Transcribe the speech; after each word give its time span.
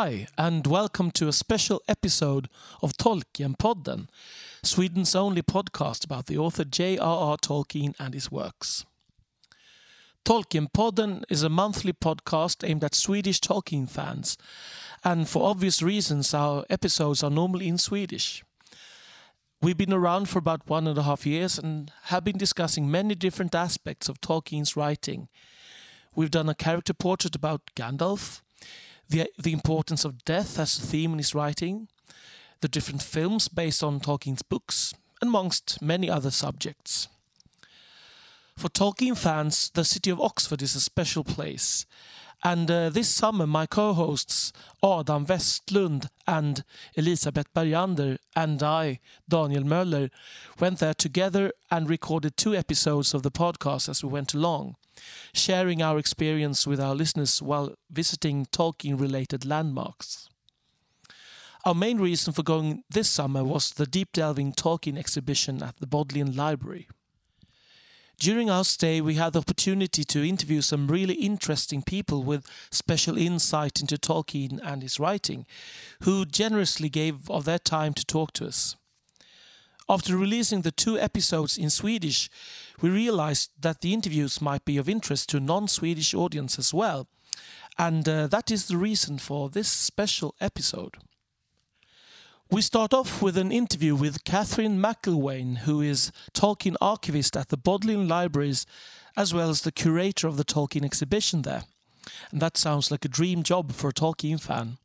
Hi, 0.00 0.28
and 0.38 0.64
welcome 0.64 1.10
to 1.10 1.26
a 1.26 1.32
special 1.32 1.82
episode 1.88 2.48
of 2.80 2.92
Tolkien-podden, 2.92 4.06
Sweden's 4.62 5.16
only 5.16 5.42
podcast 5.42 6.04
about 6.04 6.26
the 6.26 6.38
author 6.38 6.62
J.R.R. 6.62 7.36
Tolkien 7.38 7.96
and 7.98 8.14
his 8.14 8.30
works. 8.30 8.86
Tolkien-podden 10.24 11.24
is 11.28 11.42
a 11.42 11.48
monthly 11.48 11.92
podcast 11.92 12.62
aimed 12.64 12.84
at 12.84 12.94
Swedish 12.94 13.40
Tolkien 13.40 13.90
fans, 13.90 14.38
and 15.02 15.28
for 15.28 15.50
obvious 15.50 15.82
reasons, 15.82 16.32
our 16.32 16.64
episodes 16.70 17.24
are 17.24 17.28
normally 17.30 17.66
in 17.66 17.76
Swedish. 17.76 18.44
We've 19.60 19.76
been 19.76 19.92
around 19.92 20.28
for 20.28 20.38
about 20.38 20.70
one 20.70 20.86
and 20.86 20.96
a 20.96 21.02
half 21.02 21.26
years 21.26 21.58
and 21.58 21.90
have 22.04 22.22
been 22.22 22.38
discussing 22.38 22.88
many 22.88 23.16
different 23.16 23.52
aspects 23.52 24.08
of 24.08 24.20
Tolkien's 24.20 24.76
writing. 24.76 25.26
We've 26.14 26.30
done 26.30 26.48
a 26.48 26.54
character 26.54 26.94
portrait 26.94 27.34
about 27.34 27.72
Gandalf, 27.74 28.42
the, 29.08 29.30
the 29.38 29.52
importance 29.52 30.04
of 30.04 30.24
death 30.24 30.58
as 30.58 30.78
a 30.78 30.82
theme 30.82 31.12
in 31.12 31.18
his 31.18 31.34
writing, 31.34 31.88
the 32.60 32.68
different 32.68 33.02
films 33.02 33.48
based 33.48 33.82
on 33.82 34.00
Tolkien's 34.00 34.42
books, 34.42 34.92
and 35.20 35.28
amongst 35.28 35.80
many 35.82 36.10
other 36.10 36.30
subjects. 36.30 37.08
For 38.56 38.68
Tolkien 38.68 39.16
fans, 39.16 39.70
the 39.70 39.84
city 39.84 40.10
of 40.10 40.20
Oxford 40.20 40.62
is 40.62 40.74
a 40.74 40.80
special 40.80 41.22
place. 41.22 41.86
And 42.44 42.70
uh, 42.70 42.90
this 42.90 43.08
summer, 43.08 43.46
my 43.46 43.66
co 43.66 43.92
hosts 43.94 44.52
Adam 44.82 45.26
Westlund 45.26 46.08
and 46.26 46.62
Elisabeth 46.94 47.52
Bergander 47.52 48.18
and 48.36 48.62
I, 48.62 49.00
Daniel 49.28 49.64
Möller, 49.64 50.10
went 50.60 50.78
there 50.78 50.94
together 50.94 51.52
and 51.70 51.90
recorded 51.90 52.36
two 52.36 52.54
episodes 52.54 53.12
of 53.12 53.22
the 53.22 53.32
podcast 53.32 53.88
as 53.88 54.04
we 54.04 54.10
went 54.10 54.34
along 54.34 54.76
sharing 55.32 55.82
our 55.82 55.98
experience 55.98 56.66
with 56.66 56.80
our 56.80 56.94
listeners 56.94 57.40
while 57.40 57.74
visiting 57.90 58.46
Tolkien 58.46 59.00
related 59.00 59.44
landmarks. 59.44 60.28
Our 61.64 61.74
main 61.74 61.98
reason 61.98 62.32
for 62.32 62.42
going 62.42 62.84
this 62.88 63.10
summer 63.10 63.44
was 63.44 63.70
the 63.70 63.86
deep 63.86 64.12
delving 64.12 64.52
Tolkien 64.52 64.96
exhibition 64.96 65.62
at 65.62 65.76
the 65.78 65.86
Bodleian 65.86 66.34
Library. 66.34 66.88
During 68.18 68.50
our 68.50 68.64
stay, 68.64 69.00
we 69.00 69.14
had 69.14 69.32
the 69.32 69.38
opportunity 69.38 70.02
to 70.02 70.28
interview 70.28 70.60
some 70.60 70.88
really 70.88 71.14
interesting 71.14 71.82
people 71.82 72.24
with 72.24 72.44
special 72.68 73.16
insight 73.16 73.80
into 73.80 73.96
Tolkien 73.96 74.58
and 74.64 74.82
his 74.82 74.98
writing, 74.98 75.46
who 76.02 76.24
generously 76.26 76.88
gave 76.88 77.30
of 77.30 77.44
their 77.44 77.60
time 77.60 77.94
to 77.94 78.04
talk 78.04 78.32
to 78.32 78.46
us. 78.46 78.74
After 79.88 80.16
releasing 80.16 80.62
the 80.62 80.72
two 80.72 80.98
episodes 80.98 81.56
in 81.56 81.70
Swedish, 81.70 82.28
we 82.80 82.90
realized 82.90 83.50
that 83.60 83.82
the 83.82 83.94
interviews 83.94 84.40
might 84.40 84.64
be 84.64 84.78
of 84.78 84.88
interest 84.88 85.28
to 85.30 85.40
non 85.40 85.68
Swedish 85.68 86.12
audience 86.12 86.58
as 86.58 86.74
well, 86.74 87.06
and 87.78 88.08
uh, 88.08 88.26
that 88.26 88.50
is 88.50 88.66
the 88.66 88.76
reason 88.76 89.18
for 89.18 89.48
this 89.48 89.68
special 89.68 90.34
episode. 90.40 90.96
We 92.50 92.62
start 92.62 92.94
off 92.94 93.20
with 93.20 93.36
an 93.36 93.52
interview 93.52 93.94
with 93.94 94.24
Catherine 94.24 94.80
McIlwaine, 94.80 95.58
who 95.58 95.82
is 95.82 96.10
Tolkien 96.32 96.76
archivist 96.80 97.36
at 97.36 97.50
the 97.50 97.58
Bodleian 97.58 98.08
Libraries, 98.08 98.64
as 99.18 99.34
well 99.34 99.50
as 99.50 99.60
the 99.60 99.70
curator 99.70 100.26
of 100.26 100.38
the 100.38 100.44
Tolkien 100.44 100.82
exhibition 100.82 101.42
there. 101.42 101.64
And 102.30 102.40
that 102.40 102.56
sounds 102.56 102.90
like 102.90 103.04
a 103.04 103.08
dream 103.08 103.42
job 103.42 103.72
for 103.72 103.90
a 103.90 103.92
Tolkien 103.92 104.40
fan. 104.40 104.78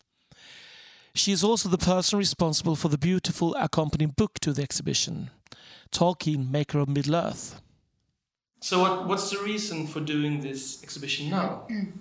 She 1.16 1.31
is 1.31 1.41
also 1.41 1.69
the 1.69 1.78
person 1.78 2.19
responsible 2.19 2.75
for 2.75 2.90
the 2.90 2.97
beautiful 2.97 3.56
accompanying 3.56 4.12
book 4.18 4.40
to 4.41 4.52
the 4.52 4.62
exhibition, 4.62 5.29
Tolkien, 5.90 6.52
Maker 6.52 6.79
of 6.79 6.90
Middle 6.90 7.16
Earth. 7.16 7.62
So, 8.59 8.81
what, 8.81 9.07
what's 9.07 9.29
the 9.31 9.40
reason 9.40 9.88
for 9.88 10.02
doing 10.02 10.41
this 10.41 10.84
exhibition 10.84 11.29
now? 11.29 11.66
Mm. 11.72 11.94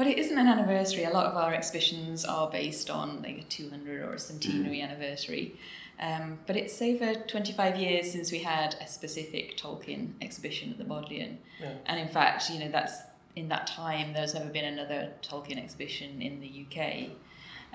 Well, 0.00 0.08
it 0.08 0.16
isn't 0.16 0.38
an 0.38 0.48
anniversary. 0.48 1.04
A 1.04 1.10
lot 1.10 1.26
of 1.26 1.36
our 1.36 1.52
exhibitions 1.52 2.24
are 2.24 2.50
based 2.50 2.88
on 2.88 3.20
like 3.20 3.36
a 3.36 3.42
200 3.42 4.00
or 4.00 4.14
a 4.14 4.18
centenary 4.18 4.78
mm. 4.78 4.84
anniversary. 4.84 5.56
Um, 6.00 6.38
but 6.46 6.56
it's 6.56 6.80
over 6.80 7.12
25 7.12 7.76
years 7.76 8.10
since 8.10 8.32
we 8.32 8.38
had 8.38 8.76
a 8.80 8.86
specific 8.86 9.58
Tolkien 9.58 10.12
exhibition 10.22 10.70
at 10.70 10.78
the 10.78 10.84
Bodleian. 10.84 11.36
Yeah. 11.60 11.74
And 11.84 12.00
in 12.00 12.08
fact, 12.08 12.48
you 12.48 12.60
know, 12.60 12.70
that's 12.70 12.96
in 13.36 13.50
that 13.50 13.66
time, 13.66 14.14
there's 14.14 14.32
never 14.32 14.48
been 14.48 14.64
another 14.64 15.10
Tolkien 15.20 15.62
exhibition 15.62 16.22
in 16.22 16.40
the 16.40 16.64
UK. 16.64 17.10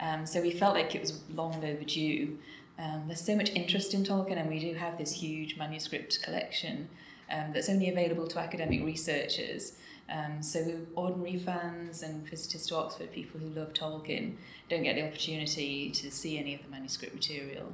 Um, 0.02 0.26
so 0.26 0.42
we 0.42 0.50
felt 0.50 0.74
like 0.74 0.96
it 0.96 1.02
was 1.02 1.22
long 1.32 1.64
overdue. 1.64 2.40
Um, 2.80 3.04
there's 3.06 3.22
so 3.22 3.36
much 3.36 3.52
interest 3.52 3.94
in 3.94 4.04
Tolkien, 4.04 4.40
and 4.40 4.50
we 4.50 4.58
do 4.58 4.74
have 4.74 4.98
this 4.98 5.12
huge 5.12 5.58
manuscript 5.58 6.24
collection 6.24 6.90
um, 7.32 7.52
that's 7.54 7.70
only 7.70 7.88
available 7.88 8.28
to 8.30 8.40
academic 8.40 8.84
researchers. 8.84 9.74
Um, 10.10 10.44
so 10.44 10.82
ordinary 10.96 11.38
fans 11.38 12.04
and 12.04 12.28
visitors 12.30 12.68
to 12.68 12.76
Oxford, 12.76 13.12
people 13.12 13.40
who 13.40 13.50
love 13.50 13.74
Tolkien, 13.74 14.36
don't 14.70 14.84
get 14.84 14.96
the 14.96 15.08
opportunity 15.08 15.90
to 15.92 16.12
see 16.12 16.38
any 16.38 16.54
of 16.54 16.64
the 16.64 16.70
manuscript 16.70 17.16
material. 17.16 17.74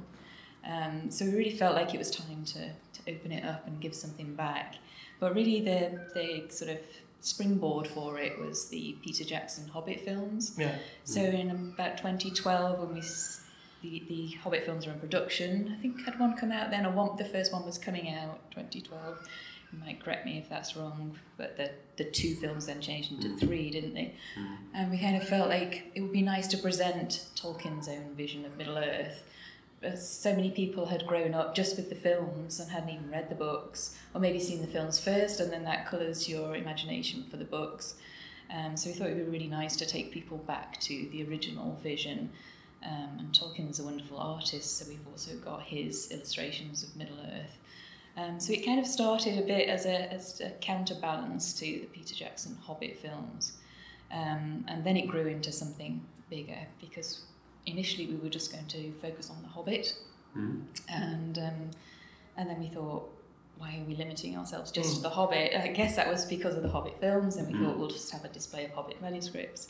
Um, 0.64 1.10
so 1.10 1.24
we 1.26 1.32
really 1.32 1.56
felt 1.56 1.74
like 1.74 1.92
it 1.94 1.98
was 1.98 2.10
time 2.10 2.44
to, 2.46 2.68
to 2.68 3.12
open 3.12 3.32
it 3.32 3.44
up 3.44 3.66
and 3.66 3.80
give 3.80 3.94
something 3.94 4.34
back. 4.34 4.76
But 5.20 5.34
really, 5.34 5.60
the, 5.60 6.08
the 6.14 6.46
sort 6.48 6.70
of 6.70 6.78
springboard 7.20 7.86
for 7.86 8.18
it 8.18 8.38
was 8.40 8.68
the 8.68 8.96
Peter 9.02 9.24
Jackson 9.24 9.68
Hobbit 9.68 10.00
films. 10.00 10.54
Yeah. 10.58 10.76
So 11.04 11.20
in 11.20 11.50
about 11.50 11.98
2012, 11.98 12.78
when 12.78 12.94
we 12.94 13.02
the, 13.82 14.04
the 14.08 14.28
Hobbit 14.42 14.64
films 14.64 14.86
were 14.86 14.92
in 14.92 15.00
production, 15.00 15.74
I 15.76 15.82
think 15.82 16.04
had 16.04 16.18
one 16.18 16.36
come 16.36 16.52
out 16.52 16.70
then, 16.70 16.86
or 16.86 16.92
one, 16.92 17.16
the 17.16 17.24
first 17.24 17.52
one 17.52 17.64
was 17.66 17.78
coming 17.78 18.14
out 18.14 18.38
2012. 18.52 19.18
You 19.72 19.78
might 19.80 20.04
correct 20.04 20.26
me 20.26 20.38
if 20.38 20.48
that's 20.48 20.76
wrong, 20.76 21.16
but 21.38 21.56
the, 21.56 21.70
the 21.96 22.04
two 22.04 22.34
films 22.34 22.66
then 22.66 22.80
changed 22.80 23.10
into 23.12 23.28
mm. 23.28 23.40
three, 23.40 23.70
didn't 23.70 23.94
they? 23.94 24.14
Mm. 24.38 24.56
And 24.74 24.90
we 24.90 24.98
kind 24.98 25.16
of 25.16 25.26
felt 25.26 25.48
like 25.48 25.90
it 25.94 26.02
would 26.02 26.12
be 26.12 26.22
nice 26.22 26.46
to 26.48 26.58
present 26.58 27.26
Tolkien's 27.34 27.88
own 27.88 28.14
vision 28.14 28.44
of 28.44 28.56
Middle 28.58 28.76
Earth 28.76 29.24
so 29.96 30.34
many 30.34 30.50
people 30.50 30.86
had 30.86 31.06
grown 31.06 31.34
up 31.34 31.54
just 31.54 31.76
with 31.76 31.88
the 31.88 31.94
films 31.94 32.60
and 32.60 32.70
hadn't 32.70 32.90
even 32.90 33.10
read 33.10 33.28
the 33.28 33.34
books, 33.34 33.96
or 34.14 34.20
maybe 34.20 34.38
seen 34.38 34.60
the 34.60 34.66
films 34.66 34.98
first, 34.98 35.40
and 35.40 35.52
then 35.52 35.64
that 35.64 35.86
colours 35.86 36.28
your 36.28 36.54
imagination 36.54 37.24
for 37.30 37.36
the 37.36 37.44
books. 37.44 37.96
Um, 38.50 38.76
so 38.76 38.90
we 38.90 38.94
thought 38.94 39.08
it 39.08 39.16
would 39.16 39.26
be 39.26 39.38
really 39.38 39.48
nice 39.48 39.76
to 39.76 39.86
take 39.86 40.12
people 40.12 40.38
back 40.38 40.78
to 40.82 41.08
the 41.10 41.24
original 41.28 41.78
vision. 41.82 42.30
Um, 42.84 43.18
and 43.18 43.32
Tolkien's 43.32 43.80
a 43.80 43.84
wonderful 43.84 44.18
artist, 44.18 44.78
so 44.78 44.86
we've 44.88 45.06
also 45.10 45.36
got 45.36 45.62
his 45.62 46.10
illustrations 46.10 46.82
of 46.82 46.94
Middle 46.96 47.18
Earth. 47.20 47.58
Um, 48.16 48.38
so 48.38 48.52
it 48.52 48.64
kind 48.64 48.78
of 48.78 48.86
started 48.86 49.38
a 49.38 49.42
bit 49.42 49.68
as 49.68 49.86
a, 49.86 50.12
as 50.12 50.40
a 50.40 50.50
counterbalance 50.60 51.54
to 51.60 51.64
the 51.64 51.88
Peter 51.92 52.14
Jackson 52.14 52.56
Hobbit 52.62 52.98
films. 52.98 53.52
Um, 54.12 54.64
and 54.68 54.84
then 54.84 54.96
it 54.96 55.08
grew 55.08 55.26
into 55.26 55.50
something 55.50 56.04
bigger 56.28 56.58
because 56.80 57.22
initially 57.66 58.06
we 58.06 58.16
were 58.16 58.28
just 58.28 58.52
going 58.52 58.66
to 58.66 58.92
focus 59.00 59.30
on 59.30 59.40
the 59.42 59.48
Hobbit, 59.48 59.94
mm. 60.36 60.62
and 60.88 61.38
um, 61.38 61.70
and 62.36 62.50
then 62.50 62.60
we 62.60 62.68
thought, 62.68 63.08
why 63.58 63.78
are 63.78 63.84
we 63.84 63.94
limiting 63.94 64.36
ourselves 64.36 64.70
just 64.70 64.90
mm. 64.90 64.96
to 64.96 65.02
the 65.02 65.10
Hobbit? 65.10 65.54
I 65.54 65.68
guess 65.68 65.96
that 65.96 66.10
was 66.10 66.26
because 66.26 66.54
of 66.56 66.62
the 66.62 66.68
Hobbit 66.68 67.00
films, 67.00 67.36
and 67.36 67.48
we 67.48 67.54
mm. 67.54 67.64
thought 67.64 67.78
we'll 67.78 67.88
just 67.88 68.10
have 68.10 68.24
a 68.24 68.28
display 68.28 68.64
of 68.66 68.72
Hobbit 68.72 69.00
manuscripts. 69.00 69.68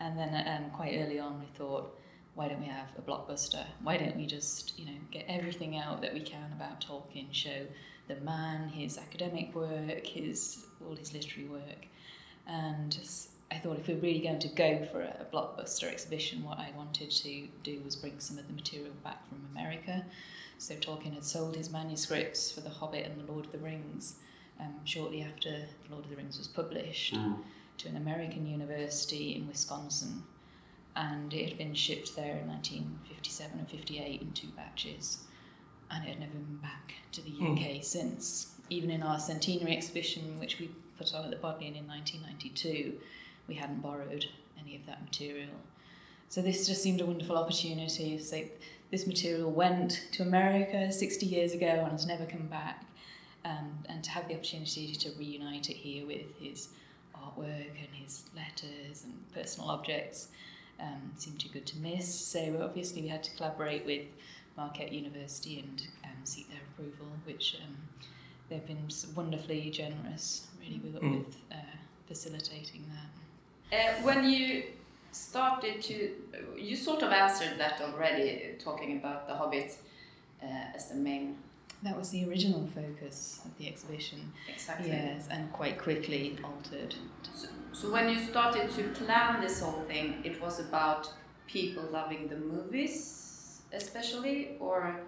And 0.00 0.18
then 0.18 0.46
um, 0.48 0.70
quite 0.70 0.96
early 0.96 1.18
on, 1.18 1.40
we 1.40 1.46
thought, 1.56 1.96
why 2.34 2.48
don't 2.48 2.60
we 2.60 2.66
have 2.66 2.88
a 2.98 3.02
blockbuster? 3.02 3.64
Why 3.82 3.96
don't 3.96 4.16
we 4.16 4.26
just 4.26 4.78
you 4.78 4.86
know 4.86 4.98
get 5.10 5.26
everything 5.28 5.76
out 5.76 6.00
that 6.02 6.14
we 6.14 6.20
can 6.20 6.52
about 6.52 6.80
Tolkien, 6.80 7.28
show 7.32 7.66
the 8.08 8.16
man, 8.16 8.68
his 8.68 8.98
academic 8.98 9.54
work, 9.54 10.06
his 10.06 10.66
all 10.86 10.96
his 10.96 11.12
literary 11.12 11.48
work, 11.48 11.86
and 12.46 12.98
I 13.52 13.58
thought 13.58 13.78
if 13.78 13.86
we 13.86 13.94
are 13.94 13.98
really 13.98 14.20
going 14.20 14.38
to 14.38 14.48
go 14.48 14.82
for 14.90 15.02
a, 15.02 15.26
blockbuster 15.30 15.84
exhibition, 15.90 16.42
what 16.42 16.58
I 16.58 16.70
wanted 16.74 17.10
to 17.10 17.48
do 17.62 17.80
was 17.84 17.96
bring 17.96 18.18
some 18.18 18.38
of 18.38 18.46
the 18.46 18.52
material 18.54 18.92
back 19.04 19.26
from 19.28 19.46
America. 19.50 20.04
So 20.56 20.74
Tolkien 20.74 21.14
had 21.14 21.24
sold 21.24 21.56
his 21.56 21.70
manuscripts 21.70 22.50
for 22.50 22.60
The 22.60 22.70
Hobbit 22.70 23.04
and 23.04 23.20
The 23.20 23.30
Lord 23.30 23.46
of 23.46 23.52
the 23.52 23.58
Rings 23.58 24.16
um, 24.58 24.74
shortly 24.84 25.22
after 25.22 25.50
The 25.50 25.90
Lord 25.90 26.04
of 26.04 26.10
the 26.10 26.16
Rings 26.16 26.38
was 26.38 26.48
published 26.48 27.14
mm. 27.14 27.36
to 27.78 27.88
an 27.88 27.96
American 27.96 28.46
university 28.46 29.34
in 29.34 29.46
Wisconsin. 29.48 30.22
And 30.94 31.32
it 31.32 31.48
had 31.48 31.58
been 31.58 31.74
shipped 31.74 32.14
there 32.16 32.36
in 32.36 32.48
1957 32.48 33.58
and 33.58 33.68
58 33.68 34.20
in 34.20 34.32
two 34.32 34.48
batches. 34.48 35.18
And 35.90 36.04
it 36.04 36.10
had 36.10 36.20
never 36.20 36.32
been 36.32 36.58
back 36.58 36.94
to 37.12 37.22
the 37.22 37.30
UK 37.30 37.80
mm. 37.80 37.84
since. 37.84 38.54
Even 38.70 38.90
in 38.90 39.02
our 39.02 39.18
centenary 39.18 39.76
exhibition, 39.76 40.38
which 40.38 40.58
we 40.58 40.70
put 40.98 41.14
on 41.14 41.24
at 41.24 41.30
the 41.30 41.36
Bodleian 41.36 41.76
in 41.76 41.86
1992, 41.86 42.98
we 43.48 43.54
hadn't 43.54 43.82
borrowed 43.82 44.26
any 44.58 44.76
of 44.76 44.86
that 44.86 45.02
material. 45.02 45.50
So 46.28 46.40
this 46.40 46.66
just 46.66 46.82
seemed 46.82 47.00
a 47.00 47.06
wonderful 47.06 47.36
opportunity. 47.36 48.18
So 48.18 48.42
this 48.90 49.06
material 49.06 49.50
went 49.50 50.06
to 50.12 50.22
America 50.22 50.90
60 50.92 51.26
years 51.26 51.52
ago 51.52 51.66
and 51.66 51.92
has 51.92 52.06
never 52.06 52.24
come 52.24 52.46
back. 52.46 52.84
Um, 53.44 53.78
and 53.88 54.04
to 54.04 54.10
have 54.10 54.28
the 54.28 54.34
opportunity 54.34 54.94
to 54.94 55.10
reunite 55.18 55.68
it 55.68 55.76
here 55.76 56.06
with 56.06 56.38
his 56.38 56.68
artwork 57.14 57.70
and 57.78 57.88
his 57.92 58.24
letters 58.36 59.04
and 59.04 59.14
personal 59.34 59.68
objects 59.68 60.28
um, 60.82 61.12
seemed 61.16 61.40
too 61.40 61.48
good 61.48 61.66
to 61.66 61.78
miss. 61.78 62.12
So 62.12 62.60
obviously 62.62 63.02
we 63.02 63.08
had 63.08 63.22
to 63.22 63.30
collaborate 63.36 63.86
with 63.86 64.02
Marquette 64.56 64.92
University 64.92 65.60
and 65.60 65.82
um, 66.04 66.10
seek 66.24 66.48
their 66.48 66.60
approval, 66.72 67.06
which 67.24 67.56
um, 67.62 67.76
they've 68.48 68.66
been 68.66 68.88
wonderfully 69.14 69.70
generous, 69.70 70.48
really, 70.60 70.80
with, 70.80 71.00
mm. 71.00 71.18
with 71.18 71.36
uh, 71.50 71.56
facilitating 72.06 72.84
that. 72.90 73.78
Uh, 73.78 74.02
when 74.02 74.28
you 74.28 74.64
started 75.12 75.80
to, 75.82 76.10
you 76.58 76.76
sort 76.76 77.02
of 77.02 77.12
answered 77.12 77.58
that 77.58 77.80
already, 77.80 78.54
talking 78.58 78.98
about 78.98 79.26
the 79.28 79.34
Hobbit 79.34 79.76
uh, 80.42 80.46
as 80.74 80.88
the 80.88 80.94
main. 80.94 81.36
That 81.82 81.98
was 81.98 82.10
the 82.10 82.24
original 82.28 82.68
focus 82.74 83.40
of 83.44 83.56
the 83.58 83.66
exhibition. 83.68 84.32
Exactly. 84.48 84.88
Yes, 84.90 85.26
and 85.30 85.52
quite 85.52 85.78
quickly 85.78 86.38
altered. 86.44 86.94
So, 87.34 87.48
so 87.72 87.92
when 87.92 88.08
you 88.08 88.18
started 88.20 88.70
to 88.76 88.82
plan 89.04 89.40
this 89.40 89.60
whole 89.60 89.82
thing, 89.88 90.20
it 90.24 90.40
was 90.40 90.60
about 90.60 91.12
people 91.48 91.82
loving 91.90 92.28
the 92.28 92.36
movies, 92.36 93.62
especially, 93.72 94.56
or 94.60 95.00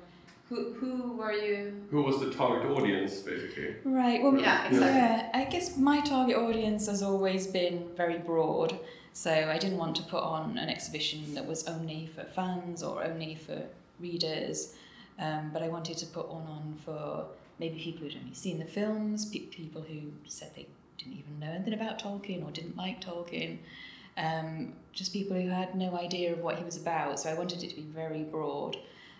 who 0.48 0.74
who 0.74 1.12
were 1.16 1.32
you? 1.32 1.86
Who 1.90 2.02
was 2.02 2.18
the 2.20 2.30
target 2.30 2.70
audience, 2.70 3.20
basically? 3.20 3.76
Right. 3.84 4.22
Well, 4.22 4.36
Yeah, 4.36 4.66
exactly. 4.66 4.78
yeah. 4.98 5.30
I 5.32 5.44
guess 5.44 5.76
my 5.76 6.00
target 6.00 6.36
audience 6.36 6.86
has 6.88 7.02
always 7.02 7.46
been 7.46 7.88
very 7.96 8.18
broad. 8.18 8.78
So 9.12 9.30
I 9.30 9.58
didn't 9.58 9.78
want 9.78 9.94
to 9.96 10.02
put 10.02 10.24
on 10.24 10.58
an 10.58 10.68
exhibition 10.68 11.34
that 11.34 11.46
was 11.46 11.68
only 11.68 12.10
for 12.14 12.24
fans 12.24 12.82
or 12.82 13.04
only 13.04 13.36
for 13.36 13.62
readers, 14.00 14.74
um, 15.18 15.50
but 15.52 15.62
I 15.62 15.68
wanted 15.68 15.96
to 15.98 16.06
put 16.06 16.28
one 16.28 16.46
on 16.46 16.74
for 16.84 17.26
maybe 17.58 17.78
people 17.78 18.02
who'd 18.02 18.16
only 18.20 18.34
seen 18.34 18.58
the 18.58 18.64
films, 18.64 19.26
pe- 19.26 19.40
people 19.40 19.82
who 19.82 20.00
said 20.26 20.50
they 20.56 20.66
didn't 20.98 21.14
even 21.18 21.38
know 21.38 21.50
anything 21.52 21.74
about 21.74 22.00
Tolkien 22.00 22.44
or 22.46 22.50
didn't 22.50 22.76
like 22.76 23.00
Tolkien, 23.00 23.58
um, 24.16 24.72
just 24.92 25.12
people 25.12 25.36
who 25.40 25.48
had 25.48 25.74
no 25.74 25.96
idea 25.96 26.32
of 26.32 26.38
what 26.40 26.56
he 26.56 26.64
was 26.64 26.76
about. 26.76 27.18
So 27.20 27.30
I 27.30 27.34
wanted 27.34 27.62
it 27.62 27.70
to 27.70 27.76
be 27.76 27.82
very 27.82 28.22
broad 28.22 28.76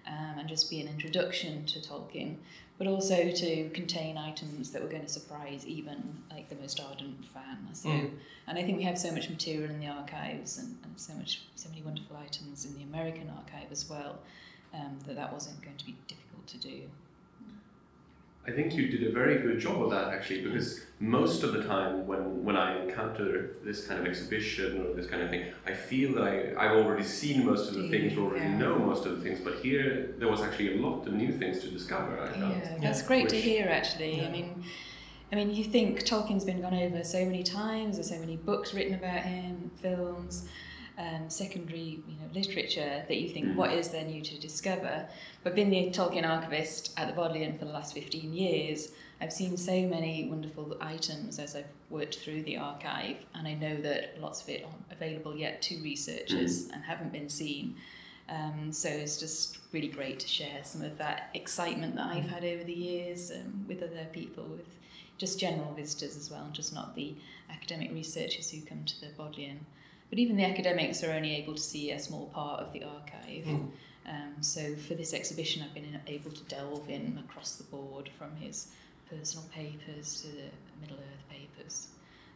um, 0.06 0.38
and 0.38 0.48
just 0.48 0.68
be 0.70 0.80
an 0.80 0.88
introduction 0.88 1.64
to 1.66 1.78
Tolkien, 1.80 2.36
but 2.78 2.86
also 2.86 3.30
to 3.30 3.70
contain 3.70 4.16
items 4.18 4.70
that 4.72 4.82
were 4.82 4.88
going 4.88 5.02
to 5.02 5.08
surprise 5.08 5.64
even 5.66 6.22
like 6.30 6.48
the 6.48 6.56
most 6.56 6.80
ardent 6.80 7.24
fan. 7.26 7.68
So, 7.72 7.88
Mm. 7.88 8.10
and 8.48 8.58
I 8.58 8.62
think 8.62 8.78
we 8.78 8.84
have 8.84 8.98
so 8.98 9.10
much 9.12 9.28
material 9.30 9.70
in 9.70 9.78
the 9.80 9.86
archives 9.88 10.58
and, 10.58 10.76
and 10.84 10.92
so 11.00 11.14
much, 11.14 11.42
so 11.54 11.68
many 11.70 11.82
wonderful 11.82 12.16
items 12.16 12.64
in 12.64 12.74
the 12.76 12.82
American 12.82 13.30
archive 13.30 13.70
as 13.72 13.88
well, 13.88 14.18
um, 14.74 14.98
that 15.06 15.16
that 15.16 15.32
wasn't 15.32 15.60
going 15.62 15.76
to 15.76 15.84
be 15.86 15.94
difficult 16.08 16.46
to 16.48 16.58
do. 16.58 16.82
I 18.46 18.50
think 18.50 18.74
you 18.74 18.88
did 18.88 19.04
a 19.08 19.10
very 19.10 19.38
good 19.38 19.58
job 19.58 19.82
of 19.82 19.90
that 19.90 20.12
actually, 20.12 20.42
because 20.42 20.82
most 21.00 21.42
of 21.42 21.54
the 21.54 21.64
time 21.64 22.06
when, 22.06 22.44
when 22.44 22.56
I 22.56 22.82
encounter 22.84 23.52
this 23.64 23.86
kind 23.86 23.98
of 24.00 24.06
exhibition 24.06 24.84
or 24.84 24.92
this 24.94 25.06
kind 25.06 25.22
of 25.22 25.30
thing, 25.30 25.46
I 25.66 25.72
feel 25.72 26.12
that 26.16 26.24
I, 26.24 26.52
I've 26.58 26.76
already 26.84 27.04
seen 27.04 27.46
most 27.46 27.70
of 27.70 27.76
the 27.76 27.88
things, 27.88 28.18
or 28.18 28.26
already 28.26 28.44
Yeah. 28.44 28.58
know 28.58 28.78
most 28.78 29.06
of 29.06 29.16
the 29.16 29.22
things, 29.22 29.40
but 29.40 29.54
here 29.60 30.14
there 30.18 30.28
was 30.28 30.42
actually 30.42 30.76
a 30.76 30.80
lot 30.86 31.06
of 31.06 31.14
new 31.14 31.32
things 31.32 31.60
to 31.60 31.68
discover, 31.68 32.20
I 32.20 32.28
felt. 32.38 32.54
Yeah, 32.56 32.76
that's 32.82 33.00
great 33.00 33.30
to 33.30 33.40
hear. 33.40 33.66
Actually, 33.66 34.18
Yeah. 34.18 34.28
I 34.28 34.30
mean, 34.30 34.64
I 35.32 35.36
mean, 35.36 35.54
you 35.54 35.64
think 35.64 36.00
Tolkien's 36.04 36.44
been 36.44 36.60
gone 36.60 36.74
over 36.74 37.02
so 37.02 37.24
many 37.24 37.42
times. 37.42 37.96
There's 37.96 38.10
so 38.10 38.18
many 38.18 38.36
books 38.36 38.74
written 38.74 38.92
about 38.94 39.22
him, 39.22 39.70
films, 39.76 40.46
um, 40.98 41.28
secondary, 41.28 42.02
you 42.06 42.14
know, 42.20 42.28
literature 42.32 43.04
that 43.08 43.16
you 43.16 43.28
think, 43.28 43.46
Mm. 43.46 43.56
what 43.56 43.72
is 43.72 43.88
there 43.88 44.04
new 44.04 44.22
to 44.22 44.38
discover? 44.38 45.08
But 45.42 45.54
being 45.54 45.70
the 45.70 45.90
Tolkien 45.90 46.24
archivist 46.28 46.92
at 46.96 47.08
the 47.08 47.14
Bodleian 47.14 47.58
for 47.58 47.64
the 47.64 47.72
last 47.72 47.94
15 47.94 48.32
years, 48.32 48.92
I've 49.20 49.32
seen 49.32 49.56
so 49.56 49.72
many 49.88 50.28
wonderful 50.28 50.76
items 50.80 51.38
as 51.38 51.56
I've 51.56 51.66
worked 51.90 52.16
through 52.18 52.42
the 52.44 52.58
archive, 52.58 53.16
and 53.34 53.46
I 53.48 53.54
know 53.54 53.76
that 53.82 54.20
lots 54.20 54.42
of 54.42 54.48
it 54.48 54.64
aren't 54.64 54.84
available 54.90 55.36
yet 55.36 55.62
to 55.62 55.82
researchers 55.82 56.68
and 56.68 56.84
haven't 56.84 57.12
been 57.12 57.28
seen. 57.28 57.76
Um, 58.28 58.72
so 58.72 58.88
it's 58.88 59.18
just 59.18 59.58
really 59.72 59.88
great 59.88 60.18
to 60.20 60.28
share 60.28 60.60
some 60.64 60.82
of 60.82 60.96
that 60.98 61.30
excitement 61.34 61.94
that 61.96 62.06
I've 62.06 62.28
had 62.28 62.44
over 62.44 62.64
the 62.64 62.72
years 62.72 63.30
um, 63.30 63.64
with 63.68 63.82
other 63.82 64.06
people, 64.12 64.44
with 64.44 64.78
just 65.18 65.38
general 65.38 65.72
visitors 65.74 66.16
as 66.16 66.30
well, 66.30 66.48
just 66.52 66.72
not 66.74 66.94
the 66.96 67.14
academic 67.50 67.92
researchers 67.92 68.50
who 68.50 68.62
come 68.62 68.84
to 68.84 69.00
the 69.00 69.08
Bodleian. 69.16 69.66
But 70.14 70.20
even 70.20 70.36
the 70.36 70.44
academics 70.44 71.02
are 71.02 71.10
only 71.10 71.34
able 71.34 71.54
to 71.54 71.60
see 71.60 71.90
a 71.90 71.98
small 71.98 72.26
part 72.26 72.60
of 72.60 72.72
the 72.72 72.84
archive. 72.84 73.42
Mm. 73.46 73.70
Um, 74.06 74.34
so 74.42 74.76
for 74.76 74.94
this 74.94 75.12
exhibition, 75.12 75.60
I've 75.60 75.74
been 75.74 75.98
able 76.06 76.30
to 76.30 76.42
delve 76.44 76.88
in 76.88 77.18
across 77.18 77.56
the 77.56 77.64
board 77.64 78.08
from 78.16 78.36
his 78.36 78.68
personal 79.10 79.44
papers 79.48 80.22
to 80.22 80.28
the 80.28 80.50
Middle 80.80 80.98
Earth 80.98 81.28
papers. 81.28 81.88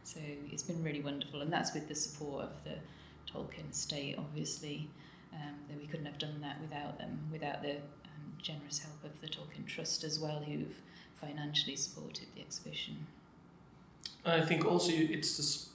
So 0.03 0.19
it's 0.51 0.61
been 0.61 0.83
really 0.83 0.99
wonderful, 0.99 1.41
and 1.41 1.53
that's 1.53 1.73
with 1.73 1.87
the 1.87 1.95
support 1.95 2.43
of 2.43 2.63
the 2.65 2.75
Tolkien 3.31 3.71
estate, 3.71 4.15
obviously. 4.17 4.89
Um, 5.33 5.55
that 5.69 5.79
we 5.79 5.87
couldn't 5.87 6.07
have 6.07 6.17
done 6.17 6.41
that 6.41 6.59
without 6.59 6.97
them, 6.97 7.29
without 7.31 7.61
the 7.61 7.75
um, 7.77 8.33
generous 8.41 8.79
help 8.79 9.01
of 9.05 9.21
the 9.21 9.27
Tolkien 9.27 9.65
Trust 9.65 10.03
as 10.03 10.19
well, 10.19 10.41
who've 10.41 10.81
financially 11.15 11.77
supported 11.77 12.27
the 12.35 12.41
exhibition. 12.41 13.07
I 14.25 14.41
think 14.41 14.65
also 14.65 14.91
you- 14.91 15.07
it's 15.13 15.37
just, 15.37 15.68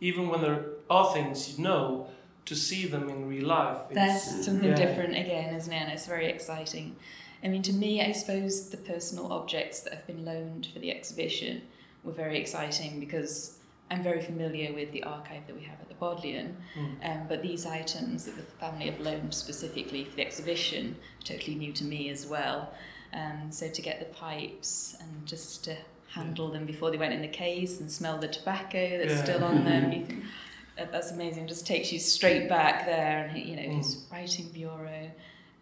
even 0.00 0.28
when 0.28 0.40
there 0.40 0.64
are 0.90 1.12
things 1.12 1.58
you 1.58 1.64
know, 1.64 2.08
to 2.44 2.54
see 2.54 2.86
them 2.86 3.08
in 3.08 3.28
real 3.28 3.46
life. 3.46 3.78
It's, 3.90 3.94
That's 3.94 4.44
something 4.44 4.70
yeah. 4.70 4.76
different 4.76 5.16
again, 5.16 5.54
isn't 5.54 5.72
it? 5.72 5.76
And 5.76 5.90
it's 5.90 6.06
very 6.06 6.26
exciting. 6.26 6.96
I 7.42 7.48
mean, 7.48 7.62
to 7.62 7.72
me, 7.72 8.02
I 8.02 8.12
suppose 8.12 8.70
the 8.70 8.76
personal 8.76 9.32
objects 9.32 9.80
that 9.80 9.92
have 9.92 10.06
been 10.06 10.24
loaned 10.24 10.68
for 10.72 10.78
the 10.78 10.90
exhibition 10.90 11.62
were 12.04 12.12
very 12.12 12.38
exciting 12.38 13.00
because 13.00 13.58
I'm 13.90 14.02
very 14.02 14.20
familiar 14.20 14.72
with 14.72 14.92
the 14.92 15.02
archive 15.02 15.46
that 15.46 15.56
we 15.56 15.62
have 15.64 15.80
at 15.80 15.88
the 15.88 15.94
Bodleian. 15.94 16.56
Mm. 16.76 17.10
Um, 17.10 17.26
but 17.28 17.42
these 17.42 17.66
items 17.66 18.24
that 18.24 18.36
the 18.36 18.42
family 18.42 18.86
have 18.86 19.00
loaned 19.00 19.34
specifically 19.34 20.04
for 20.04 20.16
the 20.16 20.26
exhibition 20.26 20.96
are 21.20 21.24
totally 21.24 21.56
new 21.56 21.72
to 21.72 21.84
me 21.84 22.10
as 22.10 22.26
well. 22.26 22.72
Um, 23.12 23.50
so 23.50 23.68
to 23.68 23.82
get 23.82 24.00
the 24.00 24.12
pipes 24.14 24.96
and 25.00 25.26
just 25.26 25.64
to 25.64 25.76
handle 26.16 26.48
them 26.50 26.64
before 26.64 26.90
they 26.90 26.96
went 26.96 27.12
in 27.12 27.20
the 27.22 27.28
case 27.44 27.78
and 27.80 27.90
smell 27.90 28.16
the 28.18 28.28
tobacco 28.28 28.82
that's 28.98 29.12
Yeah. 29.14 29.24
still 29.24 29.44
on 29.44 29.64
them, 29.64 29.92
you 29.92 30.04
think, 30.06 30.24
that's 30.94 31.10
amazing. 31.12 31.46
Just 31.46 31.66
takes 31.66 31.92
you 31.92 31.98
straight 31.98 32.48
back 32.48 32.86
there, 32.86 33.26
and 33.30 33.38
you 33.48 33.54
know 33.56 33.62
Mm. 33.68 33.76
his 33.78 34.06
writing 34.10 34.48
bureau. 34.60 35.10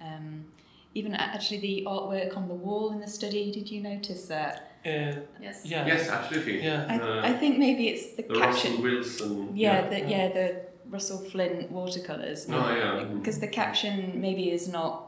Um, 0.00 0.46
even 0.94 1.12
actually 1.14 1.58
the 1.68 1.76
artwork 1.94 2.37
on 2.37 2.46
the 2.46 2.54
wall 2.66 2.92
in 2.92 3.00
the 3.00 3.08
study. 3.18 3.50
Did 3.50 3.68
you 3.73 3.80
notice 3.82 4.26
that? 4.26 4.54
Uh, 4.87 5.12
Yes. 5.46 5.56
yeah. 5.64 5.84
Yes, 5.87 6.08
absolutely. 6.08 6.62
Yeah. 6.62 6.87
I, 6.88 6.99
Uh, 7.00 7.20
I 7.30 7.32
think 7.40 7.58
maybe 7.58 7.88
it's 7.88 8.06
the, 8.16 8.23
the 8.23 8.34
caption. 8.42 8.70
Russell 8.73 8.82
Wilson. 8.84 9.56
Yeah, 9.56 9.66
Yeah. 9.82 9.88
the 9.92 9.99
Yeah. 10.00 10.08
yeah 10.16 10.28
the 10.38 10.46
Russell 10.88 11.18
Flint 11.30 11.70
watercolors. 11.73 12.46
Oh, 12.49 12.52
yeah. 12.52 13.04
Because 13.18 13.40
the 13.40 13.49
caption 13.49 14.20
maybe 14.20 14.44
is 14.52 14.68
not 14.68 15.03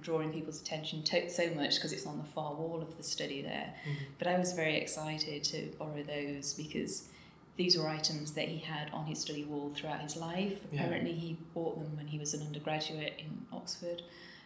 drawing 0.00 0.32
people's 0.32 0.60
attention 0.60 1.02
to, 1.04 1.28
so 1.30 1.50
much 1.54 1.76
because 1.76 1.92
it's 1.92 2.06
on 2.06 2.18
the 2.18 2.24
far 2.24 2.54
wall 2.54 2.80
of 2.82 2.96
the 2.96 3.02
study 3.02 3.42
there. 3.42 3.74
Mhm. 3.84 3.96
But 4.18 4.28
I 4.28 4.38
was 4.38 4.52
very 4.52 4.76
excited 4.76 5.44
to 5.44 5.72
borrow 5.78 6.02
those 6.02 6.54
because 6.54 7.08
these 7.56 7.76
were 7.78 7.88
items 7.88 8.32
that 8.32 8.48
he 8.48 8.58
had 8.58 8.90
on 8.90 9.06
his 9.06 9.18
study 9.20 9.44
wall 9.44 9.72
throughout 9.74 10.02
his 10.02 10.16
life. 10.16 10.60
Yeah. 10.72 10.84
Apparently, 10.84 11.12
he 11.14 11.38
bought 11.54 11.78
them 11.78 11.96
when 11.96 12.08
he 12.08 12.18
was 12.18 12.34
an 12.34 12.42
undergraduate 12.42 13.14
in 13.18 13.46
Oxford 13.52 14.02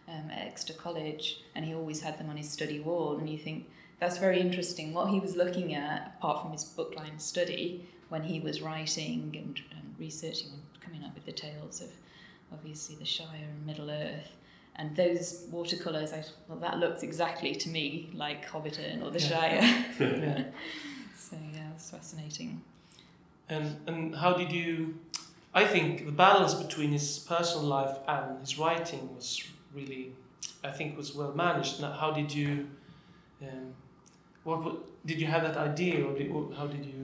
um, 0.07 0.29
at 0.31 0.47
Exeter 0.47 0.73
College, 0.73 1.41
and 1.53 1.65
he 1.65 1.73
always 1.73 2.01
had 2.01 2.17
them 2.17 2.29
on 2.29 2.37
his 2.37 2.49
study 2.49 2.79
wall. 2.79 3.17
And 3.17 3.29
you 3.29 3.37
think 3.37 3.69
that's 3.99 4.17
very 4.17 4.39
interesting. 4.39 4.93
What 4.93 5.09
he 5.09 5.19
was 5.19 5.35
looking 5.35 5.75
at, 5.75 6.15
apart 6.17 6.41
from 6.41 6.51
his 6.53 6.63
bookline 6.63 7.19
study, 7.19 7.85
when 8.09 8.23
he 8.23 8.39
was 8.39 8.61
writing 8.61 9.35
and, 9.37 9.61
and 9.71 9.95
researching 9.99 10.49
and 10.53 10.61
coming 10.81 11.03
up 11.03 11.13
with 11.13 11.25
the 11.25 11.31
tales 11.31 11.81
of 11.81 11.89
obviously 12.51 12.95
the 12.95 13.05
Shire 13.05 13.27
and 13.49 13.65
Middle 13.65 13.89
Earth. 13.89 14.35
And 14.77 14.95
those 14.95 15.45
watercolours, 15.51 16.13
I 16.13 16.23
well, 16.47 16.57
that 16.59 16.79
looks 16.79 17.03
exactly 17.03 17.53
to 17.55 17.69
me 17.69 18.09
like 18.13 18.47
Hobbiton 18.47 19.03
or 19.03 19.11
the. 19.11 19.19
Shire. 19.19 19.59
yeah. 19.99 20.43
so 21.17 21.37
yeah, 21.53 21.69
it's 21.75 21.91
fascinating. 21.91 22.61
And 23.49 23.77
and 23.87 24.15
how 24.15 24.33
did 24.33 24.51
you? 24.51 24.95
I 25.53 25.65
think 25.65 26.05
the 26.05 26.11
balance 26.13 26.53
between 26.53 26.91
his 26.91 27.19
personal 27.19 27.65
life 27.67 27.97
and 28.07 28.39
his 28.39 28.57
writing 28.57 29.13
was 29.13 29.43
really, 29.75 30.13
I 30.63 30.71
think, 30.71 30.97
was 30.97 31.13
well 31.13 31.33
managed. 31.33 31.81
Now, 31.81 31.91
how 31.91 32.11
did 32.11 32.33
you? 32.33 32.67
Um, 33.41 33.73
what, 34.43 34.63
what 34.63 35.05
did 35.05 35.19
you 35.19 35.27
have 35.27 35.43
that 35.43 35.57
idea, 35.57 36.03
or 36.05 36.17
did, 36.17 36.31
how 36.57 36.67
did 36.67 36.85
you? 36.85 37.03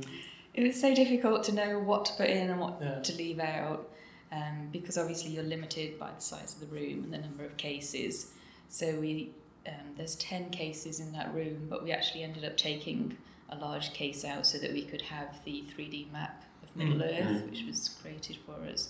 It 0.53 0.65
was 0.65 0.79
so 0.79 0.95
difficult 0.95 1.43
to 1.45 1.51
know 1.51 1.79
what 1.79 2.05
to 2.05 2.13
put 2.13 2.29
in 2.29 2.49
and 2.49 2.59
what 2.59 2.79
Yeah. 2.81 2.99
to 3.01 3.13
leave 3.15 3.39
out 3.39 3.89
um, 4.31 4.69
because 4.71 4.97
obviously 4.97 5.31
you're 5.31 5.43
limited 5.43 5.97
by 5.99 6.09
the 6.11 6.21
size 6.21 6.53
of 6.53 6.59
the 6.59 6.75
room 6.75 7.03
and 7.03 7.13
the 7.13 7.17
number 7.17 7.43
of 7.45 7.55
cases. 7.57 8.31
So 8.69 8.99
we 8.99 9.31
um, 9.67 9.73
there's 9.97 10.15
ten 10.15 10.49
cases 10.49 10.99
in 10.99 11.11
that 11.13 11.33
room, 11.33 11.67
but 11.69 11.83
we 11.83 11.91
actually 11.91 12.23
ended 12.23 12.45
up 12.45 12.55
taking 12.57 13.17
a 13.49 13.55
large 13.57 13.93
case 13.93 14.23
out 14.25 14.45
so 14.45 14.57
that 14.57 14.71
we 14.73 14.81
could 14.83 15.01
have 15.01 15.43
the 15.45 15.63
3D 15.77 16.11
map 16.11 16.43
of 16.63 16.75
Middle 16.75 16.99
Mm. 16.99 17.19
Earth, 17.35 17.49
which 17.49 17.63
was 17.65 17.89
created 18.01 18.37
for 18.45 18.55
us. 18.71 18.89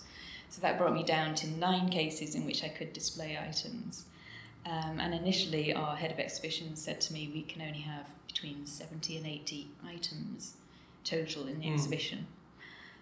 So 0.49 0.61
that 0.61 0.77
brought 0.77 0.93
me 0.93 1.03
down 1.03 1.35
to 1.35 1.47
nine 1.47 1.89
cases 1.89 2.33
in 2.35 2.45
which 2.45 2.63
I 2.63 2.69
could 2.69 2.93
display 2.93 3.37
items. 3.39 4.05
Um, 4.65 4.99
and 4.99 5.13
initially, 5.13 5.73
our 5.73 5.95
head 5.95 6.11
of 6.11 6.19
exhibitions 6.19 6.81
said 6.81 6.99
to 7.01 7.13
me, 7.13 7.29
we 7.33 7.41
can 7.43 7.61
only 7.61 7.79
have 7.81 8.07
between 8.27 8.65
70 8.65 9.17
and 9.17 9.25
80 9.27 9.67
items 9.87 10.53
total 11.03 11.47
in 11.47 11.59
the 11.59 11.67
Mm. 11.67 11.73
exhibition. 11.73 12.27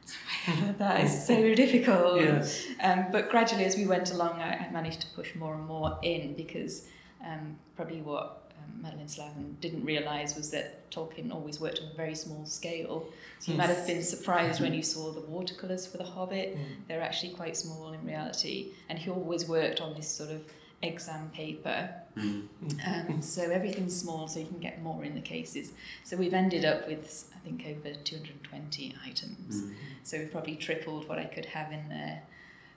that 0.77 1.03
is 1.03 1.25
so 1.25 1.55
difficult. 1.55 2.21
Yes. 2.21 2.65
Um, 2.81 3.05
but 3.11 3.29
gradually, 3.29 3.65
as 3.65 3.75
we 3.75 3.85
went 3.87 4.11
along, 4.11 4.41
I, 4.41 4.65
I 4.67 4.69
managed 4.71 5.01
to 5.01 5.07
push 5.15 5.33
more 5.35 5.53
and 5.55 5.65
more 5.65 5.97
in 6.03 6.33
because 6.35 6.87
um, 7.25 7.57
probably 7.75 8.01
what 8.01 8.51
um, 8.57 8.81
Madeline 8.81 9.07
Slaven 9.07 9.59
didn't 9.61 9.83
realise 9.83 10.35
was 10.35 10.51
that 10.51 10.89
Tolkien 10.91 11.33
always 11.33 11.59
worked 11.59 11.79
on 11.79 11.89
a 11.91 11.95
very 11.95 12.15
small 12.15 12.45
scale. 12.45 13.07
So 13.39 13.51
you 13.51 13.55
Mm. 13.57 13.61
might 13.61 13.69
have 13.75 13.85
been 13.87 14.03
surprised 14.03 14.61
when 14.61 14.73
you 14.73 14.83
saw 14.95 15.11
the 15.11 15.21
watercolours 15.21 15.87
for 15.87 15.97
The 15.97 16.03
Hobbit. 16.03 16.55
Mm. 16.55 16.59
They're 16.87 17.01
actually 17.01 17.33
quite 17.33 17.57
small 17.57 17.91
in 17.93 18.05
reality. 18.05 18.67
And 18.89 18.99
he 18.99 19.09
always 19.09 19.47
worked 19.47 19.81
on 19.81 19.95
this 19.95 20.07
sort 20.07 20.29
of 20.29 20.41
exam 20.81 21.29
paper. 21.33 21.89
Mm. 22.17 22.47
Um, 22.87 23.21
so 23.21 23.43
everything's 23.43 23.95
small, 23.95 24.27
so 24.27 24.39
you 24.39 24.45
can 24.45 24.59
get 24.59 24.81
more 24.81 25.03
in 25.03 25.15
the 25.15 25.21
cases. 25.21 25.71
So 26.03 26.17
we've 26.17 26.33
ended 26.33 26.65
up 26.65 26.87
with, 26.87 27.31
I 27.35 27.39
think, 27.39 27.65
over 27.67 27.95
220 27.95 28.95
items. 29.05 29.63
Mm. 29.63 29.73
So 30.03 30.19
we've 30.19 30.31
probably 30.31 30.55
tripled 30.55 31.07
what 31.09 31.19
I 31.19 31.25
could 31.25 31.45
have 31.45 31.71
in 31.71 31.89
there. 31.89 32.23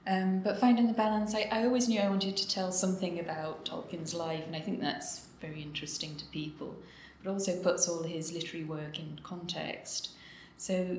Um, 0.06 0.40
but 0.40 0.58
finding 0.58 0.86
the 0.86 0.94
balance, 0.94 1.34
I, 1.34 1.48
I 1.52 1.64
always 1.64 1.88
knew 1.88 2.00
I 2.00 2.08
wanted 2.08 2.36
to 2.36 2.48
tell 2.48 2.72
something 2.72 3.20
about 3.20 3.66
Tolkien's 3.66 4.14
life, 4.14 4.44
and 4.46 4.56
I 4.56 4.60
think 4.60 4.80
that's 4.80 5.26
very 5.40 5.62
interesting 5.62 6.16
to 6.16 6.24
people. 6.26 6.74
But 7.22 7.30
also 7.32 7.60
puts 7.62 7.88
all 7.88 8.02
his 8.02 8.32
literary 8.32 8.64
work 8.64 8.98
in 8.98 9.20
context. 9.22 10.10
So 10.56 10.98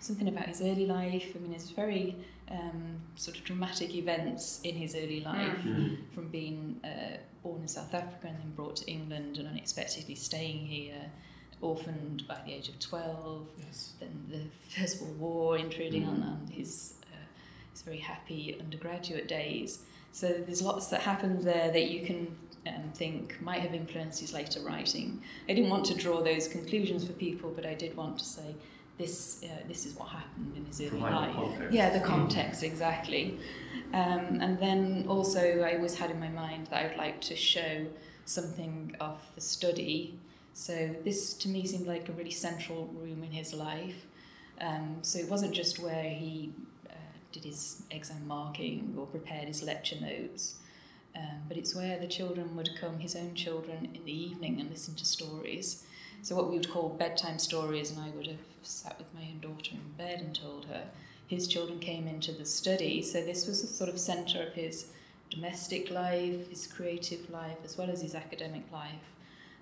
something 0.00 0.28
about 0.28 0.46
his 0.46 0.60
early 0.60 0.86
life. 0.86 1.32
I 1.34 1.38
mean, 1.38 1.52
it's 1.52 1.70
very 1.70 2.16
um, 2.50 3.00
sort 3.16 3.36
of 3.36 3.44
dramatic 3.44 3.94
events 3.94 4.60
in 4.64 4.74
his 4.74 4.94
early 4.94 5.20
life, 5.20 5.58
Mm. 5.64 5.98
from 6.12 6.28
being 6.28 6.80
uh, 6.84 7.16
born 7.42 7.62
in 7.62 7.68
South 7.68 7.92
Africa 7.94 8.28
and 8.28 8.38
then 8.38 8.52
brought 8.56 8.76
to 8.76 8.90
England 8.90 9.36
and 9.38 9.46
unexpectedly 9.48 10.14
staying 10.14 10.66
here, 10.66 11.10
orphaned 11.60 12.26
by 12.28 12.38
the 12.46 12.52
age 12.52 12.68
of 12.68 12.78
12 12.78 13.46
Yes. 13.58 13.92
then 14.00 14.26
the 14.30 14.44
First 14.80 15.02
World 15.02 15.18
War 15.18 15.58
intruding 15.58 16.04
on, 16.06 16.16
Mm. 16.18 16.22
on 16.42 16.46
his, 16.52 16.94
uh, 17.12 17.16
his 17.72 17.82
very 17.82 17.98
happy 17.98 18.56
undergraduate 18.60 19.28
days. 19.28 19.80
So 20.12 20.28
there's 20.28 20.62
lots 20.62 20.86
that 20.88 21.02
happens 21.02 21.44
there 21.44 21.70
that 21.70 21.90
you 21.90 22.06
can 22.06 22.36
um, 22.66 22.90
think 22.94 23.40
might 23.40 23.60
have 23.60 23.72
influenced 23.74 24.20
his 24.20 24.32
later 24.34 24.60
writing. 24.60 25.22
I 25.48 25.54
didn't 25.54 25.70
want 25.70 25.84
to 25.86 25.94
draw 25.94 26.22
those 26.22 26.48
conclusions 26.48 27.04
for 27.06 27.12
people, 27.14 27.50
but 27.54 27.64
I 27.64 27.74
did 27.74 27.96
want 27.96 28.18
to 28.18 28.24
say 28.24 28.54
this 28.98 29.42
uh, 29.44 29.48
this 29.68 29.86
is 29.86 29.94
what 29.94 30.08
happened 30.08 30.52
in 30.56 30.64
his 30.66 30.80
early 30.80 31.00
life. 31.00 31.34
context. 31.34 31.72
Yeah, 31.72 31.90
the 31.90 32.04
context 32.04 32.62
exactly. 32.62 33.38
Um, 33.94 34.40
and 34.40 34.58
then 34.58 35.06
also 35.08 35.60
I 35.60 35.76
always 35.76 35.94
had 35.94 36.10
in 36.10 36.20
my 36.20 36.28
mind 36.28 36.66
that 36.66 36.84
I 36.84 36.88
would 36.88 36.98
like 36.98 37.20
to 37.22 37.36
show 37.36 37.86
something 38.24 38.94
of 39.00 39.18
the 39.34 39.40
study. 39.40 40.18
So 40.52 40.94
this 41.04 41.34
to 41.34 41.48
me 41.48 41.66
seemed 41.66 41.86
like 41.86 42.08
a 42.08 42.12
really 42.12 42.32
central 42.32 42.86
room 42.88 43.22
in 43.22 43.30
his 43.30 43.54
life. 43.54 44.06
Um, 44.60 44.98
so 45.02 45.18
it 45.20 45.28
wasn't 45.28 45.54
just 45.54 45.78
where 45.78 46.10
he 46.10 46.52
uh, 46.90 46.94
did 47.32 47.44
his 47.44 47.82
exam 47.90 48.26
marking 48.26 48.94
or 48.98 49.06
prepared 49.06 49.46
his 49.46 49.62
lecture 49.62 50.00
notes, 50.00 50.56
um, 51.14 51.42
but 51.46 51.56
it's 51.56 51.76
where 51.76 51.98
the 51.98 52.08
children 52.08 52.56
would 52.56 52.70
come, 52.80 52.98
his 52.98 53.14
own 53.14 53.34
children, 53.34 53.88
in 53.94 54.04
the 54.04 54.12
evening 54.12 54.60
and 54.60 54.68
listen 54.68 54.96
to 54.96 55.04
stories. 55.04 55.84
So 56.22 56.34
what 56.36 56.50
we 56.50 56.56
would 56.58 56.70
call 56.70 56.90
bedtime 56.90 57.38
stories, 57.38 57.90
and 57.90 58.00
I 58.00 58.10
would 58.16 58.26
have 58.26 58.38
sat 58.62 58.98
with 58.98 59.12
my 59.14 59.22
own 59.22 59.40
daughter 59.40 59.72
in 59.72 59.92
bed 59.96 60.20
and 60.20 60.34
told 60.34 60.66
her. 60.66 60.84
His 61.26 61.46
children 61.46 61.78
came 61.78 62.06
into 62.08 62.32
the 62.32 62.44
study, 62.46 63.02
so 63.02 63.22
this 63.24 63.46
was 63.46 63.60
the 63.62 63.68
sort 63.68 63.90
of 63.90 63.98
centre 64.00 64.42
of 64.42 64.54
his 64.54 64.86
domestic 65.30 65.90
life, 65.90 66.48
his 66.48 66.66
creative 66.66 67.28
life, 67.30 67.58
as 67.64 67.76
well 67.76 67.90
as 67.90 68.00
his 68.02 68.14
academic 68.14 68.62
life. 68.72 69.12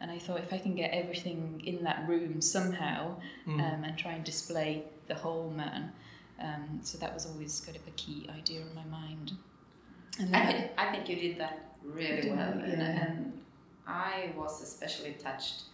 And 0.01 0.11
I 0.11 0.19
thought 0.19 0.41
if 0.41 0.53
I 0.53 0.59
can 0.59 0.75
get 0.77 0.93
everything 0.93 1.63
in 1.65 1.83
that 1.85 2.09
room 2.09 2.41
somehow 2.41 3.17
Mm. 3.47 3.61
um, 3.61 3.85
and 3.85 3.99
try 3.99 4.13
and 4.13 4.25
display 4.25 4.85
the 5.09 5.15
whole 5.15 5.51
man, 5.51 5.93
um, 6.41 6.81
so 6.83 6.99
that 6.99 7.13
was 7.15 7.27
always 7.27 7.61
kind 7.61 7.77
of 7.77 7.87
a 7.87 7.91
key 7.93 8.29
idea 8.37 8.61
in 8.61 8.75
my 8.75 8.85
mind. 8.85 9.33
And 10.21 10.35
I, 10.37 10.45
then 10.47 10.63
thi- 10.63 10.71
I 10.79 10.91
think 10.93 11.09
you 11.09 11.17
did 11.17 11.39
that 11.39 11.77
really 11.83 12.23
Did 12.23 12.31
well, 12.37 12.39
I? 12.41 12.63
and, 12.65 12.79
Yeah. 12.83 13.07
and 13.07 13.43
I 13.87 14.33
was 14.37 14.63
especially 14.63 15.13
touched, 15.15 15.63
and 15.63 15.69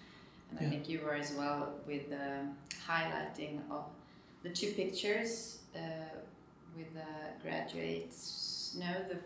I 0.59 0.64
Yeah. 0.64 0.71
think 0.71 0.88
you 0.88 1.00
were 1.00 1.14
as 1.14 1.32
well 1.32 1.75
with 1.87 2.11
the 2.11 2.47
highlighting 2.87 3.61
of 3.71 3.85
the 4.42 4.50
two 4.50 4.73
pictures 4.73 5.59
uh, 5.75 5.80
with 6.76 6.92
the 6.94 7.11
graduates. 7.42 8.75
No, 8.78 8.87
the 9.09 9.18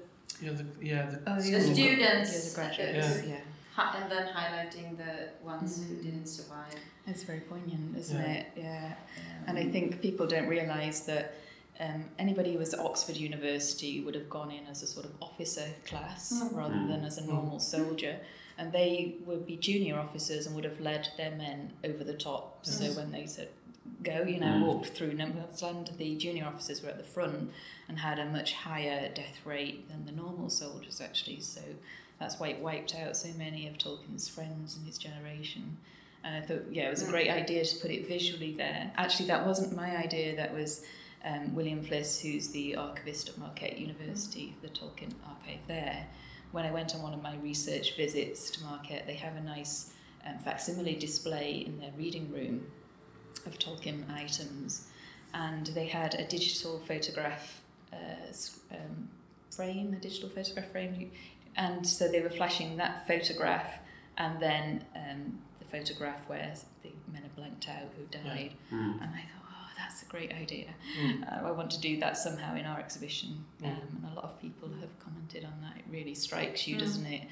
Yeah, 0.45 0.53
the, 0.53 0.67
yeah, 0.85 1.07
the, 1.11 1.19
Oh, 1.27 1.37
the 1.37 1.43
students, 1.63 2.31
yeah, 2.35 2.49
the 2.51 2.55
graduates, 2.55 3.07
uh, 3.07 3.23
yeah. 3.27 3.95
and 3.97 4.13
then 4.13 4.27
highlighting 4.35 4.97
the 4.99 5.31
ones 5.43 5.79
who 5.79 5.95
Mhm. 5.95 6.03
didn't 6.03 6.27
survive. 6.27 6.75
It's 7.07 7.23
very 7.23 7.41
poignant, 7.41 7.97
isn't 7.97 8.21
Yeah. 8.21 8.33
it? 8.41 8.47
Yeah. 8.57 8.95
Um, 9.17 9.45
And 9.49 9.59
I 9.59 9.71
think 9.71 10.03
people 10.03 10.27
don't 10.27 10.47
realise 10.49 11.01
that 11.07 11.33
um, 11.81 12.05
anybody 12.19 12.53
who 12.55 12.59
was 12.59 12.73
at 12.75 12.81
Oxford 12.81 13.17
University 13.19 14.01
would 14.05 14.15
have 14.15 14.29
gone 14.31 14.51
in 14.51 14.67
as 14.67 14.83
a 14.83 14.87
sort 14.87 15.05
of 15.07 15.13
officer 15.23 15.69
class 15.87 16.33
Mm. 16.33 16.55
rather 16.57 16.75
Mm. 16.75 16.89
than 16.89 17.05
as 17.05 17.17
a 17.19 17.25
normal 17.27 17.61
soldier. 17.61 18.19
And 18.59 18.73
they 18.73 19.17
would 19.27 19.47
be 19.47 19.57
junior 19.57 19.99
officers 19.99 20.47
and 20.47 20.55
would 20.55 20.65
have 20.65 20.81
led 20.81 21.09
their 21.17 21.33
men 21.33 21.73
over 21.85 22.03
the 22.05 22.15
top. 22.15 22.65
So 22.65 22.87
when 22.93 23.13
they 23.13 23.27
said 23.27 23.49
go, 24.03 24.23
you 24.23 24.41
know, 24.41 24.47
Mm. 24.47 24.67
walked 24.67 24.89
through 24.89 25.15
no 25.15 25.27
Man's 25.27 25.63
Land, 25.63 25.91
the 25.97 26.17
junior 26.17 26.45
officers 26.45 26.83
were 26.83 26.89
at 26.89 26.99
the 26.99 27.05
front 27.05 27.51
and 27.89 27.99
had 27.99 28.19
a 28.19 28.25
much 28.27 28.53
higher 28.53 29.09
death 29.15 29.39
rate 29.45 29.89
than 29.89 30.07
the 30.07 30.13
normal 30.13 30.51
soldiers 30.51 31.01
actually. 31.01 31.41
So 31.41 31.61
that's 32.19 32.39
why 32.41 32.49
it 32.49 32.61
wiped 32.61 32.95
out 32.95 33.17
so 33.17 33.29
many 33.37 33.69
of 33.69 33.79
Tolkien's 33.79 34.29
friends 34.29 34.77
and 34.77 34.87
his 34.87 34.99
generation. 34.99 35.77
And 36.25 36.35
I 36.43 36.47
thought, 36.47 36.65
yeah, 36.73 36.87
it 36.89 36.91
was 36.91 37.03
a 37.03 37.11
great 37.11 37.31
idea 37.31 37.65
to 37.65 37.77
put 37.79 37.91
it 37.91 38.09
visually 38.09 38.53
there. 38.55 38.91
Actually, 38.97 39.27
that 39.29 39.47
wasn't 39.47 39.77
my 39.77 39.97
idea. 39.97 40.35
That 40.35 40.53
was 40.53 40.85
um, 41.25 41.55
William 41.55 41.85
Fliss, 41.85 42.21
who's 42.21 42.49
the 42.49 42.75
archivist 42.77 43.29
at 43.29 43.39
Marquette 43.39 43.79
University, 43.79 44.55
the 44.63 44.69
Tolkien 44.69 45.13
archive 45.27 45.61
there. 45.69 46.07
When 46.53 46.65
I 46.65 46.71
went 46.71 46.95
on 46.95 47.03
one 47.03 47.13
of 47.13 47.23
my 47.23 47.37
research 47.37 47.97
visits 47.97 48.51
to 48.53 48.65
Marquette, 48.65 49.07
they 49.07 49.15
have 49.15 49.37
a 49.37 49.43
nice 49.43 49.93
um, 50.27 50.39
facsimile 50.39 50.95
display 50.95 51.65
in 51.67 51.79
their 51.79 51.93
reading 51.97 52.33
room 52.33 52.67
of 53.47 53.59
Tolkien 53.59 54.11
items, 54.13 54.89
and 55.35 55.67
they 55.69 55.87
had 55.87 56.15
a 56.15 56.25
digital 56.27 56.79
photograph 56.81 57.61
uh, 57.93 57.97
um, 58.73 59.09
frame, 59.51 59.95
a 59.95 60.01
digital 60.01 60.29
photograph 60.29 60.71
frame, 60.71 61.11
and 61.57 61.87
so 61.87 62.09
they 62.09 62.21
were 62.21 62.31
flashing 62.31 62.77
that 62.77 63.07
photograph 63.07 63.79
and 64.19 64.41
then 64.41 64.85
um, 64.95 65.39
the 65.59 65.65
photograph 65.67 66.29
where 66.29 66.55
the 66.83 66.91
men 67.13 67.23
are 67.25 67.37
blanked 67.37 67.69
out 67.69 67.89
who 67.97 68.05
died. 68.07 68.55
Mm. 68.73 69.03
And 69.03 69.11
I 69.15 69.25
thought, 69.33 69.36
that's 69.97 70.07
a 70.07 70.11
great 70.13 70.33
idea. 70.33 70.67
Mm. 71.01 71.23
Uh, 71.43 71.49
I 71.49 71.51
want 71.53 71.71
to 71.71 71.81
do 71.81 71.99
that 72.01 72.19
somehow 72.19 72.55
in 72.55 72.67
our 72.67 72.79
exhibition. 72.79 73.45
Um, 73.65 73.71
Mm. 73.71 74.05
and 74.05 74.13
a 74.13 74.15
lot 74.15 74.25
of 74.25 74.41
people 74.43 74.69
have 74.81 74.91
commented 75.01 75.45
on 75.45 75.55
that. 75.63 75.79
It 75.79 75.85
really 75.91 76.15
strikes 76.15 76.69
you, 76.69 76.77
Mm. 76.77 76.81
doesn't 76.81 77.07
it? 77.07 77.23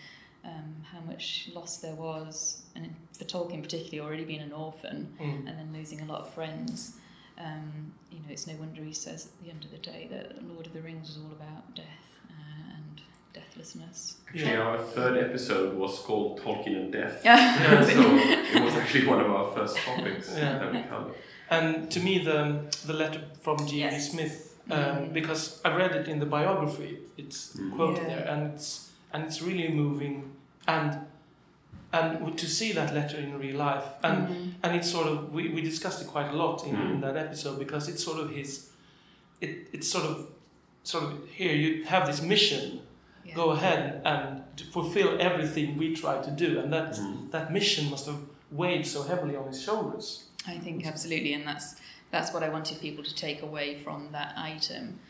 Um, 0.44 0.82
how 0.92 1.00
much 1.00 1.50
loss 1.54 1.78
there 1.78 1.94
was, 1.94 2.62
and 2.74 2.94
for 3.12 3.24
Tolkien 3.24 3.62
particularly, 3.62 4.00
already 4.00 4.24
being 4.24 4.40
an 4.40 4.52
orphan 4.52 5.14
Mm. 5.20 5.46
and 5.48 5.58
then 5.58 5.72
losing 5.74 6.00
a 6.00 6.04
lot 6.06 6.20
of 6.22 6.32
friends. 6.32 6.96
Um, 7.38 7.92
you 8.10 8.18
know, 8.20 8.26
it's 8.30 8.46
no 8.46 8.54
wonder 8.56 8.82
he 8.82 8.92
says 8.94 9.26
at 9.26 9.44
the 9.44 9.50
end 9.50 9.64
of 9.64 9.70
the 9.70 9.78
day 9.78 10.06
that 10.10 10.42
Lord 10.48 10.66
of 10.66 10.72
the 10.72 10.80
Rings 10.80 11.08
was 11.08 11.18
all 11.18 11.32
about 11.32 11.74
death 11.74 12.18
uh, 12.30 12.74
and 12.76 13.00
deathlessness. 13.34 14.18
Actually, 14.28 14.52
Yeah. 14.52 14.60
our 14.68 14.78
third 14.78 15.16
episode 15.18 15.76
was 15.76 15.98
called 15.98 16.40
Tolkien 16.40 16.76
and 16.76 16.92
Death. 16.92 17.20
Yeah. 17.24 17.82
so 17.82 18.16
it 18.56 18.62
was 18.62 18.74
actually 18.74 19.06
one 19.06 19.20
of 19.20 19.30
our 19.30 19.52
first 19.54 19.76
topics 19.78 20.30
Yeah. 20.36 20.58
that 20.58 20.72
we 20.72 20.82
covered. 20.82 21.14
And 21.50 21.90
to 21.90 22.00
me, 22.00 22.18
the 22.24 22.60
the 22.86 22.92
letter 22.94 23.20
from 23.42 23.58
G.B. 23.58 23.78
Yes. 23.78 24.10
Smith, 24.10 24.56
um, 24.70 24.78
Mm. 24.78 25.12
because 25.12 25.60
I 25.64 25.74
read 25.76 25.92
it 25.96 26.08
in 26.08 26.18
the 26.18 26.26
biography, 26.26 26.98
it's 27.16 27.56
Mm. 27.56 27.76
quoted 27.76 28.02
Yeah. 28.02 28.08
there, 28.16 28.28
and 28.32 28.54
it's 28.54 28.90
and 29.12 29.24
it's 29.24 29.40
really 29.42 29.68
moving, 29.68 30.32
and 30.66 30.90
and 31.92 32.36
to 32.38 32.46
see 32.46 32.72
that 32.72 32.92
letter 32.94 33.18
in 33.18 33.38
real 33.38 33.56
life, 33.56 33.84
and 34.02 34.28
Mhm. 34.28 34.52
and 34.62 34.76
it's 34.76 34.90
sort 34.90 35.06
of 35.06 35.32
we, 35.32 35.48
we 35.54 35.60
discussed 35.62 36.00
it 36.02 36.08
quite 36.08 36.28
a 36.30 36.36
lot 36.36 36.64
in, 36.66 36.74
in 36.74 36.96
Mm. 36.98 37.00
that 37.02 37.16
episode 37.16 37.58
because 37.58 37.88
it's 37.92 38.02
sort 38.02 38.18
of 38.20 38.30
his, 38.30 38.70
it 39.40 39.68
it's 39.72 39.88
sort 39.90 40.04
of 40.04 40.16
sort 40.82 41.04
of 41.04 41.12
here 41.38 41.54
you 41.54 41.84
have 41.84 42.06
this 42.06 42.20
mission, 42.22 42.80
Yeah. 43.24 43.34
go 43.36 43.50
ahead 43.50 44.00
and 44.04 44.42
to 44.56 44.64
fulfill 44.64 45.10
everything 45.20 45.78
we 45.78 45.94
try 45.94 46.20
to 46.22 46.30
do, 46.30 46.58
and 46.60 46.72
that 46.72 46.94
Mm. 46.96 47.30
that 47.30 47.52
mission 47.52 47.90
must 47.90 48.06
have 48.06 48.18
weighed 48.50 48.86
so 48.86 49.02
heavily 49.02 49.36
on 49.36 49.46
his 49.48 49.62
shoulders. 49.62 50.24
I 50.46 50.58
think 50.58 50.86
absolutely, 50.86 51.32
and 51.34 51.46
that's 51.46 51.76
that's 52.10 52.32
what 52.32 52.42
I 52.42 52.48
wanted 52.48 52.80
people 52.80 53.02
to 53.02 53.14
take 53.14 53.42
away 53.42 53.78
from 53.80 54.08
that 54.12 54.34
item. 54.36 55.00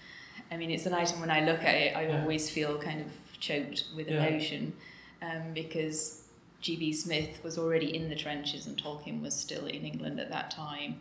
I 0.50 0.57
mean, 0.57 0.71
it's 0.71 0.87
an 0.87 0.95
item 0.95 1.21
when 1.21 1.31
I 1.31 1.45
look 1.45 1.62
at 1.62 1.75
it, 1.75 1.95
I 1.97 2.07
Yeah. 2.07 2.21
always 2.23 2.49
feel 2.49 2.79
kind 2.79 3.00
of 3.00 3.09
choked 3.41 3.85
with 3.95 4.09
Yeah. 4.09 4.25
emotion, 4.25 4.73
um, 5.21 5.53
because 5.53 6.23
G.B. 6.62 6.93
Smith 6.95 7.41
was 7.45 7.59
already 7.59 7.95
in 7.95 8.09
the 8.09 8.14
trenches 8.17 8.67
and 8.67 8.81
Tolkien 8.83 9.21
was 9.21 9.35
still 9.35 9.67
in 9.67 9.85
England 9.85 10.19
at 10.19 10.31
that 10.31 10.50
time. 10.50 11.00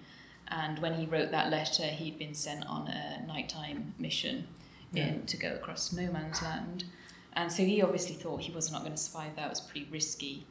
And 0.49 0.79
when 0.79 0.95
he 0.95 1.05
wrote 1.05 1.31
that 1.31 1.49
letter, 1.49 1.83
he'd 1.83 2.19
been 2.19 2.33
sent 2.33 2.65
on 2.65 2.89
a 2.89 3.23
nighttime 3.25 3.93
mission 3.97 4.47
Yeah. 4.91 5.05
in, 5.07 5.25
to 5.27 5.37
go 5.37 5.53
across 5.53 5.93
no 5.93 6.11
man's 6.11 6.41
land. 6.41 6.83
And 7.31 7.49
so 7.51 7.63
he 7.63 7.81
obviously 7.81 8.15
thought 8.15 8.41
he 8.41 8.51
wasn't 8.51 8.79
going 8.83 8.91
to 8.91 8.97
survive 9.01 9.37
that, 9.37 9.45
it 9.45 9.49
was 9.49 9.61
pretty 9.61 9.87
risky. 9.89 10.45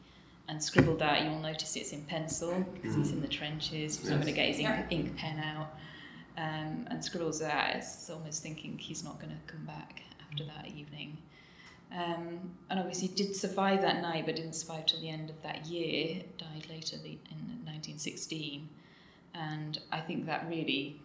And 0.49 0.63
scribbled 0.63 0.99
that, 0.99 1.23
you'll 1.25 1.39
notice 1.39 1.77
it's 1.77 1.93
in 1.93 2.03
pencil 2.03 2.67
because 2.75 2.95
he's 2.95 3.13
in 3.13 3.23
the 3.23 3.29
trenches, 3.29 3.99
he's 3.99 4.11
not 4.11 4.17
going 4.17 4.27
to 4.27 4.33
get 4.33 4.49
his 4.49 4.59
ink, 4.59 4.69
Yeah. 4.69 4.87
ink 4.91 5.17
pen 5.17 5.39
out. 5.39 5.75
Um, 6.37 6.87
and 6.91 7.05
scribbles 7.05 7.41
that, 7.41 7.77
it's 7.77 8.11
almost 8.11 8.43
thinking 8.43 8.77
he's 8.79 9.05
not 9.05 9.21
going 9.21 9.33
to 9.33 9.53
come 9.53 9.65
back 9.65 10.03
after 10.31 10.45
that 10.45 10.69
evening. 10.69 11.19
Um, 11.95 12.53
and 12.71 12.81
obviously 12.81 13.09
did 13.09 13.37
survive 13.37 13.83
that 13.83 14.01
night, 14.03 14.25
but 14.27 14.37
didn't 14.37 14.55
survive 14.55 14.87
till 14.87 15.01
the 15.01 15.11
end 15.11 15.31
of 15.31 15.41
that 15.43 15.67
year. 15.67 16.23
Died 16.39 16.67
later 16.71 16.97
the, 16.97 17.19
in 17.31 17.39
1916, 17.65 18.69
and 19.35 19.79
I 19.91 20.01
think 20.01 20.25
that 20.27 20.47
really, 20.49 21.01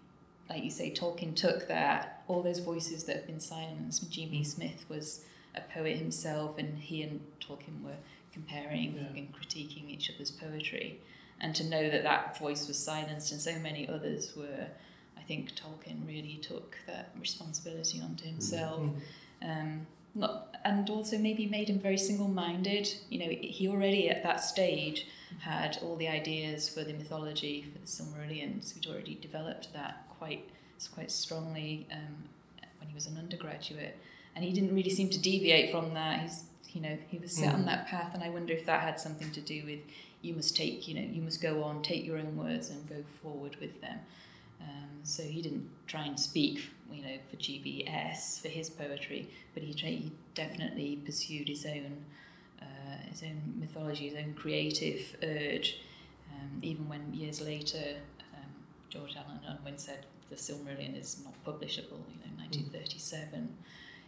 like 0.50 0.64
you 0.64 0.72
say, 0.72 0.92
Tolkien 0.92 1.36
took 1.36 1.68
that 1.68 2.24
all 2.28 2.42
those 2.42 2.60
voices 2.60 3.04
that 3.04 3.18
have 3.18 3.28
been 3.28 3.40
silenced. 3.42 4.10
G.B. 4.10 4.44
Smith 4.46 4.86
was 4.88 5.26
a 5.56 5.62
poet 5.62 5.98
himself, 5.98 6.58
and 6.58 6.80
he 6.80 7.04
and 7.04 7.20
Tolkien 7.42 7.84
were 7.84 7.98
comparing 8.38 8.90
Yeah. 8.96 9.18
and 9.18 9.26
critiquing 9.38 9.86
each 9.96 10.06
other's 10.12 10.32
poetry, 10.32 11.00
and 11.42 11.52
to 11.60 11.64
know 11.74 11.84
that 11.94 12.04
that 12.04 12.38
voice 12.44 12.64
was 12.68 12.78
silenced 12.90 13.32
and 13.34 13.42
so 13.50 13.54
many 13.68 13.82
others 13.96 14.36
were. 14.36 14.68
I 15.22 15.24
think 15.30 15.42
Tolkien 15.62 16.00
really 16.08 16.38
took 16.52 16.70
that 16.92 17.06
responsibility 17.20 18.00
onto 18.08 18.26
himself. 18.34 18.82
Mm. 18.82 19.50
Um, 19.50 19.88
not, 20.16 20.56
and 20.64 20.90
also 20.90 21.18
maybe 21.18 21.46
made 21.46 21.70
him 21.70 21.80
very 21.80 21.98
single-minded. 21.98 22.86
You 23.10 23.20
know, 23.20 23.32
he 23.58 23.68
already 23.68 24.10
at 24.10 24.24
that 24.24 24.40
stage 24.54 25.06
had 25.40 25.78
all 25.84 25.96
the 25.98 26.08
ideas 26.08 26.70
for 26.74 26.84
the 26.90 26.94
mythology 26.94 27.56
for 27.72 27.80
the 27.86 27.92
Silmarillion. 27.96 28.64
So 28.64 28.76
he'd 28.76 28.90
already 28.92 29.16
developed 29.28 29.74
that 29.74 29.94
quite 30.18 30.44
quite 30.96 31.12
strongly 31.12 31.88
um, 31.92 32.16
when 32.80 32.88
he 32.92 32.96
was 32.96 33.08
an 33.08 33.18
undergraduate, 33.18 33.96
and 34.34 34.46
he 34.46 34.52
didn't 34.58 34.74
really 34.78 34.96
seem 35.00 35.10
to 35.10 35.20
deviate 35.32 35.68
from 35.72 35.94
that. 36.00 36.22
He's 36.22 36.44
you 36.78 36.84
know 36.86 36.98
he 37.14 37.18
was 37.18 37.32
set 37.32 37.54
on 37.54 37.62
Mm. 37.64 37.66
that 37.72 37.88
path, 37.88 38.12
and 38.14 38.22
I 38.24 38.30
wonder 38.38 38.54
if 38.54 38.64
that 38.68 38.82
had 38.90 39.00
something 39.00 39.32
to 39.32 39.42
do 39.42 39.60
with 39.66 39.80
you 40.22 40.34
must 40.40 40.56
take 40.56 40.88
you 40.88 40.94
know 40.98 41.08
you 41.18 41.22
must 41.28 41.42
go 41.42 41.54
on, 41.68 41.82
take 41.82 42.06
your 42.06 42.18
own 42.24 42.36
words, 42.46 42.70
and 42.70 42.80
go 42.96 43.00
forward 43.22 43.56
with 43.64 43.76
them. 43.82 44.00
Um, 44.62 44.90
so 45.04 45.24
he 45.24 45.42
didn't 45.42 45.68
try 45.94 46.04
and 46.10 46.20
speak, 46.20 46.56
you 46.92 47.02
know, 47.06 47.18
for 47.30 47.38
GBS 47.38 48.42
for 48.42 48.48
his 48.60 48.70
poetry, 48.70 49.22
but 49.54 49.62
he, 49.64 49.74
tra- 49.74 49.90
he 49.90 50.12
definitely 50.34 50.92
pursued 51.06 51.48
his 51.48 51.64
own, 51.66 51.94
uh, 52.62 52.98
his 53.12 53.22
own 53.24 53.40
mythology, 53.60 54.10
his 54.10 54.18
own 54.24 54.34
creative 54.34 55.02
urge. 55.24 55.70
Um, 56.34 56.52
even 56.62 56.90
when 56.90 57.04
years 57.14 57.40
later, 57.40 57.86
um, 58.36 58.52
George 58.90 59.16
Allen 59.16 59.40
Unwin 59.48 59.78
said 59.78 60.06
the 60.32 60.36
Silmarillion 60.36 61.00
is 61.00 61.22
not 61.24 61.34
publishable, 61.46 62.02
you 62.14 62.20
know, 62.22 62.34
1937. 62.38 63.56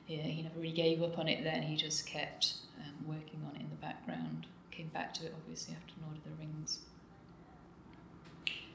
He, 0.09 0.15
he 0.17 0.41
never 0.41 0.59
really 0.59 0.71
gave 0.73 1.03
up 1.03 1.19
on 1.19 1.27
it 1.27 1.43
then. 1.43 1.61
He 1.61 1.75
just 1.75 2.07
kept 2.07 2.53
um, 2.79 3.07
working 3.07 3.41
on 3.47 3.55
it 3.55 3.61
in 3.61 3.69
the 3.69 3.75
background. 3.75 4.47
Came 4.71 4.87
back 4.87 5.13
to 5.15 5.25
it 5.25 5.33
obviously 5.37 5.75
after 5.75 5.93
Lord 6.03 6.17
of 6.17 6.23
the 6.23 6.31
Rings. 6.39 6.79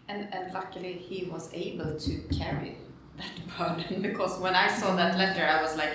And, 0.08 0.28
and 0.32 0.52
luckily 0.54 0.92
he 0.92 1.24
was 1.24 1.52
able 1.52 1.98
to 1.98 2.18
carry 2.38 2.76
that 3.16 3.58
burden 3.58 4.02
because 4.02 4.38
when 4.38 4.54
I 4.54 4.68
saw 4.68 4.94
that 4.96 5.18
letter 5.18 5.44
I 5.44 5.60
was 5.62 5.76
like, 5.76 5.94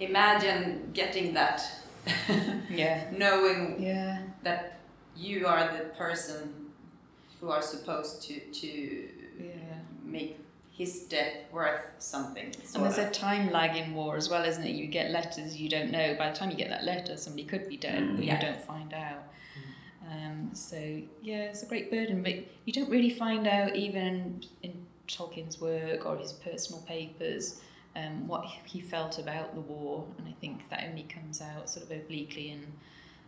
imagine 0.00 0.90
getting 0.92 1.34
that, 1.34 1.62
Yeah. 2.70 3.04
knowing 3.10 3.82
Yeah. 3.82 4.22
that 4.44 4.78
you 5.16 5.46
are 5.46 5.72
the 5.76 5.84
person 5.96 6.52
who 7.40 7.48
are 7.50 7.62
supposed 7.62 8.22
to, 8.28 8.38
to 8.38 9.08
Yeah. 9.40 9.78
make 10.04 10.38
his 10.82 11.00
death 11.04 11.36
worth 11.52 11.84
something. 11.98 12.46
And 12.74 12.84
there's 12.84 12.98
a 12.98 13.10
time 13.10 13.50
lag 13.52 13.76
in 13.76 13.94
war 13.94 14.16
as 14.16 14.28
well, 14.28 14.44
isn't 14.44 14.64
it? 14.64 14.74
You 14.80 14.86
get 14.86 15.10
letters 15.10 15.56
you 15.56 15.68
don't 15.68 15.90
know. 15.90 16.14
By 16.18 16.30
the 16.30 16.36
time 16.36 16.50
you 16.50 16.56
get 16.56 16.70
that 16.70 16.84
letter, 16.84 17.16
somebody 17.16 17.44
could 17.44 17.68
be 17.68 17.76
dead, 17.76 18.16
but 18.16 18.24
Yeah. 18.24 18.34
you 18.34 18.40
don't 18.48 18.60
find 18.60 18.92
out. 18.92 19.22
Um, 20.10 20.50
so 20.52 20.76
yeah, 21.22 21.42
it's 21.50 21.62
a 21.62 21.66
great 21.66 21.90
burden, 21.90 22.22
but 22.22 22.34
you 22.64 22.72
don't 22.72 22.90
really 22.90 23.10
find 23.10 23.46
out 23.46 23.76
even 23.76 24.42
in 24.62 24.72
Tolkien's 25.08 25.60
work 25.60 26.04
or 26.06 26.16
his 26.16 26.32
personal 26.32 26.82
papers 26.82 27.60
um, 27.94 28.26
what 28.26 28.44
he 28.64 28.80
felt 28.80 29.18
about 29.18 29.54
the 29.54 29.60
war, 29.60 30.04
and 30.18 30.26
I 30.26 30.32
think 30.40 30.68
that 30.70 30.84
only 30.88 31.04
comes 31.04 31.40
out 31.42 31.68
sort 31.68 31.84
of 31.86 31.92
obliquely 31.92 32.50
in 32.50 32.62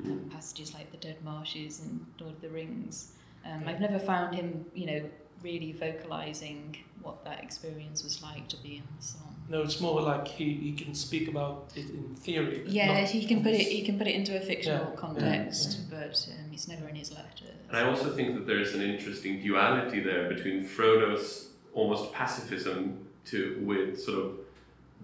um, 0.04 0.30
passages 0.32 0.72
like 0.74 0.90
the 0.90 0.96
Dead 0.96 1.18
Marshes 1.22 1.80
and 1.80 2.04
Lord 2.18 2.34
of 2.34 2.40
the 2.40 2.48
Rings. 2.48 3.12
Um, 3.46 3.64
I've 3.66 3.80
never 3.80 3.98
found 3.98 4.34
him, 4.34 4.64
you 4.74 4.86
know, 4.86 5.02
really 5.44 5.72
vocalizing 5.72 6.76
what 7.02 7.22
that 7.24 7.42
experience 7.44 8.02
was 8.02 8.22
like 8.22 8.48
to 8.48 8.56
be 8.62 8.76
in 8.76 8.82
the 8.98 9.02
Somme. 9.04 9.20
No, 9.50 9.60
it's 9.60 9.78
more 9.78 10.00
like 10.00 10.26
he, 10.26 10.54
he 10.54 10.72
can 10.72 10.94
speak 10.94 11.28
about 11.28 11.70
it 11.76 11.90
in 11.90 12.14
theory. 12.16 12.62
Yeah, 12.66 13.04
he 13.06 13.26
can 13.26 13.42
put 13.42 13.52
it. 13.52 13.60
He 13.60 13.82
can 13.82 13.98
put 13.98 14.06
it 14.06 14.14
into 14.14 14.34
a 14.36 14.40
fictional 14.40 14.88
Yeah, 14.92 14.96
context, 14.96 15.90
but 15.90 16.26
um, 16.32 16.50
it's 16.52 16.66
never 16.66 16.88
in 16.88 16.94
his 16.96 17.12
letters. 17.12 17.50
And 17.68 17.76
I 17.76 17.82
also 17.90 18.10
think 18.16 18.34
that 18.36 18.46
there's 18.46 18.74
an 18.74 18.80
interesting 18.80 19.42
duality 19.42 20.00
there 20.00 20.28
between 20.34 20.64
Frodo's 20.64 21.48
almost 21.74 22.10
pacifism 22.14 23.06
to 23.26 23.60
with 23.62 24.00
sort 24.00 24.18
of 24.24 24.30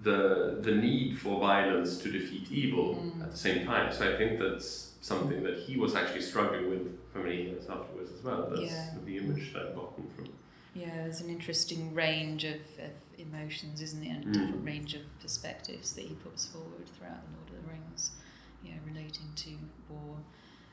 the 0.03 0.59
the 0.63 0.75
need 0.87 1.19
for 1.19 1.39
violence 1.39 1.99
to 1.99 2.11
defeat 2.11 2.51
evil 2.51 2.95
Mm. 2.95 3.23
at 3.25 3.31
the 3.33 3.37
same 3.37 3.67
time. 3.67 3.93
So 3.93 4.11
I 4.11 4.17
think 4.17 4.39
that's 4.41 4.69
something 5.03 5.43
that 5.43 5.57
he 5.67 5.77
was 5.77 5.95
actually 5.95 6.23
struggling 6.23 6.71
with 6.71 6.85
for 7.13 7.19
many 7.19 7.43
years 7.49 7.65
afterwards 7.69 8.11
as 8.17 8.23
well. 8.25 8.49
That's 8.51 8.63
Yeah. 8.73 8.95
the 9.05 9.17
image 9.19 9.53
that 9.53 9.63
I've 9.67 9.75
gotten 9.75 10.05
from. 10.15 10.27
Yeah, 10.75 10.95
there's 10.95 11.21
an 11.21 11.31
interesting 11.31 11.95
range 11.95 12.45
of, 12.45 12.55
of 12.79 12.91
emotions, 13.19 13.83
isn't 13.83 14.03
there, 14.05 14.15
and 14.15 14.25
a 14.25 14.29
Mm. 14.29 14.33
different 14.33 14.65
range 14.65 14.95
of 14.95 15.03
perspectives 15.21 15.93
that 15.95 16.03
he 16.05 16.15
puts 16.15 16.47
forward 16.47 16.87
throughout 16.97 17.23
the 17.25 17.37
Lord 17.37 17.49
of 17.51 17.65
the 17.67 17.71
Rings. 17.73 18.13
Yeah, 18.65 18.75
relating 18.87 19.33
to 19.37 19.51
war. 19.89 20.17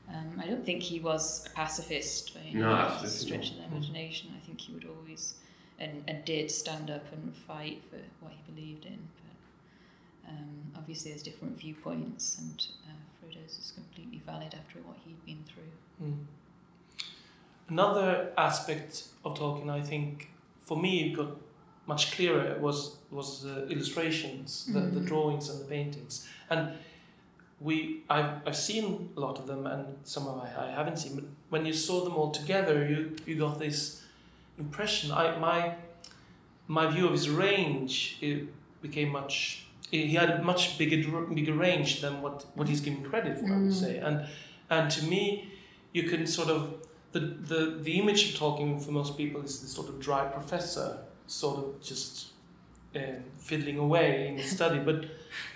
Um, 0.10 0.40
I 0.40 0.46
don't 0.48 0.66
think 0.66 0.84
he 0.84 1.00
was 1.00 1.46
a 1.48 1.50
pacifist 1.52 2.34
by 2.34 2.42
any 2.42 2.54
No, 2.54 2.98
stretch 3.06 3.52
of 3.52 3.58
the 3.58 3.64
imagination. 3.66 4.32
I 4.36 4.46
think 4.46 4.62
he 4.62 4.74
would 4.74 4.86
always 4.86 5.36
and, 5.80 6.04
and 6.08 6.26
did 6.26 6.50
stand 6.50 6.90
up 6.90 7.12
and 7.14 7.36
fight 7.36 7.84
for 7.90 7.98
what 8.20 8.34
he 8.34 8.52
believed 8.52 8.86
in. 8.86 9.10
But 9.16 10.30
um, 10.32 10.72
obviously, 10.76 11.12
there's 11.12 11.22
different 11.24 11.58
viewpoints, 11.60 12.38
and 12.40 12.68
uh, 12.88 12.94
Frodo's 13.20 13.58
is 13.60 13.72
completely 13.76 14.22
valid 14.26 14.54
after 14.56 14.80
what 14.80 14.98
he'd 15.06 15.24
been 15.26 15.44
through. 15.46 16.08
Mm. 16.08 16.26
Another 17.70 18.32
aspect 18.38 19.04
of 19.26 19.38
Tolkien, 19.38 19.70
I 19.70 19.82
think, 19.82 20.30
for 20.62 20.78
me, 20.78 21.14
got 21.14 21.32
much 21.86 22.12
clearer 22.14 22.58
was 22.60 22.98
was 23.12 23.44
the 23.44 23.68
illustrations, 23.68 24.66
the, 24.74 24.80
the 24.82 25.00
Mhm. 25.02 25.06
drawings 25.08 25.50
and 25.50 25.60
the 25.62 25.66
paintings, 25.66 26.28
and 26.50 26.74
we 27.60 28.04
I've, 28.10 28.32
I've 28.46 28.56
seen 28.56 29.10
a 29.18 29.20
lot 29.20 29.40
of 29.40 29.48
them, 29.48 29.66
and 29.66 29.86
some 30.04 30.28
of 30.28 30.38
I, 30.44 30.68
I 30.68 30.72
haven't 30.72 30.98
seen. 30.98 31.16
But 31.16 31.26
when 31.50 31.66
you 31.66 31.74
saw 31.74 32.04
them 32.04 32.16
all 32.16 32.32
together, 32.32 32.88
you 32.88 33.16
you 33.26 33.36
got 33.38 33.60
this 33.60 34.04
impression. 34.60 35.12
I 35.12 35.38
my 35.40 35.76
my 36.68 36.88
view 36.88 37.06
of 37.06 37.12
his 37.14 37.30
range 37.30 38.18
it 38.22 38.48
became 38.82 39.10
much. 39.12 39.66
He 39.92 40.16
had 40.16 40.30
a 40.30 40.44
much 40.44 40.78
bigger 40.78 40.98
bigger 41.22 41.54
range 41.54 42.02
than 42.02 42.22
what, 42.22 42.46
what 42.56 42.68
he's 42.68 42.82
given 42.82 43.04
credit 43.04 43.40
for, 43.40 43.46
I 43.46 43.58
would 43.58 43.72
Mm. 43.72 43.82
say, 43.86 43.98
and 43.98 44.26
and 44.70 44.92
to 44.92 45.06
me, 45.06 45.48
you 45.94 46.04
can 46.10 46.28
sort 46.28 46.50
of 46.50 46.62
the, 47.20 47.56
the 47.56 47.62
the 47.88 48.00
image 48.00 48.22
of 48.34 48.40
Tolkien 48.40 48.82
for 48.84 48.92
most 48.92 49.18
people 49.18 49.42
is 49.42 49.62
this 49.62 49.72
sort 49.72 49.90
of 49.90 50.00
dry 50.00 50.26
professor, 50.26 50.98
sort 51.28 51.58
of 51.60 51.82
just 51.82 52.28
um, 52.96 53.24
fiddling 53.40 53.78
away 53.78 54.28
in 54.28 54.38
his 54.38 54.50
study. 54.52 54.80
But 54.80 55.06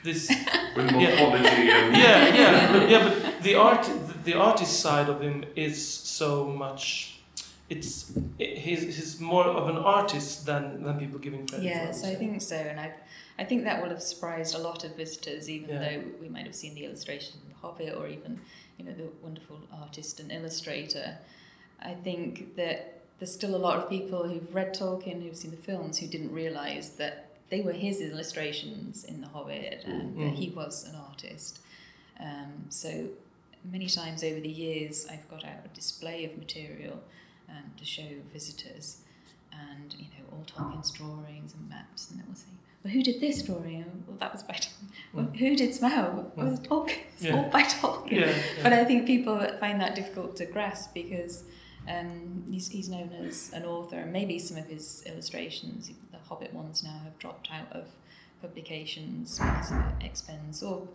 this, 0.03 0.29
With 0.75 0.91
Yeah. 0.91 0.97
morphology 0.99 1.47
and 1.47 1.95
yeah, 1.95 2.35
yeah, 2.41 2.71
but, 2.73 2.89
yeah, 2.89 3.03
but 3.09 3.43
the 3.43 3.55
art, 3.55 3.83
the, 3.83 4.13
the 4.31 4.33
artist 4.35 4.79
side 4.79 5.09
of 5.09 5.21
him 5.21 5.43
is 5.55 5.75
so 6.21 6.45
much. 6.45 7.19
It's 7.69 8.11
it, 8.37 8.57
he's, 8.57 8.81
he's 8.97 9.19
more 9.19 9.45
of 9.45 9.69
an 9.69 9.77
artist 9.77 10.45
than 10.45 10.83
than 10.83 10.99
people 10.99 11.19
giving 11.19 11.39
him 11.41 11.47
credit 11.47 11.63
for. 11.63 11.69
Yes, 11.69 12.01
would 12.01 12.09
I 12.09 12.13
say. 12.13 12.19
think 12.19 12.41
so, 12.41 12.55
and 12.55 12.79
I, 12.79 12.93
I 13.39 13.43
think 13.45 13.63
that 13.63 13.81
will 13.81 13.89
have 13.89 14.01
surprised 14.03 14.55
a 14.55 14.59
lot 14.59 14.83
of 14.83 14.95
visitors, 14.97 15.49
even 15.49 15.69
Yeah. 15.69 15.79
though 15.83 16.03
we 16.21 16.27
might 16.29 16.45
have 16.45 16.55
seen 16.55 16.73
the 16.75 16.85
illustration 16.85 17.33
in 17.41 17.49
The 17.53 17.57
Hobbit 17.63 17.93
or 17.97 18.07
even, 18.07 18.39
you 18.77 18.83
know, 18.85 18.93
the 18.93 19.07
wonderful 19.23 19.59
artist 19.83 20.19
and 20.19 20.31
illustrator. 20.31 21.17
I 21.81 21.93
think 21.93 22.55
that 22.55 23.01
there's 23.19 23.33
still 23.33 23.55
a 23.55 23.57
lot 23.67 23.77
of 23.77 23.89
people 23.89 24.27
who've 24.27 24.53
read 24.53 24.73
Tolkien, 24.73 25.21
who've 25.23 25.35
seen 25.35 25.51
the 25.51 25.57
films, 25.57 25.97
who 25.99 26.07
didn't 26.07 26.31
realise 26.33 26.89
that 26.89 27.27
they 27.49 27.61
were 27.61 27.73
his 27.73 27.99
illustrations 28.01 29.03
in 29.03 29.21
The 29.21 29.27
Hobbit 29.27 29.83
and 29.85 30.15
that 30.17 30.33
Mm. 30.33 30.35
he 30.35 30.49
was 30.49 30.87
an 30.87 30.95
artist. 30.95 31.59
Um, 32.19 32.65
so 32.69 33.09
many 33.71 33.87
times 33.87 34.23
over 34.23 34.39
the 34.39 34.49
years, 34.49 35.05
I've 35.11 35.27
got 35.29 35.43
out 35.43 35.65
a 35.65 35.67
display 35.69 36.25
of 36.25 36.37
material 36.37 37.01
um, 37.49 37.71
to 37.77 37.83
show 37.85 38.07
visitors, 38.31 38.97
and 39.51 39.93
you 39.93 40.05
know 40.05 40.25
all 40.31 40.45
Tolkien's 40.45 40.91
drawings 40.91 41.53
and 41.53 41.67
maps, 41.69 42.09
and 42.09 42.19
they 42.19 42.23
will 42.27 42.35
say, 42.35 42.47
"Well, 42.83 42.93
who 42.93 43.03
did 43.03 43.19
this 43.19 43.43
drawing? 43.43 43.83
Oh, 43.85 44.03
Well, 44.07 44.17
that 44.19 44.31
was 44.31 44.43
by 44.43 44.53
Tolkien. 44.53 44.87
Well, 45.13 45.25
who 45.25 45.55
did 45.57 45.71
Smaug? 45.71 46.31
Well, 46.37 46.47
it 46.47 46.51
was 46.51 46.59
Tolkien. 46.61 46.99
It's 47.15 47.23
Yeah. 47.23 47.35
all 47.35 47.49
by 47.49 47.63
Tolkien." 47.63 48.11
Yeah, 48.11 48.27
yeah. 48.27 48.63
But 48.63 48.71
I 48.73 48.85
think 48.85 49.05
people 49.05 49.37
find 49.59 49.81
that 49.81 49.95
difficult 49.95 50.37
to 50.37 50.45
grasp 50.45 50.93
because 50.93 51.43
um, 51.87 52.43
he's, 52.49 52.69
he's 52.69 52.89
known 52.89 53.11
as 53.25 53.51
an 53.53 53.65
author, 53.65 53.97
and 53.97 54.13
maybe 54.13 54.39
some 54.39 54.57
of 54.57 54.65
his 54.65 55.03
illustrations, 55.05 55.91
the 56.11 56.17
Hobbit 56.19 56.53
ones 56.53 56.83
now, 56.83 56.99
have 57.03 57.17
dropped 57.19 57.49
out 57.51 57.71
of 57.71 57.85
publications 58.41 59.37
because 59.39 59.71
of 59.71 59.81
expense, 60.01 60.63
or 60.63 60.87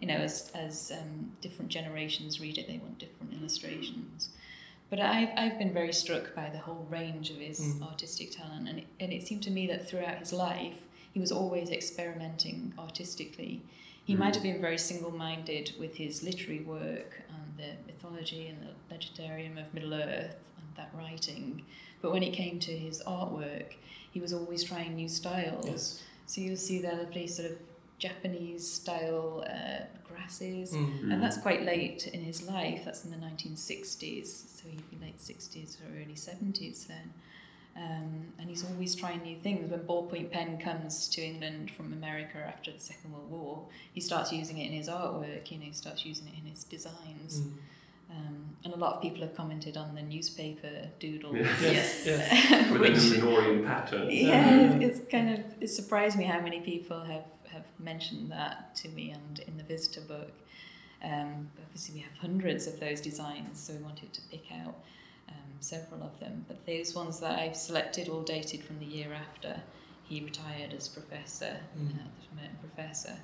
you 0.00 0.06
know, 0.06 0.16
as 0.16 0.50
as 0.54 0.92
um, 0.92 1.32
different 1.40 1.70
generations 1.70 2.40
read 2.40 2.58
it, 2.58 2.66
they 2.66 2.78
want 2.78 2.98
different 2.98 3.32
illustrations. 3.34 4.30
But 4.90 5.00
I've, 5.00 5.30
I've 5.36 5.58
been 5.58 5.72
very 5.72 5.92
struck 5.92 6.34
by 6.34 6.50
the 6.50 6.58
whole 6.58 6.86
range 6.90 7.30
of 7.30 7.36
his 7.38 7.58
Mm. 7.60 7.82
artistic 7.90 8.30
talent, 8.30 8.68
and 8.68 8.78
it, 8.80 8.86
and 9.00 9.12
it 9.12 9.26
seemed 9.26 9.42
to 9.44 9.50
me 9.50 9.66
that 9.68 9.88
throughout 9.88 10.18
his 10.18 10.32
life, 10.32 10.82
he 11.12 11.20
was 11.20 11.32
always 11.32 11.70
experimenting 11.70 12.74
artistically. 12.78 13.62
He 14.04 14.14
Mm. 14.14 14.18
might 14.18 14.34
have 14.34 14.42
been 14.42 14.60
very 14.60 14.78
single 14.78 15.10
minded 15.10 15.72
with 15.78 15.96
his 15.96 16.22
literary 16.22 16.60
work 16.62 17.22
and 17.28 17.56
the 17.56 17.72
mythology 17.90 18.46
and 18.48 18.58
the 18.62 18.94
legendarium 18.94 19.58
of 19.60 19.72
Middle 19.72 19.94
Earth 19.94 20.36
and 20.58 20.66
that 20.76 20.90
writing. 20.94 21.62
But 22.02 22.12
when 22.12 22.22
it 22.22 22.32
came 22.34 22.58
to 22.60 22.76
his 22.76 23.02
artwork, 23.06 23.74
he 24.10 24.20
was 24.20 24.32
always 24.32 24.62
trying 24.62 24.94
new 24.94 25.08
styles. 25.08 25.66
Yes. 25.66 26.02
So 26.26 26.40
you'll 26.42 26.56
see 26.56 26.80
the 26.80 26.92
lovely 26.92 27.26
sort 27.26 27.50
of 27.52 27.58
Japanese 27.98 28.70
style 28.70 29.44
uh, 29.48 29.84
grasses. 30.06 30.72
Mm. 30.72 31.12
And 31.12 31.22
that's 31.22 31.38
quite 31.38 31.62
late 31.62 32.06
in 32.08 32.20
his 32.22 32.42
life. 32.42 32.82
That's 32.84 33.04
in 33.04 33.10
the 33.10 33.16
1960s. 33.16 34.26
So 34.26 34.68
he'd 34.68 34.90
be 34.90 34.98
late 35.04 35.18
60s 35.18 35.78
or 35.80 35.86
early 35.96 36.14
70s 36.14 36.86
then. 36.86 37.12
Um, 37.76 38.32
and 38.38 38.48
he's 38.48 38.64
always 38.64 38.94
trying 38.94 39.22
new 39.22 39.36
things. 39.36 39.70
When 39.70 39.80
ballpoint 39.80 40.30
pen 40.30 40.58
comes 40.58 41.08
to 41.08 41.22
England 41.22 41.72
from 41.72 41.92
America 41.92 42.38
after 42.38 42.70
the 42.70 42.78
Second 42.78 43.12
World 43.12 43.30
War, 43.30 43.66
he 43.92 44.00
starts 44.00 44.32
using 44.32 44.58
it 44.58 44.66
in 44.70 44.72
his 44.72 44.88
artwork. 44.88 45.50
You 45.50 45.58
know, 45.58 45.64
he 45.64 45.72
starts 45.72 46.06
using 46.06 46.28
it 46.28 46.34
in 46.38 46.50
his 46.50 46.62
designs. 46.64 47.40
Mm. 47.40 47.52
Um, 48.10 48.56
and 48.64 48.72
a 48.72 48.76
lot 48.76 48.94
of 48.94 49.02
people 49.02 49.22
have 49.22 49.34
commented 49.34 49.76
on 49.76 49.94
the 49.94 50.02
newspaper 50.02 50.88
doodles. 51.00 51.36
Yes, 51.36 52.02
yes. 52.06 52.70
With 52.70 52.80
which, 52.80 52.98
a 52.98 53.20
Minoan 53.20 53.64
pattern. 53.64 54.08
yeah, 54.10 54.74
it's 54.74 55.00
kind 55.10 55.30
of 55.30 55.40
it 55.60 55.68
surprised 55.68 56.16
me 56.16 56.24
how 56.24 56.40
many 56.40 56.60
people 56.60 57.00
have, 57.00 57.24
have 57.50 57.64
mentioned 57.78 58.30
that 58.30 58.76
to 58.76 58.88
me 58.90 59.10
and 59.10 59.40
in 59.48 59.56
the 59.56 59.64
visitor 59.64 60.02
book. 60.02 60.30
Um, 61.02 61.50
obviously, 61.60 61.96
we 61.96 62.00
have 62.02 62.12
hundreds 62.20 62.66
of 62.66 62.78
those 62.78 63.00
designs, 63.00 63.60
so 63.60 63.74
we 63.74 63.82
wanted 63.82 64.12
to 64.12 64.20
pick 64.30 64.44
out 64.52 64.76
several 65.60 66.02
of 66.02 66.18
them. 66.20 66.44
But 66.48 66.64
those 66.66 66.94
ones 66.94 67.20
that 67.20 67.38
I've 67.38 67.56
selected, 67.56 68.08
all 68.08 68.22
dated 68.22 68.62
from 68.62 68.78
the 68.78 68.86
year 68.86 69.12
after 69.12 69.60
he 70.04 70.22
retired 70.22 70.72
as 70.74 70.88
professor, 70.88 71.56
Mm. 71.78 71.98
uh, 72.38 72.48
professor. 72.60 73.16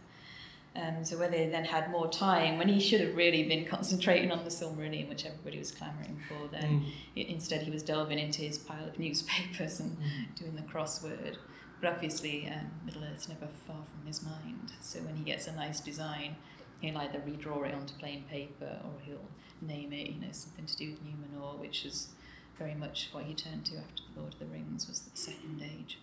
Um, 0.77 1.05
so 1.05 1.19
whether 1.19 1.37
he 1.37 1.47
then 1.47 1.65
had 1.65 1.91
more 1.91 2.09
time, 2.09 2.57
when 2.57 2.69
he 2.69 2.79
should 2.79 3.01
have 3.01 3.17
really 3.17 3.43
been 3.43 3.65
concentrating 3.67 4.31
on 4.31 4.45
the 4.45 4.51
Silmarillion, 4.51 5.09
which 5.09 5.27
everybody 5.27 5.59
was 5.59 5.73
clamouring 5.73 6.21
for, 6.29 6.47
then 6.49 6.85
Mm. 7.17 7.29
Instead 7.29 7.63
he 7.63 7.71
was 7.71 7.83
delving 7.83 8.19
into 8.19 8.43
his 8.43 8.57
pile 8.59 8.87
of 8.89 8.99
newspapers 8.99 9.81
and 9.81 9.97
Mm. 9.99 10.35
doing 10.37 10.55
the 10.57 10.63
crossword. 10.63 11.37
But 11.81 11.93
obviously, 11.95 12.47
um, 12.49 12.71
Middle 12.85 13.03
Earth's 13.05 13.29
never 13.29 13.49
far 13.49 13.85
from 13.85 14.07
his 14.07 14.23
mind. 14.23 14.73
So 14.81 15.01
when 15.01 15.17
he 15.17 15.25
gets 15.25 15.47
a 15.49 15.53
nice 15.53 15.81
design, 15.81 16.37
he'll 16.81 16.97
either 16.99 17.19
redraw 17.21 17.67
it 17.67 17.75
onto 17.75 17.95
plain 17.95 18.25
paper 18.31 18.81
or 18.85 19.01
he'll 19.05 19.29
name 19.63 19.93
it, 19.93 20.11
you 20.11 20.21
know, 20.21 20.33
something 20.33 20.67
to 20.67 20.77
do 20.77 20.91
with 20.91 21.01
Numenor, 21.05 21.59
which 21.59 21.85
is 21.85 22.09
very 22.61 22.75
much 22.75 23.09
what 23.13 23.25
he 23.25 23.35
turned 23.35 23.65
to 23.65 23.77
after 23.79 24.03
the 24.15 24.21
Lord 24.21 24.35
of 24.35 24.39
the 24.39 24.47
Rings 24.47 24.87
was 24.87 25.01
the 25.01 25.17
Second 25.17 25.63
Age. 25.63 25.99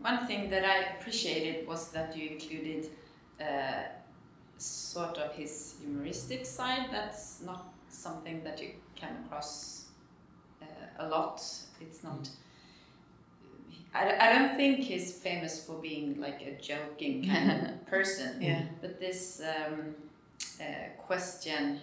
One 0.00 0.26
thing 0.28 0.48
that 0.50 0.64
I 0.64 0.94
appreciated 0.94 1.66
was 1.66 1.90
that 1.90 2.16
you 2.16 2.30
included 2.30 2.86
uh, 3.40 3.82
sort 4.56 5.18
of 5.18 5.34
his 5.34 5.74
humoristic 5.80 6.46
side. 6.46 6.86
That's 6.92 7.42
not 7.44 7.66
something 7.88 8.44
that 8.44 8.62
you 8.62 8.70
come 9.00 9.16
across 9.26 9.86
uh, 10.62 11.04
a 11.04 11.08
lot. 11.08 11.42
It's 11.80 12.04
not. 12.04 12.28
I, 13.92 14.16
I 14.26 14.32
don't 14.34 14.56
think 14.56 14.80
he's 14.80 15.18
famous 15.18 15.64
for 15.64 15.80
being 15.80 16.20
like 16.20 16.42
a 16.42 16.60
joking 16.60 17.26
kind 17.26 17.50
of 17.50 17.86
person. 17.94 18.40
Yeah. 18.40 18.62
But 18.80 19.00
this 19.00 19.42
um, 19.42 19.94
uh, 20.60 20.64
question, 20.98 21.80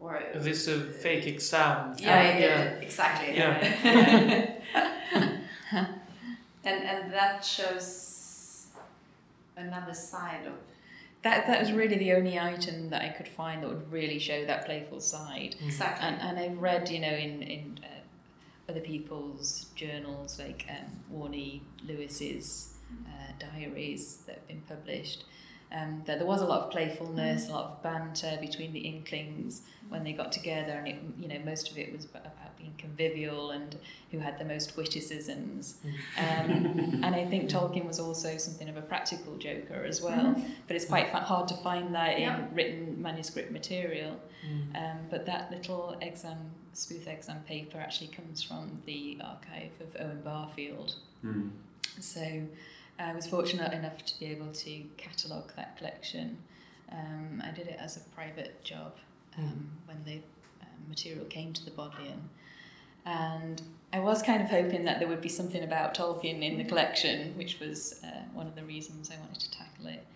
or 0.00 0.22
This 0.34 0.68
uh, 0.68 0.80
fake 1.02 1.26
exam. 1.26 1.94
yeah, 1.98 2.22
yeah. 2.22 2.38
yeah, 2.38 2.62
exactly. 2.86 3.36
Yeah. 3.36 4.60
and 6.64 6.82
and 6.84 7.12
that 7.12 7.44
shows 7.44 8.66
another 9.56 9.94
side 9.94 10.46
of 10.46 10.54
That, 11.22 11.46
that 11.46 11.60
was 11.60 11.72
really 11.72 11.96
the 11.96 12.12
only 12.12 12.38
item 12.38 12.90
that 12.90 13.02
I 13.02 13.08
could 13.16 13.28
find 13.28 13.62
that 13.62 13.68
would 13.68 13.90
really 13.90 14.18
show 14.18 14.44
that 14.46 14.66
playful 14.66 15.00
side. 15.00 15.56
exactly. 15.64 16.06
And, 16.06 16.20
and 16.20 16.38
I've 16.38 16.58
read, 16.60 16.90
you 16.90 17.00
know, 17.00 17.16
in, 17.26 17.42
in 17.42 17.78
uh, 17.82 18.70
other 18.70 18.80
people's 18.80 19.66
journals, 19.74 20.38
like 20.38 20.66
um, 20.68 20.86
Warnie 21.12 21.60
Lewis's 21.86 22.74
uh, 23.06 23.32
diaries 23.38 24.18
that 24.26 24.36
have 24.36 24.48
been 24.48 24.62
published, 24.68 25.24
um, 25.74 26.02
that 26.06 26.18
there 26.18 26.26
was 26.26 26.40
a 26.40 26.46
lot 26.46 26.60
of 26.62 26.70
playfulness, 26.70 27.48
a 27.48 27.52
lot 27.52 27.64
of 27.64 27.82
banter 27.82 28.38
between 28.40 28.72
the 28.72 28.80
Inklings 28.80 29.62
when 29.88 30.04
they 30.04 30.12
got 30.12 30.30
together, 30.32 30.72
and 30.72 30.88
it, 30.88 30.96
you 31.18 31.28
know, 31.28 31.38
most 31.44 31.70
of 31.70 31.78
it 31.78 31.92
was 31.94 32.04
about 32.06 32.56
being 32.58 32.72
convivial 32.78 33.50
and 33.50 33.76
who 34.10 34.18
had 34.18 34.38
the 34.38 34.44
most 34.44 34.76
witticisms. 34.76 35.76
Um, 36.18 37.00
and 37.04 37.14
I 37.14 37.26
think 37.26 37.50
Tolkien 37.50 37.86
was 37.86 37.98
also 38.00 38.36
something 38.38 38.68
of 38.68 38.76
a 38.76 38.82
practical 38.82 39.36
joker 39.36 39.84
as 39.84 40.00
well, 40.00 40.34
but 40.66 40.76
it's 40.76 40.84
quite 40.86 41.10
fa- 41.10 41.18
hard 41.18 41.48
to 41.48 41.54
find 41.56 41.94
that 41.94 42.14
in 42.16 42.22
Yeah. 42.22 42.46
written 42.52 43.02
manuscript 43.02 43.50
material. 43.50 44.18
Mm. 44.46 44.76
Um, 44.76 44.98
but 45.10 45.26
that 45.26 45.50
little 45.50 45.96
exam, 46.00 46.38
spoof 46.72 47.06
exam 47.08 47.40
paper 47.46 47.78
actually 47.78 48.08
comes 48.08 48.42
from 48.42 48.80
the 48.86 49.18
archive 49.22 49.72
of 49.80 49.96
Owen 50.00 50.20
Barfield. 50.22 50.94
Mm. 51.24 51.50
So 52.00 52.42
I 52.98 53.12
was 53.14 53.26
fortunate 53.26 53.72
enough 53.72 54.04
to 54.04 54.18
be 54.20 54.26
able 54.26 54.52
to 54.52 54.82
catalogue 54.96 55.52
that 55.56 55.76
collection. 55.76 56.38
Um, 56.92 57.42
I 57.44 57.50
did 57.50 57.66
it 57.66 57.78
as 57.80 57.96
a 57.96 58.00
private 58.14 58.62
job 58.62 58.94
um, 59.36 59.70
when 59.86 59.98
the 60.04 60.22
um, 60.62 60.88
material 60.88 61.24
came 61.26 61.52
to 61.52 61.64
the 61.64 61.72
Bodleian. 61.72 62.28
And 63.06 63.60
I 63.92 64.00
was 64.00 64.22
kind 64.22 64.42
of 64.42 64.48
hoping 64.48 64.84
that 64.84 64.98
there 64.98 65.08
would 65.08 65.20
be 65.20 65.28
something 65.28 65.62
about 65.62 65.94
Tolkien 65.94 66.42
in 66.42 66.56
the 66.56 66.64
collection, 66.64 67.36
which 67.36 67.60
was 67.60 68.00
uh, 68.04 68.22
one 68.32 68.46
of 68.46 68.54
the 68.54 68.64
reasons 68.64 69.10
I 69.10 69.18
wanted 69.18 69.40
to 69.40 69.50
tackle 69.50 69.86
it. 69.86 70.06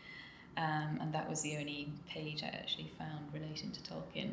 Um, 0.57 0.99
and 1.01 1.13
that 1.13 1.29
was 1.29 1.43
the 1.43 1.57
only 1.57 1.93
page 2.09 2.43
I 2.43 2.49
actually 2.49 2.91
found 2.99 3.33
relating 3.33 3.71
to 3.73 3.81
Tolkien. 3.81 4.33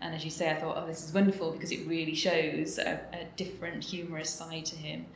And 0.00 0.14
as 0.14 0.24
you 0.24 0.30
say, 0.30 0.50
I 0.50 0.54
thought, 0.54 0.76
oh, 0.76 0.86
this 0.86 1.04
is 1.04 1.14
wonderful 1.14 1.52
because 1.52 1.72
it 1.72 1.86
really 1.86 2.14
shows 2.14 2.78
a, 2.78 3.00
a 3.12 3.24
different 3.36 3.82
humorous 3.82 4.30
side 4.30 4.66
to 4.66 4.76
him. 4.76 5.06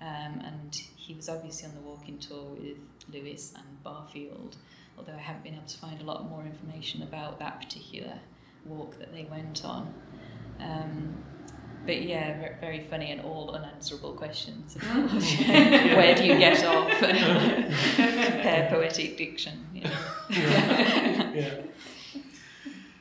Um, 0.00 0.40
and 0.44 0.74
he 0.96 1.14
was 1.14 1.28
obviously 1.28 1.68
on 1.68 1.74
the 1.74 1.80
walking 1.80 2.18
tour 2.18 2.42
with 2.58 2.78
Lewis 3.12 3.52
and 3.54 3.82
Barfield, 3.84 4.56
although 4.96 5.12
I 5.12 5.18
haven't 5.18 5.44
been 5.44 5.54
able 5.54 5.66
to 5.66 5.78
find 5.78 6.00
a 6.00 6.04
lot 6.04 6.28
more 6.28 6.42
information 6.44 7.02
about 7.02 7.38
that 7.38 7.60
particular 7.60 8.18
walk 8.64 8.98
that 8.98 9.12
they 9.12 9.24
went 9.24 9.64
on. 9.64 9.92
Um, 10.58 11.22
but 11.84 12.02
yeah, 12.02 12.58
very 12.60 12.80
funny 12.84 13.10
and 13.10 13.22
all 13.22 13.54
unanswerable 13.54 14.12
questions. 14.12 14.74
Where 14.84 16.14
do 16.14 16.24
you 16.24 16.38
get 16.38 16.64
off? 16.64 16.90
Compare 16.98 18.68
poetic 18.70 19.16
diction. 19.16 19.66
You 19.74 19.82
know. 19.82 19.90
yeah. 20.30 21.32
yeah. 21.34 21.54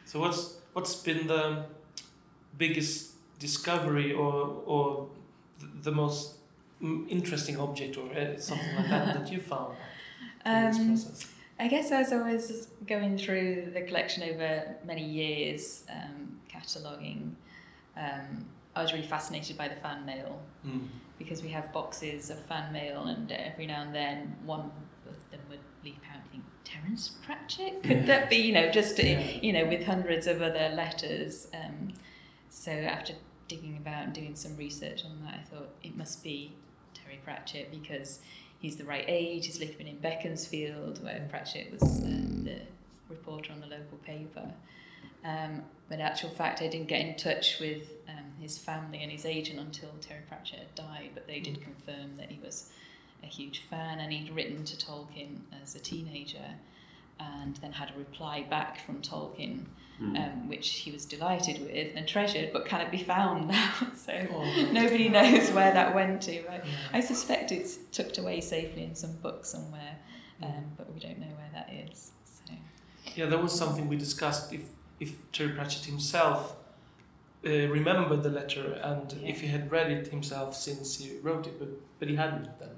So 0.05 0.19
what's 0.19 0.55
what's 0.73 0.95
been 0.95 1.27
the 1.27 1.65
biggest 2.57 3.11
discovery 3.37 4.13
or 4.13 4.63
or 4.65 5.09
the 5.83 5.91
most 5.91 6.38
interesting 6.81 7.59
object 7.59 7.97
or 7.97 8.11
uh, 8.13 8.37
something 8.37 8.75
like 8.75 8.89
that 8.89 9.13
that 9.15 9.31
you 9.31 9.39
found 9.39 9.75
in 10.45 10.65
this 10.65 10.77
Um, 10.79 10.87
process? 10.87 11.31
I 11.59 11.67
guess 11.67 11.91
as 11.91 12.13
I 12.13 12.31
was 12.31 12.67
going 12.87 13.17
through 13.17 13.71
the 13.73 13.81
collection 13.81 14.23
over 14.23 14.75
many 14.85 15.03
years, 15.03 15.83
um, 15.91 16.39
cataloguing, 16.47 17.35
um, 17.97 18.45
I 18.75 18.81
was 18.81 18.93
really 18.93 19.05
fascinated 19.07 19.57
by 19.57 19.67
the 19.67 19.75
fan 19.75 20.05
mail 20.05 20.39
Mm. 20.65 20.87
because 21.17 21.43
we 21.43 21.49
have 21.49 21.73
boxes 21.73 22.29
of 22.29 22.39
fan 22.45 22.71
mail, 22.71 23.03
and 23.07 23.29
every 23.31 23.65
now 23.67 23.81
and 23.81 23.93
then 23.93 24.35
one 24.45 24.71
of 25.07 25.31
them 25.31 25.41
would 25.49 25.59
leap 25.83 26.01
out 26.09 26.21
and 26.21 26.31
think, 26.31 26.43
Terence 26.63 27.09
Pratchett? 27.25 27.83
Could 27.83 28.05
that 28.05 28.29
be, 28.29 28.37
you 28.37 28.53
know, 28.53 28.69
just, 28.71 28.97
Yeah. 28.99 29.19
you 29.41 29.51
know, 29.51 29.65
with 29.65 29.83
hundreds 29.85 30.27
of 30.27 30.41
other 30.41 30.69
letters. 30.69 31.47
Um, 31.53 31.93
so 32.49 32.71
after 32.71 33.13
digging 33.47 33.75
about 33.77 34.03
and 34.05 34.13
doing 34.13 34.35
some 34.35 34.55
research 34.55 35.03
on 35.03 35.19
that, 35.25 35.39
I 35.39 35.43
thought 35.43 35.69
it 35.83 35.97
must 35.97 36.23
be 36.23 36.53
Terry 37.09 37.21
Pratchett 37.23 37.71
because 37.71 38.19
he's 38.59 38.75
the 38.75 38.83
right 38.83 39.05
age, 39.07 39.47
he's 39.47 39.59
living 39.59 39.87
in 39.87 39.97
Beaconsfield, 39.97 41.03
where 41.03 41.25
Pratchett 41.29 41.71
was 41.71 42.01
uh, 42.03 42.07
the 42.43 42.59
reporter 43.09 43.51
on 43.51 43.59
the 43.59 43.67
local 43.67 43.97
paper. 44.05 44.51
Um, 45.25 45.63
but 45.87 45.95
in 45.95 46.01
actual 46.01 46.29
fact, 46.29 46.61
I 46.61 46.67
didn't 46.67 46.87
get 46.87 47.01
in 47.01 47.15
touch 47.15 47.59
with 47.59 47.91
um, 48.07 48.25
his 48.39 48.57
family 48.57 49.01
and 49.01 49.11
his 49.11 49.25
agent 49.25 49.59
until 49.59 49.89
Terry 50.01 50.21
Pratchett 50.27 50.59
had 50.59 50.75
died, 50.75 51.09
but 51.13 51.27
they 51.27 51.39
did 51.39 51.61
confirm 51.61 52.15
that 52.17 52.29
he 52.29 52.39
was 52.43 52.69
a 53.23 53.25
huge 53.25 53.63
fan 53.69 53.99
and 53.99 54.13
he'd 54.13 54.33
written 54.33 54.63
to 54.63 54.77
Tolkien 54.77 55.39
as 55.61 55.75
a 55.75 55.79
teenager 55.79 56.55
and 57.19 57.55
then 57.57 57.71
had 57.73 57.91
a 57.95 57.97
reply 57.97 58.45
back 58.49 58.79
from 58.85 59.01
Tolkien, 59.01 59.65
Mm. 60.01 60.17
um, 60.17 60.47
which 60.47 60.69
he 60.69 60.91
was 60.91 61.03
delighted 61.05 61.59
with 61.59 61.93
and 61.93 62.07
treasured, 62.07 62.53
but 62.53 62.65
cannot 62.65 62.89
be 62.89 63.03
found 63.03 63.47
now. 63.57 63.73
so 63.93 64.13
Oh. 64.31 64.69
nobody 64.71 65.09
knows 65.09 65.51
where 65.51 65.73
that 65.73 65.93
went 65.93 66.21
to. 66.21 66.37
I, 66.49 66.55
Yeah. 66.55 66.63
I 66.93 66.99
suspect 67.01 67.51
it's 67.51 67.75
tucked 67.91 68.17
away 68.17 68.39
safely 68.39 68.83
in 68.85 68.95
some 68.95 69.11
book 69.17 69.45
somewhere, 69.45 69.97
um, 70.41 70.63
but 70.77 70.93
we 70.93 71.01
don't 71.01 71.19
know 71.19 71.27
where 71.35 71.49
that 71.53 71.69
is. 71.73 72.11
So. 72.23 72.53
Yeah, 73.13 73.25
that 73.25 73.43
was 73.43 73.51
something 73.51 73.89
we 73.89 73.97
discussed. 73.97 74.53
If 74.53 74.61
if 75.01 75.29
Terry 75.33 75.51
Pratchett 75.51 75.83
himself 75.85 76.55
uh, 77.45 77.49
remembered 77.49 78.23
the 78.23 78.29
letter 78.29 78.79
and 78.81 79.13
if 79.25 79.41
he 79.41 79.47
had 79.47 79.69
read 79.69 79.91
it 79.91 80.07
himself 80.07 80.55
since 80.55 80.97
he 80.97 81.17
wrote 81.21 81.45
it, 81.45 81.59
but 81.59 81.69
but 81.99 82.07
he 82.07 82.15
hadn't 82.15 82.47
then. 82.59 82.75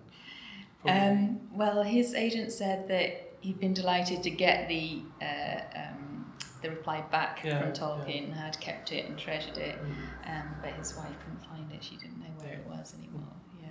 Um, 0.87 1.41
well, 1.53 1.83
his 1.83 2.15
agent 2.15 2.51
said 2.51 2.87
that 2.87 3.30
he'd 3.41 3.59
been 3.59 3.73
delighted 3.73 4.23
to 4.23 4.29
get 4.29 4.67
the 4.69 5.01
uh, 5.21 5.59
um, 5.75 6.33
the 6.61 6.69
reply 6.69 7.01
back 7.11 7.41
Yeah, 7.43 7.59
from 7.59 7.73
Tolkien, 7.73 8.31
had 8.33 8.59
kept 8.59 8.91
it 8.91 9.07
and 9.09 9.17
treasured 9.17 9.57
it, 9.57 9.79
um, 10.27 10.43
but 10.61 10.71
his 10.73 10.95
wife 10.95 11.13
couldn't 11.23 11.43
find 11.49 11.71
it. 11.71 11.83
She 11.83 11.97
didn't 11.97 12.19
know 12.19 12.43
where 12.43 12.53
it 12.53 12.65
was 12.67 12.93
anymore. 12.97 13.33
Yeah. 13.59 13.67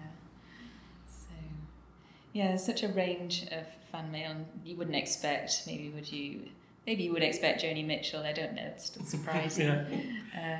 So, 1.06 1.34
yeah, 2.32 2.48
there's 2.48 2.64
such 2.66 2.82
a 2.82 2.88
range 2.88 3.46
of 3.52 3.64
fan 3.92 4.10
mail, 4.10 4.34
you 4.64 4.76
wouldn't 4.76 4.96
expect. 4.96 5.62
Maybe 5.66 5.90
would 5.90 6.10
you? 6.10 6.48
Maybe 6.86 7.04
you 7.04 7.12
would 7.12 7.22
expect 7.22 7.62
Joni 7.62 7.84
Mitchell. 7.86 8.22
I 8.22 8.32
don't 8.32 8.54
know. 8.54 8.62
It's 8.64 8.86
still 8.90 9.04
surprising. 9.04 9.66
yeah. 9.66 9.84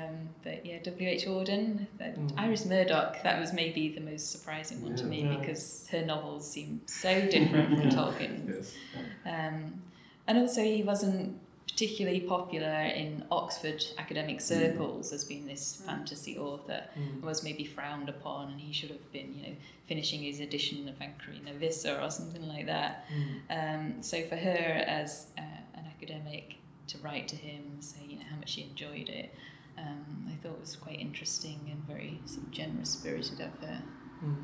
Um, 0.07 0.29
but 0.43 0.65
yeah, 0.65 0.79
W.H. 0.83 1.25
Auden, 1.25 1.87
that, 1.97 2.17
Mm. 2.17 2.33
Iris 2.37 2.65
Murdoch, 2.65 3.21
that 3.23 3.39
was 3.39 3.53
maybe 3.53 3.89
the 3.89 4.01
most 4.01 4.31
surprising 4.31 4.81
one 4.81 4.95
to 4.97 5.05
me 5.05 5.23
Yeah. 5.23 5.37
because 5.37 5.87
her 5.91 6.05
novels 6.05 6.49
seem 6.49 6.81
so 6.85 7.21
different 7.27 7.69
from 7.79 7.89
Tolkien's. 7.97 8.75
Yes. 8.95 9.05
Um, 9.25 9.81
and 10.27 10.37
also, 10.37 10.61
he 10.63 10.83
wasn't 10.83 11.37
particularly 11.67 12.19
popular 12.19 12.81
in 12.83 13.23
Oxford 13.31 13.83
academic 13.97 14.41
circles 14.41 15.11
as 15.13 15.23
being 15.23 15.47
this 15.47 15.81
fantasy 15.85 16.37
author. 16.37 16.83
Mm. 16.99 17.21
Was 17.23 17.43
maybe 17.43 17.63
frowned 17.65 18.09
upon, 18.09 18.51
and 18.51 18.59
he 18.61 18.71
should 18.73 18.91
have 18.91 19.11
been, 19.11 19.33
you 19.35 19.43
know, 19.47 19.55
finishing 19.87 20.21
his 20.21 20.39
edition 20.41 20.87
of 20.89 20.95
Ancrene 20.99 21.47
Wisse 21.59 21.85
or 22.05 22.09
something 22.11 22.47
like 22.47 22.65
that. 22.67 23.05
Mm. 23.49 23.95
Um, 23.97 24.03
so 24.03 24.21
for 24.23 24.35
her 24.35 24.83
as 24.85 25.27
uh, 25.37 25.41
an 25.70 25.70
academic 26.01 26.55
to 26.87 26.97
write 26.99 27.27
to 27.29 27.35
him, 27.35 27.61
and 27.73 27.83
say 27.83 27.99
you 28.07 28.17
know 28.17 28.25
how 28.29 28.37
much 28.37 28.49
she 28.49 28.63
enjoyed 28.63 29.09
it, 29.09 29.33
um, 29.77 30.27
I 30.29 30.35
thought 30.41 30.59
was 30.59 30.75
quite 30.75 30.99
interesting 30.99 31.59
and 31.69 31.83
very 31.87 32.19
sort 32.25 32.47
of 32.47 32.51
generous 32.51 32.89
spirited 32.89 33.39
of 33.39 33.53
her. 33.61 33.81
Mm. 34.23 34.43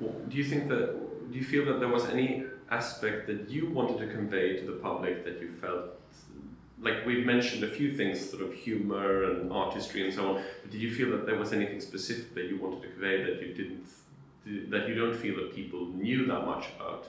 Well, 0.00 0.14
do 0.28 0.36
you 0.36 0.44
think 0.44 0.68
that? 0.68 1.30
Do 1.30 1.38
you 1.38 1.44
feel 1.44 1.64
that 1.66 1.80
there 1.80 1.88
was 1.88 2.06
any 2.06 2.44
aspect 2.70 3.26
that 3.28 3.48
you 3.48 3.70
wanted 3.70 3.98
to 3.98 4.12
convey 4.12 4.56
to 4.58 4.66
the 4.66 4.78
public 4.88 5.24
that 5.24 5.40
you 5.40 5.48
felt? 5.48 6.00
Like 6.80 7.06
we've 7.06 7.24
mentioned 7.24 7.64
a 7.64 7.70
few 7.70 7.96
things, 7.96 8.28
sort 8.28 8.42
of 8.42 8.52
humor 8.52 9.24
and 9.24 9.50
artistry 9.50 10.04
and 10.04 10.12
so 10.12 10.36
on. 10.36 10.42
But 10.62 10.70
did 10.72 10.82
you 10.82 10.92
feel 10.94 11.10
that 11.12 11.24
there 11.24 11.38
was 11.38 11.52
anything 11.52 11.80
specific 11.80 12.34
that 12.34 12.44
you 12.44 12.58
wanted 12.60 12.82
to 12.82 12.88
convey 12.88 13.22
that 13.22 13.40
you 13.40 13.54
didn't, 13.54 13.86
that 14.70 14.88
you 14.88 14.94
don't 14.94 15.16
feel 15.16 15.36
that 15.36 15.54
people 15.54 15.86
knew 15.86 16.26
that 16.26 16.44
much 16.44 16.66
about, 16.76 17.06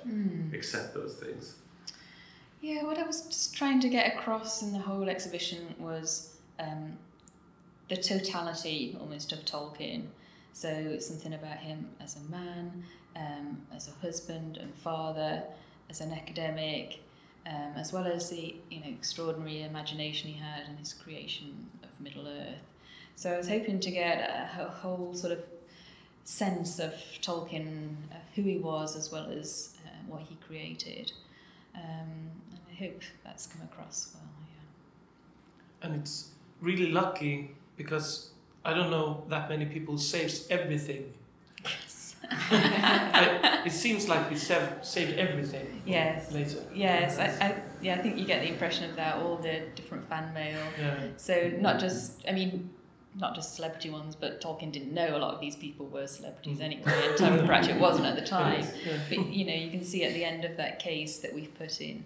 except 0.53 0.93
those 0.93 1.15
things? 1.15 1.55
Yeah, 2.65 2.84
what 2.84 2.97
I 2.97 3.04
was 3.04 3.21
just 3.21 3.56
trying 3.56 3.80
to 3.82 3.89
get 3.89 4.15
across 4.15 4.63
in 4.63 4.73
the 4.73 4.80
whole 4.80 5.08
exhibition 5.08 5.75
was 5.78 6.36
um, 6.60 6.97
the 7.89 7.95
totality 7.95 8.97
almost 8.99 9.32
of 9.32 9.45
Tolkien. 9.45 10.08
So 10.51 10.97
something 10.97 11.36
about 11.36 11.58
him 11.58 11.88
as 12.01 12.15
a 12.15 12.32
man, 12.32 12.84
um, 13.15 13.62
as 13.71 13.88
a 13.88 13.91
husband 14.04 14.58
and 14.58 14.73
father, 14.73 15.43
as 15.91 16.01
an 16.01 16.12
academic, 16.12 17.01
um, 17.45 17.73
as 17.75 17.93
well 17.93 18.08
as 18.08 18.32
the 18.32 18.56
you 18.71 18.80
know 18.80 18.89
extraordinary 18.89 19.62
imagination 19.62 20.32
he 20.32 20.39
had 20.39 20.67
in 20.67 20.75
his 20.78 20.91
creation 20.91 21.69
of 21.84 22.01
Middle 22.01 22.28
Earth. 22.28 22.63
So 23.13 23.32
I 23.32 23.38
was 23.38 23.47
hoping 23.47 23.80
to 23.80 23.91
get 23.91 24.28
a, 24.28 24.65
a 24.65 24.69
whole 24.69 25.13
sort 25.13 25.34
of 25.34 25.43
sense 26.23 26.80
of 26.80 26.93
Tolkien, 27.21 27.97
uh, 28.12 28.15
who 28.34 28.41
he 28.41 28.58
was, 28.58 28.95
as 28.95 29.12
well 29.12 29.30
as 29.30 29.78
uh, 29.86 29.89
what 30.08 30.21
he 30.21 30.36
created. 30.47 31.12
Um, 31.75 32.32
and 32.43 32.44
I 32.75 32.83
hope 32.83 33.01
that's 33.23 33.47
come 33.47 33.61
across 33.63 34.11
well. 34.13 34.23
Yeah. 35.81 35.88
And 35.88 36.01
it's 36.01 36.29
really 36.61 36.91
lucky 36.91 37.55
because 37.77 38.31
I 38.63 38.73
don't 38.73 38.89
know 38.91 39.23
that 39.29 39.49
many 39.49 39.65
people 39.65 39.97
saves 39.97 40.47
everything. 40.49 41.13
I, 42.29 43.61
it 43.65 43.71
seems 43.71 44.07
like 44.09 44.29
we 44.29 44.35
saved, 44.35 44.83
saved 44.83 45.17
everything 45.17 45.81
Yes. 45.85 46.31
later. 46.31 46.57
Yes, 46.73 47.19
I, 47.19 47.25
I, 47.45 47.55
yeah, 47.81 47.95
I 47.95 47.97
think 47.99 48.17
you 48.17 48.25
get 48.25 48.41
the 48.41 48.49
impression 48.49 48.89
of 48.89 48.95
that, 48.95 49.17
all 49.17 49.38
the 49.38 49.61
different 49.75 50.07
fan 50.09 50.33
mail. 50.33 50.59
Yeah. 50.79 50.99
So 51.17 51.51
not 51.59 51.79
just, 51.79 52.23
I 52.27 52.31
mean, 52.31 52.71
not 53.17 53.35
just 53.35 53.55
celebrity 53.55 53.89
ones, 53.91 54.15
but 54.15 54.41
Tolkien 54.41 54.71
didn't 54.71 54.93
know 54.93 55.15
a 55.15 55.19
lot 55.19 55.33
of 55.35 55.39
these 55.39 55.55
people 55.55 55.85
were 55.85 56.07
celebrities 56.07 56.57
Mm. 56.57 56.63
anyway, 56.63 57.07
and 57.09 57.17
Terry 57.17 57.45
Pratchett 57.45 57.79
wasn't 57.79 58.07
at 58.07 58.15
the 58.15 58.25
time. 58.38 58.65
Yeah. 58.85 58.97
But 59.07 59.27
you 59.27 59.45
know, 59.45 59.53
you 59.53 59.69
can 59.69 59.83
see 59.83 60.03
at 60.03 60.13
the 60.13 60.25
end 60.25 60.43
of 60.45 60.57
that 60.57 60.79
case 60.79 61.19
that 61.19 61.33
we've 61.33 61.53
put 61.57 61.79
in 61.79 62.03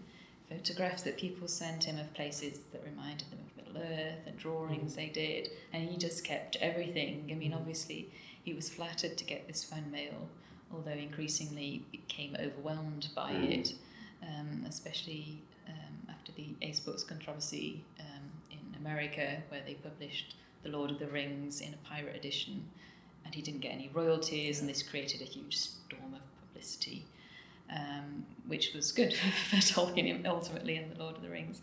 photographs 0.50 1.04
that 1.04 1.18
people 1.18 1.48
sent 1.48 1.84
him 1.84 2.00
of 2.00 2.14
places 2.14 2.60
that 2.72 2.84
reminded 2.84 3.30
them 3.30 3.40
of 3.46 3.66
Middle 3.66 3.82
Earth 3.82 4.26
and 4.26 4.38
drawings 4.38 4.96
they 4.96 5.08
did, 5.08 5.50
and 5.74 5.88
he 5.90 5.98
just 5.98 6.24
kept 6.24 6.56
everything. 6.58 7.30
I 7.32 7.36
mean, 7.36 7.54
obviously, 7.54 8.10
he 8.44 8.54
was 8.54 8.70
flattered 8.70 9.18
to 9.18 9.24
get 9.26 9.48
this 9.48 9.64
fan 9.64 9.92
mail, 9.92 10.28
although 10.74 10.92
increasingly 10.92 11.84
became 11.92 12.36
overwhelmed 12.40 13.10
by 13.16 13.32
Mm. 13.34 13.60
it, 13.60 13.74
um, 14.24 14.66
especially 14.68 15.42
um, 15.68 16.08
after 16.10 16.32
the 16.32 16.48
Ace 16.62 16.80
Books 16.80 17.04
controversy 17.04 17.84
um, 18.00 18.32
in 18.52 18.76
America, 18.80 19.44
where 19.50 19.62
they 19.66 19.76
published 19.76 20.36
The 20.64 20.70
Lord 20.70 20.92
of 20.92 21.00
the 21.00 21.08
Rings 21.08 21.62
in 21.62 21.74
a 21.74 21.78
pirate 21.88 22.16
edition, 22.16 22.70
and 23.24 23.36
he 23.36 23.42
didn't 23.42 23.62
get 23.62 23.74
any 23.74 23.90
royalties, 23.94 24.60
and 24.60 24.68
this 24.70 24.82
created 24.82 25.22
a 25.22 25.26
huge 25.26 25.58
storm 25.58 26.14
of 26.16 26.22
publicity. 26.48 27.06
Um, 27.72 28.26
which 28.48 28.74
was 28.74 28.92
good 28.92 29.14
for 29.50 29.58
Tolkien 29.58 30.26
ultimately 30.26 30.76
in 30.76 30.90
The 30.90 30.98
Lord 30.98 31.16
of 31.18 31.22
the 31.22 31.30
Rings, 31.30 31.62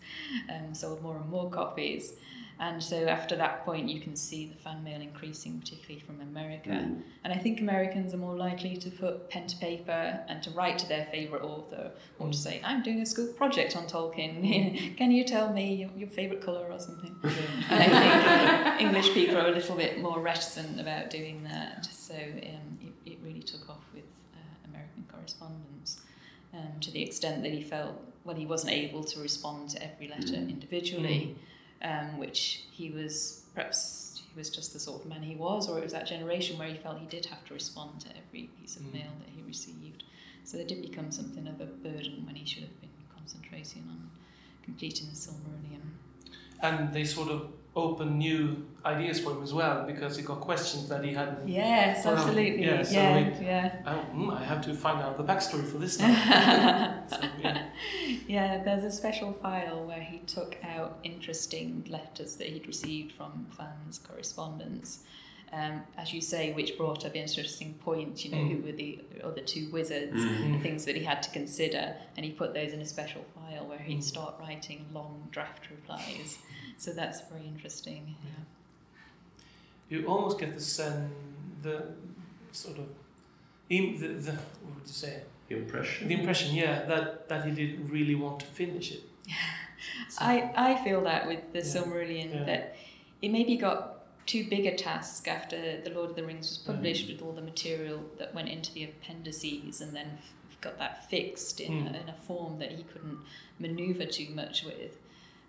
um, 0.49 0.73
sold 0.73 1.03
more 1.03 1.17
and 1.17 1.29
more 1.29 1.51
copies. 1.51 2.13
And 2.59 2.83
so 2.83 3.07
after 3.07 3.37
that 3.37 3.67
point, 3.67 3.91
you 3.91 4.01
can 4.01 4.17
see 4.17 4.47
the 4.47 4.55
fan 4.55 4.83
mail 4.83 5.01
increasing, 5.03 5.59
particularly 5.61 6.01
from 6.01 6.23
America. 6.23 6.71
Mm. 6.71 7.03
And 7.23 7.33
I 7.33 7.37
think 7.37 7.61
Americans 7.61 8.15
are 8.15 8.17
more 8.17 8.35
likely 8.37 8.79
to 8.79 8.89
put 8.91 9.29
pen 9.29 9.47
to 9.49 9.57
paper 9.59 10.21
and 10.27 10.43
to 10.45 10.51
write 10.53 10.79
to 10.79 10.89
their 10.89 11.07
favourite 11.11 11.43
author 11.45 11.91
or 12.19 12.29
to 12.29 12.33
Mm. 12.33 12.35
say, 12.43 12.61
I'm 12.65 12.83
doing 12.83 13.03
a 13.03 13.07
school 13.07 13.27
project 13.35 13.77
on 13.77 13.87
Tolkien. 13.87 14.97
Can 14.97 15.11
you 15.11 15.25
tell 15.25 15.53
me 15.53 15.75
your, 15.75 15.91
your 15.99 16.09
favourite 16.09 16.41
colour 16.43 16.67
or 16.71 16.79
something? 16.79 17.15
And 17.69 17.83
I 17.83 18.79
think 18.79 18.81
English 18.89 19.13
people 19.13 19.37
are 19.37 19.49
a 19.49 19.51
little 19.51 19.77
bit 19.77 20.01
more 20.01 20.21
reticent 20.21 20.81
about 20.81 21.11
doing 21.11 21.43
that. 21.45 21.85
So 21.93 22.15
um, 22.15 22.79
it, 22.81 22.93
it 23.05 23.19
really 23.23 23.43
took 23.43 23.69
off 23.69 23.83
correspondence 25.27 26.01
um, 26.55 26.81
to 26.81 26.91
the 26.91 27.03
extent 27.03 27.43
that 27.43 27.53
he 27.53 27.63
felt, 27.63 27.95
well, 28.25 28.37
he 28.37 28.47
wasn't 28.47 28.73
able 28.73 29.05
to 29.05 29.21
respond 29.21 29.69
to 29.71 29.83
every 29.83 30.09
letter 30.09 30.37
Mm. 30.37 30.49
individually, 30.51 31.37
um, 31.83 32.19
which 32.19 32.65
he 32.71 32.91
was 32.91 33.43
perhaps 33.55 34.23
he 34.29 34.39
was 34.39 34.51
just 34.51 34.73
the 34.73 34.79
sort 34.79 35.03
of 35.03 35.09
man 35.09 35.23
he 35.23 35.35
was, 35.35 35.69
or 35.69 35.79
it 35.79 35.83
was 35.85 35.93
that 35.93 36.07
generation 36.07 36.59
where 36.59 36.69
he 36.69 36.77
felt 36.77 36.99
he 36.99 37.07
did 37.07 37.27
have 37.27 37.45
to 37.47 37.55
respond 37.55 38.01
to 38.01 38.09
every 38.17 38.45
piece 38.61 38.77
of 38.77 38.83
Mm. 38.83 38.93
mail 38.95 39.13
that 39.21 39.29
he 39.35 39.43
received. 39.43 40.05
So 40.45 40.59
it 40.59 40.69
did 40.69 40.81
become 40.83 41.11
something 41.11 41.47
of 41.49 41.61
a 41.61 41.67
burden 41.67 42.25
when 42.27 42.37
he 42.37 42.47
should 42.47 42.63
have 42.63 42.81
been 42.81 42.91
concentrating 43.15 43.83
on 43.89 44.11
completing 44.63 45.09
the 45.09 45.17
Silmarillion. 45.17 45.83
And 46.63 46.93
they 46.95 47.05
sort 47.05 47.29
of 47.29 47.53
opened 47.77 48.19
new 48.19 48.67
ideas 48.87 49.21
for 49.21 49.33
him 49.33 49.43
as 49.43 49.53
well 49.53 49.85
because 49.87 50.17
he 50.17 50.23
got 50.23 50.41
questions 50.41 50.89
that 50.89 51.05
he 51.05 51.13
hadn't. 51.13 51.47
Yes, 51.47 52.05
Well, 52.05 52.17
absolutely. 52.17 52.65
yeah, 52.65 52.77
Yeah, 52.77 52.83
so 52.83 53.43
yeah. 53.43 53.77
Oh, 53.87 54.05
mm, 54.17 54.35
I 54.41 54.45
have 54.45 54.63
to 54.63 54.75
find 54.75 55.01
out 55.03 55.19
the 55.19 55.25
backstory 55.25 55.67
for 55.71 55.77
this 55.79 55.99
now. 56.01 57.03
so, 57.09 57.19
yeah. 57.43 57.67
Yeah, 58.27 58.63
there's 58.65 58.85
a 58.85 58.91
special 58.91 59.33
file 59.35 59.85
where 59.87 60.01
he 60.01 60.19
took 60.21 60.57
out 60.65 60.99
interesting 61.05 61.85
letters 61.89 62.37
that 62.37 62.49
he'd 62.49 62.67
received 62.67 63.13
from 63.13 63.47
fans' 63.57 63.99
correspondence. 63.99 65.01
Um, 65.53 65.83
as 65.97 66.13
you 66.13 66.21
say, 66.21 66.53
which 66.55 66.77
brought 66.77 67.05
up 67.07 67.15
interesting 67.15 67.75
points, 67.75 68.25
you 68.25 68.33
know, 68.33 68.39
Mm. 68.39 68.51
who 68.51 68.63
were 68.67 68.73
the 68.73 68.99
other 69.23 69.41
two 69.43 69.71
wizards, 69.71 70.17
Mm. 70.17 70.55
the 70.55 70.59
things 70.61 70.85
that 70.87 70.97
he 70.97 71.05
had 71.05 71.23
to 71.23 71.31
consider, 71.31 71.95
and 72.17 72.25
he 72.27 72.33
put 72.33 72.53
those 72.53 72.73
in 72.73 72.81
a 72.81 72.85
special 72.87 73.23
file 73.35 73.65
where 73.67 73.79
he'd 73.79 73.99
Mm. 73.99 74.03
start 74.03 74.35
writing 74.41 74.87
long 74.93 75.29
draft 75.31 75.71
replies. 75.71 76.39
So 76.77 76.93
that's 76.93 77.21
very 77.31 77.47
interesting. 77.47 78.15
Yeah. 78.25 79.99
You 79.99 80.07
almost 80.07 80.39
get 80.39 80.55
the 80.55 80.61
sen, 80.61 81.11
the 81.63 81.87
sort 82.53 82.79
of, 82.79 82.87
im, 83.71 83.99
the, 83.99 84.09
the 84.09 84.33
what 84.33 84.75
would 84.77 84.87
you 84.87 84.93
say? 84.93 85.23
The 85.49 85.57
Impression. 85.59 86.09
The 86.09 86.15
impression, 86.15 86.55
yeah, 86.57 86.85
that 86.87 87.29
that 87.29 87.45
he 87.47 87.53
didn't 87.53 87.89
really 87.89 88.15
want 88.17 88.41
to 88.41 88.47
finish 88.47 88.93
it. 88.93 89.03
So- 90.09 90.19
I, 90.25 90.53
I 90.57 90.85
feel 90.85 91.03
that 91.05 91.27
with 91.29 91.53
the 91.53 91.59
Yeah. 91.61 91.65
Silmarillion 91.65 92.35
Yeah. 92.35 92.45
that 92.45 92.77
it 93.23 93.31
maybe 93.31 93.57
got 93.57 93.93
too 94.27 94.45
big 94.51 94.67
a 94.67 94.75
task 94.75 95.29
after 95.29 95.81
The 95.81 95.91
Lord 95.91 96.11
of 96.11 96.17
the 96.17 96.25
Rings 96.25 96.49
was 96.49 96.59
published 96.59 97.07
Mm. 97.07 97.13
with 97.13 97.23
all 97.23 97.33
the 97.33 97.43
material 97.43 98.03
that 98.19 98.35
went 98.35 98.49
into 98.49 98.73
the 98.73 98.83
appendices 98.85 99.81
and 99.81 99.95
then 99.95 100.19
got 100.61 100.79
that 100.79 101.09
fixed 101.09 101.61
in, 101.61 101.73
Mm. 101.85 101.95
a, 101.95 102.01
in 102.03 102.09
a 102.09 102.15
form 102.15 102.59
that 102.59 102.73
he 102.73 102.83
couldn't 102.83 103.21
maneuver 103.61 104.05
too 104.05 104.29
much 104.35 104.65
with. 104.65 104.99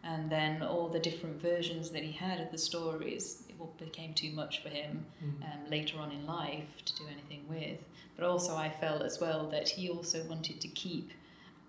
And 0.10 0.30
then 0.30 0.64
all 0.64 0.88
the 0.88 1.00
different 1.00 1.42
versions 1.42 1.90
that 1.92 2.02
he 2.04 2.14
had 2.14 2.40
of 2.40 2.50
the 2.52 2.58
stories, 2.58 3.44
it 3.50 3.56
became 3.78 4.14
too 4.14 4.32
much 4.32 4.62
for 4.64 4.70
him 4.70 5.06
Mm. 5.24 5.44
um, 5.44 5.70
later 5.70 6.00
on 6.00 6.12
in 6.12 6.26
life 6.26 6.72
to 6.86 6.96
do 6.96 7.04
anything 7.16 7.44
with. 7.50 7.84
But 8.16 8.24
also, 8.26 8.56
I 8.56 8.70
felt 8.70 9.02
as 9.02 9.20
well 9.20 9.42
that 9.50 9.68
he 9.70 9.90
also 9.90 10.24
wanted 10.32 10.62
to 10.62 10.68
keep 10.70 11.12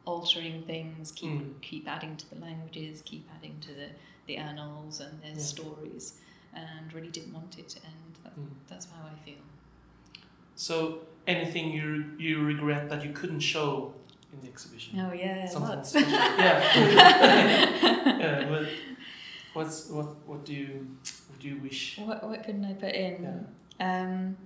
altering 0.05 0.63
things, 0.73 1.11
keep 1.13 1.31
Mm. 1.33 1.61
keep 1.61 1.85
adding 1.89 2.17
to 2.17 2.27
the 2.33 2.39
languages, 2.49 3.03
keep 3.05 3.25
adding 3.37 3.57
to 3.61 3.73
the, 3.81 3.89
the 4.27 4.37
annals 4.37 5.01
and 5.01 5.21
their 5.23 5.33
Yeah. 5.33 5.39
stories, 5.55 6.05
and 6.55 6.93
really 6.95 7.11
didn't 7.11 7.33
want 7.35 7.59
it 7.59 7.69
to 7.71 7.79
end. 7.85 8.13
That, 8.23 8.35
Mm. 8.39 8.51
That's 8.69 8.87
how 8.93 9.03
I 9.15 9.17
feel. 9.25 9.43
So 10.55 11.01
anything 11.27 11.73
you 11.73 12.15
you 12.19 12.35
regret 12.45 12.89
that 12.91 13.05
you 13.05 13.13
couldn't 13.13 13.41
show 13.41 13.95
in 14.33 14.41
the 14.41 14.49
exhibition? 14.49 15.01
Oh 15.01 15.13
yeah, 15.13 15.47
Something 15.47 15.77
lots. 15.77 15.91
special. 15.91 16.11
yeah. 16.11 16.75
yeah. 18.19 18.65
What's 19.55 19.89
what 19.89 20.07
what 20.27 20.45
do 20.45 20.55
you 20.55 20.87
what 21.29 21.39
do 21.41 21.49
you 21.49 21.57
wish? 21.61 21.99
what 21.99 22.23
what 22.23 22.45
couldn't 22.45 22.65
I 22.65 22.75
put 22.75 22.95
in? 22.95 23.47
Yeah. 23.81 24.03
Um, 24.03 24.37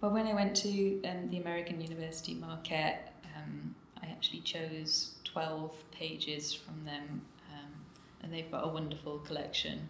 well, 0.00 0.12
when 0.12 0.26
I 0.26 0.34
went 0.34 0.54
to 0.56 1.02
um, 1.04 1.28
the 1.30 1.38
American 1.38 1.80
University 1.80 2.34
Marquette, 2.34 3.12
um, 3.36 3.74
I 4.00 4.06
actually 4.06 4.40
chose 4.40 5.16
12 5.24 5.74
pages 5.90 6.54
from 6.54 6.84
them, 6.84 7.20
um, 7.52 7.70
and 8.22 8.32
they've 8.32 8.50
got 8.50 8.64
a 8.64 8.68
wonderful 8.68 9.18
collection. 9.18 9.88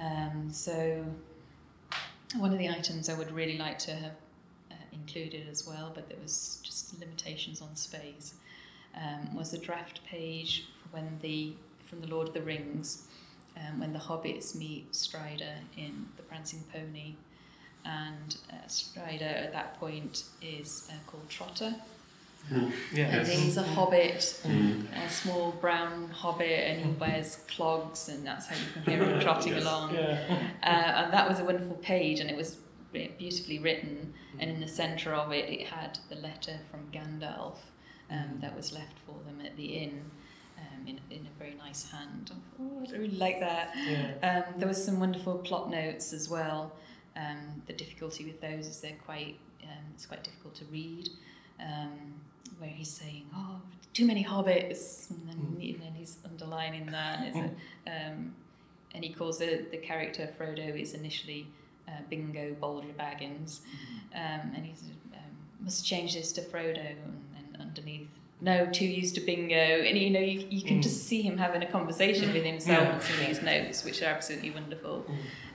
Um, 0.00 0.48
so, 0.50 1.04
one 2.38 2.52
of 2.52 2.58
the 2.58 2.70
items 2.70 3.10
I 3.10 3.18
would 3.18 3.30
really 3.30 3.58
like 3.58 3.78
to 3.80 3.92
have 3.94 4.16
included 5.00 5.48
as 5.50 5.66
well, 5.66 5.90
but 5.94 6.08
there 6.08 6.18
was 6.22 6.60
just 6.62 6.98
limitations 7.00 7.60
on 7.62 7.74
space, 7.76 8.34
um, 8.96 9.34
was 9.34 9.50
the 9.50 9.58
draft 9.58 10.04
page 10.04 10.64
when 10.90 11.18
the 11.22 11.52
from 11.86 12.00
the 12.02 12.06
Lord 12.08 12.28
of 12.28 12.34
the 12.34 12.42
Rings, 12.42 13.06
um, 13.56 13.80
when 13.80 13.92
the 13.94 13.98
hobbits 13.98 14.54
meet 14.54 14.94
Strider 14.94 15.54
in 15.76 16.06
the 16.18 16.22
Prancing 16.22 16.62
Pony 16.72 17.14
and 17.84 18.36
uh, 18.52 18.66
Strider 18.66 19.24
at 19.24 19.52
that 19.52 19.80
point 19.80 20.24
is 20.42 20.86
uh, 20.90 20.94
called 21.10 21.26
Trotter. 21.30 21.74
Yeah. 22.92 23.06
And 23.06 23.26
he's 23.28 23.56
a 23.56 23.62
hobbit, 23.62 24.40
Mm. 24.44 24.86
a 25.06 25.08
small 25.10 25.52
brown 25.60 26.08
hobbit, 26.10 26.46
and 26.68 26.80
he 26.84 26.90
wears 26.92 27.36
clogs, 27.48 28.08
and 28.08 28.26
that's 28.26 28.46
how 28.46 28.56
you 28.56 28.62
can 28.72 28.82
hear 28.82 29.04
him 29.04 29.20
trotting 29.20 29.52
Yes. 29.54 29.62
along. 29.62 29.94
Yeah. 29.94 30.18
Uh, 30.62 30.66
and 30.66 31.12
that 31.12 31.28
was 31.28 31.40
a 31.40 31.44
wonderful 31.44 31.76
page, 31.76 32.20
and 32.20 32.30
it 32.30 32.36
was 32.36 32.56
beautifully 32.92 33.58
written. 33.58 34.14
And 34.38 34.50
in 34.50 34.60
the 34.60 34.68
centre 34.68 35.14
of 35.14 35.32
it, 35.32 35.48
it 35.50 35.66
had 35.66 35.98
the 36.08 36.16
letter 36.16 36.58
from 36.70 36.88
Gandalf 36.92 37.56
um, 38.10 38.38
that 38.40 38.54
was 38.56 38.72
left 38.72 38.98
for 39.06 39.16
them 39.26 39.44
at 39.44 39.56
the 39.56 39.66
inn. 39.66 40.10
Um, 40.58 40.88
in, 40.88 40.98
in 41.10 41.24
a 41.24 41.38
very 41.38 41.54
nice 41.54 41.88
hand. 41.88 42.32
Oh, 42.60 42.84
I 42.88 42.90
really 42.92 43.16
like 43.16 43.38
that. 43.38 43.74
Yeah. 43.86 44.44
Um, 44.48 44.58
there 44.58 44.66
was 44.66 44.82
some 44.84 44.98
wonderful 44.98 45.38
plot 45.38 45.70
notes 45.70 46.12
as 46.12 46.28
well. 46.28 46.72
Um, 47.16 47.62
the 47.66 47.72
difficulty 47.72 48.24
with 48.24 48.40
those 48.40 48.66
is 48.66 48.80
they're 48.80 48.96
quite 49.04 49.36
um, 49.62 49.84
it's 49.94 50.04
quite 50.06 50.24
difficult 50.24 50.56
to 50.56 50.64
read. 50.66 51.10
Um, 51.60 52.14
where 52.58 52.70
he's 52.70 52.90
saying, 52.90 53.26
"Oh, 53.34 53.60
too 53.94 54.04
many 54.04 54.24
hobbits," 54.24 55.10
and 55.10 55.28
then, 55.28 55.36
Mm. 55.36 55.74
and 55.74 55.82
then 55.82 55.92
he's 55.94 56.18
underlining 56.24 56.86
that. 56.86 57.20
A, 57.86 58.06
um, 58.08 58.34
and 58.94 59.04
he 59.04 59.12
calls 59.12 59.38
the, 59.38 59.64
the 59.70 59.76
character 59.76 60.28
Frodo 60.38 60.80
is 60.80 60.92
initially 60.92 61.46
uh, 61.88 62.00
Bingo 62.10 62.54
Bolger 62.60 62.94
Baggins, 62.94 63.60
um, 64.14 64.52
and 64.54 64.64
he's 64.66 64.82
um, 65.14 65.20
must 65.60 65.84
change 65.86 66.14
this 66.14 66.32
to 66.32 66.42
Frodo, 66.42 66.78
and, 66.90 67.24
and 67.36 67.62
underneath. 67.62 68.08
No, 68.40 68.66
too 68.66 68.86
used 68.86 69.16
to 69.16 69.20
bingo, 69.20 69.54
and 69.56 69.98
you 69.98 70.10
know 70.10 70.20
you, 70.20 70.46
you 70.48 70.62
can 70.62 70.78
Mm. 70.78 70.82
just 70.82 71.06
see 71.08 71.22
him 71.22 71.38
having 71.38 71.62
a 71.64 71.70
conversation 71.70 72.32
with 72.32 72.44
himself 72.44 72.84
Yeah. 72.86 72.92
and 72.94 73.02
some 73.02 73.20
of 73.20 73.26
these 73.26 73.42
notes, 73.42 73.84
which 73.84 74.00
are 74.02 74.06
absolutely 74.06 74.50
wonderful 74.52 75.04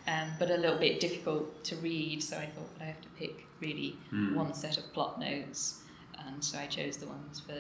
um, 0.06 0.28
but 0.38 0.52
a 0.52 0.58
little 0.58 0.78
bit 0.78 1.00
difficult 1.00 1.64
to 1.64 1.78
read. 1.78 2.22
So 2.22 2.36
I 2.38 2.48
thought 2.48 2.70
I 2.82 2.86
have 2.86 3.00
to 3.02 3.08
pick 3.18 3.46
really 3.62 3.96
Mm. 4.12 4.36
one 4.36 4.54
set 4.54 4.78
of 4.78 4.92
plot 4.92 5.18
notes, 5.20 5.82
and 6.28 6.44
so 6.44 6.58
I 6.60 6.68
chose 6.68 6.98
the 6.98 7.08
ones 7.08 7.40
for 7.40 7.54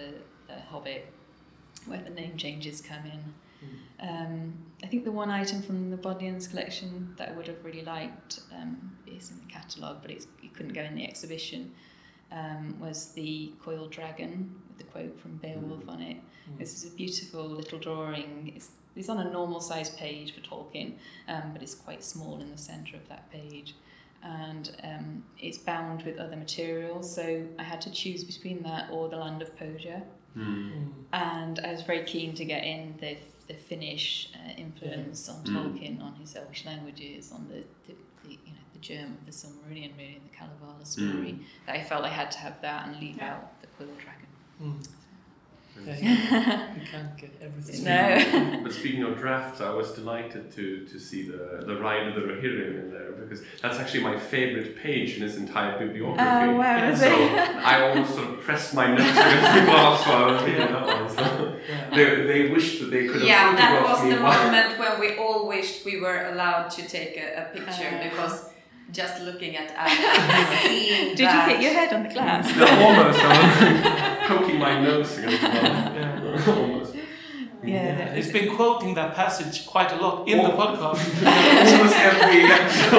the 0.50 0.60
Hobbit, 0.70 1.06
where 1.86 2.02
the 2.02 2.10
name 2.10 2.36
changes 2.36 2.82
come 2.82 3.06
in. 3.06 3.34
Um, 4.00 4.54
I 4.84 4.88
think 4.88 5.06
the 5.06 5.12
one 5.12 5.30
item 5.30 5.62
from 5.62 5.90
the 5.90 5.98
Bodleians 5.98 6.50
collection 6.50 7.14
that 7.18 7.30
I 7.30 7.32
would 7.34 7.48
have 7.48 7.64
really 7.64 7.84
liked 7.84 8.42
um, 8.54 8.98
is 9.08 9.32
in 9.32 9.40
the 9.40 9.52
catalogue, 9.52 10.00
but 10.02 10.12
it's, 10.12 10.28
it 10.44 10.54
couldn't 10.54 10.74
go 10.74 10.82
in 10.82 10.96
the 10.96 11.08
exhibition. 11.08 11.72
Um, 12.32 12.80
was 12.80 13.14
the 13.14 13.54
coiled 13.64 13.92
dragon 13.92 14.60
with 14.68 14.80
the 14.80 14.86
quote 14.86 15.16
from 15.20 15.36
Beowulf 15.38 15.88
on 15.88 16.02
it. 16.02 16.18
Mm. 16.18 16.58
This 16.58 16.74
is 16.74 16.92
a 16.92 16.96
beautiful 16.96 17.46
little 17.46 17.78
drawing. 17.78 18.52
It's, 18.56 18.72
it's 18.96 19.08
on 19.08 19.20
a 19.20 19.30
normal 19.32 19.62
size 19.62 19.92
page 19.92 20.34
for 20.34 20.42
Tolkien, 20.42 20.94
um, 21.28 21.52
but 21.54 21.62
it's 21.62 21.76
quite 21.76 22.04
small 22.04 22.42
in 22.42 22.50
the 22.50 22.58
centre 22.58 22.98
of 22.98 23.08
that 23.08 23.32
page. 23.32 23.76
And 24.24 24.76
um, 24.84 25.24
it's 25.38 25.60
bound 25.60 26.02
with 26.04 26.18
other 26.18 26.36
materials, 26.36 27.14
so 27.14 27.46
I 27.60 27.64
had 27.64 27.82
to 27.82 27.92
choose 27.92 28.24
between 28.24 28.64
that 28.64 28.90
or 28.90 29.10
the 29.10 29.18
Land 29.18 29.42
of 29.44 29.56
Pohja. 29.56 30.02
Mm. 30.36 30.44
Mm. 30.46 30.92
And 31.14 31.60
I 31.60 31.72
was 31.72 31.84
very 31.84 32.04
keen 32.04 32.34
to 32.36 32.46
get 32.46 32.64
in 32.64 32.96
the, 33.00 33.18
the 33.48 33.54
Finnish 33.54 34.30
uh, 34.36 34.52
influence 34.58 35.28
on 35.30 35.44
Mm. 35.44 35.54
Tolkien, 35.54 36.02
on 36.02 36.14
his 36.16 36.36
Elvish 36.36 36.66
languages, 36.66 37.32
on 37.32 37.48
the, 37.50 37.64
the, 37.88 37.96
the 38.24 38.30
you 38.32 38.54
know 38.56 38.66
the 38.74 38.80
germ 38.80 39.18
of 39.20 39.26
the 39.26 39.32
Silmarillion, 39.32 39.92
really, 39.98 40.16
and 40.20 40.30
the 40.30 40.36
Kalevala 40.38 40.86
story. 40.86 41.40
That 41.66 41.76
I 41.76 41.84
felt 41.84 42.06
I 42.06 42.10
had 42.10 42.32
to 42.32 42.38
have 42.40 42.62
that 42.62 42.88
and 42.88 43.00
leave 43.00 43.18
Yeah. 43.18 43.34
out 43.36 43.62
the 43.62 43.68
Coiled 43.78 43.98
Dragon. 43.98 44.28
Mm. 44.62 44.88
Yeah, 45.86 45.96
you, 45.98 46.10
you 46.82 46.88
can't 46.92 47.18
get 47.18 47.32
everything. 47.42 47.84
No. 47.84 48.60
But 48.64 48.72
speaking 48.82 49.04
of 49.04 49.18
drafts, 49.18 49.60
I 49.60 49.74
was 49.74 49.92
delighted 49.92 50.52
to, 50.56 50.86
to 50.86 51.00
see 51.00 51.24
the, 51.28 51.64
the 51.66 51.76
Ride 51.78 52.08
of 52.08 52.16
the 52.16 52.22
Rohirrim 52.22 52.80
in 52.84 52.92
there 52.92 53.12
because 53.12 53.42
that's 53.62 53.80
actually 53.80 54.04
my 54.04 54.18
favorite 54.18 54.78
page 54.78 55.16
in 55.18 55.24
his 55.24 55.36
entire 55.38 55.78
bibliography. 55.80 56.22
Oh 56.24 56.56
wow! 56.56 56.90
is 56.90 57.00
So 57.00 57.08
it? 57.08 57.40
I 57.74 57.90
almost 57.90 58.14
sort 58.16 58.30
of 58.30 58.40
pressed 58.42 58.74
my 58.74 58.88
nose 58.88 59.02
against 59.02 59.54
the 59.56 59.66
glass 59.66 60.08
while 60.08 60.24
I 60.26 60.32
was 60.32 60.44
reading 60.44 60.60
that 60.68 60.86
one. 60.88 61.10
So 61.10 61.56
Yeah. 61.70 61.90
they, 61.90 62.06
they 62.28 62.50
wished 62.50 62.80
that 62.82 62.92
they 62.92 63.06
could 63.08 63.22
have 63.22 63.24
Yeah, 63.24 63.56
that 63.56 63.82
was 63.84 64.02
the 64.04 64.22
while- 64.24 64.46
moment 64.52 64.80
when 64.80 65.00
we 65.00 65.18
all 65.18 65.48
wished 65.48 65.84
we 65.86 66.00
were 66.00 66.30
allowed 66.32 66.70
to 66.72 66.88
take 66.88 67.18
a, 67.18 67.44
a 67.44 67.56
picture 67.58 67.90
Uh. 67.94 68.04
because 68.10 68.50
just 68.92 69.22
looking 69.24 69.56
at 69.58 69.72
Anna, 69.72 70.58
seeing 70.62 71.16
Did 71.16 71.20
you 71.34 71.42
hit 71.50 71.62
your 71.62 71.74
head 71.74 71.94
on 71.94 72.04
the 72.04 72.10
glass? 72.10 72.46
No, 72.56 72.68
almost. 72.68 73.20
I 74.24 74.28
poking 74.28 74.60
my 74.60 74.80
nose 74.82 75.18
against 75.18 75.42
the 75.42 75.48
glass. 75.50 75.94
Yeah. 75.96 76.54
almost. 76.56 76.96
Yeah, 76.96 77.98
Yeah, 77.98 78.16
He's 78.16 78.32
been 78.32 78.56
quoting 78.56 78.94
that 78.96 79.16
passage 79.16 79.66
quite 79.66 79.92
a 79.92 79.96
lot 79.96 80.28
in 80.28 80.38
the 80.38 80.52
Oh. 80.54 80.58
podcast. 80.58 81.02
almost 81.78 81.96
every 81.96 82.44
episode. 82.44 82.92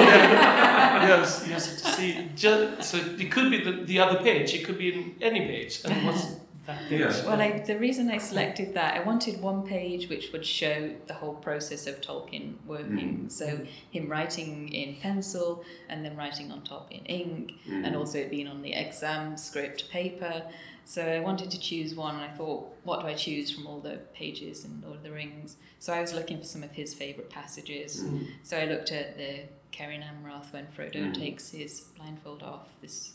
yes, 1.09 1.45
yes. 1.47 1.95
See, 1.95 2.29
just, 2.35 2.83
so 2.89 2.97
it 2.97 3.31
could 3.31 3.51
be 3.51 3.63
the, 3.63 3.83
the 3.83 3.99
other 3.99 4.19
page. 4.19 4.53
It 4.53 4.65
could 4.65 4.77
be 4.77 4.89
in 4.93 5.15
any 5.21 5.41
page. 5.41 5.81
And 5.85 6.05
what's 6.07 6.25
that 6.65 6.79
page? 6.89 6.99
Yeah. 6.99 7.25
Well, 7.27 7.39
I, 7.39 7.59
the 7.59 7.77
reason 7.77 8.09
I 8.09 8.17
selected 8.17 8.73
that, 8.73 8.95
I 8.95 9.01
wanted 9.03 9.39
one 9.39 9.61
page 9.67 10.09
which 10.09 10.31
would 10.33 10.45
show 10.45 10.89
the 11.05 11.13
whole 11.13 11.35
process 11.35 11.85
of 11.85 12.01
Tolkien 12.01 12.55
working. 12.65 13.27
So 13.29 13.59
him 13.91 14.09
writing 14.09 14.69
in 14.73 14.95
pencil 14.95 15.63
and 15.89 16.03
then 16.03 16.17
writing 16.17 16.51
on 16.51 16.63
top 16.63 16.91
in 16.91 17.05
ink, 17.05 17.51
Mm. 17.69 17.85
and 17.85 17.95
also 17.95 18.17
it 18.17 18.31
being 18.31 18.47
on 18.47 18.61
the 18.63 18.73
exam 18.73 19.37
script 19.37 19.89
paper. 19.91 20.41
So 20.87 21.03
I 21.03 21.19
wanted 21.19 21.49
to 21.51 21.59
choose 21.59 21.95
one, 21.95 22.15
and 22.15 22.23
I 22.23 22.29
thought, 22.29 22.71
what 22.83 23.01
do 23.01 23.07
I 23.07 23.15
choose 23.15 23.49
from 23.49 23.65
all 23.65 23.79
the 23.79 23.97
pages 24.13 24.65
in 24.65 24.81
Lord 24.83 24.97
of 24.97 25.03
the 25.03 25.11
Rings? 25.11 25.57
So 25.79 25.91
I 25.93 25.99
was 25.99 26.13
looking 26.13 26.37
for 26.37 26.45
some 26.45 26.61
of 26.63 26.71
his 26.71 26.93
favourite 26.93 27.29
passages. 27.29 28.03
Mm. 28.03 28.27
So 28.43 28.55
I 28.57 28.65
looked 28.65 28.91
at 28.91 29.17
the 29.17 29.41
Cerin 29.71 30.03
Amroth 30.03 30.53
when 30.53 30.67
Frodo 30.67 31.03
Mm. 31.09 31.13
takes 31.13 31.49
his 31.49 31.81
blindfold 31.97 32.43
off. 32.43 32.67
This 32.81 33.13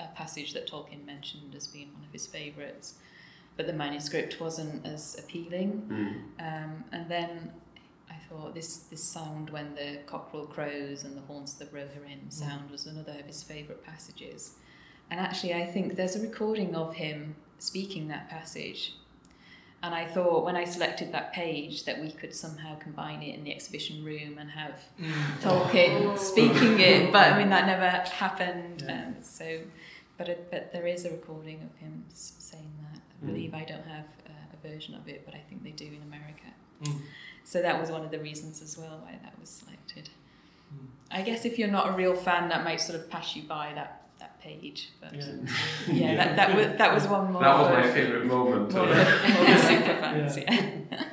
a 0.00 0.08
passage 0.08 0.52
that 0.52 0.68
Tolkien 0.68 1.06
mentioned 1.06 1.54
as 1.54 1.68
being 1.68 1.92
one 1.94 2.04
of 2.04 2.12
his 2.12 2.26
favourites, 2.26 2.94
but 3.56 3.66
the 3.66 3.72
manuscript 3.72 4.40
wasn't 4.40 4.84
as 4.84 5.16
appealing. 5.18 5.82
Mm. 5.88 6.64
Um, 6.64 6.84
and 6.92 7.08
then 7.08 7.52
I 8.10 8.14
thought 8.28 8.52
this 8.54 8.78
this 8.90 9.02
sound 9.02 9.50
when 9.50 9.74
the 9.76 10.00
cockerel 10.06 10.46
crows 10.46 11.04
and 11.04 11.16
the 11.16 11.22
horns 11.22 11.52
of 11.60 11.70
the 11.70 11.76
Rohirrim 11.76 12.30
sound 12.32 12.70
was 12.70 12.86
another 12.86 13.12
of 13.18 13.26
his 13.26 13.42
favourite 13.44 13.84
passages. 13.84 14.56
And 15.10 15.20
actually, 15.20 15.54
I 15.54 15.66
think 15.66 15.96
there's 15.96 16.16
a 16.16 16.20
recording 16.20 16.74
of 16.74 16.94
him 16.94 17.36
speaking 17.58 18.08
that 18.08 18.28
passage. 18.30 18.94
And 19.84 19.94
I 19.94 20.06
thought 20.06 20.44
when 20.44 20.54
I 20.56 20.64
selected 20.64 21.12
that 21.12 21.32
page 21.32 21.84
that 21.86 22.00
we 22.00 22.12
could 22.12 22.34
somehow 22.34 22.78
combine 22.78 23.20
it 23.22 23.34
in 23.34 23.42
the 23.44 23.52
exhibition 23.52 24.04
room 24.04 24.38
and 24.38 24.50
have 24.50 24.80
Mm. 25.00 25.12
Tolkien 25.40 26.16
speaking 26.18 26.78
it, 26.80 27.12
but 27.16 27.32
I 27.32 27.38
mean 27.38 27.50
that 27.50 27.66
never 27.66 27.88
happened. 27.88 28.84
Yeah. 28.86 29.06
Um, 29.06 29.16
so, 29.22 29.58
but 30.16 30.28
it, 30.28 30.48
but 30.50 30.72
there 30.72 30.86
is 30.86 31.04
a 31.04 31.10
recording 31.10 31.62
of 31.62 31.76
him 31.78 32.04
saying 32.14 32.72
that. 32.82 33.00
I 33.00 33.24
Mm. 33.24 33.26
believe 33.28 33.54
I 33.54 33.64
don't 33.64 33.86
have 33.86 34.06
uh, 34.28 34.32
a 34.56 34.68
version 34.68 34.94
of 34.94 35.08
it, 35.08 35.24
but 35.26 35.34
I 35.34 35.38
think 35.48 35.62
they 35.64 35.70
do 35.70 35.86
in 35.86 36.02
America. 36.02 36.48
Mm. 36.84 37.00
So 37.44 37.60
that 37.62 37.80
was 37.80 37.90
one 37.90 38.04
of 38.04 38.10
the 38.12 38.18
reasons 38.20 38.62
as 38.62 38.78
well 38.78 39.00
why 39.04 39.18
that 39.22 39.38
was 39.40 39.48
selected. 39.50 40.10
Mm. 40.72 40.86
I 41.10 41.22
guess 41.22 41.44
if 41.44 41.58
you're 41.58 41.68
not 41.68 41.88
a 41.88 41.92
real 41.96 42.14
fan, 42.14 42.48
that 42.50 42.62
might 42.64 42.80
sort 42.80 42.98
of 43.00 43.10
pass 43.10 43.34
you 43.36 43.42
by 43.44 43.72
that, 43.74 44.01
that 44.01 44.01
page. 44.46 44.80
But 45.00 45.14
Yeah. 45.14 45.24
yeah, 45.88 45.94
Yeah. 46.12 46.16
That, 46.24 46.36
that 46.38 46.48
was 46.56 46.66
that 46.80 46.90
was 46.96 47.04
one 47.16 47.32
more. 47.32 47.42
That 47.42 47.58
was 47.60 47.68
my 47.78 47.86
favourite 47.96 48.26
moment. 48.26 48.72
More 48.74 48.86
more 48.86 49.58
super 49.70 49.94
fans, 50.02 50.36
Yeah. 50.36 50.44
yeah. 50.52 51.04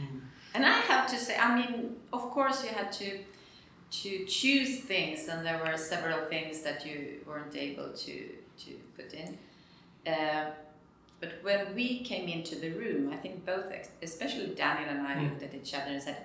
Mm. 0.00 0.20
And 0.54 0.62
I 0.66 0.76
have 0.92 1.04
to 1.12 1.16
say, 1.26 1.34
I 1.46 1.48
mean, 1.58 1.96
of 2.12 2.22
course, 2.36 2.58
you 2.64 2.70
had 2.80 2.90
to 3.00 3.08
to 4.00 4.10
choose 4.26 4.72
things, 4.92 5.18
and 5.30 5.38
there 5.46 5.58
were 5.64 5.76
several 5.92 6.20
things 6.32 6.54
that 6.66 6.78
you 6.86 6.96
weren't 7.28 7.56
able 7.68 7.88
to 8.04 8.14
to 8.62 8.70
put 8.96 9.10
in. 9.22 9.30
Uh, 10.12 10.44
but 11.20 11.30
when 11.42 11.60
we 11.74 11.88
came 12.10 12.26
into 12.36 12.54
the 12.64 12.70
room, 12.82 13.02
I 13.14 13.16
think 13.22 13.34
both, 13.52 13.66
especially 14.08 14.46
Daniel 14.64 14.88
and 14.94 15.00
I, 15.10 15.14
Mm. 15.14 15.22
looked 15.24 15.42
at 15.48 15.52
each 15.60 15.72
other 15.78 15.90
and 15.96 16.02
said, 16.08 16.18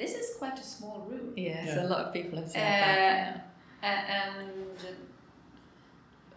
"This 0.00 0.12
is 0.20 0.26
quite 0.40 0.58
a 0.64 0.66
small 0.76 0.98
room." 1.10 1.28
Yeah, 1.36 1.64
so 1.74 1.80
Yeah. 1.80 1.86
a 1.86 1.88
lot 1.92 2.00
of 2.06 2.08
people 2.18 2.34
have 2.40 2.50
said 2.50 2.60
Uh, 2.60 2.86
that. 2.96 3.44
A- 3.90 4.06
and 4.20 4.76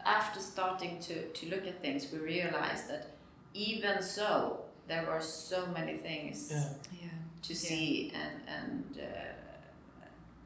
after 0.05 0.39
starting 0.39 0.99
to, 1.01 1.27
to 1.27 1.49
look 1.49 1.65
at 1.67 1.81
things, 1.81 2.11
we 2.11 2.19
realized 2.19 2.89
that 2.89 3.07
even 3.53 4.01
so, 4.01 4.61
there 4.87 5.05
were 5.05 5.21
so 5.21 5.65
many 5.67 5.97
things 5.97 6.49
Yeah. 6.51 6.69
Yeah. 7.01 7.07
to 7.43 7.53
Yeah. 7.53 7.59
see, 7.59 8.11
and 8.13 8.35
and 8.47 8.99
uh, 8.99 10.03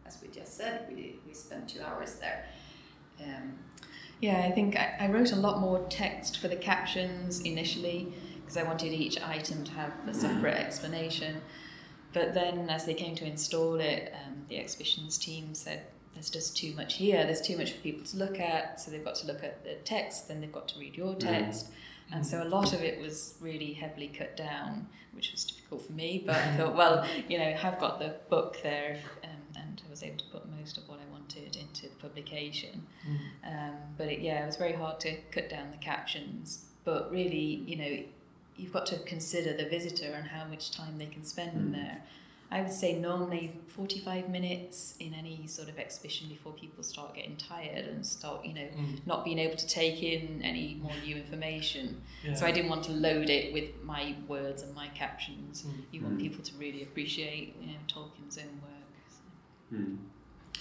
as 0.07 0.17
we 0.21 0.27
just 0.29 0.55
said, 0.57 0.85
we 0.89 1.15
we 1.27 1.33
spent 1.33 1.69
two 1.69 1.81
hours 1.81 2.15
there. 2.15 2.45
Um, 3.21 3.59
Yeah, 4.21 4.39
I 4.47 4.51
think 4.51 4.75
I, 4.75 4.95
I 4.99 5.07
wrote 5.11 5.31
a 5.33 5.35
lot 5.35 5.59
more 5.59 5.85
text 5.89 6.37
for 6.39 6.47
the 6.47 6.55
captions 6.55 7.41
initially 7.41 8.13
because 8.39 8.57
I 8.57 8.63
wanted 8.63 8.93
each 8.93 9.19
item 9.21 9.63
to 9.65 9.71
have 9.71 9.91
a 10.07 10.13
separate 10.13 10.55
explanation. 10.57 11.41
But 12.13 12.33
then, 12.33 12.69
as 12.69 12.85
they 12.85 12.93
came 12.93 13.15
to 13.15 13.25
install 13.25 13.75
it, 13.79 14.13
um, 14.13 14.45
the 14.49 14.57
exhibitions 14.57 15.17
team 15.17 15.53
said 15.53 15.81
there's 16.16 16.30
just 16.32 16.57
too 16.57 16.74
much 16.74 16.95
here, 16.95 17.24
there's 17.26 17.41
too 17.41 17.57
much 17.57 17.74
for 17.74 17.80
people 17.82 18.03
to 18.05 18.18
look 18.18 18.39
at, 18.39 18.80
so 18.82 18.89
they've 18.89 19.03
got 19.05 19.16
to 19.16 19.28
look 19.28 19.43
at 19.43 19.63
the 19.63 19.76
text, 19.84 20.28
then 20.28 20.41
they've 20.41 20.51
got 20.51 20.68
to 20.70 20.80
read 20.80 20.95
your 20.95 21.13
text. 21.16 21.68
And 22.11 22.26
so 22.26 22.41
a 22.43 22.45
lot 22.47 22.74
of 22.74 22.82
it 22.82 22.99
was 23.01 23.36
really 23.41 23.74
heavily 23.74 24.07
cut 24.07 24.38
down, 24.38 24.88
which 25.13 25.32
was 25.32 25.43
difficult 25.43 25.86
for 25.88 25.91
me. 25.93 26.24
But 26.26 26.36
I 26.36 26.55
thought, 26.57 26.76
well, 26.76 27.05
you 27.30 27.38
know, 27.39 27.55
I've 27.63 27.80
got 27.80 27.99
the 27.99 28.16
book 28.30 28.57
there, 28.63 28.97
um, 29.24 29.30
and 29.55 29.82
I 29.86 29.89
was 29.89 30.03
able 30.03 30.18
to 30.18 30.26
put 30.32 30.43
most 30.59 30.78
of 30.78 30.88
what 30.88 30.99
I 30.99 31.11
wanted 31.11 31.55
into 31.57 31.84
the 31.89 31.95
publication. 31.95 32.86
Um, 33.45 33.74
but 33.97 34.07
it, 34.07 34.20
yeah, 34.22 34.43
it 34.43 34.45
was 34.45 34.55
very 34.57 34.74
hard 34.74 34.99
to 35.01 35.16
cut 35.32 35.49
down 35.49 35.72
the 35.72 35.78
captions. 35.78 36.66
But 36.86 37.11
really, 37.11 37.63
you 37.66 37.76
know, 37.76 38.03
you've 38.55 38.72
got 38.72 38.86
to 38.88 38.99
consider 38.99 39.53
the 39.57 39.68
visitor 39.68 40.11
and 40.13 40.28
how 40.28 40.45
much 40.45 40.72
time 40.72 40.97
they 40.97 41.07
can 41.07 41.24
spend 41.26 41.53
in 41.57 41.70
Mm. 41.70 41.74
there. 41.74 42.03
I 42.55 42.61
would 42.61 42.71
say 42.71 42.93
normally 42.93 43.59
45 43.67 44.29
minutes 44.29 44.95
in 45.01 45.13
any 45.13 45.45
sort 45.45 45.67
of 45.67 45.77
exhibition 45.77 46.29
before 46.29 46.53
people 46.53 46.83
start 46.83 47.13
getting 47.13 47.35
tired 47.35 47.83
and 47.91 48.05
start, 48.05 48.45
you 48.45 48.53
know, 48.53 48.69
Mm. 48.79 49.05
not 49.05 49.25
being 49.25 49.39
able 49.39 49.57
to 49.57 49.67
take 49.67 50.01
in 50.01 50.41
any 50.41 50.75
more 50.81 50.95
new 51.05 51.17
information. 51.17 52.01
Yeah. 52.23 52.33
So 52.33 52.45
I 52.45 52.51
didn't 52.51 52.69
want 52.69 52.83
to 52.85 52.93
load 52.93 53.29
it 53.29 53.53
with 53.53 53.69
my 53.83 54.15
words 54.33 54.63
and 54.63 54.73
my 54.73 54.87
captions. 55.03 55.63
Mm. 55.63 55.83
You 55.91 55.99
want 56.05 56.15
Mm. 56.17 56.21
people 56.25 56.43
to 56.49 56.53
really 56.63 56.81
appreciate, 56.83 57.55
you 57.59 57.67
know, 57.71 57.79
Tolkien's 57.93 58.37
own 58.37 58.53
work. 58.67 58.89
So. 59.15 59.21
Hmm. 59.75 59.95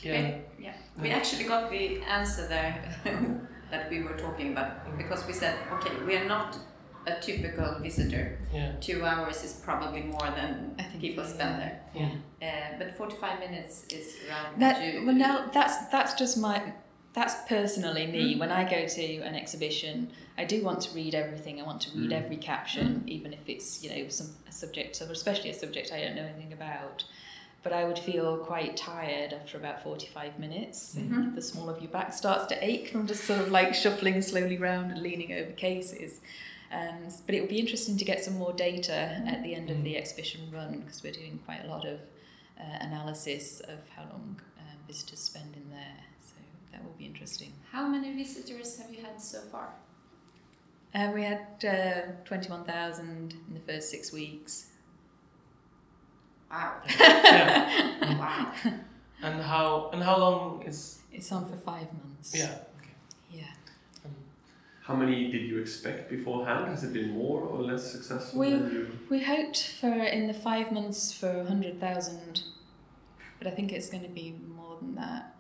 Yeah. 0.03 0.13
we, 0.59 0.65
yeah, 0.65 0.77
we 1.01 1.09
actually 1.11 1.45
got 1.45 1.71
the 1.71 1.85
answer 2.19 2.45
there 2.49 2.75
that 3.71 3.89
we 3.89 4.03
were 4.03 4.17
talking 4.27 4.49
about 4.53 4.71
because 4.99 5.25
we 5.29 5.33
said, 5.33 5.55
okay, 5.75 5.93
we 6.09 6.17
are 6.17 6.29
not 6.37 6.59
a 7.07 7.21
typical 7.21 7.79
visitor. 7.81 8.39
Yeah. 8.53 8.73
Two 8.81 9.05
hours 9.05 9.43
is 9.45 9.53
probably 9.65 10.03
more 10.03 10.29
than 10.35 10.75
I 10.79 10.83
think 10.85 11.01
people 11.01 11.25
so, 11.25 11.35
spend 11.35 11.61
yeah. 11.61 11.69
there. 11.95 12.11
Yeah. 12.41 12.75
Uh, 12.75 12.79
but 12.79 12.97
45 12.97 13.41
minutes 13.41 13.85
is 13.89 14.17
around 14.29 14.61
That 14.61 14.83
you- 14.85 15.05
well 15.07 15.15
now 15.15 15.47
that's 15.53 15.87
that's 15.89 16.15
just 16.15 16.39
my 16.39 16.73
that's 17.13 17.37
personally 17.49 18.07
me. 18.09 18.37
When 18.37 18.51
I 18.51 18.65
go 18.69 18.87
to 18.89 19.05
an 19.21 19.37
exhibition, 19.37 20.11
I 20.37 20.45
do 20.45 20.65
want 20.65 20.81
to 20.81 20.95
read 20.97 21.15
everything. 21.15 21.61
I 21.61 21.65
want 21.65 21.81
to 21.83 21.97
read 21.97 22.11
Mm. 22.11 22.25
every 22.25 22.37
caption, 22.39 23.05
even 23.07 23.33
if 23.33 23.49
it's 23.49 23.85
you 23.85 23.91
know 23.91 24.09
some 24.09 24.31
a 24.49 24.53
subject, 24.53 25.01
or 25.01 25.11
especially 25.13 25.51
a 25.51 25.55
subject 25.55 25.93
I 25.93 26.01
don't 26.01 26.17
know 26.17 26.25
anything 26.25 26.53
about. 26.53 27.05
But 27.63 27.73
I 27.73 27.85
would 27.85 27.99
feel 27.99 28.39
quite 28.39 28.77
tired 28.77 29.33
after 29.33 29.57
about 29.57 29.83
forty-five 29.83 30.39
minutes. 30.41 30.97
Mhm. 30.99 31.35
The 31.37 31.41
small 31.43 31.71
of 31.71 31.81
your 31.81 31.91
back 31.91 32.13
starts 32.13 32.47
to 32.47 32.57
ache 32.71 32.89
from 32.89 33.07
just 33.07 33.25
sort 33.25 33.41
of 33.41 33.51
like 33.53 33.75
shuffling 33.75 34.21
slowly 34.21 34.59
round 34.59 34.91
and 34.91 35.01
leaning 35.01 35.33
over 35.33 35.53
cases. 35.53 36.21
Um, 36.75 37.09
but 37.27 37.35
it 37.37 37.41
will 37.41 37.49
be 37.49 37.61
interesting 37.61 37.97
to 37.99 38.05
get 38.05 38.25
some 38.25 38.37
more 38.37 38.53
data 38.53 38.93
at 39.33 39.43
the 39.45 39.55
end 39.55 39.71
of 39.71 39.77
Mm. 39.77 39.85
the 39.85 39.97
exhibition 39.97 40.41
run 40.53 40.81
because 40.81 41.03
we're 41.05 41.13
doing 41.13 41.39
quite 41.47 41.65
a 41.65 41.69
lot 41.69 41.85
of 41.87 42.01
uh, 42.61 42.79
analysis 42.81 43.61
of 43.61 43.79
how 43.95 44.03
long 44.03 44.41
um, 44.59 44.79
visitors 44.89 45.21
spend 45.21 45.55
in 45.57 45.71
there. 45.71 45.99
So 46.29 46.35
that 46.73 46.83
will 46.85 46.97
be 46.99 47.07
interesting. 47.07 47.53
How 47.71 47.87
many 47.87 48.13
visitors 48.23 48.79
have 48.81 48.93
you 48.93 49.03
had 49.05 49.21
so 49.21 49.41
far? 49.53 49.69
Uh, 50.95 51.11
we 51.15 51.23
had 51.23 51.47
uh, 51.65 52.13
21,000 52.25 53.35
in 53.49 53.55
the 53.55 53.61
first 53.61 53.91
six 53.91 54.13
weeks. 54.13 54.67
Wow. 56.51 56.75
yeah. 57.01 58.19
wow. 58.19 58.53
And 59.23 59.43
how 59.43 59.91
and 59.93 60.03
how 60.03 60.19
long 60.19 60.63
is 60.67 61.01
It's 61.13 61.31
on 61.33 61.49
for 61.51 61.57
five 61.57 61.89
months. 61.93 62.33
yeah. 62.35 62.45
Yeah. 62.45 62.59
How 64.85 64.95
many 64.95 65.31
did 65.33 65.43
you 65.49 65.59
expect 65.61 66.11
beforehand? 66.11 66.67
Has 66.67 66.85
it 66.85 66.93
been 66.93 67.11
more 67.13 67.41
or 67.41 67.63
less 67.63 67.91
successful? 67.91 68.39
We- 68.41 68.51
than 68.51 68.71
you? 68.71 68.99
We 69.09 69.23
hoped 69.23 69.71
for 69.81 69.91
in 69.93 70.27
the 70.27 70.35
five 70.35 70.71
months 70.73 71.11
for 71.11 71.33
100,000, 71.43 72.43
but 73.39 73.47
I 73.47 73.51
think 73.51 73.73
it's 73.73 73.89
going 73.89 74.03
to 74.03 74.11
be 74.11 74.35
more 74.55 74.77
than 74.79 74.95
that. 74.97 75.35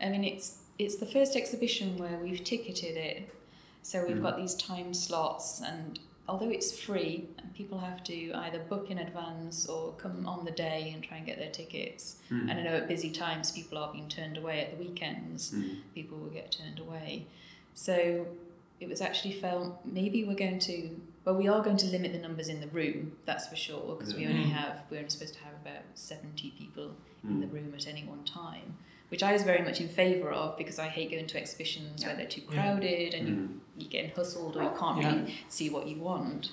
I 0.00 0.08
mean, 0.08 0.24
it's 0.24 0.62
it's 0.78 0.96
the 0.96 1.06
first 1.06 1.36
exhibition 1.36 1.96
where 1.96 2.18
we've 2.18 2.44
ticketed 2.44 2.96
it, 2.98 3.34
so 3.82 4.04
we've 4.06 4.18
Mm. 4.18 4.22
got 4.22 4.36
these 4.36 4.54
time 4.54 4.92
slots, 4.92 5.62
and 5.62 5.98
although 6.28 6.50
it's 6.50 6.78
free, 6.78 7.28
and 7.38 7.54
people 7.54 7.78
have 7.78 8.02
to 8.04 8.32
either 8.44 8.58
book 8.58 8.90
in 8.90 8.98
advance 8.98 9.66
or 9.66 9.92
come 9.94 10.26
on 10.26 10.44
the 10.44 10.50
day 10.50 10.90
and 10.92 11.02
try 11.02 11.16
and 11.18 11.24
get 11.26 11.38
their 11.38 11.50
tickets. 11.50 12.16
Hmm. 12.28 12.48
And 12.50 12.60
I 12.60 12.62
know 12.62 12.74
at 12.76 12.88
busy 12.88 13.10
times 13.10 13.52
people 13.52 13.78
are 13.78 13.90
being 13.90 14.08
turned 14.08 14.36
away 14.36 14.60
at 14.64 14.70
the 14.76 14.82
weekends. 14.84 15.50
Hmm. 15.52 15.76
people 15.94 16.18
will 16.18 16.28
get 16.40 16.52
turned 16.52 16.78
away. 16.78 17.26
So 17.72 18.26
it 18.80 18.88
was 18.88 19.00
actually 19.00 19.32
felt 19.32 19.80
maybe 19.84 20.24
we're 20.24 20.34
going 20.34 20.58
to, 20.60 21.00
well, 21.24 21.34
we 21.34 21.48
are 21.48 21.62
going 21.62 21.76
to 21.78 21.86
limit 21.86 22.12
the 22.12 22.18
numbers 22.18 22.48
in 22.48 22.60
the 22.60 22.66
room, 22.68 23.12
that's 23.24 23.48
for 23.48 23.56
sure, 23.56 23.96
because 23.96 24.14
we 24.14 24.26
only 24.26 24.44
Mm. 24.44 24.52
have, 24.52 24.80
we're 24.90 24.98
only 24.98 25.10
supposed 25.10 25.34
to 25.34 25.40
have 25.40 25.54
about 25.54 25.82
70 25.94 26.50
people 26.58 26.90
in 27.24 27.40
the 27.40 27.46
room 27.48 27.72
at 27.74 27.86
any 27.88 28.04
one 28.04 28.22
time, 28.24 28.76
which 29.08 29.22
I 29.22 29.32
was 29.32 29.42
very 29.42 29.62
much 29.62 29.80
in 29.80 29.88
favour 29.88 30.30
of 30.30 30.56
because 30.58 30.78
I 30.78 30.88
hate 30.88 31.10
going 31.10 31.26
to 31.26 31.38
exhibitions 31.38 32.04
where 32.04 32.14
they're 32.14 32.26
too 32.26 32.42
Yeah. 32.42 32.54
crowded 32.54 33.14
and 33.14 33.28
you, 33.28 33.34
Hmm. 33.34 33.58
you're 33.78 33.90
getting 33.90 34.10
hustled 34.10 34.56
or 34.56 34.62
you 34.62 34.72
can't 34.78 35.02
Yeah. 35.02 35.14
really 35.16 35.34
see 35.48 35.70
what 35.70 35.86
you 35.88 35.96
want. 35.96 36.52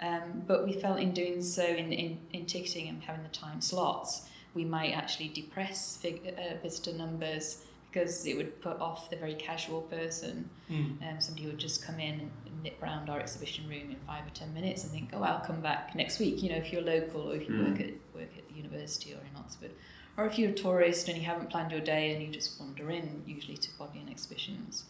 Um, 0.00 0.42
but 0.46 0.64
we 0.66 0.72
felt 0.74 0.98
in 1.00 1.12
doing 1.12 1.42
so, 1.42 1.64
in, 1.64 1.92
in, 1.92 2.18
in 2.32 2.46
ticketing 2.46 2.88
and 2.88 3.02
having 3.02 3.22
the 3.22 3.28
time 3.30 3.60
slots, 3.60 4.28
we 4.52 4.64
might 4.64 4.92
actually 4.92 5.28
depress 5.28 5.96
fig- 5.96 6.34
uh, 6.38 6.56
visitor 6.62 6.92
numbers 6.92 7.64
because 7.94 8.26
it 8.26 8.36
would 8.36 8.60
put 8.60 8.80
off 8.80 9.08
the 9.08 9.16
very 9.16 9.34
casual 9.34 9.82
person. 9.82 10.50
mm. 10.70 11.00
Um, 11.02 11.20
somebody 11.20 11.46
would 11.46 11.58
just 11.58 11.84
come 11.84 12.00
in 12.00 12.20
and 12.20 12.62
nip 12.62 12.76
round 12.82 13.08
our 13.08 13.20
exhibition 13.20 13.68
room 13.68 13.90
in 13.90 13.96
five 14.06 14.26
or 14.26 14.30
ten 14.34 14.52
minutes 14.52 14.82
and 14.82 14.92
think, 14.92 15.10
oh, 15.12 15.22
I'll 15.22 15.44
come 15.44 15.60
back 15.60 15.94
next 15.94 16.18
week. 16.18 16.42
You 16.42 16.50
know, 16.50 16.56
if 16.56 16.72
you're 16.72 16.82
local 16.82 17.30
or 17.30 17.36
if 17.36 17.48
you 17.48 17.54
Mm. 17.54 17.70
work 17.70 17.80
at 17.80 17.92
work 18.14 18.30
at 18.36 18.48
the 18.48 18.54
university 18.54 19.12
or 19.14 19.18
in 19.18 19.36
Oxford, 19.38 19.70
or 20.16 20.26
if 20.26 20.38
you're 20.38 20.50
a 20.50 20.54
tourist 20.54 21.08
and 21.08 21.16
you 21.16 21.24
haven't 21.24 21.50
planned 21.50 21.70
your 21.70 21.80
day 21.80 22.12
and 22.12 22.22
you 22.22 22.28
just 22.32 22.58
wander 22.58 22.90
in, 22.90 23.22
usually 23.26 23.56
to 23.56 23.70
Bodleian 23.78 24.08
exhibitions. 24.08 24.84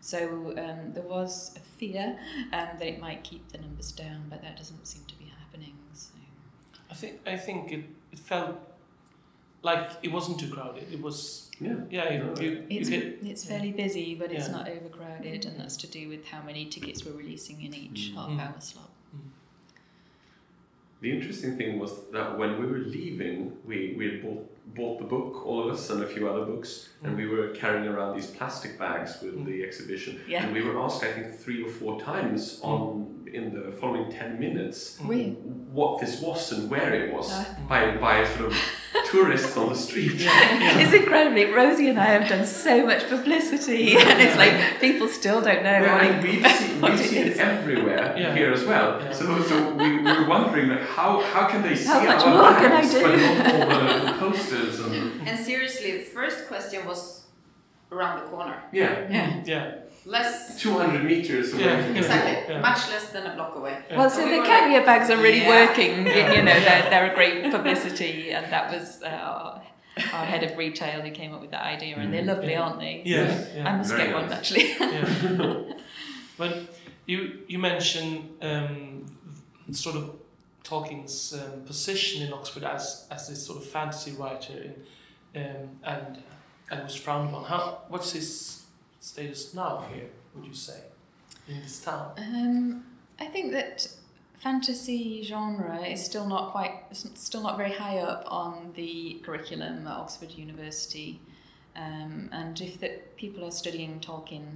So 0.00 0.54
um, 0.56 0.92
there 0.94 1.02
was 1.02 1.54
a 1.56 1.60
fear 1.60 2.18
um, 2.52 2.68
that 2.78 2.86
it 2.86 3.00
might 3.00 3.22
keep 3.24 3.48
the 3.52 3.58
numbers 3.58 3.92
down, 3.92 4.26
but 4.30 4.40
that 4.42 4.56
doesn't 4.56 4.86
seem 4.86 5.04
to 5.06 5.16
be 5.16 5.26
happening. 5.40 5.74
So. 5.92 6.12
I 6.90 6.94
think 6.94 7.20
I 7.26 7.36
think 7.36 7.72
it, 7.72 7.84
it 8.12 8.18
felt 8.18 8.56
like 9.70 9.90
it 10.06 10.12
wasn't 10.16 10.36
too 10.42 10.48
crowded. 10.56 10.86
It 10.96 11.02
was 11.08 11.18
Yeah. 11.66 11.76
yeah. 11.96 12.12
You, 12.16 12.22
you, 12.44 12.50
you 12.50 12.80
It's, 12.80 12.88
get 12.94 13.02
it's 13.32 13.44
fairly 13.52 13.72
busy, 13.84 14.08
but 14.20 14.28
it's 14.36 14.48
Yeah. 14.48 14.56
not 14.58 14.68
overcrowded, 14.76 15.40
and 15.48 15.54
that's 15.60 15.76
to 15.84 15.88
do 15.98 16.02
with 16.12 16.22
how 16.32 16.42
many 16.50 16.62
tickets 16.74 16.98
we're 17.04 17.18
releasing 17.24 17.58
in 17.66 17.72
each 17.84 18.00
Mm. 18.10 18.14
half 18.18 18.30
Mm. 18.30 18.40
hour 18.44 18.60
slot. 18.70 18.90
The 21.02 21.10
interesting 21.16 21.52
thing 21.58 21.78
was 21.78 21.90
that 22.16 22.38
when 22.40 22.52
we 22.60 22.66
were 22.72 22.78
leaving, 22.98 23.36
we, 23.68 23.94
we 23.98 24.04
had 24.10 24.18
bought, 24.24 24.44
bought 24.78 24.98
the 25.02 25.04
book, 25.16 25.32
all 25.46 25.58
of 25.62 25.68
us, 25.74 25.90
and 25.90 26.02
a 26.02 26.06
few 26.14 26.24
other 26.30 26.44
books, 26.52 26.70
and 27.04 27.10
we 27.20 27.26
were 27.34 27.48
carrying 27.62 27.86
around 27.92 28.16
these 28.16 28.30
plastic 28.38 28.72
bags 28.84 29.10
with 29.22 29.34
Mm. 29.36 29.44
the 29.50 29.62
exhibition. 29.68 30.12
Yeah. 30.26 30.42
And 30.44 30.54
we 30.58 30.62
were 30.66 30.76
asked, 30.84 31.02
I 31.08 31.12
think, 31.16 31.28
three 31.44 31.60
or 31.66 31.70
four 31.80 31.92
times 32.12 32.60
on 32.62 32.84
in 33.38 33.44
the 33.56 33.64
following 33.80 34.08
10 34.10 34.38
minutes 34.46 34.78
Mm. 35.02 35.34
What 35.80 36.00
this 36.02 36.14
was 36.26 36.40
and 36.54 36.62
where 36.70 36.90
it 37.00 37.06
was 37.16 37.28
Uh. 37.32 37.44
by, 37.72 37.80
by 38.06 38.24
sort 38.34 38.46
of 38.52 38.56
tourists 39.10 39.56
on 39.56 39.68
the 39.70 39.74
street. 39.74 40.14
yeah, 40.14 40.30
yeah. 40.58 40.78
It's 40.80 40.92
incredible. 40.92 41.52
Rosie 41.54 41.88
and 41.88 41.98
I 41.98 42.06
have 42.06 42.28
done 42.28 42.46
so 42.46 42.84
much 42.86 43.08
publicity, 43.08 43.96
and 44.10 44.20
it's 44.20 44.36
like 44.36 44.80
people 44.80 45.08
still 45.08 45.40
don't 45.40 45.62
know 45.62 45.78
Yeah, 45.82 45.94
what 45.94 46.04
and 46.04 46.24
it, 46.24 46.42
we've 46.42 46.46
seen, 46.60 46.80
what 46.80 46.92
we've 46.92 47.00
it 47.00 47.08
seen 47.08 47.18
it 47.26 47.32
is. 47.32 47.38
everywhere 47.38 48.14
Yeah. 48.18 48.34
here 48.34 48.52
as 48.52 48.64
well. 48.64 49.00
Yeah. 49.00 49.12
So, 49.12 49.42
so 49.42 49.74
we, 49.74 49.98
we 49.98 50.02
were 50.18 50.28
wondering 50.28 50.68
like 50.68 50.82
how, 50.82 51.20
how 51.32 51.46
can 51.48 51.62
they 51.62 51.74
see 51.76 51.86
How 51.86 52.02
much 52.04 52.22
our 52.24 52.34
more 52.34 52.60
can 52.60 52.72
I 52.72 52.82
do? 52.82 53.02
but 53.02 53.16
not 53.16 53.54
all 53.54 54.04
the, 54.06 54.12
the 54.12 54.18
posters 54.18 54.80
and 54.80 55.28
And 55.28 55.38
seriously, 55.38 55.90
the 55.98 56.04
first 56.04 56.46
question 56.48 56.86
was 56.86 57.24
around 57.92 58.20
the 58.20 58.26
corner. 58.28 58.62
yeah, 58.72 59.08
Yeah. 59.08 59.42
yeah. 59.44 59.74
Less, 60.06 60.60
200 60.60 61.04
meters 61.04 61.52
away. 61.52 61.64
Yeah, 61.64 61.78
exactly, 62.00 62.54
Yeah. 62.54 62.60
much 62.60 62.88
less 62.88 63.06
than 63.10 63.26
a 63.26 63.34
block 63.34 63.56
away. 63.56 63.76
Yeah. 63.90 63.98
Well, 63.98 64.08
so 64.08 64.24
We 64.24 64.30
the 64.30 64.38
were 64.38 64.46
carrier 64.46 64.84
bags 64.84 65.10
are 65.10 65.16
really 65.16 65.40
Yeah. 65.42 65.48
working. 65.66 66.06
Yeah. 66.06 66.32
You 66.34 66.42
know, 66.42 66.58
they're, 66.66 66.90
they're 66.90 67.10
a 67.12 67.14
great 67.20 67.50
publicity, 67.50 68.30
and 68.30 68.46
that 68.52 68.72
was 68.72 69.02
uh, 69.02 69.08
our, 69.08 69.62
our 70.12 70.24
head 70.24 70.44
of 70.44 70.56
retail 70.56 71.00
who 71.00 71.10
came 71.10 71.34
up 71.34 71.40
with 71.40 71.50
that 71.50 71.64
idea, 71.64 71.96
and 71.96 72.14
they're 72.14 72.22
Mm. 72.22 72.26
lovely, 72.34 72.52
Yeah. 72.52 72.62
aren't 72.62 72.78
they? 72.78 73.02
Yeah, 73.04 73.68
I 73.68 73.76
must 73.76 73.90
Very 73.90 74.04
get 74.04 74.14
one 74.14 74.28
nice. 74.30 74.38
actually. 74.38 74.66
yeah. 74.80 75.72
But 76.38 76.52
you 77.06 77.40
you 77.48 77.58
mentioned 77.58 78.30
um, 78.42 79.06
sort 79.72 79.96
of 79.96 80.04
Tolkien's 80.62 81.32
um, 81.34 81.62
position 81.64 82.22
in 82.22 82.32
Oxford 82.32 82.62
as 82.64 83.06
as 83.10 83.28
this 83.28 83.44
sort 83.46 83.58
of 83.58 83.64
fantasy 83.68 84.12
writer, 84.12 84.52
in, 85.34 85.42
um, 85.42 85.68
and 85.84 86.22
and 86.70 86.84
was 86.84 86.94
frowned 86.94 87.28
upon. 87.30 87.44
How 87.44 87.82
what's 87.88 88.12
his 88.12 88.62
status 89.10 89.54
now 89.54 89.84
here? 89.92 90.08
Would 90.34 90.46
you 90.46 90.54
say 90.54 90.80
in 91.48 91.60
this 91.62 91.80
town? 91.82 92.12
Um, 92.18 92.84
I 93.20 93.26
think 93.26 93.52
that 93.52 93.86
fantasy 94.38 95.22
genre 95.22 95.80
is 95.86 96.04
still 96.04 96.26
not 96.26 96.50
quite, 96.52 96.74
still 96.92 97.42
not 97.42 97.56
very 97.56 97.72
high 97.72 97.98
up 97.98 98.24
on 98.26 98.72
the 98.74 99.20
curriculum 99.24 99.86
at 99.86 99.92
Oxford 99.96 100.32
University. 100.32 101.20
Um, 101.76 102.28
and 102.32 102.60
if 102.60 102.80
the 102.80 102.90
people 103.16 103.44
are 103.44 103.50
studying 103.50 104.00
Tolkien 104.00 104.46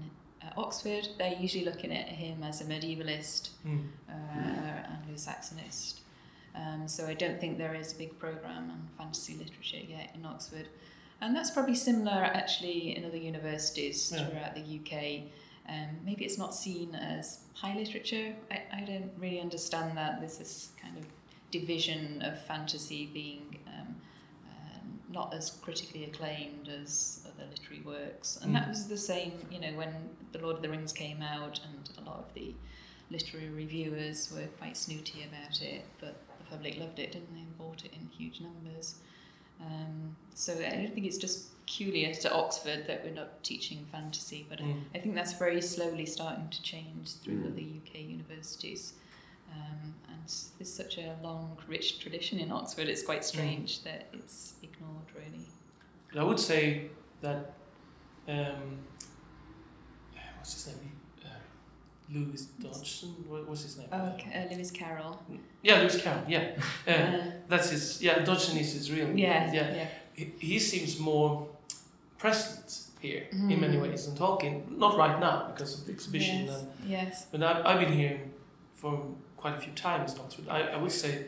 at 0.42 0.52
Oxford, 0.56 1.08
they're 1.18 1.34
usually 1.38 1.64
looking 1.64 1.92
at 1.92 2.08
him 2.08 2.42
as 2.42 2.60
a 2.60 2.64
medievalist 2.64 3.50
Mm. 3.66 3.86
uh, 4.08 4.94
Anglo-Saxonist. 4.94 6.00
Um, 6.56 6.88
so 6.88 7.06
I 7.06 7.14
don't 7.14 7.38
think 7.40 7.58
there 7.58 7.74
is 7.74 7.92
a 7.92 7.96
big 7.96 8.18
program 8.18 8.70
on 8.70 8.88
fantasy 8.98 9.34
literature 9.34 9.78
yet 9.88 10.10
in 10.14 10.26
Oxford, 10.26 10.66
and 11.20 11.34
that's 11.36 11.50
probably 11.50 11.74
similar 11.74 12.12
actually 12.24 12.96
in 12.96 13.04
other 13.04 13.16
universities 13.16 14.12
Yeah. 14.14 14.26
throughout 14.26 14.54
the 14.54 14.62
UK. 14.62 15.22
Um, 15.68 15.88
maybe 16.04 16.24
it's 16.24 16.38
not 16.38 16.54
seen 16.54 16.94
as 16.94 17.40
high 17.54 17.76
literature. 17.76 18.34
I, 18.50 18.62
I 18.72 18.80
don't 18.80 19.12
really 19.18 19.40
understand 19.40 19.96
that. 19.96 20.18
There's 20.20 20.38
this 20.38 20.70
kind 20.82 20.96
of 20.98 21.04
division 21.50 22.22
of 22.22 22.40
fantasy 22.44 23.06
being 23.12 23.58
um, 23.68 23.96
um, 24.48 25.00
not 25.10 25.32
as 25.34 25.50
critically 25.62 26.04
acclaimed 26.04 26.68
as 26.68 27.20
other 27.26 27.48
literary 27.48 27.82
works, 27.82 28.38
and 28.42 28.54
that 28.54 28.66
Mm. 28.66 28.70
was 28.70 28.88
the 28.88 28.96
same. 28.98 29.32
You 29.50 29.60
know, 29.60 29.72
when 29.76 29.94
the 30.32 30.38
Lord 30.38 30.56
of 30.56 30.62
the 30.62 30.68
Rings 30.70 30.92
came 30.92 31.22
out, 31.22 31.60
and 31.64 31.90
a 31.98 32.08
lot 32.08 32.18
of 32.18 32.34
the 32.34 32.54
literary 33.10 33.48
reviewers 33.50 34.32
were 34.32 34.46
quite 34.58 34.76
snooty 34.76 35.24
about 35.24 35.60
it, 35.62 35.84
but 36.00 36.22
the 36.38 36.44
public 36.44 36.78
loved 36.78 36.98
it, 36.98 37.12
didn't 37.12 37.32
they? 37.34 37.40
And 37.40 37.58
bought 37.58 37.84
it 37.84 37.92
in 37.92 38.08
huge 38.16 38.40
numbers. 38.40 38.96
Um, 39.60 40.16
so 40.34 40.54
I 40.54 40.70
don't 40.76 40.94
think 40.94 41.06
it's 41.06 41.18
just 41.18 41.48
peculiar 41.66 42.12
to 42.14 42.32
Oxford 42.32 42.86
that 42.86 43.04
we're 43.04 43.12
not 43.14 43.42
teaching 43.44 43.84
fantasy, 43.92 44.46
but 44.48 44.58
Mm. 44.58 44.82
I 44.94 44.98
think 44.98 45.14
that's 45.14 45.34
very 45.34 45.60
slowly 45.60 46.06
starting 46.06 46.48
to 46.48 46.62
change 46.62 47.12
through 47.22 47.36
Mm. 47.42 47.52
other 47.52 47.60
UK 47.60 48.00
universities. 48.02 48.94
Um, 49.52 49.94
and 50.08 50.22
there's 50.58 50.72
such 50.72 50.98
a 50.98 51.16
long, 51.22 51.58
rich 51.68 51.98
tradition 51.98 52.38
in 52.38 52.50
Oxford, 52.52 52.88
it's 52.88 53.02
quite 53.02 53.24
strange 53.24 53.82
that 53.82 54.08
it's 54.12 54.54
ignored, 54.62 55.06
really. 55.14 55.46
But 56.12 56.20
I 56.20 56.24
would 56.24 56.40
say 56.40 56.90
that 57.20 57.54
um, 58.28 58.78
what's 60.36 60.54
his 60.54 60.66
name? 60.74 60.92
Uh, 62.14 62.18
Lewis 62.18 62.42
Dodgson. 62.60 63.08
What 63.28 63.48
was 63.48 63.62
his 63.62 63.78
name? 63.78 63.88
Oh, 63.92 63.96
uh, 63.96 64.54
Lewis 64.54 64.70
Carroll. 64.70 65.20
Yeah, 65.62 65.78
Lewis 65.80 66.00
Carroll. 66.02 66.22
Yeah, 66.28 66.50
uh, 66.86 66.90
Uh, 66.90 67.20
that's 67.48 67.70
his. 67.70 68.02
Yeah, 68.02 68.24
Dodgson 68.24 68.56
is 68.58 68.72
his 68.72 68.90
real. 68.90 69.08
yeah, 69.16 69.52
yeah. 69.52 69.74
yeah. 69.74 69.86
He, 70.14 70.32
he 70.38 70.58
seems 70.58 70.98
more 70.98 71.48
present 72.18 72.82
here 73.00 73.26
in 73.32 73.60
many 73.60 73.76
Mm. 73.76 73.82
ways 73.82 74.06
than 74.06 74.16
Tolkien. 74.16 74.76
Not 74.76 74.96
right 74.98 75.18
now 75.18 75.50
because 75.52 75.80
of 75.80 75.86
the 75.86 75.92
exhibition. 75.92 76.44
Yes, 76.46 76.54
And, 76.60 76.68
yes. 76.90 77.26
but 77.32 77.42
I've, 77.42 77.64
I've 77.66 77.80
been 77.80 77.92
here 77.92 78.20
for 78.74 79.02
quite 79.36 79.54
a 79.54 79.58
few 79.58 79.72
times 79.72 80.14
in 80.14 80.20
Oxford. 80.20 80.48
I, 80.48 80.60
I 80.74 80.76
would 80.76 80.92
say 80.92 81.24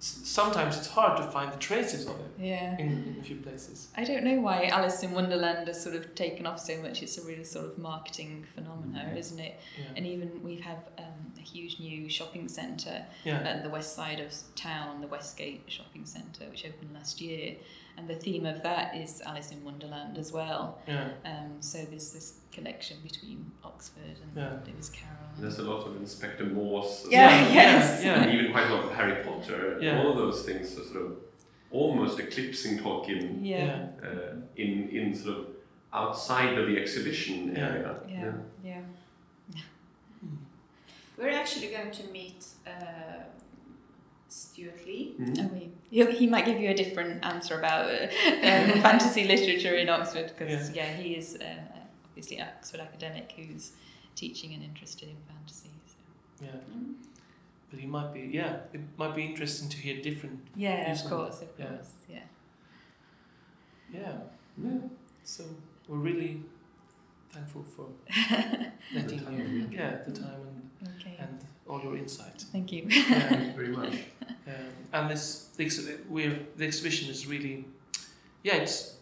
sometimes 0.00 0.76
it's 0.76 0.86
hard 0.88 1.16
to 1.18 1.24
find 1.24 1.52
the 1.52 1.56
traces 1.56 2.06
of 2.06 2.18
it 2.20 2.30
Yeah. 2.38 2.76
in, 2.78 2.88
in 2.88 3.16
a 3.20 3.22
few 3.24 3.36
places. 3.36 3.88
I 3.96 4.04
don't 4.04 4.22
know 4.24 4.40
why 4.40 4.66
Alice 4.66 5.02
in 5.02 5.12
Wonderland 5.12 5.66
has 5.68 5.82
sort 5.82 5.96
of 5.96 6.14
taken 6.14 6.46
off 6.46 6.60
so 6.60 6.80
much. 6.82 7.02
It's 7.02 7.18
a 7.18 7.22
really 7.26 7.44
sort 7.44 7.66
of 7.66 7.78
marketing 7.78 8.46
phenomena, 8.54 9.12
isn't 9.16 9.38
it? 9.40 9.58
Yeah. 9.78 9.84
And 9.96 10.06
even 10.06 10.42
we 10.42 10.56
have 10.56 10.78
um, 10.98 11.32
a 11.36 11.40
huge 11.40 11.80
new 11.80 12.08
shopping 12.08 12.48
centre 12.48 13.04
Yeah. 13.24 13.38
at 13.40 13.64
the 13.64 13.70
west 13.70 13.94
side 13.96 14.20
of 14.20 14.32
town, 14.54 15.00
the 15.00 15.08
Westgate 15.08 15.62
Shopping 15.66 16.04
Centre, 16.04 16.44
which 16.50 16.64
opened 16.64 16.92
last 16.94 17.20
year. 17.20 17.56
And 17.96 18.06
the 18.06 18.14
theme 18.14 18.46
of 18.46 18.62
that 18.62 18.94
is 18.96 19.20
Alice 19.26 19.50
in 19.50 19.64
Wonderland 19.64 20.18
as 20.18 20.32
well. 20.32 20.80
Yeah. 20.86 21.08
Um, 21.24 21.56
so 21.60 21.78
there's 21.84 22.12
this 22.12 22.34
connection 22.52 22.98
between 23.02 23.50
Oxford 23.64 24.18
and 24.22 24.36
Yeah. 24.36 24.58
Lewis 24.72 24.88
Carroll. 24.90 25.17
There's 25.40 25.58
a 25.58 25.62
lot 25.62 25.86
of 25.86 25.96
Inspector 25.96 26.44
Morse. 26.44 27.06
Yeah, 27.10 27.30
Yeah, 27.30 27.52
yes. 27.60 28.04
yeah, 28.04 28.22
And 28.22 28.34
even 28.34 28.50
quite 28.52 28.68
a 28.70 28.74
lot 28.74 28.84
of 28.84 28.92
Harry 28.92 29.22
Potter. 29.24 29.78
Yeah. 29.80 30.00
All 30.00 30.10
of 30.12 30.16
those 30.18 30.42
things 30.44 30.76
are 30.78 30.84
sort 30.84 31.06
of 31.06 31.16
almost 31.70 32.18
eclipsing 32.18 32.78
Tolkien 32.78 33.38
Yeah. 33.42 33.88
uh, 34.02 34.36
in 34.56 34.88
in 34.88 35.14
sort 35.14 35.38
of 35.38 35.46
outside 35.92 36.58
of 36.58 36.66
the 36.66 36.76
exhibition 36.78 37.54
Yeah. 37.54 37.68
area. 37.68 38.00
Yeah. 38.08 38.32
Yeah. 38.64 38.80
We're 41.16 41.30
actually 41.30 41.68
going 41.68 41.90
to 41.90 42.04
meet 42.12 42.44
uh, 42.66 43.22
Stuart 44.28 44.86
Lee. 44.86 45.14
Oh, 45.20 45.50
we, 45.52 45.70
he, 45.90 46.04
he 46.12 46.26
might 46.28 46.44
give 46.46 46.60
you 46.60 46.70
a 46.70 46.74
different 46.74 47.24
answer 47.24 47.58
about 47.58 47.86
uh, 47.90 48.04
um, 48.04 48.80
fantasy 48.86 49.24
literature 49.24 49.74
in 49.74 49.88
Oxford 49.88 50.32
because 50.38 50.70
yeah. 50.70 50.92
he 50.92 51.14
is 51.16 51.36
um, 51.40 51.58
obviously 52.06 52.36
an 52.38 52.48
Oxford 52.56 52.80
academic 52.80 53.32
who's 53.36 53.72
teaching 54.18 54.52
and 54.54 54.62
interested 54.62 55.08
in 55.08 55.16
fantasy. 55.28 55.70
So. 55.86 56.44
Yeah. 56.46 56.50
Mm. 56.76 56.94
But 57.70 57.80
he 57.80 57.86
might 57.86 58.12
be. 58.12 58.20
Yeah, 58.32 58.56
it 58.72 58.80
might 58.96 59.14
be 59.14 59.24
interesting 59.24 59.68
to 59.68 59.76
hear 59.76 60.02
different. 60.02 60.40
Yeah, 60.56 60.90
of 60.92 61.04
course, 61.04 61.42
of 61.42 61.48
yeah. 61.58 61.66
course, 61.66 61.92
yeah. 62.08 62.18
Yeah. 63.92 64.16
Yeah. 64.62 64.78
So 65.24 65.44
we're 65.86 65.98
really 65.98 66.42
thankful 67.30 67.64
for 67.76 67.86
letting 68.94 69.20
time, 69.24 69.38
you. 69.38 69.78
Yeah, 69.78 69.98
the 70.06 70.12
time 70.12 70.40
and, 70.48 70.94
Okay, 70.98 71.16
and 71.18 71.38
all 71.66 71.80
your 71.82 71.96
insight. 71.96 72.44
thank 72.52 72.72
you. 72.72 72.86
Yeah. 72.88 73.28
Thank 73.28 73.46
you 73.46 73.52
very 73.52 73.68
much. 73.76 73.94
Um, 74.46 74.54
and 74.94 75.10
this 75.10 75.48
the, 75.56 75.98
we're, 76.08 76.38
the 76.56 76.64
exhibition 76.64 77.10
is 77.10 77.26
really 77.26 77.66
yeah 78.42 78.54
it's 78.54 78.96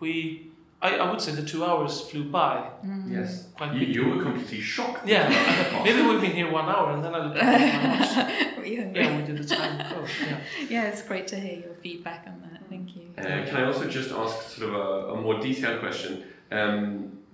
we 0.00 0.50
I, 0.86 0.90
I 1.02 1.10
would 1.10 1.20
say 1.24 1.32
the 1.32 1.46
two 1.52 1.62
hours 1.68 1.94
flew 2.08 2.24
by 2.42 2.54
Mm. 2.84 3.12
Yes. 3.16 3.30
quite 3.56 3.74
You, 3.74 3.84
you 3.96 4.02
were 4.10 4.20
completely 4.22 4.60
shocked. 4.74 5.02
yeah 5.14 5.26
maybe 5.86 6.00
we've 6.08 6.20
been 6.26 6.36
here 6.40 6.50
one 6.60 6.66
hour 6.74 6.86
and 6.94 7.00
then 7.04 7.12
I 7.14 7.18
looked 7.24 7.38
at 7.38 7.60
how 7.74 7.88
much 7.96 8.56
Were 8.58 8.64
you 8.72 8.78
hungry? 8.82 9.02
yeah 9.02 9.16
we 9.16 9.22
did 9.28 9.36
the 9.42 9.48
time 9.56 9.74
oh, 9.94 10.06
yeah 10.28 10.38
Yeah, 10.74 10.88
it's 10.90 11.02
great 11.10 11.26
to 11.32 11.36
hear 11.44 11.58
your 11.64 11.74
feedback 11.84 12.20
on 12.30 12.36
that. 12.44 12.60
Thank 12.72 12.86
you. 12.96 13.04
Uh, 13.18 13.22
can 13.48 13.56
I 13.60 13.64
also 13.70 13.84
just 13.98 14.10
ask 14.22 14.34
sort 14.56 14.64
of 14.70 14.74
a, 14.74 14.88
a 15.14 15.16
more 15.24 15.36
detailed 15.48 15.78
question? 15.86 16.12
Um, 16.58 16.82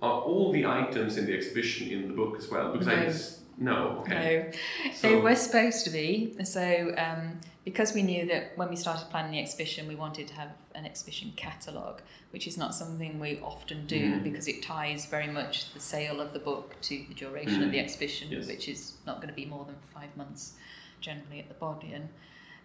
are 0.07 0.21
all 0.31 0.47
the 0.53 0.65
items 0.67 1.17
in 1.19 1.25
the 1.29 1.35
exhibition 1.39 1.89
in 1.95 2.01
the 2.09 2.15
book 2.21 2.35
as 2.41 2.47
well? 2.53 2.67
Because 2.73 2.89
I 2.89 2.97
No. 2.97 3.05
just, 3.11 3.41
no, 3.59 3.77
okay. 4.01 4.53
No, 4.85 4.93
So, 4.93 5.09
they 5.09 5.17
were 5.27 5.35
supposed 5.47 5.81
to 5.87 5.91
be. 5.91 6.09
So, 6.45 6.65
um, 7.07 7.23
because 7.65 7.95
we 7.95 8.03
knew 8.03 8.27
that 8.27 8.53
when 8.57 8.69
we 8.71 8.77
started 8.77 9.09
planning 9.11 9.33
the 9.33 9.39
exhibition, 9.41 9.87
we 9.87 9.95
wanted 9.95 10.27
to 10.29 10.35
have 10.35 10.51
an 10.75 10.85
exhibition 10.85 11.33
catalogue, 11.37 12.03
which 12.31 12.47
is 12.47 12.57
not 12.59 12.75
something 12.75 13.21
we 13.21 13.39
often 13.41 13.87
do 13.87 14.15
Mm. 14.15 14.23
because 14.25 14.49
it 14.49 14.63
ties 14.63 15.07
very 15.07 15.29
much 15.29 15.73
the 15.73 15.81
sale 15.81 16.21
of 16.21 16.33
the 16.33 16.39
book 16.41 16.75
to 16.83 17.05
the 17.09 17.15
duration 17.15 17.63
of 17.63 17.69
Mm. 17.69 17.73
the 17.73 17.79
exhibition, 17.79 18.31
Yes. 18.33 18.47
which 18.49 18.69
is 18.69 18.95
not 19.07 19.17
going 19.17 19.29
to 19.29 19.35
be 19.35 19.45
more 19.47 19.65
than 19.65 19.77
five 19.95 20.17
months 20.17 20.55
generally 21.01 21.39
at 21.41 21.49
the 21.49 21.55
Bodleian. 21.55 22.09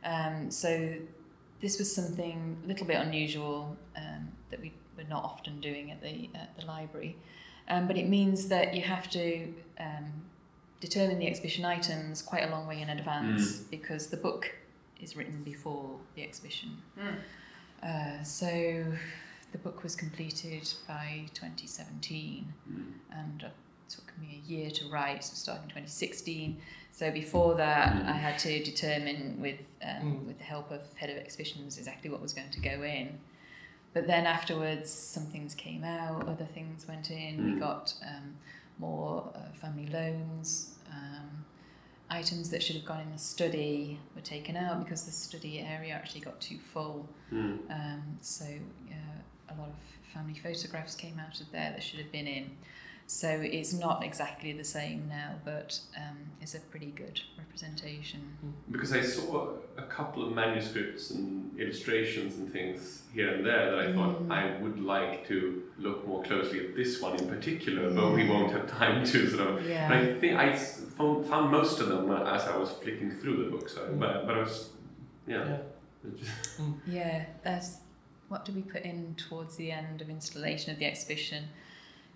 Um, 0.04 0.50
so, 0.52 0.96
this 1.60 1.78
was 1.80 1.94
something 1.94 2.58
a 2.64 2.68
little 2.68 2.86
bit 2.86 2.98
unusual 2.98 3.78
um, 3.96 4.32
that 4.52 4.60
we 4.62 4.74
were 4.96 5.04
not 5.04 5.24
often 5.24 5.60
doing 5.60 5.92
at 5.92 6.02
the 6.02 6.30
at 6.36 6.56
the 6.58 6.66
library. 6.66 7.16
Um, 7.68 7.88
but 7.88 7.98
it 7.98 8.08
means 8.08 8.48
that 8.48 8.74
you 8.76 8.82
have 8.84 9.10
to 9.12 9.54
um, 9.80 10.26
determine 10.80 11.20
the 11.20 11.28
exhibition 11.28 11.66
items 11.66 12.22
quite 12.22 12.44
a 12.44 12.50
long 12.50 12.66
way 12.68 12.82
in 12.82 12.90
advance 12.90 13.58
because 13.60 14.08
the 14.08 14.18
book 14.18 14.56
is 15.02 15.16
written 15.16 15.44
before 15.44 16.00
the 16.16 16.24
exhibition. 16.24 16.78
Mm. 17.00 17.16
Uh, 17.84 18.24
so 18.24 18.86
the 19.52 19.58
book 19.60 19.84
was 19.84 19.96
completed 19.96 20.68
by 20.88 21.26
2017 21.34 22.54
Mm. 22.70 22.94
and 23.12 23.44
it 23.44 23.52
took 23.90 24.12
me 24.20 24.42
a 24.44 24.48
year 24.50 24.70
to 24.72 24.90
write, 24.90 25.24
so 25.24 25.34
starting 25.36 25.68
2016. 25.70 26.58
So 26.92 27.12
before 27.12 27.56
that, 27.56 27.94
Mm. 27.96 28.06
I 28.08 28.14
had 28.14 28.40
to 28.40 28.64
determine 28.64 29.40
with 29.40 29.60
um, 29.84 30.02
Mm. 30.22 30.26
with 30.28 30.38
the 30.40 30.44
help 30.44 30.72
of 30.72 30.82
head 30.96 31.10
of 31.12 31.18
exhibitions 31.18 31.78
exactly 31.78 32.10
what 32.10 32.22
was 32.22 32.34
going 32.34 32.50
to 32.50 32.60
go 32.60 32.82
in. 32.84 33.20
But 33.94 34.08
then 34.08 34.26
afterwards, 34.26 34.90
some 34.92 35.26
things 35.28 35.56
came 35.56 35.84
out, 35.84 36.28
other 36.28 36.46
things 36.46 36.88
went 36.88 37.10
in. 37.12 37.46
We 37.46 37.52
Mm. 37.54 37.60
got 37.60 37.94
um, 38.06 38.36
more 38.80 39.32
uh, 39.36 39.52
family 39.54 39.88
loans. 39.88 40.76
Um, 40.92 41.46
items 42.10 42.50
that 42.50 42.64
should 42.64 42.76
have 42.76 42.86
gone 42.86 43.02
in 43.02 43.12
the 43.12 43.18
study 43.18 44.00
were 44.16 44.22
taken 44.22 44.56
out 44.56 44.84
because 44.84 45.04
the 45.04 45.12
study 45.12 45.60
area 45.60 45.94
actually 45.94 46.22
got 46.22 46.40
too 46.40 46.58
full. 46.58 47.08
Mm. 47.32 47.60
Um, 47.70 48.18
so 48.22 48.46
uh, 48.46 49.54
a 49.54 49.56
lot 49.60 49.70
of 49.70 50.14
family 50.14 50.40
photographs 50.42 50.96
came 50.96 51.20
out 51.20 51.40
of 51.42 51.52
there 51.52 51.72
that 51.72 51.84
should 51.84 52.00
have 52.00 52.12
been 52.12 52.28
in. 52.28 52.52
So 53.10 53.30
it's 53.30 53.72
not 53.72 54.04
exactly 54.04 54.52
the 54.52 54.66
same 54.66 55.08
now, 55.08 55.36
but 55.46 55.80
um, 55.96 56.18
it's 56.42 56.56
a 56.56 56.60
pretty 56.60 56.88
good 56.88 57.22
representation. 57.38 58.20
Because 58.70 58.92
I 58.92 59.02
saw 59.02 59.52
a 59.78 59.84
couple 59.84 60.28
of 60.28 60.34
manuscripts 60.34 61.12
and 61.12 61.58
illustrations 61.58 62.36
and 62.36 62.52
things 62.52 63.04
here 63.14 63.34
and 63.34 63.46
there 63.46 63.72
that 63.72 63.80
I 63.80 63.94
thought 63.94 64.18
Mm. 64.18 64.32
I 64.32 64.62
would 64.62 64.80
like 64.80 65.26
to 65.30 65.64
look 65.78 66.06
more 66.06 66.22
closely 66.24 66.60
at 66.60 66.76
this 66.76 67.02
one 67.02 67.16
in 67.18 67.30
particular, 67.30 67.90
but 67.92 68.12
we 68.12 68.28
won't 68.28 68.52
have 68.52 68.68
time 68.70 69.06
to 69.06 69.30
sort 69.30 69.48
of. 69.48 69.56
But 69.56 69.64
Yeah. 69.64 69.90
I 69.90 70.20
think 70.20 70.38
I 70.38 70.54
found, 70.56 71.26
found 71.28 71.50
most 71.50 71.80
of 71.80 71.88
them 71.88 72.12
as 72.12 72.44
I 72.44 72.58
was 72.58 72.72
flicking 72.72 73.12
through 73.12 73.46
the 73.46 73.50
book. 73.52 73.70
So, 73.70 73.88
but, 73.98 74.28
but 74.28 74.36
I 74.38 74.40
was, 74.42 74.70
yeah. 75.26 75.60
yeah 76.06 76.64
Yeah, 76.88 77.26
that's 77.42 77.78
what 78.28 78.44
do 78.44 78.52
we 78.52 78.64
put 78.64 78.82
in 78.84 79.16
towards 79.16 79.56
the 79.56 79.72
end 79.72 80.02
of 80.02 80.10
installation 80.10 80.74
of 80.74 80.80
the 80.80 80.86
exhibition? 80.86 81.46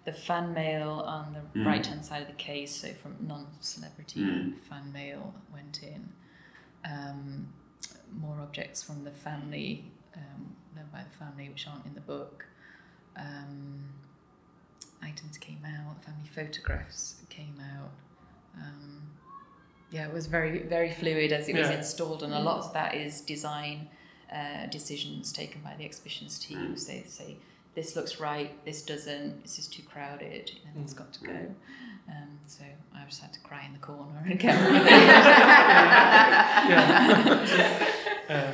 The 0.03 0.13
fan 0.13 0.53
mail 0.53 1.03
on 1.05 1.33
the 1.33 1.59
the 1.59 1.65
right 1.65 1.85
hand 1.85 2.03
side 2.03 2.21
of 2.21 2.27
the 2.27 2.33
case, 2.33 2.75
so 2.75 2.87
from 2.93 3.15
non 3.21 3.45
celebrity 3.59 4.21
Mm. 4.21 4.59
fan 4.61 4.91
mail 4.91 5.33
went 5.53 5.81
in. 5.83 6.11
Um, 6.83 7.53
more 8.11 8.39
objects 8.41 8.81
from 8.83 9.03
the 9.03 9.11
family, 9.11 9.85
um, 10.15 10.55
known 10.75 10.89
by 10.91 11.03
the 11.03 11.15
family, 11.17 11.49
which 11.49 11.67
aren't 11.67 11.85
in 11.85 11.93
the 11.93 12.01
book. 12.01 12.45
Um, 13.15 13.89
items 15.03 15.37
came 15.37 15.63
out, 15.65 16.03
family 16.03 16.27
photographs 16.33 17.15
came 17.29 17.61
out. 17.77 17.91
Um, 18.57 19.01
yeah, 19.91 20.07
it 20.07 20.13
was 20.13 20.27
very, 20.27 20.59
very 20.63 20.91
fluid 20.91 21.31
as 21.31 21.47
it 21.47 21.55
was 21.55 21.69
installed, 21.69 22.23
and 22.23 22.33
a 22.33 22.39
lot 22.39 22.59
of 22.59 22.73
that 22.73 22.95
is 22.95 23.21
design 23.21 23.87
uh, 24.33 24.65
decisions 24.67 25.31
taken 25.31 25.61
by 25.61 25.75
the 25.77 25.83
exhibitions 25.85 26.39
teams. 26.39 26.85
They 26.87 27.03
say, 27.07 27.37
this 27.75 27.95
looks 27.95 28.19
right, 28.19 28.51
this 28.65 28.81
doesn't, 28.83 29.43
this 29.43 29.57
is 29.59 29.67
too 29.67 29.83
crowded, 29.83 30.51
and 30.65 30.83
it's 30.83 30.93
mm. 30.93 30.97
got 30.97 31.13
to 31.13 31.23
go. 31.23 31.31
Mm. 31.31 31.55
Um, 32.09 32.39
so 32.47 32.63
I 32.95 33.05
just 33.05 33.21
had 33.21 33.31
to 33.33 33.39
cry 33.41 33.63
in 33.65 33.73
the 33.73 33.79
corner 33.79 34.21
and 34.25 34.39
get 34.39 34.57
on 34.57 34.73
with 34.73 34.85
it. 34.85 34.91
Yeah. 36.69 37.77
Uh, 38.29 38.53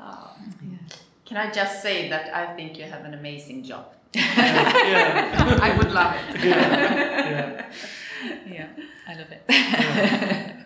oh. 0.00 0.30
Yeah. 0.62 0.76
Can 1.24 1.36
I 1.38 1.50
just 1.50 1.80
say 1.80 2.08
that 2.10 2.34
I 2.34 2.54
think 2.54 2.76
you 2.78 2.84
have 2.84 3.04
an 3.06 3.14
amazing 3.14 3.64
job? 3.64 3.86
yeah. 4.14 5.58
I 5.62 5.74
would 5.78 5.90
love 5.90 6.14
it. 6.14 6.44
yeah. 6.44 7.66
yeah, 8.46 8.68
I 9.06 9.14
love 9.14 9.30
it. 9.30 9.42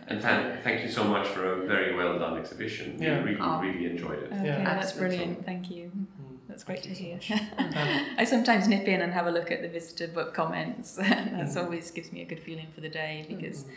And 0.09 0.21
thank, 0.21 0.63
thank 0.65 0.83
you 0.83 0.89
so 0.91 1.05
much 1.05 1.29
for 1.29 1.63
a 1.63 1.67
very 1.67 1.95
well 1.95 2.19
done 2.19 2.37
exhibition. 2.39 2.97
We 2.99 3.07
Yeah. 3.07 3.23
really, 3.23 3.39
Oh. 3.41 3.61
really 3.61 3.87
enjoyed 3.87 4.19
it. 4.25 4.33
Okay, 4.33 4.45
Yeah. 4.47 4.65
that's 4.65 4.89
Absolutely. 4.89 5.17
brilliant. 5.17 5.45
Thank 5.47 5.71
you. 5.71 5.93
Mm. 6.53 6.55
That's 6.55 6.65
great 6.65 6.83
to 6.83 6.95
Thank 6.95 7.01
you 7.01 7.37
hear. 7.37 7.39
so. 7.39 8.15
I 8.19 8.25
sometimes 8.25 8.69
nip 8.69 8.87
in 8.87 9.01
and 9.03 9.13
have 9.13 9.27
a 9.27 9.31
look 9.31 9.51
at 9.51 9.63
the 9.63 9.69
visitor 9.69 10.09
book 10.09 10.35
comments. 10.35 10.95
That's 10.97 11.55
Mm. 11.57 11.65
always 11.65 11.91
gives 11.91 12.13
me 12.13 12.21
a 12.23 12.25
good 12.25 12.41
feeling 12.41 12.67
for 12.75 12.81
the 12.81 12.89
day 12.89 13.25
because 13.29 13.65
Mm. 13.65 13.71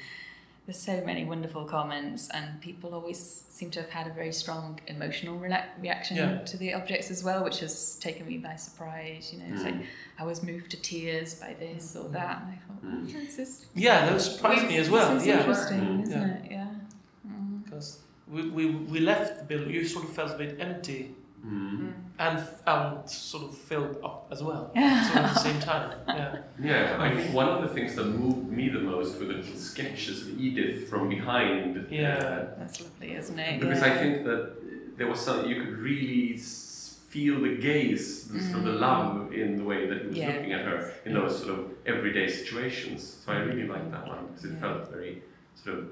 there's 0.66 0.80
so 0.80 1.02
many 1.06 1.24
wonderful 1.26 1.64
comments 1.66 2.30
and 2.34 2.60
people 2.62 2.94
always 2.94 3.20
seem 3.50 3.70
to 3.72 3.80
have 3.82 3.90
had 3.92 4.08
a 4.08 4.14
very 4.14 4.32
strong 4.34 4.80
emotional 4.88 5.40
rela- 5.40 5.68
reaction 5.80 6.18
Yeah. 6.18 6.40
to 6.52 6.58
the 6.58 6.74
objects 6.74 7.10
as 7.12 7.24
well, 7.24 7.44
which 7.44 7.60
has 7.60 7.96
taken 8.08 8.26
me 8.28 8.38
by 8.38 8.56
surprise. 8.58 9.32
You 9.32 9.40
know, 9.40 9.54
it's 9.56 9.64
like 9.64 9.76
Mm. 9.76 9.86
I 10.20 10.24
was 10.26 10.44
moved 10.44 10.72
to 10.72 10.78
tears 10.82 11.36
by 11.36 11.54
this 11.54 11.96
or 11.96 12.08
that, 12.10 12.42
and 12.42 12.48
I 12.56 12.58
thought, 12.66 12.82
Mm. 12.84 13.16
oh, 13.16 13.20
this 13.26 13.40
is 13.40 13.66
yeah, 13.76 14.06
that 14.10 14.20
surprised 14.22 14.68
me 14.68 14.78
as 14.78 14.90
well. 14.90 15.14
this 15.14 15.22
is 15.24 15.28
Yeah. 15.28 15.40
interesting, 15.40 15.80
Mm. 15.82 16.04
isn't 16.04 16.22
Yeah. 16.22 16.36
it? 16.36 16.52
Yeah. 16.52 16.68
Mm. 17.28 17.64
Because 17.64 18.00
we, 18.28 18.42
we, 18.58 18.64
we 18.94 19.00
left 19.00 19.38
the 19.40 19.46
building, 19.46 19.70
you 19.74 19.86
sort 19.86 20.04
of 20.06 20.12
felt 20.20 20.32
a 20.34 20.38
bit 20.38 20.58
empty 20.60 21.02
Mm. 21.46 21.94
and, 22.18 22.44
and 22.66 23.10
sort 23.10 23.44
of 23.44 23.56
filled 23.58 23.98
up 24.04 24.28
as 24.32 24.42
well. 24.42 24.72
Yeah. 24.76 25.04
Sort 25.08 25.18
of 25.20 25.26
at 25.26 25.34
the 25.36 25.40
same 25.40 25.60
time. 25.60 25.98
Yeah. 26.08 26.36
Yeah, 26.60 26.98
I 27.00 27.14
think 27.14 27.34
one 27.36 27.50
of 27.50 27.62
the 27.62 27.68
things 27.68 27.96
that 27.96 28.06
moved 28.06 28.50
me 28.50 28.70
the 28.70 28.80
most 28.80 29.20
were 29.20 29.26
the 29.26 29.34
little 29.34 29.56
sketches 29.56 30.22
of 30.24 30.40
Edith 30.40 30.90
from 30.90 31.08
behind. 31.10 31.88
Yeah. 31.92 32.16
uh, 32.18 32.60
That's 32.60 32.82
lovely, 32.82 33.14
isn't 33.16 33.38
it? 33.38 33.60
because 33.60 33.82
yeah. 33.82 33.94
I 33.94 33.98
think 33.98 34.24
that 34.26 34.98
there 34.98 35.08
was 35.08 35.20
something 35.20 35.50
you 35.50 35.62
could 35.64 35.78
really 35.78 36.38
feel 36.38 37.42
the 37.42 37.58
gaze, 37.58 38.28
the 38.28 38.40
sort 38.42 38.58
of 38.60 38.64
the 38.66 38.72
Mm. 38.72 38.80
love 38.80 39.34
in 39.34 39.58
the 39.58 39.64
way 39.64 39.88
that 39.88 40.02
he 40.02 40.08
was 40.08 40.18
Yeah. 40.18 40.28
looking 40.34 40.54
at 40.54 40.66
her 40.66 40.94
in 41.06 41.14
those 41.14 41.38
sort 41.44 41.60
of 41.60 41.72
everyday 41.86 42.28
situations. 42.28 43.22
So 43.24 43.32
I 43.34 43.38
really 43.38 43.68
liked 43.68 43.92
that 43.92 44.08
one 44.08 44.28
because 44.28 44.46
it 44.46 44.54
Yeah. 44.54 44.60
felt 44.62 44.90
very 44.92 45.22
sort 45.64 45.78
of 45.80 45.86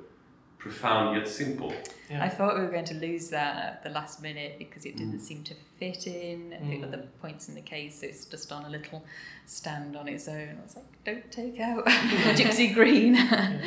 profound 0.68 1.18
yet 1.18 1.28
simple. 1.28 1.74
Yeah. 2.10 2.24
I 2.24 2.30
thought 2.30 2.56
we 2.56 2.62
were 2.62 2.72
going 2.72 2.86
to 2.86 2.94
lose 2.94 3.30
that 3.32 3.56
at 3.66 3.84
the 3.84 3.90
last 3.90 4.22
minute 4.22 4.54
because 4.58 4.86
it 4.86 4.96
didn't 4.96 5.18
Mm. 5.20 5.28
seem 5.30 5.44
to 5.44 5.54
fit 5.80 6.08
in 6.08 6.52
the 6.52 6.78
Mm. 6.78 6.84
other 6.88 7.02
points 7.22 7.50
in 7.50 7.56
the 7.56 7.62
case. 7.76 8.02
It's 8.02 8.24
just 8.34 8.50
on 8.54 8.64
a 8.64 8.70
little 8.70 9.04
stand 9.46 9.98
on 9.98 10.08
its 10.08 10.26
own. 10.30 10.58
I 10.60 10.64
was 10.64 10.76
like, 10.78 10.86
don't 11.04 11.30
take 11.32 11.60
out 11.60 11.84
Gipsy 12.40 12.74
Green. 12.74 13.14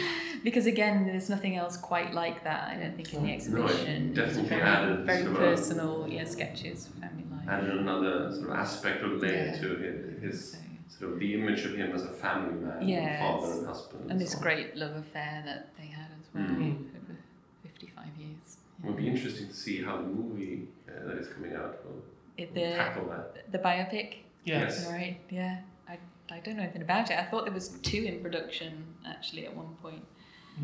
because 0.42 0.64
again, 0.66 1.04
there's 1.06 1.28
nothing 1.28 1.54
else 1.56 1.76
quite 1.76 2.14
like 2.14 2.42
that, 2.44 2.62
I 2.72 2.74
don't 2.80 2.96
think, 2.96 3.12
in 3.12 3.20
the 3.20 3.26
No, 3.28 3.32
it 3.32 3.36
exhibition. 3.36 4.08
It's 4.08 4.16
definitely 4.18 4.48
very, 4.48 4.62
added 4.62 4.98
very 5.04 5.22
sort 5.22 5.36
of 5.36 5.42
a- 5.42 5.44
personal 5.46 6.08
yeah, 6.08 6.24
sketches 6.24 6.86
of 6.86 6.94
family 6.94 7.24
life. 7.30 7.46
Added 7.46 7.76
another 7.76 8.32
sort 8.32 8.48
of 8.50 8.56
aspect 8.56 9.02
or 9.04 9.08
layer 9.08 9.52
Yeah. 9.52 9.60
to 9.60 9.68
his, 9.84 10.22
his 10.22 10.52
So- 10.52 10.58
sort 10.98 11.12
of 11.12 11.18
the 11.18 11.34
image 11.34 11.62
of 11.66 11.74
him 11.74 11.90
as 11.94 12.04
a 12.04 12.14
family 12.24 12.54
man, 12.64 12.88
Yes. 12.88 13.20
father 13.20 13.52
and 13.58 13.66
husband. 13.66 14.10
and 14.10 14.18
this 14.20 14.32
so 14.32 14.38
great 14.40 14.74
love 14.76 14.96
affair 14.96 15.42
that 15.44 15.76
they 15.76 15.88
had 16.36 16.50
Mm. 16.50 16.86
over 16.96 17.16
55 17.62 18.06
years. 18.18 18.56
It 18.82 18.86
would 18.86 18.96
be 18.96 19.08
interesting 19.08 19.48
to 19.48 19.54
see 19.54 19.82
how 19.82 19.96
the 19.96 20.02
movie 20.02 20.68
uh, 20.88 21.06
that 21.06 21.18
is 21.18 21.28
coming 21.28 21.54
out 21.54 21.84
will, 21.84 22.02
It, 22.36 22.54
will 22.54 22.62
the, 22.70 22.76
tackle 22.76 23.06
that. 23.08 23.50
the 23.52 23.58
biopic 23.58 24.18
Yes. 24.44 24.78
Yes. 24.84 24.88
Right, 24.90 25.18
yeah. 25.30 25.58
I, 25.88 25.98
I 26.30 26.38
don't 26.40 26.56
know 26.56 26.62
anything 26.62 26.82
about 26.82 27.10
it. 27.10 27.18
I 27.18 27.24
thought 27.24 27.44
there 27.46 27.54
was 27.54 27.68
two 27.82 28.04
in 28.04 28.20
production 28.20 28.84
actually 29.04 29.44
at 29.46 29.56
one 29.56 29.74
point. 29.82 30.04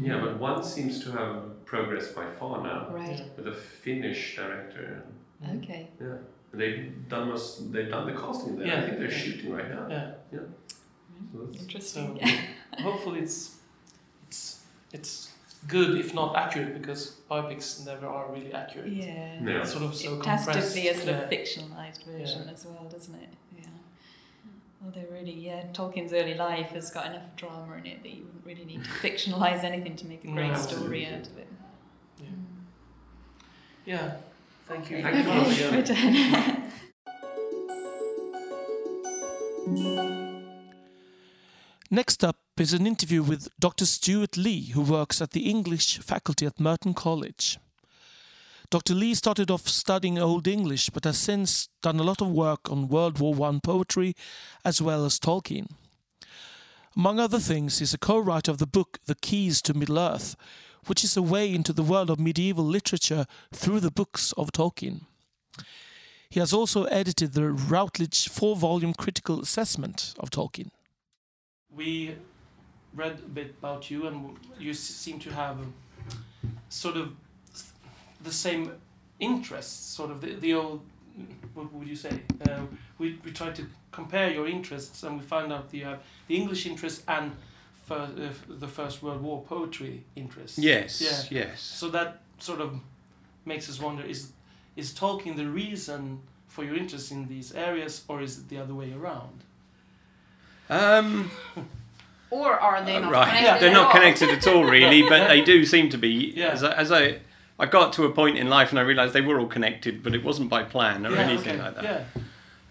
Yeah, 0.01 0.20
but 0.20 0.39
one 0.39 0.62
seems 0.62 1.03
to 1.05 1.11
have 1.12 1.64
progressed 1.66 2.14
by 2.14 2.31
far 2.31 2.62
now 2.62 2.89
Right. 2.91 3.20
With 3.37 3.49
a 3.49 3.53
Finnish 3.53 4.37
director. 4.37 5.03
Okay. 5.57 5.89
Yeah, 6.01 6.18
they've 6.55 7.09
done 7.09 7.29
most, 7.29 7.73
they've 7.73 7.91
done 7.91 8.07
the 8.07 8.12
casting 8.18 8.57
there. 8.57 8.77
I 8.79 8.87
think 8.87 8.99
they're 9.01 9.11
shooting 9.11 9.53
right 9.53 9.68
now. 9.68 9.87
Yeah. 9.91 10.11
So 11.33 11.39
that's- 11.39 11.61
Interesting. 11.62 12.20
So 12.23 12.83
hopefully 12.83 13.20
it's 13.20 13.57
it's 14.29 14.62
it's 14.93 15.32
good 15.69 15.99
if 15.99 16.13
not 16.15 16.35
accurate 16.37 16.75
because 16.81 17.17
biopics 17.31 17.85
never 17.87 18.07
are 18.07 18.31
really 18.33 18.53
accurate. 18.53 18.89
yeah. 18.93 19.39
Yeah. 19.43 19.61
It's 19.61 19.73
sort 19.73 19.85
of 19.85 19.95
so 19.95 20.19
it 20.21 20.27
has 20.27 20.47
to 20.47 20.75
be 20.75 20.89
a 20.89 20.95
sort 20.95 21.09
of 21.11 21.31
fictionalized 21.31 22.05
version 22.05 22.49
as 22.49 22.65
well, 22.67 22.87
doesn't 22.91 23.15
it? 23.15 23.29
Yeah. 23.57 23.67
Well, 24.81 24.91
they 24.93 25.05
really, 25.11 25.33
yeah. 25.33 25.65
Tolkien's 25.73 26.13
early 26.13 26.35
life 26.35 26.71
has 26.71 26.91
got 26.91 27.07
enough 27.07 27.37
drama 27.37 27.75
in 27.79 27.87
it 27.87 28.03
that 28.03 28.11
you 28.11 28.25
wouldn't 28.25 28.45
really 28.45 28.65
need 28.65 28.83
to 28.85 28.91
fictionalize 29.07 29.63
anything 29.65 29.97
to 29.97 30.07
make 30.07 30.25
a 30.25 30.29
great 30.29 30.51
No. 30.53 30.57
story 30.59 31.07
Absolutely. 31.07 31.07
out 31.07 31.27
of 31.27 31.39
it. 31.39 31.49
Yeah. 32.19 32.27
Mm. 32.27 32.45
Yeah. 33.85 34.17
Thank 34.69 34.91
you. 34.91 35.03
Thank 35.03 35.17
you 35.17 35.23
very 35.23 35.37
much. 35.37 35.47
once 35.47 35.91
Yeah. 35.91 36.57
Return. 39.67 40.22
Next 41.95 42.24
up 42.24 42.38
is 42.57 42.72
an 42.72 42.86
interview 42.86 43.22
with 43.22 43.51
Dr. 43.61 43.84
Stuart 43.84 44.38
Lee, 44.38 44.70
who 44.70 44.80
works 44.80 45.20
at 45.20 45.32
the 45.32 45.51
English 45.51 45.99
faculty 45.99 46.47
at 46.47 46.59
Merton 46.59 46.95
College. 46.95 47.59
Dr. 48.70 48.95
Lee 48.95 49.14
started 49.14 49.51
off 49.51 49.68
studying 49.68 50.18
Old 50.18 50.49
English 50.49 50.88
but 50.88 51.05
has 51.05 51.18
since 51.18 51.68
done 51.82 52.01
a 52.01 52.03
lot 52.03 52.22
of 52.22 52.30
work 52.30 52.70
on 52.70 52.88
World 52.88 53.18
War 53.18 53.36
I 53.47 53.61
poetry 53.62 54.16
as 54.64 54.80
well 54.80 55.05
as 55.05 55.20
Tolkien. 55.20 55.66
Among 56.97 57.20
other 57.20 57.38
things, 57.38 57.80
he's 57.80 57.93
a 57.93 57.99
co 57.99 58.18
writer 58.18 58.51
of 58.51 58.57
the 58.57 58.66
book 58.66 58.99
The 59.05 59.14
Keys 59.14 59.61
to 59.61 59.74
Middle 59.74 59.99
Earth, 59.99 60.34
which 60.86 61.05
is 61.05 61.14
a 61.14 61.20
way 61.20 61.55
into 61.55 61.74
the 61.74 61.82
world 61.82 62.09
of 62.09 62.18
medieval 62.18 62.64
literature 62.64 63.26
through 63.53 63.80
the 63.80 63.90
books 63.90 64.32
of 64.38 64.51
Tolkien. 64.51 65.03
He 66.30 66.40
has 66.40 66.55
also 66.55 66.84
edited 66.84 67.34
the 67.34 67.51
Routledge 67.51 68.30
four 68.30 68.57
volume 68.57 68.95
critical 68.95 69.43
assessment 69.43 70.14
of 70.18 70.30
Tolkien. 70.30 70.70
We 71.77 72.14
read 72.95 73.18
a 73.25 73.29
bit 73.29 73.55
about 73.59 73.91
you, 73.91 74.07
and 74.07 74.37
you 74.59 74.75
seem 74.75 75.18
to 75.20 75.31
have 75.33 75.57
sort 76.68 76.97
of 76.97 77.12
the 78.23 78.33
same 78.33 78.73
interests, 79.18 79.95
sort 79.97 80.11
of 80.11 80.20
the, 80.20 80.35
the 80.35 80.55
old. 80.55 80.81
What 81.55 81.73
would 81.75 81.89
you 81.89 81.97
say? 81.97 82.20
Uh, 82.49 82.61
we, 82.99 83.18
we 83.25 83.33
tried 83.33 83.55
to 83.57 83.66
compare 83.91 84.31
your 84.31 84.47
interests, 84.49 85.03
and 85.03 85.18
we 85.20 85.25
found 85.27 85.53
out 85.53 85.70
that 85.70 85.77
you 85.77 85.85
have 85.85 86.01
the 86.27 86.37
English 86.37 86.64
interest 86.66 87.03
and 87.09 87.33
fir- 87.85 88.11
uh, 88.18 88.29
the 88.49 88.68
First 88.68 89.03
World 89.03 89.20
War 89.20 89.43
poetry 89.43 90.05
interest. 90.16 90.59
Yes, 90.59 91.01
Yeah. 91.01 91.45
yes. 91.45 91.61
So 91.61 91.89
that 91.91 92.20
sort 92.39 92.61
of 92.61 92.81
makes 93.45 93.68
us 93.68 93.81
wonder: 93.81 94.03
is 94.03 94.33
is 94.77 94.93
Tolkien 94.95 95.37
the 95.37 95.47
reason 95.47 96.20
for 96.49 96.64
your 96.64 96.77
interest 96.77 97.12
in 97.12 97.29
these 97.29 97.53
areas, 97.55 98.05
or 98.09 98.23
is 98.23 98.39
it 98.39 98.49
the 98.49 98.59
other 98.59 98.75
way 98.75 98.93
around? 98.93 99.45
Um, 100.71 101.31
Or 102.31 102.59
are 102.59 102.83
they 102.83 102.97
uh, 102.97 103.01
not 103.01 103.13
right, 103.13 103.29
connected 103.29 103.61
they're 103.63 103.71
at 103.71 103.75
not 103.75 103.87
all? 103.89 103.93
connected 103.93 104.29
at 104.31 104.47
all, 104.47 104.65
really, 104.65 105.03
but 105.07 105.29
they 105.29 105.43
do 105.43 105.65
seem 105.67 105.91
to 105.91 105.99
be. 105.99 106.33
Yeah. 106.37 106.49
As, 106.49 106.63
I, 106.65 106.73
as 106.73 106.91
I, 106.91 107.19
I 107.59 107.67
got 107.67 107.93
to 107.95 108.05
a 108.05 108.11
point 108.11 108.39
in 108.39 108.49
life 108.49 108.71
and 108.71 108.79
I 108.79 108.83
realised 108.83 109.13
they 109.13 109.21
were 109.21 109.39
all 109.39 109.47
connected, 109.47 110.03
but 110.03 110.15
it 110.15 110.25
wasn't 110.25 110.49
by 110.49 110.63
plan 110.65 111.07
or 111.07 111.11
yeah, 111.11 111.19
anything 111.21 111.61
okay. 111.61 111.63
like 111.63 111.75
that. 111.75 111.85
Yeah. 111.85 112.05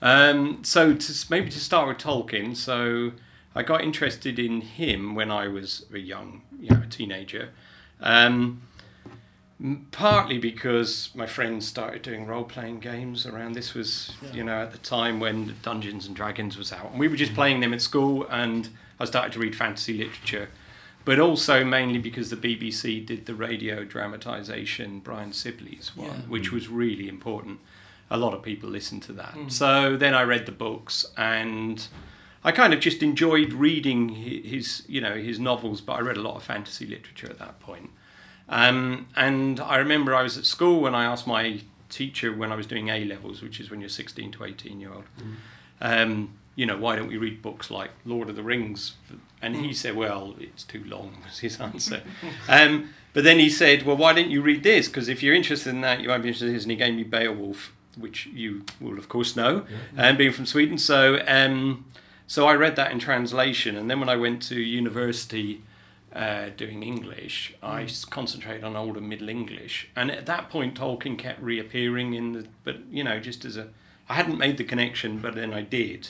Um, 0.02 0.64
so 0.64 0.96
to, 0.96 1.26
maybe 1.30 1.50
to 1.52 1.60
start 1.60 1.88
with 1.88 1.98
Tolkien, 2.00 2.56
so 2.58 3.12
I 3.54 3.62
got 3.62 3.82
interested 3.84 4.40
in 4.40 4.62
him 4.62 5.14
when 5.14 5.30
I 5.30 5.48
was 5.48 5.86
a 5.94 6.00
young, 6.00 6.42
you 6.60 6.72
know, 6.72 6.82
a 6.84 6.88
teenager. 6.88 7.50
Um, 8.02 8.34
m- 8.34 8.62
partly 9.92 10.38
because 10.38 11.10
my 11.14 11.28
friends 11.28 11.68
started 11.68 12.02
doing 12.02 12.26
role-playing 12.26 12.80
games 12.80 13.26
around 13.26 13.54
this 13.54 13.74
was, 13.74 14.12
Yeah. 14.22 14.34
you 14.34 14.44
know, 14.44 14.62
at 14.62 14.72
the 14.72 14.78
time 14.80 15.20
when 15.20 15.56
Dungeons 15.62 16.08
and 16.08 16.16
Dragons 16.16 16.58
was 16.58 16.72
out, 16.74 16.92
and 16.92 17.00
we 17.00 17.08
were 17.08 17.16
just 17.16 17.34
playing 17.34 17.60
them 17.60 17.74
at 17.74 17.82
school, 17.82 18.26
and 18.30 18.70
I 19.00 19.06
started 19.06 19.34
to 19.34 19.40
read 19.40 19.56
fantasy 19.56 19.94
literature. 19.98 20.50
But 21.04 21.20
also 21.20 21.64
mainly 21.64 21.98
because 21.98 22.30
the 22.30 22.36
BBC 22.38 23.00
did 23.06 23.26
the 23.26 23.34
radio 23.34 23.84
dramatisation 23.84 25.00
Brian 25.04 25.34
Sibley's 25.34 25.96
one, 25.96 26.08
Yeah. 26.08 26.16
which 26.28 26.52
was 26.52 26.68
really 26.68 27.08
important 27.08 27.60
a 28.14 28.18
lot 28.18 28.34
of 28.34 28.44
people 28.44 28.70
listened 28.70 29.02
to 29.04 29.14
that. 29.14 29.34
Mm. 29.36 29.50
So 29.50 29.96
then 29.96 30.14
I 30.14 30.24
read 30.24 30.46
the 30.46 30.52
books 30.52 31.06
and 31.18 31.88
I 32.44 32.52
kind 32.52 32.74
of 32.74 32.82
just 32.82 33.02
enjoyed 33.02 33.54
reading 33.54 34.10
his, 34.10 34.84
you 34.86 35.00
know, 35.00 35.16
his 35.16 35.40
novels, 35.40 35.80
but 35.80 35.94
I 35.94 36.02
read 36.02 36.18
a 36.18 36.22
lot 36.22 36.36
of 36.36 36.44
fantasy 36.44 36.86
literature 36.86 37.28
at 37.30 37.40
that 37.40 37.62
point. 37.62 37.90
Um, 38.52 39.08
and 39.16 39.60
I 39.60 39.78
remember 39.78 40.14
I 40.14 40.22
was 40.22 40.38
at 40.38 40.46
school 40.46 40.82
when 40.82 40.94
I 40.94 41.06
asked 41.06 41.26
my 41.26 41.62
teacher 41.90 42.36
when 42.36 42.52
I 42.52 42.56
was 42.56 42.68
doing 42.68 42.90
A 42.90 43.06
levels, 43.06 43.42
which 43.42 43.60
is 43.60 43.72
when 43.72 43.80
you're 43.80 43.90
16 43.90 44.32
to 44.34 44.44
18 44.44 44.80
year 44.80 44.94
old, 44.94 45.06
um, 45.80 46.34
you 46.56 46.66
know, 46.66 46.78
why 46.78 46.96
don't 46.98 47.08
we 47.08 47.18
read 47.18 47.42
books 47.42 47.72
like 47.72 47.92
Lord 48.06 48.30
of 48.30 48.36
the 48.36 48.44
Rings? 48.44 48.94
And 49.42 49.56
he 49.56 49.74
said, 49.74 49.96
well, 49.96 50.36
it's 50.40 50.64
too 50.64 50.84
long, 50.84 51.18
was 51.26 51.40
his 51.40 51.60
answer. 51.60 52.02
um, 52.50 52.90
but 53.14 53.24
then 53.24 53.40
he 53.40 53.50
said, 53.50 53.84
well, 53.84 53.98
why 53.98 54.14
don't 54.14 54.30
you 54.30 54.42
read 54.42 54.64
this? 54.64 54.88
Because 54.88 55.08
if 55.10 55.24
you're 55.24 55.34
interested 55.36 55.70
in 55.70 55.82
that, 55.82 56.02
you 56.02 56.10
might 56.10 56.20
be 56.20 56.28
interested 56.28 56.48
in 56.50 56.54
this. 56.54 56.64
And 56.64 56.72
he 56.72 56.78
gave 56.78 56.94
me 56.94 57.04
Beowulf, 57.04 57.74
which 57.98 58.26
you 58.28 58.64
will, 58.80 58.98
of 58.98 59.10
course, 59.10 59.36
know, 59.36 59.66
and 59.98 60.18
being 60.18 60.32
from 60.32 60.46
Sweden. 60.46 60.78
So, 60.78 61.22
um, 61.28 61.86
so 62.28 62.48
I 62.48 62.54
read 62.54 62.76
that 62.78 62.92
in 62.92 63.00
translation. 63.00 63.76
And 63.76 63.90
then 63.90 64.00
when 64.00 64.08
I 64.10 64.16
went 64.16 64.42
to 64.44 64.56
university, 64.60 65.62
uh, 66.16 66.50
doing 66.58 66.84
English, 66.84 67.54
I 67.64 67.88
concentrated 68.10 68.64
on 68.64 68.76
Old 68.76 68.98
and 68.98 69.08
Middle 69.08 69.30
English, 69.30 69.88
and 69.96 70.12
at 70.12 70.26
that 70.26 70.50
point 70.50 70.76
Tolkien 70.76 71.18
kept 71.18 71.42
reappearing 71.42 72.14
in 72.14 72.34
the, 72.34 72.48
but 72.64 72.78
you 72.90 73.04
know, 73.04 73.20
just 73.20 73.46
as 73.46 73.56
a, 73.58 73.70
I 74.10 74.16
hadn't 74.16 74.38
made 74.38 74.58
the 74.58 74.66
connection, 74.66 75.20
but 75.20 75.36
then 75.36 75.54
I 75.54 75.62
did 75.62 76.10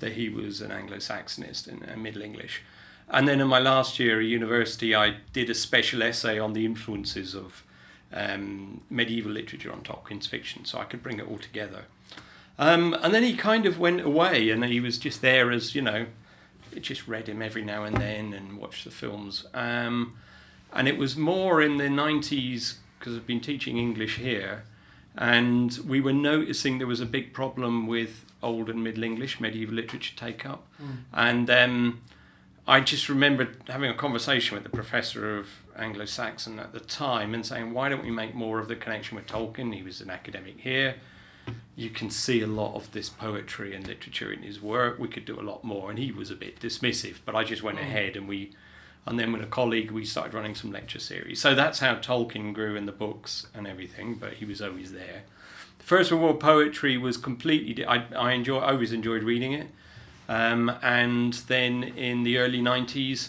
that 0.00 0.12
he 0.12 0.28
was 0.28 0.60
an 0.60 0.70
Anglo-Saxonist 0.70 1.66
in 1.66 1.88
uh, 1.88 1.96
Middle 1.96 2.22
English, 2.22 2.62
and 3.08 3.26
then 3.26 3.40
in 3.40 3.48
my 3.48 3.58
last 3.58 3.98
year 3.98 4.20
at 4.20 4.26
university, 4.26 4.94
I 4.94 5.16
did 5.32 5.48
a 5.48 5.54
special 5.54 6.02
essay 6.02 6.38
on 6.38 6.52
the 6.52 6.66
influences 6.66 7.34
of 7.34 7.64
um, 8.12 8.82
medieval 8.90 9.32
literature 9.32 9.72
on 9.72 9.80
Tolkien's 9.80 10.26
fiction, 10.26 10.66
so 10.66 10.78
I 10.78 10.84
could 10.84 11.02
bring 11.02 11.18
it 11.18 11.28
all 11.28 11.38
together. 11.38 11.84
Um, 12.58 12.94
and 13.02 13.14
then 13.14 13.22
he 13.22 13.34
kind 13.34 13.66
of 13.66 13.78
went 13.78 14.00
away, 14.00 14.50
and 14.50 14.62
he 14.64 14.80
was 14.80 14.98
just 14.98 15.22
there 15.22 15.50
as 15.50 15.74
you 15.74 15.80
know, 15.82 16.06
just 16.80 17.08
read 17.08 17.28
him 17.28 17.42
every 17.42 17.64
now 17.64 17.84
and 17.84 17.96
then 17.96 18.32
and 18.32 18.58
watched 18.58 18.84
the 18.84 18.90
films. 18.90 19.46
Um, 19.54 20.16
and 20.72 20.86
it 20.88 20.98
was 20.98 21.16
more 21.16 21.62
in 21.62 21.76
the 21.76 21.84
90s 21.84 22.74
because 22.98 23.16
I've 23.16 23.26
been 23.26 23.40
teaching 23.40 23.78
English 23.78 24.16
here, 24.16 24.64
and 25.16 25.78
we 25.86 26.00
were 26.00 26.12
noticing 26.12 26.78
there 26.78 26.86
was 26.86 27.00
a 27.00 27.06
big 27.06 27.32
problem 27.32 27.86
with 27.86 28.24
Old 28.42 28.68
and 28.68 28.82
Middle 28.82 29.04
English 29.04 29.40
medieval 29.40 29.74
literature 29.74 30.14
take 30.16 30.44
up, 30.44 30.66
and 31.12 31.48
um, 31.48 32.00
I 32.66 32.80
just 32.80 33.08
remembered 33.08 33.56
having 33.68 33.88
a 33.88 33.94
conversation 33.94 34.54
with 34.54 34.62
the 34.64 34.70
professor 34.70 35.38
of 35.38 35.48
Anglo-Saxon 35.76 36.58
at 36.58 36.72
the 36.72 36.80
time 36.80 37.32
and 37.34 37.44
saying, 37.46 37.72
why 37.72 37.88
don't 37.88 38.02
we 38.02 38.10
make 38.10 38.34
more 38.34 38.58
of 38.58 38.68
the 38.68 38.76
connection 38.76 39.16
with 39.16 39.26
Tolkien? 39.26 39.74
He 39.74 39.82
was 39.82 40.02
an 40.02 40.10
academic 40.10 40.60
here. 40.60 40.96
You 41.78 41.90
can 41.90 42.10
see 42.10 42.40
a 42.40 42.46
lot 42.48 42.74
of 42.74 42.90
this 42.90 43.08
poetry 43.08 43.72
and 43.72 43.86
literature 43.86 44.32
in 44.32 44.42
his 44.42 44.60
work. 44.60 44.98
We 44.98 45.06
could 45.06 45.24
do 45.24 45.38
a 45.38 45.42
lot 45.42 45.62
more, 45.62 45.90
and 45.90 45.98
he 46.00 46.10
was 46.10 46.28
a 46.28 46.34
bit 46.34 46.58
dismissive. 46.58 47.18
But 47.24 47.36
I 47.36 47.44
just 47.44 47.62
went 47.62 47.78
ahead, 47.78 48.16
and 48.16 48.26
we, 48.26 48.50
and 49.06 49.16
then 49.16 49.32
with 49.32 49.42
a 49.42 49.46
colleague, 49.46 49.92
we 49.92 50.04
started 50.04 50.34
running 50.34 50.56
some 50.56 50.72
lecture 50.72 50.98
series. 50.98 51.40
So 51.40 51.54
that's 51.54 51.78
how 51.78 51.94
Tolkien 51.94 52.52
grew 52.52 52.74
in 52.74 52.86
the 52.86 52.92
books 52.92 53.46
and 53.54 53.64
everything. 53.64 54.16
But 54.16 54.32
he 54.32 54.44
was 54.44 54.60
always 54.60 54.90
there. 54.90 55.22
The 55.78 55.84
First 55.84 56.10
World 56.10 56.22
War 56.24 56.34
poetry 56.34 56.98
was 56.98 57.16
completely. 57.16 57.86
I 57.86 58.06
I 58.12 58.32
enjoy. 58.32 58.58
I 58.58 58.72
always 58.72 58.92
enjoyed 58.92 59.22
reading 59.22 59.52
it. 59.52 59.68
Um, 60.28 60.72
and 60.82 61.32
then 61.46 61.84
in 61.84 62.24
the 62.24 62.38
early 62.38 62.60
90s, 62.60 63.28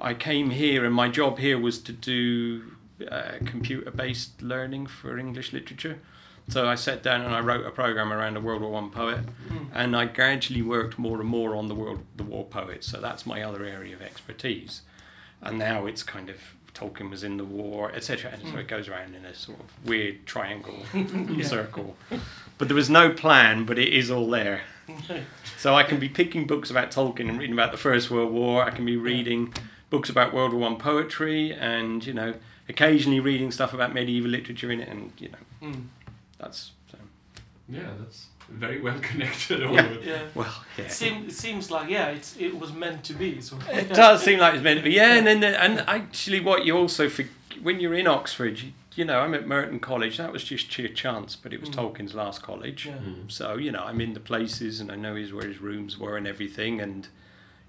I 0.00 0.14
came 0.14 0.48
here, 0.48 0.86
and 0.86 0.94
my 0.94 1.08
job 1.10 1.38
here 1.38 1.58
was 1.58 1.78
to 1.80 1.92
do 1.92 2.62
uh, 3.10 3.32
computer 3.44 3.90
based 3.90 4.40
learning 4.40 4.86
for 4.86 5.18
English 5.18 5.52
literature. 5.52 5.98
So 6.48 6.68
I 6.68 6.74
sat 6.74 7.02
down 7.02 7.22
and 7.22 7.34
I 7.34 7.40
wrote 7.40 7.64
a 7.66 7.70
program 7.70 8.12
around 8.12 8.36
a 8.36 8.40
World 8.40 8.60
War 8.62 8.70
One 8.70 8.90
poet, 8.90 9.20
and 9.72 9.96
I 9.96 10.04
gradually 10.04 10.62
worked 10.62 10.98
more 10.98 11.20
and 11.20 11.28
more 11.28 11.56
on 11.56 11.68
the 11.68 11.74
world, 11.74 12.04
the 12.16 12.22
war 12.22 12.44
poets. 12.44 12.86
So 12.86 13.00
that's 13.00 13.24
my 13.26 13.42
other 13.42 13.64
area 13.64 13.94
of 13.94 14.02
expertise. 14.02 14.82
And 15.40 15.58
now 15.58 15.86
it's 15.86 16.02
kind 16.02 16.28
of 16.30 16.36
Tolkien 16.74 17.08
was 17.10 17.24
in 17.24 17.36
the 17.38 17.44
war, 17.44 17.90
etc. 17.92 18.32
And 18.32 18.48
so 18.50 18.58
it 18.58 18.68
goes 18.68 18.88
around 18.88 19.14
in 19.14 19.24
a 19.24 19.34
sort 19.34 19.58
of 19.60 19.66
weird 19.88 20.26
triangle 20.26 20.84
circle. 21.42 21.96
But 22.58 22.68
there 22.68 22.74
was 22.74 22.90
no 22.90 23.10
plan, 23.10 23.64
but 23.64 23.78
it 23.78 23.92
is 23.92 24.10
all 24.10 24.28
there. 24.28 24.62
So 25.56 25.74
I 25.74 25.82
can 25.82 25.98
be 25.98 26.10
picking 26.10 26.46
books 26.46 26.70
about 26.70 26.90
Tolkien 26.90 27.30
and 27.30 27.38
reading 27.38 27.54
about 27.54 27.72
the 27.72 27.78
First 27.78 28.10
World 28.10 28.30
War. 28.32 28.62
I 28.64 28.70
can 28.70 28.84
be 28.84 28.98
reading 28.98 29.54
books 29.88 30.10
about 30.10 30.34
World 30.34 30.52
War 30.52 30.60
One 30.60 30.76
poetry, 30.76 31.54
and 31.54 32.04
you 32.04 32.12
know, 32.12 32.34
occasionally 32.68 33.18
reading 33.18 33.50
stuff 33.50 33.72
about 33.72 33.94
medieval 33.94 34.30
literature 34.30 34.70
in 34.70 34.80
it, 34.80 34.88
and 34.90 35.10
you 35.18 35.30
know, 35.30 35.38
Mm. 35.62 35.84
That's 36.44 36.70
so, 36.90 36.98
Yeah, 37.68 37.80
that's 37.98 38.26
very 38.48 38.80
well 38.80 38.98
connected. 39.02 39.64
All 39.64 39.74
Yeah. 39.74 39.92
Yeah. 40.04 40.22
well, 40.34 40.54
yeah. 40.78 40.84
It, 40.84 40.90
seem, 40.92 41.24
it 41.26 41.32
seems 41.32 41.70
like 41.70 41.88
yeah, 41.90 42.08
it's 42.08 42.36
it 42.36 42.58
was 42.58 42.72
meant 42.72 43.04
to 43.04 43.14
be. 43.14 43.40
So 43.40 43.58
It 43.72 43.92
does 43.92 44.22
seem 44.22 44.38
like 44.38 44.54
it's 44.54 44.62
meant 44.62 44.78
to 44.80 44.84
be, 44.84 44.92
yeah. 44.92 45.14
And 45.16 45.26
then, 45.26 45.40
the- 45.40 45.60
and 45.62 45.80
actually, 45.88 46.40
what 46.40 46.64
you 46.64 46.76
also 46.76 47.08
for, 47.08 47.24
when 47.62 47.80
you're 47.80 47.94
in 47.94 48.06
Oxford, 48.06 48.60
you, 48.60 48.72
you 48.94 49.04
know, 49.04 49.20
I'm 49.20 49.34
at 49.34 49.46
Merton 49.48 49.80
College. 49.80 50.18
That 50.18 50.32
was 50.32 50.44
just 50.44 50.70
sheer 50.70 50.88
chance, 50.88 51.34
but 51.36 51.52
it 51.52 51.60
was 51.60 51.70
Mm. 51.70 51.74
Tolkien's 51.96 52.14
last 52.14 52.42
college. 52.42 52.86
Yeah. 52.86 52.92
Mm. 52.98 53.32
So 53.32 53.56
you 53.56 53.72
know, 53.72 53.82
I'm 53.84 54.00
in 54.00 54.12
the 54.14 54.20
places, 54.20 54.78
and 54.80 54.92
I 54.92 54.96
know 54.96 55.14
his 55.16 55.32
where 55.32 55.46
his 55.46 55.60
rooms 55.60 55.98
were 55.98 56.16
and 56.16 56.26
everything. 56.26 56.80
And 56.80 57.08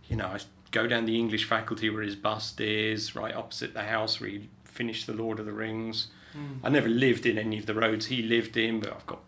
you 0.10 0.16
know, 0.18 0.28
I 0.28 0.40
go 0.72 0.88
down 0.88 1.06
the 1.06 1.18
English 1.18 1.46
faculty 1.46 1.90
where 1.90 2.04
his 2.04 2.16
bust 2.18 2.60
is, 2.60 3.16
right 3.16 3.34
opposite 3.34 3.74
the 3.74 3.84
house 3.84 4.20
where 4.20 4.30
he 4.30 4.50
finished 4.66 5.08
the 5.08 5.14
Lord 5.14 5.40
of 5.40 5.46
the 5.46 5.54
Rings. 5.54 6.08
Mm. 6.36 6.60
I 6.64 6.70
never 6.70 6.88
lived 6.90 7.26
in 7.26 7.38
any 7.38 7.58
of 7.60 7.66
the 7.66 7.74
roads 7.74 8.08
he 8.08 8.22
lived 8.22 8.58
in, 8.58 8.80
but 8.80 8.92
I've 8.94 9.06
got 9.06 9.20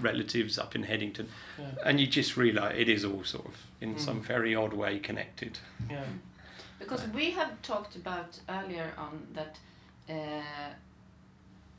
relatives 0.00 0.58
up 0.58 0.74
in 0.74 0.84
Headington, 0.84 1.28
Yeah. 1.58 1.70
and 1.84 2.00
you 2.00 2.06
just 2.06 2.36
realise 2.36 2.74
it 2.78 2.88
is 2.88 3.04
all 3.04 3.24
sort 3.24 3.46
of 3.46 3.56
in 3.80 3.94
Mm. 3.94 4.00
some 4.00 4.20
very 4.22 4.54
odd 4.54 4.72
way 4.72 4.98
connected. 4.98 5.58
Yeah. 5.90 6.04
Because 6.78 7.06
we 7.08 7.30
have 7.32 7.60
talked 7.62 7.94
about 7.96 8.40
earlier 8.48 8.92
on 8.96 9.26
that 9.34 9.58
uh, 10.08 10.70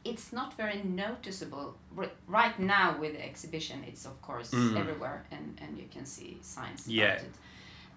it's 0.05 0.31
not 0.34 0.55
very 0.57 0.81
noticeable 0.84 1.77
R- 1.97 2.11
right 2.27 2.57
now 2.59 2.97
with 2.99 3.13
the 3.13 3.23
exhibition. 3.25 3.84
It's 3.88 4.05
of 4.05 4.21
course 4.21 4.51
Mm. 4.51 4.77
everywhere, 4.77 5.25
and, 5.31 5.59
and 5.61 5.77
you 5.77 5.88
can 5.91 6.05
see 6.05 6.38
signs 6.41 6.88
Yeah. 6.88 7.03
about 7.15 7.23
it. 7.23 7.36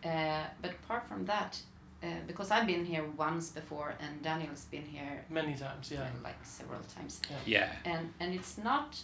Uh, 0.09 0.47
but 0.63 0.71
apart 0.73 1.07
from 1.09 1.27
that, 1.27 1.61
uh, 2.03 2.07
because 2.27 2.51
I've 2.51 2.67
been 2.67 2.85
here 2.85 3.05
once 3.17 3.51
before, 3.51 3.95
and 4.01 4.23
Daniel's 4.23 4.65
been 4.67 4.85
here 4.87 5.25
Many 5.31 5.55
times. 5.55 5.91
Yeah. 5.91 6.09
like 6.23 6.39
several 6.45 6.81
times, 6.97 7.21
Yeah. 7.47 7.71
and 7.85 8.13
and 8.21 8.35
it's 8.35 8.59
not 8.59 8.99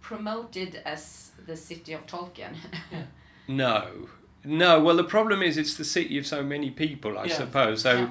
promoted 0.00 0.80
as 0.84 1.30
the 1.46 1.56
city 1.56 1.92
of 1.92 2.06
Tolkien. 2.06 2.54
No, 3.46 4.08
no. 4.42 4.80
Well, 4.80 4.96
the 4.96 5.04
problem 5.04 5.42
is 5.42 5.58
it's 5.58 5.74
the 5.76 5.84
city 5.84 6.16
of 6.16 6.26
so 6.26 6.42
many 6.42 6.70
people, 6.70 7.18
I 7.18 7.24
Yeah. 7.26 7.34
suppose. 7.36 7.82
So, 7.82 8.08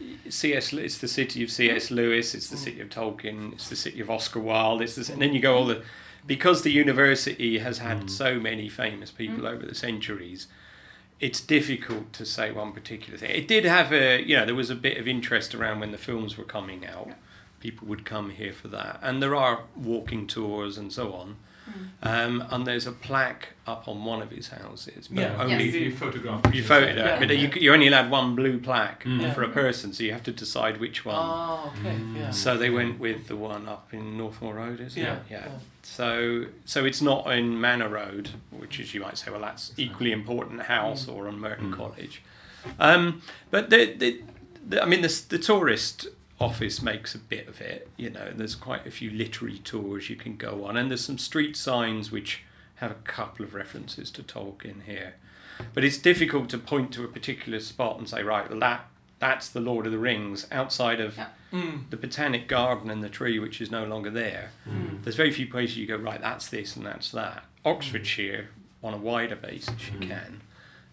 Yeah. 0.00 0.16
C.S. 0.28 0.72
It's 0.72 0.98
the 0.98 1.06
city 1.06 1.44
of 1.44 1.50
C.S. 1.52 1.92
Lewis. 1.92 2.34
It's 2.34 2.48
the 2.50 2.56
Mm. 2.56 2.64
city 2.64 2.80
of 2.80 2.88
Tolkien. 2.88 3.52
It's 3.52 3.68
the 3.68 3.76
city 3.76 4.00
of 4.00 4.10
Oscar 4.10 4.40
Wilde. 4.40 4.82
It's 4.82 4.96
the, 4.96 5.12
and 5.12 5.22
then 5.22 5.32
you 5.32 5.38
go 5.40 5.54
all 5.56 5.66
the 5.66 5.84
because 6.26 6.62
the 6.62 6.72
university 6.72 7.58
has 7.58 7.78
had 7.78 7.98
Mm. 8.06 8.10
so 8.10 8.40
many 8.40 8.68
famous 8.68 9.12
people 9.12 9.46
over 9.46 9.64
the 9.64 9.74
centuries. 9.76 10.48
It's 11.24 11.40
difficult 11.40 12.12
to 12.12 12.26
say 12.26 12.50
one 12.50 12.72
particular 12.72 13.16
thing. 13.18 13.30
It 13.30 13.48
did 13.48 13.64
have 13.64 13.94
a, 13.94 14.22
you 14.22 14.36
know, 14.36 14.44
there 14.44 14.54
was 14.54 14.68
a 14.68 14.74
bit 14.74 14.98
of 14.98 15.08
interest 15.08 15.54
around 15.54 15.80
when 15.80 15.90
the 15.90 15.96
films 15.96 16.36
were 16.36 16.44
coming 16.44 16.84
out. 16.86 17.12
People 17.60 17.88
would 17.88 18.04
come 18.04 18.28
here 18.28 18.52
for 18.52 18.68
that, 18.68 18.98
and 19.00 19.22
there 19.22 19.34
are 19.34 19.62
walking 19.74 20.26
tours 20.26 20.76
and 20.76 20.92
so 20.92 21.14
on. 21.14 21.36
Um, 22.02 22.44
and 22.50 22.66
there's 22.66 22.86
a 22.86 22.92
plaque 22.92 23.48
up 23.66 23.88
on 23.88 24.04
one 24.04 24.20
of 24.20 24.30
his 24.30 24.48
houses, 24.48 25.08
but 25.08 25.20
Yeah. 25.22 25.42
only 25.42 25.64
Yes. 25.64 25.74
You 25.74 25.96
photographed. 25.96 26.54
you 26.54 26.62
it. 26.62 26.66
photoed 26.66 26.96
Yeah. 26.96 27.16
it, 27.20 27.26
but 27.28 27.38
you, 27.38 27.50
you're 27.60 27.72
only 27.74 27.86
allowed 27.88 28.10
one 28.10 28.34
blue 28.34 28.58
plaque 28.58 29.04
Mm. 29.04 29.34
for 29.34 29.42
a 29.42 29.48
person, 29.48 29.92
so 29.94 30.02
you 30.04 30.12
have 30.12 30.22
to 30.24 30.32
decide 30.32 30.78
which 30.78 31.04
one. 31.06 31.16
Oh, 31.18 31.72
okay. 31.80 31.94
Mm. 31.96 32.16
Yeah. 32.16 32.30
So 32.30 32.58
they 32.58 32.68
went 32.70 32.98
with 33.00 33.28
the 33.28 33.36
one 33.36 33.66
up 33.68 33.88
in 33.92 34.18
Northmoor 34.18 34.54
Road, 34.54 34.80
isn't 34.80 35.02
Yeah, 35.02 35.14
it? 35.14 35.22
Yeah. 35.30 35.42
yeah. 35.46 35.52
So 35.82 36.46
so 36.66 36.84
it's 36.84 37.00
not 37.00 37.26
in 37.32 37.58
Manor 37.60 37.88
Road, 37.88 38.30
which 38.50 38.78
is 38.78 38.92
you 38.94 39.00
might 39.00 39.16
say, 39.16 39.30
well, 39.30 39.40
that's 39.40 39.72
equally 39.78 40.12
important 40.12 40.62
house, 40.62 41.08
or 41.08 41.28
on 41.28 41.40
Merton 41.40 41.72
Mm. 41.72 41.76
College. 41.76 42.22
Um, 42.78 43.22
but 43.50 43.70
the, 43.70 43.94
the, 43.94 44.22
the 44.68 44.82
I 44.82 44.86
mean, 44.86 45.02
the, 45.02 45.22
the 45.28 45.38
tourist 45.38 46.06
office 46.44 46.82
makes 46.82 47.14
a 47.14 47.18
bit 47.18 47.48
of 47.48 47.60
it. 47.60 47.88
You 47.96 48.10
know, 48.10 48.32
there's 48.34 48.54
quite 48.54 48.86
a 48.86 48.90
few 48.90 49.10
literary 49.10 49.58
tours 49.58 50.10
you 50.10 50.16
can 50.16 50.36
go 50.36 50.64
on, 50.64 50.76
and 50.76 50.90
there's 50.90 51.04
some 51.04 51.18
street 51.18 51.56
signs 51.56 52.10
which 52.12 52.42
have 52.76 52.90
a 52.90 52.94
couple 53.06 53.44
of 53.44 53.54
references 53.54 54.10
to 54.12 54.22
Tolkien 54.22 54.82
here. 54.84 55.14
But 55.72 55.84
it's 55.84 55.98
difficult 55.98 56.48
to 56.50 56.58
point 56.58 56.92
to 56.94 57.04
a 57.04 57.08
particular 57.08 57.60
spot 57.60 57.98
and 57.98 58.08
say, 58.08 58.22
right, 58.22 58.48
well, 58.50 58.60
that 58.60 58.86
that's 59.20 59.48
the 59.48 59.60
Lord 59.60 59.86
of 59.86 59.92
the 59.92 59.98
Rings 59.98 60.46
outside 60.52 61.00
of 61.00 61.16
Yeah. 61.16 61.28
Mm. 61.52 61.88
the 61.88 61.96
botanic 61.96 62.48
garden 62.48 62.90
and 62.90 63.02
the 63.02 63.08
tree 63.08 63.38
which 63.38 63.60
is 63.60 63.70
no 63.70 63.84
longer 63.84 64.10
there. 64.10 64.50
Mm. 64.68 65.02
There's 65.04 65.14
very 65.16 65.30
few 65.30 65.46
places 65.46 65.78
you 65.78 65.86
go, 65.86 65.96
right, 65.96 66.20
that's 66.20 66.48
this 66.48 66.74
and 66.76 66.84
that's 66.84 67.10
that. 67.12 67.44
Oxfordshire, 67.64 68.48
on 68.82 68.92
a 68.92 68.96
wider 68.98 69.36
basis, 69.36 69.86
you 69.90 69.98
Mm. 70.00 70.08
can. 70.08 70.40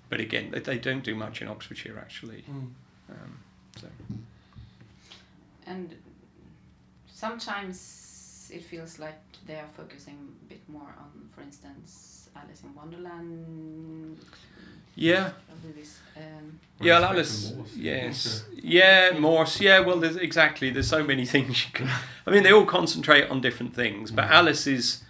But 0.08 0.20
again, 0.22 0.52
they, 0.52 0.60
they 0.60 0.78
don't 0.78 1.04
do 1.04 1.16
much 1.16 1.42
in 1.42 1.48
Oxfordshire 1.48 1.98
actually. 1.98 2.44
Mm. 2.50 2.70
Um, 3.10 3.40
so. 3.76 3.88
And 5.72 5.96
sometimes 7.08 8.50
it 8.54 8.64
feels 8.64 9.00
like 9.00 9.20
they 9.48 9.56
are 9.56 9.70
focusing 9.78 10.18
a 10.46 10.50
bit 10.50 10.62
more 10.68 10.94
on, 11.00 11.12
for 11.34 11.42
instance, 11.42 12.30
Alice 12.36 12.62
in 12.64 12.74
Wonderland. 12.76 14.18
Yeah. 14.96 15.32
Um, 16.18 16.60
Yeah, 16.82 16.98
Inspector 16.98 17.14
Alice. 17.16 17.54
Morse. 17.54 17.76
Yes. 17.76 18.44
Yeah, 18.54 19.18
Morse. 19.20 19.62
Yeah, 19.62 19.80
well, 19.80 20.00
there's 20.00 20.18
exactly. 20.18 20.70
There's 20.70 20.88
so 20.90 21.04
many 21.04 21.26
things 21.36 21.66
you 21.66 21.72
can. 21.74 21.90
I 22.28 22.32
mean, 22.32 22.44
they 22.44 22.52
all 22.52 22.66
concentrate 22.66 23.30
on 23.30 23.42
different 23.42 23.74
things, 23.76 24.12
but 24.12 24.26
Mm. 24.26 24.32
Alice 24.32 24.68
is. 24.68 25.04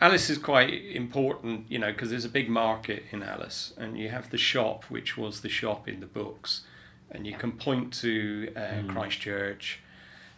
Alice 0.00 0.28
is 0.28 0.38
quite 0.38 0.72
important, 1.02 1.70
you 1.70 1.78
know, 1.78 1.90
because 1.92 2.10
there's 2.10 2.24
a 2.26 2.34
big 2.40 2.48
market 2.50 3.04
in 3.12 3.22
Alice, 3.22 3.72
and 3.78 3.96
you 3.96 4.08
have 4.10 4.28
the 4.30 4.36
shop, 4.36 4.84
which 4.90 5.16
was 5.16 5.40
the 5.40 5.48
shop 5.48 5.88
in 5.88 6.00
the 6.00 6.06
books, 6.20 6.62
and 7.10 7.24
you 7.26 7.32
Yeah. 7.32 7.38
can 7.38 7.52
point 7.52 7.94
to 8.02 8.12
uh, 8.56 8.60
Mm. 8.60 8.88
Christchurch, 8.92 9.78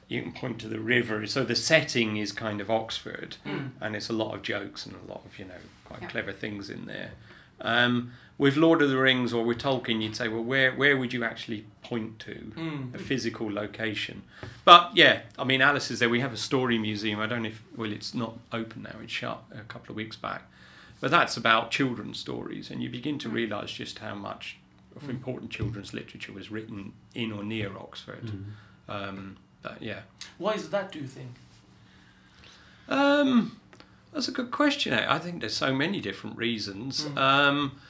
you 0.09 0.23
can 0.23 0.33
point 0.33 0.59
to 0.61 0.69
the 0.69 0.79
river. 0.81 1.27
So 1.27 1.45
the 1.45 1.57
setting 1.57 2.17
is 2.17 2.31
kind 2.33 2.61
of 2.61 2.71
Oxford, 2.71 3.37
Mm. 3.45 3.71
and 3.81 3.97
it's 3.97 4.09
a 4.09 4.13
lot 4.13 4.35
of 4.35 4.43
jokes 4.43 4.87
and 4.87 4.95
a 4.95 5.11
lot 5.13 5.25
of 5.27 5.39
you 5.39 5.45
know 5.47 5.61
quite 5.85 6.03
Yeah. 6.03 6.09
clever 6.09 6.33
things 6.33 6.71
in 6.71 6.87
there. 6.87 7.13
Um, 7.61 8.13
with 8.39 8.57
Lord 8.59 8.83
of 8.83 8.91
the 8.91 8.99
Rings 8.99 9.33
or 9.33 9.43
with 9.45 9.57
Tolkien, 9.59 10.03
you'd 10.03 10.15
say, 10.15 10.29
well, 10.29 10.45
where 10.45 10.73
where 10.75 10.97
would 10.97 11.13
you 11.15 11.25
actually 11.25 11.65
point 11.83 12.19
to 12.21 12.53
Mm. 12.57 12.95
a 12.95 12.99
physical 12.99 13.51
location? 13.53 14.23
But 14.65 14.91
yeah, 14.95 15.23
I 15.39 15.45
mean, 15.45 15.61
Alice 15.63 15.91
is 15.91 15.99
there. 16.01 16.09
We 16.11 16.21
have 16.21 16.33
a 16.35 16.37
story 16.37 16.79
museum. 16.79 17.19
I 17.19 17.27
don't 17.27 17.43
know 17.43 17.49
if 17.49 17.63
well, 17.75 17.91
it's 17.93 18.15
not 18.15 18.39
open 18.53 18.83
now. 18.83 18.97
It's 19.03 19.13
shut 19.13 19.43
a 19.53 19.61
couple 19.63 19.91
of 19.93 19.97
weeks 19.97 20.17
back, 20.17 20.43
but 21.01 21.11
that's 21.11 21.37
about 21.37 21.71
children's 21.71 22.19
stories, 22.19 22.71
and 22.71 22.83
you 22.83 22.91
begin 22.91 23.19
to 23.21 23.29
realise 23.29 23.73
just 23.73 23.99
how 24.01 24.15
much 24.15 24.59
of 24.95 25.03
Mm. 25.05 25.11
important 25.11 25.51
children's 25.51 25.93
literature 25.95 26.33
was 26.33 26.51
written 26.51 26.93
in 27.15 27.33
or 27.33 27.43
near 27.43 27.77
Oxford. 27.77 28.27
Mm. 28.27 28.45
Um, 28.89 29.37
but 29.67 29.83
yeah. 29.83 30.01
Why 30.39 30.53
is 30.55 30.69
that? 30.71 30.93
Do 30.93 30.99
you 31.01 31.07
think? 31.07 31.31
Um, 32.89 33.59
that's 34.13 34.29
a 34.29 34.33
good 34.33 34.51
question. 34.51 34.93
I 34.95 35.19
think 35.19 35.41
there's 35.41 35.57
so 35.57 35.75
many 35.75 36.01
different 36.01 36.37
reasons. 36.37 37.05
Mm. 37.05 37.19
Um, 37.19 37.81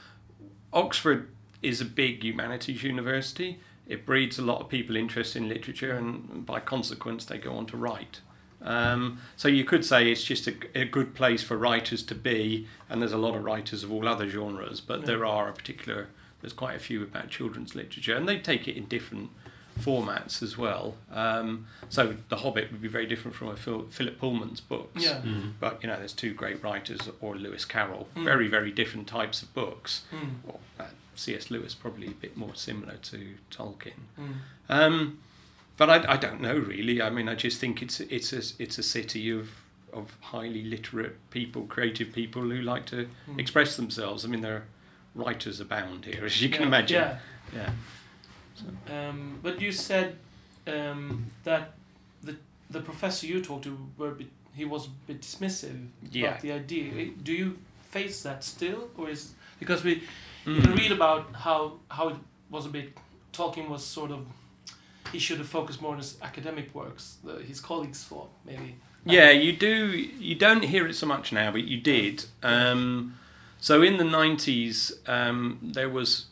Oxford 0.73 1.29
is 1.61 1.81
a 1.81 1.85
big 1.85 2.23
humanities 2.23 2.83
university. 2.83 3.59
It 3.87 4.05
breeds 4.05 4.37
a 4.37 4.41
lot 4.41 4.59
of 4.61 4.69
people 4.69 4.95
interested 4.95 5.41
in 5.41 5.49
literature, 5.49 5.95
and 5.95 6.45
by 6.45 6.59
consequence, 6.59 7.25
they 7.25 7.37
go 7.37 7.53
on 7.53 7.65
to 7.67 7.77
write. 7.77 8.19
Um, 8.61 9.19
so 9.35 9.47
you 9.47 9.63
could 9.63 9.85
say 9.85 10.11
it's 10.11 10.23
just 10.23 10.47
a, 10.47 10.55
a 10.75 10.83
good 10.85 11.13
place 11.13 11.43
for 11.43 11.57
writers 11.57 12.03
to 12.03 12.15
be, 12.15 12.67
and 12.89 13.01
there's 13.01 13.13
a 13.13 13.17
lot 13.17 13.35
of 13.35 13.43
writers 13.43 13.83
of 13.83 13.91
all 13.91 14.07
other 14.07 14.27
genres, 14.27 14.81
but 14.81 15.01
Yeah. 15.01 15.05
there 15.05 15.25
are 15.25 15.47
a 15.47 15.53
particular, 15.53 16.07
there's 16.41 16.53
quite 16.53 16.75
a 16.75 16.79
few 16.79 17.01
about 17.03 17.29
children's 17.29 17.75
literature, 17.75 18.15
and 18.15 18.27
they 18.27 18.39
take 18.39 18.67
it 18.67 18.75
in 18.75 18.85
different 18.87 19.29
formats 19.77 20.41
as 20.43 20.57
well. 20.57 20.95
Um, 21.11 21.67
so 21.89 22.15
The 22.29 22.37
Hobbit 22.37 22.71
would 22.71 22.81
be 22.81 22.87
very 22.87 23.05
different 23.05 23.35
from 23.35 23.49
a 23.49 23.55
Phil, 23.55 23.87
Philip 23.89 24.19
Pullman's 24.19 24.59
books. 24.61 25.03
Yeah. 25.03 25.21
Mm. 25.23 25.53
But 25.59 25.81
you 25.81 25.87
know, 25.89 25.97
there's 25.97 26.13
two 26.13 26.33
great 26.33 26.61
writers, 26.63 27.01
or 27.21 27.35
Lewis 27.35 27.65
Carroll, 27.65 28.07
Mm. 28.15 28.23
very 28.25 28.47
very 28.47 28.71
different 28.71 29.07
types 29.07 29.41
of 29.41 29.53
books. 29.53 30.03
Mm. 30.13 30.29
Well, 30.45 30.59
uh, 30.79 30.83
C.S. 31.15 31.49
Lewis 31.49 31.73
probably 31.73 32.07
a 32.07 32.11
bit 32.11 32.37
more 32.37 32.53
similar 32.55 32.95
to 33.11 33.35
Tolkien. 33.51 34.01
Mm. 34.19 34.33
Um, 34.69 35.19
but 35.77 35.89
I, 35.89 36.13
I 36.13 36.17
don't 36.17 36.41
know 36.41 36.57
really. 36.57 37.01
I 37.01 37.09
mean, 37.09 37.27
I 37.29 37.35
just 37.35 37.59
think 37.59 37.81
it's 37.81 37.99
it's 37.99 38.33
a 38.33 38.41
it's 38.63 38.77
a 38.77 38.83
city 38.83 39.29
of 39.31 39.49
of 39.93 40.15
highly 40.21 40.63
literate 40.63 41.15
people, 41.31 41.63
creative 41.63 42.11
people 42.13 42.41
who 42.43 42.61
like 42.61 42.85
to 42.87 43.07
Mm. 43.29 43.39
express 43.39 43.75
themselves. 43.77 44.25
I 44.25 44.27
mean, 44.27 44.41
there 44.41 44.55
are 44.55 44.63
writers 45.15 45.59
abound 45.59 46.05
here, 46.05 46.25
as 46.25 46.41
you 46.41 46.49
can 46.49 46.61
Yeah, 46.61 46.67
imagine. 46.67 46.95
Yeah. 47.01 47.17
yeah. 47.55 47.69
Um, 48.89 49.39
but 49.43 49.61
you 49.61 49.71
said 49.71 50.15
um, 50.67 51.25
that 51.43 51.73
the 52.23 52.35
the 52.69 52.81
professor 52.81 53.27
you 53.27 53.41
talked 53.41 53.63
to 53.63 53.77
were 53.97 54.09
a 54.11 54.15
bit, 54.15 54.27
he 54.55 54.65
was 54.65 54.87
a 54.87 54.89
bit 55.07 55.21
dismissive 55.21 55.87
Yeah. 56.11 56.27
about 56.29 56.41
the 56.41 56.51
idea. 56.51 57.11
Do 57.23 57.31
you 57.33 57.57
face 57.91 58.23
that 58.23 58.43
still, 58.43 58.89
or 58.97 59.09
is 59.09 59.33
because 59.59 59.83
we 59.83 60.01
Mm. 60.45 60.61
can 60.63 60.75
read 60.75 60.91
about 60.91 61.35
how 61.35 61.79
how 61.89 62.09
it 62.09 62.15
was 62.49 62.65
a 62.65 62.69
bit 62.69 62.97
Tolkien 63.33 63.67
was 63.69 63.83
sort 63.85 64.11
of 64.11 64.19
he 65.13 65.19
should 65.19 65.37
have 65.39 65.47
focused 65.49 65.81
more 65.81 65.91
on 65.93 65.97
his 65.99 66.17
academic 66.21 66.73
works. 66.75 67.17
The, 67.23 67.41
his 67.43 67.59
colleagues 67.61 68.03
thought 68.03 68.29
maybe. 68.45 68.75
Yeah, 69.05 69.31
you 69.31 69.53
do. 69.53 69.75
You 70.19 70.35
don't 70.35 70.63
hear 70.63 70.85
it 70.87 70.95
so 70.95 71.05
much 71.05 71.31
now, 71.31 71.51
but 71.51 71.63
you 71.63 71.79
did. 71.79 72.25
Um, 72.43 73.13
so 73.59 73.81
in 73.81 73.97
the 73.97 74.03
nineties, 74.03 74.91
um, 75.07 75.59
there 75.61 75.89
was 75.89 76.25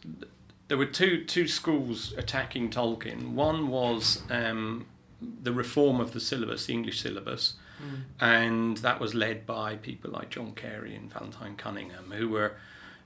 there 0.68 0.78
were 0.78 0.86
two 0.86 1.24
two 1.26 1.48
schools 1.48 2.14
attacking 2.18 2.70
Tolkien. 2.70 3.34
One 3.34 3.68
was 3.70 4.24
um, 4.30 4.86
the 5.22 5.54
reform 5.54 6.00
of 6.00 6.14
the 6.14 6.20
syllabus, 6.20 6.66
the 6.66 6.74
English 6.74 7.02
syllabus, 7.02 7.54
Mm. 7.76 8.02
and 8.22 8.78
that 8.78 9.02
was 9.02 9.14
led 9.14 9.46
by 9.46 9.76
people 9.76 10.10
like 10.12 10.30
John 10.30 10.54
Carey 10.54 10.96
and 10.96 11.12
Valentine 11.12 11.58
Cunningham, 11.58 12.12
who 12.12 12.30
were 12.30 12.56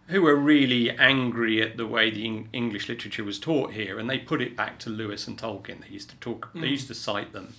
who 0.09 0.21
were 0.21 0.35
really 0.35 0.91
angry 0.91 1.59
at 1.61 1.75
the 1.77 1.87
way 1.87 2.09
the 2.11 2.23
Eng- 2.25 2.49
English 2.53 2.87
literature 2.89 3.23
was 3.23 3.39
taught 3.39 3.73
here, 3.73 3.97
and 3.99 4.07
they 4.09 4.17
put 4.19 4.41
it 4.41 4.55
back 4.55 4.77
to 4.79 4.89
Lewis 4.91 5.27
and 5.27 5.37
Tolkien. 5.39 5.81
They 5.81 5.87
used 5.89 6.09
to 6.11 6.15
talk, 6.17 6.51
they 6.53 6.61
Mm. 6.67 6.71
used 6.71 6.87
to 6.87 6.93
cite 6.95 7.31
them. 7.33 7.53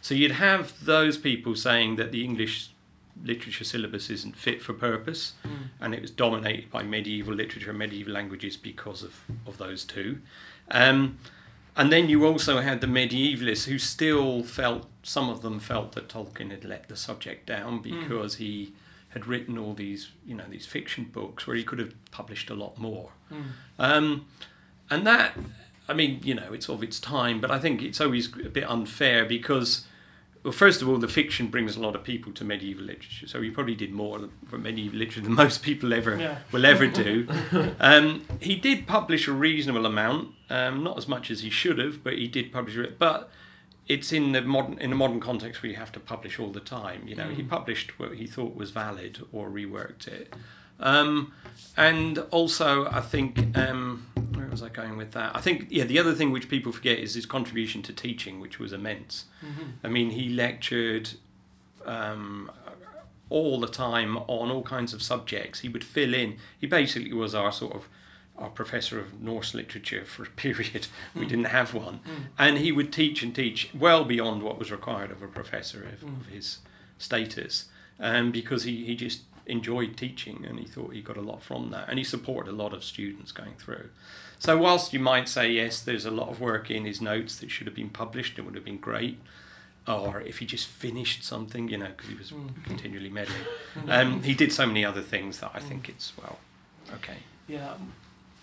So 0.00 0.14
you'd 0.14 0.32
have 0.32 0.84
those 0.84 1.16
people 1.16 1.54
saying 1.56 1.96
that 1.96 2.10
the 2.12 2.24
English 2.24 2.70
literature 3.24 3.64
syllabus 3.64 4.10
isn't 4.10 4.36
fit 4.36 4.62
for 4.62 4.72
purpose, 4.72 5.34
Mm. 5.44 5.50
and 5.80 5.94
it 5.94 6.02
was 6.02 6.10
dominated 6.10 6.70
by 6.70 6.82
medieval 6.82 7.34
literature 7.34 7.70
and 7.70 7.78
medieval 7.78 8.12
languages 8.12 8.56
because 8.56 9.02
of, 9.02 9.20
of 9.46 9.58
those 9.58 9.84
two. 9.84 10.20
Um, 10.70 11.18
and 11.76 11.90
then 11.92 12.08
you 12.08 12.26
also 12.26 12.60
had 12.60 12.80
the 12.80 12.86
medievalists 12.86 13.64
who 13.64 13.78
still 13.78 14.42
felt, 14.42 14.86
some 15.02 15.28
of 15.30 15.42
them 15.42 15.58
felt 15.60 15.92
that 15.92 16.08
Tolkien 16.08 16.50
had 16.50 16.64
let 16.64 16.88
the 16.88 16.96
subject 16.96 17.46
down 17.46 17.80
because 17.80 18.36
he 18.36 18.72
had 19.10 19.26
written 19.26 19.56
all 19.58 19.74
these, 19.74 20.10
you 20.26 20.34
know, 20.34 20.44
these 20.48 20.66
fiction 20.66 21.04
books 21.04 21.46
where 21.46 21.56
he 21.56 21.62
could 21.64 21.78
have 21.78 21.94
published 22.10 22.50
a 22.50 22.54
lot 22.54 22.78
more. 22.78 23.10
Mm. 23.30 23.42
Um, 23.78 24.26
and 24.90 25.06
that, 25.06 25.36
I 25.88 25.94
mean, 25.94 26.20
you 26.22 26.34
know, 26.34 26.52
it's 26.52 26.68
of 26.68 26.82
its 26.82 26.98
time, 27.00 27.40
but 27.40 27.50
I 27.50 27.58
think 27.58 27.82
it's 27.82 28.00
always 28.00 28.26
a 28.44 28.48
bit 28.48 28.68
unfair 28.68 29.24
because, 29.24 29.86
well, 30.42 30.52
first 30.52 30.82
of 30.82 30.88
all, 30.88 30.98
the 30.98 31.08
fiction 31.08 31.46
brings 31.48 31.76
a 31.76 31.80
lot 31.80 31.94
of 31.94 32.02
people 32.02 32.32
to 32.32 32.44
medieval 32.44 32.84
literature, 32.84 33.26
so 33.28 33.40
he 33.42 33.50
probably 33.50 33.74
did 33.76 33.92
more 33.92 34.28
for 34.48 34.58
medieval 34.58 34.98
literature 34.98 35.20
than 35.20 35.34
most 35.34 35.62
people 35.62 35.92
ever 35.92 36.16
Yeah. 36.18 36.38
will 36.50 36.66
ever 36.66 36.86
do. 36.88 37.28
um, 37.80 38.22
he 38.40 38.56
did 38.56 38.86
publish 38.86 39.28
a 39.28 39.32
reasonable 39.32 39.86
amount, 39.86 40.28
um, 40.50 40.82
not 40.82 40.98
as 40.98 41.06
much 41.06 41.30
as 41.30 41.40
he 41.42 41.50
should 41.50 41.78
have, 41.78 42.02
but 42.02 42.14
he 42.14 42.26
did 42.28 42.52
publish 42.52 42.76
it. 42.76 42.98
But 42.98 43.30
it's 43.88 44.12
in 44.12 44.32
the 44.32 44.42
modern 44.42 44.78
in 44.78 44.90
the 44.90 44.96
modern 44.96 45.20
context 45.20 45.62
where 45.62 45.70
you 45.70 45.76
have 45.76 45.92
to 45.92 46.00
publish 46.00 46.38
all 46.38 46.50
the 46.52 46.60
time. 46.60 47.06
You 47.06 47.16
know, 47.16 47.28
he 47.28 47.42
Mm. 47.42 47.48
published 47.48 47.98
what 47.98 48.14
he 48.14 48.26
thought 48.26 48.54
was 48.56 48.70
valid 48.70 49.20
or 49.32 49.50
reworked 49.50 50.06
it. 50.08 50.32
Um, 50.80 51.32
and 51.76 52.18
also, 52.30 52.86
I 52.86 53.00
think 53.00 53.56
um, 53.56 54.06
was 54.52 54.62
I 54.62 54.68
going 54.68 54.96
with 54.96 55.12
that? 55.12 55.34
I 55.34 55.40
think 55.40 55.66
yeah, 55.70 55.84
the 55.84 55.98
other 55.98 56.14
thing 56.14 56.30
which 56.30 56.48
people 56.48 56.70
forget 56.70 56.98
is 56.98 57.14
his 57.14 57.26
contribution 57.26 57.82
to 57.82 57.92
teaching, 57.92 58.38
which 58.38 58.58
was 58.60 58.72
immense. 58.72 59.24
Mhm. 59.44 59.72
I 59.82 59.88
mean, 59.88 60.10
he 60.10 60.28
lectured 60.28 61.10
um, 61.86 62.50
all 63.30 63.58
the 63.58 63.66
time 63.66 64.16
on 64.18 64.50
all 64.50 64.62
kinds 64.62 64.92
of 64.94 65.02
subjects. 65.02 65.60
He 65.60 65.68
would 65.68 65.82
fill 65.82 66.14
in. 66.14 66.36
He 66.60 66.66
basically 66.68 67.12
was 67.12 67.34
our 67.34 67.50
sort 67.50 67.74
of 67.74 67.88
our 68.38 68.50
professor 68.50 68.98
of 69.00 69.20
Norse 69.20 69.52
literature 69.54 70.04
for 70.04 70.22
a 70.24 70.26
period. 70.44 70.86
We 71.14 71.24
Mm. 71.26 71.28
didn't 71.28 71.44
have 71.46 71.74
one, 71.74 72.00
Mm. 72.06 72.24
and 72.38 72.58
he 72.58 72.70
would 72.72 72.92
teach 72.92 73.22
and 73.22 73.34
teach 73.34 73.70
well 73.74 74.04
beyond 74.04 74.42
what 74.42 74.58
was 74.58 74.70
required 74.70 75.10
of 75.10 75.22
a 75.22 75.28
professor 75.28 75.82
of, 75.84 76.00
Mm. 76.00 76.20
of 76.20 76.26
his 76.26 76.58
status, 76.98 77.66
um, 77.98 78.30
because 78.30 78.64
he, 78.64 78.84
he 78.84 78.94
just 78.94 79.22
enjoyed 79.46 79.96
teaching 79.96 80.44
and 80.48 80.58
he 80.58 80.64
thought 80.66 80.92
he 80.94 81.02
got 81.02 81.16
a 81.16 81.20
lot 81.22 81.42
from 81.42 81.70
that, 81.70 81.88
and 81.88 81.98
he 81.98 82.04
supported 82.04 82.50
a 82.50 82.56
lot 82.56 82.72
of 82.72 82.82
students 82.84 83.32
going 83.32 83.54
through. 83.58 83.90
So 84.38 84.58
whilst 84.58 84.92
you 84.92 84.98
might 85.00 85.28
say 85.28 85.50
yes, 85.52 85.80
there's 85.80 86.04
a 86.04 86.10
lot 86.10 86.28
of 86.28 86.40
work 86.40 86.70
in 86.70 86.84
his 86.84 87.00
notes 87.00 87.36
that 87.38 87.50
should 87.50 87.66
have 87.66 87.76
been 87.76 87.90
published, 87.90 88.38
it 88.38 88.42
would 88.42 88.54
have 88.56 88.64
been 88.64 88.78
great. 88.78 89.18
Or 89.86 90.20
if 90.20 90.38
he 90.38 90.46
just 90.46 90.68
finished 90.68 91.24
something, 91.24 91.68
you 91.68 91.76
know, 91.78 91.88
because 91.88 92.08
he 92.08 92.14
was 92.14 92.30
Mm. 92.30 92.64
continually 92.64 93.10
meddling. 93.10 93.44
Um, 93.88 94.22
he 94.22 94.34
did 94.34 94.52
so 94.52 94.64
many 94.66 94.84
other 94.84 95.02
things 95.02 95.38
that 95.40 95.50
I 95.54 95.60
think 95.60 95.88
it's 95.88 96.12
well, 96.16 96.38
okay. 96.94 97.16
Yeah, 97.48 97.72
um, 97.72 97.92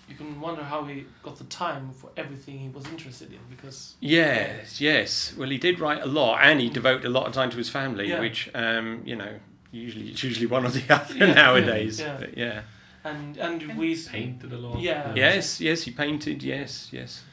you 0.09 0.15
can 0.15 0.41
wonder 0.41 0.63
how 0.63 0.83
he 0.85 1.05
got 1.23 1.37
the 1.37 1.43
time 1.45 1.91
for 1.93 2.09
everything 2.17 2.59
he 2.59 2.67
was 2.69 2.85
interested 2.87 3.31
in 3.31 3.39
because 3.49 3.95
Yes, 4.01 4.81
yes. 4.81 5.33
Well, 5.37 5.49
he 5.49 5.57
did 5.57 5.79
write 5.79 6.01
a 6.01 6.07
lot, 6.07 6.39
and 6.41 6.59
he 6.59 6.69
devoted 6.69 7.05
a 7.05 7.09
lot 7.09 7.25
of 7.27 7.33
time 7.33 7.49
to 7.51 7.57
his 7.57 7.69
family, 7.69 8.09
Yeah. 8.09 8.19
which 8.19 8.49
um, 8.53 9.01
you 9.05 9.15
know, 9.15 9.39
usually 9.71 10.09
it's 10.09 10.23
usually 10.23 10.45
one 10.47 10.65
or 10.65 10.69
the 10.69 10.83
other 10.93 11.15
Yeah, 11.15 11.33
nowadays. 11.33 11.99
yeah. 11.99 12.17
But 12.19 12.37
yeah. 12.37 12.61
and 13.03 13.37
and 13.37 13.77
we 13.77 13.95
Painted 13.95 14.51
a 14.53 14.57
lot. 14.57 14.79
Yeah. 14.79 15.13
Yes, 15.15 15.59
yes. 15.61 15.83
He 15.83 15.91
painted. 15.91 16.43
Yes, 16.43 16.89
yes. 16.91 17.23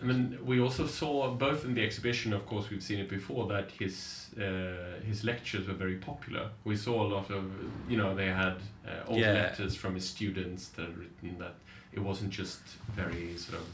I 0.00 0.04
mean, 0.04 0.38
we 0.44 0.60
also 0.60 0.86
saw 0.86 1.30
both 1.30 1.64
in 1.64 1.72
the 1.72 1.82
exhibition, 1.82 2.34
of 2.34 2.44
course, 2.44 2.68
we've 2.68 2.82
seen 2.82 2.98
it 2.98 3.08
before 3.08 3.46
that 3.48 3.70
his 3.78 4.26
uh, 4.38 5.00
his 5.06 5.24
lectures 5.24 5.66
were 5.66 5.74
very 5.74 5.96
popular. 5.96 6.50
We 6.64 6.76
saw 6.76 7.02
a 7.02 7.08
lot 7.08 7.30
of, 7.30 7.44
you 7.88 7.96
know, 7.96 8.14
they 8.14 8.26
had 8.26 8.56
uh, 8.86 9.08
old 9.08 9.18
Yeah. 9.20 9.32
letters 9.32 9.74
from 9.74 9.94
his 9.94 10.06
students 10.06 10.68
that 10.68 10.82
had 10.88 10.98
written 10.98 11.38
that 11.38 11.54
it 11.92 12.00
wasn't 12.00 12.30
just 12.30 12.60
very 12.94 13.36
sort 13.38 13.58
of. 13.58 13.66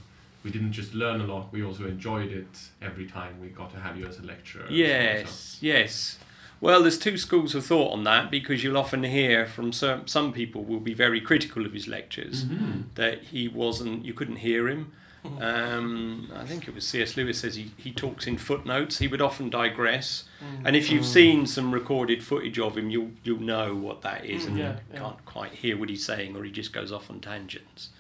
We 0.45 0.51
didn't 0.53 0.73
just 0.73 0.95
learn 0.95 1.21
a 1.21 1.27
lot; 1.27 1.53
we 1.53 1.65
also 1.65 1.87
enjoyed 1.87 2.31
it 2.31 2.55
every 2.81 3.07
time 3.07 3.41
we 3.41 3.49
got 3.49 3.71
to 3.73 3.79
have 3.81 3.97
you 3.99 4.07
as 4.07 4.19
a 4.19 4.23
lecturer. 4.23 4.63
and 4.67 4.71
so. 4.71 4.75
Yes, 4.77 5.59
yes. 5.61 6.19
Well, 6.63 6.81
there's 6.83 6.99
two 6.99 7.19
schools 7.19 7.55
of 7.55 7.67
thought 7.67 7.93
on 7.93 8.05
that 8.05 8.31
because 8.31 8.63
you'll 8.63 8.79
often 8.79 9.03
hear 9.03 9.47
from 9.47 9.73
some, 9.73 10.07
some 10.07 10.33
people 10.33 10.63
will 10.65 10.81
be 10.81 10.95
very 10.95 11.21
critical 11.21 11.67
of 11.67 11.73
his 11.73 11.87
lectures 11.89 12.45
Mm-hmm. 12.45 12.81
that 12.95 13.23
he 13.25 13.49
wasn't, 13.49 14.05
you 14.05 14.15
couldn't 14.15 14.37
hear 14.37 14.69
him. 14.69 14.93
Um, 15.41 16.31
I 16.35 16.45
think 16.45 16.67
it 16.69 16.75
was 16.75 16.87
C.S. 16.87 17.17
Lewis 17.17 17.41
says 17.41 17.55
he, 17.57 17.71
he 17.77 17.93
talks 17.93 18.27
in 18.27 18.39
footnotes. 18.39 18.99
He 18.99 19.07
would 19.09 19.21
often 19.23 19.51
digress, 19.51 20.25
and 20.65 20.75
if 20.75 20.91
you've 20.91 21.07
seen 21.07 21.47
some 21.47 21.73
recorded 21.73 22.25
footage 22.25 22.59
of 22.59 22.77
him, 22.77 22.91
you'll 22.91 23.11
you'll 23.23 23.41
know 23.41 23.73
what 23.75 24.03
that 24.03 24.25
is, 24.25 24.47
and 24.47 24.59
Yeah, 24.59 24.71
you 24.73 24.79
yeah. 24.95 24.99
can't 24.99 25.25
quite 25.25 25.53
hear 25.53 25.77
what 25.79 25.89
he's 25.91 26.05
saying, 26.05 26.35
or 26.37 26.43
he 26.43 26.51
just 26.51 26.73
goes 26.73 26.91
off 26.91 27.09
on 27.09 27.21
tangents. 27.21 27.91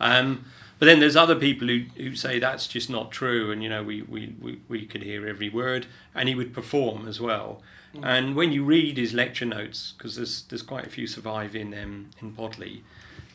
Um, 0.00 0.44
but 0.80 0.86
then 0.86 0.98
there's 0.98 1.14
other 1.16 1.36
people 1.36 1.68
who, 1.68 1.84
who 1.96 2.16
say 2.16 2.40
that's 2.40 2.66
just 2.66 2.90
not 2.90 3.12
true, 3.12 3.52
and 3.52 3.62
you 3.62 3.68
know 3.68 3.84
we, 3.84 4.02
we, 4.02 4.34
we, 4.40 4.60
we 4.68 4.84
could 4.84 5.02
hear 5.04 5.28
every 5.28 5.48
word, 5.50 5.86
and 6.16 6.28
he 6.28 6.34
would 6.34 6.52
perform 6.52 7.06
as 7.06 7.20
well. 7.20 7.62
And 8.02 8.34
when 8.34 8.52
you 8.52 8.64
read 8.64 8.96
his 8.96 9.12
lecture 9.12 9.44
notes, 9.44 9.92
because 9.96 10.16
there's 10.16 10.42
there's 10.44 10.62
quite 10.62 10.86
a 10.86 10.90
few 10.90 11.06
survive 11.06 11.54
in 11.54 11.74
um, 11.74 12.10
in 12.20 12.30
Bodley, 12.30 12.84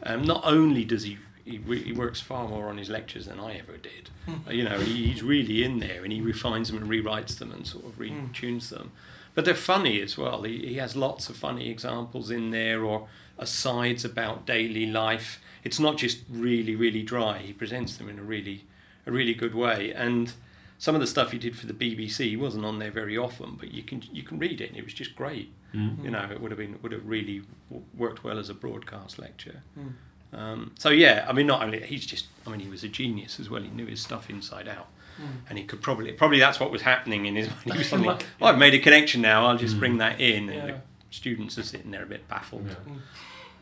um, 0.03 0.24
not 0.24 0.41
only 0.45 0.84
does 0.84 1.03
he 1.03 1.18
he, 1.45 1.58
he 1.78 1.93
works 1.93 2.20
far 2.20 2.47
more 2.47 2.68
on 2.68 2.78
his 2.78 2.89
lectures 2.89 3.26
than 3.28 3.39
I 3.39 3.58
ever 3.58 3.78
did. 3.78 4.10
Uh, 4.45 4.51
you 4.51 4.62
know, 4.62 4.78
he, 4.78 5.08
he's 5.08 5.24
really 5.24 5.64
in 5.64 5.80
there, 5.80 6.03
and 6.03 6.12
he 6.12 6.20
refines 6.20 6.70
them 6.70 6.78
and 6.82 6.89
rewrites 6.89 7.38
them 7.38 7.49
and 7.49 7.66
sort 7.66 7.86
of 7.86 7.97
retunes 7.97 8.68
them. 8.68 8.91
But 9.36 9.45
they're 9.45 9.55
funny 9.55 10.01
as 10.01 10.18
well. 10.18 10.43
He, 10.43 10.68
he 10.68 10.74
has 10.76 10.97
lots 10.97 11.30
of 11.30 11.38
funny 11.38 11.70
examples 11.70 12.30
in 12.30 12.51
there 12.51 12.84
or 12.84 13.08
asides 13.38 14.03
about 14.03 14.45
daily 14.45 14.86
life. 14.86 15.39
It's 15.64 15.80
not 15.80 15.95
just 15.95 16.20
really, 16.30 16.76
really 16.76 17.03
dry. 17.03 17.38
He 17.38 17.53
presents 17.53 17.95
them 17.95 18.10
in 18.10 18.20
a 18.20 18.22
really, 18.22 18.66
a 19.05 19.12
really 19.14 19.34
good 19.34 19.55
way. 19.55 19.93
And 19.93 20.34
some 20.80 20.95
of 20.95 21.01
the 21.01 21.07
stuff 21.07 21.32
he 21.32 21.39
did 21.39 21.57
for 21.57 21.65
the 21.65 21.73
BBC 21.73 22.25
he 22.30 22.38
wasn't 22.38 22.65
on 22.65 22.80
there 22.80 22.91
very 22.91 23.17
often, 23.17 23.55
but 23.59 23.71
you 23.71 23.84
can 23.84 24.03
you 24.11 24.23
can 24.23 24.38
read 24.39 24.61
it, 24.61 24.69
and 24.69 24.78
it 24.78 24.84
was 24.84 24.93
just 24.93 25.15
great. 25.15 25.51
Mm. 25.73 26.03
You 26.03 26.11
know, 26.11 26.28
it 26.32 26.39
would 26.41 26.51
have 26.51 26.57
been 26.57 26.80
would 26.82 26.91
have 26.91 27.05
really 27.05 27.41
w- 27.69 27.86
worked 27.97 28.23
well 28.23 28.39
as 28.39 28.49
a 28.49 28.53
broadcast 28.53 29.19
lecture. 29.19 29.61
Mm. 29.78 29.93
Um, 30.38 30.71
so 30.78 30.89
yeah, 30.89 31.25
I 31.28 31.34
mean, 31.34 31.47
not 31.47 31.61
only 31.63 31.82
he's 31.82 32.05
just, 32.05 32.25
I 32.45 32.49
mean, 32.49 32.59
he 32.59 32.67
was 32.69 32.84
a 32.84 32.89
genius 32.89 33.39
as 33.39 33.49
well. 33.49 33.61
He 33.61 33.69
knew 33.69 33.86
his 33.86 34.01
stuff 34.01 34.30
inside 34.30 34.67
out, 34.67 34.88
and 35.49 35.57
he 35.57 35.63
could 35.63 35.82
probably, 35.82 36.11
probably 36.11 36.39
that's 36.39 36.59
what 36.59 36.69
was 36.71 36.82
happening 36.82 37.25
in 37.25 37.36
his. 37.36 37.47
He 37.63 37.71
was 37.71 37.88
suddenly, 37.88 38.15
oh, 38.41 38.45
I've 38.45 38.57
made 38.57 38.73
a 38.73 38.80
connection 38.80 39.21
now. 39.21 39.45
I'll 39.47 39.57
just 39.57 39.80
bring 39.80 39.97
that 39.99 40.19
in, 40.19 40.49
and 40.49 40.67
Yeah. 40.69 40.75
the 40.75 40.82
students 41.11 41.57
are 41.57 41.63
sitting 41.63 41.91
there 41.91 42.03
a 42.03 42.07
bit 42.07 42.28
baffled. 42.28 42.67
Yeah. 42.67 42.93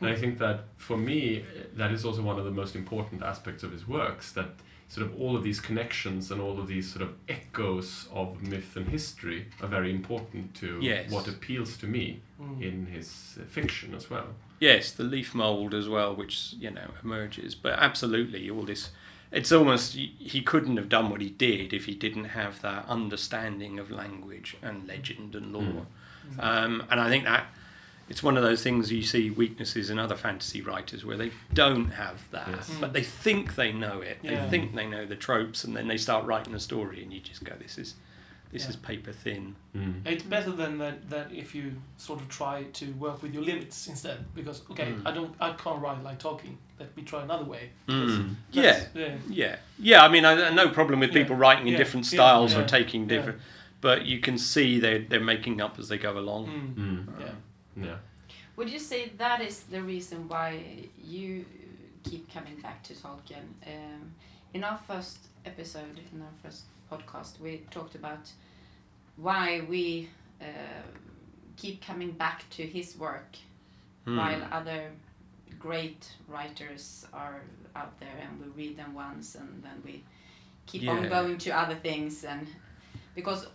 And 0.02 0.10
I 0.10 0.16
think 0.16 0.40
that 0.40 0.66
for 0.76 0.98
me, 0.98 1.46
that 1.76 1.92
is 1.92 2.04
also 2.04 2.22
one 2.22 2.38
of 2.38 2.46
the 2.46 2.52
most 2.52 2.76
important 2.76 3.24
aspects 3.24 3.64
of 3.64 3.72
his 3.72 3.88
works. 3.88 4.32
That 4.34 4.50
sort 4.88 5.08
of 5.08 5.20
all 5.20 5.36
of 5.36 5.44
these 5.44 5.60
connections 5.60 6.32
and 6.32 6.40
all 6.40 6.60
of 6.60 6.68
these 6.68 6.92
sort 6.92 7.02
of 7.02 7.14
echoes 7.28 8.08
of 8.14 8.42
myth 8.44 8.76
and 8.76 8.88
history 8.90 9.48
are 9.62 9.68
very 9.68 9.90
important 9.92 10.54
to 10.56 10.80
Yes. 10.82 11.10
what 11.12 11.28
appeals 11.28 11.76
to 11.78 11.88
me 11.88 12.22
in 12.62 12.86
his 12.88 13.38
uh, 13.42 13.46
fiction 13.46 13.94
as 13.96 14.10
well. 14.10 14.28
Yes, 14.60 14.92
the 14.92 15.04
leaf 15.04 15.34
mold 15.36 15.74
as 15.74 15.90
well, 15.90 16.16
which 16.16 16.54
you 16.60 16.72
know 16.72 16.92
emerges. 17.04 17.56
But 17.56 17.74
absolutely, 17.80 18.50
all 18.50 18.64
this. 18.64 18.90
It's 19.32 19.52
almost 19.52 19.94
he 19.96 20.42
couldn't 20.42 20.78
have 20.78 20.88
done 20.88 21.10
what 21.10 21.20
he 21.20 21.30
did 21.30 21.74
if 21.74 21.86
he 21.86 21.96
didn't 21.96 22.26
have 22.26 22.62
that 22.62 22.86
understanding 22.88 23.80
of 23.80 23.92
language 23.92 24.56
and 24.62 24.88
legend 24.88 25.36
and 25.36 25.52
lore. 25.52 25.88
Um, 26.40 26.84
and 26.90 27.00
I 27.02 27.10
think 27.10 27.26
that 27.26 27.48
it's 28.10 28.22
one 28.22 28.38
of 28.38 28.44
those 28.44 28.62
things 28.62 28.92
you 28.92 29.02
see 29.02 29.30
weaknesses 29.32 29.90
in 29.90 29.98
other 29.98 30.16
fantasy 30.16 30.62
writers 30.62 31.04
where 31.04 31.18
they 31.18 31.32
don't 31.54 31.92
have 31.92 32.30
that, 32.32 32.48
Yes. 32.50 32.72
but 32.80 32.94
they 32.94 33.04
think 33.04 33.56
they 33.56 33.72
know 33.72 34.02
it. 34.02 34.20
Yeah. 34.22 34.44
They 34.44 34.50
think 34.50 34.76
they 34.76 34.86
know 34.88 35.06
the 35.06 35.16
tropes, 35.16 35.64
and 35.64 35.76
then 35.76 35.88
they 35.88 35.98
start 35.98 36.26
writing 36.26 36.54
a 36.54 36.60
story, 36.60 37.02
and 37.04 37.12
you 37.12 37.20
just 37.20 37.44
go, 37.44 37.54
"This 37.60 37.78
is, 37.80 37.96
this 38.52 38.64
Yeah. 38.64 38.70
is 38.70 38.76
paper 38.76 39.12
thin." 39.12 39.56
Mm. 39.76 40.06
It's 40.06 40.24
better 40.24 40.52
than 40.52 40.78
that, 40.78 41.10
that 41.10 41.32
if 41.34 41.56
you 41.56 41.82
sort 41.98 42.22
of 42.22 42.30
try 42.30 42.64
to 42.74 42.86
work 42.94 43.24
with 43.24 43.34
your 43.34 43.44
limits 43.44 43.88
instead. 43.88 44.20
Because 44.36 44.62
okay, 44.72 44.92
Mm. 44.92 45.02
I 45.06 45.12
don't, 45.12 45.34
I 45.42 45.54
can't 45.54 45.82
write 45.82 46.04
like 46.04 46.20
talking. 46.20 46.58
Let 46.80 46.96
me 46.96 47.04
try 47.04 47.24
another 47.24 47.46
way. 47.46 47.72
Mm. 47.88 48.36
Yeah, 48.52 48.84
yeah, 48.94 49.16
Yeah, 49.30 49.56
yeah. 49.80 50.04
I 50.04 50.10
mean, 50.10 50.26
I, 50.26 50.50
no 50.52 50.70
problem 50.70 51.00
with 51.00 51.10
Yeah, 51.12 51.22
people 51.24 51.38
writing 51.38 51.68
in 51.68 51.72
yeah, 51.74 51.78
different 51.80 52.06
yeah, 52.06 52.18
styles 52.18 52.54
or 52.56 52.60
yeah, 52.62 52.68
taking 52.68 53.02
yeah. 53.04 53.08
different, 53.16 53.40
but 53.82 54.06
you 54.06 54.20
can 54.20 54.38
see 54.38 54.80
they 54.80 55.00
they're 55.00 55.20
making 55.20 55.60
up 55.62 55.80
as 55.80 55.88
they 55.90 55.98
go 55.98 56.18
along. 56.20 56.48
Mm. 56.48 56.76
Mm. 56.76 57.20
yeah. 57.20 57.32
Yeah. 57.76 57.98
Would 58.56 58.70
you 58.70 58.80
say 58.80 59.12
that 59.18 59.42
is 59.42 59.64
the 59.64 59.82
reason 59.82 60.28
why 60.28 60.62
you 61.04 61.46
keep 62.04 62.32
coming 62.34 62.56
back 62.62 62.84
to 62.84 62.94
Tolkien? 62.94 63.46
Um, 63.68 64.14
in 64.54 64.64
our 64.64 64.78
first 64.88 65.20
episode, 65.46 66.00
in 66.14 66.22
our 66.22 66.34
first 66.42 66.64
podcast, 66.92 67.40
we 67.40 67.64
talked 67.72 67.96
about 67.96 68.32
why 69.18 69.62
we 69.70 70.10
uh, 70.42 70.46
keep 71.58 71.86
coming 71.86 72.12
back 72.12 72.50
to 72.52 72.64
his 72.64 72.98
work 72.98 73.36
Hmm. 74.06 74.18
while 74.18 74.48
other 74.52 74.92
great 75.58 76.08
writers 76.28 77.08
are 77.12 77.42
out 77.76 78.00
there 78.00 78.16
and 78.22 78.40
we 78.40 78.48
read 78.64 78.78
them 78.78 78.94
once 78.94 79.34
and 79.34 79.64
then 79.64 79.82
we 79.84 80.04
keep 80.68 80.88
on 80.88 81.10
going 81.10 81.38
to 81.40 81.50
other 81.50 81.74
things 81.74 82.24
and 82.24 82.48
because 83.16 83.48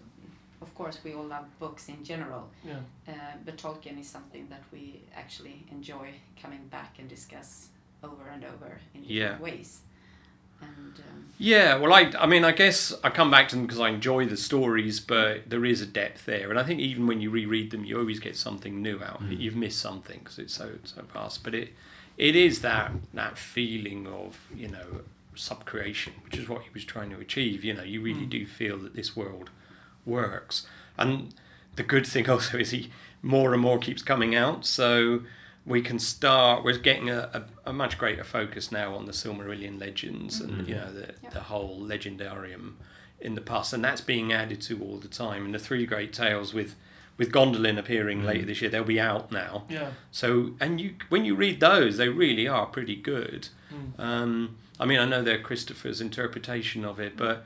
of 0.62 0.74
course 0.74 0.98
we 1.04 1.14
all 1.14 1.24
love 1.24 1.46
books 1.58 1.88
in 1.88 2.04
general 2.04 2.48
Yeah. 2.64 2.80
uh, 3.08 3.12
but 3.44 3.56
Tolkien 3.56 3.98
is 4.00 4.08
something 4.08 4.46
that 4.50 4.62
we 4.72 5.00
actually 5.16 5.64
enjoy 5.70 6.08
coming 6.42 6.66
back 6.70 6.96
and 6.98 7.08
discuss 7.08 7.68
over 8.02 8.28
and 8.34 8.44
over 8.44 8.78
in 8.94 9.02
different 9.02 9.10
Yeah. 9.10 9.38
ways. 9.38 9.80
And 10.62 10.94
um, 11.08 11.24
Yeah, 11.38 11.76
well, 11.76 11.92
I, 11.94 12.12
I 12.18 12.26
mean, 12.26 12.44
I 12.44 12.52
guess 12.52 12.92
I 13.02 13.08
come 13.08 13.30
back 13.30 13.48
to 13.48 13.56
them 13.56 13.64
because 13.66 13.80
I 13.80 13.88
enjoy 13.88 14.26
the 14.26 14.36
stories, 14.36 15.00
but 15.00 15.48
there 15.48 15.64
is 15.64 15.80
a 15.80 15.86
depth 15.86 16.26
there, 16.26 16.50
and 16.50 16.58
I 16.58 16.64
think 16.64 16.80
even 16.80 17.06
when 17.06 17.20
you 17.22 17.30
reread 17.30 17.70
them, 17.70 17.84
you 17.86 17.98
always 17.98 18.20
get 18.20 18.36
something 18.36 18.82
new 18.82 19.02
out. 19.02 19.22
Mm. 19.22 19.40
You've 19.40 19.56
missed 19.56 19.78
something 19.78 20.18
because 20.18 20.38
it's 20.38 20.52
so 20.54 20.72
so 20.84 21.02
past, 21.14 21.42
but 21.42 21.54
it 21.54 21.72
it 22.18 22.36
is 22.36 22.60
that 22.60 22.92
that 23.14 23.38
feeling 23.38 24.06
of 24.06 24.38
you 24.54 24.68
know 24.68 25.00
subcreation, 25.34 26.12
which 26.24 26.36
is 26.36 26.46
what 26.48 26.62
he 26.62 26.68
was 26.74 26.84
trying 26.84 27.08
to 27.10 27.18
achieve. 27.18 27.64
You 27.64 27.72
know, 27.74 27.82
you 27.82 28.02
really 28.02 28.26
Mm. 28.26 28.30
do 28.30 28.46
feel 28.46 28.76
that 28.78 28.94
this 28.94 29.16
world 29.16 29.48
works, 30.06 30.66
and 30.98 31.34
the 31.76 31.82
good 31.82 32.06
thing 32.06 32.28
also 32.34 32.58
is 32.58 32.70
he 32.70 32.90
more 33.22 33.52
and 33.52 33.62
more 33.62 33.78
keeps 33.78 34.02
coming 34.02 34.34
out, 34.34 34.64
so 34.66 35.22
we 35.66 35.82
can 35.82 35.98
start. 35.98 36.64
We're 36.64 36.78
getting 36.78 37.10
a, 37.10 37.30
a, 37.64 37.70
a 37.70 37.72
much 37.72 37.98
greater 37.98 38.24
focus 38.24 38.72
now 38.72 38.94
on 38.94 39.06
the 39.06 39.12
Silmarillion 39.12 39.78
legends 39.78 40.40
and 40.40 40.66
you 40.66 40.74
know 40.74 40.92
the 40.92 41.14
Yeah. 41.22 41.30
the 41.30 41.40
whole 41.40 41.78
legendarium 41.80 42.74
in 43.20 43.34
the 43.34 43.40
past, 43.42 43.72
and 43.74 43.84
that's 43.84 44.00
being 44.00 44.32
added 44.32 44.62
to 44.62 44.82
all 44.82 44.96
the 44.96 45.08
time. 45.08 45.44
And 45.44 45.54
the 45.54 45.58
three 45.58 45.84
great 45.86 46.12
tales 46.12 46.54
with 46.54 46.74
with 47.18 47.30
Gondolin 47.30 47.78
appearing 47.78 48.24
later 48.24 48.46
this 48.46 48.62
year, 48.62 48.70
they'll 48.70 48.82
be 48.82 48.98
out 48.98 49.30
now. 49.30 49.64
Yeah. 49.68 49.90
So, 50.10 50.52
and 50.58 50.80
you 50.80 50.94
when 51.10 51.26
you 51.26 51.34
read 51.34 51.60
those, 51.60 51.98
they 51.98 52.08
really 52.08 52.48
are 52.48 52.64
pretty 52.64 52.96
good. 52.96 53.48
Mm. 53.70 54.00
Um, 54.02 54.56
I 54.80 54.86
mean, 54.86 54.98
I 54.98 55.04
know 55.04 55.20
they're 55.22 55.38
Christopher's 55.42 56.00
interpretation 56.00 56.86
of 56.86 56.98
it, 56.98 57.18
but 57.18 57.44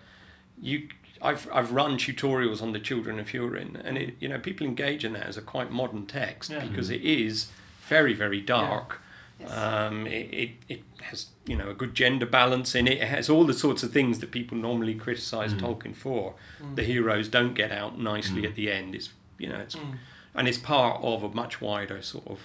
you, 0.62 0.86
I've 1.24 1.48
I've 1.52 1.72
run 1.72 1.96
tutorials 1.98 2.60
on 2.62 2.72
the 2.72 2.80
Children 2.80 3.18
of 3.18 3.28
Hurin, 3.28 3.80
and 3.84 3.96
it 3.98 4.14
you 4.20 4.28
know 4.28 4.38
people 4.38 4.66
engage 4.66 5.04
in 5.04 5.12
that 5.14 5.26
as 5.26 5.36
a 5.36 5.42
quite 5.42 5.70
modern 5.70 6.06
text 6.06 6.50
Yeah. 6.50 6.64
because 6.66 6.90
it 6.90 7.02
is 7.02 7.48
very 7.88 8.14
very 8.14 8.40
dark. 8.40 9.00
yes. 9.40 9.50
Um, 9.50 10.06
it, 10.06 10.26
it, 10.42 10.50
it 10.68 10.82
has 11.02 11.26
you 11.46 11.56
know 11.56 11.68
a 11.70 11.74
good 11.74 11.94
gender 11.94 12.26
balance 12.26 12.74
in 12.74 12.86
it. 12.86 12.98
It 12.98 13.08
has 13.08 13.28
all 13.28 13.44
the 13.44 13.54
sorts 13.54 13.82
of 13.82 13.92
things 13.92 14.18
that 14.20 14.30
people 14.30 14.56
normally 14.58 14.94
criticise 14.94 15.52
Mm. 15.54 15.60
Tolkien 15.60 15.94
for. 15.96 16.34
Mm. 16.62 16.76
The 16.76 16.84
heroes 16.84 17.28
don't 17.28 17.54
get 17.54 17.72
out 17.72 17.98
nicely 17.98 18.42
Mm. 18.42 18.48
at 18.48 18.54
the 18.54 18.70
end. 18.70 18.94
It's 18.94 19.10
you 19.38 19.48
know 19.48 19.58
it's 19.58 19.76
Mm. 19.76 19.96
and 20.36 20.48
it's 20.48 20.58
part 20.58 21.02
of 21.02 21.22
a 21.22 21.28
much 21.28 21.60
wider 21.60 22.00
sort 22.02 22.26
of 22.28 22.38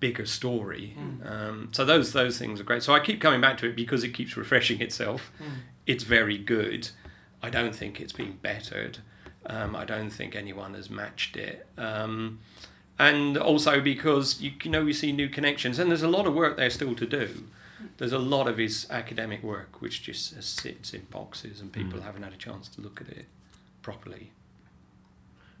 bigger 0.00 0.26
story. 0.26 0.94
Mm. 0.98 1.30
Um, 1.30 1.68
so 1.72 1.84
those 1.84 2.12
those 2.12 2.38
things 2.38 2.60
are 2.60 2.64
great. 2.64 2.82
So 2.82 2.92
I 2.94 3.00
keep 3.00 3.20
coming 3.20 3.40
back 3.40 3.58
to 3.58 3.66
it 3.68 3.76
because 3.76 4.02
it 4.04 4.10
keeps 4.14 4.36
refreshing 4.36 4.80
itself. 4.80 5.30
Mm. 5.40 5.46
It's 5.86 6.04
very 6.04 6.38
good. 6.38 6.88
I 7.44 7.50
don't 7.50 7.74
think 7.76 8.00
it's 8.00 8.12
been 8.14 8.38
bettered. 8.40 8.98
Um, 9.46 9.76
I 9.76 9.84
don't 9.84 10.08
think 10.08 10.34
anyone 10.34 10.72
has 10.72 10.88
matched 10.88 11.36
it. 11.36 11.66
Um, 11.76 12.40
and 12.98 13.36
also 13.36 13.80
because 13.82 14.40
you, 14.40 14.52
you 14.62 14.70
know 14.70 14.82
we 14.82 14.94
see 14.94 15.12
new 15.12 15.28
connections, 15.28 15.78
and 15.78 15.90
there's 15.90 16.02
a 16.02 16.08
lot 16.08 16.26
of 16.26 16.32
work 16.34 16.56
there 16.56 16.70
still 16.70 16.94
to 16.94 17.06
do. 17.06 17.44
There's 17.98 18.12
a 18.12 18.18
lot 18.18 18.48
of 18.48 18.56
his 18.56 18.86
academic 18.90 19.42
work 19.42 19.82
which 19.82 20.02
just 20.02 20.42
sits 20.42 20.94
in 20.94 21.02
boxes, 21.10 21.60
and 21.60 21.70
people 21.70 21.98
Mm. 22.00 22.04
haven't 22.04 22.22
had 22.22 22.32
a 22.32 22.36
chance 22.38 22.66
to 22.70 22.80
look 22.80 23.02
at 23.02 23.08
it 23.08 23.26
properly. 23.82 24.30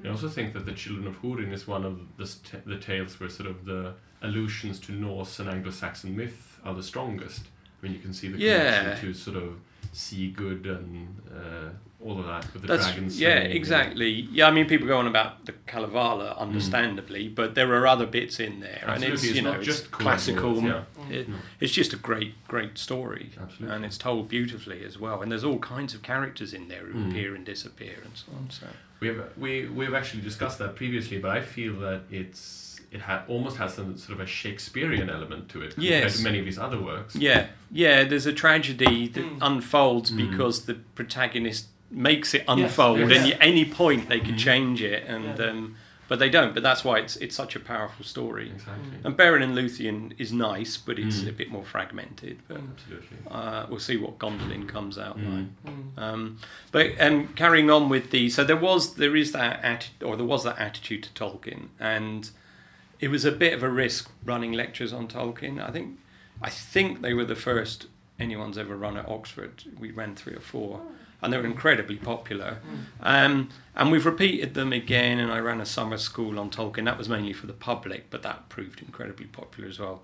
I 0.02 0.08
also 0.08 0.28
think 0.30 0.54
that 0.54 0.64
the 0.64 0.72
Children 0.72 1.06
of 1.06 1.20
Hurin 1.20 1.52
is 1.52 1.66
one 1.66 1.84
of 1.84 2.00
the, 2.16 2.26
the 2.64 2.78
tales 2.78 3.20
where 3.20 3.28
sort 3.28 3.48
of 3.50 3.64
the 3.66 3.94
allusions 4.22 4.80
to 4.80 4.92
Norse 4.92 5.38
and 5.38 5.48
Anglo-Saxon 5.50 6.16
myth 6.16 6.58
are 6.64 6.74
the 6.74 6.82
strongest. 6.82 7.42
I 7.44 7.86
mean, 7.86 7.92
you 7.94 8.00
can 8.00 8.14
see 8.14 8.28
the 8.28 8.38
Yeah. 8.38 8.80
connection 8.82 9.12
to 9.12 9.18
sort 9.18 9.36
of 9.36 9.58
Sigurd 9.94 10.66
and 10.66 11.20
uh, 11.34 11.70
all 12.04 12.18
of 12.20 12.26
that 12.26 12.52
with 12.52 12.62
the 12.62 12.68
That's, 12.68 12.84
dragons. 12.86 13.18
yeah, 13.20 13.38
exactly. 13.38 14.10
Yeah, 14.10 14.48
I 14.48 14.50
mean, 14.50 14.66
people 14.66 14.86
go 14.86 14.98
on 14.98 15.06
about 15.06 15.46
the 15.46 15.52
Kalevala, 15.66 16.34
understandably, 16.38 17.28
but 17.28 17.54
there 17.54 17.72
are 17.74 17.86
other 17.86 18.04
bits 18.06 18.40
in 18.40 18.60
there, 18.60 18.82
Mm. 18.84 18.88
Absolutely, 18.88 19.06
and 19.06 19.14
it's 19.14 19.24
it's 19.24 19.36
you 19.36 19.42
know 19.42 19.62
just 19.62 19.90
classical. 19.90 20.40
colonials, 20.54 20.84
it- 21.10 21.28
No. 21.28 21.36
It's 21.60 21.72
just 21.72 21.92
a 21.92 21.96
great, 21.96 22.34
great 22.48 22.76
story, 22.76 23.30
Absolutely. 23.40 23.74
and 23.74 23.84
it's 23.84 23.96
told 23.96 24.28
beautifully 24.28 24.84
as 24.84 24.98
well. 24.98 25.22
And 25.22 25.30
there's 25.30 25.44
all 25.44 25.58
kinds 25.60 25.94
of 25.94 26.02
characters 26.02 26.52
in 26.52 26.68
there 26.68 26.84
who 26.86 26.98
Mm. 26.98 27.10
appear 27.10 27.34
and 27.34 27.44
disappear 27.46 27.96
and 28.04 28.12
so 28.16 28.26
on. 28.36 28.50
So 28.50 28.66
We 29.00 29.08
have 29.08 29.30
we 29.38 29.66
we've 29.68 29.94
actually 29.94 30.22
discussed 30.22 30.58
that 30.58 30.76
previously, 30.76 31.18
but 31.18 31.30
I 31.30 31.40
feel 31.40 31.74
that 31.80 32.02
it's 32.10 32.73
it 32.94 33.00
ha- 33.00 33.24
almost 33.28 33.56
has 33.58 33.74
some 33.74 33.96
sort 33.98 34.18
of 34.18 34.24
a 34.24 34.26
Shakespearean 34.26 35.10
element 35.10 35.48
to 35.50 35.62
it 35.62 35.74
compared 35.74 36.02
Yes. 36.04 36.16
to 36.18 36.22
many 36.22 36.38
of 36.38 36.46
his 36.46 36.58
other 36.58 36.80
works. 36.80 37.16
yeah, 37.16 37.48
yeah. 37.70 38.04
There's 38.04 38.26
a 38.26 38.32
tragedy 38.32 39.08
that 39.08 39.24
Mm. 39.24 39.38
unfolds 39.42 40.10
Mm. 40.10 40.30
because 40.30 40.66
the 40.66 40.74
protagonist 40.94 41.66
makes 41.90 42.34
it 42.34 42.44
unfold, 42.48 42.98
yes. 43.00 43.10
and 43.24 43.32
at 43.32 43.38
any 43.40 43.64
point 43.64 44.08
they 44.08 44.20
could 44.20 44.36
Mm. 44.36 44.38
change 44.38 44.80
it, 44.82 45.04
and 45.06 45.38
Yeah. 45.38 45.46
um, 45.50 45.76
but 46.06 46.18
they 46.18 46.28
don't. 46.28 46.52
But 46.54 46.62
that's 46.62 46.84
why 46.84 46.98
it's 46.98 47.16
it's 47.16 47.34
such 47.34 47.56
a 47.56 47.60
powerful 47.60 48.04
story. 48.04 48.50
Exactly. 48.50 48.98
And 49.04 49.16
Beren 49.16 49.42
and 49.42 49.56
Luthien 49.56 50.12
is 50.18 50.32
nice, 50.32 50.76
but 50.76 50.98
it's 50.98 51.20
Mm. 51.22 51.28
a 51.28 51.32
bit 51.32 51.50
more 51.50 51.64
fragmented. 51.64 52.36
But. 52.46 52.60
Absolutely. 52.72 53.18
uh, 53.30 53.66
we'll 53.68 53.80
see 53.90 53.96
what 53.96 54.18
Gondolin 54.18 54.68
comes 54.68 54.98
out 54.98 55.18
Mm. 55.18 55.32
like. 55.34 55.50
Mm. 55.74 55.98
Um, 56.04 56.38
but 56.72 56.86
um, 57.00 57.28
carrying 57.34 57.70
on 57.70 57.88
with 57.88 58.10
the 58.10 58.28
so 58.28 58.44
there 58.44 58.56
was 58.68 58.94
there 58.96 59.16
is 59.16 59.32
that 59.32 59.62
atti- 59.62 60.06
or 60.06 60.16
there 60.16 60.26
was 60.34 60.44
that 60.44 60.58
attitude 60.58 61.02
to 61.04 61.10
Tolkien, 61.20 61.68
and 61.80 62.30
it 63.00 63.08
was 63.08 63.24
a 63.24 63.32
bit 63.32 63.52
of 63.52 63.62
a 63.62 63.68
risk 63.68 64.10
running 64.24 64.52
lectures 64.52 64.92
on 64.92 65.08
Tolkien. 65.08 65.62
I 65.66 65.70
think 65.70 65.98
I 66.42 66.50
think 66.50 67.00
they 67.00 67.14
were 67.14 67.24
the 67.24 67.36
first 67.36 67.86
anyone's 68.18 68.58
ever 68.58 68.76
run 68.76 68.96
at 68.96 69.08
Oxford. 69.08 69.64
We 69.78 69.90
ran 69.90 70.14
three 70.14 70.34
or 70.34 70.40
four, 70.40 70.80
and 71.22 71.32
they 71.32 71.36
were 71.36 71.46
incredibly 71.46 71.96
popular. 71.96 72.58
Um, 73.00 73.48
and 73.74 73.90
we've 73.90 74.06
repeated 74.06 74.54
them 74.54 74.72
again. 74.72 75.18
And 75.18 75.32
I 75.32 75.38
ran 75.38 75.60
a 75.60 75.66
summer 75.66 75.96
school 75.96 76.38
on 76.38 76.50
Tolkien. 76.50 76.84
That 76.84 76.98
was 76.98 77.08
mainly 77.08 77.32
for 77.32 77.46
the 77.46 77.52
public, 77.52 78.10
but 78.10 78.22
that 78.22 78.48
proved 78.48 78.80
incredibly 78.80 79.26
popular 79.26 79.68
as 79.68 79.78
well. 79.78 80.02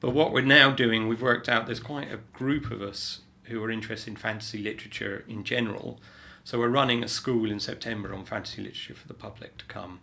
But 0.00 0.10
what 0.10 0.32
we're 0.32 0.42
now 0.42 0.70
doing, 0.70 1.08
we've 1.08 1.20
worked 1.20 1.48
out 1.48 1.66
there's 1.66 1.80
quite 1.80 2.10
a 2.10 2.20
group 2.32 2.70
of 2.70 2.80
us 2.80 3.20
who 3.44 3.62
are 3.62 3.70
interested 3.70 4.10
in 4.10 4.16
fantasy 4.16 4.58
literature 4.58 5.24
in 5.28 5.44
general. 5.44 6.00
So 6.44 6.58
we're 6.58 6.68
running 6.68 7.04
a 7.04 7.08
school 7.08 7.50
in 7.50 7.60
September 7.60 8.14
on 8.14 8.24
fantasy 8.24 8.62
literature 8.62 8.94
for 8.94 9.08
the 9.08 9.14
public 9.14 9.58
to 9.58 9.64
come. 9.66 10.00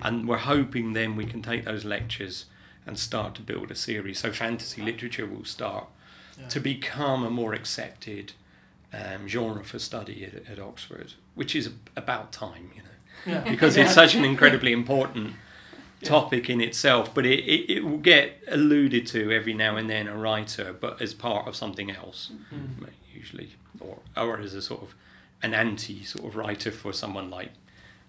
And 0.00 0.28
we're 0.28 0.38
hoping 0.38 0.92
then 0.92 1.16
we 1.16 1.24
can 1.26 1.42
take 1.42 1.64
those 1.64 1.84
lectures 1.84 2.46
and 2.86 2.98
start 2.98 3.34
to 3.36 3.42
build 3.42 3.70
a 3.70 3.74
series. 3.74 4.18
So 4.20 4.32
fantasy 4.32 4.80
literature 4.82 5.26
will 5.26 5.44
start 5.44 5.86
Yeah. 6.38 6.48
to 6.48 6.60
become 6.60 7.24
a 7.24 7.30
more 7.30 7.52
accepted 7.54 8.32
um, 8.92 9.28
genre 9.28 9.62
for 9.64 9.78
study 9.78 10.24
at, 10.24 10.50
at 10.50 10.58
Oxford, 10.58 11.12
which 11.34 11.54
is 11.54 11.70
about 11.96 12.32
time, 12.32 12.70
you 12.74 12.82
know 12.82 12.88
Yeah. 13.26 13.40
because 13.50 13.76
Yeah. 13.76 13.84
it's 13.84 13.94
such 13.94 14.14
an 14.14 14.24
incredibly 14.24 14.72
important 14.72 15.34
Yeah. 16.00 16.08
topic 16.08 16.48
in 16.48 16.60
itself. 16.60 17.12
But 17.12 17.26
it, 17.26 17.40
it, 17.40 17.70
it 17.78 17.84
will 17.84 17.98
get 17.98 18.42
alluded 18.48 19.06
to 19.08 19.30
every 19.32 19.52
now 19.52 19.76
and 19.76 19.90
then 19.90 20.06
a 20.08 20.16
writer, 20.16 20.72
but 20.72 21.02
as 21.02 21.12
part 21.12 21.46
of 21.48 21.56
something 21.56 21.90
else, 21.90 22.30
Mm. 22.54 22.88
usually, 23.14 23.50
or 23.80 23.98
or 24.16 24.38
as 24.40 24.54
a 24.54 24.62
sort 24.62 24.82
of 24.82 24.94
an 25.42 25.52
anti 25.54 26.04
sort 26.04 26.24
of 26.26 26.36
writer 26.36 26.70
for 26.70 26.92
someone 26.92 27.28
like 27.30 27.50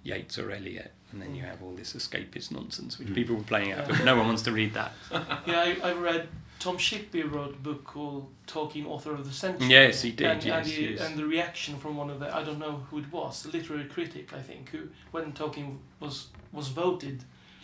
Yeats 0.04 0.38
or 0.40 0.50
Eliot. 0.52 0.94
And 1.12 1.22
then 1.22 1.34
you 1.36 1.42
have 1.44 1.62
all 1.64 1.74
this 1.74 1.94
escapist 1.94 2.52
nonsense, 2.52 3.00
which 3.00 3.08
Mm. 3.10 3.16
people 3.16 3.36
were 3.36 3.44
playing 3.44 3.72
out, 3.72 3.80
Yeah. 3.80 3.96
but 3.98 4.06
no 4.12 4.16
one 4.16 4.28
wants 4.28 4.44
to 4.44 4.52
read 4.52 4.74
that. 4.76 4.92
Yeah, 5.12 5.62
I, 5.84 5.90
I 5.90 5.92
read 5.94 6.28
Tom 6.60 6.78
Shippey 6.78 7.24
wrote 7.24 7.56
a 7.56 7.58
book 7.58 7.84
called 7.86 8.28
Tolkien, 8.46 8.86
Author 8.86 9.14
of 9.14 9.26
the 9.26 9.32
Century. 9.34 9.68
Yes, 9.70 10.02
he 10.04 10.12
did, 10.12 10.28
And, 10.28 10.44
yes, 10.44 10.68
and, 10.68 10.76
the, 10.78 10.82
yes. 10.92 11.02
and 11.02 11.18
the 11.18 11.26
reaction 11.26 11.78
from 11.80 11.96
one 11.98 12.10
of 12.12 12.20
the 12.20 12.28
I 12.36 12.44
don't 12.44 12.60
know 12.60 12.84
who 12.92 13.00
it 13.00 13.12
was, 13.12 13.46
a 13.46 13.50
literary 13.50 13.86
critic 13.86 14.34
I 14.34 14.42
think, 14.42 14.70
who 14.70 14.90
when 15.12 15.32
Tolkien 15.34 15.78
was 16.00 16.28
was 16.52 16.68
voted 16.68 17.24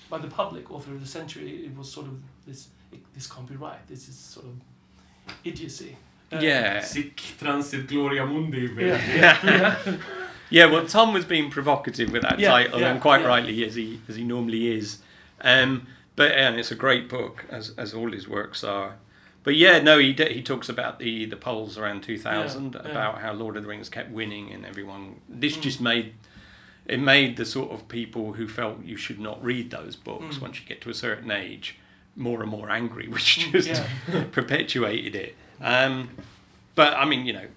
by 0.10 0.18
the 0.20 0.28
public 0.30 0.72
Author 0.72 0.94
of 0.94 1.02
the 1.02 1.08
Century, 1.08 1.66
it 1.66 1.76
was 1.78 1.92
sort 1.92 2.08
of 2.08 2.14
this 2.48 2.70
it, 2.92 3.02
this 3.14 3.28
can't 3.28 3.48
be 3.48 3.56
right. 3.58 3.86
This 3.88 4.08
is 4.08 4.18
sort 4.18 4.46
of 4.48 4.56
idiocy. 5.44 5.98
Uh, 6.32 6.40
yeah. 6.40 6.82
Sic 6.82 7.16
transit 7.38 7.88
gloria 7.88 8.26
mundi. 8.26 8.70
Yeah. 8.78 9.02
Yeah. 9.16 9.38
yeah, 9.44 9.98
well, 10.52 10.86
Tom 10.88 11.14
was 11.14 11.26
being 11.26 11.50
provocative 11.50 12.12
with 12.12 12.22
that 12.24 12.40
Yeah, 12.40 12.50
title, 12.52 12.80
yeah, 12.82 12.92
and 12.92 13.02
quite 13.02 13.22
yeah. 13.22 13.28
rightly, 13.28 13.66
as 13.66 13.76
he 13.76 14.00
as 14.08 14.16
he 14.16 14.24
normally 14.24 14.68
is. 14.78 15.00
Um, 15.42 15.88
but 16.16 16.32
and 16.32 16.58
it's 16.58 16.72
a 16.72 16.76
great 16.76 17.10
book, 17.10 17.46
as 17.50 17.74
as 17.78 17.94
all 17.94 18.12
his 18.12 18.28
works 18.28 18.64
are. 18.64 18.96
But 19.44 19.56
yeah, 19.56 19.80
no, 19.80 20.00
he 20.00 20.14
he 20.14 20.42
talks 20.42 20.70
about 20.70 21.00
the 21.00 21.26
the 21.26 21.36
polls 21.36 21.78
around 21.78 22.02
two 22.04 22.18
thousand 22.18 22.74
Yeah, 22.74 22.82
yeah. 22.86 22.92
about 22.92 23.22
how 23.22 23.34
Lord 23.34 23.58
of 23.58 23.64
the 23.64 23.70
Rings 23.70 23.90
kept 23.90 24.12
winning, 24.12 24.52
and 24.52 24.66
everyone. 24.66 25.20
This 25.30 25.58
Mm. 25.58 25.62
just 25.62 25.82
made 25.82 26.14
it 26.88 27.00
made 27.00 27.36
the 27.38 27.46
sort 27.46 27.72
of 27.72 27.88
people 27.88 28.34
who 28.34 28.48
felt 28.48 28.84
you 28.86 28.96
should 28.98 29.20
not 29.20 29.44
read 29.44 29.72
those 29.72 29.96
books 29.96 30.38
Mm. 30.38 30.42
once 30.42 30.60
you 30.60 30.66
get 30.68 30.82
to 30.82 30.90
a 30.90 30.94
certain 30.94 31.32
age 31.32 31.78
more 32.16 32.42
and 32.44 32.50
more 32.50 32.70
angry, 32.70 33.08
which 33.16 33.40
Mm, 33.40 33.52
just 33.52 33.84
perpetuated 34.32 35.16
it. 35.16 35.36
Um, 35.62 36.10
but 36.76 36.94
I 36.94 37.06
mean, 37.06 37.26
you 37.26 37.34
know, 37.34 37.48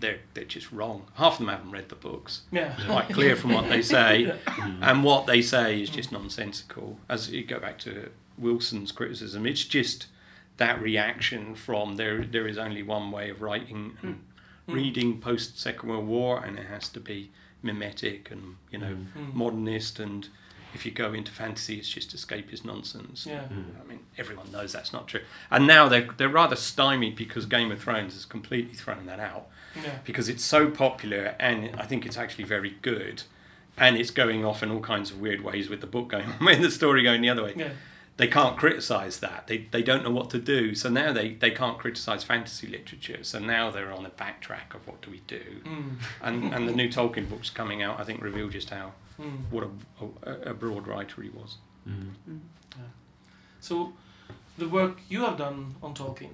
they're 0.00 0.20
they're 0.34 0.44
just 0.44 0.70
wrong. 0.72 1.04
Half 1.14 1.34
of 1.34 1.38
them 1.40 1.48
haven't 1.48 1.70
read 1.70 1.88
the 1.88 1.94
books. 1.96 2.42
Yeah. 2.50 2.74
Quite 2.86 3.08
clear 3.10 3.36
from 3.36 3.52
what 3.52 3.68
they 3.68 3.82
say, 3.82 4.32
and 4.80 5.02
what 5.04 5.26
they 5.26 5.42
say 5.42 5.80
is 5.82 5.90
just 5.90 6.12
nonsensical. 6.12 6.98
As 7.08 7.30
you 7.30 7.44
go 7.44 7.58
back 7.58 7.78
to 7.80 8.10
Wilson's 8.36 8.92
criticism, 8.92 9.46
it's 9.46 9.64
just 9.64 10.06
that 10.58 10.80
reaction 10.80 11.54
from 11.54 11.96
there. 11.96 12.24
There 12.24 12.46
is 12.48 12.58
only 12.58 12.82
one 12.82 13.10
way 13.10 13.30
of 13.30 13.42
writing 13.42 13.96
and 14.02 14.20
Mm. 14.68 14.74
reading 14.74 15.18
post 15.20 15.58
Second 15.58 15.88
World 15.88 16.06
War, 16.06 16.44
and 16.44 16.58
it 16.58 16.66
has 16.66 16.88
to 16.90 17.00
be 17.00 17.30
mimetic 17.62 18.30
and 18.30 18.56
you 18.70 18.78
know 18.78 18.96
Mm. 19.16 19.34
modernist. 19.34 19.98
And 19.98 20.28
if 20.74 20.84
you 20.84 20.92
go 20.92 21.14
into 21.14 21.32
fantasy, 21.32 21.78
it's 21.78 21.88
just 21.88 22.14
escapist 22.14 22.64
nonsense. 22.64 23.24
Yeah. 23.26 23.44
Mm. 23.50 23.80
I 23.82 23.84
mean, 23.88 24.00
everyone 24.18 24.52
knows 24.52 24.72
that's 24.72 24.92
not 24.92 25.08
true. 25.08 25.22
And 25.50 25.66
now 25.66 25.88
they're 25.88 26.08
they're 26.18 26.28
rather 26.28 26.56
stymied 26.56 27.16
because 27.16 27.46
Game 27.46 27.70
of 27.72 27.80
Thrones 27.82 28.12
has 28.14 28.24
completely 28.26 28.74
thrown 28.74 29.06
that 29.06 29.18
out 29.20 29.48
Yeah. 29.76 29.98
because 30.04 30.28
it's 30.28 30.44
so 30.44 30.70
popular 30.70 31.34
and 31.38 31.70
I 31.76 31.84
think 31.84 32.04
it's 32.06 32.16
actually 32.18 32.44
very 32.44 32.76
good. 32.82 33.22
And 33.76 33.96
it's 33.96 34.10
going 34.10 34.44
off 34.44 34.62
in 34.62 34.70
all 34.72 34.80
kinds 34.80 35.10
of 35.12 35.20
weird 35.20 35.42
ways 35.42 35.68
with 35.68 35.80
the 35.80 35.86
book 35.86 36.08
going 36.08 36.26
one 36.26 36.44
way 36.46 36.54
and 36.54 36.64
the 36.64 36.70
story 36.70 37.02
going 37.02 37.20
the 37.22 37.28
other 37.30 37.44
way. 37.44 37.54
Yeah. 37.56 37.70
They 38.16 38.26
can't 38.26 38.56
criticise 38.56 39.20
that. 39.20 39.46
They, 39.46 39.68
they 39.70 39.82
don't 39.84 40.02
know 40.02 40.10
what 40.10 40.30
to 40.30 40.38
do. 40.38 40.74
So 40.74 40.88
now 40.88 41.12
they, 41.12 41.34
they 41.34 41.52
can't 41.52 41.78
criticise 41.78 42.24
fantasy 42.24 42.66
literature. 42.66 43.22
So 43.22 43.38
now 43.38 43.70
they're 43.70 43.92
on 43.92 44.04
a 44.04 44.10
backtrack 44.10 44.74
of 44.74 44.84
what 44.88 45.00
do 45.02 45.12
we 45.12 45.20
do. 45.28 45.42
Mm. 45.64 45.90
And, 46.22 46.52
and 46.52 46.68
the 46.68 46.72
new 46.72 46.88
Tolkien 46.88 47.28
books 47.30 47.48
coming 47.50 47.80
out, 47.82 48.00
I 48.00 48.04
think, 48.04 48.20
reveal 48.22 48.48
just 48.48 48.70
how 48.70 48.92
Mm. 49.20 49.50
what 49.50 49.64
a, 49.64 50.30
a, 50.30 50.50
a 50.50 50.54
broad 50.54 50.86
writer 50.86 51.22
he 51.22 51.28
was. 51.28 51.56
Mm. 51.88 52.38
So, 53.60 53.92
the 54.56 54.68
work 54.68 54.98
you 55.08 55.20
have 55.22 55.36
done 55.36 55.74
on 55.82 55.94
Tolkien, 55.94 56.30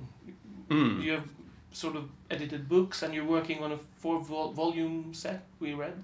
Mm. 0.70 1.02
you 1.02 1.12
have 1.12 1.28
sort 1.74 1.96
of 1.96 2.09
edited 2.30 2.68
books, 2.68 3.02
and 3.02 3.12
you're 3.12 3.24
working 3.24 3.62
on 3.62 3.72
a 3.72 3.76
four 3.98 4.20
vol- 4.20 4.52
volume 4.52 5.12
set. 5.12 5.44
We 5.60 5.74
read. 5.74 5.94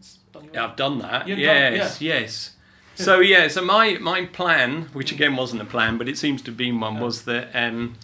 Yeah, 0.52 0.64
I've 0.66 0.76
done 0.76 0.98
that. 0.98 1.26
You've 1.28 1.38
done- 1.38 1.74
yes, 1.74 2.00
yes. 2.00 2.56
So 2.94 3.20
yeah, 3.34 3.48
so 3.48 3.62
my 3.62 3.98
my 3.98 4.26
plan, 4.26 4.82
which 4.92 5.12
again 5.12 5.36
wasn't 5.36 5.62
a 5.62 5.64
plan, 5.64 5.96
but 5.98 6.08
it 6.08 6.18
seems 6.18 6.42
to 6.42 6.50
be 6.50 6.72
one, 6.72 7.00
was 7.00 7.24
that 7.24 7.50
um, 7.54 7.96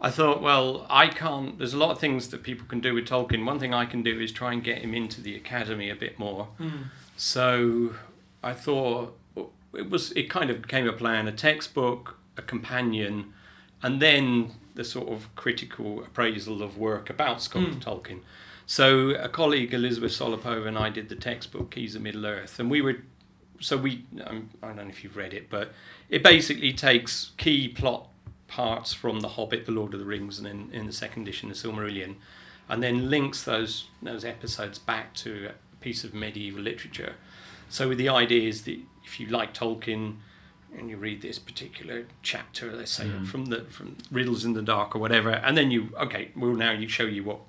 I 0.00 0.10
thought, 0.10 0.42
well, 0.42 0.86
I 0.90 1.08
can't. 1.08 1.56
There's 1.58 1.74
a 1.74 1.78
lot 1.78 1.90
of 1.90 1.98
things 1.98 2.28
that 2.28 2.42
people 2.42 2.66
can 2.66 2.80
do 2.80 2.92
with 2.94 3.06
Tolkien. 3.06 3.44
One 3.46 3.58
thing 3.58 3.72
I 3.72 3.86
can 3.86 4.02
do 4.02 4.20
is 4.20 4.32
try 4.32 4.52
and 4.52 4.62
get 4.62 4.78
him 4.78 4.92
into 4.94 5.20
the 5.20 5.34
academy 5.36 5.88
a 5.88 5.96
bit 5.96 6.18
more. 6.18 6.48
Mm. 6.60 6.84
So 7.16 7.94
I 8.42 8.52
thought 8.52 9.16
it 9.72 9.90
was 9.90 10.12
it 10.12 10.28
kind 10.28 10.50
of 10.50 10.62
became 10.62 10.86
a 10.88 10.92
plan: 10.92 11.26
a 11.28 11.32
textbook, 11.32 12.18
a 12.36 12.42
companion, 12.42 13.32
and 13.82 14.00
then 14.00 14.52
the 14.74 14.84
sort 14.84 15.08
of 15.08 15.34
critical 15.36 16.00
appraisal 16.02 16.62
of 16.62 16.76
work 16.76 17.08
about 17.10 17.42
Scott 17.42 17.62
Mm. 17.62 17.82
Tolkien. 17.82 18.20
So 18.66 19.10
a 19.10 19.28
colleague, 19.28 19.72
Elizabeth 19.72 20.12
Solopova, 20.12 20.66
and 20.66 20.76
I 20.76 20.90
did 20.90 21.08
the 21.08 21.14
textbook 21.16 21.70
Keys 21.70 21.94
of 21.94 22.02
Middle 22.02 22.26
Earth, 22.26 22.58
and 22.58 22.70
we 22.70 22.80
were. 22.80 22.96
So 23.60 23.78
we, 23.78 24.04
um, 24.26 24.50
I 24.62 24.66
don't 24.68 24.76
know 24.76 24.88
if 24.88 25.02
you've 25.02 25.16
read 25.16 25.32
it, 25.32 25.48
but 25.48 25.72
it 26.10 26.22
basically 26.22 26.74
takes 26.74 27.30
key 27.38 27.68
plot 27.68 28.08
parts 28.48 28.92
from 28.92 29.20
The 29.20 29.28
Hobbit, 29.28 29.64
The 29.64 29.72
Lord 29.72 29.94
of 29.94 30.00
the 30.00 30.04
Rings, 30.04 30.38
and 30.38 30.46
then 30.46 30.68
in 30.72 30.84
the 30.86 30.92
second 30.92 31.22
edition, 31.22 31.48
The 31.48 31.54
Silmarillion, 31.54 32.16
and 32.68 32.82
then 32.82 33.08
links 33.08 33.42
those 33.44 33.86
those 34.02 34.24
episodes 34.24 34.78
back 34.78 35.14
to 35.14 35.50
a 35.50 35.76
piece 35.82 36.04
of 36.04 36.12
medieval 36.12 36.60
literature. 36.62 37.14
So 37.68 37.88
with 37.88 37.98
the 37.98 38.08
idea 38.10 38.48
is 38.48 38.62
that 38.64 38.78
if 39.04 39.18
you 39.20 39.26
like 39.28 39.54
Tolkien 39.54 40.16
and 40.76 40.90
you 40.90 40.96
read 40.96 41.22
this 41.22 41.38
particular 41.38 42.06
chapter, 42.22 42.72
let's 42.72 42.92
say 42.92 43.04
Mm. 43.06 43.26
from 43.26 43.46
the 43.46 43.62
from 43.70 43.96
Riddles 44.10 44.44
in 44.44 44.52
the 44.52 44.62
Dark 44.62 44.94
or 44.94 44.98
whatever, 44.98 45.30
and 45.30 45.56
then 45.56 45.70
you 45.70 45.90
okay, 45.96 46.30
we'll 46.36 46.54
now 46.54 46.72
you 46.72 46.88
show 46.88 47.04
you 47.04 47.24
what 47.24 47.40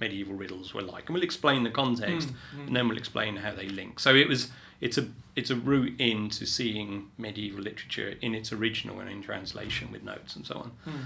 medieval 0.00 0.34
riddles 0.34 0.72
were 0.72 0.80
like, 0.82 1.06
and 1.06 1.14
we'll 1.14 1.22
explain 1.22 1.62
the 1.62 1.70
context, 1.70 2.28
Mm, 2.28 2.34
mm. 2.62 2.66
and 2.68 2.76
then 2.76 2.88
we'll 2.88 2.96
explain 2.98 3.36
how 3.36 3.52
they 3.54 3.68
link. 3.68 4.00
So 4.00 4.14
it 4.14 4.28
was 4.28 4.50
it's 4.80 4.96
a 4.98 5.08
it's 5.36 5.50
a 5.50 5.56
route 5.56 5.94
into 6.00 6.46
seeing 6.46 7.10
medieval 7.18 7.62
literature 7.62 8.14
in 8.22 8.34
its 8.34 8.50
original 8.52 8.98
and 9.00 9.08
in 9.10 9.22
translation 9.22 9.92
with 9.92 10.02
notes 10.02 10.34
and 10.36 10.46
so 10.46 10.54
on 10.56 10.70
Mm. 10.86 11.04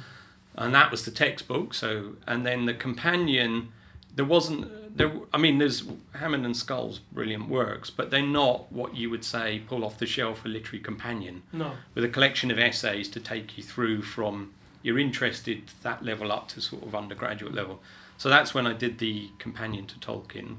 and 0.56 0.74
that 0.74 0.90
was 0.90 1.04
the 1.04 1.10
textbook. 1.10 1.74
So, 1.74 2.14
and 2.26 2.46
then 2.46 2.66
the 2.66 2.74
companion, 2.74 3.72
there 4.14 4.24
wasn't 4.24 4.96
there. 4.96 5.12
I 5.32 5.38
mean, 5.38 5.58
there's 5.58 5.82
Hammond 6.14 6.44
and 6.46 6.56
Scull's 6.56 6.98
brilliant 7.12 7.48
works, 7.48 7.90
but 7.90 8.10
they're 8.10 8.22
not 8.22 8.70
what 8.70 8.96
you 8.96 9.10
would 9.10 9.24
say 9.24 9.60
pull 9.68 9.84
off 9.84 9.98
the 9.98 10.06
shelf 10.06 10.44
a 10.44 10.48
literary 10.48 10.82
companion 10.82 11.42
No. 11.52 11.72
with 11.94 12.04
a 12.04 12.08
collection 12.08 12.50
of 12.50 12.58
essays 12.58 13.08
to 13.10 13.20
take 13.20 13.56
you 13.58 13.64
through 13.64 14.02
from 14.02 14.52
you're 14.82 14.98
interested 14.98 15.62
that 15.82 16.04
level 16.04 16.30
up 16.30 16.46
to 16.48 16.60
sort 16.60 16.82
of 16.84 16.94
undergraduate 16.94 17.54
level. 17.54 17.80
So 18.18 18.28
that's 18.28 18.54
when 18.54 18.66
I 18.66 18.72
did 18.74 18.98
the 18.98 19.30
companion 19.38 19.86
to 19.86 19.96
Tolkien. 19.98 20.56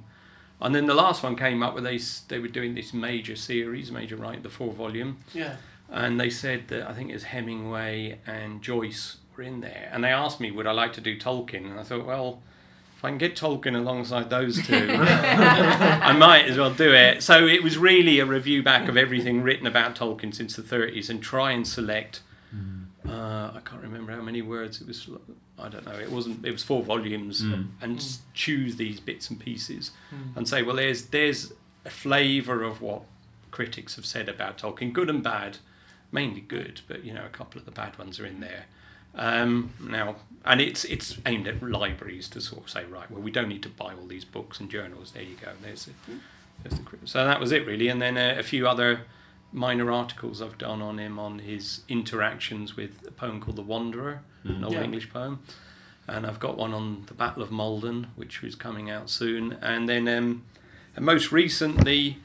And 0.59 0.73
then 0.73 0.85
the 0.87 0.93
last 0.95 1.21
one 1.23 1.35
came 1.35 1.61
up 1.63 1.73
where 1.73 1.83
they 1.83 1.99
they 2.27 2.39
were 2.39 2.47
doing 2.47 2.75
this 2.75 2.93
major 2.93 3.35
series, 3.35 3.91
major 3.91 4.15
right, 4.17 4.41
the 4.41 4.49
four 4.49 4.73
volume, 4.73 5.17
Yeah. 5.33 5.57
and 5.89 6.19
they 6.19 6.29
said 6.29 6.67
that 6.69 6.89
I 6.89 6.93
think 6.93 7.09
it 7.11 7.13
was 7.13 7.25
Hemingway 7.25 8.19
and 8.25 8.61
Joyce 8.61 9.17
were 9.35 9.43
in 9.43 9.61
there, 9.61 9.89
and 9.93 10.03
they 10.03 10.09
asked 10.11 10.39
me 10.41 10.51
would 10.51 10.65
I 10.67 10.71
like 10.71 10.93
to 10.93 11.01
do 11.01 11.17
Tolkien, 11.19 11.69
and 11.69 11.79
I 11.79 11.83
thought, 11.83 12.05
well, 12.05 12.41
I 13.05 13.09
can 13.09 13.17
get 13.17 13.35
Tolkien 13.35 13.75
alongside 13.75 14.29
those 14.29 14.65
two, 14.65 14.89
I 14.99 16.13
might 16.13 16.45
as 16.45 16.57
well 16.57 16.73
do 16.73 16.93
it. 16.93 17.23
So 17.23 17.45
it 17.47 17.63
was 17.63 17.77
really 17.77 18.19
a 18.19 18.25
review 18.25 18.63
back 18.63 18.87
of 18.89 18.97
everything 18.97 19.41
written 19.41 19.67
about 19.67 19.95
Tolkien 19.95 20.33
since 20.33 20.55
the 20.55 20.61
30s, 20.61 21.09
and 21.09 21.21
try 21.21 21.51
and 21.51 21.67
select. 21.67 22.21
Uh, 23.07 23.51
I 23.55 23.59
can't 23.63 23.83
remember 23.83 24.11
how 24.13 24.21
many 24.21 24.41
words 24.41 24.81
it 24.81 24.87
was. 24.87 25.07
I 25.59 25.69
don't 25.69 25.85
know. 25.85 25.91
It 25.93 26.11
wasn't. 26.11 26.43
It 26.43 26.51
was 26.51 26.63
four 26.63 26.81
volumes, 26.83 27.43
Mm. 27.43 27.67
and 27.79 27.97
s- 27.97 28.21
choose 28.33 28.77
these 28.77 28.99
bits 28.99 29.29
and 29.29 29.39
pieces, 29.39 29.91
Mm. 30.11 30.35
and 30.37 30.49
say, 30.49 30.63
well, 30.63 30.75
there's 30.77 31.03
there's 31.07 31.53
a 31.85 31.91
flavour 31.91 32.63
of 32.63 32.81
what 32.81 33.03
critics 33.51 33.95
have 33.95 34.05
said 34.07 34.27
about 34.27 34.57
Tolkien, 34.57 34.91
good 34.91 35.09
and 35.09 35.21
bad, 35.21 35.59
mainly 36.11 36.41
good, 36.41 36.81
but 36.87 37.05
you 37.05 37.13
know 37.13 37.25
a 37.25 37.29
couple 37.29 37.59
of 37.59 37.65
the 37.65 37.71
bad 37.71 37.95
ones 37.99 38.19
are 38.19 38.25
in 38.25 38.39
there. 38.39 38.65
Um, 39.13 39.71
now, 39.79 40.15
and 40.45 40.61
it's 40.61 40.83
it's 40.85 41.17
aimed 41.25 41.47
at 41.47 41.61
libraries 41.61 42.27
to 42.29 42.41
sort 42.41 42.63
of 42.63 42.69
say, 42.69 42.85
right, 42.85 43.09
well, 43.11 43.21
we 43.21 43.31
don't 43.31 43.49
need 43.49 43.63
to 43.63 43.69
buy 43.69 43.93
all 43.93 44.05
these 44.07 44.25
books 44.25 44.59
and 44.59 44.69
journals. 44.69 45.11
There 45.11 45.23
you 45.23 45.35
go. 45.41 45.51
There's 45.61 45.85
the, 45.85 45.91
there's 46.63 46.77
the 46.79 46.83
crit- 46.85 47.01
so 47.07 47.25
that 47.25 47.39
was 47.39 47.51
it 47.51 47.65
really, 47.65 47.87
and 47.87 48.01
then 48.01 48.17
uh, 48.17 48.35
a 48.37 48.43
few 48.43 48.67
other 48.67 49.01
minor 49.51 49.89
articles 49.91 50.41
I've 50.41 50.57
done 50.57 50.81
on 50.81 50.97
him 50.99 51.17
on 51.19 51.39
his 51.39 51.81
interactions 51.87 52.75
with 52.75 53.05
a 53.07 53.11
poem 53.11 53.39
called 53.39 53.55
The 53.55 53.61
Wanderer, 53.61 54.21
an 54.43 54.55
Mm. 54.61 54.63
old 54.65 54.73
Yeah. 54.73 54.83
English 54.83 55.09
poem. 55.11 55.39
And 56.07 56.25
I've 56.27 56.39
got 56.39 56.55
one 56.57 56.71
on 56.73 57.03
the 57.07 57.13
Battle 57.15 57.41
of 57.41 57.51
Maldon, 57.51 58.07
which 58.15 58.43
is 58.43 58.53
coming 58.53 58.91
out 58.91 59.09
soon. 59.09 59.53
And 59.61 59.89
then, 59.89 60.07
um, 60.07 60.43
and 60.95 61.03
most 61.05 61.31
recently, 61.31 62.17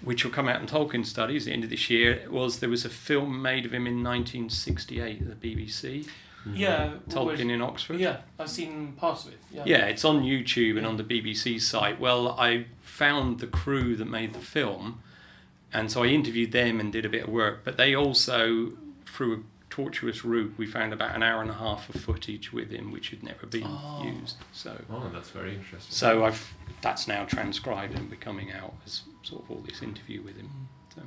which 0.00 0.24
will 0.24 0.30
come 0.32 0.48
out 0.48 0.60
in 0.60 0.66
Tolkien 0.66 1.04
Studies 1.04 1.42
at 1.42 1.46
the 1.46 1.52
end 1.52 1.64
of 1.64 1.70
this 1.70 1.90
year, 1.90 2.22
was 2.30 2.60
there 2.60 2.70
was 2.70 2.84
a 2.86 2.88
film 2.90 3.42
made 3.42 3.66
of 3.66 3.74
him 3.74 3.86
in 3.86 4.02
1968 4.02 5.20
at 5.22 5.40
the 5.40 5.54
BBC, 5.56 6.08
Mm-hmm. 6.46 6.56
Yeah. 6.56 6.90
Tolkien 7.08 7.26
where- 7.46 7.54
in 7.54 7.62
Oxford. 7.62 7.98
Yeah, 8.00 8.18
I've 8.38 8.50
seen 8.50 8.92
parts 8.92 9.24
of 9.26 9.32
it. 9.32 9.38
Yeah. 9.50 9.62
Yeah, 9.66 9.86
it's 9.86 10.04
on 10.04 10.22
YouTube 10.22 10.76
and 10.76 10.86
on 10.86 10.96
the 10.96 11.04
BBC 11.04 11.60
site. 11.60 11.98
Well, 12.00 12.28
I 12.38 12.66
found 12.80 13.40
the 13.40 13.46
crew 13.46 13.96
that 13.96 14.04
made 14.06 14.32
the 14.34 14.40
film, 14.40 15.00
and 15.72 15.90
so 15.90 16.02
I 16.04 16.08
interviewed 16.08 16.52
them 16.52 16.80
and 16.80 16.92
did 16.92 17.04
a 17.04 17.08
bit 17.08 17.24
of 17.24 17.30
work. 17.30 17.60
But 17.64 17.76
they 17.76 17.94
also, 17.94 18.72
through 19.06 19.34
a 19.34 19.38
tortuous 19.70 20.24
route, 20.24 20.54
we 20.56 20.66
found 20.66 20.92
about 20.92 21.16
an 21.16 21.22
hour 21.22 21.40
and 21.42 21.50
a 21.50 21.54
half 21.54 21.92
of 21.92 22.00
footage 22.00 22.52
with 22.52 22.70
him, 22.70 22.92
which 22.92 23.08
had 23.10 23.22
never 23.22 23.46
been 23.46 23.64
Oh. 23.66 24.04
used. 24.04 24.36
So, 24.52 24.80
Oh, 24.90 25.08
that's 25.12 25.30
very 25.30 25.54
interesting. 25.54 25.92
so 25.92 26.24
I've 26.24 26.54
that's 26.82 27.08
now 27.08 27.24
transcribed 27.24 27.94
and 27.98 28.10
be 28.10 28.16
coming 28.16 28.52
out 28.52 28.74
as 28.84 29.02
sort 29.22 29.42
of 29.44 29.50
all 29.50 29.64
this 29.66 29.80
interview 29.82 30.20
with 30.22 30.36
him. 30.36 30.50
Mm. 30.50 30.94
So, 30.94 31.02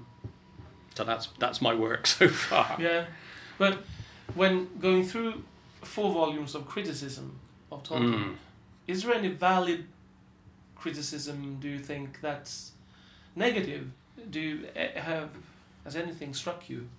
so 0.96 1.04
that's 1.04 1.28
that's 1.40 1.62
my 1.62 1.74
work 1.76 2.08
so 2.18 2.28
far. 2.28 2.76
Yeah, 2.80 3.06
but 3.60 3.84
when 4.36 4.68
going 4.80 5.04
through 5.06 5.44
four 5.82 6.12
volumes 6.14 6.56
of 6.56 6.68
criticism 6.68 7.40
of 7.72 7.84
Tolkien, 7.84 8.14
Mm. 8.14 8.36
is 8.88 9.04
there 9.04 9.14
any 9.14 9.30
valid 9.30 9.86
criticism? 10.76 11.58
Do 11.60 11.68
you 11.68 11.80
think 11.80 12.20
that's 12.22 12.72
negative? 13.36 13.92
Do 14.30 14.40
you 14.40 14.68
eh, 14.76 15.00
have 15.00 15.30
has 15.84 15.96
anything 15.96 16.34
struck 16.34 16.70
you? 16.70 16.90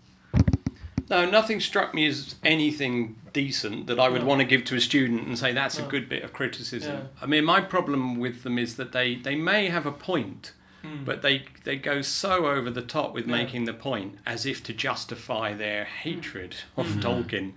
No, 1.11 1.25
nothing 1.29 1.61
struck 1.61 1.95
me 1.95 2.07
as 2.07 2.35
anything 2.45 3.17
decent 3.33 3.87
that 3.87 3.99
I 3.99 4.09
would 4.09 4.23
No. 4.23 4.27
want 4.29 4.41
to 4.41 4.47
give 4.47 4.65
to 4.67 4.77
a 4.77 4.81
student 4.81 5.27
and 5.27 5.39
say 5.39 5.53
that's 5.53 5.79
No. 5.79 5.87
a 5.87 5.89
good 5.89 6.09
bit 6.09 6.23
of 6.23 6.33
criticism. 6.33 6.95
Yeah. 6.95 7.03
I 7.23 7.27
mean, 7.27 7.45
my 7.45 7.61
problem 7.61 8.17
with 8.19 8.43
them 8.43 8.59
is 8.59 8.77
that 8.77 8.93
they, 8.93 9.15
they 9.17 9.35
may 9.35 9.69
have 9.69 9.87
a 9.87 9.93
point, 9.93 10.53
Mm. 10.89 11.05
but 11.05 11.23
they 11.23 11.45
they 11.65 11.77
go 11.77 12.01
so 12.03 12.47
over 12.47 12.71
the 12.71 12.83
top 12.83 13.13
with 13.15 13.27
Yeah. 13.27 13.33
making 13.37 13.65
the 13.65 13.75
point 13.75 14.19
as 14.25 14.47
if 14.47 14.63
to 14.65 14.73
justify 14.73 15.53
their 15.55 15.85
hatred 15.85 16.57
of 16.77 16.87
Mhm. 16.87 17.03
Tolkien 17.03 17.53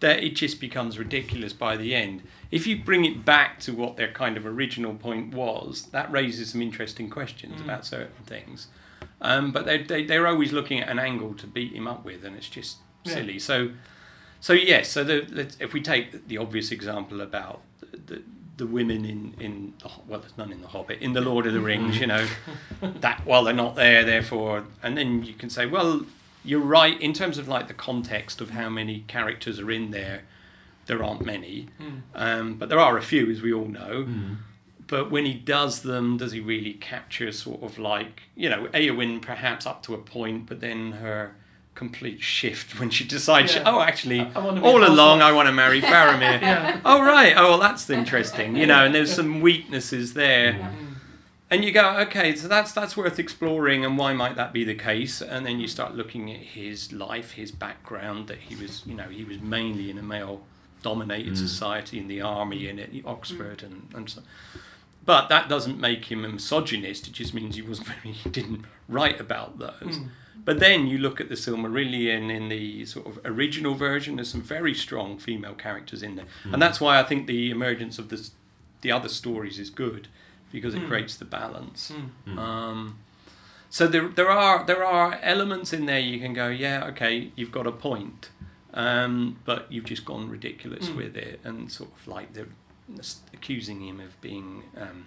that 0.00 0.22
it 0.22 0.34
just 0.36 0.60
becomes 0.60 0.98
ridiculous 0.98 1.52
by 1.52 1.76
the 1.76 1.94
end. 1.94 2.22
If 2.50 2.66
you 2.66 2.76
bring 2.82 3.04
it 3.04 3.24
back 3.24 3.58
to 3.60 3.72
what 3.72 3.96
their 3.96 4.12
kind 4.12 4.36
of 4.36 4.44
original 4.44 4.94
point 4.94 5.32
was, 5.32 5.86
that 5.92 6.10
raises 6.12 6.50
some 6.50 6.60
interesting 6.60 7.08
questions 7.08 7.60
Mm. 7.60 7.64
about 7.64 7.86
certain 7.86 8.24
things. 8.26 8.68
Um, 9.20 9.50
but 9.52 9.64
they, 9.64 9.78
they 9.82 10.04
they're 10.04 10.26
always 10.26 10.52
looking 10.52 10.80
at 10.80 10.88
an 10.88 10.98
angle 10.98 11.32
to 11.34 11.46
beat 11.46 11.72
him 11.72 11.86
up 11.86 12.04
with, 12.04 12.24
and 12.24 12.36
it's 12.36 12.48
just 12.48 12.78
Yeah. 13.04 13.14
silly. 13.14 13.38
So, 13.38 13.70
so 14.40 14.52
yes. 14.52 14.90
So 14.90 15.04
the, 15.04 15.54
if 15.60 15.72
we 15.72 15.80
take 15.80 16.26
the 16.28 16.36
obvious 16.38 16.70
example 16.70 17.20
about 17.22 17.62
the, 17.80 17.96
the, 17.96 18.22
the 18.56 18.66
women 18.66 19.04
in 19.04 19.34
in 19.40 19.72
the, 19.82 19.90
well, 20.08 20.20
there's 20.20 20.36
none 20.38 20.52
in 20.52 20.60
the 20.62 20.68
Hobbit, 20.68 21.00
in 21.00 21.12
the 21.12 21.20
Lord 21.20 21.46
of 21.46 21.52
the 21.54 21.60
Rings, 21.60 21.98
you 21.98 22.06
know, 22.06 22.26
that 23.00 23.24
well 23.26 23.44
they're 23.44 23.54
not 23.54 23.74
there, 23.76 24.04
therefore, 24.04 24.64
and 24.82 24.96
then 24.96 25.24
you 25.24 25.34
can 25.34 25.50
say, 25.50 25.66
well, 25.66 26.04
you're 26.44 26.60
right 26.60 27.00
in 27.00 27.12
terms 27.12 27.38
of 27.38 27.48
like 27.48 27.68
the 27.68 27.74
context 27.74 28.40
of 28.40 28.50
how 28.50 28.68
many 28.68 29.04
characters 29.08 29.58
are 29.60 29.70
in 29.70 29.90
there. 29.90 30.22
There 30.86 31.02
aren't 31.02 31.24
many, 31.24 31.68
Mm. 31.80 32.00
um, 32.14 32.54
but 32.58 32.68
there 32.68 32.78
are 32.78 32.98
a 32.98 33.02
few, 33.02 33.30
as 33.30 33.40
we 33.40 33.52
all 33.52 33.64
know 33.66 34.04
Mm. 34.06 34.36
but 34.86 35.10
when 35.10 35.24
he 35.24 35.32
does 35.32 35.80
them, 35.80 36.18
does 36.18 36.32
he 36.32 36.40
really 36.40 36.74
capture 36.74 37.32
sort 37.32 37.62
of 37.62 37.78
like 37.78 38.24
you 38.36 38.50
know 38.50 38.66
Eowyn 38.74 39.22
perhaps 39.22 39.64
up 39.66 39.82
to 39.84 39.94
a 39.94 39.98
point, 39.98 40.44
but 40.46 40.60
then 40.60 40.92
her 40.92 41.34
complete 41.74 42.22
shift 42.22 42.78
when 42.78 42.90
she 42.90 43.04
decides, 43.04 43.54
Yeah. 43.54 43.64
oh, 43.66 43.80
actually, 43.80 44.20
I- 44.20 44.30
I 44.34 44.60
all 44.60 44.84
along. 44.84 45.22
I 45.22 45.32
want 45.32 45.46
to 45.48 45.52
marry 45.52 45.80
Faramir. 45.82 46.40
Yeah. 46.42 46.80
Oh 46.84 47.02
right, 47.02 47.34
oh 47.36 47.50
well 47.50 47.58
that's 47.58 47.88
interesting, 47.90 48.56
you 48.56 48.66
know, 48.66 48.84
and 48.84 48.94
there's 48.94 49.12
some 49.14 49.40
weaknesses 49.40 50.14
there, 50.14 50.52
Mm. 50.54 50.94
and 51.50 51.64
you 51.64 51.72
go, 51.72 51.96
okay, 52.06 52.34
so 52.36 52.46
that's 52.48 52.72
that's 52.72 52.96
worth 52.96 53.18
exploring, 53.18 53.84
and 53.84 53.98
why 53.98 54.12
might 54.12 54.36
that 54.36 54.52
be 54.52 54.62
the 54.64 54.74
case? 54.74 55.20
And 55.20 55.44
then 55.44 55.58
you 55.60 55.66
start 55.68 55.94
looking 55.96 56.30
at 56.32 56.40
his 56.40 56.92
life, 56.92 57.32
his 57.32 57.50
background, 57.50 58.28
that 58.28 58.38
he 58.38 58.54
was, 58.54 58.82
you 58.86 58.94
know, 58.94 59.08
he 59.10 59.24
was 59.24 59.40
mainly 59.40 59.90
in 59.90 59.98
a 59.98 60.02
male-dominated 60.02 61.32
Mm. 61.34 61.36
society 61.36 61.98
in 61.98 62.06
the 62.08 62.20
army 62.20 62.68
and 62.68 62.78
at 62.80 62.90
Oxford 63.04 63.62
and 63.62 63.88
and 63.94 64.08
so. 64.10 64.22
But 65.06 65.28
that 65.28 65.48
doesn't 65.50 65.78
make 65.78 66.06
him 66.06 66.24
a 66.24 66.28
misogynist. 66.28 67.08
It 67.08 67.12
just 67.12 67.34
means 67.34 67.56
he 67.56 67.62
was 67.62 67.80
he 68.04 68.30
didn't 68.30 68.64
write 68.88 69.20
about 69.20 69.58
those. 69.58 69.98
Mm. 69.98 70.08
But 70.44 70.58
then 70.60 70.86
you 70.86 70.98
look 70.98 71.20
at 71.20 71.28
the 71.30 71.36
Silmarillion 71.36 72.30
in 72.30 72.48
the 72.50 72.84
sort 72.84 73.06
of 73.06 73.18
original 73.24 73.74
version. 73.74 74.16
There's 74.16 74.30
some 74.30 74.42
very 74.42 74.74
strong 74.74 75.18
female 75.18 75.54
characters 75.54 76.02
in 76.02 76.16
there, 76.16 76.26
and 76.44 76.60
that's 76.60 76.80
why 76.80 76.98
I 77.00 77.02
think 77.02 77.26
the 77.26 77.50
emergence 77.50 77.98
of 77.98 78.08
this, 78.10 78.32
the 78.82 78.92
other 78.92 79.08
stories 79.08 79.58
is 79.58 79.70
good 79.70 80.08
because 80.52 80.74
it 80.74 80.82
Mm. 80.82 80.88
creates 80.88 81.16
the 81.16 81.24
balance. 81.24 81.90
Mm. 81.92 82.34
Mm. 82.34 82.38
Um, 82.38 82.98
so 83.70 83.86
there, 83.88 84.06
there 84.08 84.30
are 84.30 84.64
there 84.66 84.84
are 84.84 85.18
elements 85.22 85.72
in 85.72 85.86
there 85.86 85.98
you 85.98 86.20
can 86.20 86.34
go, 86.34 86.48
yeah, 86.48 86.84
okay, 86.90 87.32
you've 87.36 87.50
got 87.52 87.66
a 87.66 87.72
point, 87.72 88.28
um, 88.74 89.38
but 89.46 89.66
you've 89.72 89.84
just 89.86 90.04
gone 90.04 90.28
ridiculous 90.28 90.88
Mm. 90.90 90.96
with 90.96 91.16
it, 91.16 91.40
and 91.42 91.72
sort 91.72 91.90
of 91.96 92.06
like 92.06 92.34
they're 92.34 92.48
accusing 93.32 93.80
him 93.80 93.98
of 94.00 94.20
being 94.20 94.62
um, 94.76 95.06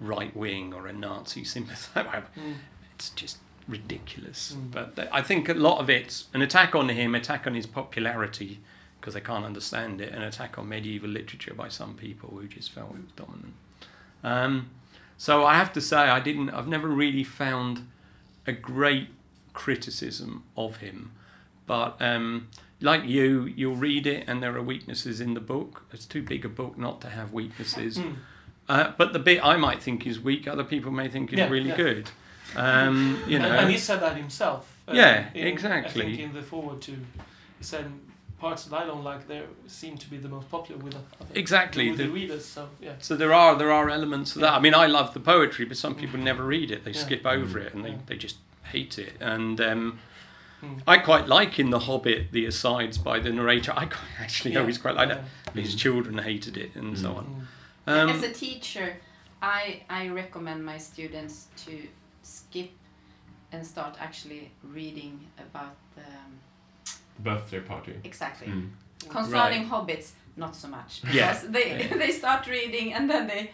right 0.00 0.34
wing 0.34 0.72
or 0.72 0.86
a 0.86 0.92
Nazi 0.92 1.44
sympathizer. 1.44 2.24
Mm. 2.36 2.54
It's 2.94 3.10
just 3.10 3.36
ridiculous. 3.68 4.56
Mm. 4.56 4.70
But 4.70 4.96
th- 4.96 5.08
I 5.12 5.22
think 5.22 5.48
a 5.48 5.54
lot 5.54 5.78
of 5.80 5.88
it's 5.90 6.26
an 6.34 6.42
attack 6.42 6.74
on 6.74 6.88
him, 6.88 7.14
attack 7.14 7.46
on 7.46 7.54
his 7.54 7.66
popularity 7.66 8.60
because 9.00 9.14
they 9.14 9.20
can't 9.20 9.44
understand 9.44 10.00
it, 10.00 10.12
an 10.12 10.22
attack 10.22 10.58
on 10.58 10.68
medieval 10.68 11.08
literature 11.08 11.54
by 11.54 11.68
some 11.68 11.94
people 11.94 12.30
who 12.30 12.46
just 12.46 12.70
felt 12.70 12.90
it 12.90 12.98
was 13.02 13.12
dominant. 13.16 13.54
Um, 14.22 14.70
so 15.16 15.44
I 15.44 15.54
have 15.54 15.72
to 15.72 15.80
say, 15.80 15.96
I 15.96 16.20
didn't. 16.20 16.50
I've 16.50 16.68
never 16.68 16.88
really 16.88 17.24
found 17.24 17.88
a 18.46 18.52
great 18.52 19.08
criticism 19.52 20.44
of 20.56 20.76
him, 20.78 21.12
but 21.66 21.96
um, 22.00 22.48
like 22.80 23.04
you, 23.04 23.44
you'll 23.56 23.76
read 23.76 24.06
it, 24.06 24.24
and 24.28 24.42
there 24.42 24.56
are 24.56 24.62
weaknesses 24.62 25.20
in 25.20 25.34
the 25.34 25.40
book. 25.40 25.84
It's 25.92 26.06
too 26.06 26.22
big 26.22 26.44
a 26.44 26.48
book 26.48 26.78
not 26.78 27.00
to 27.02 27.08
have 27.10 27.32
weaknesses. 27.32 27.98
Mm. 27.98 28.16
Uh, 28.68 28.92
but 28.96 29.12
the 29.12 29.18
bit 29.18 29.44
I 29.44 29.56
might 29.56 29.82
think 29.82 30.06
is 30.06 30.20
weak, 30.20 30.46
other 30.46 30.64
people 30.64 30.92
may 30.92 31.08
think 31.08 31.32
is 31.32 31.38
Yeah, 31.40 31.48
really 31.48 31.70
yeah. 31.70 31.76
good. 31.76 32.10
Um, 32.56 33.22
you 33.26 33.38
know, 33.38 33.46
And, 33.46 33.54
and 33.60 33.70
he 33.70 33.78
said 33.78 34.00
that 34.00 34.16
himself. 34.16 34.64
uh, 34.88 34.92
Yeah, 34.94 35.28
in- 35.34 35.46
exactly. 35.46 36.02
I 36.02 36.06
think 36.06 36.20
in 36.20 36.32
the 36.32 36.42
forward 36.42 36.80
too, 36.82 36.98
he 37.58 37.64
said 37.64 37.86
parts 38.40 38.64
that 38.64 38.76
I 38.76 38.84
don't 38.86 39.04
like 39.04 39.28
there 39.28 39.44
seem 39.68 39.96
to 39.98 40.10
be 40.10 40.16
the 40.18 40.28
most 40.28 40.50
popular 40.50 40.80
with 40.82 40.94
the, 40.94 41.38
Exactly, 41.38 41.88
with 41.90 41.98
the, 41.98 42.04
the- 42.06 42.10
readers. 42.12 42.44
So 42.44 42.68
yeah, 42.80 42.94
so 42.98 43.16
there 43.16 43.32
are 43.32 43.56
there 43.56 43.70
are 43.72 43.88
elements 43.88 44.34
of 44.34 44.42
that. 44.42 44.52
I 44.54 44.58
mean, 44.60 44.74
I 44.74 44.86
love 44.86 45.14
the 45.14 45.20
poetry, 45.20 45.64
but 45.64 45.76
some 45.76 45.94
people 45.94 46.18
never 46.18 46.42
read 46.44 46.70
it; 46.70 46.84
they 46.84 46.90
Yeah. 46.92 47.00
skip 47.06 47.24
over 47.26 47.58
it 47.58 47.72
and 47.74 47.84
they, 47.84 47.90
Yeah. 47.90 47.96
they 48.06 48.16
just 48.16 48.36
hate 48.64 48.98
it. 48.98 49.14
And 49.20 49.60
um, 49.60 49.98
Mm. 50.62 50.80
I 50.86 50.98
quite 50.98 51.26
like 51.26 51.58
in 51.58 51.70
The 51.70 51.80
Hobbit 51.80 52.30
the 52.30 52.46
asides 52.46 52.96
by 52.96 53.18
the 53.18 53.30
narrator. 53.30 53.72
I 53.76 53.86
quite, 53.86 53.98
actually 54.20 54.52
Yeah, 54.52 54.60
always 54.60 54.78
quite 54.78 54.94
like 54.94 55.08
yeah. 55.08 55.22
that. 55.52 55.60
His 55.60 55.74
children 55.74 56.18
hated 56.18 56.56
it 56.56 56.76
and 56.76 56.96
so 56.96 57.08
Mm. 57.08 57.16
on. 57.18 57.48
Mm. 57.88 57.92
Um, 57.92 58.08
As 58.10 58.22
a 58.22 58.32
teacher, 58.32 58.96
I 59.42 59.82
I 59.90 60.06
recommend 60.10 60.64
my 60.64 60.78
students 60.78 61.48
to 61.66 61.72
skip 62.22 62.70
and 63.52 63.66
start 63.66 63.96
actually 64.00 64.50
reading 64.62 65.20
about 65.38 65.74
the 65.96 66.02
Birthday 67.18 67.60
party. 67.60 67.94
exactly 68.04 68.48
Mm. 68.48 68.70
concerning 69.08 69.68
hobbits. 69.68 70.12
Not 70.36 70.56
so 70.56 70.68
much 70.68 71.02
because 71.02 71.14
Yeah. 71.14 71.50
they 71.50 71.66
Yeah. 71.78 71.96
they 72.02 72.10
start 72.12 72.46
reading 72.46 72.94
and 72.94 73.10
then 73.10 73.26
they 73.26 73.50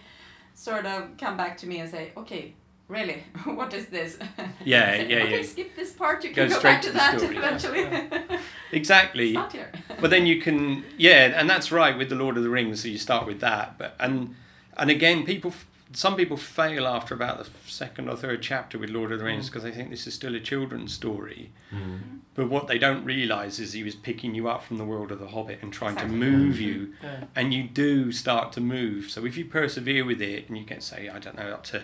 sort 0.54 0.86
of 0.86 1.16
come 1.20 1.36
back 1.36 1.56
to 1.58 1.66
me 1.66 1.80
and 1.80 1.90
say, 1.90 2.12
okay. 2.16 2.54
Really? 2.88 3.22
What 3.44 3.74
is 3.74 3.86
this? 3.86 4.18
Yeah, 4.64 4.90
I 4.92 4.96
say, 4.96 5.08
yeah, 5.10 5.22
okay, 5.24 5.36
yeah. 5.40 5.42
skip 5.46 5.76
this 5.76 5.92
part. 5.92 6.24
You 6.24 6.30
Go 6.32 6.42
can 6.42 6.50
go, 6.52 6.58
straight 6.58 6.72
back 6.72 6.82
to 6.82 6.88
to, 6.88 6.94
that 6.94 7.18
story, 7.18 7.34
yeah. 7.34 7.42
eventually. 7.44 8.38
exactly. 8.72 9.32
Start 9.32 9.52
here. 9.52 9.72
but 10.00 10.10
then 10.10 10.26
you 10.26 10.40
can 10.40 10.84
yeah 10.96 11.38
and 11.40 11.50
that's 11.50 11.70
right 11.72 11.98
with 11.98 12.08
the 12.08 12.14
lord 12.14 12.36
of 12.38 12.42
the 12.42 12.50
rings 12.50 12.80
so 12.82 12.88
you 12.88 12.98
start 12.98 13.26
with 13.26 13.40
that 13.40 13.76
but 13.78 13.94
and 14.00 14.34
and 14.76 14.90
again 14.90 15.24
people 15.24 15.52
some 15.92 16.16
people 16.16 16.36
fail 16.36 16.86
after 16.86 17.14
about 17.14 17.38
the 17.42 17.48
second 17.66 18.08
or 18.10 18.16
third 18.16 18.42
chapter 18.42 18.78
with 18.78 18.90
lord 18.90 19.10
of 19.10 19.18
the 19.18 19.24
rings 19.24 19.44
Mm. 19.46 19.48
because 19.50 19.62
they 19.62 19.72
think 19.72 19.88
this 19.90 20.06
is 20.06 20.14
still 20.14 20.34
a 20.34 20.40
children's 20.40 20.92
story 20.92 21.50
Mm. 21.72 22.20
but 22.34 22.48
what 22.50 22.66
they 22.66 22.78
don't 22.78 23.04
realize 23.04 23.58
is 23.58 23.72
he 23.72 23.82
was 23.82 23.94
picking 23.94 24.34
you 24.34 24.48
up 24.48 24.62
from 24.62 24.76
the 24.76 24.84
world 24.84 25.10
of 25.12 25.18
the 25.18 25.28
hobbit 25.28 25.58
and 25.62 25.72
trying 25.72 25.94
Exactly. 25.94 26.18
to 26.20 26.24
move 26.30 26.60
you 26.60 26.94
Yeah. 27.02 27.24
and 27.34 27.54
you 27.54 27.62
do 27.64 28.12
start 28.12 28.52
to 28.52 28.60
move 28.60 29.08
so 29.10 29.24
if 29.24 29.36
you 29.38 29.44
persevere 29.46 30.04
with 30.04 30.20
it 30.20 30.48
and 30.48 30.58
you 30.58 30.64
get 30.64 30.82
say 30.82 31.08
i 31.08 31.18
don't 31.18 31.36
know 31.38 31.50
up 31.52 31.64
to 31.64 31.82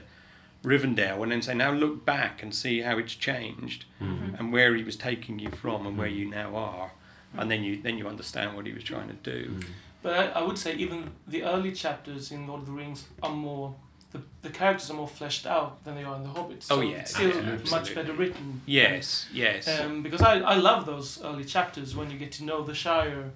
rivendell 0.63 1.23
and 1.23 1.31
then 1.33 1.43
say 1.43 1.55
now 1.55 1.71
look 1.73 2.05
back 2.07 2.43
and 2.43 2.55
see 2.55 2.81
how 2.81 2.97
it's 2.99 3.15
changed 3.15 3.85
Mm. 4.01 4.39
and 4.39 4.53
where 4.53 4.75
he 4.75 4.83
was 4.83 4.97
taking 4.97 5.39
you 5.39 5.51
from 5.51 5.87
and 5.87 5.97
where 5.99 6.09
you 6.09 6.29
now 6.29 6.57
are 6.57 6.93
and 7.37 7.51
then 7.51 7.65
you 7.65 7.81
then 7.83 7.99
you 7.99 8.07
understand 8.07 8.55
what 8.57 8.67
he 8.67 8.73
was 8.73 8.85
trying 8.85 9.09
to 9.09 9.15
do 9.15 9.51
Mm. 9.51 9.65
But 10.03 10.13
I, 10.37 10.41
I 10.41 10.43
would 10.43 10.59
say 10.59 10.75
even 10.75 11.13
the 11.27 11.45
early 11.45 11.73
chapters 11.73 12.31
in 12.31 12.47
Lord 12.47 12.61
of 12.61 12.67
the 12.67 12.73
Rings 12.73 13.09
are 13.23 13.33
more 13.35 13.75
the, 14.15 14.23
the 14.43 14.51
characters 14.51 14.89
are 14.91 14.95
more 14.95 15.09
fleshed 15.09 15.45
out 15.47 15.85
than 15.85 15.95
they 15.97 16.05
are 16.05 16.17
in 16.17 16.23
the 16.23 16.29
Hobbits. 16.31 16.67
Oh, 16.71 16.77
So 16.77 16.81
yeah, 16.81 16.99
it's 16.99 17.15
still 17.15 17.29
absolutely. 17.31 17.71
much 17.71 17.95
better 17.95 18.13
written. 18.15 18.63
yes 18.65 19.27
yes 19.33 19.69
Um, 19.81 20.03
because 20.03 20.23
I, 20.23 20.35
I 20.39 20.55
love 20.55 20.87
those 20.87 21.21
early 21.23 21.45
chapters 21.45 21.95
when 21.97 22.11
you 22.11 22.19
get 22.19 22.33
to 22.39 22.45
know 22.45 22.63
the 22.65 22.75
Shire 22.75 23.31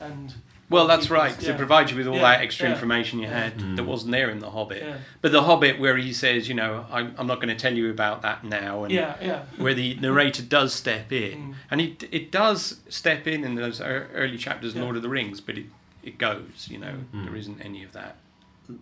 and 0.00 0.34
well 0.70 0.86
that's 0.86 1.06
peoples, 1.06 1.20
right 1.20 1.34
'cause 1.34 1.44
yeah. 1.48 1.54
it 1.54 1.56
provides 1.58 1.90
you 1.90 1.96
with 1.98 2.06
all 2.06 2.14
Yeah, 2.14 2.22
that 2.30 2.40
extra 2.42 2.66
yeah. 2.68 2.74
information 2.74 3.18
you 3.18 3.26
had 3.26 3.56
Mm. 3.58 3.74
that 3.76 3.82
wasn't 3.84 4.12
there 4.12 4.30
in 4.30 4.38
the 4.38 4.50
hobbit 4.50 4.82
yeah 4.84 4.98
but 5.20 5.32
the 5.32 5.42
hobbit 5.42 5.80
where 5.80 5.96
he 5.96 6.12
says 6.12 6.48
you 6.48 6.54
know 6.54 6.86
i'm, 6.92 7.12
I'm 7.18 7.26
not 7.26 7.36
going 7.42 7.48
to 7.48 7.60
tell 7.60 7.74
you 7.74 7.90
about 7.90 8.22
that 8.22 8.44
now 8.44 8.84
and 8.84 8.92
yeah 8.94 9.16
yeah 9.20 9.42
where 9.58 9.74
the 9.74 9.94
narrator 9.96 10.42
does 10.42 10.72
step 10.72 11.10
in 11.12 11.38
Mm. 11.40 11.54
and 11.72 11.80
it, 11.80 12.04
it 12.12 12.30
does 12.30 12.76
step 12.88 13.26
in 13.26 13.42
in 13.44 13.56
those 13.56 13.80
early 13.80 14.38
chapters 14.38 14.72
in 14.74 14.78
Yeah. 14.78 14.84
lord 14.84 14.96
of 14.96 15.02
the 15.02 15.08
rings 15.08 15.40
but 15.40 15.58
it, 15.58 15.66
it 16.04 16.18
goes 16.18 16.68
you 16.70 16.78
know 16.78 16.94
Mm. 17.12 17.24
there 17.24 17.34
isn't 17.36 17.60
any 17.60 17.82
of 17.82 17.92
that 17.92 18.14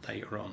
later 0.07 0.39
on 0.39 0.53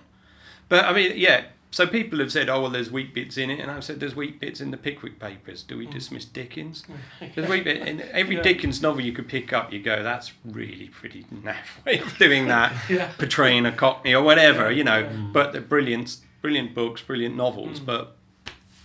but 0.75 0.83
i 0.85 0.93
mean 0.93 1.11
yeah 1.15 1.39
so 1.71 1.85
people 1.85 2.19
have 2.19 2.31
said 2.31 2.47
oh 2.49 2.61
well 2.61 2.69
there's 2.71 2.91
weak 2.91 3.13
bits 3.13 3.35
in 3.37 3.49
it 3.49 3.59
and 3.61 3.69
i've 3.71 3.83
said 3.83 3.99
there's 3.99 4.15
weak 4.15 4.39
bits 4.39 4.59
in 4.61 4.69
the 4.71 4.77
pickwick 4.87 5.19
papers 5.19 5.59
do 5.69 5.77
we 5.77 5.85
Mm. 5.87 5.91
dismiss 5.97 6.25
dickens 6.39 6.83
there's 7.35 7.49
weak 7.49 7.63
bit 7.65 7.79
in 7.91 8.01
every 8.21 8.35
Yeah. 8.37 8.41
dickens 8.49 8.81
novel 8.81 9.01
you 9.01 9.13
could 9.17 9.27
pick 9.27 9.51
up 9.53 9.71
you 9.73 9.79
go 9.91 10.01
that's 10.03 10.29
really 10.59 10.87
pretty 10.99 11.21
naff 11.45 11.69
way 11.85 11.99
of 11.99 12.17
doing 12.17 12.47
that 12.47 12.69
yeah 12.89 13.11
portraying 13.17 13.65
a 13.65 13.71
cockney 13.83 14.13
or 14.13 14.23
whatever 14.29 14.71
you 14.71 14.83
know 14.83 14.99
Yeah. 14.99 15.27
but 15.37 15.51
they're 15.51 15.69
brilliant 15.75 16.17
brilliant 16.41 16.73
books 16.75 17.01
brilliant 17.01 17.35
novels 17.35 17.79
Mm. 17.79 17.85
but 17.91 18.03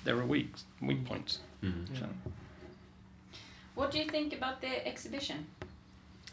there 0.04 0.16
are 0.18 0.26
weak 0.36 0.52
weak 0.82 1.04
points 1.04 1.32
Mm. 1.62 1.86
yeah. 1.92 2.00
so. 2.00 2.06
What 3.74 3.90
do 3.92 3.98
you 3.98 4.08
think 4.16 4.32
about 4.32 4.60
the 4.60 4.72
exhibition? 4.86 5.46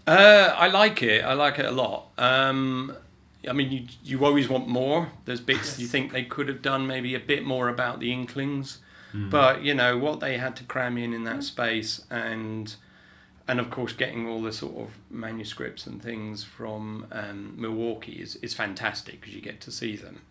Uh, 0.05 0.53
I 0.65 0.67
like 0.67 1.01
it. 1.03 1.23
I 1.23 1.34
like 1.34 1.59
it 1.59 1.65
a 1.65 1.71
lot. 1.71 2.07
Um, 2.17 2.93
I 3.48 3.53
mean, 3.53 3.72
you 3.72 3.88
you 4.03 4.26
always 4.26 4.49
want 4.49 4.68
more. 4.68 5.10
There's 5.26 5.40
bits 5.41 5.72
Yes. 5.72 5.80
you 5.80 5.88
think 5.88 6.11
they 6.11 6.24
could 6.24 6.48
have 6.48 6.61
done 6.61 6.86
maybe 6.88 7.15
a 7.15 7.19
bit 7.19 7.44
more 7.45 7.69
about 7.69 7.99
the 7.99 8.11
Inklings, 8.11 8.80
Mm. 9.14 9.30
but 9.30 9.64
you 9.64 9.74
know 9.74 9.98
what 9.98 10.19
they 10.19 10.38
had 10.38 10.56
to 10.57 10.64
cram 10.65 10.98
in 10.98 11.14
in 11.14 11.24
that 11.24 11.44
space, 11.44 12.02
and 12.10 12.76
and 13.48 13.60
of 13.61 13.69
course 13.69 13.94
getting 13.94 14.28
all 14.28 14.41
the 14.41 14.52
sort 14.52 14.76
of 14.78 14.90
manuscripts 15.10 15.88
and 15.88 16.02
things 16.03 16.44
from 16.44 17.06
um, 17.11 17.53
Milwaukee 17.57 18.22
is 18.22 18.36
is 18.38 18.53
fantastic 18.53 19.22
because 19.22 19.34
you 19.34 19.41
get 19.41 19.61
to 19.61 19.72
see 19.72 19.95
them. 19.95 20.22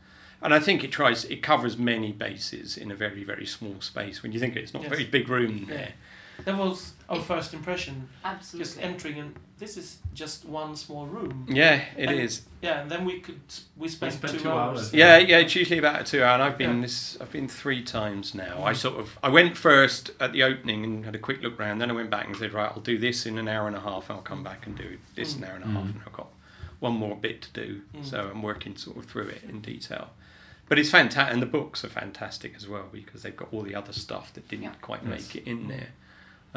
And 0.43 0.53
I 0.53 0.61
think 0.61 0.85
it 0.85 0.93
tries 0.93 1.25
it 1.25 1.43
covers 1.43 1.79
many 1.79 2.13
bases 2.13 2.77
in 2.77 2.91
a 2.91 2.95
very 2.95 3.25
very 3.25 3.47
small 3.47 3.81
space. 3.81 4.23
When 4.23 4.33
you 4.33 4.39
think 4.39 4.55
it's 4.57 4.75
not 4.75 4.85
a 4.85 4.91
very 4.91 5.05
big 5.07 5.29
room 5.31 5.67
Yeah. 5.69 5.75
there. 5.77 5.93
that 6.45 6.59
was 6.59 6.93
our 7.09 7.21
first 7.21 7.55
impression 7.55 8.09
Absolutely. 8.25 8.65
just 8.65 8.81
entering 8.83 9.19
and 9.19 9.37
this 9.59 9.77
is 9.77 9.99
just 10.13 10.45
one 10.45 10.75
small 10.77 11.07
room 11.07 11.47
Yeah, 11.49 11.81
it 11.97 12.11
is. 12.11 12.39
And- 12.39 12.47
yeah 12.63 12.81
and 12.83 12.91
then 12.91 13.05
we 13.05 13.21
could 13.21 13.41
we 13.77 13.89
spent, 13.89 14.15
spent 14.15 14.33
two, 14.35 14.41
two 14.41 14.51
hours, 14.51 14.79
hours. 14.79 14.93
Yeah, 14.95 15.19
yeah, 15.19 15.39
it's 15.39 15.55
usually 15.55 15.79
about 15.79 16.01
a 16.01 16.05
two 16.05 16.23
hour, 16.23 16.35
and 16.35 16.43
I've 16.43 16.59
been 16.59 16.77
Yeah. 16.77 16.83
this. 16.83 17.17
I've 17.21 17.31
been 17.33 17.49
three 17.49 17.83
times 17.83 18.35
now. 18.35 18.63
I 18.65 18.73
Mm. 18.73 18.77
sort 18.77 18.99
of 19.01 19.19
I 19.23 19.29
went 19.29 19.57
first 19.57 20.11
at 20.21 20.33
the 20.33 20.43
opening 20.43 20.85
and 20.85 21.05
had 21.05 21.15
a 21.15 21.19
quick 21.19 21.43
look 21.43 21.59
round. 21.59 21.81
Then 21.81 21.91
I 21.91 21.95
went 21.95 22.11
back 22.11 22.27
and 22.27 22.37
said, 22.37 22.53
right, 22.53 22.71
I'll 22.75 22.81
do 22.83 22.99
this 22.99 23.25
in 23.25 23.39
an 23.39 23.47
hour 23.49 23.67
and 23.69 23.77
a 23.77 23.81
half. 23.81 24.11
I'll 24.11 24.21
come 24.21 24.43
back 24.43 24.67
and 24.67 24.77
do 24.77 24.99
this 25.15 25.35
Mm. 25.35 25.39
an 25.39 25.45
hour 25.45 25.55
and 25.57 25.65
a 25.65 25.69
half, 25.69 25.85
Mm. 25.85 25.91
and 25.93 26.01
I've 26.07 26.13
got 26.13 26.29
one 26.81 26.95
more 26.95 27.17
bit 27.17 27.41
to 27.43 27.53
do. 27.53 27.83
Mm. 27.95 28.05
So 28.05 28.31
I'm 28.33 28.43
working 28.43 28.77
sort 28.77 28.97
of 28.97 29.05
through 29.07 29.29
it 29.29 29.43
in 29.49 29.61
detail. 29.61 30.11
But 30.69 30.79
it's 30.81 30.91
fantastic, 30.91 31.33
and 31.33 31.41
the 31.41 31.47
books 31.47 31.85
are 31.85 31.89
fantastic 31.89 32.55
as 32.57 32.67
well 32.67 32.89
because 32.91 33.23
they've 33.23 33.37
got 33.37 33.53
all 33.53 33.63
the 33.63 33.77
other 33.77 33.93
stuff 33.93 34.33
that 34.35 34.49
didn't 34.49 34.65
Yeah. 34.65 34.73
quite 34.83 35.03
Yes. 35.05 35.11
make 35.11 35.37
it 35.37 35.49
in 35.49 35.67
Mm. 35.67 35.69
there. 35.69 35.89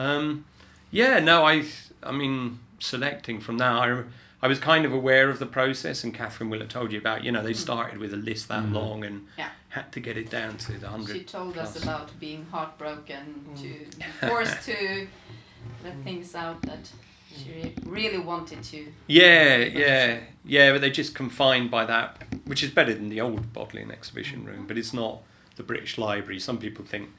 Um, 0.03 0.45
yeah, 0.91 1.19
no, 1.19 1.45
I, 1.45 1.65
I 2.01 2.11
mean, 2.11 2.59
selecting 2.79 3.39
from 3.41 3.57
now, 3.57 3.81
I, 3.81 4.03
I 4.41 4.47
was 4.47 4.59
kind 4.59 4.85
of 4.85 4.93
aware 4.93 5.29
of 5.29 5.39
the 5.39 5.45
process, 5.45 6.03
and 6.03 6.13
Catherine 6.13 6.49
will 6.49 6.59
have 6.59 6.69
told 6.69 6.91
you 6.91 6.97
about. 6.97 7.23
You 7.23 7.31
know, 7.31 7.43
they 7.43 7.53
started 7.53 7.97
with 7.99 8.13
a 8.13 8.17
list 8.17 8.47
that 8.47 8.63
Mm. 8.63 8.73
long 8.73 9.03
and 9.03 9.27
Yeah. 9.37 9.49
had 9.69 9.91
to 9.91 9.99
get 9.99 10.15
it 10.17 10.29
down 10.29 10.57
to 10.57 10.71
the 10.73 10.87
hundred. 10.87 11.07
She 11.07 11.11
hundred. 11.13 11.27
told 11.27 11.57
us 11.57 11.83
about 11.83 12.17
being 12.19 12.45
heartbroken, 12.51 13.25
Mm. 13.49 13.61
to 13.61 13.97
be 13.97 14.27
forced 14.27 14.65
to 14.65 15.07
let 15.83 16.01
things 16.03 16.33
out 16.35 16.61
that 16.63 16.89
she 17.35 17.51
re- 17.51 17.75
really 17.85 18.17
wanted 18.19 18.63
to. 18.63 18.87
Yeah, 19.07 19.57
yeah, 19.57 20.19
yeah, 20.45 20.71
but 20.71 20.79
they're 20.81 20.89
just 20.89 21.13
confined 21.13 21.69
by 21.69 21.85
that, 21.85 22.23
which 22.45 22.63
is 22.63 22.71
better 22.71 22.93
than 22.93 23.09
the 23.09 23.19
old 23.21 23.51
Bodleian 23.53 23.91
exhibition 23.91 24.45
room, 24.45 24.65
but 24.67 24.77
it's 24.77 24.93
not 24.93 25.19
the 25.57 25.63
British 25.63 25.97
Library. 25.97 26.39
Some 26.39 26.57
people 26.57 26.85
think 26.85 27.09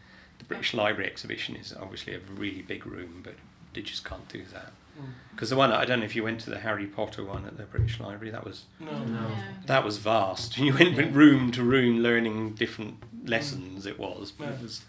the 0.41 0.45
British 0.47 0.75
Library 0.75 1.09
exhibition 1.09 1.55
is 1.55 1.73
obviously 1.81 2.15
a 2.15 2.19
really 2.35 2.63
big 2.63 2.85
room, 2.87 3.21
but 3.23 3.35
they 3.75 3.83
just 3.83 4.05
can't 4.05 4.27
do 4.29 4.43
that. 4.53 4.73
Mm. 5.01 5.05
Because 5.31 5.51
the 5.51 5.57
one 5.57 5.71
I 5.73 5.85
don't 5.85 6.01
know 6.01 6.05
if 6.07 6.17
you 6.17 6.25
went 6.25 6.41
to 6.41 6.51
the 6.51 6.59
Harry 6.59 6.87
Potter 6.87 7.25
one 7.25 7.45
at 7.47 7.57
the 7.57 7.63
British 7.65 8.01
Library, 8.01 8.31
that 8.33 8.45
was 8.45 8.65
no 8.81 9.05
No. 9.05 9.29
Yeah. 9.29 9.37
that 9.67 9.85
was 9.85 9.99
vast. 9.99 10.59
You 10.67 10.75
went 10.75 10.97
went 10.97 11.15
room 11.15 11.53
to 11.53 11.63
room 11.63 12.01
learning 12.01 12.55
different 12.55 12.97
lessons. 13.29 13.87
It 13.87 13.99
was, 13.99 14.33
but 14.33 14.49
it 14.49 14.61
was. 14.61 14.83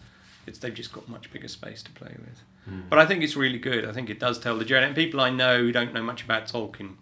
It's 0.47 0.57
they've 0.57 0.73
just 0.73 0.91
got 0.91 1.07
much 1.07 1.31
bigger 1.31 1.47
space 1.47 1.83
to 1.83 1.91
play 1.91 2.15
with. 2.17 2.41
Mm. 2.67 2.89
But 2.89 2.97
I 2.97 3.05
think 3.05 3.21
it's 3.23 3.35
really 3.35 3.59
good. 3.59 3.85
I 3.85 3.91
think 3.91 4.09
it 4.09 4.19
does 4.19 4.39
tell 4.39 4.57
the 4.57 4.65
journey. 4.65 4.87
And 4.87 4.95
people 4.95 5.21
I 5.21 5.29
know 5.29 5.59
who 5.59 5.71
don't 5.71 5.93
know 5.93 6.01
much 6.01 6.23
about 6.23 6.47
Tolkien 6.47 6.95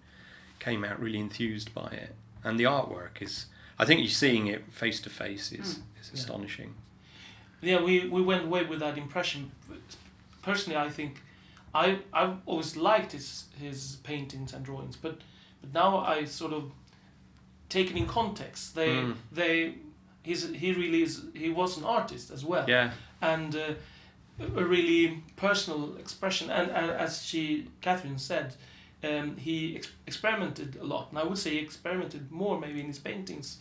came 0.60 0.84
out 0.84 1.00
really 1.00 1.20
enthused 1.20 1.74
by 1.74 1.88
it. 1.92 2.16
And 2.44 2.60
the 2.60 2.66
artwork 2.66 3.22
is, 3.22 3.46
I 3.78 3.86
think 3.86 4.02
you're 4.02 4.10
seeing 4.10 4.48
it 4.48 4.74
face 4.74 5.00
to 5.02 5.10
face 5.10 5.52
is, 5.54 5.60
Mm. 5.60 5.82
is 6.02 6.08
Yeah. 6.14 6.20
astonishing. 6.20 6.74
Yeah, 7.62 7.82
we, 7.84 8.08
we 8.08 8.22
went 8.22 8.46
away 8.46 8.64
with 8.66 8.80
that 8.80 8.98
impression. 8.98 9.52
Personally, 10.42 10.78
I 10.78 10.90
think 10.90 11.22
I 11.74 12.00
I've 12.14 12.38
always 12.46 12.76
liked 12.76 13.12
his 13.12 13.46
his 13.60 13.98
paintings 14.04 14.54
and 14.54 14.66
drawings, 14.66 14.96
but 14.96 15.18
but 15.62 15.74
now 15.74 15.98
I 16.00 16.26
sort 16.26 16.54
of 16.54 16.72
taken 17.70 17.98
in 17.98 18.06
context. 18.08 18.76
They 18.76 18.88
Mm. 18.90 19.16
they 19.32 19.76
he's 20.24 20.50
he 20.50 20.72
really 20.74 21.02
is 21.04 21.22
he 21.34 21.50
was 21.50 21.78
an 21.78 21.84
artist 21.84 22.32
as 22.32 22.44
well, 22.46 22.66
Yeah, 22.70 22.92
and 23.22 23.56
uh, 23.56 23.74
a 24.56 24.64
really 24.66 25.24
personal 25.36 25.98
expression. 25.98 26.50
And, 26.50 26.72
and 26.72 26.92
as 26.92 27.24
she 27.26 27.68
Catherine 27.82 28.18
said, 28.20 28.56
um, 29.04 29.38
he 29.38 29.76
ex- 29.76 29.92
experimented 30.08 30.78
a 30.82 30.84
lot, 30.86 31.10
and 31.12 31.20
I 31.20 31.24
would 31.24 31.38
say 31.38 31.50
he 31.52 31.58
experimented 31.60 32.32
more 32.32 32.60
maybe 32.60 32.80
in 32.80 32.88
his 32.88 33.00
paintings 33.00 33.58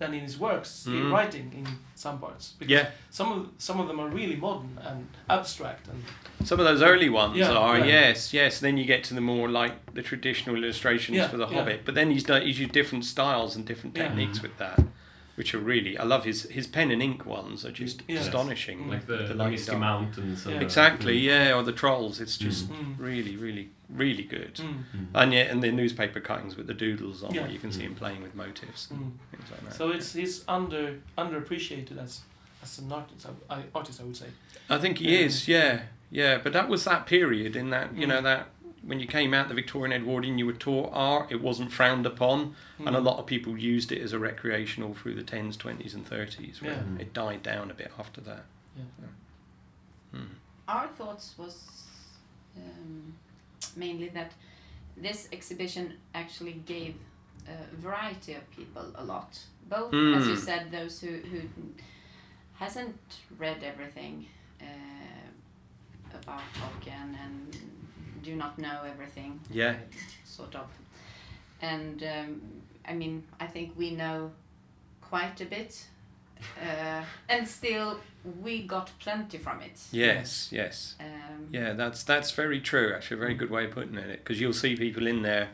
than 0.00 0.14
in 0.14 0.20
his 0.22 0.36
works, 0.38 0.86
in 0.86 0.92
Mm. 0.94 1.12
writing 1.12 1.52
in 1.54 1.66
some 1.94 2.18
parts. 2.18 2.54
Because 2.58 2.72
yeah. 2.72 2.86
some 3.10 3.30
of 3.32 3.48
some 3.58 3.78
of 3.82 3.86
them 3.86 4.00
are 4.00 4.08
really 4.08 4.34
modern 4.36 4.78
and 4.88 5.06
abstract 5.28 5.86
and 5.88 6.02
Some 6.48 6.58
of 6.58 6.64
those 6.64 6.82
early 6.82 7.10
ones 7.10 7.36
Yeah, 7.36 7.52
are 7.52 7.78
yeah. 7.78 7.84
yes, 8.08 8.32
yes. 8.34 8.60
Then 8.60 8.76
you 8.78 8.84
get 8.86 9.04
to 9.04 9.14
the 9.14 9.20
more 9.20 9.48
like 9.48 9.74
the 9.94 10.02
traditional 10.02 10.56
illustrations 10.56 11.18
for 11.30 11.36
the. 11.36 11.46
Hobbit. 11.46 11.84
But 11.84 11.94
then 11.94 12.10
he's 12.10 12.24
done 12.24 12.42
he's 12.42 12.58
used 12.58 12.72
different 12.72 13.04
styles 13.04 13.56
and 13.56 13.64
different 13.70 13.94
techniques 13.94 14.40
with 14.42 14.56
that, 14.56 14.78
which 15.40 15.54
are 15.54 15.58
really 15.74 15.96
I 15.96 16.04
love 16.04 16.22
his 16.30 16.42
his 16.58 16.66
pen 16.66 16.90
and 16.90 17.02
ink 17.02 17.24
ones 17.24 17.64
are 17.64 17.72
just 17.84 18.02
Yes. 18.06 18.26
astonishing. 18.26 18.78
Like 18.92 19.06
the, 19.06 19.16
the, 19.28 19.34
light 19.34 19.52
Misty 19.52 19.68
dark. 19.70 19.80
Mountains. 19.80 20.44
Yeah. 20.44 20.60
Exactly, 20.66 21.16
Mm. 21.18 21.24
yeah, 21.30 21.54
or 21.56 21.62
the 21.62 21.72
trolls. 21.82 22.20
It's 22.20 22.36
just 22.36 22.68
Mm. 22.70 22.96
really, 22.98 23.36
really, 23.44 23.66
really 24.02 24.26
good. 24.36 24.54
mm, 24.56 24.84
Mm. 24.94 25.06
And 25.20 25.32
yeah, 25.32 25.44
and 25.50 25.62
the 25.62 25.72
newspaper 25.72 26.20
cuttings 26.20 26.54
with 26.58 26.66
the 26.66 26.74
doodles 26.74 27.22
on, 27.24 27.30
Yeah. 27.32 27.42
where 27.44 27.50
you 27.56 27.58
can 27.64 27.72
see 27.72 27.80
Mm. 27.84 27.86
him 27.90 27.94
playing 28.02 28.22
with 28.26 28.34
motifs, 28.34 28.88
mm. 28.92 29.12
things 29.30 29.50
like 29.50 29.62
that. 29.64 29.74
so 29.80 29.84
it's 29.96 30.12
he's 30.12 30.44
under 30.46 30.84
underappreciated 31.16 31.96
as 32.06 32.20
as 32.62 32.78
an 32.80 32.92
artist. 32.92 33.26
I, 33.48 33.54
I- 33.54 33.64
artist, 33.74 33.98
I 34.02 34.04
would 34.04 34.18
say. 34.24 34.26
I 34.68 34.76
think 34.82 34.98
he 34.98 35.06
Yeah. 35.14 35.24
is, 35.26 35.48
yeah, 35.48 35.72
yeah. 36.10 36.36
But 36.44 36.52
that 36.52 36.68
was 36.68 36.84
that 36.84 37.06
period 37.06 37.56
in 37.56 37.70
that 37.70 37.88
you 38.00 38.06
know 38.06 38.20
Mm. 38.20 38.24
that 38.30 38.42
when 38.82 38.98
you 39.00 39.06
came 39.06 39.34
out 39.34 39.48
the 39.48 39.54
Victorian 39.54 39.92
Edwardian, 39.92 40.38
you 40.38 40.46
were 40.46 40.52
taught 40.54 40.90
art. 40.92 41.30
It 41.30 41.40
wasn't 41.42 41.70
frowned 41.72 42.06
upon, 42.06 42.54
and 42.78 42.96
a 42.96 42.98
Mm. 43.00 43.04
lot 43.04 43.18
of 43.18 43.26
people 43.26 43.56
used 43.58 43.92
it 43.92 44.00
as 44.00 44.12
a 44.12 44.18
recreational 44.18 44.94
through 44.94 45.14
the 45.16 45.22
tens, 45.22 45.56
twenties, 45.56 45.94
and 45.94 46.06
thirties. 46.06 46.60
Yeah. 46.62 46.74
Mm. 46.74 47.00
It 47.00 47.12
died 47.12 47.42
down 47.42 47.70
a 47.70 47.74
bit 47.74 47.92
after 47.98 48.20
that. 48.22 48.44
Yeah. 48.76 48.84
Hmm. 50.12 50.26
Our 50.66 50.88
thoughts 50.88 51.34
was 51.38 51.86
um, 52.56 53.14
mainly 53.76 54.08
that 54.08 54.32
this 54.96 55.28
exhibition 55.32 55.94
actually 56.14 56.54
gave 56.66 56.94
a 57.48 57.76
variety 57.76 58.34
of 58.34 58.50
people 58.50 58.90
a 58.96 59.04
lot. 59.04 59.38
Both, 59.68 59.94
as 59.94 60.26
you 60.26 60.34
Mm. 60.34 60.38
said, 60.38 60.70
those 60.72 61.00
who, 61.00 61.18
who 61.18 61.40
hasn't 62.54 62.98
read 63.38 63.62
everything 63.62 64.26
uh, 64.60 64.64
about 66.14 66.42
Tolkien 66.54 67.14
and 67.24 67.56
do 68.22 68.36
not 68.36 68.58
know 68.58 68.80
everything. 68.86 69.40
Yeah. 69.50 69.76
Sort 70.24 70.54
of. 70.54 70.68
And 71.62 72.02
um, 72.02 72.40
I 72.86 72.94
mean, 72.94 73.24
I 73.38 73.46
think 73.46 73.72
we 73.76 73.90
know 73.90 74.32
quite 75.00 75.40
a 75.40 75.44
bit. 75.44 75.86
Uh, 76.60 77.02
and 77.28 77.46
still, 77.46 77.98
we 78.42 78.62
got 78.62 78.90
plenty 78.98 79.36
from 79.36 79.60
it. 79.60 79.78
Yes, 79.92 80.48
yes. 80.50 80.94
Um, 80.98 81.48
Yeah, 81.50 81.74
that's 81.74 82.02
that's 82.02 82.30
very 82.30 82.60
true. 82.60 82.94
Actually, 82.94 83.18
a 83.18 83.20
very 83.20 83.34
good 83.34 83.50
way 83.50 83.66
of 83.66 83.72
putting 83.72 83.96
it. 83.96 84.24
Because 84.24 84.40
you'll 84.40 84.54
see 84.54 84.74
people 84.74 85.06
in 85.06 85.22
there, 85.22 85.48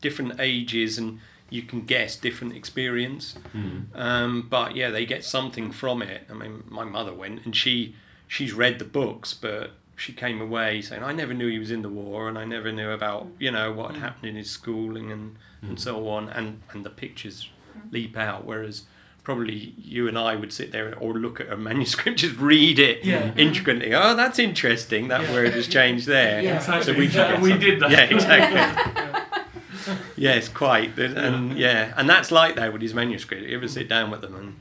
different 0.00 0.38
ages, 0.38 0.98
and 0.98 1.18
you 1.50 1.62
can 1.62 1.82
guess 1.82 2.16
different 2.16 2.54
experience. 2.54 3.34
Mm. 3.54 3.86
Um, 3.94 4.46
but 4.48 4.76
yeah, 4.76 4.90
they 4.90 5.04
get 5.04 5.24
something 5.24 5.72
from 5.72 6.02
it. 6.02 6.26
I 6.30 6.34
mean, 6.34 6.64
my 6.68 6.84
mother 6.84 7.12
went 7.12 7.44
and 7.44 7.54
she 7.54 7.96
she's 8.28 8.52
read 8.52 8.78
the 8.78 8.84
books, 8.84 9.34
but 9.34 9.72
she 9.96 10.12
came 10.12 10.40
away 10.40 10.80
saying, 10.82 11.02
"I 11.02 11.12
never 11.12 11.32
knew 11.34 11.48
he 11.48 11.58
was 11.58 11.70
in 11.70 11.82
the 11.82 11.88
war, 11.88 12.28
and 12.28 12.36
I 12.38 12.44
never 12.44 12.72
knew 12.72 12.90
about 12.90 13.28
you 13.38 13.50
know 13.50 13.72
what 13.72 13.92
had 13.92 13.98
Mm. 14.00 14.04
happened 14.04 14.26
in 14.30 14.36
his 14.36 14.50
schooling 14.50 15.10
and 15.12 15.36
and 15.62 15.76
Mm. 15.76 15.80
so 15.80 16.08
on." 16.08 16.28
And 16.28 16.60
and 16.72 16.84
the 16.84 16.90
pictures 16.90 17.48
leap 17.90 18.16
out, 18.16 18.44
whereas. 18.44 18.82
Probably 19.24 19.72
you 19.78 20.06
and 20.06 20.18
I 20.18 20.36
would 20.36 20.52
sit 20.52 20.70
there 20.70 20.94
or 20.98 21.14
look 21.14 21.40
at 21.40 21.50
a 21.50 21.56
manuscript, 21.56 22.18
just 22.24 22.36
read 22.36 22.78
it 22.78 23.02
Yeah. 23.06 23.32
intricately. 23.38 23.94
Oh, 23.94 24.14
that's 24.14 24.38
interesting. 24.38 25.08
That 25.08 25.22
Yeah. 25.22 25.32
word 25.32 25.54
has 25.54 25.66
changed 25.66 26.06
there. 26.06 26.42
Yeah. 26.42 26.56
Exactly. 26.56 26.92
So 26.92 26.98
we 26.98 27.06
yeah, 27.18 27.40
we 27.40 27.56
did 27.56 27.80
that. 27.80 27.90
Yeah, 27.90 28.00
exactly. 28.02 29.22
yes, 30.16 30.48
quite. 30.50 30.98
And 30.98 31.56
yeah, 31.58 31.94
and 31.96 32.06
that's 32.06 32.30
like 32.30 32.54
that 32.56 32.70
with 32.74 32.82
his 32.82 32.92
manuscript. 32.92 33.42
If 33.44 33.48
you 33.48 33.56
ever 33.56 33.66
sit 33.66 33.88
down 33.88 34.10
with 34.10 34.20
them 34.20 34.34
and 34.34 34.56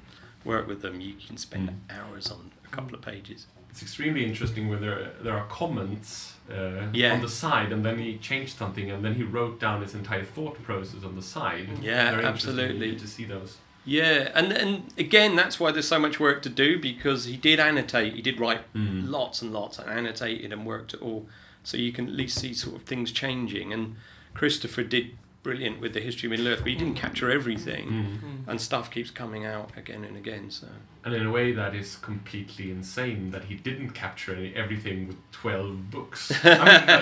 work 0.45 0.65
with 0.65 0.81
them, 0.81 1.01
you 1.01 1.15
can 1.27 1.35
spend 1.35 1.69
Mm. 1.69 1.97
hours 1.99 2.31
on 2.31 2.51
a 2.65 2.69
couple 2.73 2.95
of 2.95 3.01
pages. 3.01 3.47
It's 3.73 3.81
extremely 3.81 4.23
interesting 4.23 4.69
where 4.69 4.77
there 4.77 5.11
there 5.23 5.33
are 5.35 5.47
comments 5.47 6.33
uh, 6.47 6.89
Yeah. 6.93 7.13
on 7.13 7.21
the 7.21 7.27
side, 7.29 7.71
and 7.71 7.83
then 7.83 7.97
he 7.97 8.17
changed 8.19 8.55
something, 8.55 8.91
and 8.91 9.03
then 9.03 9.15
he 9.15 9.23
wrote 9.23 9.59
down 9.59 9.81
his 9.81 9.95
entire 9.95 10.23
thought 10.23 10.61
process 10.61 11.03
on 11.03 11.15
the 11.15 11.23
side. 11.23 11.67
Yeah, 11.81 12.11
Very 12.11 12.25
absolutely. 12.25 12.95
To 12.97 13.07
see 13.07 13.25
those. 13.25 13.57
Yeah, 13.83 14.29
and 14.35 14.51
and 14.53 14.93
again, 14.99 15.35
that's 15.35 15.59
why 15.59 15.71
there's 15.71 15.87
so 15.87 15.97
much 15.97 16.19
work 16.19 16.43
to 16.43 16.49
do 16.49 16.79
because 16.79 17.25
he 17.25 17.35
did 17.35 17.59
annotate. 17.59 18.13
He 18.13 18.21
did 18.21 18.39
write 18.39 18.61
Mm. 18.75 19.09
lots 19.09 19.41
and 19.41 19.51
lots 19.51 19.79
and 19.79 19.89
annotated 19.89 20.53
and 20.53 20.67
worked 20.67 20.93
it 20.93 21.01
all, 21.01 21.27
so 21.63 21.75
you 21.77 21.91
can 21.91 22.05
at 22.07 22.13
least 22.13 22.37
see 22.39 22.53
sort 22.53 22.75
of 22.75 22.83
things 22.83 23.11
changing. 23.11 23.73
And 23.73 23.95
Christopher 24.35 24.83
did 24.83 25.17
brilliant 25.43 25.81
with 25.81 25.93
the 25.93 25.99
history 25.99 26.27
of 26.27 26.31
Middle 26.31 26.47
Earth, 26.47 26.59
but 26.59 26.69
he 26.69 26.75
didn't 26.75 26.95
capture 26.95 27.29
everything, 27.29 27.87
Mm. 27.89 28.21
Mm. 28.21 28.47
and 28.47 28.61
stuff 28.61 28.89
keeps 28.89 29.11
coming 29.11 29.45
out 29.45 29.71
again 29.77 30.03
and 30.05 30.15
again. 30.17 30.49
So. 30.49 30.67
And 31.03 31.13
in 31.13 31.25
a 31.25 31.31
way, 31.31 31.51
that 31.51 31.75
is 31.75 31.97
completely 31.97 32.71
insane 32.71 33.31
that 33.31 33.43
he 33.45 33.55
didn't 33.55 33.89
capture 33.91 34.33
any, 34.33 34.55
everything 34.55 35.07
with 35.09 35.17
12 35.33 35.91
books. 35.91 36.31
I 36.45 36.47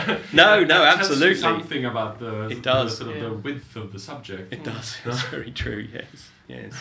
mean, 0.07 0.19
No, 0.34 0.59
no, 0.61 0.65
that 0.81 0.95
tells 0.95 1.09
you 1.09 1.13
absolutely. 1.13 1.35
something 1.35 1.85
about 1.85 2.19
the, 2.19 2.47
It 2.49 2.61
does. 2.63 2.97
the, 2.97 3.05
sort 3.05 3.15
of 3.15 3.22
Yeah. 3.22 3.30
the 3.30 3.35
width 3.35 3.76
of 3.76 3.93
the 3.93 3.99
subject. 3.99 4.51
It 4.51 4.63
does. 4.63 4.97
It's 5.05 5.22
very 5.23 5.51
true. 5.51 5.88
Yes. 5.93 6.30
Yes. 6.47 6.73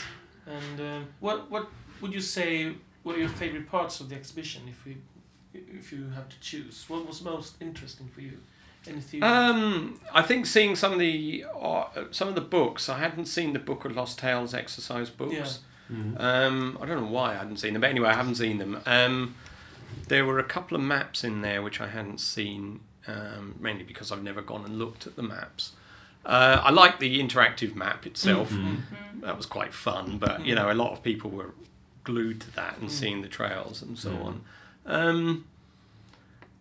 And 0.46 0.80
um, 0.80 1.06
what 1.20 1.50
what 1.50 1.68
would 2.00 2.12
you 2.12 2.20
say 2.20 2.72
were 3.04 3.16
your 3.16 3.28
favorite 3.28 3.68
parts 3.70 4.00
of 4.00 4.08
the 4.08 4.16
exhibition, 4.16 4.62
if 4.68 4.84
we 4.86 4.96
if 5.54 5.92
you 5.92 6.08
have 6.14 6.28
to 6.30 6.40
choose? 6.40 6.84
What 6.88 7.06
was 7.06 7.22
most 7.22 7.54
interesting 7.60 8.08
for 8.08 8.20
you? 8.22 8.38
Anything? 8.86 9.22
Um, 9.22 10.00
I 10.14 10.22
think 10.22 10.46
seeing 10.46 10.74
some 10.74 10.92
of 10.92 10.98
the 10.98 11.44
uh, 11.60 11.84
some 12.10 12.28
of 12.28 12.34
the 12.34 12.40
books. 12.40 12.88
I 12.88 12.98
hadn't 12.98 13.26
seen 13.26 13.52
the 13.52 13.58
Book 13.58 13.84
of 13.84 13.94
Lost 13.94 14.18
Tales 14.18 14.54
exercise 14.54 15.10
books. 15.10 15.60
Mm. 15.92 16.18
Um, 16.20 16.78
I 16.80 16.86
don't 16.86 17.02
know 17.04 17.10
why 17.10 17.32
I 17.32 17.36
hadn't 17.36 17.58
seen 17.58 17.72
them, 17.74 17.82
but 17.82 17.90
anyway, 17.90 18.08
I 18.08 18.14
haven't 18.14 18.36
seen 18.36 18.58
them. 18.58 18.80
Um, 18.86 19.34
there 20.08 20.24
were 20.24 20.38
a 20.38 20.44
couple 20.44 20.76
of 20.76 20.82
maps 20.82 21.24
in 21.24 21.42
there 21.42 21.62
which 21.62 21.80
I 21.80 21.88
hadn't 21.88 22.18
seen, 22.20 22.80
um, 23.06 23.56
mainly 23.60 23.82
because 23.82 24.10
I've 24.12 24.22
never 24.22 24.40
gone 24.40 24.64
and 24.64 24.78
looked 24.78 25.06
at 25.06 25.16
the 25.16 25.22
maps. 25.22 25.72
Uh, 26.24 26.60
I 26.62 26.70
like 26.70 27.00
the 27.00 27.20
interactive 27.20 27.74
map 27.74 28.06
itself. 28.06 28.50
Mhm. 28.50 28.82
That 29.22 29.36
was 29.36 29.46
quite 29.46 29.74
fun, 29.74 30.18
but 30.18 30.46
you 30.46 30.54
know, 30.54 30.70
a 30.70 30.74
lot 30.74 30.92
of 30.92 31.02
people 31.02 31.30
were 31.30 31.54
glued 32.04 32.40
to 32.42 32.50
that 32.56 32.78
and 32.78 32.88
Mm. 32.88 32.92
seeing 32.92 33.22
the 33.22 33.28
trails 33.28 33.82
and 33.82 33.98
so 33.98 34.10
Mm. 34.10 34.24
on. 34.24 34.40
Um, 34.86 35.44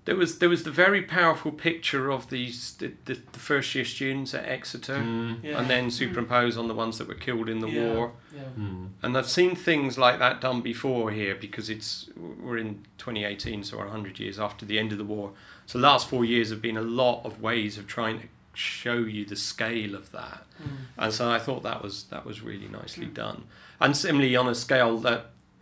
there 0.10 0.18
was 0.18 0.40
there 0.40 0.49
was 0.49 0.64
the 0.64 0.72
very 0.86 1.03
powerful 1.03 1.52
picture 1.52 2.10
of 2.11 2.30
these 2.30 2.73
the, 2.80 2.91
the, 3.06 3.14
the 3.31 3.40
first 3.40 3.76
year 3.76 3.86
students 3.86 4.34
at 4.34 4.44
Exeter, 4.57 4.98
Mm. 4.98 5.44
yeah. 5.44 5.60
and 5.60 5.69
then 5.69 5.91
superimposed 5.91 6.57
on 6.57 6.68
the 6.68 6.73
ones 6.73 6.98
that 6.98 7.07
were 7.07 7.14
killed 7.27 7.48
in 7.48 7.60
the 7.60 7.69
Yeah. 7.69 7.94
war. 7.94 8.11
yeah. 8.36 8.41
Mm. 8.60 8.90
And 9.03 9.15
I've 9.18 9.30
seen 9.30 9.56
things 9.56 9.98
like 9.98 10.18
that 10.19 10.41
done 10.41 10.61
before 10.61 11.11
here 11.11 11.36
because 11.36 11.69
it's 11.69 12.10
we're 12.18 12.57
in 12.57 12.86
2018, 12.98 13.64
so 13.64 13.77
we're 13.77 13.86
100 13.86 14.19
years 14.19 14.40
after 14.40 14.65
the 14.65 14.80
end 14.80 14.91
of 14.91 14.98
the 14.98 15.10
war. 15.15 15.31
So 15.68 15.77
the 15.80 15.84
last 15.91 16.10
four 16.10 16.26
years 16.26 16.49
have 16.49 16.61
been 16.61 16.77
a 16.77 16.81
lot 17.03 17.23
of 17.23 17.40
ways 17.41 17.77
of 17.77 17.86
trying 17.86 18.19
to 18.22 18.27
show 18.56 18.98
you 19.15 19.26
the 19.26 19.36
scale 19.36 19.94
of 19.95 20.11
that. 20.11 20.41
Mm. 20.61 20.68
And 20.98 21.14
so 21.14 21.30
I 21.30 21.40
thought 21.40 21.61
that 21.64 21.84
was 21.84 22.06
that 22.14 22.26
was 22.26 22.41
really 22.41 22.68
nicely 22.68 23.06
done. 23.06 23.44
And 23.80 23.95
similarly 23.95 24.36
on 24.36 24.48
a 24.48 24.56
scale 24.56 24.98
that 25.07 25.22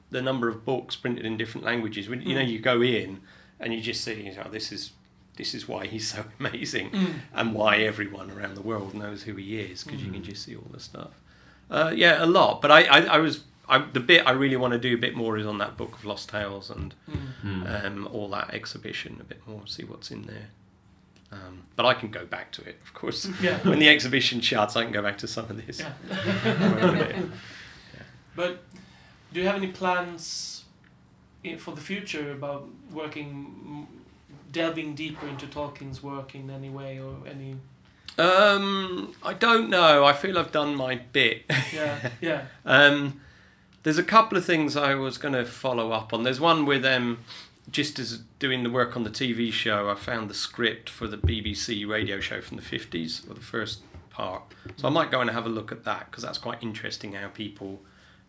the 0.10 0.22
number 0.22 0.48
of 0.48 0.64
books 0.64 0.96
printed 0.96 1.26
in 1.26 1.36
different 1.38 1.66
languages. 1.66 2.08
When 2.08 2.22
you 2.22 2.34
know 2.38 2.46
Mm. 2.46 2.52
you 2.54 2.60
go 2.60 2.82
in 2.82 3.20
and 3.60 3.74
you 3.74 3.82
just 3.82 4.04
see, 4.04 4.32
oh, 4.44 4.50
this 4.50 4.72
is 4.72 4.92
this 5.36 5.54
is 5.54 5.68
why 5.68 5.86
he's 5.86 6.08
so 6.14 6.26
amazing, 6.40 6.90
Mm. 6.92 7.14
and 7.34 7.54
why 7.54 7.78
everyone 7.78 8.32
around 8.32 8.56
the 8.56 8.62
world 8.62 8.94
knows 8.96 9.24
who 9.24 9.36
he 9.36 9.60
is 9.60 9.84
because 9.84 10.02
you 10.02 10.10
Mm. 10.10 10.14
can 10.16 10.24
just 10.24 10.44
see 10.44 10.56
all 10.56 10.68
the 10.72 10.80
stuff. 10.80 11.12
Uh, 11.70 11.92
yeah, 11.96 12.24
a 12.24 12.26
lot. 12.26 12.62
But 12.62 12.72
I, 12.72 12.84
I, 12.86 13.00
I 13.02 13.18
was 13.20 13.44
I, 13.70 13.80
the 13.80 14.00
bit 14.00 14.26
I 14.26 14.32
really 14.32 14.56
want 14.56 14.72
to 14.74 14.80
do 14.80 14.94
a 14.96 14.98
bit 14.98 15.16
more 15.16 15.38
is 15.38 15.46
on 15.46 15.58
that 15.58 15.76
book 15.76 15.94
of 15.98 16.06
lost 16.06 16.30
tales 16.30 16.70
and 16.70 16.96
Mm. 17.12 17.18
Mm. 17.44 17.86
um, 17.86 18.08
all 18.14 18.30
that 18.30 18.54
exhibition 18.54 19.18
a 19.20 19.24
bit 19.26 19.42
more, 19.48 19.62
see 19.68 19.84
what's 19.84 20.10
in 20.12 20.24
there. 20.24 20.48
Um, 21.30 21.64
but 21.76 21.86
I 21.86 21.94
can 21.94 22.10
go 22.10 22.26
back 22.26 22.54
to 22.54 22.62
it, 22.64 22.80
of 22.86 22.94
course. 22.94 23.28
Yeah. 23.42 23.58
when 23.68 23.80
the 23.80 23.90
exhibition 23.90 24.40
shuts, 24.42 24.78
I 24.78 24.84
can 24.86 24.94
go 24.94 25.02
back 25.02 25.18
to 25.20 25.28
some 25.28 25.46
of 25.50 25.58
this. 25.68 25.82
Yeah. 25.82 27.12
But 28.36 28.64
do 29.34 29.40
you 29.42 29.46
have 29.48 29.56
any 29.56 29.68
plans 29.68 30.57
in, 30.57 30.57
for 31.56 31.72
the 31.72 31.82
future 31.82 32.32
about 32.32 32.68
working, 32.92 33.88
delving 34.52 34.96
deeper 34.96 35.28
into 35.28 35.48
Tolkien's 35.48 36.04
work 36.04 36.36
in 36.36 36.50
any 36.50 36.70
way 36.70 37.00
or 37.00 37.16
any? 37.28 37.56
Um, 38.18 39.14
I 39.24 39.34
don't 39.34 39.70
know. 39.70 40.04
I 40.04 40.14
feel 40.14 40.38
I've 40.38 40.52
done 40.52 40.76
my 40.76 40.96
bit. 40.96 41.44
Yeah, 41.74 42.10
yeah. 42.22 42.46
Um, 42.66 43.22
there's 43.84 43.98
a 43.98 44.04
couple 44.04 44.38
of 44.38 44.46
things 44.46 44.76
I 44.76 44.96
was 44.96 45.18
going 45.18 45.34
to 45.34 45.46
follow 45.46 45.92
up 45.92 46.14
on. 46.14 46.24
There's 46.24 46.40
one 46.40 46.66
with 46.66 46.84
um, 46.86 47.20
just 47.70 48.00
as 48.00 48.20
doing 48.40 48.64
the 48.64 48.70
work 48.70 48.96
on 48.96 49.04
the 49.04 49.10
TV 49.10 49.52
show, 49.52 49.90
I 49.90 49.96
found 49.96 50.30
the 50.30 50.34
script 50.34 50.90
for 50.90 51.08
the 51.08 51.18
BBC 51.18 51.88
radio 51.88 52.20
show 52.20 52.42
from 52.42 52.58
the 52.58 52.64
50s, 52.64 53.30
or 53.30 53.34
the 53.34 53.42
first 53.42 53.82
part. 54.10 54.44
So 54.78 54.88
I 54.88 54.92
might 54.92 55.12
go 55.12 55.22
and 55.22 55.30
have 55.30 55.46
a 55.46 55.50
look 55.50 55.72
at 55.72 55.84
that 55.84 56.10
because 56.10 56.24
that's 56.24 56.38
quite 56.38 56.64
interesting 56.64 57.14
how 57.14 57.28
people 57.28 57.82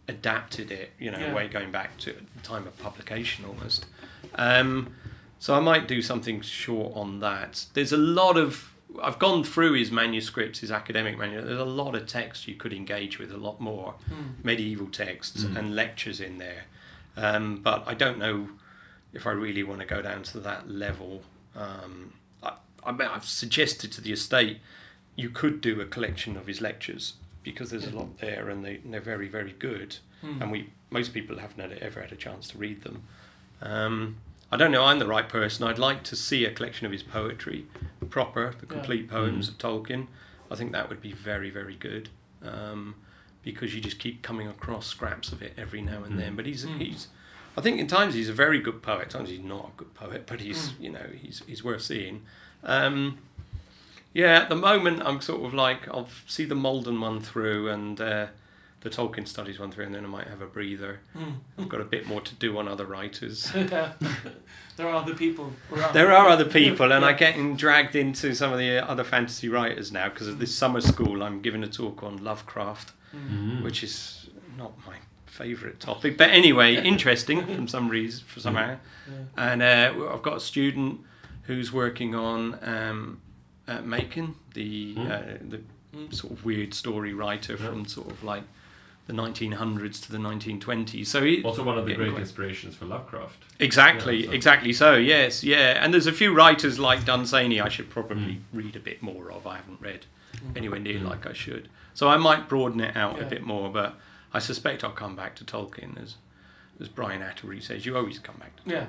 adapted 0.09 0.71
it, 0.71 0.93
you 0.99 1.11
know, 1.11 1.19
Yeah. 1.19 1.35
way 1.35 1.49
going 1.49 1.71
back 1.71 1.97
to 1.99 2.13
the 2.13 2.43
time 2.43 2.67
of 2.67 2.77
publication 2.79 3.45
almost. 3.45 3.87
Um, 4.35 4.95
so 5.39 5.55
I 5.55 5.61
might 5.61 5.87
do 5.87 6.01
something 6.03 6.41
short 6.41 6.97
on 6.97 7.21
that. 7.21 7.67
There's 7.75 7.93
a 7.93 7.97
lot 7.99 8.37
of 8.37 8.73
I've 9.03 9.19
gone 9.19 9.45
through 9.45 9.75
his 9.75 9.93
manuscripts, 9.93 10.61
his 10.61 10.73
academic 10.73 11.19
manuscripts. 11.19 11.49
There's 11.49 11.61
a 11.61 11.65
lot 11.65 11.95
of 11.95 12.07
text 12.07 12.49
you 12.49 12.55
could 12.55 12.73
engage 12.73 13.19
with, 13.19 13.31
a 13.31 13.37
lot 13.37 13.61
more 13.61 13.95
Mm. 14.11 14.43
medieval 14.43 14.87
texts 14.89 15.45
Mm. 15.45 15.57
and 15.57 15.77
lectures 15.77 16.21
in 16.21 16.39
there. 16.39 16.65
Um, 17.15 17.59
but 17.63 17.85
I 17.87 17.93
don't 17.93 18.19
know 18.19 18.49
if 19.13 19.27
I 19.27 19.31
really 19.33 19.63
want 19.63 19.81
to 19.81 19.87
go 19.87 20.01
down 20.01 20.23
to 20.25 20.41
that 20.41 20.71
level. 20.71 21.23
Um, 21.55 22.15
I, 22.43 22.55
I 22.83 22.93
mean, 22.93 23.07
I've 23.09 23.27
suggested 23.27 23.93
to 23.93 24.01
the 24.01 24.11
estate 24.13 24.59
you 25.17 25.29
could 25.29 25.61
do 25.61 25.81
a 25.83 25.85
collection 25.85 26.37
of 26.39 26.47
his 26.47 26.61
lectures 26.63 27.13
because 27.53 27.71
there's 27.71 27.87
a 27.87 27.97
lot 27.97 28.19
there 28.19 28.49
and, 28.51 28.65
they, 28.65 28.77
and 28.77 28.93
they're 28.93 29.01
very, 29.01 29.29
very 29.29 29.53
good. 29.59 29.97
Mm. 30.25 30.43
And 30.43 30.53
we 30.53 30.71
most 30.91 31.13
people 31.15 31.39
haven't 31.39 31.61
had, 31.61 31.79
ever 31.79 32.01
had 32.01 32.13
a 32.13 32.17
chance 32.17 32.49
to 32.49 32.59
read 32.59 32.83
them. 32.83 33.03
Um, 33.63 34.17
I 34.51 34.57
don't 34.57 34.71
know. 34.73 34.85
I'm 34.85 34.99
the 34.99 35.07
right 35.07 35.29
person. 35.29 35.67
I'd 35.67 35.79
like 35.79 36.03
to 36.05 36.17
see 36.17 36.45
a 36.45 36.51
collection 36.53 36.87
of 36.87 36.93
his 36.93 37.03
poetry, 37.03 37.67
proper, 38.11 38.55
the 38.61 38.67
Yeah. 38.67 38.73
complete 38.73 39.09
poems 39.09 39.49
of 39.49 39.59
Tolkien. 39.59 40.07
I 40.51 40.55
think 40.57 40.73
that 40.73 40.89
would 40.89 41.03
be 41.03 41.13
very, 41.13 41.51
very 41.51 41.77
good, 41.77 42.09
um, 42.43 42.95
because 43.43 43.75
you 43.75 43.81
just 43.83 43.99
keep 43.99 44.23
coming 44.23 44.49
across 44.49 44.87
scraps 44.87 45.31
of 45.33 45.43
it 45.43 45.53
every 45.59 45.83
now 45.83 46.03
and 46.05 46.19
then. 46.19 46.33
Mm. 46.33 46.37
But 46.37 46.47
he's 46.47 46.65
Mm. 46.65 46.79
he's, 46.81 47.09
I 47.57 47.61
think 47.61 47.79
in 47.79 47.87
times 47.87 48.15
he's 48.15 48.29
a 48.31 48.33
very 48.33 48.61
good 48.61 48.83
poet. 48.83 49.11
Times 49.11 49.29
he's 49.29 49.41
not 49.41 49.73
a 49.75 49.77
good 49.77 49.93
poet, 49.95 50.25
but 50.27 50.41
he's 50.41 50.71
Mm. 50.71 50.81
you 50.85 50.91
know 50.91 51.07
he's 51.21 51.43
he's 51.47 51.63
worth 51.63 51.83
seeing. 51.83 52.23
Um, 52.65 53.19
Yeah, 54.19 54.41
at 54.43 54.49
the 54.49 54.57
moment 54.57 55.03
I'm 55.05 55.21
sort 55.21 55.45
of 55.47 55.55
like 55.55 55.87
I'll 55.89 56.09
see 56.27 56.45
the 56.45 56.57
Maldon 56.57 57.01
one 57.01 57.21
through 57.21 57.69
and 57.69 58.01
uh, 58.01 58.27
the 58.81 58.91
Tolkien 58.91 59.27
studies 59.29 59.59
one 59.59 59.71
through, 59.73 59.87
and 59.87 59.95
then 59.95 60.05
I 60.05 60.09
might 60.09 60.27
have 60.29 60.41
a 60.43 60.47
breather. 60.47 61.01
Mm. 61.17 61.35
I've 61.59 61.69
got 61.69 61.81
a 61.81 61.85
bit 61.85 62.07
more 62.07 62.21
to 62.21 62.35
do 62.35 62.59
on 62.59 62.67
other 62.69 62.85
writers. 62.87 63.51
There 64.77 64.87
are 64.87 64.95
other 64.95 65.15
people 65.15 65.53
around. 65.73 65.93
There 65.93 66.13
are 66.13 66.29
other 66.29 66.45
people, 66.45 66.93
and 66.93 67.05
I'm 67.05 67.17
getting 67.17 67.57
dragged 67.57 67.97
into 67.97 68.33
some 68.35 68.53
of 68.53 68.59
the 68.61 68.79
other 68.89 69.03
fantasy 69.03 69.49
writers 69.49 69.91
now 69.91 70.09
because 70.09 70.29
of 70.29 70.39
this 70.39 70.55
summer 70.55 70.81
school. 70.81 71.25
I'm 71.25 71.43
giving 71.43 71.65
a 71.65 71.67
talk 71.69 72.03
on 72.05 72.23
Lovecraft, 72.23 72.93
Mm. 73.17 73.63
which 73.65 73.83
is 73.83 74.29
not 74.57 74.73
my 74.87 74.97
favourite 75.27 75.81
topic, 75.81 76.17
but 76.17 76.31
anyway, 76.31 76.77
interesting 76.95 77.45
from 77.45 77.67
some 77.67 77.89
reason, 77.89 78.25
for 78.27 78.39
somehow. 78.41 78.77
Yeah. 79.09 79.15
And 79.53 79.63
uh, 79.63 80.11
I've 80.13 80.23
got 80.23 80.37
a 80.37 80.41
student 80.41 81.01
who's 81.45 81.73
working 81.73 82.15
on 82.15 82.59
um, 82.63 83.21
uh, 83.69 83.83
Machen, 83.83 84.35
the 84.55 84.95
Mm. 84.95 85.11
uh, 85.11 85.39
the 85.49 86.17
sort 86.17 86.33
of 86.33 86.45
weird 86.45 86.75
story 86.75 87.13
writer 87.15 87.53
Yeah. 87.59 87.67
from 87.69 87.87
sort 87.87 88.11
of 88.11 88.23
like 88.25 88.43
the 89.07 89.13
1900s 89.15 90.01
to 90.03 90.13
the 90.13 90.19
1920s. 90.19 91.09
So 91.09 91.25
he, 91.25 91.43
Also, 91.43 91.63
one 91.63 91.79
of 91.79 91.87
the 91.87 91.95
great 91.95 92.11
quite- 92.11 92.21
inspirations 92.21 92.75
for 92.77 92.85
Lovecraft. 92.85 93.43
Exactly, 93.59 94.19
Yeah, 94.25 94.27
so- 94.27 94.33
exactly 94.33 94.73
so, 94.75 94.97
yes, 94.97 95.43
yeah. 95.43 95.83
And 95.83 95.95
there's 95.95 96.07
a 96.07 96.13
few 96.13 96.35
writers 96.35 96.79
like 96.79 97.07
Dunsany 97.07 97.59
I 97.61 97.69
should 97.71 97.89
probably 97.89 98.35
Mm. 98.35 98.41
read 98.53 98.77
a 98.77 98.81
bit 98.81 99.03
more 99.03 99.33
of. 99.33 99.47
I 99.47 99.57
haven't 99.57 99.81
read 99.81 100.05
Mm. 100.37 100.57
anywhere 100.59 100.79
near 100.81 100.99
Mm. 101.01 101.05
like 101.09 101.27
I 101.27 101.33
should. 101.33 101.69
So 101.95 102.09
I 102.09 102.19
might 102.19 102.49
broaden 102.51 102.81
it 102.81 102.95
out 102.97 103.17
Yeah. 103.17 103.25
a 103.25 103.29
bit 103.31 103.43
more, 103.45 103.71
but 103.73 103.99
I 104.33 104.41
suspect 104.41 104.85
I'll 104.85 104.91
come 104.91 105.17
back 105.17 105.35
to 105.37 105.45
Tolkien 105.45 106.01
as 106.03 106.17
as 106.81 106.89
Brian 106.89 107.23
Attebery 107.23 107.61
says, 107.63 107.85
you 107.85 107.97
always 107.97 108.19
come 108.19 108.37
back 108.37 108.55
to 108.65 108.71
Yeah. 108.71 108.87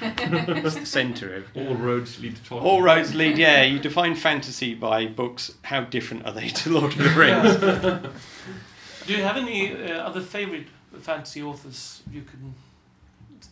Tolkien. 0.00 0.64
it's 0.64 0.74
the 0.76 0.86
centre 0.86 1.34
of 1.34 1.44
All 1.56 1.74
roads 1.74 2.20
lead 2.20 2.36
to 2.36 2.42
Tolkien. 2.42 2.62
all 2.62 2.82
roads 2.82 3.14
lead, 3.14 3.36
yeah. 3.38 3.62
You 3.62 3.78
define 3.78 4.14
fantasy 4.14 4.74
by 4.74 5.06
books. 5.06 5.52
How 5.62 5.80
different 5.82 6.24
are 6.26 6.32
they 6.32 6.48
to 6.48 6.70
Lord 6.70 6.92
of 6.92 6.98
the 6.98 7.10
Rings? 7.10 7.56
Do 9.06 9.12
you 9.14 9.22
have 9.24 9.36
any 9.36 9.72
uh, 9.72 9.98
other 10.06 10.20
favorite 10.20 10.66
fantasy 11.00 11.42
authors 11.42 12.02
you 12.12 12.22
can 12.22 12.54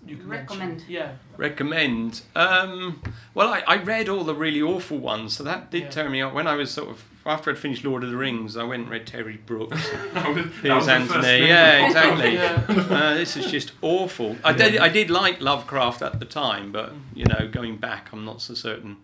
you 0.07 0.17
can 0.17 0.29
mention? 0.29 0.59
Recommend. 0.59 0.85
Yeah. 0.89 1.13
recommend. 1.37 2.23
Um, 2.37 3.03
well, 3.35 3.53
I, 3.53 3.63
I 3.67 3.77
read 3.83 4.09
all 4.09 4.23
the 4.25 4.35
really 4.35 4.63
awful 4.63 4.99
ones, 4.99 5.37
so 5.37 5.43
that 5.45 5.71
did 5.71 5.83
Yeah. 5.83 5.89
turn 5.91 6.13
me 6.13 6.21
on. 6.21 6.33
When 6.33 6.47
I 6.47 6.55
was 6.55 6.71
sort 6.71 6.89
of 6.91 7.05
after 7.31 7.51
I'd 7.51 7.59
finished 7.59 7.85
Lord 7.85 8.03
of 8.05 8.11
the 8.11 8.17
Rings, 8.17 8.57
I 8.57 8.65
went 8.65 8.83
and 8.83 8.91
read 8.91 9.07
Terry 9.07 9.39
Brooks, 9.47 9.91
That 10.15 10.35
was- 10.35 10.47
that 10.63 10.75
was 10.77 10.87
the 10.87 10.93
Anthony. 10.93 11.23
first 11.23 11.29
Yeah, 11.43 11.87
exactly. 11.87 12.35
Yeah. 12.35 12.65
Uh, 12.97 13.15
this 13.15 13.37
is 13.37 13.51
just 13.51 13.73
awful. 13.83 14.37
I 14.45 14.53
did 14.53 14.77
I 14.79 14.89
did 14.89 15.11
like 15.11 15.41
Lovecraft 15.41 16.03
at 16.03 16.19
the 16.21 16.27
time, 16.27 16.73
but 16.73 16.93
you 17.15 17.25
know, 17.25 17.49
going 17.51 17.77
back, 17.77 18.11
I'm 18.13 18.25
not 18.25 18.41
so 18.43 18.55
certain. 18.55 18.97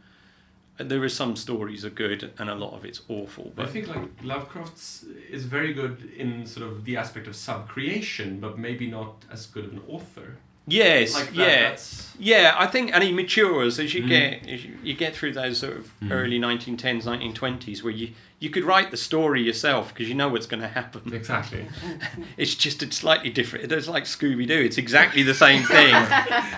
There 0.78 1.03
are 1.03 1.09
some 1.09 1.36
stories 1.36 1.86
are 1.86 1.90
good, 1.90 2.32
and 2.39 2.51
a 2.51 2.55
lot 2.55 2.74
of 2.74 2.85
it's 2.85 3.01
awful. 3.09 3.51
But 3.57 3.66
I 3.66 3.70
think 3.70 3.86
like 3.89 4.03
Lovecraft's 4.23 5.05
is 5.31 5.44
very 5.47 5.73
good 5.73 6.11
in 6.16 6.44
sort 6.47 6.66
of 6.70 6.85
the 6.85 6.98
aspect 6.98 7.27
of 7.27 7.35
sub-creation, 7.35 8.40
but 8.40 8.59
maybe 8.59 8.86
not 8.86 9.24
as 9.32 9.47
good 9.47 9.65
of 9.65 9.73
an 9.73 9.82
author. 9.89 10.36
Yes, 10.66 11.14
Like 11.14 11.26
that, 11.28 11.34
yeah. 11.36 11.68
that's 11.70 12.02
Yeah, 12.18 12.55
I 12.59 12.66
think, 12.66 12.93
and 12.94 13.05
he 13.05 13.12
matures 13.12 13.78
as 13.78 13.93
you 13.93 14.02
Mm. 14.05 14.09
get 14.09 14.48
as 14.48 14.64
you, 14.64 14.78
you 14.82 14.94
get 14.94 15.14
through 15.14 15.32
those 15.34 15.59
sort 15.59 15.76
of 15.76 15.93
Mm. 16.02 16.10
early 16.12 16.38
1910s, 16.38 17.05
1920s, 17.06 17.82
where 17.82 17.93
you 17.93 18.10
you 18.38 18.50
could 18.50 18.64
write 18.64 18.90
the 18.90 18.96
story 18.98 19.42
yourself 19.42 19.88
because 19.94 20.08
you 20.10 20.14
know 20.14 20.28
what's 20.28 20.44
going 20.46 20.60
to 20.60 20.68
happen. 20.68 21.12
exactly. 21.14 21.66
It's 22.36 22.54
just 22.54 22.82
it's 22.82 22.96
slightly 22.98 23.30
different. 23.30 23.72
It's 23.72 23.88
like 23.88 24.04
Scooby 24.04 24.46
Doo. 24.46 24.60
It's 24.60 24.76
exactly 24.76 25.22
the 25.22 25.32
same 25.32 25.62
thing, 25.64 25.94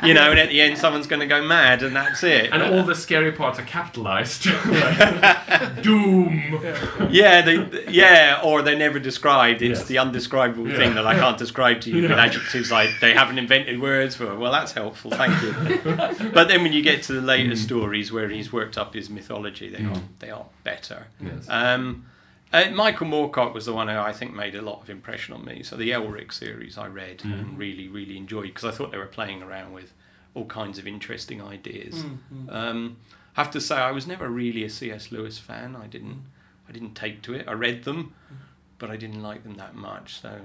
you 0.02 0.12
know. 0.12 0.30
And 0.30 0.38
at 0.40 0.48
the 0.48 0.60
end, 0.60 0.76
someone's 0.76 1.06
going 1.06 1.20
to 1.20 1.26
go 1.26 1.40
mad, 1.44 1.84
and 1.84 1.94
that's 1.94 2.24
it. 2.24 2.50
And 2.52 2.60
all 2.62 2.82
the 2.82 2.96
scary 2.96 3.30
parts 3.30 3.60
are 3.60 3.64
capitalized. 3.64 4.42
Doom. 5.82 6.58
yeah, 7.10 7.42
they, 7.42 7.84
yeah, 7.88 8.40
or 8.42 8.62
they're 8.62 8.76
never 8.76 8.98
described. 8.98 9.62
It's 9.62 9.80
Yes. 9.80 9.88
the 9.88 9.98
undescribable 9.98 10.68
Yeah. 10.68 10.76
thing 10.76 10.94
that 10.96 11.06
I 11.06 11.14
can't 11.14 11.38
describe 11.38 11.80
to 11.82 11.90
you 11.90 12.02
with 12.02 12.10
adjectives 12.12 12.72
like 12.72 12.90
they 13.00 13.12
haven't 13.14 13.38
invented 13.38 13.80
words 13.80 14.16
for. 14.16 14.34
Well, 14.36 14.50
that's 14.52 14.72
helpful, 14.72 15.10
thank 15.12 15.40
you. 15.42 15.52
but 16.38 16.48
then 16.48 16.62
when 16.64 16.72
you 16.72 16.82
get 16.82 17.02
to 17.04 17.12
the 17.12 17.20
later 17.22 17.52
Mm. 17.52 17.56
stories 17.68 18.10
where 18.12 18.28
he's 18.28 18.52
worked 18.52 18.76
up 18.76 18.94
his 18.94 19.08
mythology, 19.08 19.68
they 19.68 19.84
are 19.84 19.96
Mm. 19.96 20.02
they 20.18 20.30
are 20.30 20.46
better. 20.64 21.00
Yes. 21.20 21.46
Um, 21.48 21.67
uh, 22.52 22.70
Michael 22.70 23.06
Moorcock 23.06 23.52
was 23.54 23.66
the 23.66 23.72
one 23.74 23.88
who 23.88 23.98
I 23.98 24.12
think 24.12 24.34
made 24.34 24.54
a 24.54 24.62
lot 24.62 24.80
of 24.82 24.88
impression 24.90 25.34
on 25.34 25.44
me. 25.44 25.62
So 25.62 25.76
the 25.76 25.90
Elric 25.90 26.32
series 26.32 26.78
I 26.78 26.86
read 26.86 27.18
Mm. 27.18 27.32
and 27.32 27.58
really 27.58 27.88
really 27.88 28.16
enjoyed 28.16 28.48
because 28.54 28.64
I 28.64 28.70
thought 28.70 28.90
they 28.90 28.98
were 28.98 29.06
playing 29.06 29.42
around 29.42 29.72
with 29.72 29.92
all 30.34 30.46
kinds 30.46 30.78
of 30.78 30.86
interesting 30.86 31.42
ideas. 31.42 32.04
Mm, 32.04 32.18
mm. 32.32 32.52
Um, 32.54 32.96
have 33.34 33.50
to 33.52 33.60
say 33.60 33.76
I 33.76 33.90
was 33.92 34.06
never 34.06 34.28
really 34.28 34.64
a 34.64 34.70
C.S. 34.70 35.10
Lewis 35.12 35.38
fan. 35.38 35.76
I 35.76 35.86
didn't 35.86 36.22
I 36.68 36.72
didn't 36.72 36.94
take 36.94 37.22
to 37.22 37.34
it. 37.34 37.46
I 37.48 37.52
read 37.52 37.84
them, 37.84 38.14
but 38.78 38.90
I 38.90 38.96
didn't 38.96 39.22
like 39.22 39.42
them 39.42 39.54
that 39.54 39.74
much. 39.74 40.20
So 40.20 40.40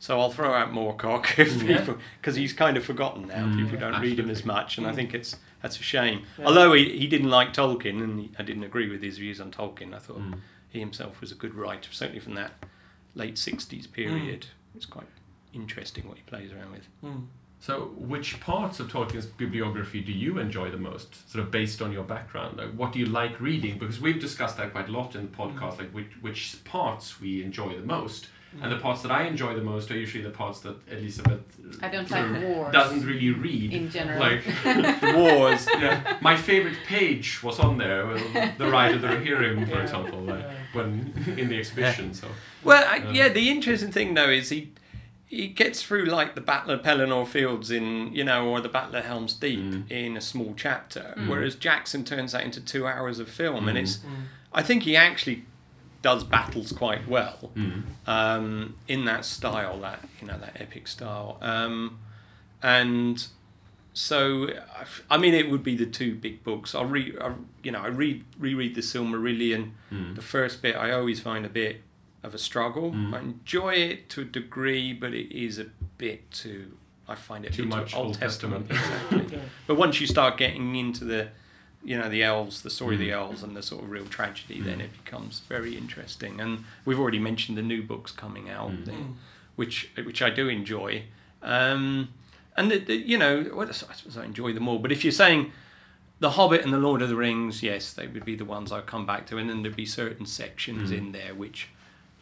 so 0.00 0.20
I'll 0.20 0.30
throw 0.30 0.52
out 0.54 0.72
Moorcock 0.72 1.38
if 1.38 1.62
Yeah. 1.62 1.78
people 1.78 1.98
because 2.20 2.36
he's 2.36 2.52
kind 2.52 2.76
of 2.76 2.84
forgotten 2.84 3.26
now. 3.28 3.46
Mm, 3.46 3.56
people 3.56 3.78
don't 3.78 4.00
read 4.00 4.18
him 4.18 4.30
as 4.30 4.44
much, 4.44 4.78
and 4.78 4.86
I 4.86 4.92
Mm. 4.92 4.94
think 4.94 5.14
it's 5.14 5.36
that's 5.62 5.78
a 5.78 5.82
shame. 5.82 6.22
Yeah. 6.38 6.46
Although 6.46 6.72
he, 6.72 6.98
he 6.98 7.06
didn't 7.06 7.30
like 7.30 7.52
Tolkien, 7.52 8.02
and 8.02 8.20
he, 8.20 8.30
I 8.38 8.42
didn't 8.42 8.64
agree 8.64 8.88
with 8.90 9.02
his 9.02 9.18
views 9.18 9.40
on 9.40 9.50
Tolkien. 9.50 9.94
I 9.94 9.98
thought 9.98 10.18
Mm. 10.20 10.40
he 10.68 10.80
himself 10.80 11.20
was 11.20 11.32
a 11.32 11.34
good 11.34 11.54
writer, 11.54 11.90
certainly 11.92 12.20
from 12.20 12.34
that 12.34 12.52
late 13.14 13.34
'60s 13.34 13.90
period. 13.90 14.46
It's 14.76 14.86
quite 14.86 15.06
interesting 15.52 16.06
what 16.06 16.16
he 16.18 16.22
plays 16.24 16.52
around 16.52 16.72
with. 16.72 16.86
Mm. 17.04 17.26
So, 17.60 17.90
which 17.96 18.38
parts 18.38 18.78
of 18.78 18.86
Tolkien's 18.88 19.26
bibliography 19.26 20.00
do 20.00 20.12
you 20.12 20.38
enjoy 20.38 20.70
the 20.70 20.76
most, 20.76 21.28
sort 21.28 21.44
of 21.44 21.50
based 21.50 21.82
on 21.82 21.90
your 21.90 22.04
background? 22.04 22.56
Like, 22.58 22.70
what 22.74 22.92
do 22.92 23.00
you 23.00 23.06
like 23.06 23.40
reading? 23.40 23.78
Because 23.78 24.00
we've 24.00 24.20
discussed 24.20 24.56
that 24.58 24.70
quite 24.70 24.88
a 24.88 24.92
lot 24.92 25.16
in 25.16 25.22
the 25.22 25.36
podcast, 25.36 25.78
like 25.78 25.90
which, 25.90 26.12
which 26.20 26.56
parts 26.64 27.20
we 27.20 27.42
enjoy 27.42 27.70
the 27.74 27.84
most. 27.84 28.28
And 28.62 28.72
the 28.72 28.76
parts 28.78 29.02
that 29.02 29.12
I 29.12 29.24
enjoy 29.24 29.54
the 29.54 29.60
most 29.62 29.90
are 29.90 29.96
usually 29.96 30.24
the 30.24 30.30
parts 30.30 30.60
that 30.60 30.76
Elizabeth 30.90 31.40
uh, 31.82 31.86
I 31.86 31.88
don't 31.90 32.10
like 32.10 32.42
wars 32.42 32.72
doesn't 32.72 33.04
really 33.04 33.30
read. 33.30 33.72
in 33.72 33.90
general. 33.90 34.18
Like, 34.18 34.42
wars. 35.14 35.68
yeah, 35.78 36.16
my 36.20 36.36
favorite 36.36 36.78
page 36.86 37.42
was 37.42 37.58
on 37.60 37.78
there, 37.78 38.06
well, 38.06 38.52
the 38.56 38.66
ride 38.70 38.94
of 38.94 39.02
the 39.02 39.08
Rohirrim, 39.16 39.68
for 39.68 39.76
Yeah. 39.76 39.82
example, 39.82 40.20
like, 40.20 40.40
Yeah. 40.40 40.52
when 40.72 41.12
in 41.38 41.48
the 41.48 41.58
exhibition. 41.58 42.14
So, 42.14 42.28
Well, 42.64 42.84
I, 42.88 42.98
Um, 42.98 43.14
yeah. 43.14 43.28
The 43.28 43.48
interesting 43.50 43.92
thing 43.92 44.14
though 44.14 44.30
is 44.30 44.48
he 44.50 44.72
he 45.26 45.46
gets 45.48 45.82
through 45.82 46.06
like 46.06 46.34
the 46.34 46.40
Battle 46.40 46.70
of 46.70 46.80
Pelennor 46.82 47.26
Fields 47.26 47.70
in 47.70 48.14
you 48.14 48.24
know 48.24 48.48
or 48.48 48.62
the 48.62 48.68
Battle 48.70 48.96
of 48.96 49.04
Helm's 49.04 49.34
Deep 49.34 49.60
Mm. 49.60 49.90
in 49.90 50.16
a 50.16 50.22
small 50.22 50.54
chapter, 50.56 51.14
Mm. 51.18 51.28
whereas 51.28 51.54
Jackson 51.54 52.02
turns 52.02 52.32
that 52.32 52.44
into 52.44 52.60
two 52.62 52.86
hours 52.86 53.18
of 53.18 53.28
film, 53.28 53.68
and 53.68 53.76
Mm. 53.76 53.82
it's 53.82 53.98
Mm. 53.98 54.24
I 54.54 54.62
think 54.62 54.84
he 54.84 54.96
actually 54.96 55.44
does 56.02 56.22
battles 56.24 56.72
quite 56.72 57.08
well 57.08 57.50
mm. 57.56 57.82
um, 58.06 58.74
in 58.86 59.04
that 59.04 59.24
style, 59.24 59.80
that 59.80 60.00
you 60.20 60.26
know 60.26 60.38
that 60.38 60.60
epic 60.60 60.86
style, 60.88 61.38
um, 61.40 61.98
and 62.62 63.26
so 63.92 64.48
I- 64.48 65.14
I 65.14 65.18
mean 65.18 65.34
it 65.34 65.50
would 65.50 65.62
be 65.62 65.76
the 65.76 65.86
two 65.86 66.14
big 66.14 66.44
books. 66.44 66.74
I'll 66.74 66.84
read, 66.84 67.16
I, 67.20 67.32
you 67.62 67.72
know, 67.72 67.80
I 67.80 67.88
read 67.88 68.24
reread 68.38 68.74
the 68.74 68.80
Silmarillion. 68.80 69.72
Mm. 69.92 70.14
The 70.14 70.22
first 70.22 70.62
bit 70.62 70.76
I 70.76 70.92
always 70.92 71.20
find 71.20 71.44
a 71.44 71.48
bit 71.48 71.82
of 72.22 72.34
a 72.34 72.38
struggle. 72.38 72.92
Mm. 72.92 73.14
I 73.14 73.18
enjoy 73.20 73.74
it 73.74 74.08
to 74.10 74.22
a 74.22 74.24
degree, 74.24 74.92
but 74.92 75.14
it 75.14 75.36
is 75.36 75.58
a 75.58 75.66
bit 75.98 76.30
too. 76.30 76.76
I 77.08 77.14
find 77.14 77.44
it 77.44 77.54
Too 77.54 77.62
bit 77.62 77.70
much 77.70 77.94
Old 77.96 78.14
Testament. 78.14 78.70
exactly. 78.70 79.26
Yeah. 79.32 79.38
But 79.66 79.76
once 79.76 80.00
you 80.00 80.06
start 80.06 80.36
getting 80.36 80.76
into 80.76 81.04
the, 81.04 81.28
you 81.88 81.96
know, 81.98 82.08
the 82.08 82.22
elves, 82.22 82.62
the 82.62 82.70
story 82.70 82.94
of 82.96 83.00
the 83.00 83.08
Mm. 83.08 83.20
elves, 83.20 83.42
and 83.42 83.56
the 83.56 83.62
sort 83.62 83.82
of 83.82 83.90
real 83.90 84.06
tragedy, 84.06 84.60
then 84.60 84.78
Mm. 84.78 84.84
it 84.84 85.04
becomes 85.04 85.40
very 85.48 85.76
interesting. 85.76 86.40
And 86.40 86.64
we've 86.84 87.00
already 87.00 87.18
mentioned 87.18 87.56
the 87.56 87.62
new 87.62 87.82
books 87.82 88.12
coming 88.12 88.50
out, 88.50 88.70
Mm. 88.72 88.84
the- 88.84 88.92
Mm. 88.92 89.14
which 89.56 89.88
which 90.08 90.20
I 90.20 90.30
do 90.30 90.48
enjoy. 90.48 91.04
Um, 91.42 92.08
and 92.56 92.70
the, 92.70 92.78
the, 92.78 92.96
you 92.96 93.16
know, 93.16 93.50
well, 93.54 93.68
I 93.68 93.72
suppose 93.72 94.16
I 94.18 94.24
enjoy 94.24 94.52
them 94.52 94.68
all. 94.68 94.78
But 94.78 94.92
if 94.92 95.02
you're 95.04 95.12
saying 95.24 95.52
the 96.20 96.30
Hobbit 96.32 96.62
and 96.64 96.72
the 96.72 96.78
Lord 96.88 97.00
of 97.00 97.08
the 97.08 97.16
Rings, 97.16 97.62
yes, 97.62 97.92
they 97.92 98.06
would 98.06 98.24
be 98.24 98.36
the 98.36 98.44
ones 98.44 98.70
I'd 98.72 98.86
come 98.86 99.06
back 99.06 99.26
to, 99.28 99.38
and 99.38 99.48
then 99.48 99.62
there'd 99.62 99.76
be 99.76 99.86
certain 99.86 100.26
sections 100.26 100.90
Mm. 100.90 100.98
in 100.98 101.12
there 101.12 101.34
which 101.34 101.68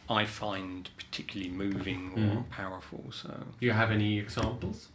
I 0.09 0.23
find 0.25 0.89
particularly 0.97 1.51
moving 1.51 2.11
or 2.15 2.43
Mm. 2.43 2.49
powerful. 2.49 3.03
So. 3.11 3.29
Do 3.59 3.65
you 3.65 3.73
have 3.73 3.91
any 3.91 4.17
examples? 4.19 4.87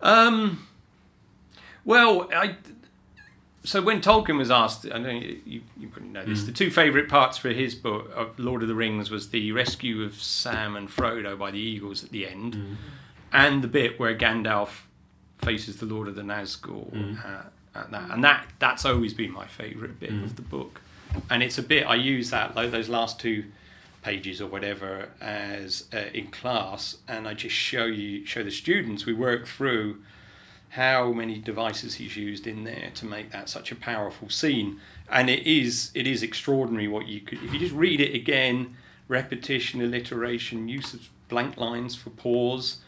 Um, 0.00 0.68
well, 1.84 2.28
I. 2.32 2.56
So 3.66 3.82
when 3.82 4.00
Tolkien 4.00 4.38
was 4.38 4.50
asked, 4.50 4.86
I 4.92 4.98
know 4.98 5.10
you, 5.10 5.40
you, 5.76 5.88
probably 5.88 6.10
know 6.10 6.24
this. 6.24 6.42
Mm. 6.42 6.46
The 6.46 6.52
two 6.52 6.70
favourite 6.70 7.08
parts 7.08 7.36
for 7.36 7.48
his 7.50 7.74
book 7.74 8.10
of 8.14 8.38
Lord 8.38 8.62
of 8.62 8.68
the 8.68 8.76
Rings 8.76 9.10
was 9.10 9.30
the 9.30 9.50
rescue 9.50 10.04
of 10.04 10.14
Sam 10.22 10.76
and 10.76 10.88
Frodo 10.88 11.36
by 11.36 11.50
the 11.50 11.58
eagles 11.58 12.04
at 12.04 12.10
the 12.10 12.28
end, 12.28 12.54
Mm. 12.54 12.76
and 13.32 13.62
the 13.64 13.68
bit 13.68 13.98
where 13.98 14.14
Gandalf 14.16 14.82
faces 15.38 15.78
the 15.78 15.86
Lord 15.86 16.06
of 16.06 16.14
the 16.14 16.22
Nazgul 16.22 16.92
Mm. 16.92 17.18
at, 17.24 17.52
at 17.74 17.90
that, 17.90 18.10
and 18.12 18.22
that 18.22 18.46
that's 18.60 18.84
always 18.84 19.12
been 19.14 19.32
my 19.32 19.46
favourite 19.46 19.98
bit 19.98 20.10
Mm. 20.12 20.22
of 20.22 20.36
the 20.36 20.42
book, 20.42 20.80
and 21.28 21.42
it's 21.42 21.58
a 21.58 21.62
bit 21.62 21.86
I 21.88 21.96
use 21.96 22.30
that 22.30 22.54
like 22.54 22.70
those 22.70 22.88
last 22.88 23.18
two 23.18 23.44
pages 24.02 24.40
or 24.40 24.46
whatever 24.46 25.08
as 25.20 25.88
uh, 25.92 26.04
in 26.14 26.28
class, 26.28 26.98
and 27.08 27.26
I 27.26 27.34
just 27.34 27.56
show 27.56 27.86
you 27.86 28.24
show 28.24 28.44
the 28.44 28.52
students 28.52 29.04
we 29.06 29.12
work 29.12 29.46
through 29.48 29.96
how 30.70 31.12
many 31.12 31.38
devices 31.38 31.94
he's 31.94 32.16
used 32.16 32.46
in 32.46 32.64
there 32.64 32.90
to 32.94 33.06
make 33.06 33.30
that 33.32 33.48
such 33.48 33.72
a 33.72 33.76
powerful 33.76 34.28
scene. 34.28 34.80
And 35.10 35.30
it 35.30 35.46
is 35.46 35.90
it 35.94 36.06
is 36.06 36.22
extraordinary 36.22 36.88
what 36.88 37.06
you 37.06 37.20
could 37.20 37.42
if 37.42 37.52
you 37.52 37.58
just 37.58 37.74
read 37.74 38.00
it 38.00 38.14
again, 38.14 38.76
repetition, 39.08 39.80
alliteration, 39.80 40.68
use 40.68 40.94
of 40.94 41.08
blank 41.28 41.56
lines 41.56 41.94
for 41.94 42.10
pause. 42.10 42.78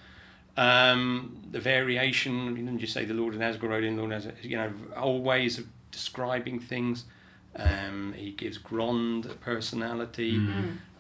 Um, 0.57 1.41
the 1.53 1.61
variation, 1.61 2.53
didn't 2.55 2.81
you 2.81 2.89
say 2.89 3.05
the 3.05 3.15
Lord 3.15 3.35
of 3.35 3.41
Asgard 3.41 3.85
in 3.85 3.97
Lord 3.97 4.13
Asgard, 4.13 4.37
you 4.43 4.57
know, 4.57 4.73
whole 4.97 5.23
ways 5.23 5.57
of 5.57 5.67
describing 5.93 6.59
things. 6.59 7.05
Um, 7.55 8.13
he 8.17 8.33
gives 8.33 8.59
Grond 8.59 9.27
a 9.27 9.35
personality. 9.35 10.37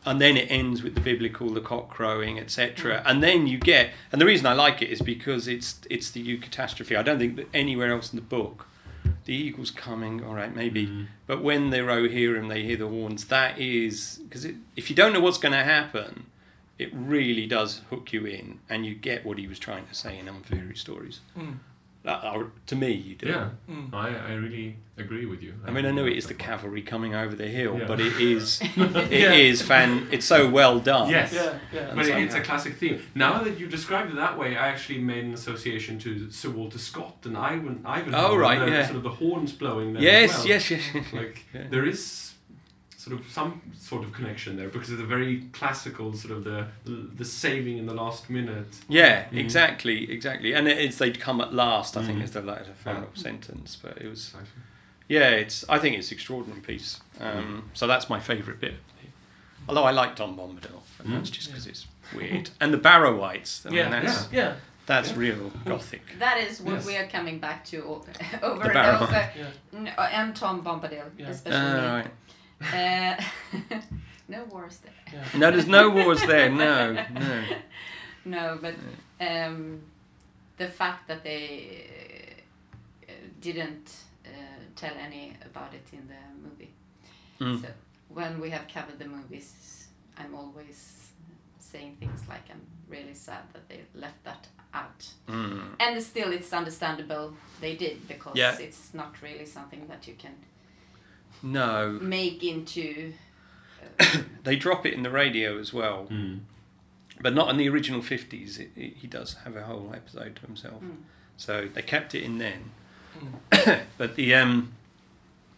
And 0.06 0.20
then 0.20 0.36
it 0.36 0.50
ends 0.50 0.82
with 0.82 0.94
the 0.94 1.00
biblical, 1.00 1.50
the 1.50 1.60
cock 1.60 1.90
crowing, 1.90 2.38
etc. 2.38 3.02
And 3.04 3.22
then 3.22 3.46
you 3.46 3.58
get, 3.58 3.90
and 4.10 4.20
the 4.20 4.26
reason 4.26 4.46
I 4.46 4.54
like 4.54 4.80
it 4.80 4.90
is 4.90 5.02
because 5.02 5.48
it's 5.48 5.80
it's 5.90 6.10
the 6.10 6.24
eucatastrophe. 6.24 6.96
I 6.96 7.02
don't 7.02 7.18
think 7.18 7.36
that 7.36 7.48
anywhere 7.52 7.92
else 7.92 8.12
in 8.12 8.16
the 8.16 8.24
book, 8.24 8.66
the 9.24 9.34
eagle's 9.34 9.70
coming, 9.70 10.24
all 10.24 10.34
right, 10.34 10.54
maybe. 10.54 11.06
But 11.26 11.42
when 11.42 11.70
they 11.70 11.82
row 11.82 12.08
here 12.08 12.36
and 12.36 12.50
they 12.50 12.62
hear 12.62 12.76
the 12.76 12.88
horns, 12.88 13.26
that 13.26 13.58
is, 13.58 14.20
because 14.24 14.46
if 14.76 14.88
you 14.88 14.96
don't 14.96 15.12
know 15.12 15.20
what's 15.20 15.38
going 15.38 15.52
to 15.52 15.64
happen, 15.64 16.26
it 16.78 16.90
really 16.94 17.46
does 17.46 17.82
hook 17.90 18.12
you 18.12 18.24
in, 18.24 18.60
and 18.70 18.86
you 18.86 18.94
get 18.94 19.26
what 19.26 19.36
he 19.36 19.46
was 19.46 19.58
trying 19.58 19.86
to 19.86 19.94
say 19.94 20.18
in 20.18 20.28
On 20.28 20.42
Fairy 20.42 20.76
Stories. 20.76 21.20
Mm. 21.36 21.58
That, 22.08 22.24
or 22.34 22.50
to 22.66 22.74
me, 22.76 22.92
you 22.92 23.14
do. 23.16 23.26
Yeah, 23.28 23.50
Mm. 23.70 23.92
I, 23.92 24.08
I 24.30 24.32
really 24.34 24.76
agree 24.96 25.26
with 25.26 25.42
you. 25.42 25.52
I 25.66 25.70
mean, 25.70 25.84
I 25.84 25.90
know 25.90 26.06
it 26.06 26.16
is 26.16 26.26
the 26.26 26.34
cavalry 26.34 26.80
coming 26.82 27.14
over 27.14 27.34
the 27.36 27.46
hill, 27.46 27.78
Yeah. 27.78 27.86
but 27.86 28.00
it 28.00 28.14
is, 28.18 28.60
it 28.76 29.12
Yeah. 29.12 29.32
is 29.32 29.60
fan. 29.60 30.08
It's 30.10 30.24
so 30.24 30.48
well 30.48 30.80
done. 30.80 31.10
Yes. 31.10 31.32
Yeah, 31.34 31.58
yeah. 31.72 31.92
But 31.94 32.06
And 32.08 32.24
it's 32.24 32.34
a 32.34 32.40
classic 32.40 32.74
theme. 32.76 33.02
Now 33.14 33.42
that 33.42 33.58
you 33.60 33.66
described 33.68 34.10
it 34.10 34.16
that 34.16 34.38
way, 34.38 34.56
I 34.56 34.68
actually 34.68 35.00
made 35.00 35.24
an 35.24 35.34
association 35.34 35.98
to 36.00 36.30
Sir 36.30 36.48
Walter 36.50 36.78
Scott 36.78 37.16
and 37.24 37.36
Ivan. 37.36 37.82
Ivanhoe. 37.84 38.28
Oh, 38.30 38.36
right, 38.36 38.58
and 38.58 38.72
the, 38.72 38.76
yeah. 38.76 38.86
Sort 38.86 38.96
of 38.96 39.02
the 39.02 39.10
horns 39.10 39.52
blowing. 39.52 39.92
There 39.92 40.02
Yes, 40.02 40.30
as 40.32 40.38
well. 40.38 40.48
yes, 40.48 40.70
yes, 40.70 40.82
yes. 40.94 41.12
Like 41.12 41.44
Yeah. 41.54 41.64
there 41.68 41.84
is 41.86 42.27
sort 43.08 43.20
of 43.20 43.26
some 43.30 43.62
sort 43.78 44.04
of 44.04 44.12
connection 44.12 44.56
there 44.56 44.68
because 44.68 44.90
of 44.90 44.98
the 44.98 45.04
very 45.04 45.44
classical 45.52 46.12
sort 46.14 46.32
of 46.36 46.44
the 46.44 46.66
the 46.84 47.24
saving 47.24 47.78
in 47.78 47.86
the 47.86 47.94
last 47.94 48.28
minute. 48.30 48.66
Yeah, 48.88 49.24
Mhm. 49.24 49.38
exactly, 49.38 50.10
exactly. 50.10 50.52
And 50.54 50.68
it's 50.68 50.98
they'd 50.98 51.18
come 51.20 51.40
at 51.40 51.52
last. 51.54 51.96
I 51.96 52.04
think 52.04 52.18
Mhm. 52.18 52.24
is 52.24 52.30
the 52.32 52.42
like, 52.42 52.66
the 52.66 52.74
final 52.74 53.08
Yeah. 53.14 53.22
sentence. 53.22 53.76
But 53.80 53.98
it 53.98 54.08
was, 54.08 54.34
yeah, 55.08 55.30
it's. 55.30 55.64
I 55.68 55.78
think 55.78 55.96
it's 55.98 56.12
extraordinary 56.12 56.60
piece. 56.60 57.00
Um, 57.20 57.70
so 57.74 57.86
that's 57.86 58.08
my 58.10 58.20
favourite 58.20 58.60
bit. 58.60 58.74
Although 59.68 59.84
I 59.84 59.90
like 59.90 60.16
Tom 60.16 60.36
Bombadil, 60.36 60.80
and 61.00 61.12
that's 61.14 61.30
Mm. 61.30 61.32
just 61.34 61.48
because 61.48 61.66
it's 61.66 61.86
weird. 62.14 62.50
And 62.60 62.72
the 62.72 62.78
Barrow-wights. 62.78 63.66
I 63.66 63.68
mean, 63.68 63.78
yeah, 63.78 63.90
that's 64.00 64.32
yeah, 64.32 64.54
that's 64.86 65.10
Yeah. 65.10 65.18
real 65.18 65.50
gothic. 65.66 66.02
That 66.18 66.38
is 66.38 66.60
what 66.62 66.74
Yes. 66.76 66.86
we 66.86 66.96
are 66.96 67.06
coming 67.06 67.38
back 67.38 67.64
to 67.66 67.76
over 68.42 68.64
The 68.64 68.78
and 68.78 69.02
over. 69.02 69.30
yeah. 69.36 69.50
N- 69.74 69.92
uh, 69.98 70.08
And 70.10 70.34
Tom 70.34 70.62
Bombadil, 70.64 71.04
Yeah. 71.18 71.28
especially. 71.28 71.60
Uh, 71.60 71.96
right. 71.96 72.10
Uh, 72.60 73.14
no 74.28 74.44
wars 74.44 74.78
there. 74.78 74.92
yeah. 75.12 75.38
No, 75.38 75.50
there's 75.50 75.66
no 75.66 75.90
wars 75.90 76.20
there. 76.22 76.50
No, 76.50 76.92
no. 76.92 77.44
No, 78.24 78.58
but 78.60 78.74
um, 79.20 79.80
the 80.58 80.68
fact 80.68 81.08
that 81.08 81.24
they 81.24 82.34
uh, 83.08 83.12
didn't 83.40 83.94
uh, 84.26 84.30
tell 84.76 84.92
any 85.00 85.32
about 85.46 85.72
it 85.72 85.86
in 85.92 86.06
the 86.08 86.48
movie. 86.48 86.72
Mm. 87.40 87.62
So 87.62 87.68
when 88.08 88.38
we 88.38 88.50
have 88.50 88.66
covered 88.68 88.98
the 88.98 89.06
movies, 89.06 89.86
I'm 90.18 90.34
always 90.34 91.08
saying 91.58 91.96
things 92.00 92.20
like 92.28 92.42
I'm 92.50 92.60
really 92.88 93.14
sad 93.14 93.44
that 93.54 93.66
they 93.68 93.80
left 93.94 94.22
that 94.24 94.46
out. 94.74 95.06
Mm. 95.28 95.62
And 95.80 96.02
still, 96.02 96.32
it's 96.32 96.52
understandable 96.52 97.32
they 97.62 97.76
did 97.76 98.06
because 98.08 98.36
Yeah. 98.36 98.58
it's 98.58 98.92
not 98.92 99.14
really 99.22 99.46
something 99.46 99.86
that 99.88 100.06
you 100.06 100.14
can 100.18 100.34
No, 101.42 101.98
make 102.00 102.42
into. 102.44 103.12
they 104.44 104.56
drop 104.56 104.86
it 104.86 104.94
in 104.94 105.02
the 105.02 105.10
radio 105.10 105.58
as 105.58 105.72
well. 105.72 106.06
Mm. 106.10 106.40
but 107.20 107.34
not 107.34 107.48
in 107.50 107.56
the 107.56 107.68
original 107.68 108.00
50s 108.00 108.60
it, 108.60 108.70
it, 108.76 108.96
he 108.98 109.06
does 109.08 109.34
have 109.44 109.56
a 109.56 109.62
whole 109.64 109.90
episode 109.92 110.36
to 110.36 110.42
himself 110.42 110.80
Mm. 110.82 110.98
so 111.36 111.68
they 111.72 111.82
kept 111.82 112.14
it 112.14 112.22
in 112.22 112.38
then 112.38 112.70
Mm. 113.50 113.80
but 113.98 114.14
the 114.14 114.34
um 114.36 114.72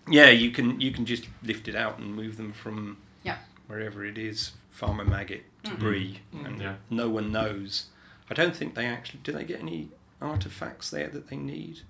yeah 0.08 0.30
you 0.30 0.50
can 0.50 0.80
you 0.80 0.90
can 0.92 1.04
just 1.04 1.26
lift 1.42 1.68
it 1.68 1.74
out 1.76 1.98
and 1.98 2.14
move 2.16 2.36
them 2.38 2.52
from 2.54 2.96
Yeah. 3.22 3.38
wherever 3.66 4.04
it 4.06 4.16
is 4.16 4.52
farmer 4.70 5.04
maggot 5.04 5.42
to 5.64 5.72
Mm. 5.72 5.78
Bree 5.78 6.20
Mm. 6.34 6.46
and 6.46 6.60
Yeah. 6.62 6.76
no 6.88 7.10
one 7.10 7.30
knows 7.30 7.86
i 8.30 8.34
don't 8.34 8.56
think 8.56 8.74
they 8.74 8.86
actually 8.86 9.20
do 9.22 9.32
they 9.32 9.44
get 9.44 9.60
any 9.60 9.88
artifacts 10.22 10.88
there 10.90 11.08
that 11.08 11.28
they 11.28 11.36
need 11.36 11.80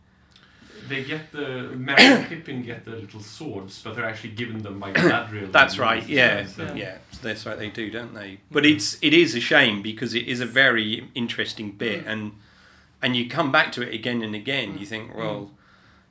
They 0.88 1.04
get 1.04 1.30
the 1.32 1.70
Merry 1.76 2.02
and 2.04 2.26
Pippin 2.28 2.62
get 2.62 2.84
the 2.84 2.92
little 2.92 3.20
swords, 3.20 3.80
but 3.82 3.94
they're 3.96 4.04
actually 4.04 4.30
given 4.30 4.62
them 4.62 4.78
by 4.80 4.92
Galadriel. 4.94 5.52
that's 5.52 5.78
right 5.78 6.06
yeah 6.08 6.46
So- 6.46 6.64
yeah, 6.64 6.74
Yeah. 6.74 6.96
So 7.12 7.18
that's 7.22 7.44
right 7.46 7.58
they 7.58 7.70
do 7.70 7.90
don't 7.90 8.14
they 8.14 8.38
but 8.50 8.64
it's 8.66 8.98
it 9.02 9.12
is 9.14 9.34
a 9.34 9.40
shame 9.40 9.82
because 9.82 10.14
it 10.14 10.26
is 10.26 10.40
a 10.40 10.46
very 10.46 11.08
interesting 11.14 11.72
bit 11.72 12.04
Mm. 12.04 12.08
and 12.12 12.32
and 13.02 13.16
you 13.16 13.28
come 13.28 13.50
back 13.50 13.72
to 13.72 13.82
it 13.82 13.94
again 13.94 14.22
and 14.22 14.34
again 14.34 14.78
you 14.78 14.86
think 14.86 15.14
well 15.16 15.50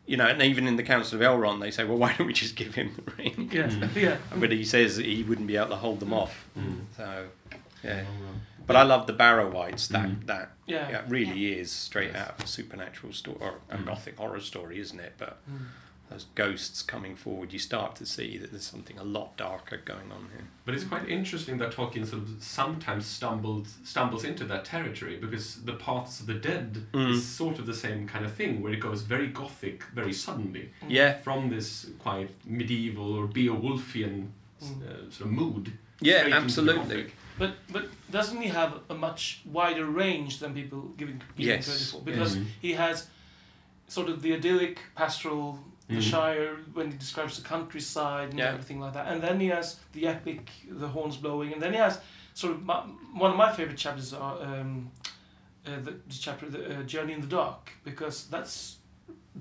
you 0.05 0.17
know 0.17 0.27
and 0.27 0.41
even 0.41 0.67
in 0.67 0.75
the 0.75 0.83
council 0.83 1.21
of 1.21 1.25
elrond 1.27 1.59
they 1.61 1.71
say 1.71 1.83
well 1.83 1.97
why 2.03 2.13
don't 2.15 2.27
we 2.27 2.33
just 2.33 2.55
give 2.55 2.75
him 2.75 2.91
the 2.97 3.11
ring 3.17 3.49
Yeah, 3.51 3.67
Mm. 3.67 3.95
yeah. 4.07 4.17
but 4.35 4.51
he 4.51 4.63
says 4.63 4.97
he 4.97 5.23
wouldn't 5.23 5.47
be 5.47 5.55
able 5.57 5.69
to 5.69 5.75
hold 5.75 5.99
them 5.99 6.13
off 6.13 6.47
Mm. 6.57 6.81
so 6.97 7.25
yeah 7.83 8.03
Oh. 8.07 8.35
But 8.69 8.75
i 8.75 8.83
love 8.83 9.07
the 9.07 9.13
barrow 9.13 9.49
wights 9.49 9.87
that 9.87 10.07
Mm. 10.07 10.25
that 10.27 10.51
Yeah. 10.67 10.89
yeah, 10.91 10.99
it 10.99 11.05
really 11.09 11.53
is 11.59 11.71
straight 11.71 12.15
out 12.15 12.33
of 12.37 12.45
a 12.45 12.47
supernatural 12.47 13.13
story 13.13 13.37
or 13.41 13.53
a 13.71 13.77
Mm. 13.77 13.85
gothic 13.85 14.15
horror 14.17 14.39
story 14.41 14.79
isn't 14.79 14.99
it 14.99 15.13
but 15.17 15.33
Mm. 15.51 15.65
those 16.11 16.25
ghosts 16.35 16.83
coming 16.83 17.15
forward 17.15 17.51
you 17.51 17.57
start 17.71 17.95
to 17.95 18.05
see 18.05 18.37
that 18.37 18.51
there's 18.51 18.69
something 18.75 18.97
a 18.99 19.03
lot 19.03 19.35
darker 19.37 19.77
going 19.93 20.11
on 20.17 20.23
here 20.35 20.45
But 20.65 20.75
it's 20.75 20.83
quite 20.83 21.09
interesting 21.09 21.57
that 21.61 21.71
Tolkien 21.77 22.05
sort 22.05 22.21
of 22.21 22.29
sometimes 22.43 23.07
stumbled 23.07 23.65
stumbles 23.83 24.23
into 24.23 24.45
that 24.45 24.63
territory 24.65 25.15
because 25.25 25.45
the 25.69 25.73
Paths 25.73 26.19
of 26.21 26.27
the 26.27 26.35
Dead 26.49 26.85
Mm. 26.93 27.11
is 27.13 27.25
sort 27.25 27.57
of 27.57 27.65
the 27.65 27.73
same 27.85 28.07
kind 28.07 28.23
of 28.23 28.31
thing 28.39 28.61
where 28.61 28.71
it 28.77 28.79
goes 28.89 29.01
very 29.01 29.27
gothic 29.41 29.77
very 29.99 30.13
suddenly 30.13 30.65
yeah 30.87 31.11
from 31.27 31.49
this 31.55 31.87
quite 32.05 32.29
medieval 32.45 33.09
or 33.19 33.25
Beowulfian 33.27 34.15
uh, 34.61 35.09
sort 35.09 35.21
of 35.21 35.31
mood. 35.41 35.65
yeah 36.01 36.19
straight 36.19 36.25
into 36.33 36.37
absolutely 36.45 36.95
Gothic. 37.03 37.15
But 37.39 37.51
but 37.71 37.85
doesn't 38.11 38.41
he 38.41 38.49
have 38.49 38.73
a 38.89 38.93
much 38.93 39.41
wider 39.45 39.85
range 39.85 40.39
than 40.39 40.53
people 40.53 40.81
giving, 40.97 41.15
him 41.15 41.23
Yes. 41.37 41.65
credit 41.65 41.87
for? 41.91 42.01
Because 42.01 42.35
Mhm. 42.35 42.45
he 42.61 42.73
has 42.73 43.07
sort 43.87 44.09
of 44.09 44.21
the 44.21 44.33
idyllic 44.33 44.79
pastoral, 44.95 45.57
the 45.87 45.95
Mhm. 45.95 46.01
Shire 46.11 46.55
when 46.73 46.91
he 46.91 46.97
describes 46.97 47.41
the 47.41 47.47
countryside 47.47 48.29
and 48.31 48.39
Yeah. 48.39 48.49
everything 48.53 48.79
like 48.79 48.93
that, 48.93 49.07
and 49.07 49.23
then 49.23 49.39
he 49.39 49.47
has 49.47 49.77
the 49.93 50.05
epic, 50.05 50.51
the 50.69 50.89
horns 50.89 51.17
blowing, 51.17 51.53
and 51.53 51.61
then 51.61 51.73
he 51.73 51.79
has 51.79 51.99
sort 52.33 52.53
of 52.53 52.63
my, 52.63 52.81
one 53.23 53.31
of 53.31 53.37
my 53.37 53.51
favorite 53.51 53.77
chapters 53.77 54.13
are 54.13 54.35
um, 54.43 54.91
uh, 55.65 55.71
the, 55.85 55.91
the 55.91 56.17
chapter 56.25 56.49
the 56.49 56.79
uh, 56.79 56.83
Journey 56.83 57.13
in 57.13 57.21
the 57.21 57.27
Dark 57.27 57.71
because 57.83 58.27
that's 58.29 58.77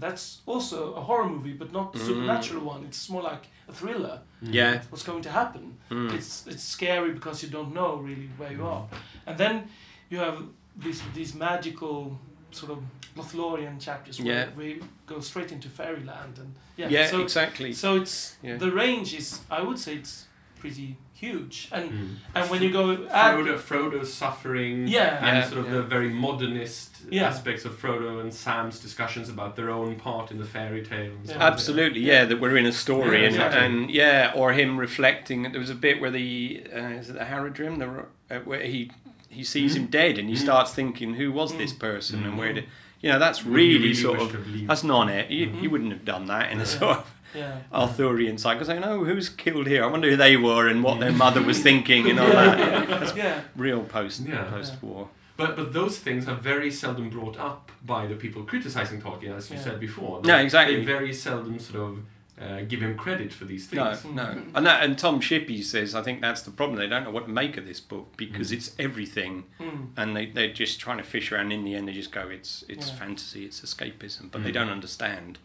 that's 0.00 0.40
also 0.46 0.94
a 0.94 1.00
horror 1.00 1.28
movie, 1.28 1.52
but 1.52 1.72
not 1.72 1.94
a 1.94 1.98
Mm. 1.98 2.06
supernatural 2.06 2.64
one. 2.64 2.84
It's 2.84 3.08
more 3.10 3.22
like 3.32 3.44
a 3.68 3.72
thriller. 3.72 4.20
yeah 4.42 4.82
What's 4.90 5.04
going 5.04 5.22
to 5.22 5.30
happen? 5.30 5.76
Mm. 5.90 6.12
It's 6.12 6.46
it's 6.46 6.62
scary 6.62 7.12
because 7.12 7.42
you 7.42 7.50
don't 7.52 7.72
know 7.74 7.96
really 8.08 8.28
where 8.38 8.52
you 8.52 8.64
are, 8.66 8.84
and 9.26 9.36
then 9.38 9.68
you 10.10 10.18
have 10.20 10.38
these 10.84 11.02
these 11.14 11.34
magical 11.38 12.18
sort 12.50 12.72
of 12.72 12.78
Lothlorien 13.16 13.78
chapters 13.80 14.20
where 14.20 14.32
Yeah. 14.34 14.56
we 14.56 14.80
go 15.06 15.20
straight 15.20 15.52
into 15.52 15.68
fairyland 15.68 16.38
and 16.38 16.54
yeah. 16.76 16.88
yeah, 16.90 17.10
so 17.10 17.20
exactly 17.20 17.72
so 17.72 17.96
it's 17.96 18.36
Yeah. 18.42 18.58
the 18.58 18.70
range 18.70 19.12
is 19.18 19.40
I 19.50 19.60
would 19.62 19.78
say 19.78 19.94
it's 19.96 20.27
pretty 20.58 20.96
huge, 21.14 21.68
and 21.72 21.90
Mm. 21.90 22.08
and 22.34 22.50
when 22.50 22.62
you 22.62 22.70
go 22.70 23.06
add, 23.10 23.36
Frodo, 23.36 23.56
Frodo's 23.58 24.12
suffering, 24.12 24.86
Yeah. 24.86 25.18
and 25.26 25.36
Yeah, 25.38 25.44
sort 25.48 25.60
of 25.60 25.66
yeah. 25.66 25.72
the 25.78 25.82
very 25.82 26.10
modernist 26.10 26.96
Yeah. 27.10 27.26
aspects 27.28 27.64
of 27.64 27.72
Frodo 27.80 28.20
and 28.20 28.32
Sam's 28.32 28.78
discussions 28.78 29.28
about 29.28 29.56
their 29.56 29.70
own 29.70 29.96
part 29.96 30.30
in 30.30 30.38
the 30.38 30.44
fairy 30.44 30.82
tale. 30.84 31.12
Yeah. 31.24 31.36
Absolutely, 31.40 32.00
yeah, 32.02 32.24
that 32.24 32.40
we're 32.40 32.56
in 32.56 32.66
a 32.66 32.72
story, 32.72 33.18
Yeah, 33.20 33.26
and, 33.26 33.34
exactly. 33.36 33.60
and 33.66 33.90
yeah, 33.90 34.32
or 34.34 34.52
him 34.52 34.76
reflecting. 34.78 35.42
There 35.50 35.60
was 35.60 35.70
a 35.70 35.74
bit 35.74 36.00
where 36.00 36.10
the 36.10 36.62
uh, 36.74 36.78
is 37.00 37.10
it 37.10 37.14
the 37.14 37.24
Haradrim, 37.24 37.78
the 37.78 38.36
uh, 38.36 38.40
where 38.40 38.62
he 38.62 38.90
he 39.30 39.44
sees 39.44 39.74
him 39.76 39.86
dead, 39.86 40.18
and 40.18 40.28
he 40.28 40.34
Mm. 40.34 40.38
starts 40.38 40.72
thinking, 40.72 41.14
who 41.14 41.30
was 41.30 41.56
this 41.56 41.72
Mm. 41.72 41.78
person, 41.80 42.24
and 42.24 42.34
Mm. 42.34 42.38
where 42.38 42.52
did 42.54 42.64
you 43.02 43.10
know? 43.10 43.18
That's 43.18 43.44
really, 43.44 43.78
really 43.78 43.94
sort 43.94 44.18
of 44.20 44.30
to 44.32 44.38
have 44.38 44.46
leave- 44.48 44.66
that's 44.68 44.82
not 44.84 45.08
it. 45.10 45.30
You, 45.30 45.52
you 45.60 45.68
wouldn't 45.70 45.92
have 45.92 46.04
done 46.04 46.26
that 46.26 46.50
in 46.50 46.60
a 46.60 46.66
sort 46.66 46.98
of 46.98 47.10
yeah. 47.34 47.60
Arthurian 47.72 48.38
side, 48.38 48.54
because 48.54 48.68
I 48.68 48.78
know 48.78 49.04
who's 49.04 49.28
killed 49.28 49.66
here. 49.66 49.84
I 49.84 49.86
wonder 49.86 50.10
who 50.10 50.16
they 50.16 50.36
were 50.36 50.68
and 50.68 50.82
what 50.82 51.00
their 51.00 51.12
mother 51.12 51.42
was 51.42 51.60
thinking 51.60 52.08
and 52.08 52.18
all 52.18 52.28
that. 52.30 52.58
yeah, 52.58 53.12
yeah, 53.16 53.40
Real 53.56 53.82
post 53.84 54.22
Yeah. 54.26 54.44
post 54.44 54.82
war. 54.82 55.08
But 55.36 55.54
but 55.56 55.72
those 55.72 55.98
things 55.98 56.28
are 56.28 56.34
very 56.34 56.70
seldom 56.70 57.10
brought 57.10 57.38
up 57.38 57.70
by 57.84 58.06
the 58.06 58.16
people 58.16 58.42
criticizing 58.42 59.00
Tolkien, 59.00 59.36
as 59.36 59.50
you 59.50 59.56
Yeah. 59.56 59.62
said 59.62 59.80
before. 59.80 60.20
Yeah, 60.24 60.40
exactly. 60.40 60.76
They 60.76 60.84
very 60.84 61.12
seldom 61.12 61.58
sort 61.58 61.80
of 61.80 61.98
uh, 62.40 62.60
give 62.62 62.80
him 62.80 62.96
credit 62.96 63.32
for 63.32 63.44
these 63.44 63.66
things. 63.66 64.04
no. 64.04 64.12
no, 64.12 64.42
And 64.54 64.66
that, 64.66 64.84
and 64.84 64.96
Tom 64.96 65.20
Shippey 65.20 65.62
says, 65.62 65.94
I 65.94 66.02
think 66.02 66.20
that's 66.20 66.42
the 66.42 66.52
problem. 66.52 66.78
They 66.78 66.86
don't 66.86 67.04
know 67.04 67.10
what 67.10 67.26
to 67.26 67.32
make 67.32 67.56
of 67.56 67.66
this 67.66 67.80
book 67.80 68.16
because 68.16 68.50
mm. 68.50 68.56
it's 68.56 68.74
everything, 68.78 69.44
mm. 69.60 69.88
and 69.96 70.16
they 70.16 70.26
they're 70.26 70.52
just 70.52 70.78
trying 70.78 70.98
to 70.98 71.04
fish 71.04 71.32
around. 71.32 71.52
In 71.52 71.64
the 71.64 71.74
end, 71.74 71.88
they 71.88 71.92
just 71.92 72.12
go, 72.12 72.28
it's 72.28 72.64
it's 72.68 72.88
Yeah. 72.88 72.94
fantasy, 72.94 73.44
it's 73.44 73.60
escapism, 73.60 74.30
but 74.30 74.44
they 74.44 74.50
mm. 74.50 74.54
don't 74.54 74.70
understand. 74.70 75.38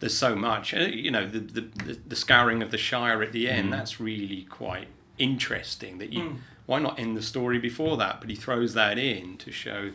There's 0.00 0.16
so 0.16 0.34
much. 0.36 0.74
Uh, 0.74 0.80
You 0.80 1.10
know, 1.10 1.26
the, 1.26 1.40
the 1.40 1.60
the 1.84 1.98
the 2.08 2.16
scouring 2.16 2.62
of 2.62 2.70
the 2.70 2.78
Shire 2.78 3.22
at 3.22 3.32
the 3.32 3.48
end. 3.48 3.72
That's 3.72 4.00
really 4.00 4.42
quite 4.42 4.88
interesting. 5.18 5.98
That 5.98 6.12
you 6.12 6.36
why 6.66 6.78
not 6.80 6.98
end 6.98 7.16
the 7.16 7.22
story 7.22 7.58
before 7.58 7.96
that? 7.98 8.20
But 8.20 8.30
he 8.30 8.36
throws 8.36 8.74
that 8.74 8.98
in 8.98 9.36
to 9.38 9.52
show, 9.52 9.92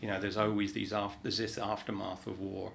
you 0.00 0.08
know, 0.08 0.18
there's 0.20 0.36
always 0.36 0.72
these 0.72 0.92
after 0.92 1.18
there's 1.22 1.38
this 1.38 1.58
aftermath 1.58 2.26
of 2.26 2.40
war. 2.40 2.72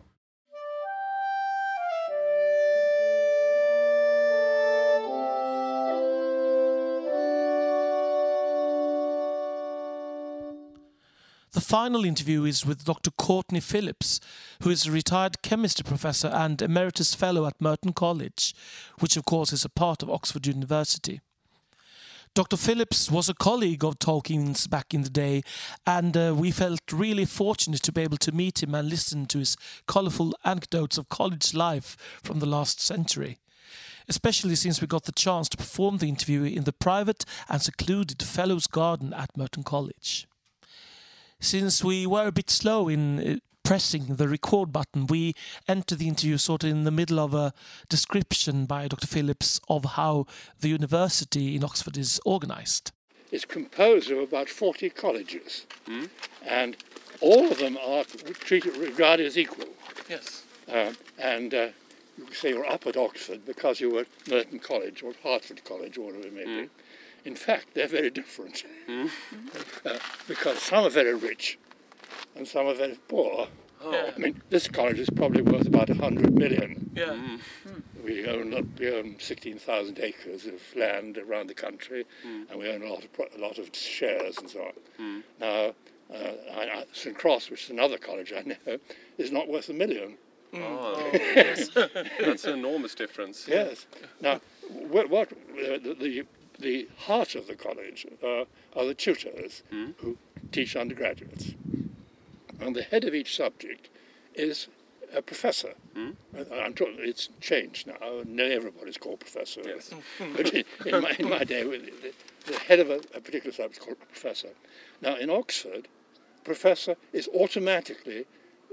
The 11.59 11.65
final 11.65 12.05
interview 12.05 12.45
is 12.45 12.65
with 12.65 12.85
Dr. 12.85 13.11
Courtney 13.11 13.59
Phillips, 13.59 14.21
who 14.63 14.69
is 14.69 14.85
a 14.85 14.91
retired 14.93 15.41
chemistry 15.41 15.83
professor 15.83 16.29
and 16.29 16.61
emeritus 16.61 17.13
fellow 17.13 17.45
at 17.45 17.59
Merton 17.59 17.91
College, 17.91 18.55
which 18.99 19.17
of 19.17 19.25
course 19.25 19.51
is 19.51 19.65
a 19.65 19.69
part 19.69 20.01
of 20.01 20.09
Oxford 20.09 20.47
University. 20.47 21.19
Dr. 22.33 22.55
Phillips 22.55 23.11
was 23.11 23.27
a 23.27 23.33
colleague 23.33 23.83
of 23.83 23.99
Tolkien's 23.99 24.67
back 24.67 24.93
in 24.93 25.01
the 25.01 25.09
day, 25.09 25.41
and 25.85 26.15
uh, 26.15 26.33
we 26.33 26.49
felt 26.49 26.93
really 26.93 27.25
fortunate 27.25 27.83
to 27.83 27.91
be 27.91 28.03
able 28.03 28.17
to 28.19 28.31
meet 28.31 28.63
him 28.63 28.73
and 28.73 28.89
listen 28.89 29.25
to 29.25 29.39
his 29.39 29.57
colourful 29.85 30.33
anecdotes 30.45 30.97
of 30.97 31.09
college 31.09 31.53
life 31.53 31.97
from 32.23 32.39
the 32.39 32.45
last 32.45 32.79
century. 32.79 33.37
Especially 34.07 34.55
since 34.55 34.79
we 34.79 34.87
got 34.87 35.03
the 35.03 35.11
chance 35.11 35.49
to 35.49 35.57
perform 35.57 35.97
the 35.97 36.07
interview 36.07 36.43
in 36.43 36.63
the 36.63 36.71
private 36.71 37.25
and 37.49 37.61
secluded 37.61 38.23
Fellows 38.23 38.65
Garden 38.65 39.13
at 39.13 39.35
Merton 39.35 39.63
College 39.63 40.25
since 41.39 41.83
we 41.83 42.05
were 42.05 42.27
a 42.27 42.31
bit 42.31 42.49
slow 42.49 42.87
in 42.87 43.19
uh, 43.19 43.35
pressing 43.63 44.15
the 44.15 44.27
record 44.27 44.71
button, 44.71 45.07
we 45.07 45.33
entered 45.67 45.99
the 45.99 46.07
interview 46.07 46.37
sort 46.37 46.63
of 46.63 46.71
in 46.71 46.83
the 46.85 46.91
middle 46.91 47.19
of 47.19 47.33
a 47.33 47.53
description 47.87 48.65
by 48.65 48.87
Dr. 48.87 49.07
Phillips 49.07 49.59
of 49.69 49.85
how 49.85 50.25
the 50.59 50.69
university 50.69 51.55
in 51.55 51.63
Oxford 51.63 51.97
is 51.97 52.19
organised. 52.25 52.91
It's 53.31 53.45
composed 53.45 54.09
of 54.09 54.17
about 54.17 54.49
40 54.49 54.89
colleges, 54.89 55.67
and 56.45 56.75
all 57.21 57.51
of 57.51 57.59
them 57.59 57.77
are 57.77 58.03
treated, 58.33 58.75
regarded 58.75 59.27
as 59.27 59.37
equal. 59.37 59.67
Yes. 60.09 60.43
Um, 60.71 60.97
and 61.19 61.53
uh, 61.53 61.67
you 62.17 62.33
say 62.33 62.49
you're 62.49 62.65
up 62.65 62.87
at 62.87 62.97
Oxford 62.97 63.45
because 63.45 63.79
you 63.79 63.91
were 63.91 64.01
at 64.01 64.07
Merton 64.27 64.59
College 64.59 65.03
or 65.03 65.13
Hertford 65.23 65.63
College 65.63 65.97
or 65.97 66.07
whatever 66.07 66.25
it 66.25 66.33
may 66.33 66.45
be. 66.45 66.69
In 67.25 67.35
fact, 67.35 67.73
they're 67.73 67.87
very 67.87 68.09
different 68.09 68.63
uh, 69.85 69.97
because 70.27 70.59
some 70.59 70.85
are 70.85 70.89
very 70.89 71.13
rich 71.13 71.57
and 72.35 72.47
some 72.47 72.67
are 72.67 72.73
very 72.73 72.97
poor. 73.07 73.47
Yeah. 73.83 74.11
I 74.13 74.19
mean, 74.19 74.41
this 74.49 74.67
college 74.67 74.99
is 74.99 75.09
probably 75.09 75.41
worth 75.41 75.67
about 75.67 75.89
100 75.89 76.33
million. 76.33 76.91
Yeah. 76.95 77.15
We 78.03 78.25
own, 78.27 78.73
we 78.77 78.93
own 78.93 79.15
16,000 79.19 79.99
acres 79.99 80.45
of 80.45 80.61
land 80.75 81.17
around 81.17 81.47
the 81.47 81.53
country, 81.53 82.05
and 82.23 82.59
we 82.59 82.69
own 82.69 82.81
a 82.83 82.89
lot 82.89 83.03
of, 83.05 83.13
pro- 83.13 83.27
a 83.37 83.39
lot 83.39 83.57
of 83.57 83.69
shares 83.73 84.37
and 84.37 84.49
so 84.49 84.71
on. 84.99 85.23
Now, 85.39 85.73
uh, 86.13 86.31
I, 86.55 86.61
I, 86.61 86.85
St 86.91 87.17
Cross, 87.17 87.51
which 87.51 87.65
is 87.65 87.69
another 87.69 87.97
college 87.97 88.33
I 88.35 88.41
know, 88.41 88.77
is 89.17 89.31
not 89.31 89.47
worth 89.47 89.69
a 89.69 89.73
million. 89.73 90.17
Oh, 90.53 91.09
that's 92.19 92.45
an 92.45 92.59
enormous 92.59 92.95
difference. 92.95 93.45
Yes. 93.47 93.85
Now, 94.19 94.41
what, 94.69 95.09
what 95.09 95.31
uh, 95.31 95.77
the, 95.83 95.95
the 95.99 96.25
the 96.59 96.87
heart 96.97 97.35
of 97.35 97.47
the 97.47 97.55
college 97.55 98.05
uh, 98.23 98.45
are 98.75 98.85
the 98.85 98.93
tutors 98.93 99.63
who 99.97 100.17
teach 100.51 100.75
undergraduates, 100.75 101.53
and 102.59 102.75
the 102.75 102.83
head 102.83 103.05
of 103.05 103.15
each 103.15 103.35
subject 103.35 103.89
is 104.35 104.67
a 105.13 105.21
professor. 105.21 105.73
Uh, 105.95 106.55
I'm 106.55 106.73
talking, 106.73 106.95
it's 106.99 107.29
changed 107.41 107.87
now. 107.87 107.95
No, 108.25 108.43
everybody's 108.43 108.97
called 108.97 109.19
professor. 109.19 109.61
Yes. 109.65 109.91
but 110.35 110.53
in, 110.53 110.63
in, 110.85 111.01
my, 111.01 111.15
in 111.17 111.29
my 111.29 111.43
day, 111.43 111.63
the, 111.63 112.13
the 112.45 112.59
head 112.59 112.79
of 112.79 112.89
a, 112.89 113.01
a 113.15 113.21
particular 113.21 113.51
subject 113.51 113.79
is 113.79 113.85
called 113.85 113.99
professor. 113.99 114.49
Now, 115.01 115.15
in 115.15 115.29
Oxford, 115.29 115.87
professor 116.43 116.95
is 117.13 117.27
automatically 117.33 118.25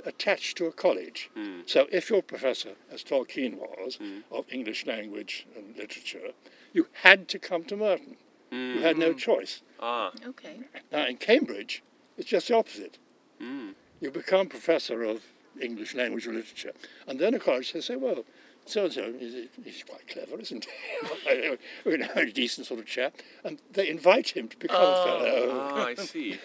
attached 0.04 0.56
to 0.58 0.66
a 0.66 0.72
college. 0.72 1.30
Hmm. 1.34 1.60
So 1.66 1.86
if 1.90 2.10
you're 2.10 2.22
professor, 2.22 2.74
as 2.90 3.02
Tolkien 3.02 3.54
was, 3.54 3.96
hmm. 3.96 4.20
of 4.30 4.44
English 4.50 4.86
language 4.86 5.46
and 5.56 5.76
literature, 5.76 6.32
you 6.72 6.88
had 7.02 7.28
to 7.28 7.38
come 7.38 7.64
to 7.64 7.76
Merton. 7.76 8.16
You 8.50 8.80
had 8.80 8.96
no 8.96 9.12
hmm. 9.12 9.18
choice. 9.18 9.62
Ah, 9.80 10.12
Okay. 10.24 10.60
Now 10.92 11.06
in 11.06 11.16
Cambridge, 11.16 11.82
it's 12.16 12.28
just 12.28 12.48
the 12.48 12.56
opposite. 12.56 12.98
You 14.00 14.10
become 14.10 14.48
professor 14.48 15.02
of 15.02 15.22
English 15.60 15.94
language 15.94 16.26
and 16.26 16.36
literature, 16.36 16.72
and 17.06 17.18
then 17.18 17.34
a 17.34 17.38
college 17.38 17.72
says, 17.72 17.86
"Say, 17.86 17.96
well, 17.96 18.24
so 18.66 18.84
and 18.84 18.92
so, 18.92 19.12
he's 19.64 19.82
quite 19.88 20.06
clever, 20.08 20.38
isn't 20.40 20.66
he? 20.66 21.56
you 21.90 21.98
know, 21.98 22.08
a 22.16 22.26
decent 22.26 22.66
sort 22.66 22.80
of 22.80 22.86
chap," 22.86 23.14
and 23.44 23.60
they 23.72 23.88
invite 23.88 24.30
him 24.36 24.48
to 24.48 24.56
become 24.56 24.80
a 24.82 25.04
fellow. 25.04 25.50
ah, 25.52 25.86
I 25.86 25.94
see. 26.12 26.38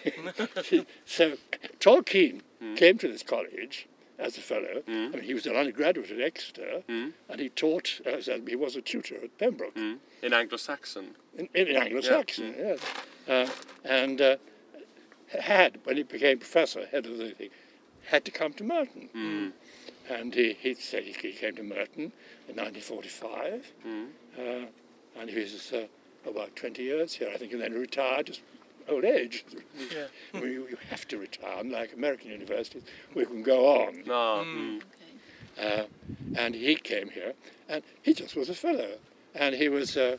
so 1.04 1.34
Tolkien 1.80 2.40
came 2.76 2.98
to 2.98 3.08
this 3.08 3.22
college 3.22 3.88
as 4.18 4.38
a 4.38 4.40
fellow. 4.40 4.82
I 4.86 4.90
mean, 4.90 5.22
he 5.22 5.34
was 5.34 5.46
an 5.46 5.56
undergraduate 5.56 6.10
at 6.10 6.20
Exeter, 6.20 6.82
and 6.88 7.40
he 7.40 7.48
taught. 7.48 8.00
As 8.06 8.28
a, 8.28 8.40
he 8.46 8.54
was 8.56 8.76
a 8.76 8.80
tutor 8.82 9.16
at 9.16 9.36
Pembroke 9.38 9.76
In 9.76 10.32
Anglo-Saxon. 10.32 11.16
in, 11.36 11.48
in 11.54 11.76
Anglo-Saxon, 11.76 12.54
yes. 12.56 12.80
Uh, 13.28 13.48
and 13.84 14.20
uh, 14.20 14.36
had, 15.40 15.78
when 15.84 15.96
he 15.96 16.02
became 16.04 16.38
professor, 16.38 16.86
head 16.86 17.06
of 17.06 17.18
the 17.18 17.30
thing, 17.30 17.50
had 18.06 18.24
to 18.24 18.30
come 18.30 18.52
to 18.54 18.64
Merton. 18.64 19.52
And 20.10 20.34
he, 20.34 20.56
he 20.60 20.74
said 20.74 21.04
he, 21.04 21.12
he 21.12 21.32
came 21.32 21.56
to 21.56 21.62
Merton 21.62 22.12
in 22.48 22.56
1945, 22.56 23.72
uh, 24.38 24.40
and 25.20 25.30
he 25.30 25.38
was 25.38 25.72
uh, 25.72 25.86
about 26.28 26.54
20 26.56 26.82
years 26.82 27.14
here, 27.14 27.30
I 27.32 27.36
think, 27.38 27.52
and 27.52 27.60
then 27.60 27.72
retired, 27.72 28.26
just 28.26 28.40
old 28.88 29.04
age. 29.04 29.44
Yeah. 29.92 30.06
I 30.34 30.40
mean, 30.40 30.52
you, 30.52 30.66
you 30.70 30.78
have 30.90 31.06
to 31.08 31.18
retire, 31.18 31.60
unlike 31.60 31.92
American 31.92 32.30
universities, 32.30 32.82
we 33.14 33.24
can 33.24 33.42
go 33.42 33.66
on. 33.82 34.02
Ah, 34.10 34.44
mm. 34.44 34.82
Uh, 35.60 35.84
and 36.36 36.54
he 36.54 36.74
came 36.74 37.10
here, 37.10 37.34
and 37.68 37.82
he 38.02 38.14
just 38.14 38.34
was 38.34 38.48
a 38.48 38.54
fellow, 38.54 38.92
and 39.34 39.54
he 39.54 39.68
was 39.68 39.96
uh, 39.96 40.16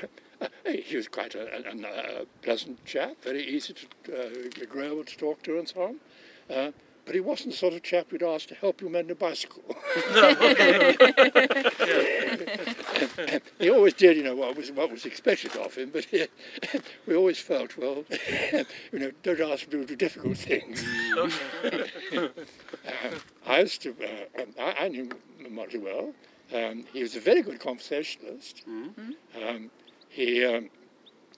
he 0.66 0.96
was 0.96 1.06
quite 1.08 1.34
a, 1.34 1.68
a, 1.68 2.22
a 2.22 2.26
pleasant 2.42 2.84
chap, 2.84 3.14
very 3.22 3.44
easy 3.44 3.74
to 3.74 3.86
uh, 4.12 4.62
agreeable 4.62 5.04
to 5.04 5.16
talk 5.16 5.42
to, 5.44 5.58
and 5.58 5.68
so 5.68 5.82
on. 5.82 5.96
Uh, 6.50 6.72
but 7.04 7.14
he 7.14 7.20
wasn't 7.20 7.50
the 7.52 7.56
sort 7.56 7.74
of 7.74 7.82
chap 7.82 8.06
you'd 8.12 8.22
ask 8.22 8.48
to 8.48 8.54
help 8.54 8.80
you 8.80 8.88
mend 8.88 9.10
a 9.10 9.14
bicycle. 9.14 9.62
he 13.58 13.70
always 13.70 13.94
did, 13.94 14.16
you 14.16 14.22
know, 14.22 14.34
what 14.36 14.56
was 14.56 14.70
what 14.72 14.90
was 14.90 15.04
expected 15.04 15.56
of 15.56 15.74
him, 15.74 15.90
but 15.92 16.04
he, 16.04 16.26
we 17.06 17.14
always 17.16 17.38
felt, 17.38 17.76
well, 17.76 18.04
you 18.92 18.98
know, 18.98 19.10
don't 19.22 19.40
ask 19.40 19.64
him 19.64 19.70
to 19.80 19.84
do 19.84 19.96
difficult 19.96 20.36
things. 20.38 20.84
Uh, 22.12 22.28
I 23.46 23.60
used 23.60 23.82
to, 23.82 23.94
uh, 24.02 24.42
I, 24.60 24.84
I 24.84 24.88
knew 24.88 25.10
him 25.38 25.56
pretty 25.56 25.78
well. 25.78 26.12
Um, 26.54 26.84
he 26.92 27.02
was 27.02 27.16
a 27.16 27.20
very 27.20 27.42
good 27.42 27.60
conversationalist. 27.60 28.62
Um, 28.66 29.70
he 30.08 30.44
um, 30.44 30.68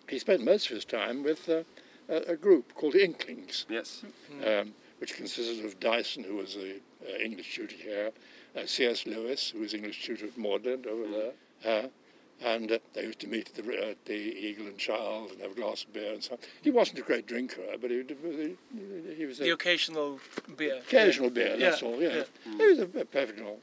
he 0.09 0.19
spent 0.19 0.45
most 0.45 0.67
of 0.69 0.75
his 0.75 0.85
time 0.85 1.23
with 1.23 1.49
uh, 1.49 1.63
a, 2.09 2.33
a 2.33 2.37
group 2.37 2.75
called 2.75 2.95
the 2.95 3.05
Inklings, 3.05 3.65
Yes. 3.69 4.03
um, 4.45 4.75
which 5.05 5.17
consisted 5.17 5.63
of 5.67 5.79
Dyson, 5.81 6.25
who 6.25 6.37
was 6.37 6.55
the 6.55 6.77
uh, 7.07 7.19
English 7.23 7.55
tutor 7.57 7.77
here, 7.77 8.11
uh, 8.57 8.65
C.S. 8.65 9.05
Lewis, 9.07 9.51
who 9.51 9.61
was 9.61 9.75
English 9.75 10.03
tutor 10.03 10.25
at 10.25 10.39
Magdalen 10.39 10.87
over 10.91 11.07
there, 11.63 11.83
uh, 11.85 11.89
and 12.43 12.73
uh, 12.73 12.79
they 12.95 13.03
used 13.03 13.19
to 13.21 13.27
meet 13.27 13.51
at 13.51 13.63
the, 13.63 13.91
uh, 13.91 13.95
the 14.07 14.15
Eagle 14.15 14.65
and 14.67 14.79
Child 14.79 15.33
and 15.33 15.43
have 15.43 15.51
a 15.51 15.55
glass 15.55 15.85
of 15.85 15.93
beer 15.93 16.15
and 16.15 16.25
so 16.25 16.33
on. 16.33 16.39
He 16.63 16.71
wasn't 16.71 17.01
a 17.01 17.03
great 17.03 17.27
drinker, 17.27 17.61
but 17.79 17.91
he, 17.91 18.03
he, 18.79 19.15
he 19.15 19.27
was 19.27 19.41
a 19.41 19.45
The 19.45 19.51
occasional 19.51 20.21
beer. 20.57 20.77
occasional 20.79 21.29
beer, 21.29 21.55
that's 21.59 21.83
Yeah, 21.83 21.89
all, 21.89 22.01
yeah. 22.03 22.23
yeah. 22.47 22.57
He 22.57 22.67
was 22.67 22.79
a, 22.79 22.85
a 22.85 23.05
perfect 23.05 23.37
normal. 23.41 23.61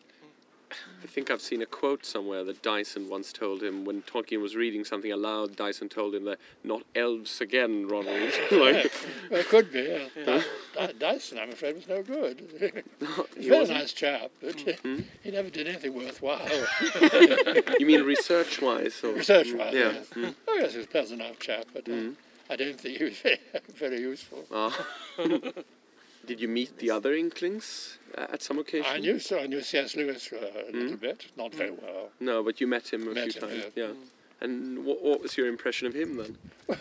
I 1.04 1.08
think 1.08 1.30
I've 1.32 1.42
seen 1.42 1.62
a 1.62 1.66
quote 1.66 2.06
somewhere 2.06 2.44
that 2.44 2.62
Dyson 2.62 3.10
once 3.10 3.34
told 3.34 3.62
him 3.64 3.86
when 3.86 4.02
Tolkien 4.04 4.42
was 4.42 4.56
reading 4.56 4.84
something 4.86 5.12
aloud. 5.12 5.56
Dyson 5.56 5.90
told 5.90 6.16
him 6.16 6.26
that 6.26 6.40
not 6.64 6.84
elves 6.96 7.42
again, 7.42 7.88
Ronald. 7.88 8.32
like, 8.52 8.92
Well, 9.30 9.40
it 9.40 9.48
could 9.50 9.72
be, 9.72 10.08
yeah. 10.16 10.42
Dy- 10.76 10.94
Dyson, 11.00 11.40
I'm 11.40 11.50
afraid, 11.52 11.76
was 11.76 11.88
no 11.88 12.02
good. 12.04 12.42
He's 12.60 12.62
he 12.62 13.48
a 13.48 13.50
very 13.50 13.60
wasn't? 13.60 13.80
nice 13.80 13.94
chap, 13.94 14.32
but 14.42 14.60
he 15.24 15.32
never 15.32 15.50
did 15.50 15.68
anything 15.68 15.94
worthwhile. 15.94 16.48
you 17.80 17.86
mean 17.86 18.04
research-wise? 18.04 19.04
Or? 19.04 19.14
Research-wise, 19.14 19.74
Yeah. 19.74 19.94
yes. 20.16 20.34
Oh, 20.48 20.56
yes, 20.60 20.72
he 20.72 20.78
was 20.78 20.86
a 20.86 20.90
pleasant 20.90 21.22
enough 21.22 21.40
chap, 21.40 21.66
but 21.74 21.88
uh, 21.90 22.12
I 22.50 22.56
don't 22.56 22.80
think 22.80 22.98
he 22.98 23.04
was 23.06 23.18
very, 23.18 23.40
very 23.76 24.00
useful. 24.02 24.46
Ah. 24.52 24.86
Did 26.26 26.40
you 26.40 26.48
meet 26.48 26.78
the 26.78 26.92
other 26.92 27.14
Inklings 27.14 27.98
uh, 28.18 28.28
at 28.32 28.42
some 28.42 28.60
occasion? 28.60 28.86
I 28.90 29.00
knew 29.00 29.20
so. 29.20 29.40
I 29.40 29.48
knew 29.48 29.62
C.S. 29.62 29.96
Lewis 29.96 30.32
uh, 30.32 30.38
a 30.70 30.72
little 30.72 30.98
bit, 30.98 31.26
not 31.36 31.54
very 31.54 31.72
well. 31.72 32.10
No, 32.20 32.44
but 32.44 32.62
you 32.62 32.68
met 32.68 32.92
him 32.94 33.08
a 33.08 33.14
Met 33.14 33.34
few 33.34 33.42
him, 33.42 33.50
times. 33.50 33.64
yeah. 33.76 33.88
Yeah. 33.88 33.94
And 34.42 34.86
what, 34.86 35.04
what 35.04 35.22
was 35.22 35.38
your 35.38 35.48
impression 35.48 35.88
of 35.88 35.94
him 35.94 36.18
then? 36.18 36.38
Do 36.68 36.76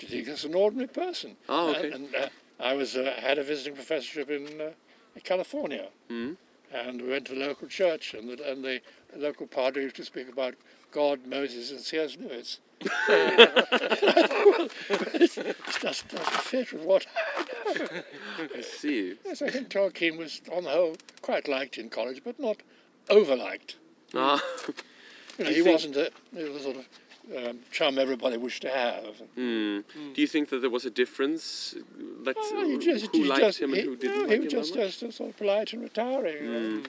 you 0.00 0.08
think 0.08 0.28
he's 0.28 0.44
an 0.44 0.54
ordinary 0.54 0.88
person? 0.88 1.36
Oh, 1.48 1.70
okay. 1.70 1.90
and 1.92 2.14
uh, 2.14 2.28
I 2.60 2.74
was 2.74 2.96
uh, 2.96 3.14
had 3.18 3.38
a 3.38 3.42
visiting 3.42 3.74
professorship 3.74 4.30
in, 4.30 4.60
uh, 4.60 4.70
in 5.14 5.20
California, 5.22 5.88
Mm. 6.10 6.36
and 6.72 7.02
we 7.02 7.08
went 7.08 7.26
to 7.26 7.34
the 7.34 7.40
local 7.40 7.68
church, 7.68 8.14
and 8.14 8.28
the, 8.28 8.50
and 8.50 8.64
the 8.64 8.80
local 9.16 9.46
padre 9.46 9.82
used 9.84 9.96
to 9.96 10.04
speak 10.04 10.28
about 10.28 10.54
God, 10.92 11.26
Moses, 11.26 11.70
and 11.70 11.80
C.S. 11.80 12.16
Lewis. 12.20 12.58
And 13.08 13.40
I 13.40 14.26
thought, 14.26 14.70
it's, 15.14 15.36
it's 15.38 15.78
just 15.80 16.08
doesn't 16.08 16.26
fit 16.42 16.72
with 16.72 16.82
what. 16.82 17.06
I 17.66 18.60
see. 18.62 19.14
Yes, 19.24 19.42
I 19.42 19.50
think 19.50 19.68
Tolkien 19.68 20.16
was, 20.16 20.40
on 20.52 20.64
the 20.64 20.70
whole, 20.70 20.96
quite 21.22 21.46
liked 21.48 21.76
in 21.78 21.90
college, 21.90 22.22
but 22.24 22.38
not 22.40 22.56
over 23.10 23.36
liked. 23.36 23.76
Ah, 24.14 24.42
You 25.38 25.44
know, 25.44 25.50
You 25.50 25.56
he 25.56 25.62
think- 25.62 25.74
wasn't 25.74 25.96
a, 25.96 26.10
he 26.34 26.42
was 26.44 26.56
a 26.56 26.60
sort 26.62 26.76
of 26.76 26.86
um, 27.48 27.58
chum 27.70 27.98
everybody 27.98 28.36
wished 28.36 28.62
to 28.62 28.70
have. 28.70 29.22
mm. 29.38 29.84
Do 30.14 30.20
you 30.20 30.26
think 30.26 30.48
that 30.48 30.58
there 30.60 30.70
was 30.70 30.84
a 30.86 30.90
difference? 30.90 31.76
That 32.24 32.34
Oh, 32.38 32.64
he 32.66 32.78
just, 32.78 33.06
who 33.12 33.18
he 33.22 33.24
liked 33.24 33.42
just, 33.42 33.60
him 33.60 33.70
and 33.72 33.78
he, 33.80 33.86
who 33.86 33.96
didn't 33.96 34.16
no, 34.16 34.22
like 34.22 34.30
he 34.30 34.34
him 34.36 34.42
was 34.42 34.50
that 34.52 34.58
just, 34.60 34.74
much? 34.76 35.00
just 35.00 35.16
sort 35.18 35.30
of 35.30 35.36
polite 35.36 35.72
and 35.72 35.82
retiring. 35.82 36.44
you 36.44 36.50
know. 36.50 36.76
Mm. 36.78 36.86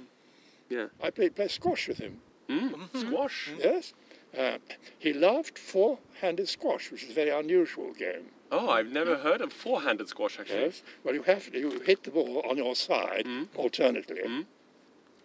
Yeah. 0.69 0.85
I 1.03 1.09
played, 1.11 1.35
played 1.35 1.51
squash 1.51 1.87
with 1.89 1.97
him. 1.99 2.21
Mm. 2.51 2.97
Squash. 3.07 3.51
Yes. 3.57 3.93
Uh, 4.37 4.57
he 4.97 5.11
loved 5.13 5.57
four-handed 5.59 6.47
squash, 6.47 6.91
which 6.91 7.03
is 7.03 7.09
a 7.11 7.13
very 7.13 7.29
unusual 7.29 7.93
game. 7.93 8.25
Oh, 8.51 8.69
I've 8.69 8.91
never 8.91 9.17
heard 9.17 9.41
of 9.41 9.51
four-handed 9.53 10.07
squash 10.09 10.39
actually. 10.39 10.59
Yes. 10.61 10.81
Well, 11.03 11.13
you 11.15 11.23
have 11.23 11.51
to 11.51 11.57
you 11.59 11.79
hit 11.81 12.03
the 12.03 12.11
ball 12.11 12.41
on 12.49 12.57
your 12.57 12.75
side 12.75 13.25
Mm. 13.25 13.47
alternately. 13.55 14.21
Mm. 14.21 14.45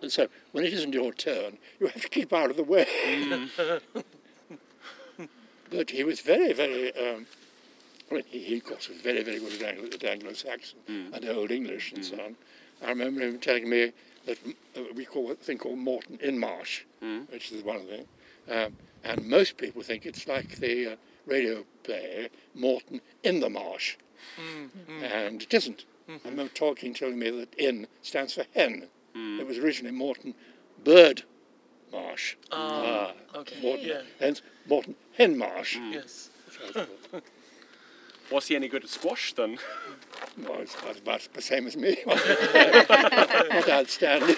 And 0.03 0.13
so 0.13 0.29
when 0.53 0.65
it 0.65 0.73
isn't 0.73 0.93
your 0.93 1.13
turn, 1.13 1.59
you 1.81 1.87
have 1.87 2.03
to 2.03 2.09
keep 2.09 2.33
out 2.33 2.51
of 2.51 2.57
the 2.57 2.65
way. 2.65 2.87
Mm. 3.05 3.73
but 5.71 5.91
he 5.91 6.05
was 6.05 6.21
very, 6.21 6.53
very. 6.53 6.95
Um, 6.97 7.27
well, 8.11 8.23
he, 8.27 8.39
he, 8.41 8.57
of 8.59 8.65
course, 8.65 8.89
was 8.89 8.99
very, 9.01 9.23
very 9.25 9.39
good 9.41 9.55
at, 9.61 9.69
Anglo- 9.75 9.89
at 9.93 10.05
Anglo-Saxon 10.05 10.79
Mm. 10.89 11.13
and 11.15 11.25
Old 11.29 11.51
English 11.51 11.93
and 11.93 12.05
so 12.05 12.17
on. 12.21 12.37
I 12.85 12.91
remember 12.91 13.21
him 13.23 13.39
telling 13.39 13.69
me 13.69 13.93
that 14.27 14.45
mm, 14.45 14.55
uh, 14.77 14.83
we 14.95 15.05
call 15.05 15.31
a 15.31 15.35
thing 15.35 15.59
called 15.59 15.79
Moreton 15.79 16.19
in 16.21 16.39
Marsh, 16.39 16.83
Mm. 17.03 17.31
which 17.33 17.53
is 17.53 17.63
one 17.63 17.87
thing. 17.87 18.07
Um, 18.51 18.77
and 19.05 19.25
most 19.27 19.57
people 19.57 19.83
think 19.83 20.05
it's 20.07 20.27
like 20.29 20.57
the 20.57 20.93
uh, 20.93 20.97
radio 21.27 21.65
play 21.85 22.29
Moreton 22.55 23.01
in 23.23 23.41
the 23.41 23.49
Marsh. 23.51 23.97
And 25.03 25.43
it 25.43 25.53
isn't. 25.55 25.85
I 26.09 26.29
remember 26.29 26.53
talking 26.53 26.95
telling 26.95 27.19
me 27.19 27.31
that 27.31 27.55
in 27.55 27.87
stands 28.03 28.35
for 28.35 28.45
hen. 28.55 28.87
Mm. 29.15 29.41
It 29.41 29.47
was 29.47 29.59
originally 29.59 29.95
Moreton 29.97 30.35
Bird 30.85 31.23
Marsh. 31.93 32.37
Ah, 32.53 33.13
Ah, 33.35 33.39
okay. 33.39 33.57
Moreton, 33.63 33.89
Yeah. 33.89 34.03
hence 34.21 34.43
Moreton 34.69 34.95
Hen 35.17 35.37
Marsh. 35.39 35.79
Yes. 35.91 36.31
Was 38.31 38.49
he 38.49 38.57
any 38.57 38.69
good 38.69 38.85
at 38.85 38.91
squash 38.91 39.33
then? 39.35 39.59
Well, 40.39 40.61
it's 40.61 40.75
about, 40.75 40.99
about 40.99 41.29
the 41.33 41.43
same 41.43 41.67
as 41.67 41.77
me. 41.77 41.97
Not 42.07 43.69
outstanding. 43.69 44.37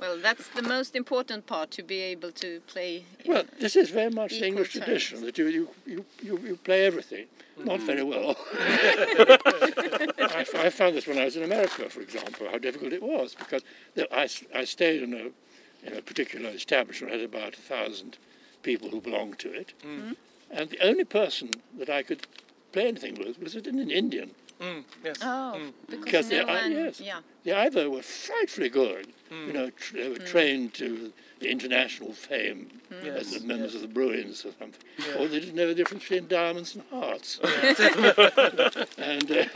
Well, 0.00 0.18
that's 0.18 0.48
the 0.48 0.62
most 0.62 0.96
important 0.96 1.46
part 1.46 1.70
to 1.72 1.82
be 1.82 2.00
able 2.00 2.32
to 2.32 2.60
play. 2.66 3.04
Well, 3.26 3.44
this 3.60 3.76
is 3.76 3.90
very 3.90 4.10
much 4.10 4.30
the 4.30 4.46
English 4.46 4.72
terms. 4.72 4.84
tradition 4.84 5.20
that 5.22 5.38
you, 5.38 5.46
you, 5.46 5.68
you, 5.86 6.04
you, 6.22 6.38
you 6.38 6.56
play 6.56 6.86
everything. 6.86 7.26
Not 7.58 7.80
mm-hmm. 7.80 7.86
very 7.86 8.02
well. 8.02 8.36
I 10.64 10.70
found 10.70 10.96
this 10.96 11.06
when 11.06 11.18
I 11.18 11.24
was 11.24 11.36
in 11.36 11.42
America, 11.42 11.88
for 11.90 12.00
example, 12.00 12.48
how 12.50 12.58
difficult 12.58 12.92
it 12.92 13.02
was 13.02 13.34
because 13.34 13.62
the, 13.94 14.12
I, 14.14 14.24
s- 14.24 14.44
I 14.54 14.64
stayed 14.64 15.02
in 15.02 15.12
a, 15.12 15.86
in 15.86 15.98
a 15.98 16.02
particular 16.02 16.50
establishment 16.50 17.12
had 17.12 17.22
about 17.22 17.54
a 17.54 17.60
thousand 17.60 18.16
people 18.62 18.88
who 18.88 19.00
belonged 19.00 19.38
to 19.40 19.52
it. 19.52 19.74
Mm-hmm. 19.84 20.12
And 20.50 20.70
the 20.70 20.80
only 20.80 21.04
person 21.04 21.50
that 21.78 21.90
I 21.90 22.02
could 22.02 22.26
play 22.72 22.88
anything 22.88 23.14
with 23.14 23.38
was 23.40 23.54
it 23.54 23.66
an 23.66 23.90
Indian. 23.90 24.30
Mm, 24.60 24.84
yes. 25.04 25.16
Oh, 25.22 25.60
Because 25.88 26.04
because 26.04 26.28
they 26.28 26.38
no 26.38 26.44
are- 26.44 26.62
one, 26.62 26.72
yes. 26.72 27.00
yeah. 27.00 27.20
They 27.44 27.52
either 27.52 27.90
were 27.90 28.02
frightfully 28.02 28.68
good, 28.68 29.08
you 29.30 29.52
know, 29.52 29.70
tr- 29.70 29.96
they 29.96 30.08
were 30.08 30.18
trained 30.18 30.74
to 30.74 31.12
international 31.40 32.12
fame 32.12 32.68
Yes, 33.02 33.20
as 33.34 33.40
the 33.40 33.46
members 33.46 33.74
of 33.74 33.80
the 33.80 33.88
Bruins 33.88 34.44
or 34.44 34.52
something, 34.60 34.80
Yeah. 34.98 35.14
or 35.18 35.26
they 35.26 35.40
didn't 35.40 35.56
know 35.56 35.66
the 35.66 35.74
difference 35.74 36.04
between 36.04 36.28
diamonds 36.28 36.76
and 36.76 36.84
hearts. 36.90 37.40
and, 38.98 39.30
uh, 39.32 39.46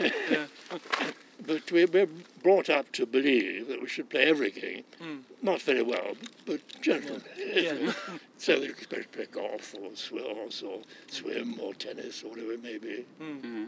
but 1.45 1.71
we 1.71 1.85
were 1.85 2.07
brought 2.43 2.69
up 2.69 2.91
to 2.93 3.05
believe 3.05 3.67
that 3.67 3.81
we 3.81 3.87
should 3.87 4.09
play 4.09 4.23
every 4.23 4.51
game, 4.51 4.83
hmm. 4.99 5.17
not 5.41 5.61
very 5.61 5.83
well, 5.83 6.15
but 6.45 6.61
generally. 6.81 7.21
Yeah. 7.45 7.93
so 8.37 8.59
they 8.59 8.67
expect 8.67 9.11
to 9.11 9.17
play 9.17 9.27
golf 9.31 9.75
or 9.79 9.95
swim 9.95 10.23
or 10.37 10.51
swim 11.07 11.59
or 11.59 11.73
tennis 11.73 12.23
or 12.23 12.29
whatever 12.31 12.53
it 12.53 12.63
may 12.63 12.77
be. 12.77 13.05
Hmm. 13.19 13.37
Hmm. 13.37 13.65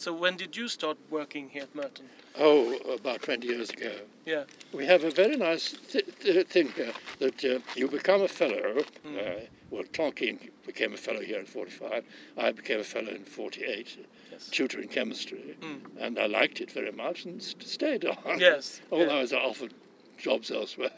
So 0.00 0.14
when 0.14 0.38
did 0.38 0.56
you 0.56 0.66
start 0.68 0.96
working 1.10 1.50
here 1.50 1.64
at 1.64 1.74
Merton? 1.74 2.06
Oh, 2.38 2.74
about 2.94 3.20
20 3.20 3.46
years 3.46 3.68
ago. 3.68 3.92
Yeah. 4.24 4.44
We 4.72 4.86
have 4.86 5.04
a 5.04 5.10
very 5.10 5.36
nice 5.36 5.72
th- 5.72 6.06
th- 6.22 6.46
thing 6.46 6.68
here 6.68 6.92
that 7.18 7.44
uh, 7.44 7.58
you 7.76 7.86
become 7.86 8.22
a 8.22 8.28
fellow. 8.28 8.78
Uh, 9.04 9.40
well, 9.70 9.84
Tolkien 9.92 10.38
became 10.66 10.94
a 10.94 10.96
fellow 10.96 11.20
here 11.20 11.38
in 11.38 11.44
45. 11.44 12.04
I 12.38 12.50
became 12.52 12.80
a 12.80 12.84
fellow 12.84 13.10
in 13.10 13.24
48, 13.24 14.06
Yes. 14.30 14.48
tutor 14.48 14.80
in 14.80 14.88
chemistry. 14.88 15.56
And 15.98 16.18
I 16.18 16.26
liked 16.26 16.60
it 16.60 16.70
very 16.70 16.92
much 16.92 17.24
and 17.24 17.42
st- 17.42 17.66
stayed 17.66 18.04
on. 18.04 18.16
Yes. 18.40 18.80
Although 18.92 19.06
yeah. 19.06 19.18
I 19.18 19.20
was 19.20 19.32
offered 19.32 19.74
jobs 20.18 20.50
elsewhere. 20.50 20.90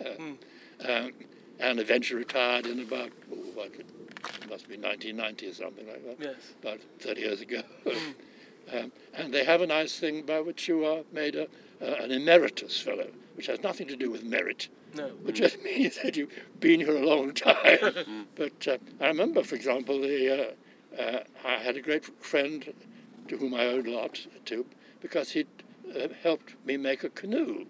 Um, 0.88 1.12
and 1.60 1.78
eventually 1.78 2.18
retired 2.18 2.66
in 2.66 2.80
about, 2.80 3.10
oh, 3.32 3.36
what, 3.54 3.66
it 3.74 3.86
must 4.50 4.68
be 4.68 4.76
1990 4.76 5.46
or 5.48 5.54
something 5.54 5.86
like 5.86 6.04
that 6.06 6.16
Yes. 6.24 6.34
about 6.60 6.80
30 7.00 7.20
years 7.20 7.40
ago. 7.40 7.62
um, 8.72 8.90
and 9.14 9.32
they 9.32 9.44
have 9.44 9.60
a 9.62 9.66
nice 9.66 9.98
thing 9.98 10.22
by 10.22 10.40
which 10.40 10.66
you 10.68 10.84
are 10.84 11.02
made 11.12 11.36
a, 11.36 11.44
uh, 11.80 12.02
an 12.02 12.10
emeritus 12.10 12.80
fellow, 12.80 13.08
which 13.36 13.46
has 13.46 13.62
nothing 13.62 13.86
to 13.88 13.96
do 13.96 14.10
with 14.10 14.24
merit, 14.24 14.68
No. 14.94 15.08
which 15.22 15.36
just 15.36 15.62
means 15.62 15.98
that 16.02 16.16
you've 16.16 16.32
been 16.60 16.80
here 16.80 16.96
a 16.96 17.06
long 17.06 17.32
time. 17.32 18.26
but 18.34 18.66
uh, 18.68 18.78
I 19.00 19.06
remember, 19.08 19.42
for 19.44 19.54
example, 19.54 20.00
the, 20.00 20.48
uh, 20.98 21.00
uh, 21.00 21.24
I 21.44 21.54
had 21.58 21.76
a 21.76 21.80
great 21.80 22.04
friend 22.24 22.72
to 23.28 23.36
whom 23.36 23.54
I 23.54 23.66
owed 23.66 23.86
a 23.86 23.92
lot 23.92 24.26
to 24.46 24.66
because 25.00 25.32
he'd 25.32 25.48
uh, 25.94 26.08
helped 26.22 26.54
me 26.64 26.76
make 26.76 27.04
a 27.04 27.08
canoe. 27.08 27.66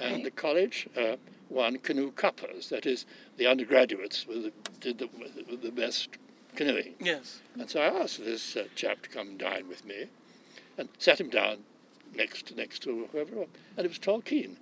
And 0.00 0.24
the 0.24 0.30
college 0.30 0.88
uh, 0.96 1.16
won 1.48 1.78
canoe 1.78 2.10
cuppers, 2.10 2.68
that 2.70 2.86
is, 2.86 3.06
the 3.36 3.46
undergraduates 3.46 4.24
the, 4.24 4.52
did 4.80 4.98
the, 4.98 5.08
the 5.56 5.70
best 5.70 6.08
canoeing. 6.56 6.94
Yes. 7.00 7.40
And 7.54 7.68
so 7.70 7.80
I 7.80 7.86
asked 7.86 8.24
this 8.24 8.56
uh, 8.56 8.64
chap 8.74 9.02
to 9.02 9.08
come 9.08 9.28
and 9.28 9.38
dine 9.38 9.68
with 9.68 9.84
me, 9.84 10.06
and 10.76 10.88
sat 10.98 11.20
him 11.20 11.30
down 11.30 11.58
next 12.14 12.46
to 12.46 12.54
next 12.54 12.82
to 12.82 13.08
whoever, 13.12 13.46
and 13.76 13.86
it 13.86 13.88
was 13.88 13.98
Tolkien. 13.98 14.56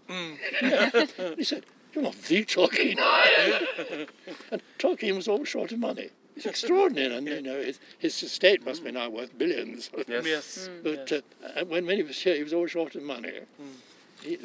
Yeah. 0.63 1.35
he 1.37 1.45
said, 1.45 1.65
"You're 1.93 2.05
not 2.05 2.15
the 2.15 2.45
Tolkien." 2.45 2.99
and 4.51 4.63
Tolkien 4.79 5.17
was 5.17 5.29
always 5.29 5.49
short 5.49 5.73
of 5.73 5.79
money. 5.79 6.11
It's 6.39 6.47
extraordinary, 6.47 7.16
and 7.16 7.27
you 7.27 7.43
know 7.43 7.60
his, 7.60 7.81
his 7.98 8.23
estate 8.23 8.65
must 8.65 8.85
be 8.85 8.93
now 8.93 9.09
worth 9.10 9.36
billions. 9.36 9.90
Yes. 10.06 10.24
Yes. 10.24 10.70
But 10.85 11.10
uh, 11.12 11.65
when, 11.65 11.85
when 11.85 11.97
he 11.97 12.05
was 12.05 12.16
here, 12.23 12.36
he 12.36 12.44
was 12.44 12.52
always 12.52 12.70
short 12.70 12.94
of 12.94 13.02
money. 13.02 13.40
He, 14.23 14.39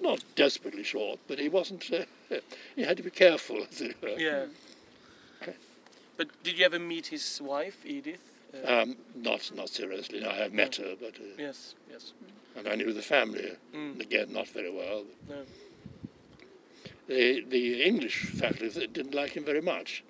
not 0.00 0.24
desperately 0.36 0.84
short, 0.84 1.18
but 1.28 1.38
he 1.38 1.50
wasn't. 1.50 1.84
Uh, 1.92 2.36
he 2.74 2.82
had 2.82 2.96
to 2.96 3.02
be 3.02 3.10
careful, 3.10 3.58
as 3.70 3.80
it 3.82 3.96
were. 4.02 4.18
Yeah. 4.18 4.46
But 6.16 6.28
did 6.42 6.58
you 6.58 6.64
ever 6.64 6.78
meet 6.78 7.08
his 7.08 7.40
wife, 7.42 7.84
Edith? 7.84 8.24
Uh, 8.54 8.72
Um, 8.82 8.96
not 9.14 9.50
not 9.54 9.68
seriously. 9.68 10.20
No, 10.20 10.30
I 10.30 10.36
have 10.44 10.52
met 10.54 10.76
her, 10.76 10.94
but 10.98 11.14
uh, 11.20 11.24
yes. 11.46 11.74
Yes. 11.90 12.12
and 12.56 12.66
I 12.68 12.74
knew 12.76 12.92
the 12.94 13.02
family. 13.02 13.50
Mm. 13.74 14.00
Again, 14.00 14.32
not 14.32 14.48
very 14.48 14.70
well. 14.70 15.04
No. 15.28 15.42
The 17.08 17.44
the 17.56 17.82
English 17.90 18.16
faculty 18.40 18.86
didn't 18.86 19.14
like 19.14 19.32
him 19.36 19.44
very 19.44 19.60
much 19.62 20.02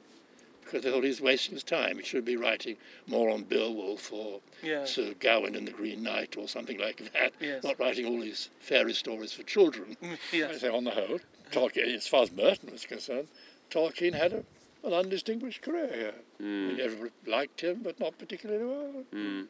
because 0.65 0.82
they 0.82 0.91
thought 0.91 1.03
he 1.03 1.09
was 1.09 1.20
wasting 1.20 1.55
his 1.55 1.65
time. 1.65 1.99
He 1.99 2.05
should 2.05 2.24
be 2.24 2.36
writing 2.36 2.77
more 3.07 3.31
on 3.31 3.43
Beowulf 3.45 4.12
or 4.12 4.41
Yeah. 4.62 4.85
Sir 4.85 5.15
Gawain 5.20 5.55
and 5.55 5.66
the 5.69 5.73
Green 5.73 6.03
Knight 6.03 6.36
or 6.36 6.49
something 6.49 6.78
like 6.78 7.12
that. 7.12 7.32
Yes. 7.41 7.62
Not 7.65 7.78
writing 7.78 8.07
all 8.07 8.20
these 8.20 8.51
fairy 8.61 8.95
stories 8.95 9.32
for 9.32 9.43
children. 9.43 9.97
I 10.03 10.16
Yes. 10.32 10.61
say, 10.61 10.69
on 10.69 10.85
the 10.85 10.91
whole, 10.91 11.20
Tolkien, 11.53 11.95
as 11.95 12.07
far 12.07 12.23
as 12.23 12.32
Merton 12.32 12.73
was 12.73 12.85
concerned, 12.86 13.28
Tolkien 13.70 14.15
had 14.15 14.32
a, 14.32 14.45
an 14.85 14.93
undistinguished 14.93 15.62
career 15.62 15.91
here. 15.93 16.15
I 16.41 16.43
mean, 16.43 16.81
everybody 16.81 17.12
liked 17.27 17.61
him, 17.61 17.81
but 17.82 17.99
not 18.01 18.19
particularly 18.19 18.65
well. 18.65 19.05
Mm. 19.15 19.47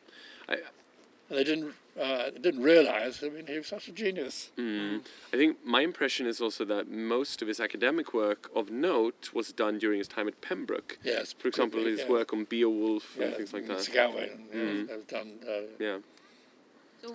I, 0.49 0.55
And 0.55 1.39
they 1.39 1.45
didn't 1.45 1.75
uh, 2.01 2.31
didn't 2.31 2.63
realise. 2.63 3.23
I 3.23 3.29
mean, 3.29 3.47
he 3.47 3.57
was 3.59 3.67
such 3.69 3.89
a 3.89 3.93
genius. 3.93 4.51
mm. 4.59 5.01
I 5.33 5.37
think 5.37 5.59
my 5.65 5.81
impression 5.83 6.27
is 6.27 6.41
also 6.41 6.65
that 6.65 6.89
most 6.91 7.41
of 7.43 7.49
his 7.49 7.61
academic 7.61 8.13
work 8.15 8.51
of 8.55 8.71
note 8.71 9.31
was 9.33 9.53
done 9.53 9.79
during 9.79 9.99
his 9.99 10.09
time 10.09 10.27
at 10.29 10.41
Pembroke. 10.41 10.99
Yes. 11.05 11.33
For 11.33 11.49
example, 11.49 11.85
be, 11.85 11.91
his 11.91 12.01
yeah. 12.01 12.09
work 12.09 12.33
on 12.33 12.45
Beowulf 12.45 13.17
and 13.21 13.35
things 13.37 13.53
like 13.53 13.67
that. 13.69 13.89
Gawain, 13.93 14.31
yeah, 14.53 14.61
Mm. 14.61 14.87
that 14.89 14.97
was 14.97 15.07
done. 15.07 15.33
Uh, 15.49 15.61
Yeah. 15.79 15.99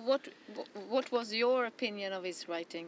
What 0.04 0.28
what 0.88 1.10
was 1.10 1.34
your 1.34 1.64
opinion 1.64 2.12
of 2.12 2.22
his 2.22 2.48
writing? 2.48 2.86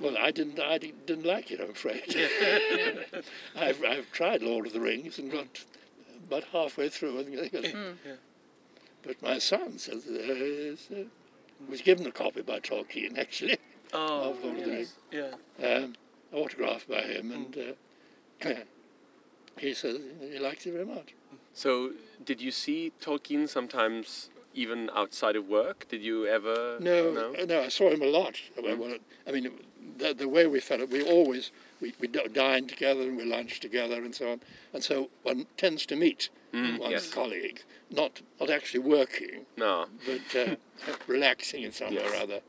Well, 0.00 0.18
I 0.18 0.32
didn't. 0.32 0.58
I 0.58 0.76
didn't, 0.78 1.06
didn't 1.06 1.24
like 1.24 1.52
it. 1.52 1.60
I'm 1.60 1.70
afraid. 1.70 2.02
I've 3.56 3.82
I've 3.84 4.10
tried 4.12 4.42
Lord 4.42 4.66
of 4.66 4.72
the 4.72 4.80
Rings 4.80 5.18
and 5.20 5.30
got 5.30 5.64
about 6.26 6.44
halfway 6.52 6.88
through. 6.88 7.18
And 7.20 7.40
I 7.40 7.48
think, 7.48 7.64
Mm. 7.66 7.94
But 9.06 9.22
my 9.22 9.38
son 9.38 9.78
says 9.78 10.04
uh, 10.08 10.94
uh, 10.94 11.04
was 11.68 11.80
given 11.80 12.06
a 12.06 12.10
copy 12.12 12.42
by 12.42 12.58
Tolkien 12.60 13.16
actually, 13.18 13.56
Oh, 13.92 14.30
of 14.32 14.44
Lord 14.44 14.58
of 14.58 14.64
the 14.64 14.86
yeah. 15.12 15.66
um, 15.84 15.94
autographed 16.32 16.88
by 16.88 17.02
him, 17.02 17.30
and 17.30 17.56
uh, 18.44 18.48
he 19.58 19.72
says 19.74 19.98
he 20.32 20.38
likes 20.38 20.66
it 20.66 20.72
very 20.72 20.84
much. 20.84 21.14
So, 21.54 21.92
did 22.24 22.40
you 22.40 22.50
see 22.50 22.92
Tolkien 23.00 23.48
sometimes 23.48 24.28
even 24.54 24.90
outside 24.94 25.36
of 25.36 25.46
work? 25.48 25.86
Did 25.88 26.02
you 26.02 26.26
ever? 26.26 26.78
No, 26.80 27.12
No. 27.12 27.34
uh, 27.40 27.44
no, 27.46 27.62
I 27.62 27.68
saw 27.68 27.90
him 27.90 28.02
a 28.02 28.06
lot. 28.06 28.34
Well, 28.60 28.76
well, 28.76 28.96
I 29.26 29.30
mean, 29.30 29.50
the, 29.98 30.12
the 30.14 30.28
way 30.28 30.46
we 30.46 30.60
felt 30.60 30.80
it, 30.80 30.90
we 30.90 31.02
always 31.02 31.52
we, 31.80 31.94
we 32.00 32.08
dined 32.08 32.68
together 32.68 33.02
and 33.02 33.16
we 33.16 33.24
lunched 33.24 33.62
together 33.62 34.02
and 34.02 34.14
so 34.14 34.32
on, 34.32 34.40
and 34.74 34.82
so 34.82 35.10
one 35.22 35.46
tends 35.56 35.86
to 35.86 35.96
meet 35.96 36.28
Mm, 36.52 36.78
one's 36.78 36.92
yes. 36.92 37.10
colleague, 37.12 37.60
not 37.90 38.22
not 38.40 38.50
actually 38.50 38.80
working, 38.80 39.44
No, 39.56 39.86
but 40.06 40.36
uh, 40.40 40.56
relaxing 41.06 41.62
in 41.64 41.72
some 41.72 41.94
way 41.94 42.04
or 42.04 42.14
other. 42.14 42.40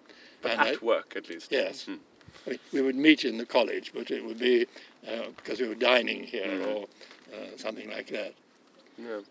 but 0.42 0.52
And 0.52 0.62
I- 0.62 0.70
at 0.74 0.82
work 0.82 1.14
at 1.16 1.30
least. 1.30 1.52
Yes. 1.52 1.86
Mm. 1.86 2.00
I 2.46 2.50
mean, 2.52 2.60
we 2.72 2.82
would 2.82 2.96
meet 2.96 3.26
in 3.26 3.38
the 3.38 3.46
college, 3.46 3.92
but 3.94 4.10
it 4.12 4.24
would 4.24 4.40
be 4.40 4.66
uh, 5.08 5.30
because 5.36 5.60
we 5.60 5.68
were 5.68 5.76
dining 5.94 6.24
here 6.24 6.48
Mm. 6.48 6.68
or 6.76 6.88
uh, 7.34 7.58
something 7.58 7.90
like 7.90 8.08
that. 8.08 8.34
Yeah. 8.98 9.22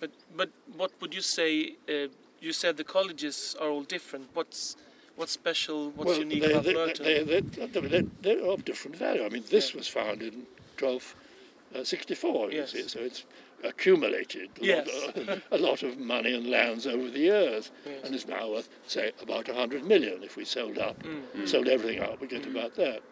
But 0.00 0.10
but 0.36 0.50
what 0.76 0.90
would 1.00 1.14
you 1.14 1.22
say? 1.22 1.74
Uh, 1.88 2.08
you 2.40 2.52
said 2.52 2.76
the 2.76 2.84
colleges 2.84 3.56
are 3.60 3.68
all 3.68 3.82
different. 3.84 4.24
What's 4.34 4.76
what's 5.16 5.32
special? 5.32 5.90
What's 5.90 6.08
well, 6.10 6.18
unique 6.20 6.42
they, 6.42 6.52
about 6.52 6.64
they, 6.64 6.74
Merton? 6.74 7.04
they, 7.04 7.22
they, 7.24 7.40
they, 7.40 7.80
they, 7.88 8.02
they're 8.22 8.44
of 8.52 8.64
different 8.64 8.96
value. 8.96 9.24
I 9.24 9.28
mean, 9.28 9.44
this 9.50 9.74
was 9.74 9.88
founded 9.88 10.34
in 10.34 10.46
1264, 10.78 12.50
you 12.52 12.58
Yes. 12.58 12.72
see, 12.72 12.88
so 12.88 13.00
it's 13.00 13.24
accumulated 13.64 14.50
a, 14.60 14.64
Yes. 14.64 14.88
lot, 15.26 15.38
a 15.50 15.58
lot 15.58 15.82
of 15.82 15.98
money 15.98 16.34
and 16.34 16.46
lands 16.48 16.86
over 16.86 17.08
the 17.10 17.18
years, 17.18 17.70
Yes. 17.84 18.04
and 18.04 18.14
is 18.14 18.26
now 18.26 18.50
worth, 18.50 18.68
say, 18.86 19.12
about 19.20 19.48
100 19.48 19.84
million 19.84 20.22
if 20.22 20.36
we 20.36 20.44
sold 20.44 20.78
up, 20.78 21.02
Mm. 21.02 21.46
sold 21.48 21.68
everything 21.68 22.00
up, 22.00 22.20
we 22.20 22.26
get 22.28 22.46
about 22.46 22.74
that. 22.76 23.02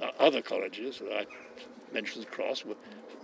Now, 0.00 0.12
other 0.18 0.42
colleges, 0.42 1.00
I 1.10 1.26
mentioned 1.92 2.24
the 2.24 2.30
Cross, 2.30 2.64
were 2.64 2.74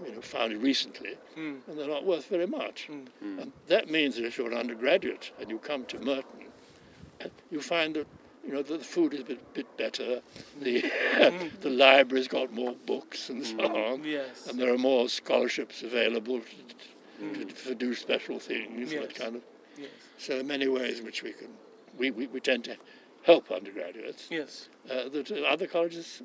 you 0.07 0.13
know, 0.13 0.21
founded 0.23 0.63
recently, 0.63 1.19
Mm. 1.37 1.61
and 1.67 1.79
they're 1.79 1.87
not 1.89 2.05
worth 2.05 2.27
very 2.27 2.47
much. 2.47 2.89
Mm. 2.89 3.09
And 3.43 3.53
that 3.67 3.91
means 3.91 4.17
that 4.17 4.25
if 4.25 4.39
you're 4.39 4.51
an 4.51 4.57
undergraduate 4.57 5.33
and 5.39 5.51
you 5.51 5.59
come 5.59 5.85
to 5.87 5.99
Merton, 5.99 6.47
uh, 7.23 7.29
you 7.51 7.61
find 7.61 7.95
that 7.97 8.07
you 8.47 8.53
know 8.53 8.63
the 8.63 8.79
food 8.79 9.15
is 9.15 9.21
a 9.21 9.25
bit, 9.25 9.55
bit 9.55 9.77
better, 9.77 10.21
the 10.61 10.81
the 11.61 11.71
library's 11.71 12.29
got 12.29 12.53
more 12.53 12.75
books 12.87 13.29
and 13.31 13.45
so 13.45 13.59
on, 13.61 14.05
Yes. 14.05 14.47
and 14.47 14.59
there 14.59 14.73
are 14.73 14.79
more 14.79 15.09
scholarships 15.09 15.83
available 15.83 16.41
to, 16.41 17.35
to, 17.35 17.45
to 17.45 17.75
do 17.75 17.95
special 17.95 18.39
things, 18.39 18.93
Yes. 18.93 19.03
that 19.07 19.15
kind 19.15 19.37
of. 19.37 19.43
Yes. 19.79 19.89
So 20.19 20.33
there 20.35 20.41
are 20.41 20.45
many 20.45 20.69
ways 20.69 20.99
in 21.01 21.05
which 21.05 21.23
we 21.23 21.33
can 21.33 21.49
we, 21.99 22.11
we, 22.11 22.27
we 22.29 22.41
tend 22.41 22.65
to 22.65 22.77
help 23.25 23.51
undergraduates 23.51 24.29
Yes. 24.31 24.69
uh, 24.91 25.09
that 25.11 25.31
other 25.49 25.67
colleges 25.67 26.23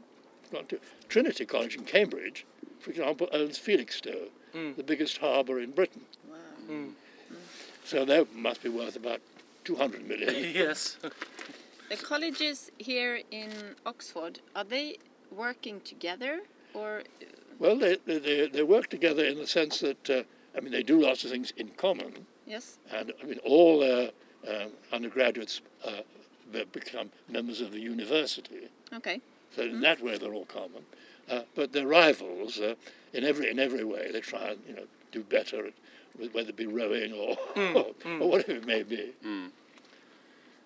not 0.54 0.68
do. 0.70 0.80
Trinity 1.10 1.46
College 1.46 1.76
in 1.76 1.84
Cambridge, 1.84 2.46
for 2.80 2.92
example, 2.92 3.28
owns 3.32 3.58
Felixstowe, 3.60 4.30
Mm. 4.56 4.78
the 4.78 4.84
biggest 4.84 5.18
harbour 5.18 5.60
in 5.60 5.72
Britain. 5.72 6.04
Wow. 6.30 6.38
Mm. 6.72 6.92
So 7.84 8.06
that 8.06 8.34
must 8.34 8.64
be 8.64 8.70
worth 8.70 8.96
about 8.96 9.20
200 9.66 10.08
million. 10.08 10.34
yes. 10.56 10.96
The 11.90 11.98
colleges 11.98 12.72
here 12.78 13.22
in 13.32 13.52
Oxford 13.86 14.40
are 14.56 14.64
they 14.64 14.98
working 15.32 15.82
together 15.82 16.42
or 16.74 17.04
well, 17.60 17.78
they, 17.78 17.98
they- 18.06 18.20
they, 18.20 18.48
they 18.48 18.64
work 18.64 18.90
together 18.90 19.24
in 19.24 19.38
the 19.38 19.48
sense 19.48 19.80
that, 19.80 20.10
uh, 20.10 20.24
I 20.58 20.60
mean, 20.60 20.72
they 20.74 20.84
do 20.84 21.00
lots 21.02 21.24
of 21.24 21.32
things 21.32 21.54
in 21.56 21.70
common. 21.78 22.26
yes? 22.46 22.80
And, 22.92 23.14
I 23.22 23.26
mean, 23.26 23.40
all 23.46 23.82
uh, 23.82 24.10
um, 24.50 24.72
undergraduates 24.92 25.62
uh, 25.86 26.02
become 26.74 27.12
members 27.30 27.62
of 27.62 27.72
the 27.72 27.80
university. 27.80 28.68
Okay. 28.94 29.22
So 29.56 29.62
in 29.64 29.80
that 29.82 30.02
way, 30.04 30.18
they're 30.18 30.34
all 30.34 30.46
common. 30.46 30.84
Uh, 31.30 31.42
but 31.56 31.72
they're 31.72 31.88
rivals 31.88 32.60
uh, 32.60 32.76
in 33.14 33.24
every 33.24 33.50
in 33.50 33.58
every 33.58 33.84
way. 33.84 34.12
They 34.12 34.22
try 34.22 34.50
and 34.50 34.60
you 34.68 34.76
know 34.76 34.84
do 35.12 35.24
better, 35.24 35.66
at, 35.68 35.74
whether 36.34 36.50
it 36.50 36.56
be 36.56 36.68
rowing 36.68 37.14
or, 37.14 37.36
or, 37.56 37.86
or 38.22 38.30
whatever 38.30 38.52
it 38.60 38.66
may 38.68 38.84
be. 38.84 39.12
Mm. 39.26 39.50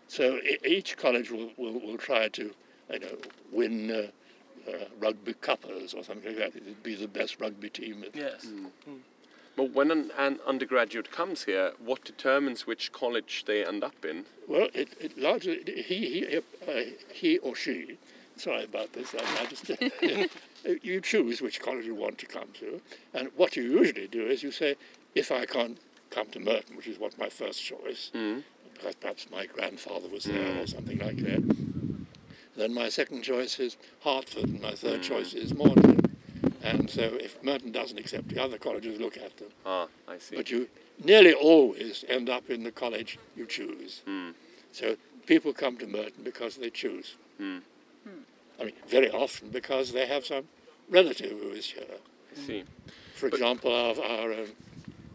So 0.09 0.39
each 0.65 0.97
college 0.97 1.29
will, 1.29 1.51
will, 1.55 1.79
will 1.79 1.97
try 1.97 2.27
to 2.29 2.51
you 2.91 2.99
know 2.99 3.17
win 3.51 3.91
uh, 3.91 4.07
uh, 4.69 4.85
rugby 4.99 5.33
cuppers 5.35 5.93
or 5.93 6.03
something 6.03 6.35
like 6.35 6.37
that. 6.53 6.55
It'd 6.55 6.83
be 6.83 6.95
the 6.95 7.07
best 7.07 7.39
rugby 7.39 7.69
team. 7.69 8.03
Yes. 8.13 8.47
But 9.55 9.71
when 9.73 9.91
an, 9.91 10.11
an 10.17 10.39
undergraduate 10.47 11.11
comes 11.11 11.43
here, 11.43 11.73
what 11.83 12.03
determines 12.05 12.65
which 12.65 12.91
college 12.91 13.43
they 13.45 13.63
end 13.63 13.83
up 13.83 14.03
in? 14.03 14.25
Well, 14.47 14.69
it, 14.73 14.89
it 14.99 15.17
largely 15.17 15.59
he 15.65 16.25
he 16.25 16.37
uh, 16.37 16.41
he 17.13 17.37
or 17.37 17.55
she. 17.55 17.97
Sorry 18.35 18.63
about 18.63 18.93
this. 18.93 19.13
I, 19.13 19.43
I 19.43 19.45
just 19.45 19.69
you 20.83 21.01
choose 21.01 21.39
which 21.41 21.59
college 21.61 21.85
you 21.85 21.93
want 21.93 22.17
to 22.19 22.25
come 22.25 22.47
to, 22.61 22.81
and 23.13 23.29
what 23.35 23.55
you 23.55 23.63
usually 23.63 24.07
do 24.07 24.25
is 24.25 24.41
you 24.41 24.51
say, 24.51 24.75
if 25.13 25.31
I 25.31 25.45
can't 25.45 25.77
come 26.09 26.27
to 26.27 26.39
Merton, 26.39 26.75
which 26.77 26.87
is 26.87 26.97
what 26.97 27.17
my 27.19 27.29
first 27.29 27.63
choice, 27.63 28.11
Mm. 28.15 28.43
Because 28.79 28.95
perhaps 28.95 29.27
my 29.29 29.45
grandfather 29.45 30.07
was 30.07 30.23
there 30.23 30.61
or 30.61 30.65
something 30.67 30.97
like 30.99 31.17
that. 31.17 31.43
Then 32.55 32.73
my 32.73 32.89
second 32.89 33.23
choice 33.23 33.59
is 33.59 33.75
Hertford, 34.03 34.45
and 34.45 34.61
my 34.61 34.71
third 34.71 35.03
choice 35.03 35.33
is 35.33 35.53
Magdalen. 35.53 36.15
And 36.63 36.89
so 36.89 37.01
if 37.01 37.41
Merton 37.43 37.71
doesn't 37.71 37.97
accept 37.97 38.29
the 38.29 38.41
other 38.41 38.57
colleges, 38.57 38.99
look 38.99 39.17
at 39.17 39.35
them. 39.37 39.49
Ah, 39.65 39.87
I 40.07 40.17
see. 40.17 40.35
But 40.35 40.49
you 40.49 40.67
nearly 41.03 41.33
always 41.33 42.05
end 42.07 42.29
up 42.29 42.49
in 42.49 42.63
the 42.63 42.71
college 42.71 43.17
you 43.35 43.45
choose. 43.45 44.01
Mm. 44.07 44.33
So 44.71 44.95
people 45.25 45.53
come 45.53 45.77
to 45.77 45.87
Merton 45.87 46.23
because 46.23 46.55
they 46.55 46.69
choose. 46.69 47.15
Mm. 47.39 47.61
I 48.59 48.63
mean, 48.65 48.73
very 48.87 49.09
often 49.09 49.49
because 49.49 49.91
they 49.91 50.05
have 50.05 50.25
some 50.25 50.43
relative 50.89 51.31
who 51.31 51.51
is 51.51 51.65
here. 51.65 51.83
I 52.35 52.39
see. 52.39 52.63
For 53.15 53.27
example, 53.27 53.73
our, 53.73 53.95
our 54.03 54.33
um, 54.33 54.47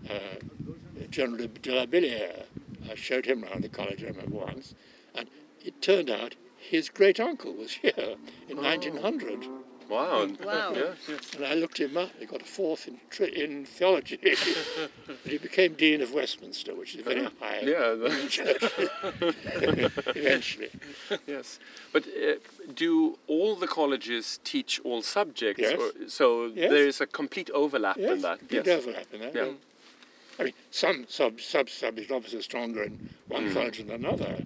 uh, 0.09 1.05
General 1.11 1.49
de 1.63 1.75
la 1.75 1.87
Billiere, 1.87 2.45
I 2.91 2.95
showed 2.95 3.27
him 3.27 3.45
around 3.45 3.63
the 3.65 3.69
college, 3.69 4.03
room 4.03 4.17
at 4.19 4.29
once, 4.31 4.75
and 5.15 5.29
it 5.65 5.81
turned 5.83 6.11
out 6.11 6.35
his 6.59 6.89
great 6.89 7.21
uncle 7.21 7.53
was 7.53 7.73
here 7.73 8.17
in 8.49 8.57
1900. 8.57 9.47
Wow. 9.89 10.27
Wow. 10.43 10.73
Yeah. 10.75 10.95
And 11.37 11.45
I 11.45 11.53
looked 11.55 11.79
him 11.79 11.99
up. 11.99 12.09
He 12.19 12.25
got 12.25 12.41
a 12.41 12.45
fourth 12.47 12.89
in, 12.89 12.99
tri- 13.11 13.27
in 13.27 13.67
theology. 13.67 14.19
but 15.07 15.17
he 15.31 15.37
became 15.37 15.75
Dean 15.75 16.01
of 16.01 16.15
Westminster, 16.15 16.75
which 16.75 16.95
is 16.95 17.01
a 17.01 17.05
very 17.05 17.25
high. 17.39 17.61
Yeah. 17.61 17.95
the- 17.95 19.35
Eventually. 20.17 20.71
yes. 21.27 21.59
But 21.93 22.05
uh, 22.07 22.35
do 22.75 23.19
all 23.27 23.57
the 23.57 23.67
colleges 23.67 24.41
teach 24.43 24.81
all 24.85 25.03
subjects? 25.03 25.61
Yes. 25.61 25.79
Or, 25.79 26.09
so 26.09 26.47
Yes. 26.47 26.71
there 26.71 26.87
is 26.87 27.01
a 27.03 27.07
complete 27.07 27.51
overlap 27.51 27.97
Yes, 27.99 28.13
in 28.17 28.23
that. 28.23 28.49
big 28.49 28.67
Yes. 28.67 28.79
overlap 28.83 29.07
in 29.13 29.21
that. 29.21 29.35
Yeah. 29.35 29.49
I 30.39 30.45
mean, 30.45 30.55
some 30.71 31.07
sub 31.09 31.41
sub 31.41 31.71
subjects 31.71 32.11
obviously 32.11 32.43
stronger 32.43 32.83
in 32.85 33.11
one 33.29 33.49
Mm. 33.49 33.55
college 33.55 33.79
than 33.79 33.91
another. 33.91 34.45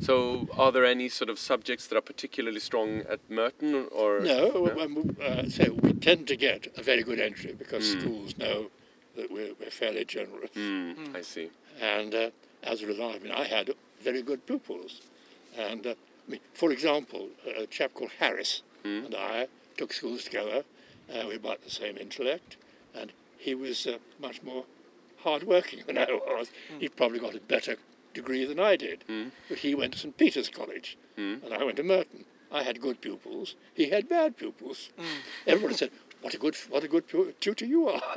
So 0.00 0.48
are 0.56 0.70
there 0.72 0.84
any 0.84 1.08
sort 1.08 1.30
of 1.30 1.38
subjects 1.38 1.86
that 1.86 1.96
are 1.96 2.02
particularly 2.02 2.60
strong 2.60 3.00
at 3.08 3.20
Merton 3.30 3.88
or? 3.90 4.20
No, 4.20 4.78
um, 4.80 5.16
uh, 5.20 5.48
so 5.48 5.72
we 5.72 5.92
tend 5.94 6.28
to 6.28 6.36
get 6.36 6.68
a 6.76 6.82
very 6.82 7.02
good 7.02 7.18
entry 7.18 7.52
because 7.54 7.82
Mm. 7.84 8.00
schools 8.00 8.38
know 8.38 8.70
that 9.16 9.30
we're, 9.30 9.54
we're 9.58 9.70
fairly 9.70 10.04
generous. 10.04 10.50
Mm, 10.54 11.16
I 11.16 11.22
see. 11.22 11.50
And 11.80 12.14
uh, 12.14 12.30
as 12.62 12.82
a 12.82 12.86
result, 12.86 13.16
I 13.16 13.18
mean, 13.20 13.32
I 13.32 13.44
had 13.44 13.70
very 14.00 14.22
good 14.22 14.46
pupils. 14.46 15.00
And 15.56 15.86
uh, 15.86 15.94
I 16.26 16.30
mean, 16.30 16.40
for 16.52 16.70
example, 16.72 17.30
a 17.46 17.66
chap 17.66 17.94
called 17.94 18.12
Harris 18.18 18.62
Mm. 18.84 19.06
and 19.06 19.14
I 19.16 19.48
took 19.76 19.92
schools 19.92 20.24
together. 20.24 20.62
Uh, 21.12 21.22
we 21.22 21.28
were 21.30 21.34
about 21.36 21.62
the 21.64 21.70
same 21.70 21.96
intellect, 21.96 22.56
and 22.94 23.12
he 23.38 23.52
was 23.54 23.86
uh, 23.86 23.98
much 24.20 24.42
more 24.44 24.64
hard-working 25.30 25.80
than 25.86 25.98
I 25.98 26.06
was. 26.06 26.50
He 26.78 26.88
probably 26.88 27.18
got 27.18 27.34
a 27.34 27.40
better 27.40 27.74
degree 28.14 28.44
than 28.44 28.60
I 28.60 28.76
did. 28.76 29.04
Mm. 29.08 29.32
But 29.48 29.58
he 29.58 29.74
went 29.74 29.92
to 29.94 29.98
St 29.98 30.16
Peter's 30.16 30.48
College, 30.48 30.96
Mm. 31.18 31.42
and 31.44 31.52
I 31.52 31.64
went 31.64 31.76
to 31.78 31.82
Merton. 31.82 32.24
I 32.52 32.62
had 32.62 32.80
good 32.80 33.00
pupils. 33.00 33.56
He 33.74 33.90
had 33.90 34.08
bad 34.08 34.36
pupils. 34.36 34.90
Everyone 35.46 35.74
said, 35.74 35.90
"What 36.22 36.32
a 36.34 36.38
good, 36.38 36.54
what 36.72 36.84
a 36.84 36.88
good 36.94 37.08
pu- 37.08 37.32
tutor 37.40 37.66
you 37.66 37.88
are! 37.88 38.00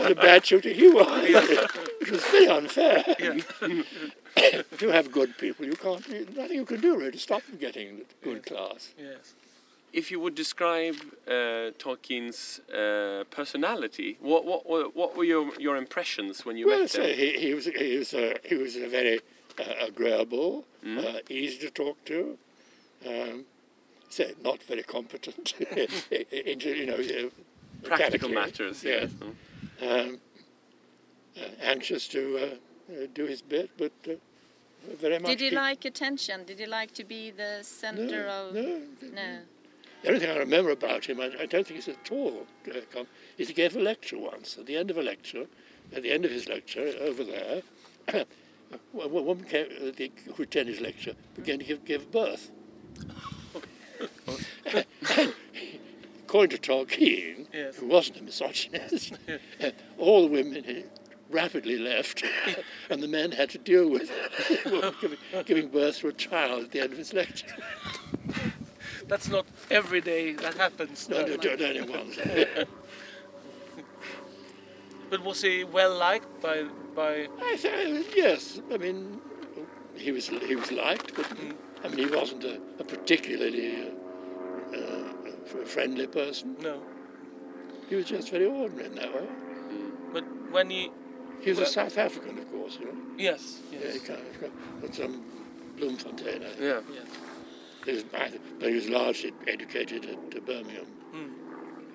what 0.00 0.10
a 0.10 0.18
bad 0.28 0.42
tutor 0.44 0.70
you 0.70 0.98
are!" 1.00 1.18
it 1.22 2.10
was 2.10 2.24
very 2.34 2.46
unfair. 2.48 3.04
if 4.36 4.80
you 4.82 4.88
have 4.98 5.12
good 5.12 5.36
people, 5.38 5.66
you 5.66 5.76
can't. 5.76 6.02
Nothing 6.36 6.56
you 6.62 6.64
can 6.64 6.80
do 6.80 6.96
really 6.98 7.12
to 7.12 7.18
stop 7.18 7.42
them 7.46 7.56
getting 7.66 7.88
a 8.00 8.24
good 8.24 8.46
class. 8.46 8.94
Yes. 8.98 9.34
If 10.00 10.10
you 10.10 10.18
would 10.20 10.34
describe 10.34 10.96
uh, 11.28 11.70
Tolkien's 11.82 12.60
uh, 12.70 13.24
personality, 13.30 14.16
what, 14.20 14.44
what 14.44 14.60
what 14.70 14.96
what 14.96 15.16
were 15.16 15.28
your 15.34 15.44
your 15.66 15.76
impressions 15.76 16.44
when 16.44 16.56
you 16.56 16.66
well, 16.66 16.80
met 16.80 16.90
so 16.90 17.02
him? 17.02 17.16
he, 17.16 17.28
he 17.44 17.54
was 17.54 17.66
he 17.66 17.96
was 17.98 18.12
a, 18.14 18.36
he 18.44 18.56
was 18.56 18.74
a 18.76 18.88
very 18.88 19.20
uh, 19.58 19.86
agreeable, 19.88 20.64
uh, 20.84 21.18
easy 21.30 21.58
to 21.66 21.70
talk 21.70 21.96
to. 22.06 22.36
Um, 23.06 23.44
say 24.08 24.34
not 24.42 24.62
very 24.62 24.82
competent 24.82 25.54
in, 26.50 26.60
you 26.60 26.86
know 26.86 26.96
uh, 26.96 27.28
Practical 27.88 28.30
matters, 28.30 28.82
Yes. 28.82 29.10
yes. 29.80 29.90
Um, 29.90 30.18
uh, 31.36 31.40
anxious 31.62 32.08
to 32.08 32.20
uh, 32.38 32.44
uh, 32.92 33.06
do 33.12 33.26
his 33.26 33.42
bit, 33.42 33.70
but 33.76 33.92
uh, 34.08 34.12
very 35.00 35.18
much. 35.18 35.30
Did 35.30 35.40
he 35.40 35.50
like 35.50 35.84
attention? 35.84 36.44
Did 36.44 36.58
he 36.58 36.66
like 36.66 36.92
to 36.94 37.04
be 37.04 37.30
the 37.30 37.58
center 37.62 38.26
no, 38.26 38.48
of? 38.48 38.54
no, 38.54 38.80
No. 39.12 39.38
The 40.04 40.10
only 40.10 40.20
thing 40.20 40.30
I 40.30 40.36
remember 40.38 40.70
about 40.70 41.06
him, 41.06 41.18
I, 41.18 41.30
I 41.40 41.46
don't 41.46 41.66
think 41.66 41.76
he's 41.82 41.88
at 41.88 42.10
all 42.12 42.46
uh, 42.70 43.04
is 43.38 43.48
he 43.48 43.54
gave 43.54 43.74
a 43.74 43.80
lecture 43.80 44.18
once. 44.18 44.58
At 44.58 44.66
the 44.66 44.76
end 44.76 44.90
of 44.90 44.98
a 44.98 45.02
lecture, 45.02 45.46
at 45.96 46.02
the 46.02 46.12
end 46.12 46.26
of 46.26 46.30
his 46.30 46.46
lecture, 46.46 46.92
over 47.00 47.24
there, 47.24 47.62
a 48.08 48.26
wo- 48.92 49.08
woman 49.22 49.44
came, 49.44 49.64
uh, 49.80 49.92
the, 49.96 50.12
who 50.36 50.42
attended 50.42 50.74
his 50.74 50.82
lecture 50.82 51.14
began 51.34 51.58
to 51.60 51.64
give, 51.64 51.86
give 51.86 52.12
birth. 52.12 52.50
According 56.26 56.58
to 56.58 56.70
Tolkien, 56.70 57.46
Yes. 57.54 57.76
who 57.76 57.86
wasn't 57.86 58.18
a 58.18 58.22
misogynist, 58.24 59.14
all 59.98 60.22
the 60.28 60.32
women 60.32 60.84
rapidly 61.30 61.78
left, 61.78 62.22
and 62.90 63.02
the 63.02 63.08
men 63.08 63.32
had 63.32 63.48
to 63.50 63.58
deal 63.58 63.88
with 63.88 64.10
giving, 65.00 65.18
giving 65.46 65.68
birth 65.68 66.00
to 66.00 66.08
a 66.08 66.12
child 66.12 66.64
at 66.64 66.70
the 66.72 66.80
end 66.80 66.92
of 66.92 66.98
his 66.98 67.14
lecture. 67.14 67.46
That's 69.08 69.28
not 69.28 69.46
every 69.70 70.00
day 70.00 70.32
that 70.32 70.54
happens. 70.54 71.08
No, 71.08 71.20
no. 71.20 71.26
no, 71.26 71.36
don't 71.36 71.60
anyone. 71.60 72.12
But 75.10 75.22
was 75.22 75.42
he 75.42 75.64
well 75.64 75.96
liked 75.96 76.40
by 76.40 76.64
by? 76.94 77.28
I 77.40 77.56
th- 77.56 78.06
yes, 78.16 78.60
I 78.72 78.78
mean, 78.78 79.20
he 79.94 80.10
was 80.12 80.28
he 80.28 80.56
was 80.56 80.72
liked, 80.72 81.14
but 81.14 81.30
I 81.84 81.88
mean, 81.88 81.98
he 81.98 82.06
wasn't 82.06 82.42
a, 82.44 82.60
a 82.80 82.84
particularly 82.84 83.92
uh, 84.72 84.76
uh, 84.76 85.64
friendly 85.66 86.06
person. 86.06 86.56
No. 86.60 86.82
He 87.88 87.96
was 87.96 88.06
just 88.06 88.30
very 88.30 88.46
ordinary 88.46 88.86
in 88.86 88.94
that 88.94 89.14
way. 89.14 89.28
But 90.12 90.24
when 90.50 90.70
he 90.70 90.90
He 91.42 91.50
was 91.50 91.58
a 91.60 91.66
South 91.66 91.98
African, 91.98 92.38
of 92.38 92.50
course, 92.50 92.78
you 92.80 92.86
know. 92.86 92.98
yes 93.18 93.60
Yeah, 93.70 93.92
he 93.92 93.98
kind 93.98 94.20
of 94.20 94.40
got 94.40 94.50
got 94.82 94.94
some 94.94 95.22
Bloemfontein. 95.76 96.42
I 96.42 96.48
think. 96.48 96.60
Yeah. 96.60 96.80
yes. 96.92 97.06
He 97.84 97.92
was, 97.92 98.04
but 98.04 98.68
he 98.68 98.74
was 98.74 98.88
largely 98.88 99.32
educated 99.46 100.04
at 100.06 100.36
uh, 100.36 100.40
Birmingham. 100.40 100.86
Mm. 101.14 101.30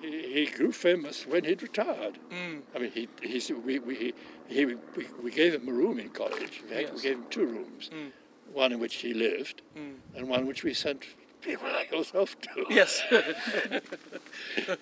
He, 0.02 0.32
he 0.32 0.46
grew 0.46 0.72
famous 0.72 1.26
when 1.26 1.44
he'd 1.44 1.62
retired. 1.62 2.18
Mm. 2.30 2.62
I 2.74 2.78
mean, 2.78 2.90
he, 2.92 3.08
he's, 3.22 3.50
we, 3.50 3.78
we, 3.78 3.94
he, 3.94 4.14
he, 4.48 4.64
we, 4.64 4.76
we 5.22 5.30
gave 5.30 5.54
him 5.54 5.68
a 5.68 5.72
room 5.72 5.98
in 5.98 6.08
college. 6.10 6.62
In 6.62 6.68
fact, 6.68 6.94
we 6.94 7.00
gave 7.02 7.16
him 7.16 7.24
two 7.30 7.46
rooms. 7.46 7.90
Mm. 7.92 8.10
One 8.52 8.72
in 8.72 8.80
which 8.80 8.96
he 8.96 9.14
lived, 9.14 9.62
Mm. 9.76 9.94
and 10.16 10.28
one 10.28 10.46
which 10.46 10.64
we 10.64 10.74
sent 10.74 11.04
people 11.40 11.68
like 11.72 11.90
yourself 11.92 12.36
to. 12.40 12.66
Yes. 12.70 13.02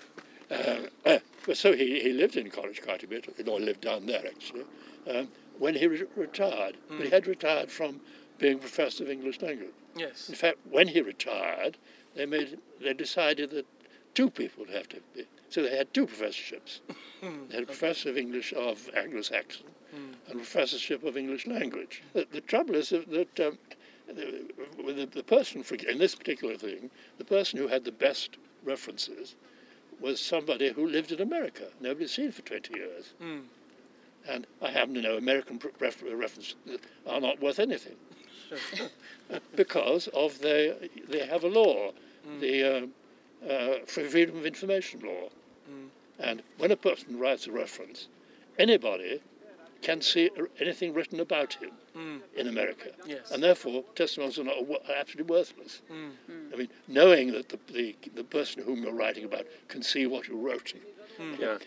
Uh, 0.50 0.78
uh, 1.04 1.18
but 1.46 1.58
so 1.58 1.74
he, 1.74 2.00
he 2.00 2.10
lived 2.14 2.34
in 2.36 2.48
college 2.50 2.80
quite 2.82 3.02
a 3.02 3.06
bit, 3.06 3.26
or 3.46 3.60
lived 3.60 3.82
down 3.82 4.06
there 4.06 4.24
actually, 4.26 4.64
um, 5.10 5.28
when 5.58 5.74
he 5.74 5.86
re- 5.86 6.04
retired. 6.16 6.74
But 6.88 7.00
he 7.02 7.10
had 7.10 7.26
retired 7.26 7.70
from 7.70 8.00
being 8.38 8.58
professor 8.58 9.04
of 9.04 9.10
English 9.10 9.42
language. 9.42 9.68
Yes. 9.98 10.28
In 10.28 10.34
fact, 10.34 10.58
when 10.70 10.88
he 10.88 11.00
retired, 11.00 11.78
they 12.14 12.26
made 12.26 12.58
they 12.80 12.94
decided 12.94 13.50
that 13.50 13.66
two 14.14 14.30
people 14.30 14.64
would 14.64 14.74
have 14.74 14.88
to 14.88 15.00
be. 15.14 15.26
So 15.48 15.62
they 15.62 15.76
had 15.76 15.92
two 15.94 16.06
professorships. 16.06 16.80
they 17.22 17.54
had 17.54 17.62
a 17.62 17.66
professor 17.66 18.10
of 18.10 18.18
English 18.18 18.52
of 18.52 18.90
Anglo-Saxon 18.94 19.66
and 19.92 20.16
a 20.30 20.34
professorship 20.34 21.02
of 21.04 21.16
English 21.16 21.46
language. 21.46 22.02
The, 22.12 22.26
the 22.30 22.40
trouble 22.40 22.74
is 22.74 22.90
that, 22.90 23.10
that 23.10 23.40
um, 23.46 23.58
the, 24.06 24.44
the, 24.92 25.06
the 25.06 25.22
person, 25.22 25.62
for, 25.62 25.74
in 25.76 25.98
this 25.98 26.14
particular 26.14 26.56
thing, 26.56 26.90
the 27.18 27.24
person 27.24 27.58
who 27.58 27.68
had 27.68 27.84
the 27.84 27.92
best 27.92 28.36
references 28.64 29.34
was 30.00 30.20
somebody 30.20 30.72
who 30.72 30.86
lived 30.86 31.12
in 31.12 31.20
America. 31.20 31.64
Nobody's 31.80 32.12
seen 32.12 32.30
for 32.32 32.42
20 32.42 32.74
years. 32.74 33.14
Mm. 33.22 33.44
And 34.28 34.46
I 34.60 34.70
happen 34.70 34.94
to 34.94 35.00
know 35.00 35.16
American 35.16 35.58
references 35.80 36.54
are 37.06 37.20
not 37.20 37.40
worth 37.40 37.58
anything 37.58 37.96
because 39.56 40.08
of 40.08 40.38
their, 40.40 40.74
they 41.08 41.26
have 41.26 41.44
a 41.44 41.48
law, 41.48 41.92
the 42.40 42.88
uh, 43.44 43.50
uh, 43.52 43.74
Freedom 43.86 44.36
of 44.38 44.46
Information 44.46 45.00
Law. 45.00 45.28
And 46.20 46.42
when 46.58 46.72
a 46.72 46.76
person 46.76 47.18
writes 47.18 47.46
a 47.46 47.52
reference, 47.52 48.08
anybody 48.58 49.20
can 49.82 50.00
see 50.02 50.28
anything 50.60 50.92
written 50.92 51.20
about 51.20 51.54
him 51.54 51.70
in 52.36 52.48
America. 52.48 52.90
Yes. 53.06 53.30
And 53.30 53.40
therefore, 53.42 53.84
testimonials 53.94 54.38
are, 54.38 54.44
not, 54.44 54.56
are 54.58 54.94
absolutely 54.98 55.32
worthless. 55.32 55.80
Mm. 55.92 56.52
I 56.52 56.56
mean, 56.56 56.68
knowing 56.88 57.32
that 57.32 57.48
the, 57.48 57.58
the, 57.72 57.94
the 58.16 58.24
person 58.24 58.62
whom 58.64 58.82
you're 58.82 58.92
writing 58.92 59.24
about 59.24 59.46
can 59.68 59.82
see 59.82 60.06
what 60.06 60.26
you 60.26 60.36
wrote 60.36 60.72
Yeah. 61.38 61.58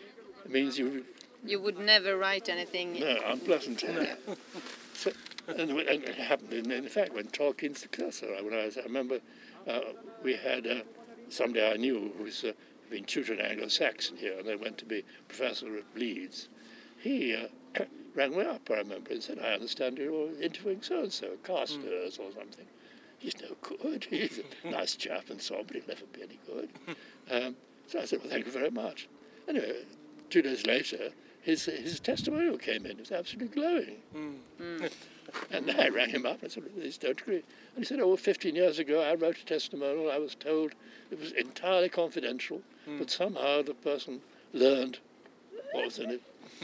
means 0.49 0.77
you 0.77 1.05
You 1.45 1.61
would 1.61 1.79
never 1.79 2.17
write 2.17 2.49
anything. 2.49 2.99
no, 2.99 3.17
unpleasant. 3.25 3.79
so, 4.93 5.11
and, 5.47 5.72
and 5.72 6.03
it 6.03 6.15
happened, 6.15 6.53
in, 6.53 6.72
in 6.72 6.88
fact, 6.89 7.13
when 7.13 7.27
Tolkien's 7.27 7.80
successor, 7.80 8.27
I- 8.38 8.41
when 8.41 8.53
I, 8.53 8.65
was, 8.65 8.77
I 8.77 8.84
remember 8.84 9.19
uh, 9.68 9.80
we 10.23 10.35
had 10.35 10.65
uh, 10.68 10.81
somebody 11.30 11.65
I 11.65 11.77
knew 11.77 12.11
who's 12.18 12.43
uh, 12.43 12.51
been 12.89 13.03
tutored 13.05 13.39
in 13.39 13.45
Anglo-Saxon 13.45 14.18
here, 14.18 14.38
and 14.39 14.47
they 14.47 14.55
went 14.55 14.77
to 14.80 14.85
be 14.85 15.03
professor 15.27 15.76
at 15.77 15.84
Leeds. 15.95 16.49
He 16.99 17.35
uh, 17.35 17.84
rang 18.15 18.31
me 18.38 18.43
up, 18.45 18.69
I 18.69 18.76
remember, 18.76 19.11
and 19.11 19.23
said, 19.23 19.39
I 19.39 19.53
understand 19.53 19.97
you're 19.97 20.30
interviewing 20.41 20.81
so-and-so, 20.81 21.27
Carstairs 21.43 22.19
or 22.19 22.31
something. 22.31 22.65
He's 23.19 23.35
no 23.41 23.55
good. 23.61 24.05
He's 24.09 24.39
a 24.63 24.69
nice 24.72 24.95
chap 24.95 25.30
and 25.30 25.39
so 25.41 25.57
on, 25.59 25.65
but 25.65 25.76
he'll 25.76 25.88
never 25.88 26.05
be 26.13 26.23
any 26.23 26.39
good. 26.47 26.69
Um, 27.31 27.55
so 27.88 27.99
I 28.01 28.05
said, 28.05 28.19
well, 28.22 28.30
thank 28.30 28.45
you 28.45 28.51
very 28.51 28.72
much. 28.72 29.07
Anyway, 29.47 29.84
two 30.30 30.41
days 30.41 30.65
later, 30.65 31.11
his, 31.41 31.63
his 31.65 31.99
testimonial 32.01 32.57
came 32.57 32.84
in. 32.85 32.93
It 32.93 32.99
was 32.99 33.11
absolutely 33.13 33.55
glowing. 33.55 34.39
And 35.51 35.69
I 35.71 35.89
rang 35.89 36.09
him 36.09 36.25
up 36.25 36.41
and 36.43 36.51
said, 36.51 36.63
please 36.75 36.97
don't 36.97 37.19
agree. 37.19 37.35
And 37.75 37.77
he 37.77 37.83
said, 37.85 37.99
oh, 37.99 38.07
well, 38.07 38.17
15 38.17 38.55
years 38.55 38.79
ago 38.79 39.01
I 39.01 39.15
wrote 39.15 39.37
a 39.37 39.45
testimonial. 39.45 40.11
I 40.11 40.17
was 40.17 40.35
told 40.35 40.73
it 41.09 41.19
was 41.19 41.31
entirely 41.33 41.89
confidential, 41.89 42.61
but 42.97 43.09
somehow 43.09 43.61
the 43.61 43.73
person 43.73 44.21
learned 44.53 44.99
what 45.71 45.85
was 45.85 45.99
in 45.99 46.11
it. 46.11 46.21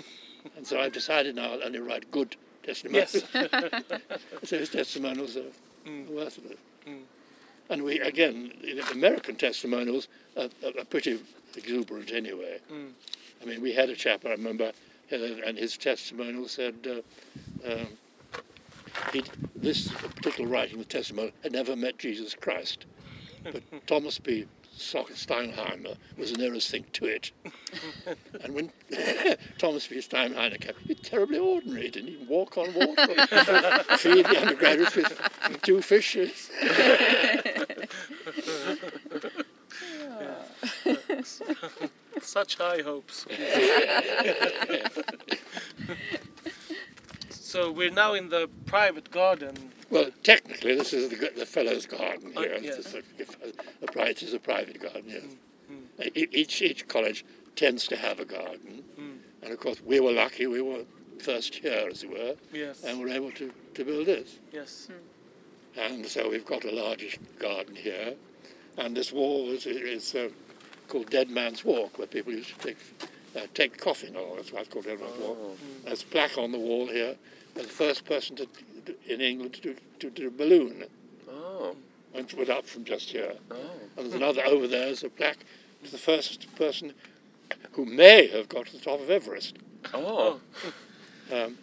and 0.57 0.65
so 0.65 0.79
I've 0.79 0.93
decided 0.93 1.35
now 1.35 1.53
I'll 1.53 1.63
only 1.63 1.79
write 1.79 2.11
good 2.11 2.35
testimonials. 2.63 3.23
Yes. 3.33 3.51
so 4.43 4.57
his 4.57 4.69
testimonials 4.69 5.37
are 5.37 5.51
worth 6.09 6.39
it. 6.45 6.59
And 7.69 7.83
we, 7.83 7.99
again, 7.99 8.53
American 8.93 9.35
testimonials 9.35 10.07
are, 10.37 10.49
are, 10.63 10.79
are 10.79 10.85
pretty 10.85 11.19
exuberant 11.55 12.11
anyway. 12.11 12.59
I 13.41 13.45
mean, 13.45 13.61
we 13.61 13.73
had 13.73 13.89
a 13.89 13.95
chap, 13.95 14.25
I 14.25 14.29
remember, 14.31 14.71
uh, 15.11 15.15
and 15.45 15.57
his 15.57 15.77
testimonial 15.77 16.47
said 16.47 16.75
uh, 16.85 17.71
um, 17.71 17.87
he'd, 19.13 19.29
this 19.55 19.87
particular 19.87 20.49
writing, 20.49 20.79
the 20.79 20.85
testimonial, 20.85 21.33
had 21.43 21.51
never 21.51 21.75
met 21.75 21.97
Jesus 21.97 22.33
Christ. 22.33 22.85
But 23.43 23.63
Thomas 23.87 24.19
B. 24.19 24.45
Sock- 24.75 25.09
Steinheimer 25.09 25.97
was 26.17 26.31
the 26.31 26.37
nearest 26.37 26.69
thing 26.69 26.85
to 26.93 27.05
it. 27.05 27.31
and 28.41 28.53
when 28.53 28.71
Thomas 29.57 29.87
B. 29.87 29.97
Steinheimer 29.97 30.61
came, 30.61 30.73
he 30.83 30.93
was 30.93 31.01
terribly 31.01 31.39
ordinary. 31.39 31.83
He 31.83 31.89
didn't 31.89 32.09
even 32.09 32.27
walk 32.27 32.57
on 32.57 32.73
water, 32.73 33.07
feed 33.97 34.25
the 34.25 34.37
undergraduates 34.39 34.95
with, 34.95 35.29
with 35.49 35.61
two 35.63 35.81
fishes. 35.81 36.51
Such 42.21 42.57
high 42.57 42.81
hopes. 42.81 43.25
So 47.47 47.71
we're 47.71 47.89
now 47.91 48.13
in 48.13 48.27
the 48.29 48.49
private 48.65 49.09
garden. 49.09 49.55
Well, 49.89 50.09
technically, 50.23 50.75
this 50.75 50.91
is 50.91 51.09
the, 51.09 51.31
the 51.37 51.45
fellow's 51.45 51.85
garden 51.85 52.33
Oh, 52.35 52.41
here. 52.41 52.57
yes. 52.61 52.77
It's 52.77 52.93
uh, 52.93 53.01
a, 53.95 53.99
a, 54.01 54.09
is 54.09 54.33
a 54.33 54.39
private 54.39 54.81
garden, 54.81 55.03
yes. 55.07 55.23
Mm, 55.71 56.05
mm. 56.05 56.17
E- 56.17 56.27
Each, 56.33 56.61
each 56.61 56.87
college 56.89 57.23
tends 57.55 57.87
to 57.87 57.95
have 57.95 58.19
a 58.19 58.25
garden. 58.25 58.83
Mm. 58.99 59.17
And 59.43 59.53
of 59.53 59.59
course, 59.59 59.81
we 59.81 60.01
were 60.01 60.11
lucky, 60.11 60.45
we 60.47 60.61
were 60.61 60.83
first 61.19 61.55
here, 61.55 61.87
as 61.89 62.03
it 62.03 62.09
were, 62.09 62.35
Yes. 62.51 62.83
and 62.83 62.99
were 62.99 63.07
able 63.07 63.31
to, 63.31 63.51
to 63.75 63.85
build 63.85 64.07
this. 64.07 64.39
Yes. 64.51 64.89
Hmm. 64.91 65.79
And 65.79 66.05
so 66.05 66.29
we've 66.29 66.45
got 66.45 66.65
a 66.65 66.71
largish 66.71 67.17
garden 67.39 67.75
here. 67.75 68.15
And 68.77 68.95
this 68.95 69.13
wall 69.13 69.49
is, 69.51 69.65
is 69.65 70.13
uh, 70.15 70.29
called 70.89 71.09
Dead 71.09 71.29
Man's 71.29 71.63
Walk, 71.63 71.97
where 71.97 72.07
people 72.07 72.33
used 72.33 72.59
to 72.59 72.67
take, 72.67 72.77
uh, 73.35 73.41
take 73.53 73.77
coffee. 73.77 74.09
That's 74.35 74.51
why 74.51 74.59
it's 74.61 74.69
called 74.69 74.85
Dead 74.85 74.99
Man's 74.99 75.17
Walk. 75.19 75.37
Oh. 75.39 75.55
There's 75.85 76.03
a 76.03 76.05
plaque 76.07 76.37
on 76.37 76.51
the 76.51 76.59
wall 76.59 76.87
here. 76.87 77.15
We're 77.57 77.63
the 77.63 77.69
first 77.69 78.05
person 78.05 78.35
to, 78.35 78.47
in 79.07 79.19
England 79.19 79.55
to 79.55 79.61
do, 79.61 79.75
to 79.99 80.09
do 80.11 80.27
a 80.27 80.31
balloon. 80.31 80.83
Oh. 81.27 81.75
Went, 82.13 82.31
went 82.35 82.49
up 82.51 82.67
from 82.67 82.83
just 82.83 83.09
here. 83.09 83.33
Oh. 83.49 83.55
And 83.97 84.05
there's 84.05 84.13
another 84.13 84.45
over 84.45 84.67
there. 84.67 84.85
There's 84.85 85.03
a 85.03 85.09
plaque 85.09 85.39
to 85.83 85.91
the 85.91 85.97
first 85.97 86.55
person 86.55 86.93
who 87.71 87.85
may 87.85 88.27
have 88.27 88.47
got 88.47 88.67
to 88.67 88.73
the 88.73 88.83
top 88.83 89.01
of 89.01 89.09
Everest. 89.09 89.57
Oh. 89.93 90.39
Um, 91.29 91.57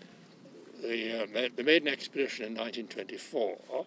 the, 0.83 1.23
uh, 1.23 1.49
they 1.57 1.63
made 1.63 1.81
an 1.81 1.89
expedition 1.89 2.45
in 2.45 2.55
1924, 2.55 3.87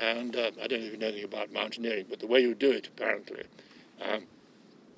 and 0.00 0.34
uh, 0.34 0.52
I 0.62 0.66
don't 0.66 0.80
know 0.80 0.86
if 0.86 0.92
you 0.92 0.96
know 0.96 1.08
anything 1.08 1.24
about 1.24 1.52
mountaineering, 1.52 2.06
but 2.08 2.18
the 2.18 2.26
way 2.26 2.40
you 2.40 2.54
do 2.54 2.70
it 2.70 2.86
apparently 2.86 3.42
um, 4.00 4.22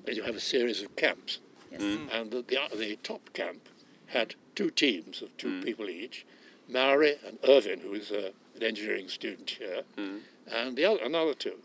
is 0.07 0.15
you 0.15 0.23
have 0.23 0.37
a 0.37 0.39
series 0.39 0.81
of 0.81 0.95
camps, 0.95 1.39
Yes. 1.69 1.81
and 2.13 2.31
the, 2.31 2.43
the, 2.43 2.77
the 2.77 2.95
top 3.03 3.33
camp 3.33 3.67
had 4.05 4.35
two 4.55 4.69
teams 4.69 5.21
of 5.21 5.35
two 5.35 5.61
people 5.61 5.89
each, 5.89 6.25
Mallory 6.67 7.15
and 7.25 7.37
Irvine, 7.47 7.79
who 7.79 7.93
is 7.93 8.11
uh, 8.11 8.31
an 8.55 8.63
engineering 8.63 9.07
student 9.07 9.49
here, 9.49 9.83
mm. 9.97 10.19
and 10.51 10.75
the 10.75 10.85
other, 10.85 11.03
another 11.03 11.33
two, 11.33 11.57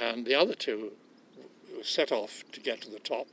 and 0.00 0.24
the 0.24 0.34
other 0.34 0.54
two 0.54 0.92
set 1.82 2.12
off 2.12 2.44
to 2.52 2.60
get 2.60 2.80
to 2.82 2.90
the 2.90 2.98
top, 2.98 3.26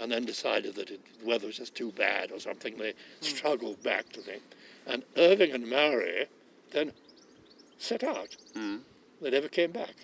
and 0.00 0.10
then 0.10 0.24
decided 0.24 0.74
that 0.74 0.90
it, 0.90 1.00
the 1.20 1.26
weather 1.26 1.46
was 1.46 1.58
just 1.58 1.74
too 1.74 1.92
bad 1.92 2.30
or 2.30 2.40
something. 2.40 2.76
They 2.76 2.92
mm. 2.92 2.94
struggled 3.20 3.82
back 3.82 4.08
to 4.10 4.20
the, 4.20 4.40
and 4.86 5.04
Irving 5.16 5.52
and 5.52 5.68
Mallory 5.68 6.26
then 6.72 6.92
set 7.78 8.04
out. 8.04 8.36
Mm. 8.54 8.80
They 9.20 9.30
never 9.30 9.48
came 9.48 9.72
back. 9.72 9.94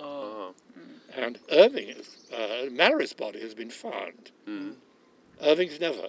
Oh, 0.00 0.54
uh-huh. 0.54 1.20
And 1.20 1.38
Irving, 1.50 1.90
is, 1.90 2.30
uh, 2.32 2.70
Mallory's 2.70 3.12
body 3.12 3.40
has 3.40 3.54
been 3.54 3.70
found. 3.70 4.30
Irving's 5.42 5.78
never. 5.80 6.08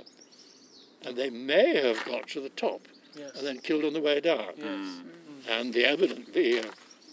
And 1.06 1.18
they 1.18 1.30
may 1.30 1.76
have 1.76 2.04
got 2.06 2.28
to 2.30 2.40
the 2.40 2.50
top 2.50 2.82
yes. 3.16 3.32
and 3.38 3.46
then 3.48 3.60
killed 3.60 3.84
on 3.86 3.94
the 3.94 4.02
way 4.02 4.20
down. 4.20 4.52
yes. 4.58 4.66
Mm. 4.66 5.02
Mm. 5.04 5.60
And 5.60 5.74
the 5.74 5.86
evidence, 5.86 6.30
the, 6.34 6.60
uh, 6.60 6.64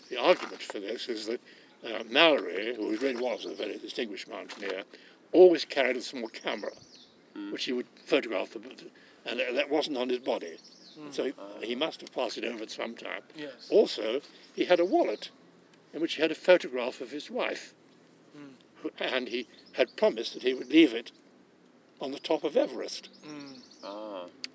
the 0.08 0.20
argument 0.20 0.62
for 0.62 0.78
this 0.80 1.08
is 1.08 1.26
that 1.26 1.40
uh, 1.84 2.02
Mallory, 2.10 2.74
who 2.76 2.96
really 2.96 3.16
was 3.20 3.44
a 3.46 3.54
very 3.54 3.78
distinguished 3.78 4.28
mountaineer, 4.28 4.82
always 5.32 5.64
carried 5.64 5.96
a 5.96 6.02
small 6.02 6.28
camera, 6.28 6.72
mm. 7.36 7.52
which 7.52 7.64
he 7.64 7.72
would 7.72 7.86
photograph, 8.04 8.50
the, 8.52 8.60
and 9.26 9.40
that 9.56 9.68
wasn't 9.70 9.96
on 9.96 10.08
his 10.08 10.18
body. 10.18 10.56
So 11.12 11.24
he, 11.24 11.32
he 11.62 11.74
must 11.74 12.02
have 12.02 12.12
passed 12.12 12.36
it 12.36 12.44
over 12.44 12.62
at 12.62 12.70
some 12.70 12.94
time. 12.94 13.22
Yes. 13.34 13.68
Also, 13.70 14.20
he 14.54 14.66
had 14.66 14.80
a 14.80 14.84
wallet 14.84 15.30
in 15.94 16.00
which 16.02 16.14
he 16.16 16.22
had 16.22 16.30
a 16.30 16.34
photograph 16.34 17.00
of 17.00 17.10
his 17.10 17.30
wife, 17.30 17.72
who- 18.82 18.90
and 18.98 19.28
he 19.28 19.46
had 19.72 19.96
promised 19.96 20.34
that 20.34 20.42
he 20.42 20.52
would 20.52 20.68
leave 20.68 20.92
it 20.92 21.10
on 22.00 22.10
the 22.12 22.18
top 22.18 22.44
of 22.44 22.54
Everest. 22.56 23.08
Ah. 23.82 24.09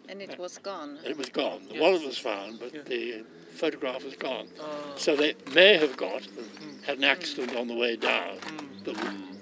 And 0.10 0.22
it 0.22 0.38
was 0.38 0.58
gone. 0.58 0.98
And 1.04 1.08
it 1.08 1.18
was 1.18 1.30
gone. 1.30 1.62
The 1.68 1.74
Yes. 1.76 1.82
wallet 1.82 2.06
was 2.06 2.18
found, 2.18 2.60
but 2.60 2.74
Yeah. 2.74 2.82
the 2.84 3.24
photograph 3.52 4.04
was 4.04 4.16
gone. 4.16 4.48
Uh, 4.60 4.98
So 4.98 5.16
they 5.16 5.36
may 5.54 5.78
have 5.78 5.96
got 5.98 6.24
had 6.84 6.98
an 7.00 7.04
accident 7.04 7.56
on 7.56 7.68
the 7.68 7.74
way 7.74 7.96
down, 7.96 8.38
but 8.84 8.96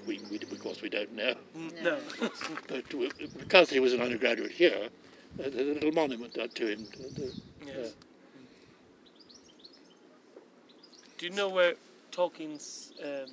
we, 0.06 0.18
we, 0.18 0.20
we, 0.30 0.36
of 0.36 0.58
course 0.60 0.80
we 0.80 0.88
don't 0.88 1.12
know. 1.12 1.34
no. 1.82 1.98
But 2.68 2.88
w- 2.88 3.10
because 3.38 3.68
he 3.70 3.80
was 3.80 3.92
an 3.92 4.00
undergraduate 4.00 4.52
here, 4.52 4.88
uh, 5.38 5.42
there's 5.50 5.54
a 5.54 5.74
little 5.74 5.92
monument 5.92 6.32
to 6.34 6.66
him. 6.66 6.86
yes. 7.66 7.92
Do 11.18 11.26
you 11.26 11.32
know 11.32 11.48
where 11.48 11.74
Tolkien's 12.12 12.92
um, 13.02 13.30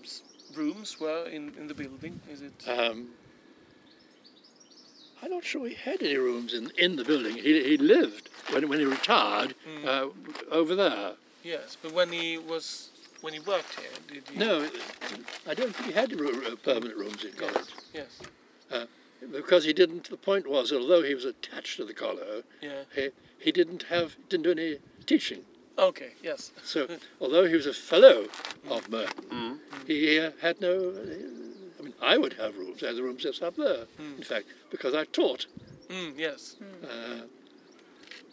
rooms 0.56 1.00
were 1.00 1.26
in, 1.28 1.54
in 1.58 1.68
the 1.68 1.74
building? 1.74 2.20
Is 2.30 2.42
it? 2.42 2.68
Um, 2.68 3.10
I'm 5.24 5.30
not 5.32 5.44
sure 5.44 5.68
he 5.68 5.76
had 5.76 6.02
any 6.02 6.16
rooms 6.18 6.54
in, 6.54 6.72
in 6.78 6.96
the 6.96 7.04
building. 7.04 7.36
He, 7.36 7.64
he 7.64 7.78
lived 7.78 8.30
when, 8.52 8.68
when 8.70 8.80
he 8.80 8.86
retired 8.86 9.54
uh, 9.86 10.08
over 10.50 10.76
there. 10.76 11.14
yes, 11.44 11.78
but 11.82 11.94
when 11.94 12.12
he 12.12 12.38
was 12.38 12.90
when 13.22 13.34
he 13.34 13.40
worked 13.40 13.80
here, 13.80 13.90
did 14.12 14.24
he? 14.28 14.38
No, 14.40 14.68
I 15.48 15.54
don't 15.54 15.76
think 15.76 15.88
he 15.90 15.92
had 15.94 16.20
ro- 16.20 16.56
permanent 16.64 16.98
rooms 16.98 17.24
in 17.24 17.34
college. 17.34 17.70
Yes. 17.94 18.20
because 19.32 19.64
he 19.66 19.74
didn't. 19.74 20.10
The 20.10 20.18
point 20.18 20.48
was, 20.50 20.72
although 20.72 21.04
he 21.04 21.14
was 21.14 21.26
attached 21.26 21.78
to 21.78 21.86
the 21.86 21.94
collar, 21.94 22.42
Yeah. 22.62 22.84
he, 22.96 23.10
he 23.38 23.52
didn't 23.52 23.84
have 23.84 24.16
didn't 24.30 24.44
do 24.46 24.52
any 24.52 24.78
teaching. 25.06 25.42
Okay. 25.78 26.12
Yes. 26.24 26.52
So 26.64 26.88
although 27.22 27.46
he 27.46 27.54
was 27.56 27.68
a 27.68 27.74
fellow 27.74 28.26
of 28.70 28.90
Merton, 28.90 29.60
he 29.86 30.20
uh, 30.20 30.32
had 30.42 30.60
no. 30.60 30.94
I 32.02 32.18
would 32.18 32.34
have 32.34 32.58
rooms. 32.58 32.84
I 32.84 32.88
had 32.88 32.96
the 32.96 33.04
rooms 33.04 33.22
just 33.24 33.42
up 33.44 33.56
there. 33.56 33.86
In 34.18 34.24
fact, 34.24 34.48
because 34.70 34.94
I 34.96 35.06
taught, 35.06 35.46
Mm, 35.90 36.18
yes. 36.18 36.56
uh, 36.84 37.22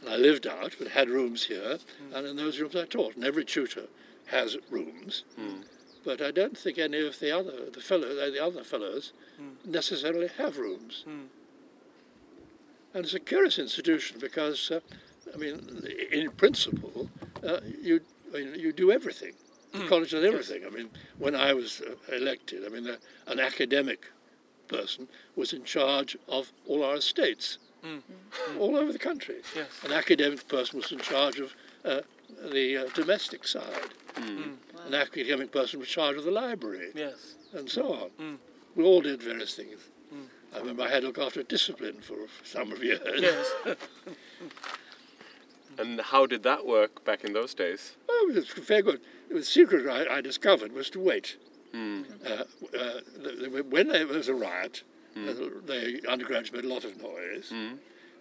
I 0.09 0.17
lived 0.17 0.47
out, 0.47 0.77
but 0.79 0.89
had 0.89 1.09
rooms 1.09 1.45
here, 1.47 1.79
and 2.15 2.27
in 2.27 2.37
those 2.37 2.61
rooms 2.61 2.77
I 2.77 2.85
taught. 2.87 3.17
And 3.17 3.25
every 3.25 3.45
tutor 3.45 3.87
has 4.27 4.57
rooms, 4.71 5.25
but 6.05 6.23
I 6.23 6.31
don't 6.31 6.57
think 6.57 6.79
any 6.79 7.05
of 7.07 7.19
the 7.19 7.31
other 7.37 7.69
the 7.71 7.81
fellow 7.81 8.15
the 8.31 8.43
other 8.43 8.63
fellows 8.63 9.13
necessarily 9.65 10.29
have 10.39 10.57
rooms. 10.59 11.05
And 12.95 13.05
it's 13.05 13.15
a 13.15 13.21
curious 13.21 13.59
institution 13.59 14.19
because, 14.21 14.71
uh, 14.71 14.81
I 15.35 15.37
mean, 15.37 15.85
in 16.11 16.31
principle, 16.31 17.11
uh, 17.45 17.61
you 17.83 18.01
I 18.35 18.39
mean, 18.39 18.55
you 18.61 18.73
do 18.73 18.91
everything. 18.93 19.33
The 19.73 19.87
college 19.87 20.11
does 20.13 20.25
everything. 20.25 20.65
I 20.67 20.71
mean, 20.71 20.89
when 21.19 21.35
I 21.35 21.53
was 21.53 21.81
uh, 21.83 22.15
elected, 22.15 22.65
I 22.65 22.69
mean, 22.69 22.89
uh, 22.89 22.97
an 23.27 23.39
academic 23.39 24.07
person 24.67 25.09
was 25.37 25.53
in 25.53 25.65
charge 25.65 26.17
of 26.29 26.53
all 26.67 26.83
our 26.85 26.97
estates, 26.97 27.59
mm. 27.85 27.97
Mm. 27.97 28.03
Mm. 28.55 28.61
all 28.61 28.77
over 28.77 28.93
the 28.93 28.99
country. 28.99 29.37
Yes. 29.55 29.69
An 29.85 29.93
academic 29.93 30.49
person 30.49 30.79
was 30.81 30.91
in 30.93 30.99
charge 30.99 31.39
of 31.39 31.55
uh, 31.85 32.01
the 32.51 32.77
uh, 32.79 32.89
domestic 32.95 33.47
side. 33.47 33.91
An 34.17 34.95
academic 34.95 35.53
person 35.53 35.79
was 35.81 35.89
in 35.89 35.93
charge 35.93 36.17
of 36.17 36.25
the 36.25 36.31
library 36.31 36.89
Yes. 36.95 37.35
and 37.53 37.69
so 37.71 38.11
on. 38.19 38.39
We 38.75 38.83
all 38.85 39.01
did 39.01 39.23
various 39.23 39.55
things. 39.55 39.79
I 40.55 40.59
remember 40.61 40.83
I 40.83 40.89
had 40.89 41.03
to 41.03 41.09
look 41.09 41.19
after 41.19 41.43
discipline 41.43 41.99
for 42.01 42.17
some 42.43 42.73
of 42.73 42.83
years. 42.83 43.01
Yes. 43.21 43.53
And 45.79 46.01
how 46.01 46.27
did 46.27 46.43
that 46.43 46.67
work 46.67 47.05
back 47.05 47.23
in 47.23 47.33
those 47.33 47.55
days? 47.55 47.95
Oh, 48.09 48.31
it 48.31 48.35
was 48.35 48.49
very 48.49 48.83
good. 48.83 49.01
The 49.31 49.43
secret 49.43 49.87
I, 49.89 50.17
I 50.17 50.21
discovered 50.21 50.73
was 50.73 50.91
to 50.91 51.01
wait. 51.01 51.37
Uh, 51.75 51.79
uh, 52.29 52.43
the, 53.23 53.51
the, 53.51 53.65
when 53.69 53.89
there 53.89 54.07
was 54.07 54.29
a 54.29 54.35
riot, 54.35 54.83
uh, 55.17 55.33
the 55.67 56.01
undergraduates 56.09 56.53
made 56.53 56.65
a 56.65 56.69
lot 56.69 56.85
of 56.85 57.01
noise. 57.01 57.53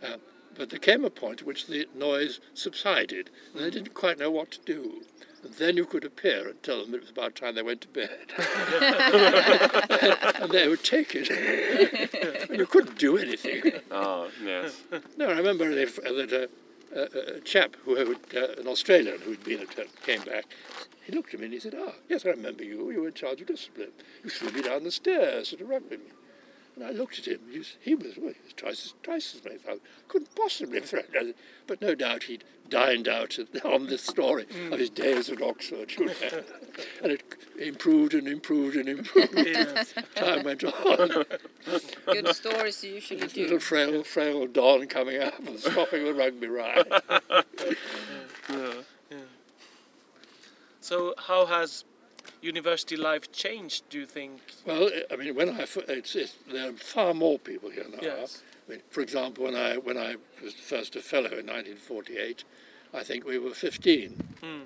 Uh, 0.04 0.18
but 0.58 0.70
there 0.70 0.80
came 0.80 1.06
a 1.06 1.10
point 1.10 1.42
at 1.42 1.48
which 1.48 1.68
the 1.68 1.88
noise 1.96 2.40
subsided, 2.54 3.30
and 3.54 3.64
they 3.64 3.70
didn't 3.70 3.94
quite 3.94 4.20
know 4.20 4.32
what 4.32 4.52
to 4.52 4.60
do. 4.66 5.02
And 5.44 5.54
then 5.54 5.78
you 5.78 5.86
could 5.86 6.04
appear 6.04 6.50
and 6.50 6.62
tell 6.64 6.84
them 6.84 6.94
it 6.96 7.02
was 7.02 7.12
about 7.12 7.36
time 7.36 7.56
they 7.56 7.62
went 7.62 7.82
to 7.82 7.88
bed. 7.88 8.34
and 10.42 10.52
they 10.52 10.68
would 10.68 10.84
take 10.84 11.14
it. 11.16 11.30
you 12.50 12.66
couldn't 12.66 12.98
do 12.98 13.18
anything. 13.18 13.72
Ah, 13.92 14.28
yes. 14.44 14.82
No, 15.16 15.28
I 15.28 15.38
remember 15.38 15.74
that 15.76 16.50
a, 16.96 17.36
a 17.36 17.40
chap 17.42 17.76
who 17.84 17.96
had, 17.96 18.08
uh, 18.36 18.60
an 18.60 18.68
Australian 18.68 19.20
who'd 19.22 19.44
been 19.44 19.62
at, 19.62 19.80
uh, 19.80 19.84
came 20.04 20.22
back. 20.22 20.46
He 21.06 21.12
looked 21.14 21.34
at 21.34 21.40
me 21.40 21.46
and 21.46 21.54
he 21.54 21.60
said, 21.60 21.76
"Ah, 21.78 21.94
yes, 22.10 22.26
I 22.26 22.30
remember 22.30 22.64
you. 22.64 22.92
You 22.92 23.02
were 23.02 23.08
in 23.08 23.14
charge 23.14 23.42
of 23.42 23.48
discipline. 23.48 23.92
You 24.24 24.30
threw 24.30 24.52
me 24.52 24.62
down 24.62 24.84
the 24.84 24.92
stairs 24.92 25.54
at 25.54 25.62
a 25.62 25.66
rugby." 25.66 26.00
Meet." 26.78 26.88
And 26.88 26.96
I 26.96 26.98
looked 26.98 27.20
at 27.20 27.26
him. 27.26 27.40
He 27.52 27.58
was, 27.60 27.78
he 27.82 27.96
was, 27.96 28.18
well, 28.18 28.34
he 28.34 28.44
was 28.44 28.54
twice 28.56 28.86
as 28.86 28.94
twice 29.04 29.36
as 29.36 29.44
many. 29.44 29.58
I 29.68 29.78
couldn't 30.08 30.36
possibly 30.36 30.80
have 30.80 30.90
thrown 30.90 31.04
down. 31.14 31.34
But 31.66 31.82
no 31.82 31.96
doubt 31.96 32.24
he'd 32.24 32.44
dined 32.70 33.08
out 33.08 33.38
on 33.66 33.88
this 33.88 34.04
story 34.04 34.46
mm. 34.46 34.72
of 34.72 34.80
his 34.80 34.90
days 34.90 35.30
at 35.30 35.42
Oxford, 35.42 35.92
you 35.98 36.06
know. 36.06 36.14
and 37.04 37.12
it 37.12 37.24
improved 37.60 38.14
and 38.14 38.28
improved 38.28 38.76
and 38.76 38.90
improved. 38.90 39.34
yes. 39.36 39.94
Time 40.16 40.44
went 40.44 40.64
on. 40.64 41.26
Good 42.06 42.36
stories 42.36 42.84
you 42.84 42.96
usually 42.96 43.28
do. 43.28 43.44
little 43.44 43.60
frail, 43.60 44.04
frail 44.04 44.48
Don 44.48 44.88
coming 44.88 45.22
up 45.22 45.40
and 45.40 45.60
stopping 45.60 46.06
the 46.06 46.14
rugby 46.14 46.48
ride. 46.48 46.86
So 50.88 51.14
how 51.18 51.46
has 51.46 51.84
university 52.42 52.96
life 52.96 53.32
changed? 53.32 53.90
Do 53.90 54.00
you 54.00 54.06
think? 54.06 54.42
Well, 54.66 54.90
I 55.12 55.16
mean, 55.16 55.36
when 55.36 55.50
I 55.50 55.66
it's, 55.90 56.16
it's, 56.16 56.36
there 56.52 56.70
are 56.70 56.74
far 56.74 57.14
more 57.14 57.40
people 57.40 57.70
here 57.70 57.86
now. 57.92 58.00
Yes. 58.02 58.44
I 58.68 58.72
mean, 58.72 58.82
for 58.90 59.02
example, 59.02 59.46
when 59.46 59.56
I 59.56 59.78
when 59.78 59.98
I 59.98 60.16
was 60.44 60.54
first 60.54 60.96
a 60.96 61.02
fellow 61.02 61.30
in 61.30 61.48
1948, 61.48 62.44
I 62.94 63.04
think 63.04 63.26
we 63.26 63.38
were 63.38 63.52
15. 63.52 64.10
Hmm. 64.42 64.60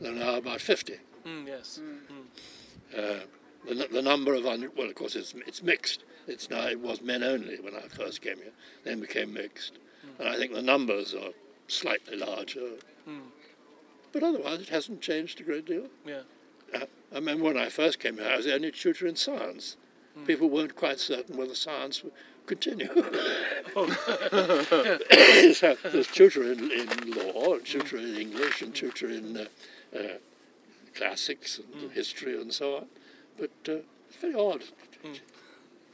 There 0.00 0.12
are 0.12 0.14
now 0.14 0.36
about 0.36 0.60
50. 0.60 0.94
Mm, 1.26 1.46
yes. 1.46 1.80
Hmm. 1.82 2.14
Hmm. 2.14 3.00
Uh, 3.00 3.20
the, 3.68 3.88
the 3.92 4.02
number 4.02 4.34
of 4.34 4.46
under, 4.46 4.70
well, 4.70 4.88
of 4.88 4.94
course, 4.94 5.16
it's 5.16 5.34
it's 5.46 5.62
mixed. 5.62 6.04
It's 6.26 6.50
now 6.50 6.66
it 6.68 6.80
was 6.80 7.02
men 7.02 7.22
only 7.22 7.60
when 7.60 7.74
I 7.74 7.82
first 7.88 8.22
came 8.22 8.36
here, 8.36 8.52
then 8.84 9.00
became 9.00 9.32
mixed, 9.32 9.78
and 10.18 10.28
I 10.28 10.36
think 10.36 10.52
the 10.52 10.62
numbers 10.62 11.14
are 11.14 11.32
slightly 11.68 12.16
larger. 12.16 12.76
But 14.12 14.22
otherwise, 14.22 14.60
it 14.60 14.68
hasn't 14.68 15.00
changed 15.00 15.40
a 15.40 15.44
great 15.44 15.66
deal. 15.66 15.86
Yeah. 16.04 16.22
Uh, 16.74 16.86
I 17.12 17.16
remember 17.16 17.44
when 17.44 17.56
I 17.56 17.68
first 17.68 17.98
came 17.98 18.18
here, 18.18 18.28
I 18.28 18.36
was 18.36 18.46
the 18.46 18.54
only 18.54 18.70
tutor 18.70 19.06
in 19.06 19.16
science. 19.16 19.76
People 20.26 20.50
weren't 20.50 20.76
quite 20.76 21.00
certain 21.00 21.36
whether 21.36 21.54
science 21.54 22.02
would 22.02 22.12
continue. 22.46 22.88
so 25.54 25.76
there's 25.84 26.08
tutor 26.08 26.52
in, 26.52 26.70
in 26.70 27.12
law, 27.12 27.58
tutor 27.58 27.96
in 27.96 28.16
English, 28.16 28.60
and 28.60 28.74
tutor 28.74 29.08
in 29.08 29.36
uh, 29.36 29.46
uh, 29.96 30.18
classics 30.94 31.60
and 31.80 31.92
history 31.92 32.38
and 32.40 32.52
so 32.52 32.76
on. 32.76 32.86
But 33.38 33.50
uh, 33.68 33.78
it's 34.08 34.16
very 34.20 34.34
odd 34.34 34.62
to 35.02 35.20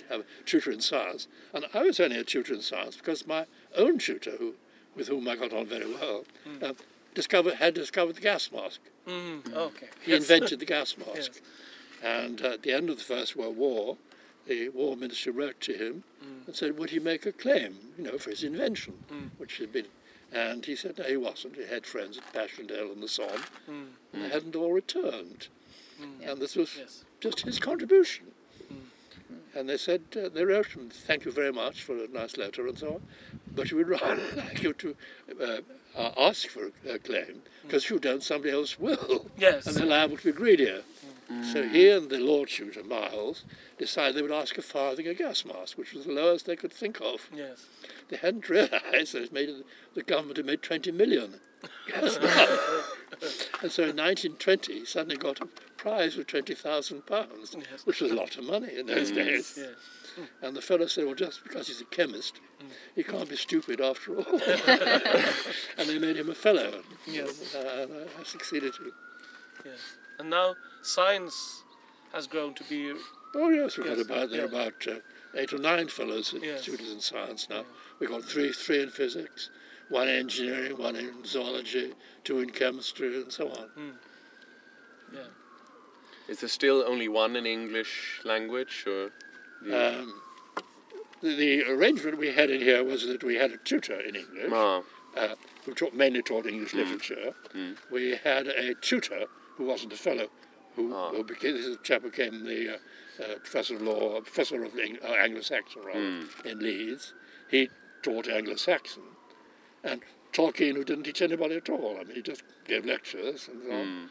have 0.08 0.20
a 0.20 0.24
tutor 0.44 0.70
in 0.70 0.80
science. 0.80 1.28
And 1.52 1.66
I 1.74 1.82
was 1.82 2.00
only 2.00 2.18
a 2.18 2.24
tutor 2.24 2.54
in 2.54 2.62
science 2.62 2.96
because 2.96 3.26
my 3.26 3.46
own 3.76 3.98
tutor, 3.98 4.32
who 4.32 4.54
with 4.96 5.08
whom 5.08 5.28
I 5.28 5.36
got 5.36 5.52
on 5.52 5.66
very 5.66 5.92
well, 5.92 6.24
uh, 6.62 6.72
discovered 7.16 7.54
had 7.54 7.74
discovered 7.74 8.14
the 8.14 8.20
gas 8.20 8.52
mask. 8.52 8.80
Mm, 9.08 9.52
okay. 9.54 9.88
He 10.04 10.12
Yes. 10.12 10.20
invented 10.30 10.60
the 10.60 10.66
gas 10.66 10.96
mask. 11.04 11.16
Yes. 11.16 11.40
And 12.02 12.40
at 12.42 12.62
the 12.62 12.72
end 12.72 12.90
of 12.90 12.98
the 12.98 13.02
First 13.02 13.34
World 13.34 13.56
War, 13.56 13.96
the 14.46 14.68
War 14.68 14.96
Minister 14.96 15.32
wrote 15.32 15.60
to 15.62 15.72
him 15.74 16.04
and 16.46 16.54
said, 16.54 16.78
would 16.78 16.90
he 16.90 17.00
make 17.00 17.26
a 17.26 17.32
claim, 17.32 17.74
you 17.98 18.04
know, 18.04 18.18
for 18.18 18.30
his 18.30 18.44
invention, 18.44 18.94
which 19.38 19.56
had 19.58 19.72
been. 19.72 19.86
And 20.32 20.64
he 20.64 20.76
said, 20.76 20.98
no, 20.98 21.04
he 21.04 21.16
wasn't. 21.16 21.56
He 21.56 21.64
had 21.66 21.86
friends 21.86 22.18
at 22.18 22.32
Passchendaele 22.32 22.92
and 22.92 23.02
the 23.02 23.08
Somme, 23.08 23.42
and 23.66 23.94
they 24.22 24.28
hadn't 24.28 24.54
all 24.54 24.72
returned. 24.72 25.48
And 26.22 26.38
this 26.40 26.54
was 26.54 26.76
Yes. 26.78 27.04
just 27.20 27.40
his 27.40 27.58
contribution. 27.58 28.26
And 29.54 29.68
they 29.70 29.78
said, 29.78 30.02
uh, 30.22 30.28
they 30.28 30.44
wrote 30.44 30.66
him, 30.66 30.90
thank 30.90 31.24
you 31.24 31.32
very 31.32 31.52
much 31.52 31.82
for 31.82 31.96
a 31.96 32.08
nice 32.08 32.36
letter 32.36 32.66
and 32.68 32.78
so 32.78 32.94
on, 32.96 33.02
but 33.54 33.72
we 33.72 33.78
would 33.82 33.88
rather 34.00 34.22
like 34.36 34.62
you 34.62 34.74
to 34.74 34.94
uh, 35.42 35.60
uh, 35.96 36.10
ask 36.18 36.48
for 36.48 36.70
a 36.88 36.98
claim, 36.98 37.42
because 37.62 37.84
if 37.84 37.90
you 37.90 37.98
don't, 37.98 38.22
somebody 38.22 38.52
else 38.52 38.78
will. 38.78 39.26
Yes. 39.38 39.66
And 39.66 39.76
they're 39.76 39.86
liable 39.86 40.16
to 40.18 40.24
be 40.24 40.32
greedier. 40.32 40.82
Mm. 41.30 41.52
So 41.52 41.66
he 41.68 41.90
and 41.90 42.08
the 42.08 42.18
Lord 42.18 42.48
Shooter, 42.48 42.84
Miles, 42.84 43.44
decided 43.78 44.16
they 44.16 44.22
would 44.22 44.30
ask 44.30 44.56
a 44.58 44.62
farthing 44.62 45.06
a 45.08 45.14
gas 45.14 45.44
mask, 45.44 45.76
which 45.76 45.92
was 45.92 46.06
the 46.06 46.12
lowest 46.12 46.46
they 46.46 46.56
could 46.56 46.72
think 46.72 47.00
of. 47.00 47.28
Yes. 47.34 47.66
They 48.08 48.16
hadn't 48.16 48.48
realised 48.56 49.12
that 49.14 49.22
it 49.24 49.32
made, 49.32 49.50
the 49.94 50.02
government 50.02 50.36
had 50.36 50.46
made 50.46 50.62
20 50.62 50.92
million 50.92 51.40
gas 51.90 52.18
masks. 52.20 53.48
and 53.62 53.72
so 53.72 53.82
in 53.84 53.96
1920, 53.96 54.72
he 54.80 54.84
suddenly 54.84 55.16
got 55.16 55.40
a 55.40 55.46
prize 55.76 56.16
of 56.16 56.26
20,000 56.26 57.06
pounds, 57.06 57.56
Yes. 57.58 57.84
which 57.84 58.00
was 58.00 58.12
a 58.12 58.14
lot 58.14 58.36
of 58.36 58.44
money 58.44 58.78
in 58.78 58.86
those 58.86 59.10
days. 59.10 59.54
Yes. 59.58 59.68
And 60.42 60.56
the 60.56 60.62
fellow 60.62 60.86
said, 60.86 61.04
well, 61.04 61.14
just 61.14 61.42
because 61.42 61.66
he's 61.68 61.80
a 61.80 61.84
chemist, 61.86 62.40
he 62.94 63.02
can't 63.02 63.28
be 63.28 63.36
stupid 63.36 63.80
after 63.80 64.16
all. 64.16 64.24
and 65.78 65.88
they 65.88 65.98
made 65.98 66.16
him 66.16 66.30
a 66.30 66.34
fellow. 66.34 66.82
Yes. 67.06 67.54
Uh, 67.54 67.82
and 67.82 67.92
I, 67.92 68.20
I 68.20 68.24
succeeded 68.24 68.72
to. 68.74 68.92
Yes. 69.64 69.78
And 70.18 70.30
now 70.30 70.54
science 70.82 71.62
has 72.12 72.26
grown 72.26 72.54
to 72.54 72.64
be. 72.64 72.92
Oh, 73.34 73.50
yes, 73.50 73.76
we've 73.76 73.86
Yes, 73.86 73.96
got 73.98 74.06
about, 74.06 74.30
there 74.30 74.44
are 74.46 74.48
yeah. 74.50 74.60
about 74.60 74.86
uh, 74.88 74.94
eight 75.34 75.52
or 75.52 75.58
nine 75.58 75.88
fellows, 75.88 76.32
at 76.32 76.42
Yes. 76.42 76.62
students 76.62 76.90
in 76.92 77.00
science 77.00 77.48
now. 77.50 77.64
We've 77.98 78.08
got 78.08 78.24
three, 78.24 78.52
three 78.52 78.82
in 78.82 78.88
physics, 78.88 79.50
one 79.90 80.08
in 80.08 80.14
engineering, 80.16 80.78
one 80.78 80.96
in 80.96 81.24
zoology, 81.26 81.92
two 82.24 82.38
in 82.40 82.50
chemistry, 82.50 83.20
and 83.20 83.30
so 83.30 83.48
on. 83.50 83.92
Yeah. 85.12 85.20
Is 86.28 86.40
there 86.40 86.48
still 86.48 86.82
only 86.86 87.08
one 87.08 87.36
in 87.36 87.44
English 87.46 88.20
language, 88.24 88.84
or? 88.86 89.10
Um, 89.64 90.20
the, 91.22 91.34
the 91.34 91.62
arrangement 91.70 92.18
we 92.18 92.30
had 92.32 92.50
in 92.50 92.60
here 92.60 92.84
was 92.84 93.06
that 93.06 93.24
we 93.24 93.34
had 93.36 93.50
a 93.52 93.56
tutor 93.58 93.98
in 94.00 94.14
English. 94.16 94.50
ah, 94.52 94.82
uh, 95.16 95.34
who 95.64 95.72
taught, 95.74 95.94
mainly 95.94 96.22
taught 96.22 96.46
English 96.46 96.72
Hmm. 96.72 96.78
literature. 96.78 97.34
We 97.90 98.16
had 98.22 98.46
a 98.48 98.74
tutor 98.74 99.24
who 99.56 99.64
wasn't 99.64 99.92
a 99.94 99.96
fellow, 99.96 100.28
who, 100.76 100.92
Ah. 100.94 101.10
who 101.10 101.24
became, 101.24 101.54
this 101.56 101.76
chap 101.82 102.02
became 102.02 102.44
the 102.44 102.74
uh, 102.74 102.78
uh, 103.22 103.38
professor 103.38 103.76
of 103.76 103.82
law, 103.82 104.20
professor 104.20 104.62
of 104.62 104.78
Eng- 104.78 104.98
uh, 105.02 105.06
Anglo-Saxon 105.14 105.82
rather, 105.82 105.98
Hmm. 106.00 106.48
in 106.48 106.58
Leeds. 106.60 107.14
He 107.50 107.70
taught 108.02 108.28
Anglo-Saxon, 108.28 109.02
and 109.82 110.02
Tolkien, 110.32 110.74
who 110.76 110.84
didn't 110.84 111.04
teach 111.04 111.22
anybody 111.22 111.56
at 111.56 111.70
all. 111.70 111.96
I 111.98 112.04
mean, 112.04 112.16
he 112.16 112.22
just 112.22 112.42
gave 112.66 112.84
lectures 112.84 113.48
and 113.48 113.62
so 113.62 113.68
Hmm. 113.70 113.74
on. 113.74 114.10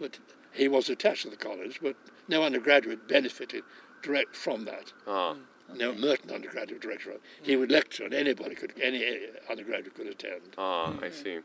But 0.00 0.18
he 0.52 0.68
was 0.68 0.88
attached 0.88 1.22
to 1.24 1.30
the 1.30 1.36
college, 1.36 1.80
but 1.82 1.96
no 2.28 2.42
undergraduate 2.42 3.06
benefited 3.06 3.62
direct 4.04 4.36
from 4.36 4.64
that. 4.66 4.92
ah, 5.06 5.34
No 5.74 5.94
Merton 5.94 6.30
undergraduate 6.30 6.82
director. 6.82 7.14
He 7.42 7.56
would 7.56 7.70
lecture, 7.70 8.04
and 8.04 8.14
anybody 8.14 8.54
could, 8.54 8.72
any 8.82 9.02
undergraduate 9.50 9.94
could 9.94 10.06
attend. 10.08 10.42
ah, 10.58 10.92
I 11.02 11.10
see. 11.10 11.38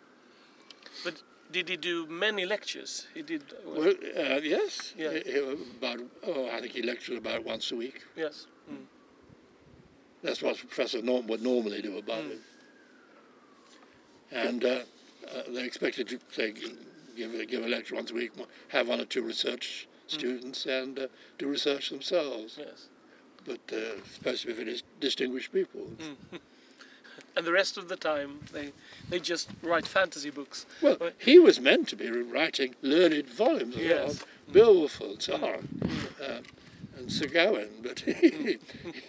But 1.03 1.23
did 1.51 1.69
he 1.69 1.77
do 1.77 2.05
many 2.07 2.45
lectures? 2.45 3.07
He 3.13 3.21
did. 3.21 3.43
Well, 3.65 3.89
uh, 3.89 4.39
yes. 4.43 4.93
Yeah. 4.97 5.11
He- 5.13 5.31
he- 5.31 5.39
about 5.79 5.99
oh, 6.27 6.49
I 6.49 6.59
think 6.61 6.73
he 6.73 6.81
lectured 6.83 7.17
about 7.17 7.43
once 7.45 7.71
a 7.71 7.75
week. 7.75 8.03
yes. 8.15 8.47
Mm. 8.71 8.85
That's 10.21 10.41
what 10.41 10.57
Professor 10.57 11.01
Norm 11.01 11.27
would 11.27 11.41
normally 11.41 11.81
do 11.81 11.97
about 11.97 12.25
it. 12.25 12.39
And 14.31 14.63
uh, 14.65 14.69
uh, 15.33 15.41
they're 15.49 15.65
expected 15.65 16.07
to 16.09 16.19
say 16.31 16.53
give 17.15 17.33
a, 17.33 17.45
give 17.45 17.63
a 17.63 17.67
lecture 17.69 17.95
once 17.95 18.11
a 18.11 18.13
week, 18.13 18.31
have 18.67 18.89
one 18.89 18.99
or 18.99 19.05
two 19.05 19.23
research 19.23 19.87
students, 20.11 20.65
and 20.65 20.97
uh, 20.99 21.07
do 21.37 21.47
research 21.47 21.89
themselves. 21.89 22.55
Yes. 22.57 22.87
But 23.45 23.59
uh, 23.73 24.01
supposed 24.13 24.41
to 24.41 24.47
be 24.47 24.53
very 24.53 24.81
distinguished 24.99 25.51
people. 25.53 25.87
And 27.35 27.45
the 27.45 27.51
rest 27.53 27.77
of 27.77 27.87
the 27.87 27.95
time, 27.95 28.39
they 28.51 28.73
they 29.09 29.19
just 29.19 29.49
write 29.61 29.87
fantasy 29.87 30.29
books. 30.29 30.65
Well, 30.81 30.97
Right. 30.99 31.13
he 31.17 31.37
was 31.39 31.59
meant 31.59 31.87
to 31.89 31.95
be 31.95 32.09
writing 32.09 32.75
learned 32.81 33.27
volumes 33.29 33.75
of 33.75 33.81
Yes. 33.81 34.25
Beowulf 34.51 34.99
and 34.99 35.21
so 35.21 35.35
on, 35.35 35.67
uh, 36.21 36.41
and 36.97 37.11
Sir 37.11 37.27
Gawain, 37.27 37.69
but 37.83 37.99
he, 38.21 38.57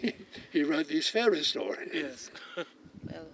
he, 0.01 0.13
he 0.51 0.63
wrote 0.63 0.87
these 0.87 1.09
fairy 1.09 1.43
stories. 1.43 1.89
Yes. 1.93 2.29
Well, 3.11 3.25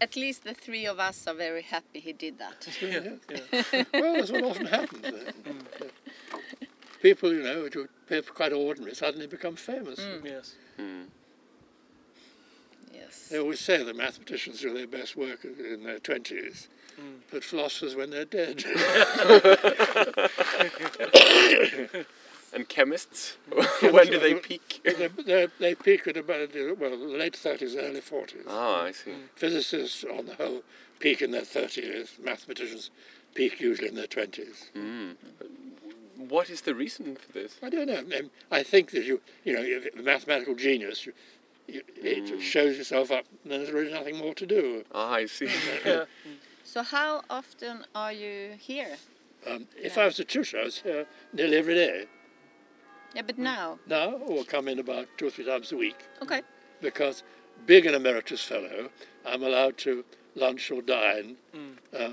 at 0.00 0.16
least 0.16 0.44
the 0.44 0.54
three 0.54 0.86
of 0.86 0.98
us 0.98 1.26
are 1.28 1.34
very 1.34 1.62
happy 1.62 2.00
he 2.00 2.12
did 2.12 2.38
that. 2.38 2.66
Yeah. 2.82 3.16
yeah. 3.30 3.84
Well, 3.94 4.14
that's 4.14 4.32
what 4.32 4.44
often 4.44 4.66
happens. 4.66 5.06
People, 7.00 7.32
you 7.32 7.42
know, 7.42 7.68
who 7.72 7.88
are 8.10 8.22
quite 8.22 8.52
ordinary 8.52 8.94
suddenly 8.94 9.26
become 9.26 9.56
famous. 9.56 10.00
Mm. 10.00 10.24
Yes. 10.24 10.54
Hmm. 10.76 11.02
Yes. 12.92 13.28
They 13.28 13.38
always 13.38 13.60
say 13.60 13.82
that 13.82 13.96
mathematicians 13.96 14.60
do 14.60 14.74
their 14.74 14.86
best 14.86 15.16
work 15.16 15.44
in 15.44 15.84
their 15.84 15.98
20s, 15.98 16.68
mm. 17.00 17.20
but 17.30 17.42
philosophers 17.42 17.96
when 17.96 18.10
they're 18.10 18.24
dead. 18.24 18.64
And 22.52 22.68
chemists? 22.68 23.36
Mm. 23.50 23.92
when 23.92 24.06
do 24.08 24.18
they 24.18 24.34
peak? 24.34 24.80
they, 24.84 25.08
they, 25.24 25.48
they 25.58 25.74
peak 25.74 26.06
at 26.08 26.16
about, 26.16 26.50
well, 26.78 26.90
the 26.90 26.96
late 26.96 27.34
30s, 27.34 27.76
early 27.76 28.00
40s. 28.00 28.44
ah, 28.48 28.82
I 28.82 28.92
see. 28.92 29.12
Physicists, 29.36 30.04
on 30.04 30.26
the 30.26 30.34
whole, 30.34 30.62
peak 30.98 31.22
in 31.22 31.30
their 31.30 31.42
30s. 31.42 32.18
Mathematicians 32.18 32.90
peak 33.34 33.60
usually 33.60 33.88
in 33.88 33.94
their 33.94 34.06
20s. 34.06 34.72
What 36.28 36.50
is 36.50 36.60
the 36.62 36.74
reason 36.74 37.16
for 37.16 37.32
this? 37.32 37.56
I 37.62 37.70
don't 37.70 37.86
know. 37.86 37.98
Um, 38.18 38.30
I 38.50 38.62
think 38.62 38.90
that 38.92 39.04
you, 39.04 39.20
you 39.44 39.52
know, 39.54 39.62
if 39.62 39.94
a 39.98 40.02
mathematical 40.02 40.54
genius, 40.54 41.06
you, 41.06 41.12
you, 41.66 41.82
it 42.02 42.40
shows 42.42 42.76
yourself 42.76 43.10
up, 43.10 43.24
and 43.44 43.52
there's 43.52 43.70
really 43.70 43.92
nothing 43.92 44.16
more 44.18 44.34
to 44.34 44.46
do. 44.46 44.84
Ah, 44.94 45.12
I 45.12 45.26
see. 45.26 45.48
Yeah. 45.84 46.04
So 46.64 46.82
how 46.82 47.22
often 47.30 47.84
are 47.94 48.12
you 48.12 48.52
here? 48.58 48.96
Um, 49.46 49.66
if 49.76 49.98
I 49.98 50.04
was 50.04 50.20
a 50.20 50.24
tutor, 50.24 50.58
I 50.60 50.64
was 50.64 50.78
here 50.82 51.06
nearly 51.32 51.56
every 51.56 51.74
day. 51.74 52.04
Yeah, 53.14 53.22
but 53.22 53.38
now. 53.38 53.78
Now, 53.88 54.12
or 54.12 54.44
come 54.44 54.68
in 54.68 54.78
about 54.78 55.08
two 55.16 55.26
or 55.28 55.30
three 55.30 55.44
times 55.44 55.72
a 55.72 55.76
week, 55.76 55.96
Okay. 56.22 56.42
because 56.80 57.24
being 57.66 57.86
an 57.86 57.94
emeritus 57.94 58.42
fellow, 58.44 58.90
I'm 59.26 59.42
allowed 59.42 59.78
to 59.78 60.04
lunch 60.36 60.70
or 60.70 60.80
dine 60.82 61.36
uh, 61.92 61.96
uh, 61.98 62.12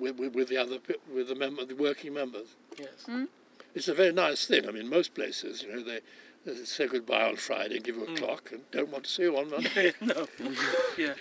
with, 0.00 0.18
with, 0.18 0.34
with 0.34 0.48
the 0.48 0.56
other 0.56 0.78
with 1.14 1.28
the 1.28 1.34
member, 1.36 1.64
the 1.64 1.76
working 1.76 2.14
members. 2.14 2.56
Yes. 2.78 3.28
It's 3.74 3.88
a 3.88 3.94
very 3.94 4.12
nice 4.12 4.46
thing. 4.46 4.68
I 4.68 4.70
mean, 4.70 4.88
most 4.88 5.14
places, 5.14 5.62
you 5.62 5.72
know, 5.72 5.82
they, 5.82 6.00
they 6.46 6.64
say 6.64 6.86
goodbye 6.86 7.28
on 7.28 7.36
Friday, 7.36 7.80
give 7.80 7.96
you 7.96 8.04
a 8.04 8.16
clock, 8.16 8.50
and 8.52 8.62
don't 8.70 8.90
want 8.90 9.04
to 9.04 9.10
see 9.10 9.22
you 9.22 9.36
on 9.36 9.50
Monday. 9.50 9.92
no. 10.00 10.26
yeah. 10.98 11.14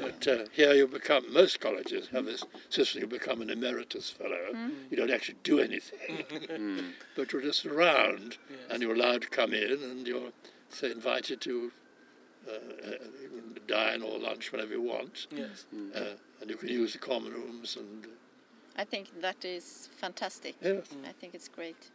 But 0.00 0.26
uh, 0.26 0.44
here 0.52 0.72
you 0.72 0.88
become, 0.88 1.32
most 1.32 1.60
colleges 1.60 2.08
have 2.08 2.24
this 2.24 2.42
system, 2.70 3.02
you 3.02 3.06
become 3.06 3.42
an 3.42 3.50
emeritus 3.50 4.10
fellow. 4.10 4.70
You 4.90 4.96
don't 4.96 5.10
actually 5.10 5.36
do 5.44 5.60
anything, 5.60 6.24
but 7.16 7.32
you're 7.32 7.42
just 7.42 7.66
around 7.66 8.38
and 8.70 8.82
you're 8.82 8.94
allowed 8.94 9.22
to 9.22 9.28
come 9.28 9.52
in 9.52 9.70
and 9.70 10.06
you're, 10.06 10.30
say, 10.70 10.90
invited 10.90 11.40
to 11.42 11.70
uh, 12.48 12.52
uh, 12.88 12.94
dine 13.68 14.02
or 14.02 14.18
lunch 14.18 14.50
whenever 14.50 14.72
you 14.72 14.82
want. 14.82 15.26
Yes. 15.30 15.66
Uh, 15.94 16.14
and 16.40 16.50
you 16.50 16.56
can 16.56 16.68
use 16.68 16.94
the 16.94 16.98
common 16.98 17.32
rooms 17.32 17.76
and, 17.76 18.06
I 18.76 18.84
think 18.84 19.20
that 19.20 19.44
is 19.44 19.88
fantastic. 19.96 20.56
yes. 20.62 20.88
I 21.08 21.12
think 21.12 21.34
it's 21.34 21.48
great. 21.48 21.90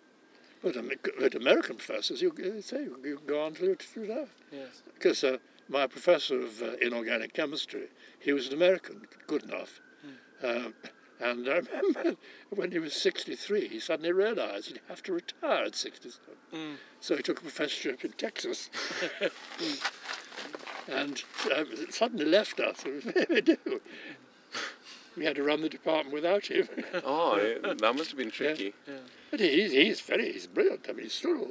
But, 0.62 0.76
but 1.20 1.36
American 1.36 1.76
professors, 1.76 2.22
you, 2.22 2.34
you 2.38 2.62
say, 2.62 2.84
you 2.84 3.22
go 3.26 3.44
on 3.44 3.54
to, 3.56 3.76
to 3.76 3.86
do 3.94 4.08
that. 4.08 4.28
Yes. 4.52 4.82
Because 4.94 5.24
uh, 5.24 5.38
my 5.70 5.88
professor 5.88 6.42
of 6.42 6.62
uh, 6.62 6.74
inorganic 6.82 7.34
chemistry, 7.34 7.88
he 8.20 8.34
was 8.34 8.48
an 8.48 8.54
American, 8.54 9.08
good 9.28 9.44
enough. 9.44 9.82
Um, 10.44 10.74
and 11.20 11.48
I 11.50 11.58
remember 11.58 12.16
when 12.50 12.72
he 12.72 12.80
was 12.80 12.94
63, 12.94 13.68
he 13.68 13.80
suddenly 13.80 14.12
realized 14.12 14.68
he'd 14.68 14.80
have 14.88 15.02
to 15.04 15.14
retire 15.14 15.66
at 15.66 15.76
67. 15.76 16.78
So 17.00 17.18
he 17.18 17.24
took 17.24 17.40
a 17.40 17.42
professorship 17.42 18.06
in 18.06 18.12
Texas. 18.12 18.70
and 20.88 21.24
um, 21.56 21.66
suddenly 21.90 22.26
left 22.26 22.60
us. 22.60 22.84
It 22.86 22.94
was 22.94 23.04
very 23.04 23.42
do. 23.42 23.58
We 25.18 25.26
had 25.26 25.36
to 25.38 25.44
run 25.44 25.62
the 25.62 25.70
department 25.70 26.14
without 26.14 26.46
him. 26.48 26.68
Oh, 27.04 27.36
that 27.64 27.96
must 27.96 28.10
have 28.12 28.18
been 28.18 28.32
tricky. 28.32 28.74
But 29.32 29.40
he's, 29.40 29.72
he's 29.72 30.00
very 30.02 30.32
he's 30.32 30.48
brilliant. 30.48 30.86
I 30.90 30.94
mean, 30.94 31.04
he 31.06 31.10
still 31.10 31.48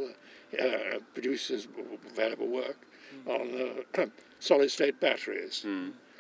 uh, 0.59 0.63
uh, 0.63 0.99
produces 1.15 1.67
valuable 2.15 2.47
work. 2.49 2.79
on 3.27 3.83
uh, 3.99 4.07
solid 4.39 4.71
state 4.71 5.01
batteries, 5.01 5.65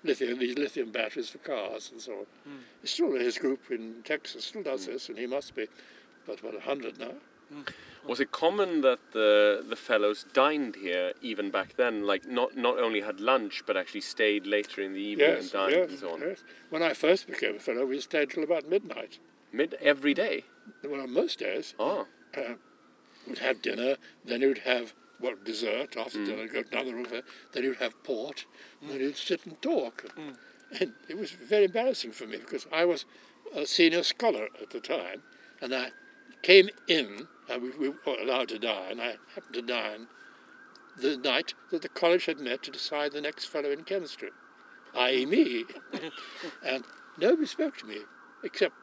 lithium, 0.02 0.38
these 0.38 0.58
lithium 0.58 0.90
batteries 0.90 1.28
for 1.30 1.38
cars 1.38 1.90
and 1.92 2.00
so 2.00 2.12
on. 2.12 2.26
He's 2.80 2.90
still 2.90 3.12
his 3.12 3.38
group 3.38 3.60
in 3.70 4.02
Texas 4.04 4.44
still 4.44 4.62
does 4.62 4.86
this, 4.86 5.08
and 5.08 5.16
he 5.18 5.26
must 5.26 5.54
be 5.54 5.66
about 6.26 6.42
what 6.42 6.60
hundred 6.62 6.98
now. 6.98 7.14
Was 8.08 8.20
it 8.20 8.30
common 8.30 8.80
that 8.82 8.98
the 9.12 9.64
the 9.68 9.76
fellows 9.76 10.24
dined 10.32 10.76
here 10.76 11.12
even 11.22 11.50
back 11.50 11.76
then? 11.76 12.06
Like 12.06 12.26
not 12.26 12.56
not 12.56 12.78
only 12.78 13.00
had 13.00 13.20
lunch, 13.20 13.62
but 13.66 13.76
actually 13.76 14.02
stayed 14.02 14.46
later 14.46 14.80
in 14.82 14.92
the 14.92 15.00
evening 15.00 15.36
and 15.38 15.50
dined 15.50 15.72
yes, 15.72 15.90
and 15.90 15.98
so 15.98 16.10
on. 16.12 16.20
yes. 16.20 16.44
When 16.70 16.82
I 16.82 16.92
first 16.94 17.26
became 17.26 17.56
a 17.56 17.58
fellow, 17.58 17.84
we 17.86 18.00
stayed 18.00 18.30
till 18.30 18.44
about 18.44 18.68
midnight. 18.68 19.18
Mid 19.52 19.74
every 19.80 20.14
day. 20.14 20.44
Well, 20.84 21.00
on 21.00 21.12
most 21.12 21.38
days, 21.38 21.74
Oh, 21.78 22.06
uh, 22.36 22.54
we'd 23.26 23.38
have 23.38 23.62
dinner, 23.62 23.96
then 24.24 24.40
you'd 24.40 24.58
have 24.58 24.92
well 25.20 25.34
dessert 25.44 25.96
after 25.96 26.24
dinner, 26.24 26.46
go 26.46 26.62
to 26.62 26.72
another 26.72 26.94
room, 26.94 27.06
uh, 27.12 27.22
then 27.52 27.62
you'd 27.64 27.78
have 27.78 28.02
port, 28.04 28.44
and 28.80 28.90
then 28.90 29.00
you'd 29.00 29.16
sit 29.16 29.46
and 29.46 29.60
talk. 29.62 30.04
And 30.80 30.92
it 31.08 31.16
was 31.16 31.30
very 31.30 31.64
embarrassing 31.64 32.10
for 32.12 32.26
me 32.26 32.38
because 32.38 32.66
I 32.72 32.84
was 32.84 33.04
a 33.54 33.64
senior 33.66 34.02
scholar 34.02 34.48
at 34.60 34.70
the 34.70 34.80
time, 34.80 35.22
and 35.62 35.72
I 35.74 35.90
came 36.42 36.68
in, 36.86 37.28
and 37.48 37.62
we, 37.62 37.70
we 37.70 37.88
were 37.88 37.96
allowed 38.20 38.48
to 38.48 38.58
dine. 38.58 39.00
I 39.00 39.16
happened 39.34 39.54
to 39.54 39.62
dine 39.62 40.06
the 40.98 41.16
night 41.16 41.54
that 41.70 41.82
the 41.82 41.88
college 41.88 42.26
had 42.26 42.40
met 42.40 42.62
to 42.62 42.70
decide 42.70 43.12
the 43.12 43.20
next 43.20 43.46
fellow 43.46 43.70
in 43.70 43.84
chemistry, 43.84 44.30
i.e. 44.94 45.26
me. 45.26 45.64
and 46.64 46.84
nobody 47.18 47.46
spoke 47.46 47.76
to 47.78 47.86
me 47.86 47.98
except 48.42 48.74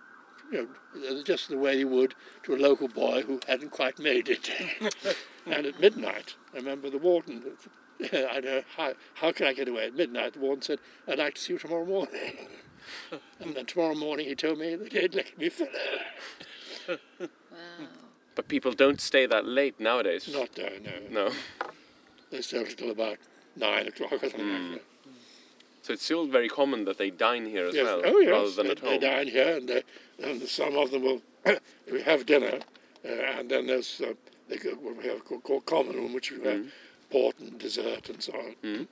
you 0.52 0.70
know, 0.94 1.20
uh, 1.20 1.24
just 1.24 1.50
the 1.50 1.58
way 1.58 1.78
you 1.78 1.88
would 1.88 2.14
to 2.44 2.54
a 2.54 2.58
local 2.58 2.88
boy 2.88 3.24
who 3.24 3.40
hadn't 3.48 3.72
quite 3.72 3.98
made 3.98 4.30
it. 4.30 4.50
and 5.46 5.66
at 5.66 5.80
midnight, 5.80 6.36
I 6.54 6.58
remember 6.58 6.90
the 6.90 6.98
warden, 6.98 7.42
I 8.14 8.40
know, 8.40 8.62
how, 8.76 8.94
how 9.16 9.32
can 9.32 9.48
I 9.48 9.54
get 9.54 9.68
away 9.68 9.88
at 9.88 9.96
midnight? 9.96 10.34
The 10.34 10.40
warden 10.40 10.62
said, 10.62 10.80
I'd 11.08 11.20
like 11.20 11.36
to 11.36 11.42
see 11.42 11.54
you 11.54 11.60
tomorrow 11.60 11.86
morning. 11.86 12.50
and 13.40 13.56
then 13.56 13.66
tomorrow 13.66 13.96
morning 13.96 14.28
he 14.28 14.36
told 14.36 14.60
me 14.60 14.76
that 14.76 14.92
he'd 14.92 15.16
let 15.16 15.38
me 15.38 15.50
finish. 15.50 15.74
Wow. 17.54 17.88
but 18.36 18.48
people 18.48 18.72
don't 18.74 19.00
stay 19.00 19.26
that 19.28 19.46
late 19.46 19.80
nowadays. 19.80 20.28
Not 20.32 20.52
there, 20.54 20.74
no. 21.12 21.26
No. 21.28 21.32
They 22.32 22.42
stayed 22.42 22.76
till 22.78 22.90
about 22.90 23.18
nine 23.56 23.88
o'clock 23.88 24.14
or 24.14 24.30
something 24.30 24.50
like 24.50 24.72
that. 24.72 24.82
So 25.84 25.94
it's 25.94 26.04
still 26.04 26.26
very 26.26 26.50
common 26.50 26.86
that 26.86 26.98
they 26.98 27.12
dine 27.12 27.46
here 27.46 27.66
as 27.68 27.76
Yes. 27.76 27.86
well, 27.86 28.02
oh, 28.06 28.20
yes. 28.20 28.30
rather 28.32 28.52
than 28.52 28.66
they, 28.66 28.72
at 28.72 28.82
they 28.82 28.90
home. 28.90 29.00
dine 29.02 29.28
here, 29.28 29.58
and, 29.58 29.70
they, 29.70 29.84
and 30.24 30.42
some 30.44 30.76
of 30.76 30.90
them 30.92 31.04
will 31.04 31.22
we 31.92 32.02
have 32.02 32.26
dinner, 32.26 32.60
uh, 33.06 33.10
and 33.38 33.52
then 33.52 33.68
there's 33.68 34.02
uh, 34.02 34.14
they 34.50 34.58
go, 34.58 34.72
what 34.72 34.98
we 34.98 35.04
have 35.10 35.24
called, 35.26 35.44
called 35.44 35.66
common 35.68 35.96
room, 35.96 36.12
which 36.14 36.32
we 36.32 36.38
have 36.44 36.62
Mm. 36.62 36.70
port 37.12 37.38
and 37.40 37.60
dessert 37.60 38.10
and 38.10 38.24
so 38.24 38.34
on. 38.34 38.56
Mm. 38.64 38.88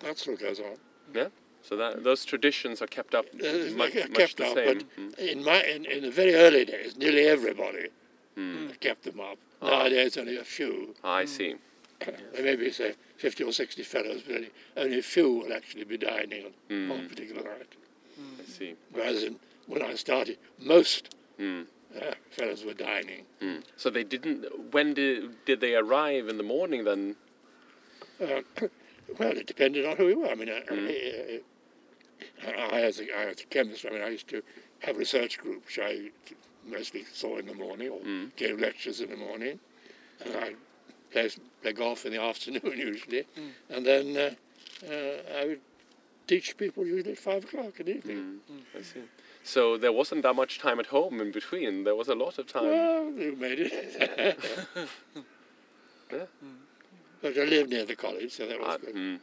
That 0.00 0.18
still 0.18 0.36
goes 0.36 0.58
on. 0.58 0.76
Yeah. 1.14 1.28
So 1.62 1.76
that 1.76 2.02
those 2.02 2.24
traditions 2.24 2.80
are 2.82 2.86
kept 2.86 3.14
up 3.14 3.26
Uh, 3.34 3.70
much, 3.76 3.96
uh, 3.96 4.06
much 4.08 4.34
the 4.36 4.46
up, 4.46 4.54
same. 4.54 4.78
but 4.78 4.96
Mm. 4.96 5.18
in 5.18 5.44
my 5.44 5.62
in, 5.64 5.84
in 5.84 6.02
the 6.02 6.10
very 6.10 6.34
early 6.34 6.64
days, 6.64 6.96
nearly 6.96 7.26
everybody 7.26 7.88
Mm. 8.36 8.78
kept 8.80 9.02
them 9.04 9.20
up. 9.20 9.38
Ah. 9.60 9.68
Nowadays, 9.70 10.16
only 10.16 10.36
a 10.36 10.44
few. 10.44 10.94
I 11.04 11.24
see. 11.26 11.54
There 12.00 12.42
may 12.42 12.56
be 12.56 12.70
say 12.70 12.94
fifty 13.18 13.44
or 13.44 13.52
sixty 13.52 13.82
fellows, 13.82 14.22
but 14.26 14.36
only, 14.36 14.50
only 14.76 14.98
a 14.98 15.02
few 15.02 15.28
will 15.32 15.52
actually 15.52 15.84
be 15.84 15.98
dining 15.98 16.46
on 16.46 16.52
Mm. 16.70 16.88
one 16.88 17.08
particular 17.08 17.42
night. 17.42 17.72
I 18.40 18.44
see. 18.44 18.74
Whereas 18.92 19.22
in, 19.24 19.38
when 19.66 19.82
I 19.82 19.94
started, 19.96 20.38
most 20.58 21.14
Mm. 21.38 21.66
uh, 22.00 22.14
fellows 22.30 22.64
were 22.64 22.74
dining. 22.74 23.26
Mm. 23.42 23.62
So 23.76 23.90
they 23.90 24.04
didn't. 24.04 24.72
When 24.72 24.94
did 24.94 25.44
did 25.44 25.60
they 25.60 25.74
arrive 25.74 26.28
in 26.28 26.36
the 26.38 26.42
morning 26.56 26.84
then? 26.84 27.16
Uh, 28.20 28.42
well, 29.18 29.36
it 29.36 29.46
depended 29.46 29.84
on 29.84 29.96
who 29.96 30.06
we 30.06 30.14
were. 30.14 30.28
I 30.28 30.34
mean, 30.36 30.48
I, 30.48 30.60
Mm. 30.62 31.42
I, 32.46 32.50
I, 32.76 32.80
as 32.82 33.00
a, 33.00 33.04
I, 33.18 33.24
as 33.30 33.40
a 33.40 33.46
chemist, 33.46 33.84
I 33.86 33.90
mean, 33.90 34.02
I 34.02 34.08
used 34.10 34.28
to 34.28 34.42
have 34.80 34.96
research 34.96 35.38
groups 35.38 35.66
which 35.66 35.78
I 35.78 36.10
mostly 36.66 37.04
saw 37.12 37.38
in 37.38 37.46
the 37.46 37.54
morning 37.54 37.88
or 37.90 38.00
Mm. 38.00 38.34
gave 38.36 38.58
lectures 38.60 39.00
in 39.00 39.10
the 39.10 39.16
morning. 39.16 39.58
And 40.24 40.36
I 40.36 40.54
play, 41.12 41.30
play 41.62 41.72
golf 41.72 42.04
in 42.06 42.12
the 42.12 42.20
afternoon 42.30 42.74
usually. 42.76 43.26
And 43.68 43.84
then 43.86 44.16
uh, 44.16 44.30
uh, 44.90 45.40
I 45.40 45.44
would 45.46 45.60
teach 46.26 46.56
people 46.56 46.86
usually 46.86 47.12
at 47.12 47.18
five 47.18 47.44
o'clock 47.44 47.80
in 47.80 47.86
the 47.86 47.96
evening. 47.96 48.40
Mm. 48.52 48.78
I 48.78 48.82
see. 48.82 49.00
So 49.42 49.76
there 49.78 49.92
wasn't 49.92 50.22
that 50.22 50.34
much 50.36 50.58
time 50.58 50.78
at 50.78 50.86
home 50.86 51.20
in 51.20 51.32
between. 51.32 51.84
There 51.84 51.94
was 51.96 52.08
a 52.08 52.14
lot 52.14 52.38
of 52.38 52.46
time. 52.46 52.64
Well, 52.64 53.10
you 53.12 53.34
made 53.36 53.58
it. 53.60 54.38
Yeah. 56.12 56.24
But 57.22 57.38
I 57.38 57.44
lived 57.44 57.70
near 57.70 57.84
the 57.84 57.94
college, 57.94 58.32
so 58.32 58.46
that 58.48 58.58
was 58.58 58.68
Ah, 58.68 58.76
good. 58.78 59.20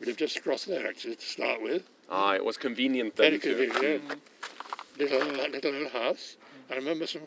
Mm. 0.00 0.06
We 0.06 0.06
lived 0.06 0.18
just 0.18 0.42
crossed 0.42 0.66
there, 0.66 0.86
actually, 0.86 1.16
to 1.16 1.26
start 1.26 1.62
with. 1.62 1.82
Ah, 2.08 2.34
it 2.34 2.44
was 2.44 2.56
convenient 2.56 3.16
then. 3.16 3.38
Very 3.38 3.38
convenient. 3.38 4.20
Little, 4.98 5.24
little, 5.24 5.70
little 5.72 5.88
house. 5.90 6.36
I 6.70 6.74
remember 6.74 7.06
some 7.06 7.22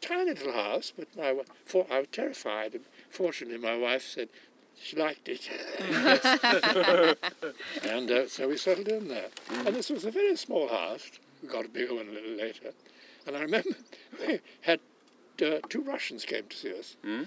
tiny 0.00 0.30
little 0.30 0.52
house, 0.52 0.92
but 0.96 1.08
my, 1.16 1.34
for, 1.64 1.86
I 1.90 2.00
was 2.00 2.08
terrified. 2.12 2.74
And 2.74 2.84
fortunately, 3.10 3.58
my 3.58 3.76
wife 3.76 4.06
said 4.06 4.28
she 4.80 4.96
liked 4.96 5.28
it. 5.28 5.48
and 7.84 8.10
uh, 8.10 8.28
so 8.28 8.48
we 8.48 8.56
settled 8.56 8.88
in 8.88 9.08
there. 9.08 9.28
And 9.50 9.74
this 9.74 9.90
was 9.90 10.04
a 10.04 10.10
very 10.10 10.36
small 10.36 10.68
house. 10.68 11.10
We 11.42 11.48
got 11.48 11.64
a 11.64 11.68
bigger 11.68 11.94
one 11.94 12.08
a 12.08 12.12
little 12.12 12.36
later. 12.36 12.72
And 13.26 13.36
I 13.36 13.40
remember 13.40 13.70
we 14.20 14.40
had 14.62 14.80
uh, 15.42 15.58
two 15.68 15.82
Russians 15.82 16.24
came 16.24 16.44
to 16.48 16.56
see 16.56 16.78
us. 16.78 16.96
Mm. 17.04 17.26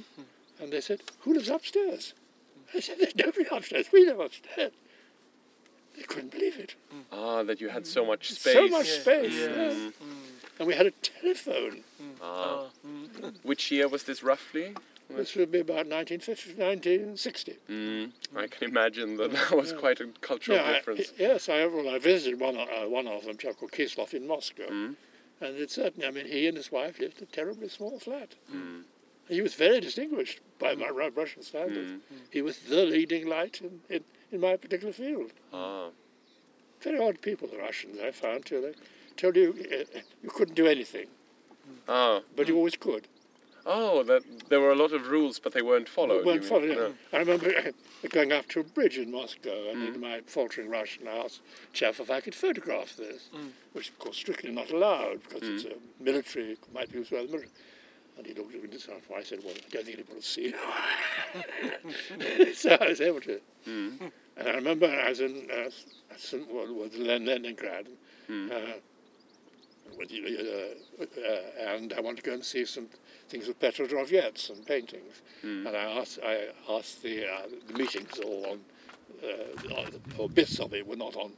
And 0.59 0.71
they 0.71 0.81
said, 0.81 1.01
Who 1.21 1.33
lives 1.33 1.49
upstairs? 1.49 2.13
I 2.73 2.79
said, 2.79 2.97
There's 2.99 3.15
nobody 3.15 3.45
upstairs. 3.51 3.87
We 3.91 4.05
live 4.05 4.19
upstairs. 4.19 4.71
They 5.95 6.03
couldn't 6.03 6.31
believe 6.31 6.59
it. 6.59 6.75
Ah, 7.11 7.41
that 7.43 7.59
you 7.59 7.69
had 7.69 7.87
so 7.87 8.05
much 8.05 8.31
space. 8.31 8.53
So 8.53 8.67
much 8.67 8.87
space. 8.89 9.33
Mm. 9.33 9.93
And 10.59 10.67
we 10.67 10.75
had 10.75 10.85
a 10.85 10.91
telephone. 10.91 11.83
Ah. 12.21 12.65
Which 13.43 13.71
year 13.71 13.87
was 13.87 14.03
this 14.03 14.21
roughly? 14.21 14.75
This 15.09 15.35
would 15.35 15.51
be 15.51 15.59
about 15.61 15.87
1950, 15.87 16.61
1960. 16.61 17.55
Mm. 17.69 18.11
I 18.35 18.47
can 18.47 18.69
imagine 18.69 19.15
that 19.17 19.31
that 19.31 19.51
was 19.51 19.71
quite 19.73 19.99
a 20.01 20.07
cultural 20.21 20.57
Yeah, 20.57 20.65
I- 20.65 20.73
difference. 20.73 21.13
yes, 21.17 21.47
I, 21.49 21.65
well, 21.65 21.89
I 21.89 21.97
visited 21.97 22.39
one, 22.39 22.57
uh, 22.57 22.87
one 22.89 23.07
of 23.07 23.23
them, 23.25 23.37
chap 23.37 23.57
called 23.57 23.71
Kislov 23.71 24.13
in 24.13 24.27
Moscow. 24.27 24.67
Mm. 24.67 24.95
And 25.39 25.55
it's 25.57 25.75
certainly, 25.75 26.07
I 26.07 26.11
mean, 26.11 26.25
he 26.27 26.47
and 26.47 26.57
his 26.57 26.71
wife 26.71 26.99
lived 26.99 27.19
in 27.19 27.23
a 27.23 27.27
terribly 27.27 27.69
small 27.69 27.99
flat. 27.99 28.35
Mm. 28.53 28.83
He 29.29 29.41
was 29.41 29.53
very 29.55 29.79
distinguished 29.79 30.39
by 30.59 30.75
my 30.75 30.89
Russian 30.89 31.43
standards. 31.43 31.91
Mm. 31.91 31.99
He 32.31 32.41
was 32.41 32.59
the 32.59 32.83
leading 32.85 33.27
light 33.27 33.61
in, 33.61 33.81
in, 33.89 34.03
in 34.31 34.39
my 34.39 34.55
particular 34.55 34.93
field. 34.93 35.31
Ah. 35.53 35.89
Very 36.81 36.99
odd 36.99 37.21
people, 37.21 37.47
the 37.47 37.57
Russians, 37.57 37.97
I 38.03 38.11
found, 38.11 38.45
too. 38.45 38.61
They 38.61 38.73
told 39.15 39.35
you 39.35 39.53
uh, 39.71 39.99
you 40.23 40.29
couldn't 40.29 40.55
do 40.55 40.67
anything, 40.67 41.07
Ah. 41.87 42.21
but 42.35 42.47
you 42.47 42.55
always 42.55 42.75
could. 42.77 43.07
Oh, 43.69 44.01
that 44.03 44.23
there 44.47 44.61
were 44.61 44.71
a 44.71 44.75
lot 44.75 44.93
of 44.93 45.07
rules, 45.09 45.39
but 45.39 45.51
they 45.53 45.61
weren't 45.61 45.89
followed. 45.89 46.21
They 46.21 46.25
weren't 46.25 46.45
followed, 46.45 46.69
mean? 46.69 46.77
yeah. 46.79 46.89
I 47.11 47.17
remember 47.17 47.47
uh, 47.53 47.71
going 48.09 48.31
up 48.31 48.47
to 48.49 48.61
a 48.61 48.63
bridge 48.63 48.97
in 48.97 49.11
Moscow, 49.11 49.69
and 49.71 49.77
Mm. 49.89 49.95
in 49.95 49.99
my 49.99 50.21
faltering 50.25 50.69
Russian, 50.69 51.05
I 51.07 51.17
asked 51.17 51.41
Chef 51.73 51.99
if 51.99 52.09
I 52.09 52.21
could 52.21 52.33
photograph 52.35 52.95
this, 52.95 53.29
Mm. 53.35 53.49
which 53.73 53.89
of 53.89 53.99
course 53.99 54.15
strictly 54.15 54.51
not 54.51 54.69
allowed 54.71 55.21
because 55.23 55.49
it's 55.49 55.65
a 55.65 55.75
military, 56.01 56.51
it 56.53 56.59
might 56.73 56.89
be 56.93 56.99
used 56.99 57.11
by 57.11 57.17
the 57.23 57.27
military. 57.27 57.51
And 58.17 58.25
he 58.25 58.33
looked 58.33 58.55
at 58.55 58.63
me 58.63 58.69
and 58.71 58.79
said, 58.79 58.95
I 59.15 59.23
said, 59.23 59.39
well, 59.43 59.53
I 59.55 59.59
don't 59.69 59.71
think 59.71 59.87
anybody 59.87 60.13
will 60.13 60.21
see 60.21 60.53
it. 60.53 62.55
so 62.57 62.77
I 62.81 62.89
was 62.89 63.01
able 63.01 63.21
to. 63.21 63.39
Mm. 63.67 64.11
And 64.37 64.47
I 64.47 64.51
remember 64.53 64.87
I 64.87 65.09
was 65.09 65.19
in 65.19 65.47
uh, 65.51 65.69
St. 66.17 66.47
Leningrad, 66.97 67.87
Mm. 68.29 68.51
uh, 68.51 68.73
uh, 69.99 71.05
and 71.59 71.93
I 71.93 72.01
wanted 72.01 72.17
to 72.17 72.23
go 72.29 72.33
and 72.33 72.43
see 72.43 72.65
some 72.65 72.87
things 73.29 73.47
with 73.47 73.59
Petrodvorets 73.59 74.49
and 74.49 74.65
paintings. 74.65 75.21
Mm. 75.43 75.65
And 75.67 75.77
I 75.77 75.83
asked, 75.99 76.19
I 76.25 76.47
asked 76.69 77.03
the, 77.03 77.25
uh, 77.25 77.47
the 77.67 77.73
meetings 77.73 78.19
all 78.19 78.45
on, 78.51 78.59
uh, 79.23 80.17
or 80.17 80.29
bits 80.29 80.59
of 80.59 80.73
it 80.73 80.85
were 80.85 80.97
not 80.97 81.15
on 81.15 81.31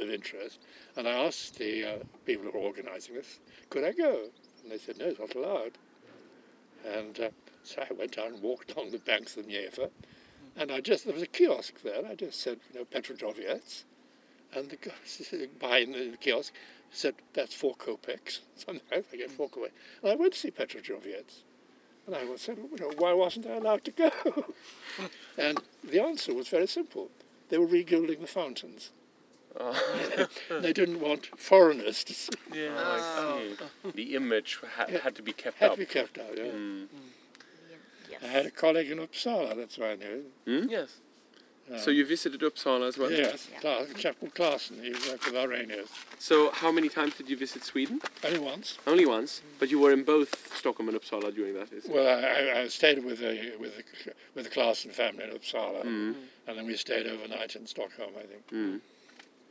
of 0.00 0.10
interest. 0.10 0.60
And 0.96 1.06
I 1.06 1.12
asked 1.12 1.58
the 1.58 1.84
uh, 1.84 1.92
people 2.24 2.46
who 2.46 2.52
were 2.58 2.64
organising 2.64 3.14
this, 3.16 3.38
could 3.68 3.84
I 3.84 3.92
go? 3.92 4.20
And 4.62 4.72
they 4.72 4.78
said, 4.78 4.96
no, 4.98 5.06
it's 5.06 5.20
not 5.20 5.34
allowed. 5.34 5.72
And 6.86 7.18
uh, 7.20 7.28
so 7.62 7.82
I 7.88 7.92
went 7.92 8.16
down 8.16 8.34
and 8.34 8.42
walked 8.42 8.72
along 8.76 8.90
the 8.90 8.98
banks 8.98 9.36
of 9.36 9.46
the 9.46 9.52
Neva. 9.52 9.90
And 10.56 10.72
I 10.72 10.80
just, 10.80 11.04
there 11.04 11.14
was 11.14 11.22
a 11.22 11.26
kiosk 11.26 11.82
there. 11.82 12.04
I 12.06 12.14
just 12.14 12.40
said, 12.40 12.58
you 12.72 12.80
know, 12.80 12.84
Petrodvorets. 12.84 13.84
And 14.52 14.68
the 14.68 14.76
guy 14.76 15.46
behind 15.60 15.94
the 15.94 16.16
kiosk 16.20 16.52
said, 16.90 17.14
that's 17.32 17.54
four 17.54 17.76
kopecks. 17.76 18.40
Sometimes 18.56 19.06
I 19.12 19.16
get 19.16 19.30
four 19.30 19.48
kopecks. 19.48 19.70
And 20.02 20.12
I 20.12 20.14
went 20.16 20.32
to 20.32 20.38
see 20.38 20.50
Petrodvorets. 20.50 21.42
And 22.06 22.16
I 22.16 22.36
said, 22.36 22.58
you 22.58 22.76
know, 22.78 22.92
why 22.96 23.12
wasn't 23.12 23.46
I 23.46 23.56
allowed 23.56 23.84
to 23.84 23.90
go? 23.92 24.10
and 25.38 25.60
the 25.84 26.02
answer 26.02 26.34
was 26.34 26.48
very 26.48 26.66
simple. 26.66 27.10
They 27.48 27.58
were 27.58 27.66
regilding 27.66 28.20
the 28.20 28.26
fountains. 28.26 28.90
Ah. 29.58 30.26
they 30.60 30.72
didn't 30.72 31.00
want 31.00 31.26
foreigners 31.38 32.04
to 32.04 32.14
see. 32.14 32.32
Yeah. 32.54 32.70
I 32.76 33.56
see. 33.84 33.90
The 33.94 34.14
image 34.14 34.58
ha- 34.76 34.86
Yeah. 34.88 34.98
had 34.98 35.14
to 35.16 35.22
be 35.22 35.32
kept 35.32 35.58
Had 35.58 35.70
up. 35.70 35.74
to 35.76 35.80
be 35.80 35.86
kept 35.86 36.18
out, 36.18 36.36
yeah. 36.36 36.44
Mm. 36.44 36.86
Yes. 36.92 37.78
Yes. 38.10 38.20
I 38.22 38.26
had 38.28 38.46
a 38.46 38.50
colleague 38.50 38.90
in 38.90 38.98
Uppsala, 38.98 39.56
that's 39.56 39.78
why 39.78 39.92
I 39.92 39.96
knew. 39.96 40.24
him. 40.46 40.68
Yes. 40.70 40.90
Uh, 41.72 41.78
So 41.78 41.90
you 41.92 42.04
visited 42.04 42.40
Uppsala 42.40 42.88
as 42.88 42.98
well? 42.98 43.10
Yes, 43.12 43.48
Yeah. 43.52 43.60
Cla- 43.60 43.82
a 43.82 43.94
chap 43.94 44.18
called 44.18 44.34
Clarson, 44.34 44.82
he 44.82 44.90
worked 45.08 45.24
with 45.26 45.34
Arrhenius. 45.36 45.88
So 46.18 46.50
how 46.50 46.72
many 46.72 46.88
times 46.88 47.14
did 47.16 47.28
you 47.30 47.36
visit 47.36 47.62
Sweden? 47.64 48.00
Only 48.24 48.40
once. 48.40 48.78
Only 48.86 49.06
once, 49.06 49.40
but 49.60 49.70
you 49.70 49.78
were 49.78 49.92
in 49.92 50.02
both 50.04 50.56
Stockholm 50.56 50.88
and 50.88 51.00
Uppsala 51.00 51.32
during 51.34 51.54
that. 51.54 51.72
Is 51.72 51.84
it? 51.84 51.92
Well, 51.92 52.06
I, 52.08 52.28
I- 52.58 52.60
I 52.62 52.68
stayed 52.68 53.04
with 53.04 53.18
the 53.20 53.52
with 53.60 53.76
the 53.76 53.84
with 54.34 54.44
the 54.46 54.50
Clarson 54.50 54.90
family 54.90 55.24
in 55.24 55.30
Uppsala, 55.30 55.82
Mm. 55.84 56.14
and 56.46 56.58
then 56.58 56.66
we 56.66 56.76
stayed 56.76 57.06
overnight 57.06 57.54
in 57.56 57.66
Stockholm. 57.66 58.12
I 58.18 58.26
think. 58.30 58.82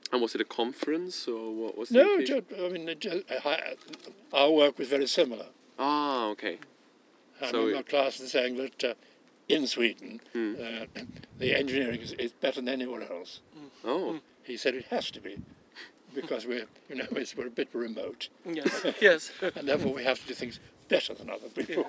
Mm. 0.09 0.13
And 0.13 0.21
was 0.21 0.35
it 0.35 0.41
a 0.41 0.45
conference 0.45 1.27
or 1.27 1.53
what 1.53 1.77
was 1.77 1.89
the 1.89 1.99
No, 2.03 2.15
occasion? 2.15 2.45
ju- 2.49 2.65
I 2.65 2.69
mean, 2.69 2.89
it 2.89 2.99
ju- 2.99 3.23
I- 3.45 3.75
our 4.33 4.51
work 4.51 4.77
was 4.79 4.87
very 4.87 5.07
similar. 5.07 5.45
Ah, 5.77 6.27
okay. 6.29 6.57
I 7.41 7.51
So 7.51 7.59
remember 7.59 7.79
it- 7.79 7.89
Clarson 7.89 8.27
saying 8.27 8.57
that 8.57 8.83
uh, 8.83 8.93
in 9.47 9.67
Sweden, 9.67 10.19
Mm. 10.33 10.59
uh, 10.59 10.85
the 11.37 11.55
engineering 11.57 12.01
is, 12.01 12.13
is 12.13 12.31
better 12.33 12.61
than 12.61 12.69
anywhere 12.69 13.03
else. 13.11 13.39
Oh, 13.83 14.19
He 14.43 14.57
said 14.57 14.73
it 14.75 14.85
has 14.89 15.11
to 15.11 15.21
be, 15.21 15.37
because 16.15 16.45
we're 16.47 16.65
you 16.89 16.95
know 16.95 17.05
it's, 17.11 17.35
we're 17.37 17.47
a 17.47 17.51
bit 17.51 17.69
remote, 17.73 18.29
Yes. 18.45 18.83
yes. 19.01 19.31
and 19.55 19.67
therefore 19.67 19.93
we 19.93 20.03
have 20.03 20.19
to 20.21 20.27
do 20.27 20.33
things 20.33 20.59
better 20.89 21.13
than 21.13 21.29
other 21.29 21.49
people. 21.49 21.85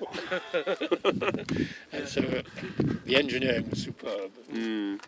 and 1.91 2.07
so 2.07 2.21
uh, 2.21 2.43
the 3.05 3.15
engineering 3.15 3.67
was 3.69 3.81
superb. 3.83 4.31
mm. 4.53 4.99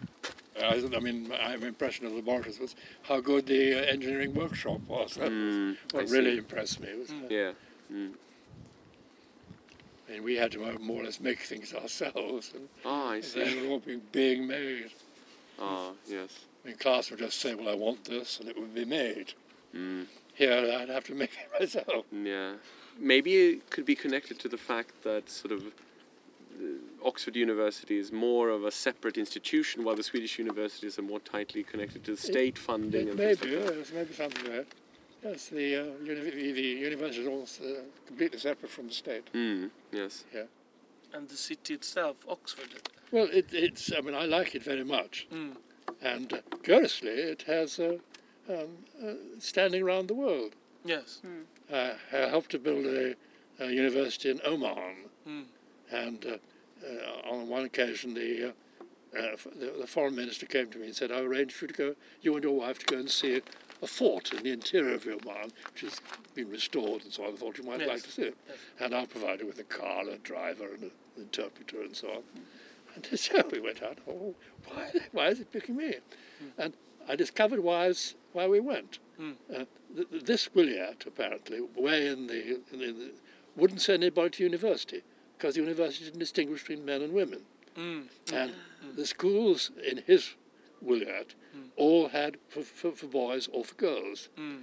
I, 0.61 0.75
I 0.95 0.99
mean, 0.99 1.27
my 1.29 1.55
impression 1.55 2.05
of 2.05 2.11
the 2.11 2.17
laboratories 2.17 2.59
was 2.59 2.75
how 3.03 3.19
good 3.21 3.45
the 3.47 3.73
uh, 3.73 3.91
engineering 3.91 4.33
workshop 4.35 4.81
was. 4.87 5.15
That 5.15 5.31
Mm, 5.31 5.69
was 5.69 5.77
I 5.93 5.97
what 5.97 6.09
see. 6.09 6.15
really 6.15 6.37
impressed 6.37 6.79
me. 6.79 6.89
Was, 6.99 7.09
uh, 7.09 7.13
yeah. 7.29 7.51
Mm. 7.91 8.11
I 10.07 10.11
mean, 10.13 10.23
we 10.23 10.35
had 10.35 10.51
to 10.51 10.65
uh, 10.65 10.73
more 10.79 11.01
or 11.01 11.05
less 11.05 11.19
make 11.19 11.39
things 11.39 11.73
ourselves, 11.73 12.51
and 12.53 12.67
Ah, 12.85 13.09
I 13.11 13.21
see. 13.21 13.39
they 13.39 13.49
see. 13.51 13.61
were 13.61 13.67
all 13.73 13.79
being, 13.79 14.01
being 14.11 14.47
made. 14.47 14.91
Ah, 15.59 15.91
yes. 16.07 16.45
I 16.63 16.67
mean, 16.69 16.77
class 16.77 17.09
would 17.09 17.19
just 17.19 17.39
say, 17.39 17.55
"Well, 17.55 17.69
I 17.69 17.75
want 17.75 18.05
this," 18.05 18.39
and 18.39 18.49
it 18.49 18.57
would 18.59 18.73
be 18.75 18.85
made. 18.85 19.33
Mm. 19.75 20.05
Here, 20.35 20.51
I'd 20.79 20.89
have 20.89 21.05
to 21.05 21.15
make 21.23 21.31
it 21.31 21.59
myself. 21.59 22.05
Yeah. 22.11 22.53
Maybe 22.99 23.35
it 23.35 23.69
could 23.69 23.85
be 23.85 23.95
connected 23.95 24.39
to 24.39 24.47
the 24.49 24.57
fact 24.57 25.03
that 25.03 25.29
sort 25.29 25.51
of 25.53 25.63
uh, 25.65 25.71
Oxford 27.05 27.35
University 27.35 27.97
is 27.97 28.11
more 28.11 28.49
of 28.49 28.63
a 28.63 28.71
separate 28.71 29.17
institution, 29.17 29.83
while 29.83 29.95
the 29.95 30.03
Swedish 30.03 30.39
universities 30.39 30.97
are 30.97 31.01
more 31.03 31.19
tightly 31.19 31.63
connected 31.63 32.03
to 32.05 32.11
the 32.11 32.21
state 32.21 32.57
funding 32.57 33.09
and 33.09 33.17
maybe, 33.17 33.55
like 33.57 33.75
yes, 33.75 33.91
maybe 33.93 34.13
something 34.13 34.43
like 34.45 34.53
that. 34.53 34.67
Yes, 35.23 35.47
the, 35.49 35.75
uh, 35.77 35.83
uni- 36.03 36.51
the 36.51 36.61
university 36.61 37.21
is 37.21 37.27
also 37.27 37.63
uh, 37.63 37.77
completely 38.07 38.39
separate 38.39 38.71
from 38.71 38.87
the 38.87 38.93
state. 38.93 39.25
Mm, 39.33 39.69
yes. 39.91 40.25
Yeah. 40.33 40.43
And 41.13 41.29
the 41.29 41.37
city 41.37 41.73
itself, 41.75 42.17
Oxford. 42.27 42.69
Well, 43.11 43.29
it, 43.31 43.47
it's. 43.53 43.91
I 43.95 44.01
mean, 44.01 44.15
I 44.15 44.25
like 44.25 44.55
it 44.55 44.63
very 44.63 44.83
much, 44.83 45.27
Mm. 45.31 45.55
and 46.01 46.33
uh, 46.33 46.37
curiously, 46.63 47.09
it 47.09 47.43
has 47.43 47.79
uh, 47.79 47.97
um, 48.49 48.57
uh, 49.01 49.13
standing 49.39 49.83
around 49.83 50.07
the 50.07 50.15
world. 50.15 50.55
Yes. 50.83 51.21
Uh, 51.71 51.93
I 52.11 52.17
helped 52.29 52.49
to 52.51 52.59
build 52.59 52.85
a, 52.85 53.15
a 53.59 53.67
university 53.71 54.29
in 54.31 54.41
Oman, 54.45 54.95
Mm. 55.27 55.43
and 55.91 56.39
uh, 56.85 57.29
on 57.31 57.47
one 57.49 57.63
occasion, 57.65 58.13
the, 58.13 58.49
uh, 59.15 59.17
uh, 59.17 59.35
the 59.55 59.73
the 59.81 59.87
foreign 59.87 60.15
minister 60.15 60.45
came 60.45 60.67
to 60.71 60.77
me 60.77 60.87
and 60.87 60.95
said, 60.95 61.11
"I 61.11 61.19
arranged 61.19 61.55
for 61.55 61.65
you 61.65 61.69
to 61.69 61.73
go, 61.73 61.95
you 62.21 62.33
and 62.35 62.43
your 62.43 62.55
wife, 62.55 62.79
to 62.79 62.85
go 62.85 62.97
and 62.97 63.09
see 63.09 63.41
a 63.81 63.87
fort 63.87 64.31
in 64.33 64.43
the 64.43 64.51
interior 64.51 64.95
of 64.95 65.05
Oman, 65.05 65.51
which 65.71 65.81
has 65.81 65.99
been 66.35 66.49
restored 66.49 67.03
and 67.03 67.11
so 67.13 67.25
on. 67.25 67.33
I 67.33 67.35
thought 67.35 67.57
you 67.57 67.63
might 67.65 67.79
Yes. 67.81 67.89
like 67.89 68.03
to 68.03 68.11
see 68.11 68.21
it, 68.23 68.37
Yes. 68.47 68.57
and 68.79 68.95
I'll 68.95 69.07
provide 69.07 69.41
you 69.41 69.47
with 69.47 69.59
a 69.59 69.63
car, 69.65 70.01
and 70.01 70.09
a 70.09 70.17
driver, 70.17 70.67
and 70.73 70.83
an 70.83 70.91
interpreter, 71.17 71.81
and 71.81 71.95
so 71.95 72.09
on." 72.09 72.23
And 72.95 73.19
so 73.19 73.41
we 73.51 73.59
went 73.59 73.81
out. 73.83 73.97
Oh, 74.07 74.35
why? 74.67 74.91
Why 75.11 75.27
is 75.29 75.39
it 75.39 75.51
picking 75.51 75.75
me? 75.75 75.95
And 76.57 76.73
I 77.07 77.15
discovered 77.15 77.59
why, 77.59 77.91
why 78.33 78.47
we 78.47 78.59
went. 78.59 78.99
Mm. 79.19 79.35
Uh, 79.53 79.65
th- 79.95 80.23
this 80.25 80.47
Williat, 80.55 81.05
apparently, 81.05 81.59
way 81.75 82.07
in 82.07 82.27
the, 82.27 82.61
in 82.71 82.79
the 82.79 83.11
wouldn't 83.55 83.81
send 83.81 84.03
anybody 84.03 84.29
to 84.31 84.43
university 84.43 85.01
because 85.43 85.55
the 85.55 85.61
university 85.61 86.05
didn't 86.05 86.21
distinguish 86.21 86.61
between 86.61 86.85
men 86.85 87.01
and 87.01 87.11
women. 87.11 87.41
Mm. 87.77 88.05
And 88.31 88.53
the 88.95 89.05
schools 89.05 89.71
in 89.85 89.97
his 90.07 90.35
Williat 90.81 91.35
all 91.75 92.07
had 92.07 92.37
for, 92.47 92.61
for, 92.61 92.93
for 92.93 93.07
boys 93.07 93.49
or 93.51 93.65
for 93.65 93.75
girls. 93.75 94.29
Mm. 94.39 94.61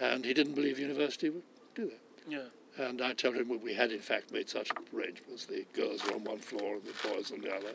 And 0.00 0.24
he 0.24 0.34
didn't 0.34 0.54
believe 0.54 0.74
the 0.74 0.82
university 0.82 1.30
would 1.30 1.44
do 1.76 1.84
that. 1.84 2.00
Yeah. 2.26 2.84
And 2.84 3.00
I 3.00 3.12
told 3.12 3.36
him 3.36 3.60
we 3.62 3.74
had 3.74 3.92
in 3.92 4.00
fact 4.00 4.32
made 4.32 4.48
such 4.48 4.72
arrangements. 4.92 5.46
The 5.46 5.64
girls 5.72 6.04
were 6.04 6.14
on 6.14 6.24
one 6.24 6.38
floor 6.38 6.74
and 6.74 6.82
the 6.82 7.08
boys 7.08 7.30
on 7.30 7.40
the 7.40 7.54
other. 7.54 7.74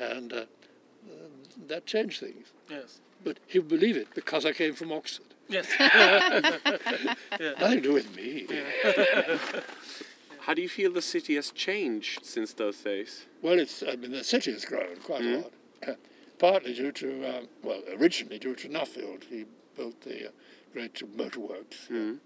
And 0.00 0.32
uh, 0.32 0.44
that 1.68 1.86
changed 1.86 2.18
things. 2.18 2.48
Yes. 2.68 2.98
But 3.22 3.38
he 3.46 3.60
would 3.60 3.68
believe 3.68 3.96
it 3.96 4.08
because 4.16 4.44
I 4.44 4.52
came 4.52 4.74
from 4.74 4.90
Oxford. 4.90 5.26
Yes. 5.48 5.68
Nothing 7.40 7.76
to 7.76 7.80
do 7.80 7.92
with 7.92 8.16
me. 8.16 8.48
How 10.48 10.54
do 10.54 10.62
you 10.62 10.68
feel 10.70 10.90
the 10.90 11.02
city 11.02 11.34
has 11.34 11.50
changed 11.50 12.24
since 12.24 12.54
those 12.54 12.78
days? 12.78 13.26
Well, 13.42 13.58
it's, 13.58 13.82
I 13.86 13.96
mean, 13.96 14.12
the 14.12 14.24
city 14.24 14.50
has 14.52 14.64
grown 14.64 14.96
quite 15.04 15.20
a 15.20 15.42
lot. 15.42 15.98
Partly 16.38 16.72
due 16.72 16.90
to, 16.90 17.36
um, 17.36 17.48
well, 17.62 17.82
originally 18.00 18.38
due 18.38 18.54
to 18.54 18.66
Nuffield. 18.66 19.24
He 19.24 19.44
built 19.76 20.00
the 20.00 20.28
uh, 20.28 20.30
great 20.72 20.94
motorworks. 21.18 21.90
Mm. 21.90 22.20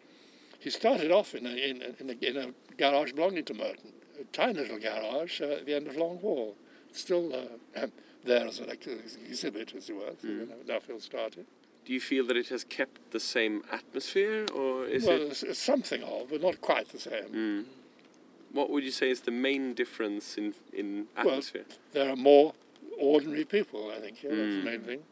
He 0.60 0.70
started 0.70 1.10
off 1.10 1.34
in 1.34 1.46
a, 1.46 1.50
in, 1.50 1.82
a, 1.82 2.00
in, 2.00 2.10
a, 2.10 2.24
in 2.24 2.36
a 2.36 2.74
garage 2.76 3.12
belonging 3.12 3.44
to 3.46 3.54
Merton, 3.54 3.92
a 4.20 4.24
tiny 4.26 4.60
little 4.60 4.78
garage 4.78 5.40
uh, 5.40 5.46
at 5.46 5.66
the 5.66 5.74
end 5.74 5.88
of 5.88 5.96
Long 5.96 6.22
Wall. 6.22 6.54
It's 6.90 7.00
still 7.00 7.34
uh, 7.34 7.86
there 8.24 8.46
as 8.46 8.60
an 8.60 8.70
exhibit, 8.70 9.74
as 9.74 9.90
it 9.90 9.96
were, 9.96 10.12
so 10.22 10.28
when 10.28 10.46
Nuffield 10.68 11.02
started. 11.02 11.44
Do 11.84 11.92
you 11.92 12.00
feel 12.00 12.24
that 12.28 12.36
it 12.36 12.50
has 12.50 12.62
kept 12.62 13.10
the 13.10 13.18
same 13.18 13.64
atmosphere, 13.72 14.46
or 14.54 14.84
is 14.84 15.06
well, 15.06 15.22
it? 15.22 15.56
something 15.56 16.04
of, 16.04 16.30
but 16.30 16.40
not 16.40 16.60
quite 16.60 16.88
the 16.90 17.00
same. 17.00 17.28
Mm. 17.34 17.64
What 18.52 18.70
would 18.70 18.84
you 18.84 18.90
say 18.90 19.10
is 19.10 19.20
the 19.22 19.30
main 19.30 19.74
difference 19.74 20.36
in 20.36 20.54
in 20.72 21.06
Well, 21.16 21.28
atmosphere? 21.30 21.64
There 21.92 22.08
are 22.10 22.16
more 22.16 22.54
ordinary 22.98 23.44
people, 23.44 23.90
I 23.90 24.00
think. 24.00 24.22
Yeah, 24.22 24.30
that's 24.30 24.40
Mm. 24.54 24.64
the 24.64 24.70
main 24.70 24.80
thing. 24.82 25.02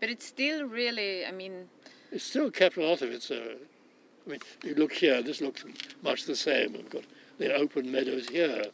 But 0.00 0.08
it's 0.10 0.26
still 0.26 0.64
really, 0.64 1.24
I 1.26 1.32
mean, 1.32 1.68
It's 2.12 2.24
still 2.24 2.50
kept 2.50 2.76
a 2.76 2.82
lot 2.82 3.02
of 3.02 3.10
its. 3.10 3.30
Uh, 3.30 3.56
I 4.26 4.30
mean, 4.30 4.40
you 4.62 4.74
look 4.74 4.92
here. 4.92 5.20
This 5.22 5.40
looks 5.40 5.64
much 6.02 6.24
the 6.24 6.36
same. 6.36 6.72
We've 6.74 6.88
got 6.90 7.04
the 7.38 7.52
open 7.54 7.90
meadows 7.90 8.28
here, 8.28 8.66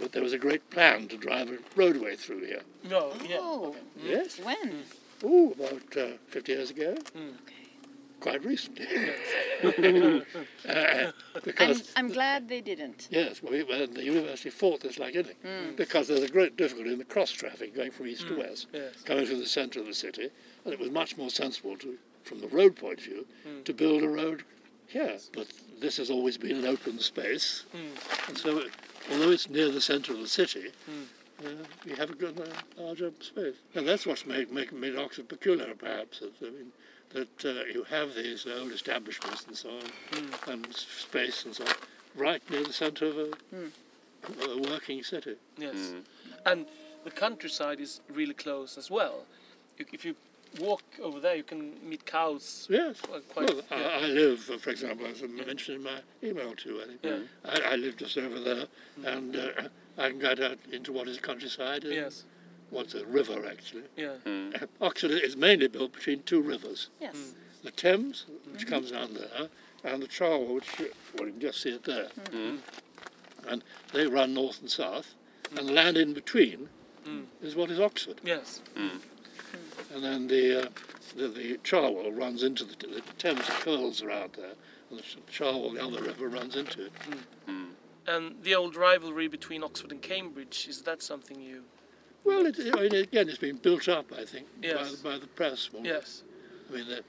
but 0.00 0.12
there 0.12 0.22
was 0.22 0.32
a 0.32 0.38
great 0.38 0.64
plan 0.70 1.06
to 1.08 1.16
drive 1.16 1.50
a 1.50 1.58
roadway 1.76 2.16
through 2.16 2.44
here. 2.46 2.62
No. 2.84 3.12
Yeah. 3.28 3.38
oh, 3.40 3.76
Yes. 4.02 4.38
when? 4.40 4.84
Oh, 5.22 5.52
about 5.52 5.96
uh, 5.96 6.16
50 6.28 6.52
years 6.52 6.70
ago. 6.70 6.92
Okay. 7.14 7.59
Quite 8.20 8.44
recently. 8.44 8.86
Mm. 9.62 10.24
uh, 10.68 10.72
I'm, 10.72 11.12
because 11.42 11.92
I'm 11.96 12.08
glad 12.12 12.48
they 12.48 12.60
didn't. 12.60 13.08
yes, 13.10 13.42
well, 13.42 13.52
we, 13.52 13.62
well, 13.62 13.86
the 13.86 14.04
university 14.04 14.50
fought 14.50 14.80
this 14.80 14.98
like 14.98 15.14
anything 15.14 15.36
Mm. 15.44 15.76
because 15.76 16.08
there's 16.08 16.22
a 16.22 16.28
great 16.28 16.56
difficulty 16.56 16.92
in 16.92 16.98
the 16.98 17.04
cross 17.04 17.30
traffic 17.30 17.74
going 17.74 17.90
from 17.90 18.06
east 18.06 18.28
to 18.28 18.36
west, 18.38 18.66
Yes. 18.72 18.94
coming 19.04 19.24
through 19.26 19.38
the 19.38 19.46
centre 19.46 19.80
of 19.80 19.86
the 19.86 19.94
city, 19.94 20.28
and 20.64 20.74
it 20.74 20.78
was 20.78 20.90
much 20.90 21.16
more 21.16 21.30
sensible 21.30 21.76
to, 21.78 21.96
from 22.24 22.40
the 22.40 22.48
road 22.48 22.76
point 22.76 22.98
of 22.98 23.04
view, 23.04 23.26
Mm. 23.48 23.64
to 23.64 23.72
build 23.72 24.02
a 24.02 24.08
road 24.08 24.44
here. 24.86 25.16
But 25.32 25.46
this 25.80 25.96
has 25.96 26.10
always 26.10 26.36
been 26.36 26.56
an 26.56 26.66
open 26.66 26.98
space, 26.98 27.64
Mm. 27.74 28.28
and 28.28 28.36
so 28.38 28.64
although 29.10 29.30
it's 29.30 29.48
near 29.48 29.70
the 29.70 29.80
centre 29.80 30.12
of 30.12 30.20
the 30.20 30.28
city, 30.28 30.72
Mm. 30.90 31.06
uh, 31.46 31.64
we 31.86 31.92
have 31.92 32.10
a 32.10 32.14
good 32.14 32.38
uh, 32.38 32.52
larger 32.82 33.12
space, 33.20 33.56
and 33.74 33.88
that's 33.88 34.04
what's 34.04 34.26
made 34.26 34.50
made, 34.52 34.72
made 34.72 34.94
Oxford 34.96 35.28
peculiar, 35.28 35.74
perhaps. 35.74 36.18
That, 36.20 36.32
I 36.42 36.50
mean, 36.50 36.72
that 37.10 37.44
uh, 37.44 37.64
you 37.72 37.84
have 37.84 38.14
these 38.14 38.46
old 38.46 38.72
establishments 38.72 39.44
and 39.46 39.56
so 39.56 39.70
on, 39.70 39.82
Mm. 40.12 40.52
and 40.52 40.74
space 40.74 41.44
and 41.44 41.54
so 41.54 41.64
on, 41.64 41.74
right 42.16 42.42
near 42.50 42.62
the 42.64 42.72
centre 42.72 43.06
of 43.06 43.18
a, 43.18 43.30
Mm. 43.54 43.70
a 44.48 44.70
working 44.70 45.02
city. 45.02 45.36
Yes. 45.58 45.74
Mm. 45.76 46.02
And 46.46 46.66
the 47.04 47.10
countryside 47.10 47.80
is 47.80 48.00
really 48.08 48.34
close 48.34 48.78
as 48.78 48.90
well. 48.90 49.26
You, 49.78 49.86
if 49.92 50.04
you 50.04 50.14
walk 50.58 50.82
over 51.02 51.20
there, 51.20 51.36
you 51.36 51.42
can 51.44 51.72
meet 51.88 52.04
cows. 52.06 52.66
Yes. 52.70 53.00
Quite, 53.00 53.28
quite, 53.28 53.48
Well, 53.54 53.62
yeah. 53.70 53.76
I, 54.00 54.04
I 54.04 54.06
live, 54.06 54.50
uh, 54.50 54.58
for 54.58 54.70
example, 54.70 55.06
as 55.06 55.22
I 55.22 55.26
mentioned 55.26 55.78
in 55.78 55.82
my 55.84 56.00
email 56.22 56.54
too, 56.54 56.80
I 56.82 56.86
think. 56.86 57.00
Yeah. 57.02 57.18
I, 57.44 57.72
I 57.72 57.76
live 57.76 57.96
just 57.96 58.16
over 58.18 58.38
there, 58.40 58.66
and 59.04 59.36
uh, 59.36 59.50
I 59.98 60.10
can 60.10 60.18
get 60.18 60.40
out 60.40 60.58
into 60.72 60.92
what 60.92 61.08
is 61.08 61.18
countryside. 61.18 61.84
And 61.84 61.94
Yes. 61.94 62.24
What's 62.70 62.94
a 62.94 63.04
river, 63.04 63.44
actually. 63.50 63.82
Yeah. 63.96 64.14
Mm. 64.24 64.68
Oxford 64.80 65.10
is 65.10 65.36
mainly 65.36 65.68
built 65.68 65.92
between 65.92 66.22
two 66.22 66.40
rivers. 66.40 66.88
Yes. 67.00 67.34
The 67.64 67.70
Thames, 67.70 68.26
which 68.52 68.66
comes 68.66 68.90
down 68.92 69.14
there, 69.14 69.48
and 69.84 70.02
the 70.02 70.06
Cherwell, 70.06 70.54
which, 70.54 70.80
well, 71.16 71.26
you 71.26 71.32
can 71.32 71.40
just 71.40 71.60
see 71.60 71.70
it 71.70 71.84
there. 71.84 72.08
Mm. 72.30 72.58
And 73.48 73.64
they 73.92 74.06
run 74.06 74.34
north 74.34 74.60
and 74.60 74.70
south, 74.70 75.14
and 75.56 75.68
the 75.68 75.72
land 75.72 75.96
in 75.96 76.12
between 76.14 76.68
Mm. 77.06 77.24
is 77.40 77.56
what 77.56 77.70
is 77.70 77.80
Oxford. 77.80 78.20
Yes. 78.22 78.60
And 78.76 80.04
then 80.04 80.26
the, 80.26 80.66
uh, 80.66 80.68
the, 81.16 81.28
the 81.28 81.58
Cherwell 81.64 82.12
runs 82.12 82.42
into 82.42 82.62
the, 82.62 82.76
the 82.76 83.00
Thames 83.18 83.46
curls 83.46 84.02
around 84.02 84.34
there, 84.36 84.52
and 84.90 84.98
the 84.98 85.04
Cherwell, 85.30 85.70
the 85.72 85.82
other 85.82 86.02
river, 86.02 86.28
runs 86.28 86.56
into 86.56 86.84
it. 86.86 86.92
Mm. 87.48 87.68
And 88.06 88.42
the 88.42 88.54
old 88.54 88.76
rivalry 88.76 89.28
between 89.28 89.64
Oxford 89.64 89.92
and 89.92 90.02
Cambridge 90.02 90.66
is 90.68 90.82
that 90.82 91.02
something 91.02 91.40
you? 91.40 91.62
Well, 92.24 92.46
it, 92.46 92.56
I 92.58 92.80
mean, 92.82 92.94
again, 92.94 93.28
it's 93.28 93.38
been 93.38 93.56
built 93.56 93.88
up, 93.88 94.12
I 94.16 94.24
think, 94.24 94.46
Yes. 94.62 94.76
by, 94.76 94.90
the, 94.90 95.14
by 95.14 95.18
the 95.18 95.26
press. 95.28 95.70
more. 95.72 95.82
Yes. 95.84 96.22
I 96.70 96.74
mean, 96.76 96.88
they, 96.88 97.00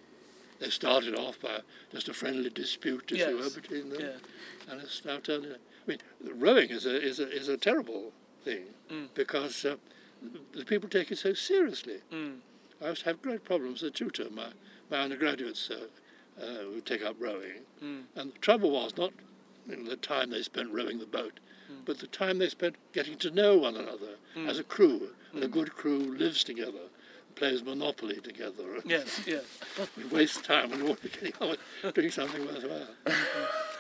they 0.60 0.70
started 0.70 1.16
off 1.16 1.40
by 1.42 1.60
just 1.92 2.10
a 2.10 2.14
friendly 2.14 2.50
dispute, 2.50 3.12
as 3.12 3.20
it 3.20 3.38
were, 3.38 3.50
between 3.50 3.90
them, 3.90 4.00
Yeah. 4.02 4.72
and 4.72 4.82
it's 4.82 5.04
now 5.06 5.18
turned. 5.18 5.46
I 5.48 5.58
mean, 5.90 5.98
rowing 6.36 6.70
is 6.70 6.86
a 6.86 7.02
is 7.02 7.20
a 7.20 7.30
is 7.30 7.48
a 7.50 7.58
terrible 7.58 8.12
thing 8.44 8.66
Mm. 8.92 9.08
because 9.16 9.66
uh, 9.66 9.76
the 10.54 10.64
people 10.66 10.88
take 10.90 11.12
it 11.12 11.18
so 11.18 11.34
seriously. 11.34 11.98
Mm. 12.12 12.38
I 12.84 12.90
used 12.90 13.02
to 13.04 13.10
have 13.10 13.22
great 13.22 13.44
problems 13.44 13.82
as 13.84 13.90
a 13.90 13.92
tutor. 13.92 14.30
My 14.30 14.50
my 14.92 15.00
undergraduates 15.02 15.70
uh, 15.72 15.88
uh, 16.44 16.70
would 16.74 16.86
take 16.86 17.04
up 17.04 17.16
rowing, 17.20 17.62
Mm. 17.84 18.04
and 18.16 18.34
the 18.34 18.38
trouble 18.40 18.72
was 18.72 18.96
not 18.98 19.12
you 19.68 19.78
know, 19.78 19.90
the 19.90 19.96
time 19.98 20.30
they 20.30 20.42
spent 20.44 20.72
rowing 20.72 21.00
the 21.00 21.06
boat, 21.06 21.40
Mm. 21.72 21.86
but 21.86 22.00
the 22.00 22.08
time 22.08 22.38
they 22.38 22.50
spent 22.50 22.76
getting 22.94 23.18
to 23.20 23.32
know 23.32 23.58
one 23.58 23.76
another 23.76 24.16
as 24.48 24.60
a 24.60 24.64
crew. 24.64 25.10
And 25.34 25.44
a 25.44 25.48
good 25.48 25.74
crew 25.76 26.00
lives 26.18 26.44
together, 26.44 26.90
plays 27.36 27.64
Monopoly 27.64 28.20
together. 28.20 28.66
Yes. 28.86 29.22
Yes. 29.26 29.46
We 29.96 30.04
waste 30.06 30.44
time 30.44 30.74
and 30.74 30.84
ought 30.84 30.98
to 31.02 31.04
be 31.04 31.10
getting 31.10 31.34
on 31.40 31.56
with 31.84 31.94
doing 31.94 32.12
something 32.12 32.46
worthwhile. 32.46 32.88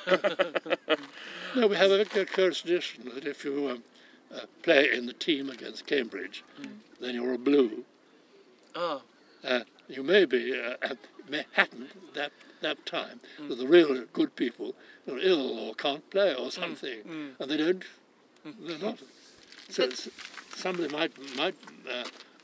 no, 1.56 1.68
we 1.68 1.76
have 1.76 1.92
a 1.92 2.06
very 2.06 2.26
curious 2.26 2.62
tradition 2.62 3.12
that 3.14 3.26
if 3.26 3.44
you 3.44 3.70
um, 3.70 3.84
uh, 4.34 4.46
play 4.64 4.92
in 4.94 5.06
the 5.08 5.14
team 5.14 5.50
against 5.50 5.86
Cambridge, 5.86 6.44
then 7.02 7.16
you're 7.16 7.34
a 7.34 7.38
blue. 7.38 7.84
Ah. 8.76 9.02
Uh, 9.44 9.62
you 9.90 10.04
may 10.04 10.24
be, 10.24 10.58
uh, 10.58 10.76
uh, 10.82 10.96
may 11.30 11.44
happen 11.52 11.88
that 12.14 12.32
that 12.62 12.86
time 12.86 13.20
mm. 13.40 13.50
that 13.50 13.58
the 13.58 13.68
real 13.68 14.06
good 14.14 14.36
people 14.36 14.76
are 15.10 15.18
ill 15.20 15.60
or 15.60 15.74
can't 15.76 16.08
play 16.10 16.32
or 16.34 16.48
mm. 16.48 16.52
something, 16.52 17.00
mm. 17.04 17.32
and 17.40 17.52
they 17.52 17.58
don't, 17.58 17.84
they're 18.68 18.78
not. 18.78 19.00
So 19.70 19.88
But- 19.88 20.08
somebody 20.56 20.90
might 20.94 21.14
might 21.38 21.56
uh, 21.90 22.04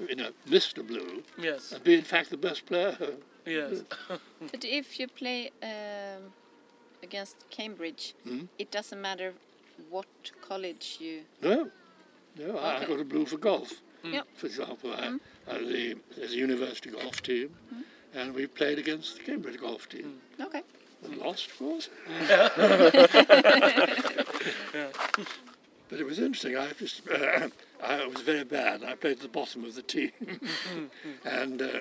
you 0.10 0.15
know 0.15 0.31
miss 0.45 0.73
the 0.73 0.84
blue 0.84 1.23
Yes. 1.38 1.72
and 1.72 1.84
be 1.84 1.94
in 1.95 2.03
fact 2.03 2.30
the 2.30 2.38
best 2.38 2.65
player. 2.65 2.98
Yes. 3.45 3.84
But 4.52 4.64
if 4.65 4.99
you 4.99 5.07
play 5.07 5.52
um, 5.64 6.34
against 7.03 7.38
Cambridge, 7.49 8.14
Mhm. 8.26 8.48
it 8.57 8.72
doesn't 8.72 9.02
matter 9.02 9.34
what 9.89 10.07
college 10.49 10.98
you. 10.99 11.23
No, 11.41 11.72
no, 12.35 12.57
I 12.57 12.72
I 12.72 12.76
Okay. 12.76 12.88
got 12.88 12.99
a 12.99 13.06
blue 13.06 13.26
for 13.26 13.38
golf. 13.38 13.72
Yep. 14.03 14.26
For 14.35 14.45
example, 14.48 14.94
I, 14.94 15.07
hmm? 15.07 15.18
I 15.49 15.57
the, 15.57 15.95
there's 16.15 16.34
a 16.34 16.35
university 16.38 16.89
golf 16.91 17.22
team, 17.22 17.49
hmm? 17.69 17.81
And 18.18 18.34
we 18.34 18.48
played 18.48 18.80
against 18.80 19.18
the 19.18 19.23
Cambridge 19.23 19.60
golf 19.60 19.88
team. 19.88 20.19
Okay. 20.39 20.64
And 21.03 21.18
lost, 21.18 21.52
of 21.52 21.60
course. 21.60 21.89
But 25.89 25.99
it 25.99 26.06
was 26.06 26.19
interesting. 26.19 26.57
I 26.57 26.72
just, 26.73 27.02
I 27.84 28.06
was 28.07 28.22
very 28.22 28.44
bad. 28.44 28.84
I 28.84 28.95
played 28.95 29.18
at 29.18 29.22
the 29.22 29.27
bottom 29.27 29.64
of 29.64 29.76
the 29.76 29.81
team, 29.81 30.11
and 31.26 31.61
uh, 31.61 31.80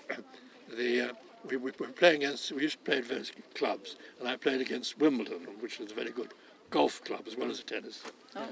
the 0.77 1.11
uh, 1.11 1.13
we, 1.49 1.57
we 1.57 1.73
were 1.79 1.89
playing 1.89 2.23
against. 2.23 2.53
We 2.53 2.63
used 2.63 2.79
to 2.79 2.85
play 2.85 2.99
at 2.99 3.05
various 3.05 3.33
clubs, 3.55 3.97
and 4.21 4.29
I 4.29 4.37
played 4.37 4.61
against 4.61 4.99
Wimbledon, 4.99 5.41
which 5.61 5.81
is 5.81 5.91
a 5.91 5.95
very 5.95 6.11
good 6.11 6.33
golf 6.71 7.03
club 7.05 7.25
as 7.27 7.37
well 7.37 7.51
as 7.51 7.61
a 7.61 7.65
tennis. 7.65 8.03
Oh. 8.37 8.47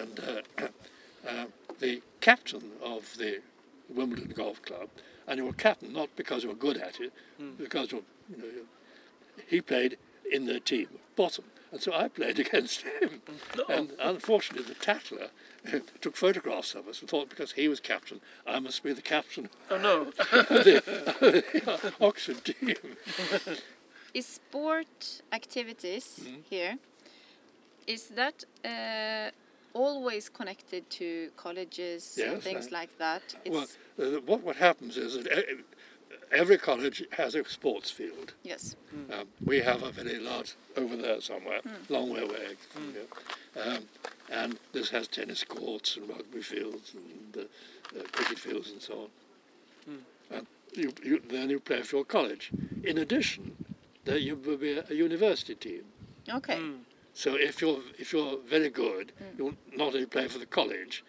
And 0.00 0.20
uh, 0.20 0.64
uh, 1.28 1.46
the 1.80 2.00
captain 2.20 2.70
of 2.80 3.16
the 3.16 3.40
Wimbledon 3.88 4.32
Golf 4.36 4.62
Club, 4.62 4.88
and 5.32 5.38
you 5.38 5.46
were 5.46 5.54
captain 5.54 5.92
not 5.94 6.10
because 6.14 6.42
you 6.44 6.50
were 6.50 6.54
good 6.68 6.76
at 6.76 7.00
it, 7.00 7.10
because 7.58 7.90
you 7.92 8.04
you 8.30 8.36
know, 8.36 8.44
he 9.48 9.60
played 9.62 9.96
in 10.30 10.44
their 10.46 10.60
team, 10.60 10.88
bottom. 11.16 11.44
And 11.72 11.80
so 11.80 11.90
I 11.94 12.08
played 12.08 12.38
against 12.46 12.82
him. 12.82 13.22
And 13.68 13.92
unfortunately, 13.98 14.66
the 14.74 14.78
Tatler 14.78 15.28
took 16.02 16.16
photographs 16.16 16.74
of 16.74 16.86
us 16.86 17.00
and 17.00 17.08
thought 17.08 17.30
because 17.30 17.52
he 17.52 17.66
was 17.68 17.80
captain, 17.80 18.20
I 18.46 18.58
must 18.60 18.82
be 18.82 18.92
the 18.92 19.00
captain 19.02 19.48
Oh 19.70 19.78
no. 19.78 20.04
the, 20.64 20.82
the 21.20 21.92
Oxford 22.00 22.44
team. 22.44 22.76
Is 24.12 24.26
sport 24.26 25.22
activities 25.32 26.06
Mm-hmm. 26.20 26.40
here? 26.50 26.76
Is 27.86 28.02
that 28.20 28.44
uh, 28.64 29.30
always 29.74 30.28
connected 30.28 30.88
to 30.90 31.30
colleges 31.36 32.18
and 32.22 32.42
things 32.42 32.68
I- 32.68 32.70
like 32.80 32.98
that? 32.98 33.22
Well, 33.48 33.66
uh, 33.98 34.20
what, 34.26 34.42
what 34.42 34.56
happens 34.56 34.96
is 34.96 35.14
that 35.14 35.26
e- 35.38 35.62
every 36.30 36.58
college 36.58 37.04
has 37.12 37.34
a 37.34 37.44
sports 37.48 37.90
field. 37.90 38.34
yes. 38.42 38.76
Um, 39.12 39.28
we 39.44 39.60
have 39.60 39.82
a 39.82 39.90
very 39.90 40.18
large 40.18 40.54
over 40.76 40.96
there 40.96 41.20
somewhere, 41.20 41.60
long 41.88 42.10
way 42.12 42.20
away. 42.20 42.56
yeah. 43.56 43.62
Um, 43.62 43.88
and 44.30 44.58
this 44.72 44.90
has 44.90 45.08
tennis 45.08 45.44
courts 45.44 45.96
and 45.96 46.08
rugby 46.08 46.42
fields 46.42 46.94
and 46.94 47.36
uh, 47.36 47.98
uh, 47.98 48.02
cricket 48.12 48.38
fields 48.38 48.70
and 48.70 48.80
so 48.80 48.94
on. 48.94 49.08
And 50.30 50.46
you, 50.74 50.92
you, 51.02 51.20
then 51.28 51.50
you 51.50 51.60
play 51.60 51.82
for 51.82 51.96
your 51.96 52.04
college. 52.06 52.50
In 52.84 52.98
addition, 52.98 53.54
there 54.04 54.16
you 54.16 54.36
will 54.36 54.56
be 54.56 54.78
a, 54.78 54.84
a 54.88 54.94
university 54.94 55.54
team. 55.54 55.84
Okay. 56.30 56.58
So 57.14 57.34
if 57.36 57.60
you're 57.60 57.80
if 57.98 58.12
you're 58.12 58.38
very 58.38 58.70
good, 58.70 59.12
hmm. 59.18 59.24
you'll 59.38 59.54
not 59.76 59.94
only 59.94 60.06
play 60.06 60.28
for 60.28 60.38
the 60.38 60.46
college, 60.46 61.04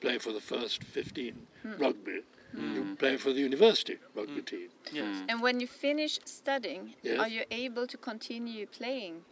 play 0.00 0.18
for 0.18 0.32
the 0.32 0.40
first 0.40 0.84
15 0.84 1.46
hmm. 1.62 1.72
rugby, 1.78 2.20
you 2.54 2.82
hmm. 2.82 2.94
play 2.94 3.16
for 3.16 3.32
the 3.32 3.40
university 3.40 3.96
rugby 4.14 4.42
team. 4.42 4.68
Yes. 4.92 5.22
And 5.28 5.42
when 5.42 5.60
you 5.60 5.66
finish 5.66 6.18
studying, 6.24 6.94
Yes. 7.02 7.18
are 7.18 7.28
you 7.28 7.44
able 7.50 7.86
to 7.86 7.96
continue 7.96 8.66
playing? 8.66 9.22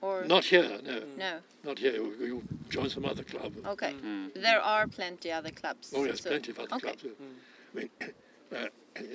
Or 0.00 0.24
Not 0.24 0.44
here, 0.44 0.68
no. 0.84 1.02
no? 1.16 1.38
Not 1.64 1.78
here. 1.78 1.94
You, 1.94 2.14
you 2.20 2.42
join 2.68 2.90
some 2.90 3.06
other 3.06 3.24
club. 3.24 3.54
Okay. 3.66 3.94
There 4.34 4.60
are 4.60 4.86
plenty 4.86 5.32
other 5.32 5.50
clubs. 5.50 5.92
Oh 5.96 6.04
yes, 6.04 6.20
so- 6.20 6.28
plenty 6.28 6.50
of 6.50 6.58
other 6.58 6.76
okay. 6.76 6.92
clubs. 6.92 7.04
I 7.72 7.76
mean, 7.76 7.90
uh, 8.54 8.66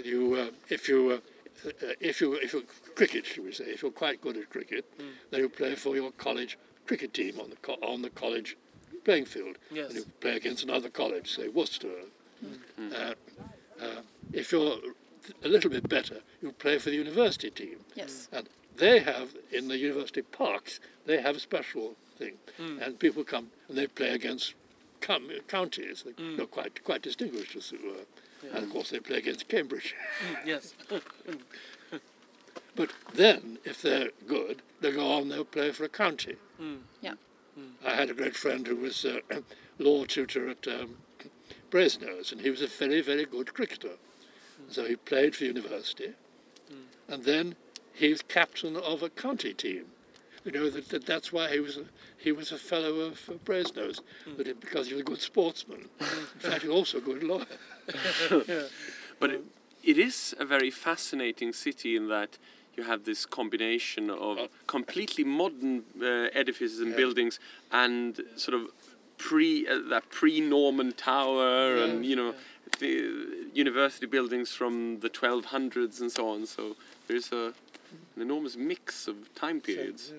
you 0.03 0.35
uh, 0.35 0.49
if 0.69 0.89
you 0.89 1.11
uh, 1.11 1.19
Uh, 1.65 1.93
if 1.99 2.21
you 2.21 2.33
if 2.35 2.53
you 2.53 2.63
cricket, 2.95 3.25
should 3.25 3.43
we 3.43 3.51
say, 3.51 3.65
if 3.65 3.81
you're 3.81 3.91
quite 3.91 4.21
good 4.21 4.37
at 4.37 4.49
cricket, 4.49 4.85
hmm. 4.97 5.07
then 5.31 5.41
you 5.41 5.49
play 5.49 5.75
for 5.75 5.95
your 5.95 6.11
college 6.11 6.57
cricket 6.85 7.13
team 7.13 7.39
on 7.39 7.49
the 7.49 7.55
co- 7.57 7.77
on 7.81 8.01
the 8.01 8.09
college 8.09 8.55
playing 9.05 9.25
field, 9.25 9.57
Yes. 9.71 9.89
and 9.89 9.97
you 9.97 10.05
play 10.19 10.35
against 10.35 10.63
another 10.63 10.89
college, 10.89 11.35
say 11.35 11.47
Worcester. 11.47 11.89
Hmm. 12.77 12.89
Uh, 12.93 13.13
uh, 13.81 14.01
if 14.33 14.51
you're 14.51 14.77
a 15.43 15.47
little 15.47 15.69
bit 15.69 15.87
better, 15.89 16.17
you 16.41 16.51
play 16.51 16.77
for 16.77 16.89
the 16.89 16.95
university 16.95 17.49
team. 17.49 17.79
Yes. 17.95 18.27
Hmm. 18.29 18.37
And 18.37 18.49
they 18.77 18.99
have, 18.99 19.35
in 19.51 19.67
the 19.67 19.77
university 19.77 20.21
parks, 20.21 20.79
they 21.05 21.21
have 21.21 21.35
a 21.35 21.39
special 21.39 21.95
thing. 22.17 22.35
And 22.57 22.97
people 22.99 23.23
come 23.23 23.47
and 23.67 23.77
they 23.77 23.87
play 23.87 24.09
against 24.09 24.53
com- 25.01 25.29
counties. 25.47 26.03
They're 26.17 26.45
quite, 26.45 26.83
quite 26.83 27.01
distinguished, 27.01 27.55
as 27.55 27.71
it 27.71 27.83
were. 27.83 28.05
And 28.43 28.63
of 28.63 28.69
course, 28.69 28.89
they 28.89 28.99
play 28.99 29.17
against 29.17 29.47
Cambridge. 29.47 29.95
Mm, 30.27 30.45
yes. 30.45 30.73
But 32.75 32.91
then, 33.13 33.57
if 33.65 33.81
they're 33.81 34.11
good, 34.25 34.61
they 34.79 34.91
go 34.91 35.11
on, 35.11 35.27
they'll 35.27 35.43
play 35.43 35.71
for 35.71 35.83
a 35.83 35.89
county. 35.89 36.37
Mm. 36.61 36.77
Yeah. 37.01 37.15
Mm. 37.59 37.71
I 37.85 37.93
had 37.93 38.09
a 38.09 38.13
great 38.13 38.37
friend 38.37 38.65
who 38.65 38.77
was 38.77 39.03
a 39.03 39.21
law 39.79 40.05
tutor 40.05 40.47
at 40.47 40.65
um, 40.65 40.95
Brasenose, 41.69 42.31
and 42.31 42.39
he 42.39 42.49
was 42.49 42.61
a 42.61 42.67
very, 42.67 43.01
very 43.01 43.25
good 43.25 43.53
cricketer. 43.53 43.97
So 44.69 44.85
he 44.85 44.95
played 44.95 45.35
for 45.35 45.43
university, 45.43 46.13
and 47.09 47.25
then 47.25 47.55
he 47.93 48.09
was 48.09 48.21
captain 48.21 48.77
of 48.77 49.03
a 49.03 49.09
county 49.09 49.53
team. 49.53 49.87
You 50.45 50.51
know 50.51 50.69
that, 50.69 50.89
that 50.89 51.05
that's 51.05 51.33
why 51.33 51.51
he 51.51 51.59
was 51.59 51.77
a, 51.77 51.83
he 52.17 52.31
was 52.31 52.51
a 52.51 52.57
fellow 52.57 52.99
of 53.01 53.19
uh, 53.29 53.33
Brasenose, 53.45 53.99
that 54.37 54.47
it, 54.47 54.59
because 54.61 54.87
he 54.87 54.93
was 54.93 55.01
a 55.01 55.05
good 55.05 55.21
sportsman. 55.21 55.89
In 55.99 56.39
fact, 56.39 56.61
he 56.61 56.67
was 56.69 56.77
also 56.77 56.97
a 56.99 57.01
good 57.01 57.23
lawyer. 57.23 57.45
But 59.19 59.31
it, 59.31 59.43
it 59.83 59.97
is 59.97 60.33
a 60.39 60.45
very 60.45 60.71
fascinating 60.71 61.51
city 61.51 61.97
in 61.97 62.07
that 62.07 62.37
you 62.77 62.83
have 62.83 63.03
this 63.03 63.25
combination 63.25 64.09
of 64.09 64.47
completely 64.65 65.25
modern 65.25 65.83
uh, 66.01 66.29
edifices 66.33 66.79
and 66.79 66.91
Yeah. 66.91 66.95
buildings 66.97 67.39
and 67.71 68.21
sort 68.37 68.55
of 68.55 68.69
pre 69.17 69.67
uh, 69.67 69.79
that 69.89 70.09
pre-Norman 70.09 70.93
tower 70.93 71.83
and 71.83 72.05
you 72.05 72.15
know 72.15 72.33
the 72.79 72.93
university 73.53 74.05
buildings 74.05 74.53
from 74.53 74.99
the 75.01 75.09
1200s 75.09 75.99
and 75.99 76.09
so 76.11 76.29
on. 76.29 76.45
So 76.45 76.77
there's 77.07 77.31
a 77.33 77.53
an 78.15 78.21
enormous 78.21 78.55
mix 78.55 79.07
of 79.07 79.33
time 79.35 79.61
periods. 79.61 80.13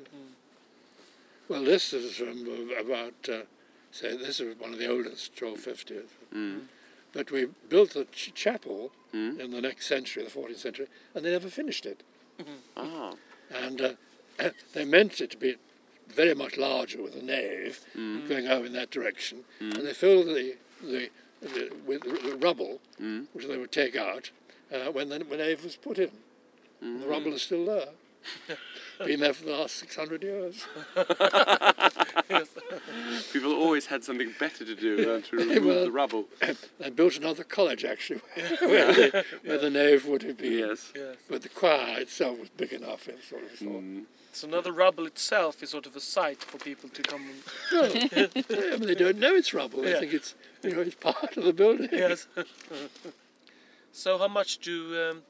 Well, 1.48 1.64
this 1.64 1.92
is 1.92 2.16
from 2.16 2.46
about, 2.78 3.28
uh, 3.28 3.42
say, 3.90 4.16
this 4.16 4.40
is 4.40 4.56
one 4.58 4.72
of 4.72 4.78
the 4.78 4.86
oldest, 4.88 5.34
1250th. 5.36 6.04
Mm. 6.34 6.60
But 7.12 7.30
we 7.32 7.46
built 7.68 7.96
a 7.96 8.04
ch- 8.06 8.32
chapel 8.34 8.92
Mm. 9.12 9.40
in 9.40 9.50
the 9.50 9.60
next 9.60 9.86
century, 9.86 10.22
the 10.22 10.30
14th 10.30 10.58
century, 10.60 10.86
and 11.14 11.24
they 11.24 11.32
never 11.32 11.48
finished 11.48 11.84
it. 11.84 12.02
Ah. 12.76 13.14
And 13.50 13.80
uh, 13.80 13.94
they 14.72 14.84
meant 14.84 15.20
it 15.20 15.30
to 15.32 15.36
be 15.36 15.56
very 16.08 16.34
much 16.34 16.56
larger 16.56 17.02
with 17.02 17.16
a 17.16 17.22
nave 17.22 17.80
Mm. 17.96 18.28
going 18.28 18.46
over 18.46 18.66
in 18.66 18.72
that 18.74 18.90
direction, 18.90 19.44
and 19.58 19.72
they 19.84 19.92
filled 19.92 20.26
the, 20.28 20.54
the, 20.80 21.10
the 21.40 21.72
with 21.84 22.02
the 22.02 22.36
rubble, 22.36 22.80
Mm. 23.00 23.26
which 23.32 23.46
they 23.46 23.56
would 23.56 23.72
take 23.72 23.96
out 23.96 24.30
uh, 24.72 24.92
when 24.92 25.08
the 25.08 25.18
when 25.24 25.40
nave 25.40 25.64
was 25.64 25.74
put 25.74 25.98
in. 25.98 26.12
And 26.80 27.02
the 27.02 27.08
rubble 27.08 27.32
is 27.34 27.42
still 27.42 27.66
there. 27.66 27.88
Been 29.06 29.20
there 29.20 29.32
for 29.32 29.44
the 29.44 29.52
last 29.52 29.76
600 29.76 30.22
years. 30.22 30.66
People 33.32 33.52
always 33.54 33.86
had 33.86 34.04
something 34.04 34.32
better 34.38 34.64
to 34.64 34.74
do 34.74 35.04
than 35.04 35.22
to 35.22 35.36
remove 35.36 35.64
Well- 35.64 35.84
the 35.84 35.90
rubble. 35.90 36.24
They 36.78 36.90
built 36.90 37.16
another 37.16 37.44
college 37.44 37.84
actually, 37.84 38.20
where, 38.60 38.92
the, 38.92 39.24
where 39.44 39.58
the 39.58 39.70
nave 39.70 40.06
would 40.06 40.22
have 40.22 40.38
been. 40.38 40.58
Yes. 40.68 40.92
Yes. 40.94 41.16
But 41.28 41.42
the 41.42 41.48
choir 41.48 42.00
itself 42.00 42.38
was 42.40 42.48
big 42.50 42.72
enough, 42.72 43.08
it 43.08 43.18
sort 43.28 43.44
of 43.44 43.50
thought. 43.52 43.82
Mm. 43.82 44.04
So 44.32 44.46
now 44.46 44.60
the 44.60 44.72
rubble 44.72 45.06
itself 45.06 45.62
is 45.62 45.70
sort 45.70 45.86
of 45.86 45.96
a 45.96 46.00
site 46.00 46.42
for 46.44 46.58
people 46.58 46.88
to 46.90 47.02
come. 47.02 47.22
And, 47.22 47.42
Well, 47.72 47.90
I 48.74 48.76
mean, 48.76 48.86
they 48.86 48.94
don't 48.94 49.18
know 49.18 49.34
it's 49.34 49.52
rubble. 49.54 49.82
They 49.82 49.92
Yeah. 49.92 50.00
think 50.00 50.12
it's, 50.12 50.34
you 50.62 50.70
know, 50.72 50.80
it's 50.82 50.94
part 50.94 51.36
of 51.36 51.44
the 51.44 51.52
building. 51.52 51.88
yes. 51.90 52.26
so 53.92 54.18
how 54.18 54.28
much 54.28 54.58
do 54.58 55.10
um, 55.10 55.22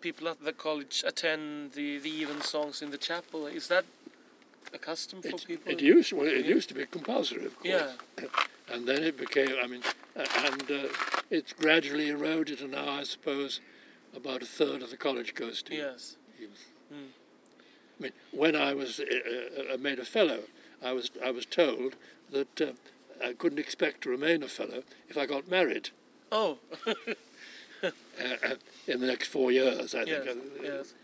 people 0.00 0.28
at 0.28 0.42
the 0.44 0.52
college 0.52 1.04
attend 1.06 1.72
the 1.72 1.98
the 1.98 2.10
even 2.10 2.40
songs 2.40 2.82
in 2.82 2.90
the 2.90 2.98
chapel? 2.98 3.46
Is 3.46 3.68
that 3.68 3.84
a 4.72 4.78
custom 4.78 5.22
for 5.22 5.28
It, 5.28 5.46
people? 5.46 5.72
it 5.72 5.80
used 5.80 6.12
well, 6.12 6.26
it 6.26 6.46
used 6.46 6.68
to 6.68 6.74
be 6.74 6.86
compulsory, 6.86 7.44
of 7.46 7.54
course. 7.58 7.82
Yeah. 8.18 8.26
And 8.72 8.86
then 8.86 9.02
it 9.02 9.16
became, 9.18 9.56
I 9.60 9.66
mean, 9.66 9.82
uh, 10.16 10.24
and 10.44 10.62
uh, 10.70 10.86
it's 11.28 11.52
gradually 11.52 12.08
eroded, 12.08 12.60
and 12.60 12.70
now 12.70 12.88
I 12.88 13.02
suppose 13.02 13.60
about 14.14 14.42
a 14.42 14.46
third 14.46 14.80
of 14.80 14.90
the 14.90 14.96
college 14.96 15.34
goes 15.34 15.60
to. 15.64 15.74
Yes. 15.74 16.16
I 16.92 16.94
mean, 18.02 18.12
when 18.30 18.54
I 18.54 18.72
was 18.74 19.00
uh, 19.00 19.74
uh, 19.74 19.76
made 19.76 19.98
a 19.98 20.04
fellow, 20.04 20.42
I 20.82 20.92
was 20.92 21.10
I 21.24 21.32
was 21.32 21.46
told 21.46 21.96
that 22.30 22.60
uh, 22.60 22.66
I 23.28 23.32
couldn't 23.32 23.58
expect 23.58 24.02
to 24.02 24.08
remain 24.08 24.42
a 24.44 24.48
fellow 24.48 24.84
if 25.08 25.16
I 25.18 25.26
got 25.26 25.48
married 25.48 25.90
Oh. 26.32 26.58
in 28.86 29.00
the 29.00 29.06
next 29.06 29.28
four 29.28 29.50
years. 29.52 29.94
I 29.94 30.04
think. 30.04 30.28
Yes. 30.62 30.94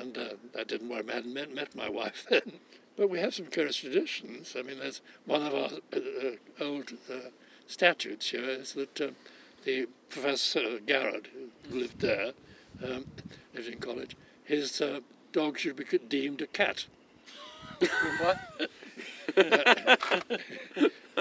and 0.00 0.16
uh, 0.16 0.28
that 0.54 0.68
didn't 0.68 0.88
work. 0.88 1.06
I 1.10 1.14
hadn't 1.14 1.34
met, 1.34 1.54
met 1.54 1.74
my 1.74 1.88
wife 1.88 2.26
then. 2.28 2.42
But 2.94 3.08
we 3.08 3.20
have 3.20 3.34
some 3.34 3.46
curious 3.46 3.76
traditions. 3.76 4.54
I 4.56 4.60
mean, 4.60 4.78
there's 4.78 5.00
one 5.24 5.40
of 5.40 5.54
our 5.54 5.70
uh, 5.94 5.96
uh, 5.96 6.62
old 6.62 6.92
uh, 7.10 7.30
statutes 7.66 8.30
here 8.30 8.44
is 8.44 8.74
that 8.74 9.00
um, 9.00 9.16
the 9.64 9.88
Professor 10.10 10.78
Garrod, 10.86 11.28
who 11.70 11.78
lived 11.78 12.00
there, 12.00 12.32
um, 12.84 13.06
lived 13.54 13.68
in 13.68 13.78
college, 13.78 14.14
his 14.44 14.78
uh, 14.82 15.00
dog 15.32 15.58
should 15.58 15.76
be 15.76 15.84
deemed 16.06 16.42
a 16.42 16.46
cat. 16.46 16.84
what? 18.20 18.38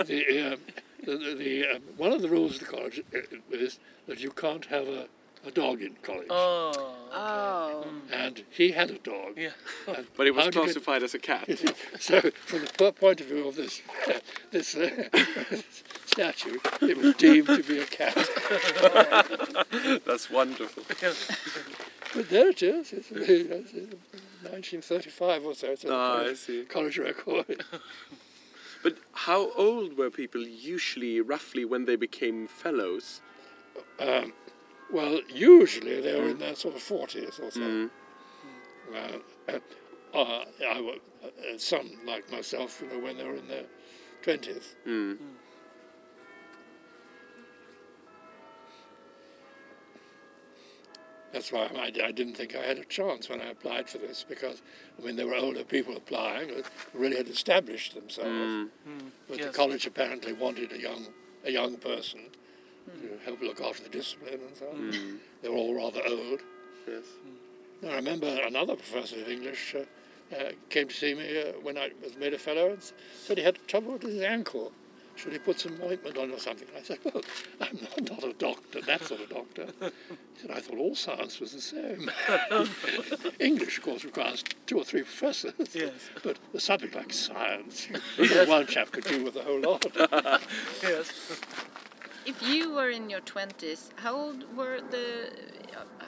The, 0.05 0.53
um, 0.53 0.59
the, 1.05 1.17
the, 1.17 1.35
the, 1.35 1.67
um, 1.75 1.81
one 1.97 2.11
of 2.11 2.21
the 2.21 2.29
rules 2.29 2.53
of 2.55 2.59
the 2.59 2.65
college 2.65 3.01
uh, 3.13 3.19
is 3.51 3.79
that 4.07 4.19
you 4.19 4.31
can't 4.31 4.65
have 4.65 4.87
a, 4.87 5.07
a 5.45 5.51
dog 5.51 5.81
in 5.81 5.95
college. 6.03 6.27
Oh. 6.29 6.95
Oh. 7.13 7.85
And 8.13 8.43
he 8.49 8.71
had 8.71 8.89
a 8.91 8.97
dog. 8.99 9.33
Yeah. 9.37 9.49
But 10.17 10.27
it 10.27 10.35
was 10.35 10.45
how 10.45 10.49
do 10.51 10.59
you 10.59 10.65
get- 10.65 10.73
classified 10.73 11.03
as 11.03 11.13
a 11.13 11.19
cat. 11.19 11.47
So, 11.99 12.21
from 12.45 12.65
the 12.77 12.91
point 12.93 13.21
of 13.21 13.27
view 13.27 13.47
of 13.47 13.55
this 13.55 13.81
this 14.51 14.75
uh, 14.75 14.89
statue, 16.05 16.57
it 16.81 16.97
was 16.97 17.15
deemed 17.15 17.47
to 17.47 17.63
be 17.63 17.79
a 17.79 17.85
cat. 17.85 18.15
That's 20.05 20.29
wonderful. 20.29 20.83
But 22.13 22.29
there 22.29 22.49
it 22.49 22.61
is. 22.61 22.91
It's, 22.93 23.09
it's, 23.11 23.29
it's 23.73 23.93
1935 24.43 25.45
or 25.45 25.53
so. 25.55 25.67
It's 25.71 25.85
on 25.85 25.89
the 25.91 25.95
Ah, 25.95 26.13
I 26.13 26.17
college, 26.23 26.37
see. 26.37 26.63
college 26.65 26.97
record. 26.97 27.63
But 28.83 28.97
how 29.13 29.51
old 29.53 29.97
were 29.97 30.09
people 30.09 30.41
usually, 30.41 31.21
roughly, 31.21 31.65
when 31.65 31.85
they 31.85 31.95
became 31.95 32.47
fellows? 32.47 33.21
Um, 33.99 34.33
well, 34.91 35.19
usually 35.29 36.01
they 36.01 36.19
were 36.19 36.29
in 36.29 36.39
their 36.39 36.55
sort 36.55 36.75
of 36.75 36.81
40s 36.81 37.39
or 37.39 37.51
so. 37.51 37.89
Well, 38.91 39.21
uh, 39.47 40.17
uh, 40.17 40.43
I, 40.67 40.97
uh, 41.23 41.57
some, 41.57 41.91
like 42.05 42.29
myself, 42.31 42.81
you 42.81 42.89
know, 42.89 43.03
when 43.03 43.17
they 43.17 43.23
were 43.23 43.35
in 43.35 43.47
their 43.47 43.65
20s. 44.23 44.75
Mm. 44.85 45.17
That's 51.33 51.51
why 51.51 51.69
I, 51.75 51.91
I 52.03 52.11
didn't 52.11 52.35
think 52.35 52.55
I 52.55 52.63
had 52.63 52.77
a 52.77 52.85
chance 52.85 53.29
when 53.29 53.41
I 53.41 53.45
applied 53.45 53.89
for 53.89 53.99
this 53.99 54.25
because, 54.27 54.61
I 54.99 55.05
mean, 55.05 55.15
there 55.15 55.27
were 55.27 55.35
older 55.35 55.63
people 55.63 55.95
applying 55.95 56.49
who 56.49 56.63
really 56.93 57.17
had 57.17 57.27
established 57.27 57.95
themselves. 57.95 58.29
Mm. 58.29 58.69
But 59.29 59.41
the 59.41 59.49
college 59.49 59.85
apparently 59.85 60.33
wanted 60.33 60.71
a 60.73 60.79
young, 60.79 61.07
a 61.45 61.51
young 61.51 61.77
person 61.77 62.21
to 62.87 63.25
help 63.25 63.41
look 63.41 63.61
after 63.61 63.83
the 63.83 63.89
discipline 63.89 64.39
and 64.45 64.57
so 64.57 64.69
on. 64.69 64.91
Mm. 64.91 65.17
They 65.41 65.49
were 65.49 65.55
all 65.55 65.73
rather 65.75 66.01
old. 66.05 66.41
Yes. 66.87 67.03
I 67.87 67.95
remember 67.95 68.27
another 68.27 68.75
professor 68.75 69.21
of 69.21 69.29
English 69.29 69.75
uh, 69.75 70.35
uh, 70.35 70.51
came 70.69 70.87
to 70.87 70.93
see 70.93 71.13
me 71.13 71.41
uh, 71.41 71.53
when 71.61 71.77
I 71.77 71.91
was 72.03 72.15
made 72.17 72.33
a 72.33 72.37
fellow 72.37 72.71
and 72.71 72.91
said 73.23 73.37
he 73.37 73.43
had 73.43 73.57
trouble 73.67 73.93
with 73.93 74.03
his 74.03 74.21
ankle. 74.21 74.71
Should 75.21 75.33
he 75.33 75.39
put 75.39 75.59
some 75.59 75.79
ointment 75.83 76.17
on 76.17 76.31
or 76.31 76.39
something? 76.39 76.67
I 76.75 76.81
said, 76.81 76.97
well, 77.03 77.21
I'm 77.59 77.77
not, 77.79 78.09
not 78.09 78.23
a 78.23 78.33
doctor, 78.33 78.81
that 78.81 79.03
sort 79.03 79.21
of 79.21 79.29
doctor. 79.29 79.67
He 79.79 80.41
said, 80.41 80.51
I 80.51 80.59
thought 80.59 80.77
all 80.79 80.95
science 80.95 81.39
was 81.39 81.51
the 81.53 81.61
same. 81.61 82.09
English, 83.39 83.77
of 83.77 83.83
course, 83.83 84.03
requires 84.03 84.43
two 84.65 84.77
or 84.79 84.83
three 84.83 85.01
professors. 85.03 85.53
Yes. 85.75 85.91
But 86.23 86.39
a 86.55 86.59
subject 86.59 86.95
like 86.95 87.13
science, 87.13 87.87
one 88.47 88.65
chap 88.65 88.91
could 88.91 89.03
do 89.03 89.23
with 89.23 89.35
a 89.35 89.43
whole 89.43 89.59
lot. 89.61 89.85
Yes. 90.81 91.39
If 92.25 92.41
you 92.41 92.73
were 92.73 92.89
in 92.89 93.09
your 93.09 93.19
twenties, 93.21 93.91
how 93.97 94.15
old 94.15 94.55
were 94.57 94.79
the? 94.89 95.31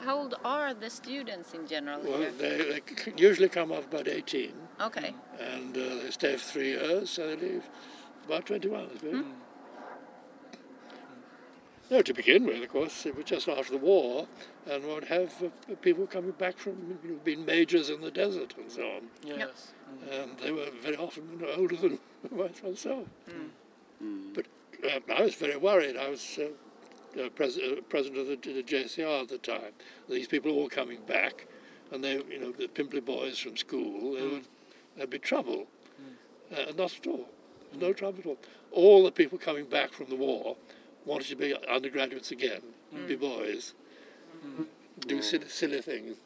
How 0.04 0.16
old 0.18 0.34
are 0.44 0.74
the 0.74 0.90
students 0.90 1.54
in 1.54 1.66
general 1.66 2.00
Well, 2.02 2.18
here? 2.18 2.32
they, 2.38 2.80
they 2.80 3.12
usually 3.16 3.48
come 3.48 3.72
up 3.72 3.84
about 3.92 4.06
18 4.06 4.52
Okay. 4.80 5.14
and 5.40 5.76
uh, 5.76 5.80
they 6.02 6.10
stay 6.10 6.36
for 6.36 6.44
three 6.52 6.68
years, 6.70 7.10
so 7.10 7.26
they 7.28 7.36
leave 7.36 7.64
about 8.24 8.46
21, 8.46 8.84
I 8.84 8.98
suppose. 8.98 9.24
No, 11.90 12.00
to 12.00 12.14
begin 12.14 12.46
with, 12.46 12.62
of 12.62 12.68
course, 12.70 13.04
it 13.04 13.14
was 13.14 13.26
just 13.26 13.46
after 13.46 13.72
the 13.72 13.78
war, 13.78 14.26
and 14.66 14.84
one 14.84 14.94
would 14.94 15.04
have 15.04 15.32
uh, 15.42 15.74
people 15.82 16.06
coming 16.06 16.30
back 16.32 16.56
from, 16.56 16.98
you 17.04 17.10
know, 17.10 17.18
being 17.22 17.44
majors 17.44 17.90
in 17.90 18.00
the 18.00 18.10
desert 18.10 18.54
and 18.56 18.70
so 18.72 18.82
on. 18.82 19.02
Yes. 19.22 19.72
And 20.10 20.38
they 20.38 20.50
were 20.50 20.68
very 20.82 20.96
often 20.96 21.28
you 21.30 21.46
know, 21.46 21.52
older 21.56 21.76
than 21.76 21.98
myself. 22.64 23.06
But 24.34 24.46
uh, 24.82 25.00
I 25.14 25.22
was 25.22 25.34
very 25.34 25.56
worried. 25.58 25.96
I 25.96 26.08
was 26.08 26.38
uh, 26.38 27.20
uh, 27.22 27.28
pres- 27.28 27.58
uh, 27.58 27.76
president 27.90 28.20
of 28.30 28.42
the, 28.42 28.52
the 28.54 28.62
JCR 28.62 29.22
at 29.22 29.28
the 29.28 29.38
time. 29.38 29.72
These 30.08 30.26
people 30.28 30.54
were 30.54 30.62
all 30.62 30.68
coming 30.70 31.00
back, 31.06 31.46
and 31.92 32.02
they, 32.02 32.14
you 32.14 32.40
know, 32.40 32.50
the 32.52 32.66
pimply 32.66 33.00
boys 33.00 33.38
from 33.38 33.58
school, 33.58 34.14
they 34.14 34.22
would, 34.26 34.44
there'd 34.96 35.10
be 35.10 35.18
trouble. 35.18 35.66
Uh, 36.50 36.72
not 36.76 36.96
at 36.96 37.06
all. 37.06 37.28
No 37.80 37.92
trouble 37.92 38.20
at 38.20 38.26
all. 38.26 38.38
All 38.72 39.04
the 39.04 39.12
people 39.12 39.38
coming 39.38 39.64
back 39.64 39.92
from 39.92 40.06
the 40.08 40.16
war 40.16 40.56
wanted 41.04 41.28
to 41.28 41.36
be 41.36 41.54
undergraduates 41.68 42.30
again, 42.30 42.60
be 43.06 43.14
boys, 43.16 43.74
do 45.06 45.22
silly, 45.22 45.48
silly 45.48 45.80
things. 45.82 46.16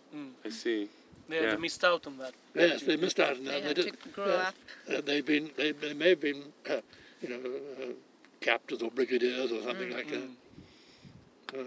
I 0.44 0.51
see. 0.51 0.89
They, 1.28 1.43
Yeah. 1.43 1.51
they 1.55 1.57
missed 1.60 1.85
out 1.85 2.07
on 2.07 2.17
that. 2.18 2.33
Yes, 2.55 2.83
they 2.83 2.97
missed 2.97 3.20
out 3.20 3.36
on 3.36 3.44
They 3.44 3.60
that. 3.60 3.62
had 3.65 3.77
did- 3.77 4.02
to 4.02 4.09
grow 4.09 4.27
yes. 4.27 4.55
up. 4.97 5.05
They've 5.05 5.25
been, 5.27 5.51
they, 5.57 5.73
they 5.73 5.93
may 5.93 6.10
have 6.10 6.20
been, 6.20 6.43
uh, 6.70 6.81
you 7.20 7.28
know, 7.28 7.41
uh, 7.85 7.93
captains 8.41 8.83
or 8.83 8.91
brigadiers 8.91 9.52
or 9.52 9.62
something 9.62 9.91
like 9.91 10.09
that. 10.10 11.59
Uh, 11.59 11.65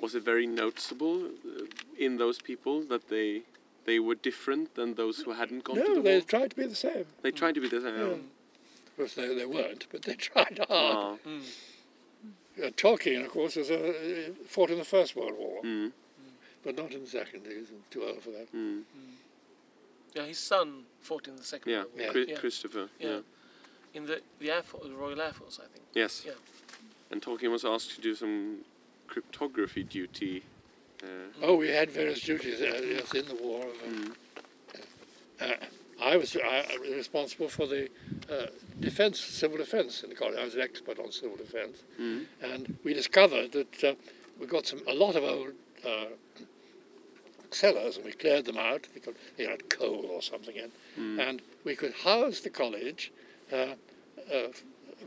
Was 0.00 0.14
it 0.14 0.22
very 0.24 0.46
noticeable 0.46 1.24
uh, 1.26 1.64
in 1.98 2.18
those 2.18 2.40
people 2.40 2.82
that 2.84 3.08
they 3.08 3.42
they 3.84 3.98
were 3.98 4.14
different 4.14 4.74
than 4.74 4.94
those 4.94 5.18
who 5.20 5.32
hadn't 5.32 5.64
gone 5.64 5.76
to 5.76 5.82
no, 5.82 5.94
the 5.96 6.00
they 6.02 6.12
war? 6.18 6.20
tried 6.22 6.50
to 6.50 6.56
be 6.56 6.66
the 6.66 6.74
same. 6.74 7.06
They 7.22 7.30
tried 7.30 7.54
to 7.56 7.60
be 7.60 7.68
the 7.68 7.80
same. 7.80 7.96
Yeah. 7.96 8.02
Of 8.12 8.96
course, 8.96 9.14
they, 9.14 9.34
they 9.34 9.46
weren't, 9.46 9.86
but 9.90 10.02
they 10.02 10.14
tried 10.30 10.58
hard. 10.68 10.68
Ah. 10.70 11.16
Uh, 12.62 12.68
Tolkien, 12.70 13.24
of 13.24 13.30
course, 13.30 13.56
was, 13.56 13.70
uh, 13.70 14.30
fought 14.46 14.70
in 14.70 14.78
the 14.78 14.84
First 14.84 15.16
World 15.16 15.32
War, 15.38 15.62
Mm. 15.62 15.92
but 16.62 16.76
not 16.76 16.92
in 16.92 17.00
the 17.02 17.06
Second. 17.08 17.46
He 17.48 17.56
was 17.56 17.68
too 17.90 18.04
old 18.04 18.22
for 18.22 18.30
that. 18.30 18.52
Mm. 18.54 18.82
Yeah, 20.14 20.24
his 20.26 20.38
son 20.38 20.84
fought 21.00 21.26
in 21.28 21.36
the 21.36 21.42
second 21.44 21.72
Yeah. 21.72 21.78
World 21.78 21.92
War. 21.96 22.02
Yeah. 22.04 22.12
Chri- 22.12 22.28
Yeah. 22.28 22.36
Christopher. 22.38 22.88
Yeah. 23.00 23.08
Yeah. 23.08 23.20
In 23.94 24.06
the 24.06 24.20
the 24.38 24.50
Air 24.50 24.62
Force, 24.62 24.84
the 24.86 24.94
Royal 24.94 25.20
Air 25.20 25.32
Force, 25.32 25.58
I 25.62 25.66
think. 25.72 25.84
Yes. 25.94 26.24
Yeah. 26.26 26.32
And 27.10 27.22
Tolkien 27.22 27.50
was 27.50 27.64
asked 27.64 27.94
to 27.94 28.00
do 28.02 28.14
some 28.14 28.58
cryptography 29.06 29.82
duty. 29.82 30.42
Uh, 31.02 31.06
Oh, 31.42 31.56
we 31.56 31.68
had 31.68 31.90
various 31.90 32.20
duties 32.20 32.60
uh, 32.60 32.80
yes, 32.84 33.12
in 33.14 33.26
the 33.26 33.34
war. 33.34 33.62
Of, 33.66 33.82
uh, 33.82 33.86
Mm. 33.86 34.14
uh, 35.40 35.54
I 36.00 36.16
was 36.16 36.36
I 36.36 36.76
responsible 36.96 37.48
for 37.48 37.66
the 37.66 37.88
uh, 38.30 38.46
defense, 38.80 39.20
civil 39.20 39.56
defense 39.58 40.02
in 40.02 40.08
the 40.10 40.16
college. 40.16 40.36
I 40.38 40.44
was 40.44 40.54
an 40.54 40.60
expert 40.60 40.98
on 40.98 41.10
civil 41.12 41.36
defense, 41.36 41.82
Mm. 42.00 42.26
and 42.40 42.78
we 42.84 42.92
discovered 42.94 43.52
that 43.52 43.84
uh, 43.84 43.94
we 44.38 44.46
got 44.46 44.66
some 44.66 44.80
a 44.88 44.94
lot 44.94 45.14
of 45.16 45.22
old 45.24 45.52
uh, 45.84 46.06
cellars, 47.50 47.96
and 47.96 48.04
we 48.06 48.12
cleared 48.12 48.44
them 48.46 48.56
out 48.58 48.86
because 48.94 49.14
they 49.36 49.44
had 49.44 49.68
coal 49.68 50.06
or 50.10 50.22
something 50.22 50.56
in, 50.56 50.70
Mm. 50.98 51.28
and 51.28 51.42
we 51.64 51.74
could 51.76 51.92
house 52.04 52.40
the 52.40 52.50
college. 52.50 53.12
Uh, 53.52 53.74
uh, 54.32 54.48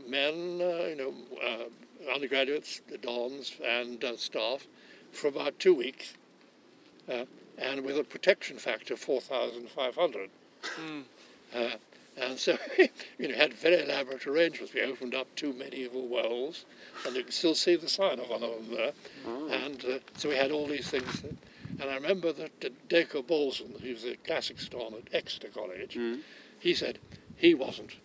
men, 0.06 0.60
uh, 0.60 0.84
you 0.90 0.96
know, 0.96 1.14
uh, 1.42 2.10
undergraduates, 2.14 2.80
the 2.88 2.98
dons, 2.98 3.54
and 3.64 4.04
uh, 4.04 4.16
staff, 4.16 4.66
for 5.12 5.28
about 5.28 5.58
two 5.58 5.74
weeks. 5.74 6.14
Uh, 7.08 7.24
and 7.58 7.84
with 7.84 7.98
a 7.98 8.04
protection 8.04 8.58
factor 8.58 8.94
of 8.94 9.00
4,500. 9.00 10.30
Uh, 11.54 11.70
and 12.16 12.38
so, 12.38 12.58
you 13.18 13.28
know, 13.28 13.34
had 13.34 13.54
very 13.54 13.82
elaborate 13.82 14.26
arrangements. 14.26 14.74
We 14.74 14.82
opened 14.82 15.14
up 15.14 15.28
two 15.36 15.52
medieval 15.52 16.06
wells, 16.06 16.64
and 17.06 17.14
you 17.16 17.22
can 17.22 17.32
still 17.32 17.54
see 17.54 17.76
the 17.76 17.88
sign 17.88 18.18
of 18.18 18.28
one 18.28 18.42
of 18.42 18.50
them 18.50 18.76
there. 18.76 18.92
And 19.50 19.84
uh, 19.84 19.98
so 20.16 20.28
we 20.28 20.36
had 20.36 20.50
all 20.50 20.66
these 20.66 20.88
things. 20.88 21.22
And 21.78 21.90
I 21.90 21.94
remember 21.94 22.32
that 22.32 22.88
Dacre 22.88 23.22
Balsdon, 23.22 23.80
who's 23.80 24.04
a 24.04 24.16
classics 24.16 24.68
don 24.68 24.94
at 24.94 25.14
Exeter 25.14 25.48
College, 25.48 25.96
he 26.58 26.74
said 26.74 26.98
he 27.36 27.54
wasn't 27.54 27.96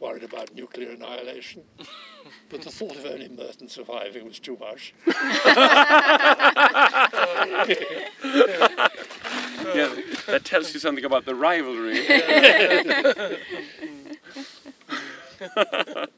worried 0.00 0.24
about 0.24 0.54
nuclear 0.54 0.90
annihilation, 0.90 1.62
but 2.50 2.62
the 2.62 2.70
thought 2.70 2.96
of 2.96 3.06
only 3.06 3.28
Merton 3.28 3.68
surviving 3.68 4.26
was 4.26 4.38
too 4.38 4.56
much. 4.58 4.92
Yeah, 9.74 9.94
that 10.28 10.44
tells 10.44 10.72
you 10.72 10.80
something 10.80 11.04
about 11.04 11.24
the 11.26 11.34
rivalry. 11.34 12.06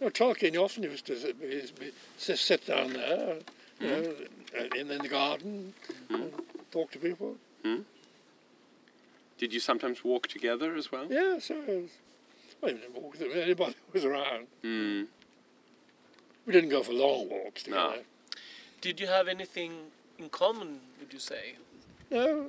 No, 0.00 0.08
Tolkien 0.10 0.56
often 0.56 0.84
used 0.84 1.06
to 1.06 1.18
sit, 1.18 1.36
he's- 1.40 1.72
sit- 2.18 2.38
sit 2.38 2.64
down 2.66 2.92
there, 2.92 3.38
you 3.80 3.88
know, 3.88 4.14
in, 4.76 4.90
in 4.92 4.98
the 4.98 5.08
garden, 5.08 5.74
and 6.08 6.30
hmm? 6.30 6.38
talk 6.70 6.92
to 6.92 7.00
people. 7.00 7.34
Hmm? 7.64 7.78
Did 9.38 9.52
you 9.54 9.60
sometimes 9.60 10.02
walk 10.04 10.26
together 10.26 10.74
as 10.74 10.90
well? 10.90 11.06
Yeah, 11.10 11.38
so 11.38 11.54
it 11.54 11.82
was, 11.82 11.90
well, 12.60 12.72
you 12.72 12.78
didn't 12.78 12.94
walk 13.00 13.12
with 13.12 13.22
anybody 13.36 13.74
who 13.86 13.92
was 13.92 14.04
around. 14.04 14.46
Mm. 14.64 15.06
We 16.46 16.52
didn't 16.52 16.70
go 16.70 16.82
for 16.82 16.92
long 16.92 17.28
walks 17.28 17.66
No. 17.66 17.94
Did 18.80 19.00
you 19.00 19.06
have 19.06 19.28
anything 19.28 19.72
in 20.18 20.28
common? 20.28 20.80
Would 21.00 21.12
you 21.12 21.18
say? 21.18 21.56
No, 22.10 22.46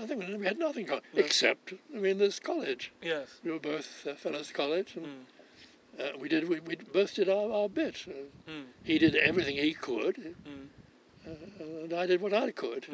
I 0.00 0.06
think 0.06 0.24
we 0.38 0.46
had 0.46 0.58
nothing 0.58 0.86
co- 0.86 1.00
except, 1.14 1.74
I 1.94 1.98
mean, 1.98 2.18
there's 2.18 2.38
college. 2.40 2.92
Yes. 3.02 3.28
We 3.44 3.50
were 3.50 3.58
both 3.58 4.06
uh, 4.06 4.14
fellows 4.14 4.48
at 4.50 4.54
college, 4.54 4.94
and 4.96 5.06
Mm. 5.06 6.14
uh, 6.14 6.18
we 6.18 6.28
did 6.28 6.48
we, 6.48 6.60
we 6.60 6.76
both 6.76 7.14
did 7.14 7.28
our, 7.28 7.50
our 7.52 7.68
bit. 7.68 7.96
Uh, 8.08 8.12
Mm. 8.50 8.64
He 8.84 8.98
did 8.98 9.14
everything 9.16 9.56
he 9.56 9.74
could, 9.74 10.34
Mm. 10.48 10.66
uh, 11.26 11.82
and 11.84 11.92
I 11.92 12.06
did 12.06 12.20
what 12.20 12.32
I 12.32 12.50
could. 12.52 12.86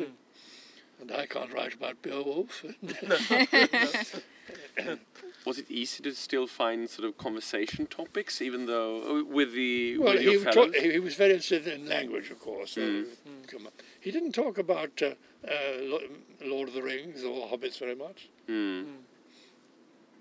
And 1.01 1.13
I 1.13 1.27
can't 1.27 1.53
write 1.53 1.75
about 1.75 2.03
Beowulf. 2.03 2.65
Was 5.47 5.59
it 5.59 5.71
easy 5.71 6.03
to 6.03 6.15
still 6.15 6.47
find 6.47 6.91
sort 6.91 7.09
of 7.09 7.17
conversation 7.17 7.87
topics, 7.87 8.43
even 8.43 8.67
though 8.67 9.21
uh, 9.21 9.25
with 9.25 9.53
the 9.55 9.97
well, 9.99 10.13
with 10.15 10.23
he, 10.23 10.45
talk, 10.45 10.75
he 10.75 10.99
was 10.99 11.15
very 11.15 11.31
interested 11.33 11.67
in 11.67 11.89
language, 11.89 12.31
of 12.31 12.39
course. 12.41 12.75
Mm. 12.75 13.07
on. 13.55 13.69
He 14.01 14.11
didn't 14.11 14.33
talk 14.33 14.59
about 14.59 15.01
uh, 15.03 15.15
uh, 15.47 15.99
Lord 16.45 16.69
of 16.69 16.75
the 16.75 16.83
Rings 16.83 17.25
or 17.25 17.47
Hobbits 17.49 17.79
very 17.79 17.95
much. 17.95 18.29
Hmm. 18.47 18.83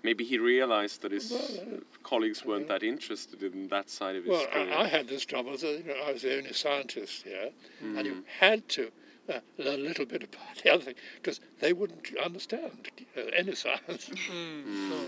Maybe 0.02 0.24
he 0.24 0.38
realized 0.38 1.02
that 1.02 1.12
his 1.12 1.30
Well, 1.30 1.60
uh, 1.60 1.80
colleagues 2.04 2.44
weren't 2.44 2.68
that 2.68 2.82
interested 2.84 3.42
in 3.42 3.68
that 3.68 3.90
side 3.90 4.14
of 4.16 4.24
his 4.24 4.30
Well, 4.30 4.46
career. 4.46 4.72
I, 4.72 4.84
I 4.84 4.86
had 4.86 5.08
this 5.08 5.26
trouble. 5.26 5.58
So, 5.58 5.72
you 5.72 5.82
know, 5.84 5.96
I 6.06 6.12
was 6.12 6.22
the 6.22 6.36
only 6.38 6.52
scientist 6.52 7.24
here, 7.24 7.50
and 7.80 7.98
Hmm. 7.98 8.04
you 8.06 8.24
had 8.38 8.68
to 8.70 8.92
uh, 9.28 9.40
learn 9.58 9.80
a 9.80 9.82
little 9.88 10.06
bit 10.06 10.22
about 10.22 10.62
the 10.62 10.72
other 10.72 10.84
thing 10.84 10.94
because 11.16 11.40
they 11.60 11.72
wouldn't 11.72 12.08
understand 12.24 12.88
uh, 13.16 13.20
any 13.36 13.54
science. 13.54 14.10
Hmm. 14.30 14.90
No. 14.90 15.00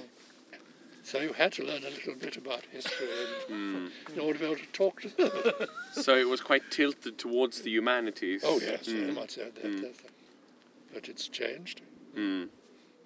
So 1.02 1.18
you 1.18 1.32
had 1.32 1.52
to 1.54 1.64
learn 1.64 1.82
a 1.82 1.90
little 1.90 2.14
bit 2.14 2.36
about 2.36 2.62
history 2.70 3.08
Hmm. 3.48 3.88
in, 4.08 4.14
in 4.14 4.20
order 4.20 4.38
to 4.38 4.44
be 4.44 4.50
able 4.52 4.60
to 4.60 4.66
talk 4.72 5.00
to 5.02 5.08
them. 5.08 5.68
so 5.92 6.14
it 6.16 6.28
was 6.28 6.40
quite 6.40 6.70
tilted 6.70 7.18
towards 7.18 7.62
the 7.62 7.70
humanities. 7.70 8.42
oh 8.44 8.60
yes, 8.60 8.86
very 8.86 9.10
Mm. 9.10 9.14
much 9.14 9.30
so. 9.30 9.44
That, 9.44 9.64
Mm. 9.64 9.80
that's 9.82 10.00
it. 10.00 10.10
But 10.94 11.08
it's 11.08 11.26
changed. 11.28 11.80
Mm. 12.14 12.48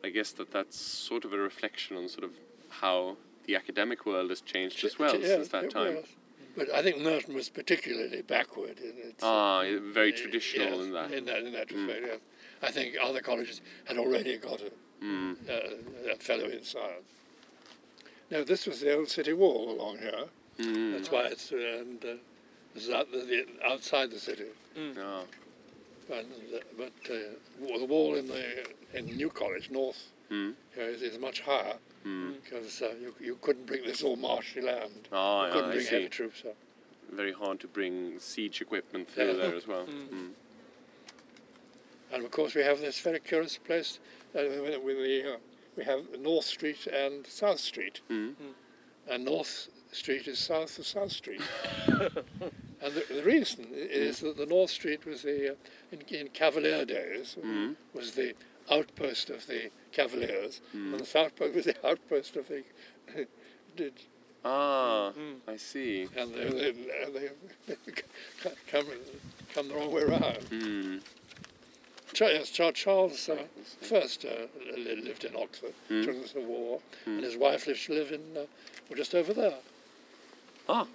I 0.03 0.11
guess 0.11 0.33
that 0.33 0.51
that's 0.51 0.79
sort 0.79 1.25
of 1.25 1.33
a 1.33 1.39
reflection 1.39 1.97
on 1.97 2.09
sort 2.09 2.25
of 2.25 2.33
how 2.83 3.17
the 3.47 3.55
academic 3.57 4.05
world 4.07 4.29
has 4.31 4.41
changed 4.41 4.85
as 4.85 4.99
well 4.99 5.15
Yeah, 5.19 5.29
since 5.37 5.49
that 5.49 5.71
time. 5.71 5.95
was. 5.97 6.07
But 6.57 6.71
I 6.73 6.83
think 6.83 6.99
Merton 7.01 7.35
was 7.35 7.49
particularly 7.49 8.23
backward 8.23 8.79
in 8.79 8.93
its. 9.09 9.23
Ah, 9.23 9.63
yeah, 9.63 9.79
very 9.93 10.13
uh, 10.13 10.17
traditional 10.17 10.79
yes, 10.79 10.87
in 10.87 10.93
that. 10.93 11.11
In 11.13 11.25
that, 11.27 11.39
in 11.43 11.53
that 11.53 11.69
Mm. 11.69 11.87
respect, 11.87 12.07
yes. 12.07 12.21
I 12.63 12.71
think 12.71 12.95
other 13.03 13.21
colleges 13.21 13.61
had 13.87 13.99
already 13.99 14.37
got 14.39 14.61
a, 14.63 14.71
Mm. 15.05 15.37
uh, 15.49 16.13
a 16.13 16.17
fellow 16.17 16.47
in 16.47 16.63
science. 16.63 17.09
Now, 18.31 18.43
this 18.45 18.67
was 18.67 18.81
the 18.81 18.95
old 18.97 19.09
city 19.11 19.33
wall 19.33 19.71
along 19.71 19.99
here. 19.99 20.25
Mm. 20.59 20.93
That's 20.93 21.11
why 21.11 21.27
it's 21.27 21.51
and 21.51 22.03
uh, 22.05 22.15
this 22.73 22.85
is 22.85 22.91
out 22.91 23.11
the, 23.11 23.19
the, 23.19 23.47
outside 23.67 24.11
the 24.11 24.21
city. 24.21 24.45
Ah. 24.99 25.23
And, 26.11 26.27
uh, 26.55 26.59
but 26.77 26.93
uh, 27.11 27.79
the 27.79 27.85
wall 27.87 28.15
in 28.15 28.29
the 28.29 28.67
in 28.95 29.07
New 29.17 29.31
College 29.31 29.71
North 29.71 30.11
Mm. 30.31 30.55
here 30.75 30.85
is, 30.89 31.03
is 31.03 31.19
much 31.19 31.41
higher 31.41 31.77
Mm. 32.05 32.35
because 32.43 32.83
uh, 32.83 32.93
you 33.01 33.15
you 33.21 33.39
couldn't 33.41 33.67
bring 33.67 33.83
this 33.85 34.03
all 34.03 34.17
marshy 34.17 34.61
land. 34.61 35.09
Ah, 35.13 35.43
you 35.43 35.47
yeah, 35.47 35.53
couldn't 35.55 35.71
I 35.71 35.73
bring 35.75 35.85
see. 35.87 35.95
heavy 35.95 36.09
troops 36.09 36.43
up. 36.47 36.57
Very 37.11 37.33
hard 37.33 37.61
to 37.61 37.67
bring 37.69 38.19
siege 38.19 38.61
equipment 38.61 39.09
through 39.11 39.27
Yeah. 39.29 39.33
there 39.33 39.55
as 39.55 39.67
well. 39.67 39.87
Mm. 39.87 40.31
And 42.13 42.25
of 42.25 42.31
course, 42.31 42.55
we 42.55 42.63
have 42.63 42.81
this 42.81 43.01
very 43.01 43.21
curious 43.21 43.59
place 43.59 43.99
uh, 44.35 44.41
with, 44.63 44.83
with 44.83 44.97
the 44.99 45.35
uh, 45.35 45.37
we 45.77 45.85
have 45.85 46.01
North 46.21 46.45
Street 46.45 46.87
and 46.87 47.27
South 47.27 47.59
Street, 47.59 48.01
Mm. 48.11 48.35
and 49.09 49.25
North 49.25 49.69
Street 49.93 50.29
is 50.29 50.39
south 50.39 50.79
of 50.79 50.87
South 50.87 51.11
Street. 51.13 51.41
and 51.89 52.93
the, 52.95 53.05
the 53.11 53.23
reason 53.25 53.67
i- 53.73 53.77
is 53.77 54.21
that 54.21 54.37
the 54.37 54.47
North 54.47 54.71
Street 54.71 55.05
was 55.07 55.23
the 55.23 55.53
uh, 55.53 55.55
in, 55.91 56.01
in 56.15 56.29
Cavalier 56.29 56.85
days 56.85 57.37
Mm. 57.43 57.77
was 57.93 58.13
the 58.13 58.35
outpost 58.71 59.31
of 59.31 59.47
the 59.47 59.71
Cavaliers, 59.95 60.61
Mm. 60.75 60.93
and 60.93 61.01
the 61.01 61.07
South 61.07 61.35
Post 61.37 61.55
was 61.55 61.65
the 61.67 61.87
outpost 61.89 62.37
of 62.37 62.49
the 62.49 62.63
did 63.77 63.95
Ah, 64.45 65.13
I 65.49 65.57
see. 65.57 66.07
and 66.17 66.35
they, 66.35 66.51
they, 66.51 66.73
they, 66.73 67.29
they 67.67 67.75
come 68.71 68.85
come 69.55 69.69
the 69.69 69.75
wrong 69.75 69.91
way 69.93 70.03
around. 70.03 70.39
Mm. 70.51 71.01
Yes, 72.21 72.51
Charles 72.51 73.29
uh, 73.29 73.37
first 73.81 74.25
uh, 74.25 74.47
lived 74.77 75.25
in 75.25 75.35
Oxford 75.35 75.75
Mm. 75.91 76.05
during 76.05 76.23
the 76.23 76.29
Civil 76.29 76.45
War, 76.47 76.81
Mm. 77.07 77.15
and 77.17 77.25
his 77.25 77.37
wife 77.37 77.67
lived 77.67 77.85
to 77.87 77.95
live 77.95 78.13
in 78.13 78.37
uh, 78.37 78.47
just 78.95 79.15
over 79.15 79.33
there. 79.33 79.59
Ah, 80.69 80.87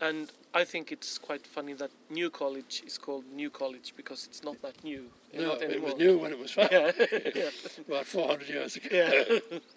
And 0.00 0.30
I 0.52 0.64
think 0.64 0.92
it's 0.92 1.16
quite 1.18 1.46
funny 1.46 1.72
that 1.74 1.90
New 2.10 2.28
College 2.30 2.82
is 2.86 2.98
called 2.98 3.24
New 3.34 3.48
College 3.50 3.94
because 3.96 4.26
it's 4.26 4.44
not 4.44 4.60
that 4.62 4.82
new. 4.84 5.04
No, 5.34 5.48
not 5.54 5.62
it 5.62 5.82
was 5.82 5.94
new 5.96 6.18
when 6.18 6.32
it 6.32 6.38
was 6.38 6.50
founded, 6.50 6.94
Yeah. 7.12 7.30
yeah. 7.34 7.50
about 7.88 8.06
400 8.06 8.48
years 8.48 8.76
ago. 8.76 8.88
Yeah. 8.92 9.58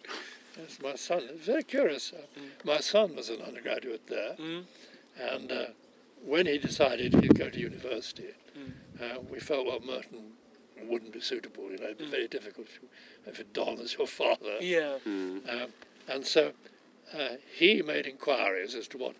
Yes, 0.57 0.77
my 0.83 0.95
son, 0.95 1.21
it's 1.29 1.45
very 1.45 1.63
curious. 1.63 2.11
Uh, 2.11 2.41
My 2.65 2.79
son 2.79 3.15
was 3.15 3.29
an 3.29 3.41
undergraduate 3.41 4.07
there, 4.07 4.35
Mm. 4.37 4.63
and 5.17 5.51
uh, 5.53 5.65
when 6.25 6.47
he 6.47 6.57
decided 6.57 7.13
he'd 7.13 7.37
go 7.39 7.49
to 7.49 7.57
university, 7.57 8.33
Mm. 8.57 8.73
uh, 9.01 9.19
we 9.29 9.39
felt, 9.39 9.67
well, 9.67 9.79
Merton 9.79 10.33
wouldn't 10.83 11.13
be 11.13 11.21
suitable. 11.21 11.71
You 11.71 11.77
know, 11.77 11.85
it'd 11.85 11.99
be 11.99 12.05
Mm. 12.05 12.09
very 12.11 12.27
difficult 12.27 12.67
if, 12.67 12.79
you, 12.81 12.89
if 13.25 13.39
it 13.39 13.53
Don 13.53 13.79
as 13.79 13.93
your 13.93 14.07
father. 14.07 14.57
Yeah. 14.59 14.97
Mm. 15.07 15.47
Um, 15.47 15.73
and 16.09 16.25
so 16.25 16.51
uh, 17.13 17.35
he 17.55 17.81
made 17.81 18.05
inquiries 18.05 18.75
as 18.75 18.89
to 18.89 18.97
what 18.97 19.15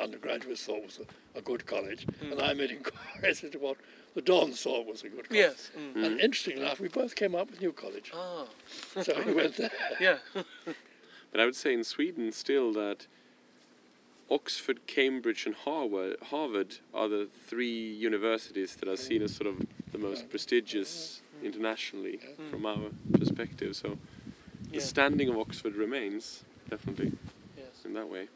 undergraduates 0.00 0.64
thought 0.64 0.82
was 0.84 1.00
a, 1.00 1.38
a 1.38 1.42
good 1.42 1.66
college, 1.66 2.06
and 2.20 2.40
I 2.40 2.52
made 2.54 2.70
inquiries 2.78 3.42
as 3.44 3.50
to 3.50 3.58
what 3.58 3.76
the 4.14 4.22
Dons 4.22 4.60
thought 4.62 4.86
was 4.86 5.02
a 5.02 5.08
good 5.08 5.28
college. 5.28 5.40
Yes. 5.40 5.70
Mm. 5.76 6.04
And 6.04 6.20
interestingly 6.20 6.62
enough, 6.62 6.80
we 6.80 6.88
both 6.88 7.14
came 7.16 7.34
up 7.34 7.50
with 7.50 7.60
New 7.60 7.72
College. 7.72 8.12
Ah. 8.14 8.46
So 9.02 9.22
we 9.26 9.32
went 9.34 9.56
there. 9.58 9.70
Yeah. 10.00 10.18
But 11.32 11.40
I 11.40 11.46
would 11.46 11.56
say 11.56 11.74
in 11.74 11.82
Sweden 11.82 12.30
still 12.30 12.72
that 12.74 13.08
Oxford, 14.30 14.86
Cambridge, 14.86 15.46
and 15.46 15.54
Harvard, 15.56 16.16
Harvard 16.30 16.78
are 16.94 17.08
the 17.08 17.28
three 17.46 17.92
universities 17.92 18.76
that 18.76 18.88
are 18.88 18.96
seen 18.96 19.20
as 19.20 19.34
sort 19.34 19.48
of 19.48 19.66
the 19.90 19.98
most 19.98 20.30
prestigious 20.30 21.22
internationally 21.42 22.20
from 22.50 22.64
our 22.64 22.90
perspective. 23.18 23.74
So 23.74 23.98
the 24.70 24.74
Yeah. 24.76 24.80
standing 24.80 25.28
of 25.28 25.36
Oxford 25.36 25.74
remains 25.74 26.44
definitely 26.70 27.12
Yes. 27.56 27.84
in 27.84 27.94
that 27.94 28.08
way. 28.08 28.28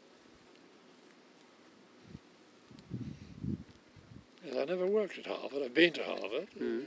Yes, 4.49 4.57
I 4.61 4.65
never 4.65 4.85
worked 4.85 5.17
at 5.17 5.25
Harvard. 5.27 5.61
I've 5.63 5.73
been 5.73 5.93
to 5.93 6.03
Harvard. 6.03 6.47
Mm. 6.59 6.85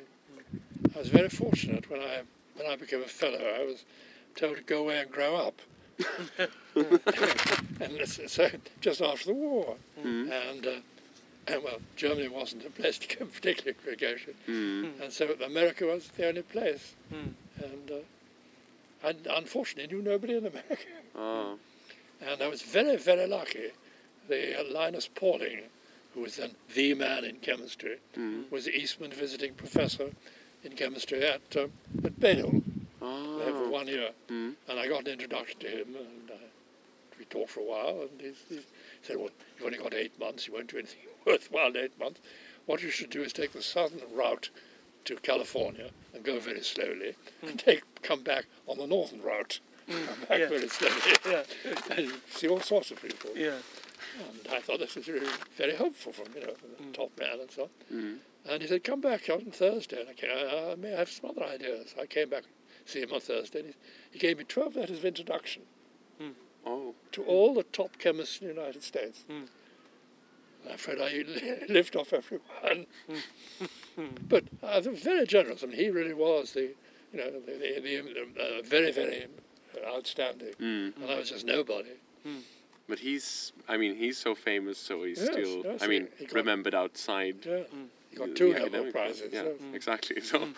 I 0.95 0.99
was 0.99 1.09
very 1.09 1.29
fortunate 1.29 1.89
when 1.91 2.01
I 2.01 2.23
when 2.57 2.67
I 2.67 2.77
became 2.77 3.03
a 3.03 3.07
fellow. 3.07 3.39
I 3.39 3.65
was 3.65 3.85
told 4.37 4.57
to 4.57 4.63
go 4.63 4.81
away 4.81 4.99
and 5.01 5.11
grow 5.11 5.37
up. 5.37 5.61
and 7.81 8.09
so 8.09 8.49
just 8.81 9.01
after 9.03 9.27
the 9.27 9.35
war, 9.35 9.77
Mm. 10.03 10.31
and, 10.51 10.67
uh, 10.67 10.71
and 11.47 11.63
well, 11.63 11.79
Germany 11.97 12.29
wasn't 12.29 12.65
a 12.65 12.71
place 12.71 12.99
to 12.99 13.07
come 13.17 13.29
particularly 13.35 13.77
negotiate, 13.87 14.37
Mm. 14.49 15.01
and 15.03 15.13
so 15.13 15.35
America 15.45 15.85
was 15.87 16.09
the 16.09 16.27
only 16.29 16.43
place. 16.43 16.95
Mm. 17.13 17.35
And 17.63 17.91
uh, 17.91 19.07
I 19.07 19.15
unfortunately 19.37 19.95
knew 19.95 20.03
nobody 20.03 20.35
in 20.37 20.47
America, 20.47 20.87
Ah. 21.15 21.55
and 22.21 22.43
I 22.43 22.49
was 22.49 22.63
very 22.63 22.97
very 22.97 23.27
lucky. 23.27 23.71
The 24.29 24.61
uh, 24.61 24.65
Linus 24.73 25.09
Pauling 25.09 25.63
who 26.15 26.21
was 26.21 26.37
then 26.37 26.53
the 26.75 26.95
man 26.95 27.25
in 27.25 27.37
chemistry, 27.37 27.99
Mm. 28.17 28.51
was 28.51 28.65
the 28.67 28.77
Eastman 28.77 29.11
visiting 29.13 29.55
professor 29.55 30.11
in 30.65 30.73
chemistry 30.73 31.25
at, 31.25 31.41
um, 31.57 31.73
at 32.05 32.19
Balliol 32.21 32.63
there 33.01 33.53
for 33.53 33.69
one 33.69 33.89
year. 33.89 34.11
Mm. 34.29 34.55
And 34.69 34.79
I 34.79 34.87
got 34.89 35.07
an 35.07 35.13
introduction 35.15 35.59
to 35.61 35.69
him, 35.69 35.97
and 35.97 36.31
uh, 36.31 36.35
we 37.19 37.25
talked 37.25 37.51
for 37.51 37.61
a 37.61 37.65
while. 37.65 38.03
And 38.03 38.21
he's, 38.21 38.37
he 38.49 38.61
said, 39.03 39.17
"Well, 39.17 39.31
you've 39.57 39.67
only 39.67 39.79
got 39.79 39.95
eight 39.95 40.19
months. 40.21 40.47
You 40.47 40.53
won't 40.55 40.69
do 40.71 40.79
anything 40.79 41.01
worthwhile 41.27 41.69
in 41.69 41.77
eight 41.77 41.99
months. 41.99 42.21
What 42.67 42.83
you 42.83 42.91
should 42.91 43.11
do 43.11 43.23
is 43.23 43.33
take 43.33 43.53
the 43.53 43.63
southern 43.63 44.01
route 44.15 44.51
to 45.07 45.17
California 45.17 45.91
and 46.15 46.23
go 46.23 46.39
very 46.39 46.63
slowly, 46.63 47.17
and 47.43 47.59
take 47.59 47.83
come 48.03 48.23
back 48.23 48.45
on 48.69 48.79
the 48.79 48.87
northern 48.87 49.21
route, 49.23 49.59
come 49.89 49.99
back 50.29 50.39
Yeah. 50.41 50.49
very 50.49 50.69
slowly, 50.69 50.95
Yeah. 51.27 51.43
and 51.97 52.13
see 52.31 52.47
all 52.49 52.61
sorts 52.61 52.91
of 52.93 53.03
people." 53.03 53.31
Yeah. 53.35 53.59
And 54.19 54.55
I 54.55 54.61
thought 54.61 54.79
this 54.79 54.95
was 54.97 55.09
really 55.09 55.27
very 55.57 55.75
helpful 55.75 56.13
from 56.13 56.27
you 56.35 56.41
know 56.47 56.55
from 56.55 56.71
the 56.87 56.93
top 56.93 57.11
man 57.19 57.41
and 57.41 57.51
so 57.51 57.63
on. 57.63 57.69
Mm. 57.97 58.17
And 58.49 58.63
he 58.63 58.69
said, 58.69 58.85
"Come 58.85 59.01
back 59.01 59.29
on 59.31 59.51
Thursday." 59.53 60.01
And 60.01 60.09
I, 60.11 60.13
came, 60.15 60.31
uh, 60.31 60.73
I 60.73 60.75
may 60.77 60.91
have 60.91 61.11
some 61.11 61.31
other 61.31 61.45
ideas. 61.45 61.95
I 62.01 62.07
came 62.07 62.29
back, 62.29 62.45
see 62.85 63.01
him 63.03 63.13
on 63.13 63.21
Thursday. 63.21 63.61
And 63.61 63.69
he, 63.69 63.75
he 64.13 64.19
gave 64.19 64.39
me 64.39 64.45
twelve 64.45 64.77
letters 64.77 64.99
of 64.99 65.05
introduction 65.05 65.63
Oh. 66.65 66.95
to 67.11 67.25
all 67.25 67.55
the 67.55 67.65
top 67.65 67.99
chemists 67.99 68.39
in 68.41 68.47
the 68.49 68.55
United 68.55 68.85
States. 68.85 69.25
Mm. 69.29 69.49
I'm 70.69 70.75
afraid 70.75 71.01
I 71.01 71.25
lived 71.73 71.97
off 71.97 72.13
everyone. 72.13 72.87
but 74.29 74.45
uh, 74.63 74.81
was 74.87 75.01
very 75.01 75.27
generous. 75.27 75.65
I 75.65 75.67
mean, 75.67 75.77
he 75.77 75.91
really 75.91 76.15
was 76.15 76.53
the, 76.53 76.71
you 77.13 77.19
know, 77.19 77.31
the, 77.33 77.41
the, 77.41 77.81
the 77.81 78.59
uh, 78.59 78.63
very, 78.65 78.93
very 78.93 79.27
outstanding. 79.85 80.55
Mm. 80.61 80.93
And 81.03 81.11
I 81.11 81.19
was 81.19 81.31
just 81.31 81.45
nobody. 81.45 81.91
But 82.89 82.99
he's, 82.99 83.53
I 83.69 83.77
mean, 83.77 83.97
he's 83.97 84.19
so 84.19 84.35
famous, 84.35 84.79
so 84.79 85.05
he's 85.05 85.19
Yes, 85.19 85.29
still, 85.29 85.63
yes, 85.65 85.83
I 85.83 85.87
mean, 85.87 86.09
got, 86.21 86.33
remembered 86.33 86.75
outside. 86.75 87.37
Yeah. 87.47 87.61
He 88.11 88.17
got 88.17 88.35
two 88.37 88.49
Nobel 88.53 88.63
academic 88.67 88.93
prizes. 88.93 89.31
Yeah, 89.33 89.45
yes. 89.45 89.55
exactly. 89.73 90.21
So, 90.23 90.49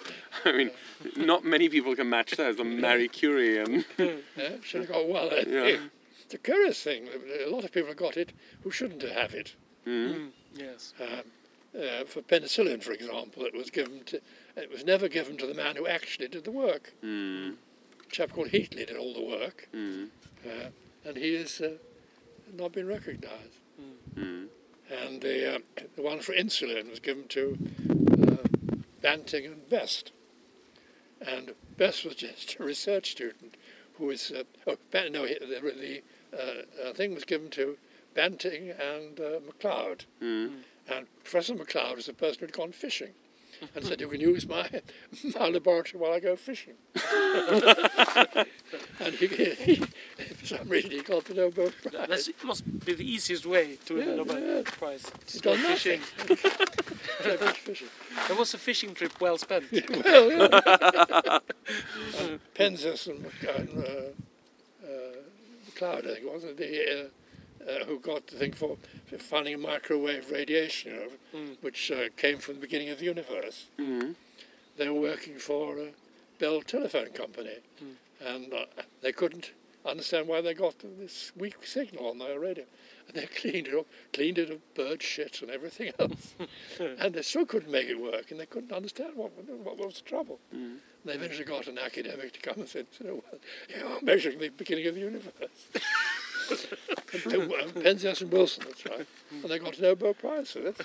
I 0.45 0.53
mean, 0.53 0.71
not 1.17 1.45
many 1.45 1.69
people 1.69 1.95
can 1.95 2.09
match 2.09 2.33
that. 2.33 2.57
The 2.57 2.65
Marie 2.65 3.09
Curie 3.09 3.59
and 3.59 3.85
Yeah, 3.99 4.57
should 4.63 4.81
have 4.83 4.91
got 4.91 5.09
well. 5.09 5.31
I 5.33 5.45
Yeah. 5.47 5.65
think. 5.65 5.81
It's 6.25 6.35
a 6.35 6.39
curious 6.39 6.83
thing. 6.83 7.07
A 7.47 7.51
lot 7.51 7.65
of 7.65 7.71
people 7.73 7.89
have 7.89 7.97
got 7.99 8.17
it 8.17 8.33
who 8.63 8.71
shouldn't 8.71 9.03
have 9.03 9.35
it. 9.35 9.55
Mm. 9.87 10.31
Yes. 10.55 10.95
Um, 11.01 11.09
uh, 11.81 12.05
for 12.07 12.23
penicillin, 12.23 12.83
for 12.83 12.93
example, 12.93 13.45
it 13.45 13.55
was 13.55 13.71
given 13.71 14.03
to. 14.07 14.21
It 14.57 14.71
was 14.73 14.85
never 14.85 15.07
given 15.09 15.37
to 15.37 15.47
the 15.47 15.55
man 15.55 15.77
who 15.77 15.87
actually 15.87 16.29
did 16.29 16.45
the 16.45 16.51
work. 16.51 16.93
Mm. 17.05 17.55
A 18.07 18.11
chap 18.11 18.33
called 18.33 18.49
Heatley 18.49 18.87
did 18.87 18.97
all 18.97 19.13
the 19.13 19.23
work, 19.25 19.69
Mm. 19.75 20.09
uh, 20.47 20.69
and 21.05 21.17
he 21.17 21.35
has 21.35 21.61
uh, 21.61 21.73
not 22.57 22.73
been 22.73 22.87
recognised. 22.87 23.59
Mm. 24.19 24.49
And 24.91 25.21
the 25.21 25.57
uh, 25.57 25.59
the 25.97 26.03
one 26.03 26.21
for 26.21 26.33
insulin 26.33 26.91
was 26.91 27.01
given 27.01 27.27
to 27.29 27.59
uh, 28.23 28.77
Banting 29.03 29.47
and 29.47 29.69
Best. 29.69 30.13
And 31.21 31.55
Best 31.77 32.05
was 32.05 32.17
just 32.17 32.57
a 32.61 32.65
research 32.65 33.13
student 33.13 33.57
who 33.95 34.07
was 34.07 34.31
uh, 34.31 34.45
oh 34.67 34.77
no 35.11 35.27
the, 35.27 35.73
the 35.81 36.03
uh, 36.33 36.89
uh, 36.89 36.93
thing 36.93 37.15
was 37.15 37.25
given 37.25 37.51
to 37.51 37.77
Banting 38.15 38.71
and 38.71 39.19
uh, 39.19 39.41
MacLeod. 39.47 40.05
Mm. 40.23 40.53
And 40.87 41.07
Professor 41.23 41.55
MacLeod 41.55 41.97
was 41.97 42.07
the 42.07 42.13
person 42.13 42.41
who'd 42.41 42.53
gone 42.53 42.73
fishing 42.73 43.15
and 43.75 43.85
said, 43.85 44.01
You 44.01 44.09
can 44.09 44.21
use 44.21 44.47
my, 44.47 44.69
my 45.39 45.49
laboratory 45.49 46.01
while 46.03 46.13
I 46.13 46.21
go 46.21 46.37
fishing. 46.37 46.75
and 49.01 49.15
he, 49.15 49.27
he, 49.27 49.77
for 49.77 50.47
some 50.47 50.69
reason, 50.69 50.91
he 50.91 51.03
got 51.03 51.25
the 51.25 51.35
Nobel 51.35 51.71
Prize. 51.83 52.09
That's, 52.09 52.29
it 52.29 52.45
must 52.45 52.85
be 52.85 52.95
the 52.95 53.05
easiest 53.05 53.47
way 53.47 53.77
to 53.87 53.95
win 53.95 54.07
Yeah, 54.07 54.13
a 54.13 54.17
Nobel 54.17 54.41
yeah. 54.41 54.63
Prize. 54.65 55.11
He's 55.25 55.33
Just 55.33 55.45
go 55.45 55.57
done 55.57 55.65
fishing. 55.65 56.01
So 57.23 57.37
much 57.45 57.59
fishing. 57.61 57.89
That 58.29 58.37
was 58.39 58.55
a 58.55 58.59
fishing 58.59 58.93
trip 58.95 59.13
well 59.21 59.39
spent. 59.39 59.65
well, 59.73 60.31
yeah. 60.33 61.39
and 62.19 62.41
Penzias 62.55 63.07
and, 63.07 63.23
Mc- 63.23 63.45
uh, 63.47 63.53
uh, 64.85 65.15
McLeod, 65.71 66.11
I 66.11 66.15
think, 66.15 66.27
wasn't 66.33 66.53
it? 66.53 66.57
The, 66.59 67.01
uh, 67.01 67.09
uh, 67.69 67.85
who 67.85 67.99
got 67.99 68.27
the 68.27 68.37
thing 68.37 68.53
for, 68.53 68.77
for 69.07 69.19
finding 69.19 69.61
microwave 69.61 70.31
radiation, 70.31 70.93
you 70.93 70.99
know, 70.99 71.09
Mm. 71.35 71.57
which 71.63 71.91
uh, 71.91 72.09
came 72.17 72.39
from 72.39 72.55
the 72.55 72.61
beginning 72.61 72.91
of 72.91 72.99
the 73.01 73.05
universe. 73.07 73.67
Mm. 73.79 74.15
They 74.77 74.89
were 74.89 75.01
working 75.01 75.37
for 75.39 75.79
uh, 75.79 75.85
Bell 76.39 76.61
Telephone 76.63 77.09
Company, 77.11 77.59
and 78.25 78.53
uh, 78.55 78.67
they 79.03 79.11
couldn't 79.13 79.51
understand 79.85 80.29
why 80.29 80.41
they 80.41 80.55
got 80.55 80.75
this 80.99 81.33
weak 81.37 81.57
signal 81.67 82.09
on 82.09 82.19
their 82.19 82.39
radio. 82.39 82.65
And 83.07 83.17
they 83.17 83.27
cleaned 83.27 83.67
it 83.69 83.75
up, 83.75 83.85
cleaned 84.15 84.39
it 84.39 84.49
of 84.49 84.75
bird 84.75 85.03
shit 85.03 85.43
and 85.43 85.51
everything 85.51 85.93
else, 85.99 86.35
and 86.81 87.13
they 87.15 87.21
still 87.21 87.45
couldn't 87.45 87.71
make 87.71 87.87
it 87.89 88.01
work, 88.01 88.31
and 88.31 88.41
they 88.41 88.47
couldn't 88.47 88.73
understand 88.73 89.11
what, 89.15 89.31
what 89.63 89.77
was 89.77 89.97
the 89.97 90.09
trouble. 90.09 90.39
Mm. 90.55 90.57
And 90.57 90.79
they 91.05 91.13
eventually 91.13 91.45
got 91.45 91.67
an 91.67 91.77
academic 91.79 92.33
to 92.33 92.41
come 92.41 92.55
and 92.61 92.69
said, 92.69 92.87
you 92.99 93.07
know, 93.07 93.23
well, 93.31 93.41
you're 93.69 94.01
measuring 94.03 94.39
the 94.39 94.49
beginning 94.49 94.87
of 94.87 94.95
the 94.95 95.03
universe. 95.03 95.69
And, 96.51 97.51
Penzias 97.85 98.21
and 98.21 98.31
Wilson, 98.33 98.65
that's 98.67 98.87
right. 98.87 99.07
And 99.31 99.51
they 99.51 99.59
got 99.59 99.79
a 99.79 99.83
Nobel 99.83 100.15
Prize 100.15 100.51
for 100.51 100.61
this. 100.61 100.77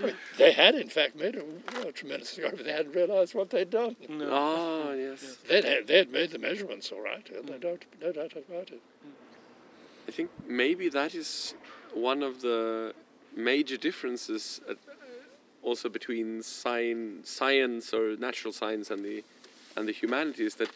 I 0.00 0.02
mean, 0.02 0.14
they 0.38 0.52
had, 0.52 0.74
in 0.74 0.88
fact, 0.88 1.16
made 1.16 1.36
a, 1.36 1.38
you 1.38 1.84
know, 1.84 1.90
tremendous 1.90 2.34
discovery, 2.34 2.56
but 2.58 2.66
they 2.66 2.72
hadn't 2.72 2.94
realised 2.94 3.34
what 3.34 3.50
they'd 3.50 3.70
done. 3.70 3.96
Ah, 4.22 4.92
yes. 4.92 5.38
They'd, 5.48 5.64
had, 5.64 5.86
they 5.86 5.98
had 5.98 6.10
made 6.10 6.30
the 6.30 6.38
measurements 6.38 6.90
all 6.90 7.00
right, 7.02 7.28
no, 7.44 7.58
doubt, 7.58 7.84
no 8.00 8.12
doubt 8.12 8.32
about 8.32 8.70
it. 8.70 8.80
I 10.06 10.10
think 10.10 10.30
maybe 10.46 10.88
that 10.88 11.14
is 11.14 11.54
one 11.92 12.22
of 12.22 12.40
the 12.40 12.94
major 13.36 13.76
differences 13.76 14.60
uh, 14.68 14.74
also 15.62 15.88
between 15.88 16.42
science, 16.42 17.30
science 17.30 17.92
or 17.92 18.16
natural 18.16 18.52
science 18.52 18.90
and 18.90 19.04
the 19.04 19.22
and 19.76 19.86
the 19.86 19.92
humanities 19.92 20.56
that 20.56 20.70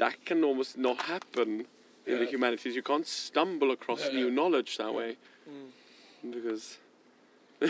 that 0.00 0.16
can 0.24 0.42
almost 0.44 0.76
not 0.76 0.98
happen 1.14 1.66
in 2.06 2.18
the 2.18 2.26
humanities. 2.26 2.74
You 2.74 2.82
can't 2.82 3.06
stumble 3.06 3.70
across 3.70 4.02
new 4.12 4.30
no. 4.30 4.42
knowledge 4.42 4.76
that 4.78 4.92
way 5.00 5.16
because 6.28 6.78
No. 7.60 7.68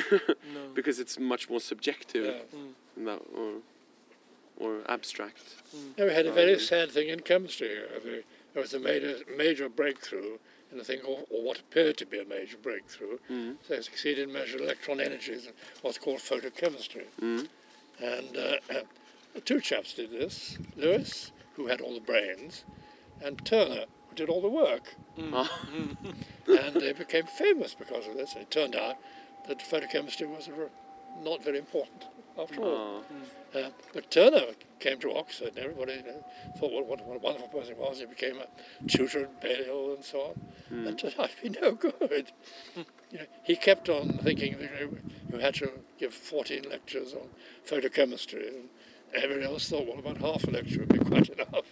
because 0.74 0.98
it's 1.00 1.18
much 1.18 1.50
more 1.50 1.60
subjective 1.60 2.26
that, 2.96 3.20
or 3.36 3.50
or 4.62 4.72
abstract. 4.88 5.42
Yeah, 5.96 6.04
we 6.06 6.12
had 6.20 6.26
a 6.26 6.32
very 6.32 6.58
sad 6.58 6.90
thing 6.90 7.08
in 7.08 7.20
chemistry 7.20 7.68
here. 7.68 7.88
There- 8.04 8.22
was 8.54 8.74
a 8.74 8.80
major, 8.80 9.14
major 9.36 9.68
breakthrough 9.68 10.38
in 10.72 10.80
a 10.80 10.84
thing, 10.84 11.00
or, 11.06 11.20
or 11.30 11.42
what 11.42 11.58
appeared 11.58 11.96
to 11.96 12.06
be 12.06 12.18
a 12.18 12.24
major 12.24 12.56
breakthrough. 12.56 13.18
Mm. 13.30 13.54
They 13.68 13.80
succeeded 13.80 14.28
in 14.28 14.32
measuring 14.32 14.64
electron 14.64 15.00
energies 15.00 15.46
in 15.46 15.52
what's 15.82 15.98
called 15.98 16.18
photochemistry. 16.18 17.04
Mm. 17.20 17.48
And 18.02 18.36
uh, 18.36 18.80
two 19.44 19.60
chaps 19.60 19.94
did 19.94 20.10
this 20.10 20.58
Lewis, 20.76 21.30
who 21.60 21.66
had 21.68 21.80
all 21.80 21.94
the 21.94 22.00
brains, 22.00 22.64
and 23.22 23.44
Turner, 23.44 23.84
who 24.08 24.14
did 24.14 24.28
all 24.28 24.40
the 24.40 24.48
work. 24.48 24.94
Ah. 25.32 25.60
and 26.46 26.74
they 26.74 26.92
became 26.92 27.26
famous 27.26 27.74
because 27.74 28.06
of 28.06 28.14
this. 28.14 28.32
And 28.32 28.42
it 28.42 28.50
turned 28.50 28.74
out 28.74 28.96
that 29.46 29.58
photochemistry 29.58 30.26
was 30.26 30.48
not 31.22 31.44
very 31.44 31.58
important 31.58 32.06
after 32.38 32.62
all. 32.62 33.04
Ah. 33.54 33.58
Uh, 33.58 33.70
but 33.92 34.10
Turner 34.10 34.46
came 34.78 34.98
to 35.00 35.14
Oxford, 35.14 35.48
and 35.48 35.58
everybody 35.58 35.94
you 35.94 36.04
know, 36.04 36.24
thought 36.56 36.72
what, 36.72 36.86
what, 36.86 37.04
what 37.06 37.16
a 37.16 37.18
wonderful 37.18 37.48
person 37.48 37.74
he 37.74 37.80
was. 37.80 37.98
He 37.98 38.06
became 38.06 38.38
a 38.38 38.88
tutor 38.88 39.24
at 39.24 39.42
Balliol 39.42 39.94
and 39.96 40.04
so 40.04 40.20
on. 40.20 40.34
Hmm. 40.68 40.86
And 40.86 40.98
turned 40.98 41.14
out 41.18 41.30
to 41.30 41.42
be 41.42 41.60
no 41.60 41.72
good. 41.72 42.32
you 43.10 43.18
know, 43.18 43.26
he 43.42 43.56
kept 43.56 43.90
on 43.90 44.18
thinking 44.22 44.56
that 44.58 44.70
you, 44.80 44.86
know, 44.86 44.98
you 45.32 45.38
had 45.40 45.54
to 45.56 45.70
give 45.98 46.14
14 46.14 46.64
lectures 46.70 47.12
on 47.12 47.28
photochemistry, 47.66 48.48
and 48.48 48.68
everybody 49.14 49.44
else 49.46 49.68
thought, 49.68 49.86
well, 49.86 49.98
about 49.98 50.18
half 50.18 50.44
a 50.44 50.50
lecture 50.50 50.80
would 50.80 50.88
be 50.92 50.98
quite 50.98 51.28
enough. 51.28 51.64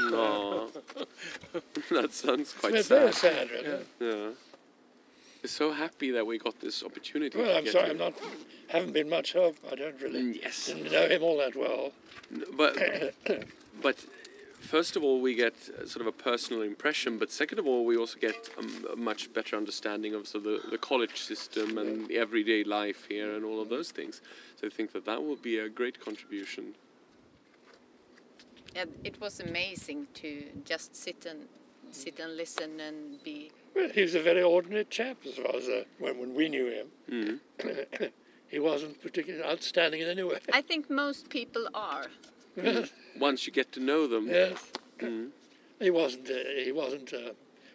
No. 0.00 0.68
that 1.90 2.12
sounds 2.12 2.52
quite 2.52 2.74
it's 2.74 2.88
very 2.88 3.12
sad. 3.12 3.48
sad, 3.48 3.50
really. 3.50 3.84
Yeah. 4.00 4.30
We're 5.42 5.48
so 5.48 5.72
happy 5.72 6.10
that 6.12 6.26
we 6.26 6.38
got 6.38 6.60
this 6.60 6.82
opportunity. 6.82 7.36
Well, 7.38 7.56
I'm 7.58 7.66
sorry, 7.66 7.90
I'm 7.90 7.98
not, 7.98 8.14
haven't 8.68 8.92
been 8.92 9.08
much 9.10 9.32
help. 9.34 9.56
I 9.70 9.74
don't 9.74 10.00
really 10.00 10.22
Mm, 10.22 10.42
Yes. 10.42 10.66
didn't 10.66 10.90
know 10.90 11.06
him 11.08 11.22
all 11.22 11.36
that 11.38 11.54
well. 11.54 11.92
But 12.56 12.76
but 13.82 13.96
first 14.58 14.96
of 14.96 15.04
all, 15.04 15.20
we 15.20 15.34
get 15.34 15.52
uh, 15.78 15.86
sort 15.86 16.00
of 16.00 16.06
a 16.06 16.12
personal 16.12 16.62
impression. 16.62 17.18
But 17.18 17.30
second 17.30 17.58
of 17.58 17.66
all, 17.66 17.84
we 17.84 17.94
also 17.98 18.18
get 18.18 18.48
a 18.92 18.96
much 18.96 19.32
better 19.34 19.54
understanding 19.56 20.14
of 20.14 20.26
sort 20.26 20.46
of 20.46 20.62
the, 20.62 20.70
the 20.70 20.78
college 20.78 21.20
system 21.20 21.76
and 21.76 22.08
the 22.08 22.16
everyday 22.16 22.64
life 22.64 23.04
here 23.08 23.34
and 23.34 23.44
all 23.44 23.60
of 23.60 23.68
those 23.68 23.90
things. 23.90 24.22
So 24.64 24.68
I 24.68 24.70
think 24.70 24.92
that 24.92 25.04
that 25.04 25.22
will 25.22 25.36
be 25.36 25.58
a 25.58 25.68
great 25.68 26.00
contribution. 26.00 26.74
Yeah, 28.74 28.86
it 29.04 29.20
was 29.20 29.40
amazing 29.40 30.06
to 30.14 30.44
just 30.64 30.96
sit 30.96 31.26
and 31.26 31.40
sit 31.90 32.18
and 32.18 32.36
listen 32.36 32.80
and 32.80 33.22
be. 33.22 33.50
Well, 33.76 33.90
he 33.90 34.00
was 34.00 34.14
a 34.14 34.22
very 34.22 34.42
ordinary 34.42 34.86
chap 34.86 35.18
as 35.26 35.34
far 35.34 35.54
as 35.56 35.68
uh, 35.68 35.84
when, 35.98 36.18
when 36.18 36.34
we 36.34 36.48
knew 36.48 36.66
him. 36.70 37.40
Mm. 37.60 38.10
he 38.48 38.58
wasn't 38.58 39.02
particularly 39.02 39.44
outstanding 39.44 40.00
in 40.00 40.08
any 40.08 40.22
way. 40.22 40.38
I 40.52 40.62
think 40.62 40.88
most 40.88 41.28
people 41.28 41.68
are. 41.74 42.06
yes, 42.56 42.90
Once 43.18 43.46
you 43.46 43.52
get 43.52 43.70
to 43.72 43.80
know 43.80 44.06
them. 44.06 44.28
yes. 44.28 44.72
Mm. 44.98 45.28
He 45.78 45.90
wasn't. 45.90 46.30
Uh, 46.30 46.64
he 46.64 46.72
wasn't 46.72 47.12
uh, 47.12 47.32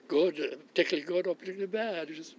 good, 0.07 0.39
uh, 0.39 0.55
particularly 0.69 1.05
good 1.05 1.27
or 1.27 1.35
particularly 1.35 1.71
bad. 1.71 2.09
He 2.09 2.15
Just, 2.15 2.35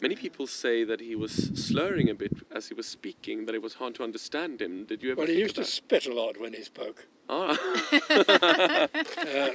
Many 0.00 0.14
people 0.14 0.46
say 0.46 0.84
that 0.84 1.00
he 1.00 1.14
was 1.16 1.32
slurring 1.54 2.08
a 2.08 2.14
bit 2.14 2.32
as 2.52 2.68
he 2.68 2.74
was 2.74 2.86
speaking, 2.86 3.46
that 3.46 3.54
it 3.54 3.62
was 3.62 3.74
hard 3.74 3.94
to 3.96 4.04
understand 4.04 4.62
him. 4.62 4.84
Did 4.84 5.02
you 5.02 5.10
ever 5.12 5.18
well, 5.18 5.26
he 5.28 5.38
used 5.38 5.56
to 5.56 5.64
spit 5.64 6.06
a 6.06 6.14
lot 6.14 6.40
when 6.40 6.52
he 6.54 6.62
spoke. 6.62 7.06
Ah. 7.28 7.58
Uh, 9.18 9.50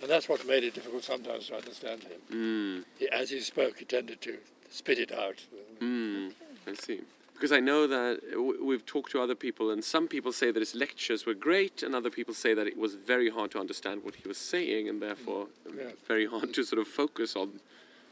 and 0.00 0.08
that's 0.10 0.28
what 0.28 0.46
made 0.46 0.62
it 0.64 0.74
difficult 0.74 1.02
sometimes 1.02 1.48
to 1.48 1.56
understand 1.56 2.02
him. 2.04 2.20
mm, 2.30 2.84
He, 2.98 3.08
as 3.08 3.30
he 3.30 3.40
spoke, 3.40 3.78
he 3.78 3.84
tended 3.84 4.20
to 4.22 4.38
spit 4.70 4.98
it 4.98 5.10
out. 5.12 5.44
mm, 5.80 6.32
I 6.66 6.74
see. 6.74 7.00
Because 7.34 7.52
I 7.52 7.60
know 7.60 7.86
that 7.86 8.20
we've 8.62 8.84
talked 8.84 9.10
to 9.12 9.20
other 9.20 9.34
people, 9.34 9.70
and 9.70 9.82
some 9.84 10.06
people 10.08 10.32
say 10.32 10.50
that 10.50 10.60
his 10.60 10.74
lectures 10.74 11.24
were 11.26 11.34
great, 11.34 11.82
and 11.82 11.94
other 11.94 12.10
people 12.10 12.34
say 12.34 12.52
that 12.54 12.66
it 12.66 12.76
was 12.76 12.94
very 12.94 13.30
hard 13.30 13.50
to 13.52 13.58
understand 13.60 14.02
what 14.04 14.16
he 14.16 14.26
was 14.28 14.38
saying, 14.38 14.88
and 14.88 15.00
therefore 15.02 15.48
Yeah. 15.66 15.90
very 16.06 16.26
hard 16.26 16.52
to 16.54 16.62
sort 16.64 16.80
of 16.80 16.88
focus 16.88 17.34
on 17.36 17.60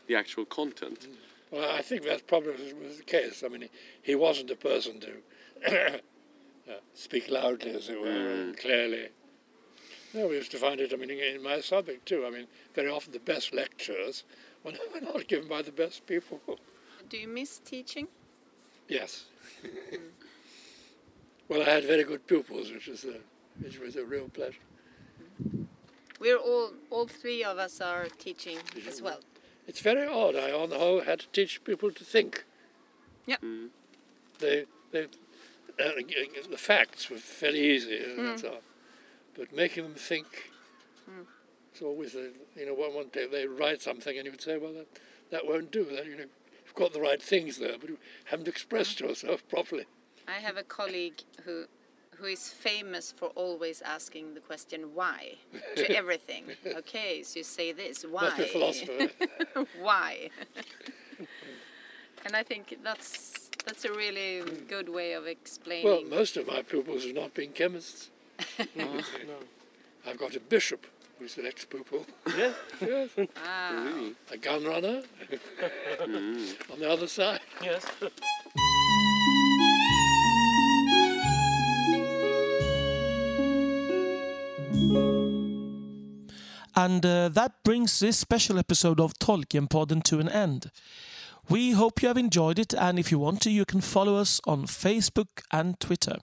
the 0.07 0.15
actual 0.15 0.45
content. 0.45 1.09
Well, 1.51 1.71
I 1.71 1.83
think 1.83 2.03
that 2.05 2.27
probably 2.27 2.53
was, 2.53 2.75
was 2.75 2.97
the 2.99 3.05
case. 3.05 3.43
I 3.45 3.49
mean, 3.49 3.63
he, 3.63 3.71
he 4.03 4.15
wasn't 4.15 4.51
a 4.51 4.57
person 4.57 5.01
to 5.01 5.95
uh, 6.69 6.73
speak 6.95 7.31
loudly, 7.31 7.73
as 7.73 7.89
it 7.89 8.01
were, 8.01 8.09
and 8.09 8.57
clearly. 8.57 9.09
No, 10.15 10.29
we 10.29 10.37
used 10.37 10.51
to 10.53 10.59
find 10.59 10.81
it, 10.81 10.93
I 10.93 10.97
mean, 10.97 11.11
in, 11.11 11.19
in 11.19 11.43
my 11.43 11.61
subject 11.61 12.07
too. 12.07 12.25
I 12.27 12.31
mean, 12.31 12.47
very 12.75 12.91
often 12.91 13.13
the 13.13 13.21
best 13.21 13.55
lectures 13.55 14.25
were 14.65 14.73
not, 14.73 14.95
were 14.95 15.01
not 15.01 15.29
given 15.29 15.49
by 15.49 15.63
the 15.63 15.73
best 15.73 16.07
people. 16.07 16.41
Do 17.09 17.17
you 17.17 17.29
miss 17.29 17.59
teaching? 17.59 18.09
Yes. 18.89 19.27
well, 21.49 21.63
I 21.63 21.65
had 21.65 21.85
very 21.85 22.05
good 22.05 22.27
pupils, 22.27 22.73
which 22.73 22.89
was 22.89 23.05
a, 23.05 23.19
which 23.63 23.79
was 23.79 23.97
a 23.97 24.05
real 24.05 24.29
pleasure. 24.29 24.59
We're 26.19 26.39
all, 26.39 26.71
all 26.91 27.07
three 27.07 27.45
of 27.45 27.59
us 27.59 27.81
are 27.81 28.07
teaching 28.19 28.59
as 28.89 29.03
well. 29.03 29.21
It's 29.67 29.81
very 29.81 30.07
odd. 30.07 30.37
I, 30.37 30.53
on 30.53 30.71
the 30.71 30.79
whole, 30.79 31.01
had 31.01 31.21
to 31.21 31.29
teach 31.33 31.63
people 31.65 31.91
to 31.91 32.05
think. 32.05 32.45
Yep. 33.27 33.43
Mm. 33.43 33.69
They, 34.39 34.65
they, 34.93 35.05
uh, 35.05 35.91
the 36.51 36.57
facts 36.57 37.11
were 37.11 37.17
fairly 37.17 37.61
easy, 37.61 38.01
that's 38.17 38.45
all. 38.45 38.61
but 39.37 39.55
making 39.55 39.85
them 39.85 39.95
think. 39.95 40.51
It's 41.73 41.83
always, 41.83 42.15
a, 42.15 42.31
you 42.57 42.65
know, 42.65 42.73
one, 42.73 42.95
one 42.95 43.09
day 43.13 43.27
they 43.27 43.47
write 43.47 43.83
something 43.83 44.17
and 44.17 44.25
you 44.25 44.31
would 44.31 44.41
say, 44.41 44.57
well, 44.57 44.73
that, 44.73 44.87
that 45.31 45.47
won't 45.47 45.71
do. 45.71 45.85
That, 45.85 46.07
you 46.07 46.17
know, 46.17 46.25
you've 46.65 46.75
got 46.75 46.95
the 46.95 47.01
right 47.01 47.21
things 47.23 47.59
there, 47.59 47.77
but 47.79 47.91
you 47.91 47.99
haven't 48.25 48.49
expressed 48.49 49.01
yourself 49.01 49.47
properly. 49.51 49.85
I 50.27 50.41
have 50.41 50.57
a 50.57 50.63
colleague 50.63 51.21
who 51.45 51.67
who 52.19 52.27
is 52.27 52.49
famous 52.51 53.13
for 53.13 53.29
always 53.35 53.83
asking 53.83 54.35
the 54.35 54.41
question 54.41 54.95
why 54.95 55.37
to 55.77 55.91
everything. 55.97 56.45
Okay, 56.67 57.23
so 57.23 57.39
you 57.41 57.45
say 57.45 57.73
this, 57.73 58.05
why? 58.05 58.23
Must 58.23 58.37
be 58.37 58.43
a 58.45 58.47
philosopher. 58.47 59.09
why? 59.81 60.31
and 62.25 62.35
I 62.35 62.43
think 62.43 62.79
that's 62.83 63.51
that's 63.65 63.85
a 63.85 63.93
really 63.93 64.43
good 64.69 64.89
way 64.89 65.13
of 65.13 65.27
explaining. 65.27 65.85
well, 65.87 66.03
most 66.05 66.37
of 66.37 66.47
my 66.47 66.63
pupils 66.63 67.05
have 67.05 67.15
not 67.15 67.35
been 67.35 67.53
chemists. 67.53 68.11
I've 70.07 70.19
got 70.19 70.37
a 70.37 70.41
bishop 70.41 70.87
who's 71.19 71.37
an 71.39 71.47
ex-pupil. 71.47 72.05
Yes. 72.37 72.55
yes. 72.81 73.09
ah, 73.45 73.71
Really? 73.73 74.15
A 74.33 74.37
gun 74.37 74.65
runner 74.65 75.03
Mm. 76.01 76.73
on 76.73 76.79
the 76.79 76.89
other 76.91 77.07
side. 77.09 77.41
Yes. 77.63 77.85
And 86.77 87.05
uh, 87.07 87.31
that 87.31 87.65
brings 87.65 87.99
this 88.01 88.19
special 88.19 88.59
episode 88.59 89.01
of 89.01 89.19
Tolkien 89.19 89.67
Podden 89.67 90.03
to 90.05 90.21
an 90.21 90.29
end. 90.29 90.71
We 91.49 91.71
hope 91.73 92.03
you 92.03 92.09
have 92.09 92.19
enjoyed 92.19 92.59
it, 92.59 92.75
and 92.75 92.99
if 92.99 93.11
you 93.11 93.19
want 93.19 93.41
to, 93.43 93.51
you 93.51 93.65
can 93.65 93.81
follow 93.81 94.17
us 94.17 94.41
on 94.47 94.67
Facebook 94.67 95.43
and 95.51 95.81
Twitter. 95.81 96.17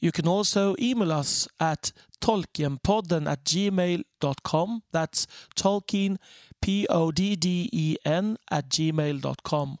You 0.00 0.12
can 0.12 0.26
also 0.26 0.74
email 0.80 1.12
us 1.12 1.46
at 1.60 1.92
tolkienpodden 2.20 3.30
at 3.30 3.44
gmail.com. 3.44 4.82
That's 4.92 5.26
Tolkien, 5.54 6.16
P 6.60 6.86
O 6.88 7.10
D 7.12 7.36
D 7.36 7.68
E 7.72 7.96
N, 8.04 8.38
at 8.50 8.70
gmail.com, 8.70 9.78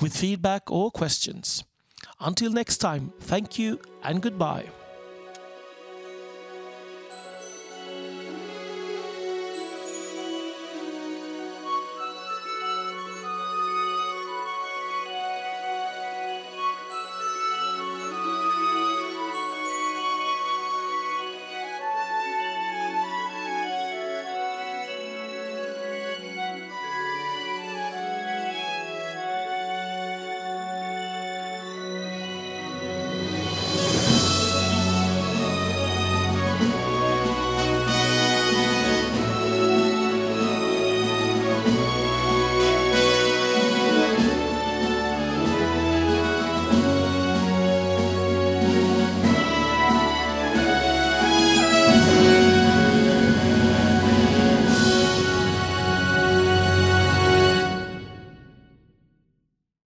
with 0.00 0.16
feedback 0.16 0.70
or 0.70 0.90
questions. 0.90 1.64
Until 2.18 2.50
next 2.50 2.78
time, 2.78 3.12
thank 3.20 3.58
you 3.58 3.80
and 4.02 4.20
goodbye. 4.20 4.79